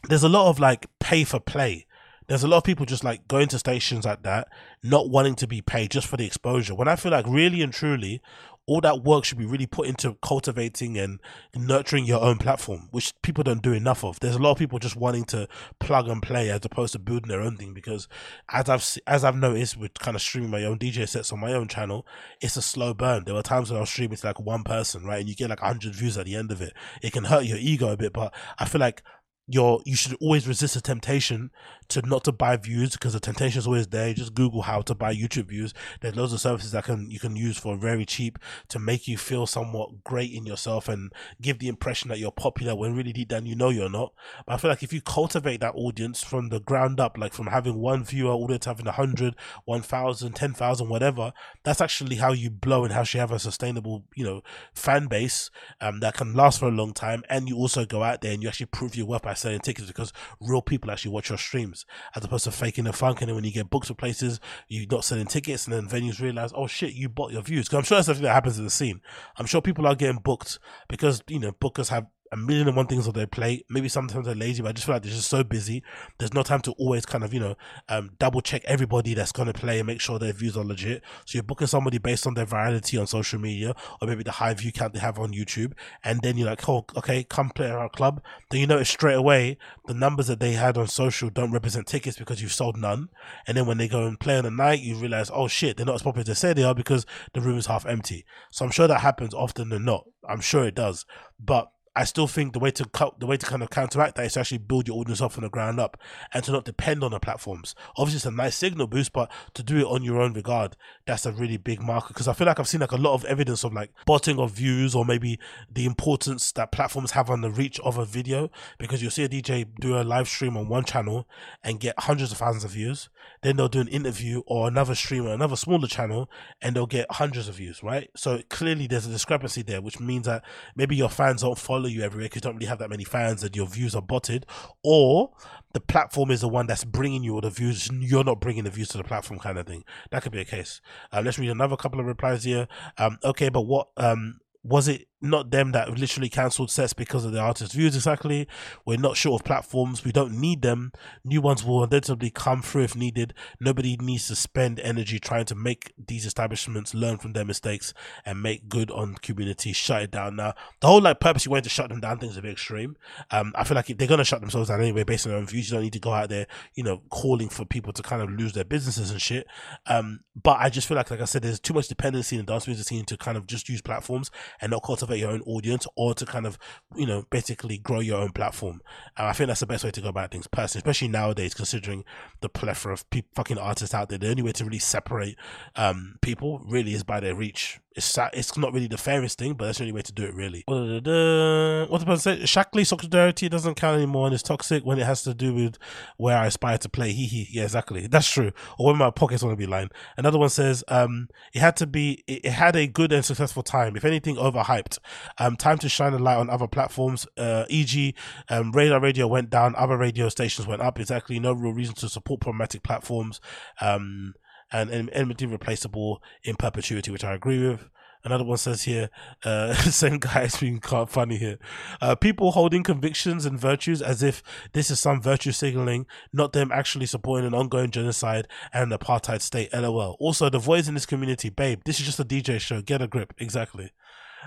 There's 0.07 0.23
a 0.23 0.29
lot 0.29 0.49
of 0.49 0.59
like 0.59 0.85
pay 0.99 1.23
for 1.23 1.39
play 1.39 1.87
there's 2.27 2.43
a 2.43 2.47
lot 2.47 2.57
of 2.57 2.63
people 2.63 2.85
just 2.85 3.03
like 3.03 3.27
going 3.27 3.47
to 3.49 3.59
stations 3.59 4.05
like 4.05 4.23
that, 4.23 4.47
not 4.83 5.09
wanting 5.09 5.35
to 5.35 5.47
be 5.47 5.61
paid 5.61 5.91
just 5.91 6.07
for 6.07 6.17
the 6.17 6.25
exposure. 6.25 6.75
When 6.75 6.87
I 6.87 6.95
feel 6.95 7.11
like 7.11 7.27
really 7.27 7.61
and 7.61 7.73
truly, 7.73 8.21
all 8.67 8.81
that 8.81 9.03
work 9.03 9.23
should 9.23 9.37
be 9.37 9.45
really 9.45 9.67
put 9.67 9.87
into 9.87 10.17
cultivating 10.23 10.97
and 10.97 11.19
nurturing 11.55 12.05
your 12.05 12.21
own 12.21 12.37
platform, 12.37 12.87
which 12.91 13.13
people 13.21 13.43
don't 13.43 13.61
do 13.61 13.73
enough 13.73 14.03
of. 14.03 14.19
There's 14.19 14.35
a 14.35 14.39
lot 14.39 14.51
of 14.53 14.57
people 14.57 14.79
just 14.79 14.95
wanting 14.95 15.25
to 15.25 15.47
plug 15.79 16.07
and 16.07 16.21
play 16.21 16.49
as 16.49 16.65
opposed 16.65 16.93
to 16.93 16.99
building 16.99 17.29
their 17.29 17.41
own 17.41 17.57
thing. 17.57 17.73
Because 17.73 18.07
as 18.49 18.67
I've 18.67 18.97
as 19.05 19.23
I've 19.23 19.35
noticed 19.35 19.77
with 19.77 19.93
kind 19.95 20.15
of 20.15 20.21
streaming 20.21 20.49
my 20.49 20.63
own 20.63 20.79
DJ 20.79 21.07
sets 21.07 21.31
on 21.31 21.39
my 21.39 21.53
own 21.53 21.67
channel, 21.67 22.07
it's 22.41 22.57
a 22.57 22.61
slow 22.61 22.93
burn. 22.93 23.25
There 23.25 23.35
were 23.35 23.43
times 23.43 23.69
when 23.69 23.77
I 23.77 23.81
was 23.81 23.89
streaming 23.89 24.17
to 24.17 24.27
like 24.27 24.39
one 24.39 24.63
person, 24.63 25.05
right, 25.05 25.19
and 25.19 25.29
you 25.29 25.35
get 25.35 25.51
like 25.51 25.59
hundred 25.59 25.93
views 25.93 26.17
at 26.17 26.25
the 26.25 26.35
end 26.35 26.51
of 26.51 26.61
it. 26.61 26.73
It 27.03 27.13
can 27.13 27.25
hurt 27.25 27.45
your 27.45 27.59
ego 27.59 27.89
a 27.91 27.97
bit, 27.97 28.13
but 28.13 28.33
I 28.57 28.65
feel 28.65 28.81
like 28.81 29.03
you're 29.47 29.79
you 29.85 29.95
should 29.95 30.15
always 30.19 30.47
resist 30.47 30.73
the 30.73 30.81
temptation 30.81 31.51
to 31.87 32.01
not 32.01 32.23
to 32.23 32.31
buy 32.31 32.57
views 32.57 32.93
because 32.93 33.13
the 33.13 33.19
temptation 33.19 33.59
is 33.59 33.67
always 33.67 33.87
there. 33.87 34.07
You 34.07 34.15
just 34.15 34.33
Google 34.33 34.63
how 34.63 34.81
to 34.81 34.95
buy 34.95 35.13
YouTube 35.13 35.49
views. 35.49 35.71
There's 36.01 36.15
loads 36.15 36.33
of 36.33 36.41
services 36.41 36.71
that 36.71 36.85
can 36.85 37.11
you 37.11 37.19
can 37.19 37.35
use 37.35 37.57
for 37.57 37.77
very 37.77 38.05
cheap 38.05 38.39
to 38.69 38.79
make 38.79 39.07
you 39.07 39.17
feel 39.17 39.45
somewhat 39.45 40.03
great 40.03 40.31
in 40.31 40.45
yourself 40.45 40.89
and 40.89 41.11
give 41.41 41.59
the 41.59 41.67
impression 41.67 42.09
that 42.09 42.17
you're 42.17 42.31
popular 42.31 42.75
when 42.75 42.95
really 42.95 43.13
deep 43.13 43.27
down 43.27 43.45
you 43.45 43.55
know 43.55 43.69
you're 43.69 43.89
not. 43.89 44.13
But 44.47 44.53
I 44.53 44.57
feel 44.57 44.71
like 44.71 44.81
if 44.81 44.91
you 44.91 45.01
cultivate 45.01 45.61
that 45.61 45.75
audience 45.75 46.23
from 46.23 46.49
the 46.49 46.59
ground 46.59 46.99
up, 46.99 47.15
like 47.17 47.33
from 47.33 47.47
having 47.47 47.77
one 47.77 48.03
viewer 48.03 48.31
all 48.31 48.47
the 48.47 48.53
way 48.53 48.57
to 48.57 48.69
having 48.69 48.87
a 48.87 48.93
hundred, 48.93 49.35
one 49.65 49.83
thousand, 49.83 50.33
ten 50.33 50.53
thousand, 50.53 50.89
whatever, 50.89 51.33
that's 51.63 51.81
actually 51.81 52.15
how 52.15 52.31
you 52.31 52.49
blow 52.49 52.83
and 52.83 52.93
how 52.93 53.03
you 53.07 53.19
have 53.19 53.31
a 53.31 53.37
sustainable, 53.37 54.05
you 54.15 54.25
know, 54.25 54.41
fan 54.73 55.05
base 55.05 55.51
um, 55.81 55.99
that 55.99 56.15
can 56.15 56.33
last 56.33 56.59
for 56.59 56.67
a 56.67 56.71
long 56.71 56.93
time. 56.93 57.23
And 57.29 57.47
you 57.47 57.57
also 57.57 57.85
go 57.85 58.01
out 58.01 58.21
there 58.21 58.31
and 58.31 58.41
you 58.41 58.49
actually 58.49 58.67
prove 58.67 58.95
your 58.95 59.05
worth 59.05 59.21
by 59.21 59.34
selling 59.37 59.59
tickets 59.59 59.87
because 59.87 60.13
real 60.39 60.61
people 60.61 60.91
actually 60.91 61.11
watch 61.11 61.29
your 61.29 61.37
streams 61.37 61.85
as 62.15 62.23
opposed 62.23 62.43
to 62.45 62.51
faking 62.51 62.85
and 62.85 62.95
funking. 62.95 63.27
And 63.27 63.35
when 63.35 63.43
you 63.43 63.51
get 63.51 63.69
booked 63.69 63.87
for 63.87 63.93
places, 63.93 64.39
you're 64.67 64.87
not 64.89 65.05
selling 65.05 65.27
tickets, 65.27 65.67
and 65.67 65.73
then 65.73 65.87
venues 65.87 66.21
realize, 66.21 66.51
oh 66.55 66.67
shit, 66.67 66.93
you 66.93 67.09
bought 67.09 67.31
your 67.31 67.41
views. 67.41 67.67
Because 67.67 67.77
I'm 67.77 67.83
sure 67.83 67.97
that's 67.97 68.07
something 68.07 68.23
that 68.23 68.33
happens 68.33 68.57
in 68.57 68.63
the 68.63 68.69
scene. 68.69 69.01
I'm 69.37 69.45
sure 69.45 69.61
people 69.61 69.87
are 69.87 69.95
getting 69.95 70.19
booked 70.19 70.59
because 70.87 71.21
you 71.27 71.39
know 71.39 71.51
bookers 71.51 71.89
have 71.89 72.07
a 72.31 72.37
million 72.37 72.67
and 72.67 72.75
one 72.75 72.87
things 72.87 73.07
on 73.07 73.13
their 73.13 73.27
plate. 73.27 73.65
Maybe 73.69 73.89
sometimes 73.89 74.25
they're 74.25 74.35
lazy, 74.35 74.61
but 74.61 74.69
I 74.69 74.71
just 74.73 74.85
feel 74.85 74.95
like 74.95 75.03
they're 75.03 75.11
just 75.11 75.29
so 75.29 75.43
busy. 75.43 75.83
There's 76.17 76.33
no 76.33 76.43
time 76.43 76.61
to 76.61 76.71
always 76.73 77.05
kind 77.05 77.23
of, 77.23 77.33
you 77.33 77.39
know, 77.39 77.55
um, 77.89 78.11
double 78.19 78.41
check 78.41 78.63
everybody 78.65 79.13
that's 79.13 79.31
going 79.31 79.47
to 79.47 79.53
play 79.53 79.79
and 79.79 79.87
make 79.87 80.01
sure 80.01 80.17
their 80.17 80.33
views 80.33 80.57
are 80.57 80.63
legit. 80.63 81.03
So 81.25 81.37
you're 81.37 81.43
booking 81.43 81.67
somebody 81.67 81.97
based 81.97 82.25
on 82.27 82.33
their 82.33 82.45
virality 82.45 82.99
on 82.99 83.07
social 83.07 83.39
media 83.39 83.75
or 84.01 84.07
maybe 84.07 84.23
the 84.23 84.31
high 84.31 84.53
view 84.53 84.71
count 84.71 84.93
they 84.93 84.99
have 84.99 85.19
on 85.19 85.33
YouTube. 85.33 85.73
And 86.03 86.21
then 86.21 86.37
you're 86.37 86.47
like, 86.47 86.67
oh, 86.67 86.85
okay, 86.97 87.23
come 87.23 87.49
play 87.49 87.67
at 87.67 87.75
our 87.75 87.89
club. 87.89 88.21
Then 88.49 88.61
you 88.61 88.67
notice 88.67 88.89
straight 88.89 89.15
away 89.15 89.57
the 89.87 89.93
numbers 89.93 90.27
that 90.27 90.39
they 90.39 90.53
had 90.53 90.77
on 90.77 90.87
social 90.87 91.29
don't 91.29 91.51
represent 91.51 91.87
tickets 91.87 92.17
because 92.17 92.41
you've 92.41 92.53
sold 92.53 92.77
none. 92.77 93.09
And 93.47 93.55
then 93.55 93.65
when 93.65 93.77
they 93.77 93.87
go 93.87 94.05
and 94.05 94.19
play 94.19 94.37
on 94.37 94.43
the 94.43 94.51
night, 94.51 94.81
you 94.81 94.95
realize, 94.95 95.29
oh 95.33 95.47
shit, 95.47 95.77
they're 95.77 95.85
not 95.85 95.95
as 95.95 96.03
popular 96.03 96.21
as 96.21 96.27
they 96.27 96.33
say 96.33 96.53
they 96.53 96.63
are 96.63 96.75
because 96.75 97.05
the 97.33 97.41
room 97.41 97.57
is 97.57 97.67
half 97.67 97.85
empty. 97.85 98.25
So 98.51 98.65
I'm 98.65 98.71
sure 98.71 98.87
that 98.87 99.01
happens 99.01 99.33
often 99.33 99.69
than 99.69 99.85
not. 99.85 100.05
I'm 100.27 100.41
sure 100.41 100.65
it 100.65 100.75
does. 100.75 101.05
But 101.39 101.69
I 101.97 102.03
still 102.03 102.27
think 102.27 102.51
the 102.51 102.59
way 102.59 102.71
to 102.71 102.85
cut 102.85 103.19
the 103.19 103.25
way 103.25 103.37
to 103.37 103.45
kind 103.45 103.63
of 103.63 103.69
counteract 103.69 104.15
that 104.15 104.25
is 104.25 104.33
to 104.33 104.41
actually 104.41 104.57
build 104.57 104.87
your 104.87 104.97
audience 104.97 105.21
up 105.21 105.31
from 105.31 105.43
the 105.43 105.49
ground 105.49 105.79
up 105.79 105.97
and 106.33 106.43
to 106.43 106.51
not 106.51 106.65
depend 106.65 107.03
on 107.03 107.11
the 107.11 107.19
platforms. 107.21 107.73
Obviously, 107.95 108.17
it's 108.17 108.25
a 108.25 108.31
nice 108.31 108.57
signal 108.57 108.87
boost, 108.87 109.13
but 109.13 109.31
to 109.53 109.63
do 109.63 109.77
it 109.77 109.85
on 109.85 110.03
your 110.03 110.19
own 110.19 110.33
regard, 110.33 110.75
that's 111.07 111.25
a 111.25 111.31
really 111.31 111.55
big 111.55 111.81
marker. 111.81 112.09
Because 112.09 112.27
I 112.27 112.33
feel 112.33 112.47
like 112.47 112.59
I've 112.59 112.67
seen 112.67 112.81
like 112.81 112.91
a 112.91 112.97
lot 112.97 113.13
of 113.13 113.23
evidence 113.25 113.63
of 113.63 113.73
like 113.73 113.91
botting 114.05 114.39
of 114.39 114.51
views 114.51 114.93
or 114.93 115.05
maybe 115.05 115.39
the 115.71 115.85
importance 115.85 116.51
that 116.53 116.73
platforms 116.73 117.11
have 117.11 117.29
on 117.29 117.39
the 117.39 117.49
reach 117.49 117.79
of 117.79 117.97
a 117.97 118.03
video. 118.05 118.51
Because 118.77 119.01
you'll 119.01 119.11
see 119.11 119.23
a 119.23 119.29
DJ 119.29 119.65
do 119.79 119.97
a 119.97 120.03
live 120.03 120.27
stream 120.27 120.57
on 120.57 120.67
one 120.67 120.83
channel 120.83 121.29
and 121.63 121.79
get 121.79 121.97
hundreds 121.99 122.33
of 122.33 122.39
thousands 122.39 122.65
of 122.65 122.71
views. 122.71 123.07
Then 123.41 123.55
they'll 123.55 123.69
do 123.69 123.79
an 123.79 123.87
interview 123.87 124.41
or 124.47 124.67
another 124.67 124.95
stream 124.95 125.25
on 125.27 125.31
another 125.31 125.55
smaller 125.55 125.87
channel 125.87 126.29
and 126.61 126.75
they'll 126.75 126.85
get 126.87 127.09
hundreds 127.11 127.47
of 127.47 127.55
views, 127.55 127.81
right? 127.81 128.09
So 128.15 128.41
clearly 128.49 128.87
there's 128.87 129.05
a 129.05 129.11
discrepancy 129.11 129.61
there, 129.61 129.81
which 129.81 129.99
means 129.99 130.25
that 130.25 130.43
maybe 130.75 130.95
your 130.95 131.09
fans 131.09 131.41
don't 131.41 131.57
follow 131.57 131.84
you 131.89 132.03
everywhere 132.03 132.25
because 132.25 132.37
you 132.37 132.41
don't 132.41 132.55
really 132.55 132.67
have 132.67 132.79
that 132.79 132.89
many 132.89 133.03
fans 133.03 133.43
and 133.43 133.55
your 133.55 133.67
views 133.67 133.95
are 133.95 134.01
botted, 134.01 134.45
or 134.83 135.31
the 135.73 135.79
platform 135.79 136.31
is 136.31 136.41
the 136.41 136.49
one 136.49 136.67
that's 136.67 136.83
bringing 136.83 137.23
you 137.23 137.35
all 137.35 137.41
the 137.41 137.49
views. 137.49 137.89
You're 137.91 138.23
not 138.23 138.39
bringing 138.39 138.63
the 138.63 138.69
views 138.69 138.89
to 138.89 138.97
the 138.97 139.03
platform, 139.03 139.39
kind 139.39 139.57
of 139.57 139.67
thing. 139.67 139.83
That 140.11 140.23
could 140.23 140.31
be 140.31 140.41
a 140.41 140.45
case. 140.45 140.81
Uh, 141.11 141.21
let's 141.23 141.37
read 141.37 141.49
another 141.49 141.75
couple 141.77 141.99
of 141.99 142.05
replies 142.05 142.43
here. 142.43 142.67
Um, 142.97 143.17
okay, 143.23 143.49
but 143.49 143.61
what 143.61 143.89
um, 143.97 144.39
was 144.63 144.87
it 144.87 145.07
not 145.25 145.51
them 145.51 145.71
that 145.73 145.89
literally 145.97 146.29
cancelled 146.29 146.71
sets 146.71 146.93
because 146.93 147.25
of 147.25 147.31
the 147.31 147.39
artist 147.39 147.73
views 147.73 147.95
exactly. 147.95 148.47
We're 148.85 148.97
not 148.97 149.17
short 149.17 149.41
of 149.41 149.45
platforms. 149.45 150.03
We 150.03 150.11
don't 150.11 150.39
need 150.39 150.61
them. 150.61 150.91
New 151.23 151.41
ones 151.41 151.63
will 151.63 151.83
inevitably 151.83 152.29
come 152.29 152.61
through 152.61 152.83
if 152.83 152.95
needed. 152.95 153.33
Nobody 153.59 153.97
needs 153.97 154.27
to 154.27 154.35
spend 154.35 154.79
energy 154.79 155.19
trying 155.19 155.45
to 155.45 155.55
make 155.55 155.93
these 156.07 156.25
establishments 156.25 156.93
learn 156.93 157.17
from 157.17 157.33
their 157.33 157.45
mistakes 157.45 157.93
and 158.25 158.41
make 158.41 158.69
good 158.69 158.91
on 158.91 159.15
community 159.15 159.73
shut 159.73 160.03
it 160.03 160.11
down. 160.11 160.35
Now 160.35 160.53
the 160.79 160.87
whole 160.87 161.01
like 161.01 161.19
purpose 161.19 161.45
you 161.45 161.51
wanted 161.51 161.65
to 161.65 161.69
shut 161.69 161.89
them 161.89 161.99
down 161.99 162.19
thing 162.19 162.29
is 162.29 162.37
a 162.37 162.41
bit 162.41 162.51
extreme. 162.51 162.95
Um 163.31 163.53
i 163.55 163.63
feel 163.63 163.75
like 163.75 163.87
they're 163.87 164.07
gonna 164.07 164.23
shut 164.23 164.41
themselves 164.41 164.69
down 164.69 164.81
anyway 164.81 165.03
based 165.03 165.25
on 165.25 165.31
their 165.31 165.39
own 165.39 165.47
views 165.47 165.69
you 165.69 165.75
don't 165.75 165.83
need 165.83 165.93
to 165.93 165.99
go 165.99 166.13
out 166.13 166.29
there 166.29 166.47
you 166.73 166.83
know 166.83 167.01
calling 167.09 167.49
for 167.49 167.65
people 167.65 167.93
to 167.93 168.01
kind 168.01 168.21
of 168.21 168.29
lose 168.29 168.53
their 168.53 168.63
businesses 168.63 169.11
and 169.11 169.21
shit. 169.21 169.47
Um 169.85 170.21
but 170.41 170.57
i 170.59 170.69
just 170.69 170.87
feel 170.87 170.97
like 170.97 171.09
like 171.11 171.21
i 171.21 171.25
said 171.25 171.41
there's 171.41 171.59
too 171.59 171.73
much 171.73 171.87
dependency 171.87 172.35
in 172.35 172.45
the 172.45 172.51
dance 172.51 172.67
music 172.67 172.85
scene 172.87 173.05
to 173.05 173.17
kind 173.17 173.37
of 173.37 173.47
just 173.47 173.69
use 173.69 173.81
platforms 173.81 174.31
and 174.61 174.71
not 174.71 174.83
cultivate 174.83 175.14
your 175.17 175.31
own 175.31 175.41
audience 175.41 175.87
or 175.95 176.13
to 176.13 176.25
kind 176.25 176.45
of, 176.45 176.57
you 176.95 177.05
know, 177.05 177.25
basically 177.29 177.77
grow 177.77 177.99
your 177.99 178.19
own 178.19 178.31
platform. 178.31 178.81
And 179.17 179.27
I 179.27 179.33
think 179.33 179.47
that's 179.47 179.59
the 179.59 179.65
best 179.65 179.83
way 179.83 179.91
to 179.91 180.01
go 180.01 180.09
about 180.09 180.31
things 180.31 180.47
personally, 180.47 180.79
especially 180.79 181.07
nowadays, 181.09 181.53
considering 181.53 182.03
the 182.41 182.49
plethora 182.49 182.93
of 182.93 183.09
pe- 183.09 183.23
fucking 183.33 183.57
artists 183.57 183.93
out 183.93 184.09
there. 184.09 184.17
The 184.17 184.29
only 184.29 184.43
way 184.43 184.51
to 184.53 184.63
really 184.63 184.79
separate 184.79 185.37
um, 185.75 186.17
people 186.21 186.61
really 186.65 186.93
is 186.93 187.03
by 187.03 187.19
their 187.19 187.35
reach 187.35 187.79
it's 187.95 188.17
it's 188.33 188.57
not 188.57 188.73
really 188.73 188.87
the 188.87 188.97
fairest 188.97 189.39
thing, 189.39 189.53
but 189.53 189.65
that's 189.65 189.77
the 189.77 189.85
only 189.85 189.93
way 189.93 190.01
to 190.01 190.11
do 190.11 190.25
it, 190.25 190.35
really. 190.35 190.63
What 190.67 192.01
about 192.01 192.19
say? 192.21 192.39
Shackley 192.39 192.85
solidarity 192.85 193.47
doesn't 193.47 193.75
count 193.75 193.95
anymore 193.95 194.25
and 194.27 194.33
it's 194.33 194.43
toxic 194.43 194.85
when 194.85 194.99
it 194.99 195.05
has 195.05 195.23
to 195.23 195.33
do 195.33 195.53
with 195.53 195.77
where 196.17 196.37
I 196.37 196.47
aspire 196.47 196.77
to 196.79 196.89
play. 196.89 197.13
Hee 197.13 197.25
hee. 197.25 197.47
Yeah, 197.49 197.63
exactly. 197.63 198.07
That's 198.07 198.29
true. 198.29 198.51
Or 198.77 198.87
when 198.87 198.97
my 198.97 199.11
pockets 199.11 199.43
want 199.43 199.53
to 199.53 199.57
be 199.57 199.69
lined. 199.69 199.91
Another 200.17 200.37
one 200.37 200.49
says, 200.49 200.83
um, 200.89 201.29
it 201.53 201.59
had 201.59 201.77
to 201.77 201.87
be, 201.87 202.23
it, 202.27 202.45
it 202.45 202.51
had 202.51 202.75
a 202.75 202.85
good 202.87 203.13
and 203.13 203.23
successful 203.23 203.63
time. 203.63 203.95
If 203.95 204.03
anything, 204.03 204.35
overhyped. 204.35 204.99
Um, 205.37 205.55
time 205.55 205.77
to 205.79 205.89
shine 205.89 206.13
a 206.13 206.19
light 206.19 206.37
on 206.37 206.49
other 206.49 206.67
platforms. 206.67 207.25
Uh, 207.37 207.63
e.g., 207.69 208.13
um, 208.49 208.71
radar 208.73 208.99
radio 208.99 209.27
went 209.27 209.49
down, 209.49 209.73
other 209.75 209.97
radio 209.97 210.27
stations 210.27 210.67
went 210.67 210.81
up. 210.81 210.99
Exactly. 210.99 211.39
No 211.39 211.53
real 211.53 211.73
reason 211.73 211.95
to 211.95 212.09
support 212.09 212.41
problematic 212.41 212.83
platforms. 212.83 213.39
Um, 213.79 214.33
and, 214.71 215.09
enmity 215.13 215.45
replaceable 215.45 216.21
in 216.43 216.55
perpetuity, 216.55 217.11
which 217.11 217.23
I 217.23 217.33
agree 217.33 217.67
with. 217.67 217.89
Another 218.25 218.43
one 218.43 218.57
says 218.57 218.83
here, 218.83 219.11
uh, 219.43 219.73
same 219.91 220.17
guy's 220.17 220.57
being 220.59 220.79
quite 220.79 221.09
funny 221.09 221.37
here. 221.37 221.59
Uh, 222.01 222.15
people 222.15 222.53
holding 222.53 222.81
convictions 222.81 223.45
and 223.45 223.59
virtues 223.59 224.01
as 224.01 224.23
if 224.23 224.41
this 224.73 224.89
is 224.89 224.99
some 224.99 225.21
virtue 225.21 225.51
signaling, 225.51 226.07
not 226.33 226.51
them 226.51 226.71
actually 226.71 227.05
supporting 227.05 227.45
an 227.45 227.53
ongoing 227.53 227.91
genocide 227.91 228.47
and 228.73 228.91
an 228.91 228.97
apartheid 228.97 229.41
state. 229.41 229.71
LOL. 229.71 230.17
Also, 230.19 230.49
the 230.49 230.57
voice 230.57 230.87
in 230.87 230.95
this 230.95 231.05
community, 231.05 231.49
babe, 231.49 231.81
this 231.85 231.99
is 231.99 232.05
just 232.07 232.19
a 232.19 232.25
DJ 232.25 232.59
show. 232.59 232.81
Get 232.81 233.01
a 233.01 233.07
grip. 233.07 233.31
Exactly. 233.37 233.91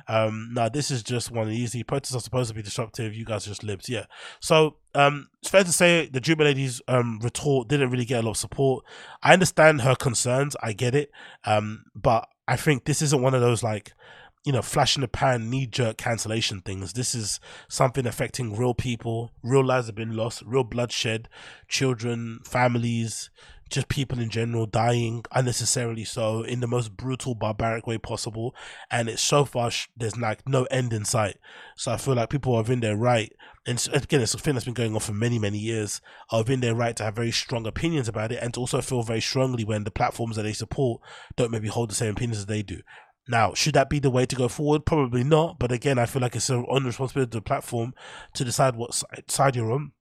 Um, 0.06 0.50
now 0.52 0.68
this 0.68 0.90
is 0.90 1.02
just 1.02 1.30
one 1.30 1.50
easy. 1.50 1.82
Protests 1.82 2.14
are 2.14 2.20
supposed 2.20 2.48
to 2.48 2.54
be 2.54 2.62
disruptive. 2.62 3.14
You 3.14 3.24
guys 3.24 3.44
just 3.44 3.62
libs, 3.62 3.88
yeah. 3.88 4.04
So 4.40 4.76
um, 4.94 5.28
it's 5.40 5.50
fair 5.50 5.64
to 5.64 5.72
say 5.72 6.08
the 6.08 6.20
Juba 6.20 6.44
lady's 6.44 6.80
um 6.88 7.18
retort 7.22 7.68
didn't 7.68 7.90
really 7.90 8.04
get 8.04 8.20
a 8.20 8.26
lot 8.26 8.32
of 8.32 8.36
support. 8.36 8.84
I 9.22 9.32
understand 9.32 9.82
her 9.82 9.94
concerns. 9.94 10.56
I 10.62 10.72
get 10.72 10.94
it. 10.94 11.10
Um, 11.44 11.84
but 11.94 12.28
I 12.46 12.56
think 12.56 12.84
this 12.84 13.02
isn't 13.02 13.22
one 13.22 13.34
of 13.34 13.40
those 13.40 13.62
like 13.62 13.92
you 14.44 14.52
know, 14.52 14.62
flash 14.62 14.96
in 14.96 15.02
the 15.02 15.08
pan, 15.08 15.50
knee 15.50 15.66
jerk 15.66 15.98
cancellation 15.98 16.62
things. 16.62 16.94
This 16.94 17.14
is 17.14 17.40
something 17.68 18.06
affecting 18.06 18.56
real 18.56 18.72
people. 18.72 19.32
Real 19.42 19.64
lives 19.64 19.88
have 19.88 19.94
been 19.94 20.16
lost, 20.16 20.42
real 20.46 20.64
bloodshed, 20.64 21.28
children, 21.68 22.40
families, 22.44 23.30
just 23.68 23.88
people 23.88 24.18
in 24.18 24.30
general 24.30 24.66
dying 24.66 25.24
unnecessarily 25.32 26.04
so 26.04 26.42
in 26.42 26.60
the 26.60 26.66
most 26.66 26.96
brutal 26.96 27.34
barbaric 27.34 27.86
way 27.86 27.98
possible 27.98 28.54
and 28.90 29.08
it's 29.08 29.22
so 29.22 29.44
far 29.44 29.70
there's 29.96 30.16
like 30.16 30.46
no 30.48 30.64
end 30.64 30.92
in 30.92 31.04
sight 31.04 31.36
so 31.76 31.92
i 31.92 31.96
feel 31.96 32.14
like 32.14 32.30
people 32.30 32.54
are 32.54 32.72
in 32.72 32.80
their 32.80 32.96
right 32.96 33.32
and 33.66 33.88
again 33.92 34.20
it's 34.20 34.34
a 34.34 34.38
thing 34.38 34.54
that's 34.54 34.64
been 34.64 34.74
going 34.74 34.94
on 34.94 35.00
for 35.00 35.12
many 35.12 35.38
many 35.38 35.58
years 35.58 36.00
are 36.30 36.44
in 36.46 36.60
their 36.60 36.74
right 36.74 36.96
to 36.96 37.04
have 37.04 37.14
very 37.14 37.30
strong 37.30 37.66
opinions 37.66 38.08
about 38.08 38.32
it 38.32 38.42
and 38.42 38.54
to 38.54 38.60
also 38.60 38.80
feel 38.80 39.02
very 39.02 39.20
strongly 39.20 39.64
when 39.64 39.84
the 39.84 39.90
platforms 39.90 40.36
that 40.36 40.42
they 40.42 40.52
support 40.52 41.00
don't 41.36 41.50
maybe 41.50 41.68
hold 41.68 41.90
the 41.90 41.94
same 41.94 42.12
opinions 42.12 42.38
as 42.38 42.46
they 42.46 42.62
do 42.62 42.80
now, 43.30 43.52
should 43.52 43.74
that 43.74 43.90
be 43.90 43.98
the 43.98 44.10
way 44.10 44.24
to 44.24 44.34
go 44.34 44.48
forward? 44.48 44.86
Probably 44.86 45.22
not. 45.22 45.58
But 45.58 45.70
again, 45.70 45.98
I 45.98 46.06
feel 46.06 46.22
like 46.22 46.34
it's 46.34 46.48
on 46.48 46.64
the 46.64 46.86
responsibility 46.86 47.28
of 47.28 47.42
the 47.42 47.46
platform 47.46 47.92
to 48.32 48.42
decide 48.42 48.74
what 48.74 49.02
side 49.28 49.54
you're 49.54 49.70
on 49.70 49.92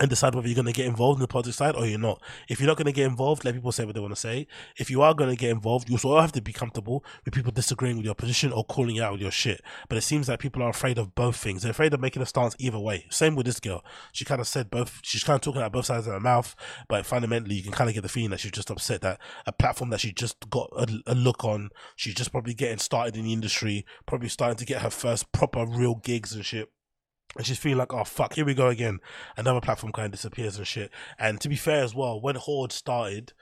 and 0.00 0.08
decide 0.08 0.34
whether 0.34 0.48
you're 0.48 0.54
going 0.54 0.66
to 0.66 0.72
get 0.72 0.86
involved 0.86 1.18
in 1.18 1.22
the 1.22 1.28
politics 1.28 1.58
side 1.58 1.76
or 1.76 1.86
you're 1.86 1.98
not. 1.98 2.20
If 2.48 2.60
you're 2.60 2.66
not 2.66 2.78
going 2.78 2.86
to 2.86 2.92
get 2.92 3.06
involved, 3.06 3.44
let 3.44 3.54
people 3.54 3.72
say 3.72 3.84
what 3.84 3.94
they 3.94 4.00
want 4.00 4.14
to 4.14 4.20
say. 4.20 4.46
If 4.78 4.90
you 4.90 5.02
are 5.02 5.12
going 5.12 5.28
to 5.28 5.36
get 5.36 5.50
involved, 5.50 5.88
you 5.88 5.96
also 5.96 6.18
have 6.18 6.32
to 6.32 6.40
be 6.40 6.52
comfortable 6.52 7.04
with 7.24 7.34
people 7.34 7.52
disagreeing 7.52 7.96
with 7.96 8.06
your 8.06 8.14
position 8.14 8.52
or 8.52 8.64
calling 8.64 8.98
out 9.00 9.12
with 9.12 9.20
your 9.20 9.30
shit. 9.30 9.60
But 9.90 9.98
it 9.98 10.02
seems 10.02 10.28
like 10.28 10.40
people 10.40 10.62
are 10.62 10.70
afraid 10.70 10.96
of 10.96 11.14
both 11.14 11.36
things. 11.36 11.62
They're 11.62 11.72
afraid 11.72 11.92
of 11.92 12.00
making 12.00 12.22
a 12.22 12.26
stance 12.26 12.56
either 12.58 12.78
way. 12.78 13.06
Same 13.10 13.36
with 13.36 13.44
this 13.44 13.60
girl. 13.60 13.84
She 14.12 14.24
kind 14.24 14.40
of 14.40 14.48
said 14.48 14.70
both. 14.70 15.00
She's 15.02 15.24
kind 15.24 15.34
of 15.34 15.42
talking 15.42 15.60
out 15.60 15.72
both 15.72 15.86
sides 15.86 16.06
of 16.06 16.14
her 16.14 16.20
mouth, 16.20 16.56
but 16.88 17.04
fundamentally, 17.04 17.56
you 17.56 17.62
can 17.62 17.72
kind 17.72 17.90
of 17.90 17.94
get 17.94 18.02
the 18.02 18.08
feeling 18.08 18.30
that 18.30 18.40
she's 18.40 18.52
just 18.52 18.70
upset 18.70 19.02
that 19.02 19.20
a 19.46 19.52
platform 19.52 19.90
that 19.90 20.00
she 20.00 20.12
just 20.12 20.48
got 20.48 20.70
a, 20.72 20.86
a 21.06 21.14
look 21.14 21.44
on, 21.44 21.68
she's 21.96 22.14
just 22.14 22.32
probably 22.32 22.54
getting 22.54 22.78
started 22.78 23.16
in 23.16 23.24
the 23.24 23.32
industry, 23.32 23.84
probably 24.06 24.28
starting 24.28 24.56
to 24.56 24.64
get 24.64 24.80
her 24.80 24.90
first 24.90 25.32
proper 25.32 25.66
real 25.66 25.96
gigs 25.96 26.32
and 26.32 26.44
shit 26.44 26.70
and 27.36 27.46
she's 27.46 27.58
feeling 27.58 27.78
like, 27.78 27.92
oh 27.92 28.04
fuck, 28.04 28.34
here 28.34 28.44
we 28.44 28.54
go 28.54 28.68
again. 28.68 28.98
Another 29.36 29.60
platform 29.60 29.92
kind 29.92 30.06
of 30.06 30.12
disappears 30.12 30.56
and 30.56 30.66
shit. 30.66 30.90
And 31.18 31.40
to 31.40 31.48
be 31.48 31.56
fair 31.56 31.82
as 31.82 31.94
well, 31.94 32.20
when 32.20 32.36
HÖR 32.36 32.70
started, 32.70 33.32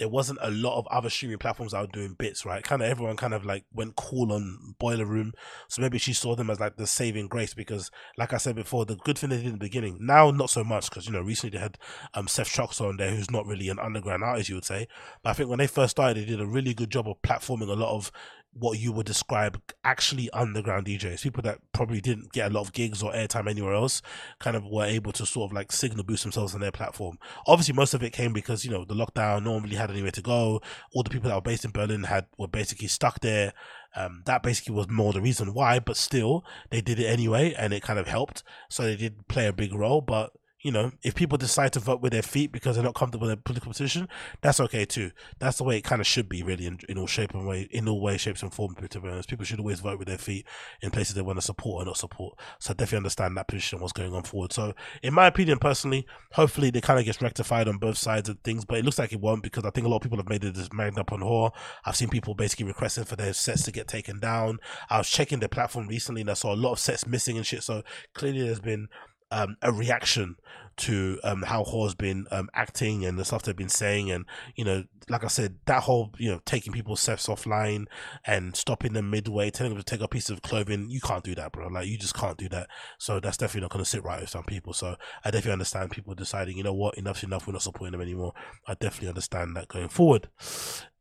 there 0.00 0.08
wasn't 0.08 0.38
a 0.40 0.50
lot 0.50 0.78
of 0.78 0.86
other 0.86 1.10
streaming 1.10 1.36
platforms 1.36 1.72
that 1.72 1.80
were 1.82 1.86
doing 1.86 2.14
bits, 2.18 2.46
right? 2.46 2.64
Kind 2.64 2.80
of 2.80 2.88
everyone 2.88 3.16
kind 3.16 3.34
of 3.34 3.44
like 3.44 3.64
went 3.70 3.96
cool 3.96 4.32
on 4.32 4.74
Boiler 4.78 5.04
Room. 5.04 5.34
So 5.68 5.82
maybe 5.82 5.98
she 5.98 6.14
saw 6.14 6.34
them 6.34 6.48
as 6.48 6.58
like 6.58 6.76
the 6.76 6.86
saving 6.86 7.28
grace 7.28 7.52
because, 7.52 7.90
like 8.16 8.32
I 8.32 8.38
said 8.38 8.56
before, 8.56 8.86
the 8.86 8.96
good 8.96 9.18
thing 9.18 9.28
they 9.28 9.36
did 9.36 9.46
in 9.46 9.52
the 9.52 9.58
beginning, 9.58 9.98
now 10.00 10.30
not 10.30 10.48
so 10.48 10.64
much 10.64 10.88
because, 10.88 11.06
you 11.06 11.12
know, 11.12 11.20
recently 11.20 11.58
they 11.58 11.62
had 11.62 11.76
um, 12.14 12.28
Seth 12.28 12.48
Chucks 12.48 12.80
on 12.80 12.96
there 12.96 13.10
who's 13.10 13.30
not 13.30 13.46
really 13.46 13.68
an 13.68 13.78
underground 13.78 14.24
artist, 14.24 14.48
you 14.48 14.54
would 14.54 14.64
say. 14.64 14.88
But 15.22 15.30
I 15.30 15.32
think 15.34 15.50
when 15.50 15.58
they 15.58 15.66
first 15.66 15.90
started, 15.90 16.16
they 16.16 16.24
did 16.24 16.40
a 16.40 16.46
really 16.46 16.72
good 16.72 16.90
job 16.90 17.06
of 17.06 17.20
platforming 17.20 17.68
a 17.68 17.74
lot 17.74 17.94
of 17.94 18.10
what 18.52 18.78
you 18.78 18.92
would 18.92 19.06
describe 19.06 19.60
actually 19.84 20.28
underground 20.30 20.86
DJs, 20.86 21.22
people 21.22 21.42
that 21.42 21.58
probably 21.72 22.00
didn't 22.00 22.32
get 22.32 22.50
a 22.50 22.54
lot 22.54 22.62
of 22.62 22.72
gigs 22.72 23.02
or 23.02 23.12
airtime 23.12 23.48
anywhere 23.48 23.74
else, 23.74 24.02
kind 24.38 24.56
of 24.56 24.66
were 24.66 24.84
able 24.84 25.12
to 25.12 25.24
sort 25.24 25.50
of 25.50 25.54
like 25.54 25.70
signal 25.70 26.04
boost 26.04 26.24
themselves 26.24 26.54
on 26.54 26.60
their 26.60 26.72
platform. 26.72 27.18
Obviously, 27.46 27.74
most 27.74 27.94
of 27.94 28.02
it 28.02 28.12
came 28.12 28.32
because 28.32 28.64
you 28.64 28.70
know 28.70 28.84
the 28.84 28.94
lockdown 28.94 29.44
normally 29.44 29.76
had 29.76 29.90
anywhere 29.90 30.10
to 30.10 30.22
go. 30.22 30.60
All 30.92 31.02
the 31.02 31.10
people 31.10 31.28
that 31.28 31.36
were 31.36 31.40
based 31.40 31.64
in 31.64 31.70
Berlin 31.70 32.04
had 32.04 32.26
were 32.38 32.48
basically 32.48 32.88
stuck 32.88 33.20
there. 33.20 33.52
Um, 33.96 34.22
that 34.26 34.42
basically 34.42 34.74
was 34.74 34.88
more 34.88 35.12
the 35.12 35.20
reason 35.20 35.52
why, 35.52 35.78
but 35.78 35.96
still 35.96 36.44
they 36.70 36.80
did 36.80 36.98
it 36.98 37.06
anyway, 37.06 37.54
and 37.56 37.72
it 37.72 37.82
kind 37.82 37.98
of 37.98 38.08
helped. 38.08 38.42
So 38.68 38.82
they 38.82 38.96
did 38.96 39.28
play 39.28 39.46
a 39.46 39.52
big 39.52 39.74
role, 39.74 40.00
but 40.00 40.32
you 40.62 40.70
know, 40.70 40.92
if 41.02 41.14
people 41.14 41.38
decide 41.38 41.72
to 41.72 41.80
vote 41.80 42.02
with 42.02 42.12
their 42.12 42.22
feet 42.22 42.52
because 42.52 42.76
they're 42.76 42.84
not 42.84 42.94
comfortable 42.94 43.26
in 43.28 43.32
a 43.32 43.36
political 43.36 43.70
position, 43.70 44.08
that's 44.42 44.60
okay 44.60 44.84
too. 44.84 45.10
That's 45.38 45.56
the 45.56 45.64
way 45.64 45.78
it 45.78 45.84
kind 45.84 46.00
of 46.00 46.06
should 46.06 46.28
be, 46.28 46.42
really, 46.42 46.66
in, 46.66 46.78
in 46.88 46.98
all 46.98 47.06
shape 47.06 47.32
and 47.34 47.46
way, 47.46 47.62
in 47.70 47.88
all 47.88 48.00
ways, 48.00 48.20
shapes 48.20 48.42
and 48.42 48.52
forms. 48.52 48.76
To 48.90 49.00
be 49.00 49.08
honest, 49.08 49.30
people 49.30 49.44
should 49.44 49.58
always 49.58 49.80
vote 49.80 49.98
with 49.98 50.08
their 50.08 50.18
feet 50.18 50.46
in 50.82 50.90
places 50.90 51.14
they 51.14 51.22
want 51.22 51.38
to 51.38 51.42
support 51.42 51.82
or 51.82 51.86
not 51.86 51.96
support. 51.96 52.38
So 52.58 52.72
I 52.72 52.74
definitely 52.74 52.98
understand 52.98 53.36
that 53.36 53.48
position, 53.48 53.80
what's 53.80 53.92
going 53.92 54.12
on 54.14 54.24
forward. 54.24 54.52
So, 54.52 54.74
in 55.02 55.14
my 55.14 55.26
opinion, 55.26 55.58
personally, 55.58 56.06
hopefully 56.32 56.70
they 56.70 56.82
kind 56.82 56.98
of 56.98 57.06
gets 57.06 57.22
rectified 57.22 57.66
on 57.66 57.78
both 57.78 57.96
sides 57.96 58.28
of 58.28 58.38
things, 58.40 58.66
but 58.66 58.78
it 58.78 58.84
looks 58.84 58.98
like 58.98 59.12
it 59.12 59.20
won't 59.20 59.42
because 59.42 59.64
I 59.64 59.70
think 59.70 59.86
a 59.86 59.90
lot 59.90 59.96
of 59.96 60.02
people 60.02 60.18
have 60.18 60.28
made 60.28 60.44
it 60.44 60.72
mind 60.74 60.98
up 60.98 61.12
on 61.12 61.20
HÖR. 61.20 61.52
I've 61.86 61.96
seen 61.96 62.10
people 62.10 62.34
basically 62.34 62.66
requesting 62.66 63.04
for 63.04 63.16
their 63.16 63.32
sets 63.32 63.62
to 63.64 63.72
get 63.72 63.88
taken 63.88 64.20
down. 64.20 64.58
I 64.90 64.98
was 64.98 65.08
checking 65.08 65.40
their 65.40 65.48
platform 65.48 65.88
recently 65.88 66.20
and 66.20 66.30
I 66.30 66.34
saw 66.34 66.54
a 66.54 66.56
lot 66.56 66.72
of 66.72 66.78
sets 66.78 67.06
missing 67.06 67.38
and 67.38 67.46
shit. 67.46 67.62
So 67.62 67.82
clearly, 68.14 68.42
there's 68.42 68.60
been 68.60 68.88
um, 69.30 69.56
a 69.62 69.72
reaction 69.72 70.36
to 70.80 71.20
um, 71.24 71.42
how 71.42 71.62
HÖR's 71.62 71.94
been 71.94 72.26
um, 72.30 72.48
acting 72.54 73.04
and 73.04 73.18
the 73.18 73.24
stuff 73.24 73.42
they've 73.42 73.54
been 73.54 73.68
saying. 73.68 74.10
And, 74.10 74.24
you 74.56 74.64
know, 74.64 74.84
like 75.08 75.24
I 75.24 75.28
said, 75.28 75.56
that 75.66 75.82
whole, 75.82 76.10
you 76.18 76.30
know, 76.30 76.40
taking 76.46 76.72
people's 76.72 77.00
sets 77.00 77.26
offline 77.26 77.84
and 78.24 78.56
stopping 78.56 78.94
them 78.94 79.10
midway, 79.10 79.50
telling 79.50 79.74
them 79.74 79.82
to 79.82 79.84
take 79.84 80.00
a 80.00 80.08
piece 80.08 80.30
of 80.30 80.40
clothing, 80.40 80.88
you 80.90 81.00
can't 81.00 81.22
do 81.22 81.34
that, 81.34 81.52
bro. 81.52 81.68
Like, 81.68 81.86
you 81.86 81.98
just 81.98 82.14
can't 82.14 82.38
do 82.38 82.48
that. 82.48 82.68
So 82.98 83.20
that's 83.20 83.36
definitely 83.36 83.62
not 83.62 83.70
going 83.70 83.84
to 83.84 83.90
sit 83.90 84.02
right 84.02 84.20
with 84.20 84.30
some 84.30 84.44
people. 84.44 84.72
So 84.72 84.96
I 85.24 85.30
definitely 85.30 85.52
understand 85.52 85.90
people 85.90 86.14
deciding, 86.14 86.56
you 86.56 86.64
know 86.64 86.74
what, 86.74 86.96
enough's 86.96 87.22
enough, 87.22 87.46
we're 87.46 87.52
not 87.52 87.62
supporting 87.62 87.92
them 87.92 88.00
anymore. 88.00 88.32
I 88.66 88.74
definitely 88.74 89.08
understand 89.08 89.56
that 89.56 89.68
going 89.68 89.88
forward. 89.88 90.28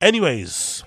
Anyways, 0.02 0.84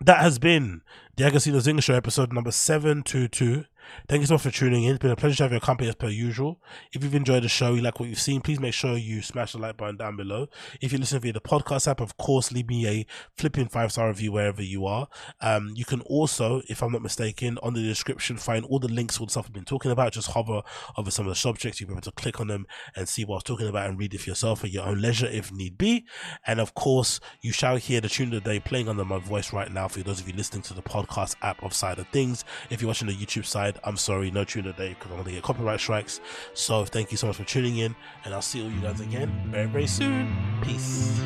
that 0.00 0.20
has 0.20 0.38
been 0.38 0.82
the 1.16 1.24
Agostinho 1.24 1.56
Zinga 1.56 1.82
Show 1.82 1.94
episode 1.94 2.32
number 2.32 2.50
722. 2.50 3.64
Thank 4.08 4.20
you 4.20 4.26
so 4.26 4.34
much 4.34 4.42
for 4.42 4.50
tuning 4.50 4.84
in. 4.84 4.90
It's 4.90 4.98
been 5.00 5.10
a 5.10 5.16
pleasure 5.16 5.36
to 5.36 5.42
have 5.44 5.52
your 5.52 5.60
company 5.60 5.88
as 5.88 5.94
per 5.94 6.08
usual. 6.08 6.60
If 6.92 7.02
you've 7.02 7.14
enjoyed 7.14 7.42
the 7.42 7.48
show, 7.48 7.74
you 7.74 7.82
like 7.82 8.00
what 8.00 8.08
you've 8.08 8.20
seen, 8.20 8.40
please 8.40 8.60
make 8.60 8.74
sure 8.74 8.96
you 8.96 9.22
smash 9.22 9.52
the 9.52 9.58
like 9.58 9.76
button 9.76 9.96
down 9.96 10.16
below. 10.16 10.48
If 10.80 10.92
you're 10.92 10.98
listening 10.98 11.22
via 11.22 11.32
the 11.32 11.40
podcast 11.40 11.88
app, 11.88 12.00
of 12.00 12.16
course, 12.16 12.52
leave 12.52 12.68
me 12.68 12.86
a 12.86 13.06
flipping 13.36 13.68
five 13.68 13.92
star 13.92 14.08
review 14.08 14.32
wherever 14.32 14.62
you 14.62 14.86
are. 14.86 15.08
Um, 15.40 15.72
you 15.74 15.84
can 15.84 16.00
also, 16.02 16.62
if 16.68 16.82
I'm 16.82 16.92
not 16.92 17.02
mistaken, 17.02 17.58
on 17.62 17.74
the 17.74 17.82
description 17.82 18.36
find 18.36 18.64
all 18.66 18.78
the 18.78 18.88
links, 18.88 19.18
all 19.18 19.26
the 19.26 19.30
stuff 19.30 19.46
I've 19.46 19.52
been 19.52 19.64
talking 19.64 19.90
about. 19.90 20.12
Just 20.12 20.30
hover 20.30 20.62
over 20.96 21.10
some 21.10 21.26
of 21.26 21.30
the 21.30 21.36
subjects. 21.36 21.80
You'll 21.80 21.88
be 21.88 21.94
able 21.94 22.02
to 22.02 22.12
click 22.12 22.40
on 22.40 22.48
them 22.48 22.66
and 22.96 23.08
see 23.08 23.24
what 23.24 23.34
I 23.34 23.36
was 23.36 23.44
talking 23.44 23.68
about 23.68 23.88
and 23.88 23.98
read 23.98 24.14
it 24.14 24.20
for 24.20 24.30
yourself 24.30 24.64
at 24.64 24.70
your 24.70 24.86
own 24.86 25.00
leisure 25.00 25.26
if 25.26 25.52
need 25.52 25.78
be. 25.78 26.06
And 26.46 26.60
of 26.60 26.74
course, 26.74 27.20
you 27.40 27.52
shall 27.52 27.76
hear 27.76 28.00
the 28.00 28.08
tune 28.08 28.34
of 28.34 28.42
the 28.42 28.50
day 28.50 28.60
playing 28.60 28.88
under 28.88 29.04
my 29.04 29.18
voice 29.18 29.52
right 29.52 29.70
now 29.72 29.88
for 29.88 30.00
those 30.00 30.20
of 30.20 30.28
you 30.28 30.34
listening 30.34 30.62
to 30.62 30.74
the 30.74 30.82
podcast 30.82 31.36
app 31.42 31.62
of 31.62 31.72
Side 31.72 31.98
of 31.98 32.08
Things. 32.08 32.44
If 32.70 32.80
you're 32.80 32.88
watching 32.88 33.08
the 33.08 33.14
YouTube 33.14 33.44
side, 33.44 33.73
I'm 33.82 33.96
sorry, 33.96 34.30
no 34.30 34.44
tune 34.44 34.64
today 34.64 34.90
because 34.90 35.10
I'm 35.10 35.16
going 35.16 35.24
to 35.26 35.32
get 35.32 35.42
copyright 35.42 35.80
strikes. 35.80 36.20
So 36.54 36.84
thank 36.84 37.10
you 37.10 37.16
so 37.16 37.26
much 37.26 37.36
for 37.36 37.44
tuning 37.44 37.78
in, 37.78 37.94
and 38.24 38.34
I'll 38.34 38.42
see 38.42 38.62
all 38.62 38.70
you 38.70 38.80
guys 38.80 39.00
again 39.00 39.32
very, 39.50 39.66
very 39.66 39.86
soon. 39.86 40.36
Peace. 40.62 41.20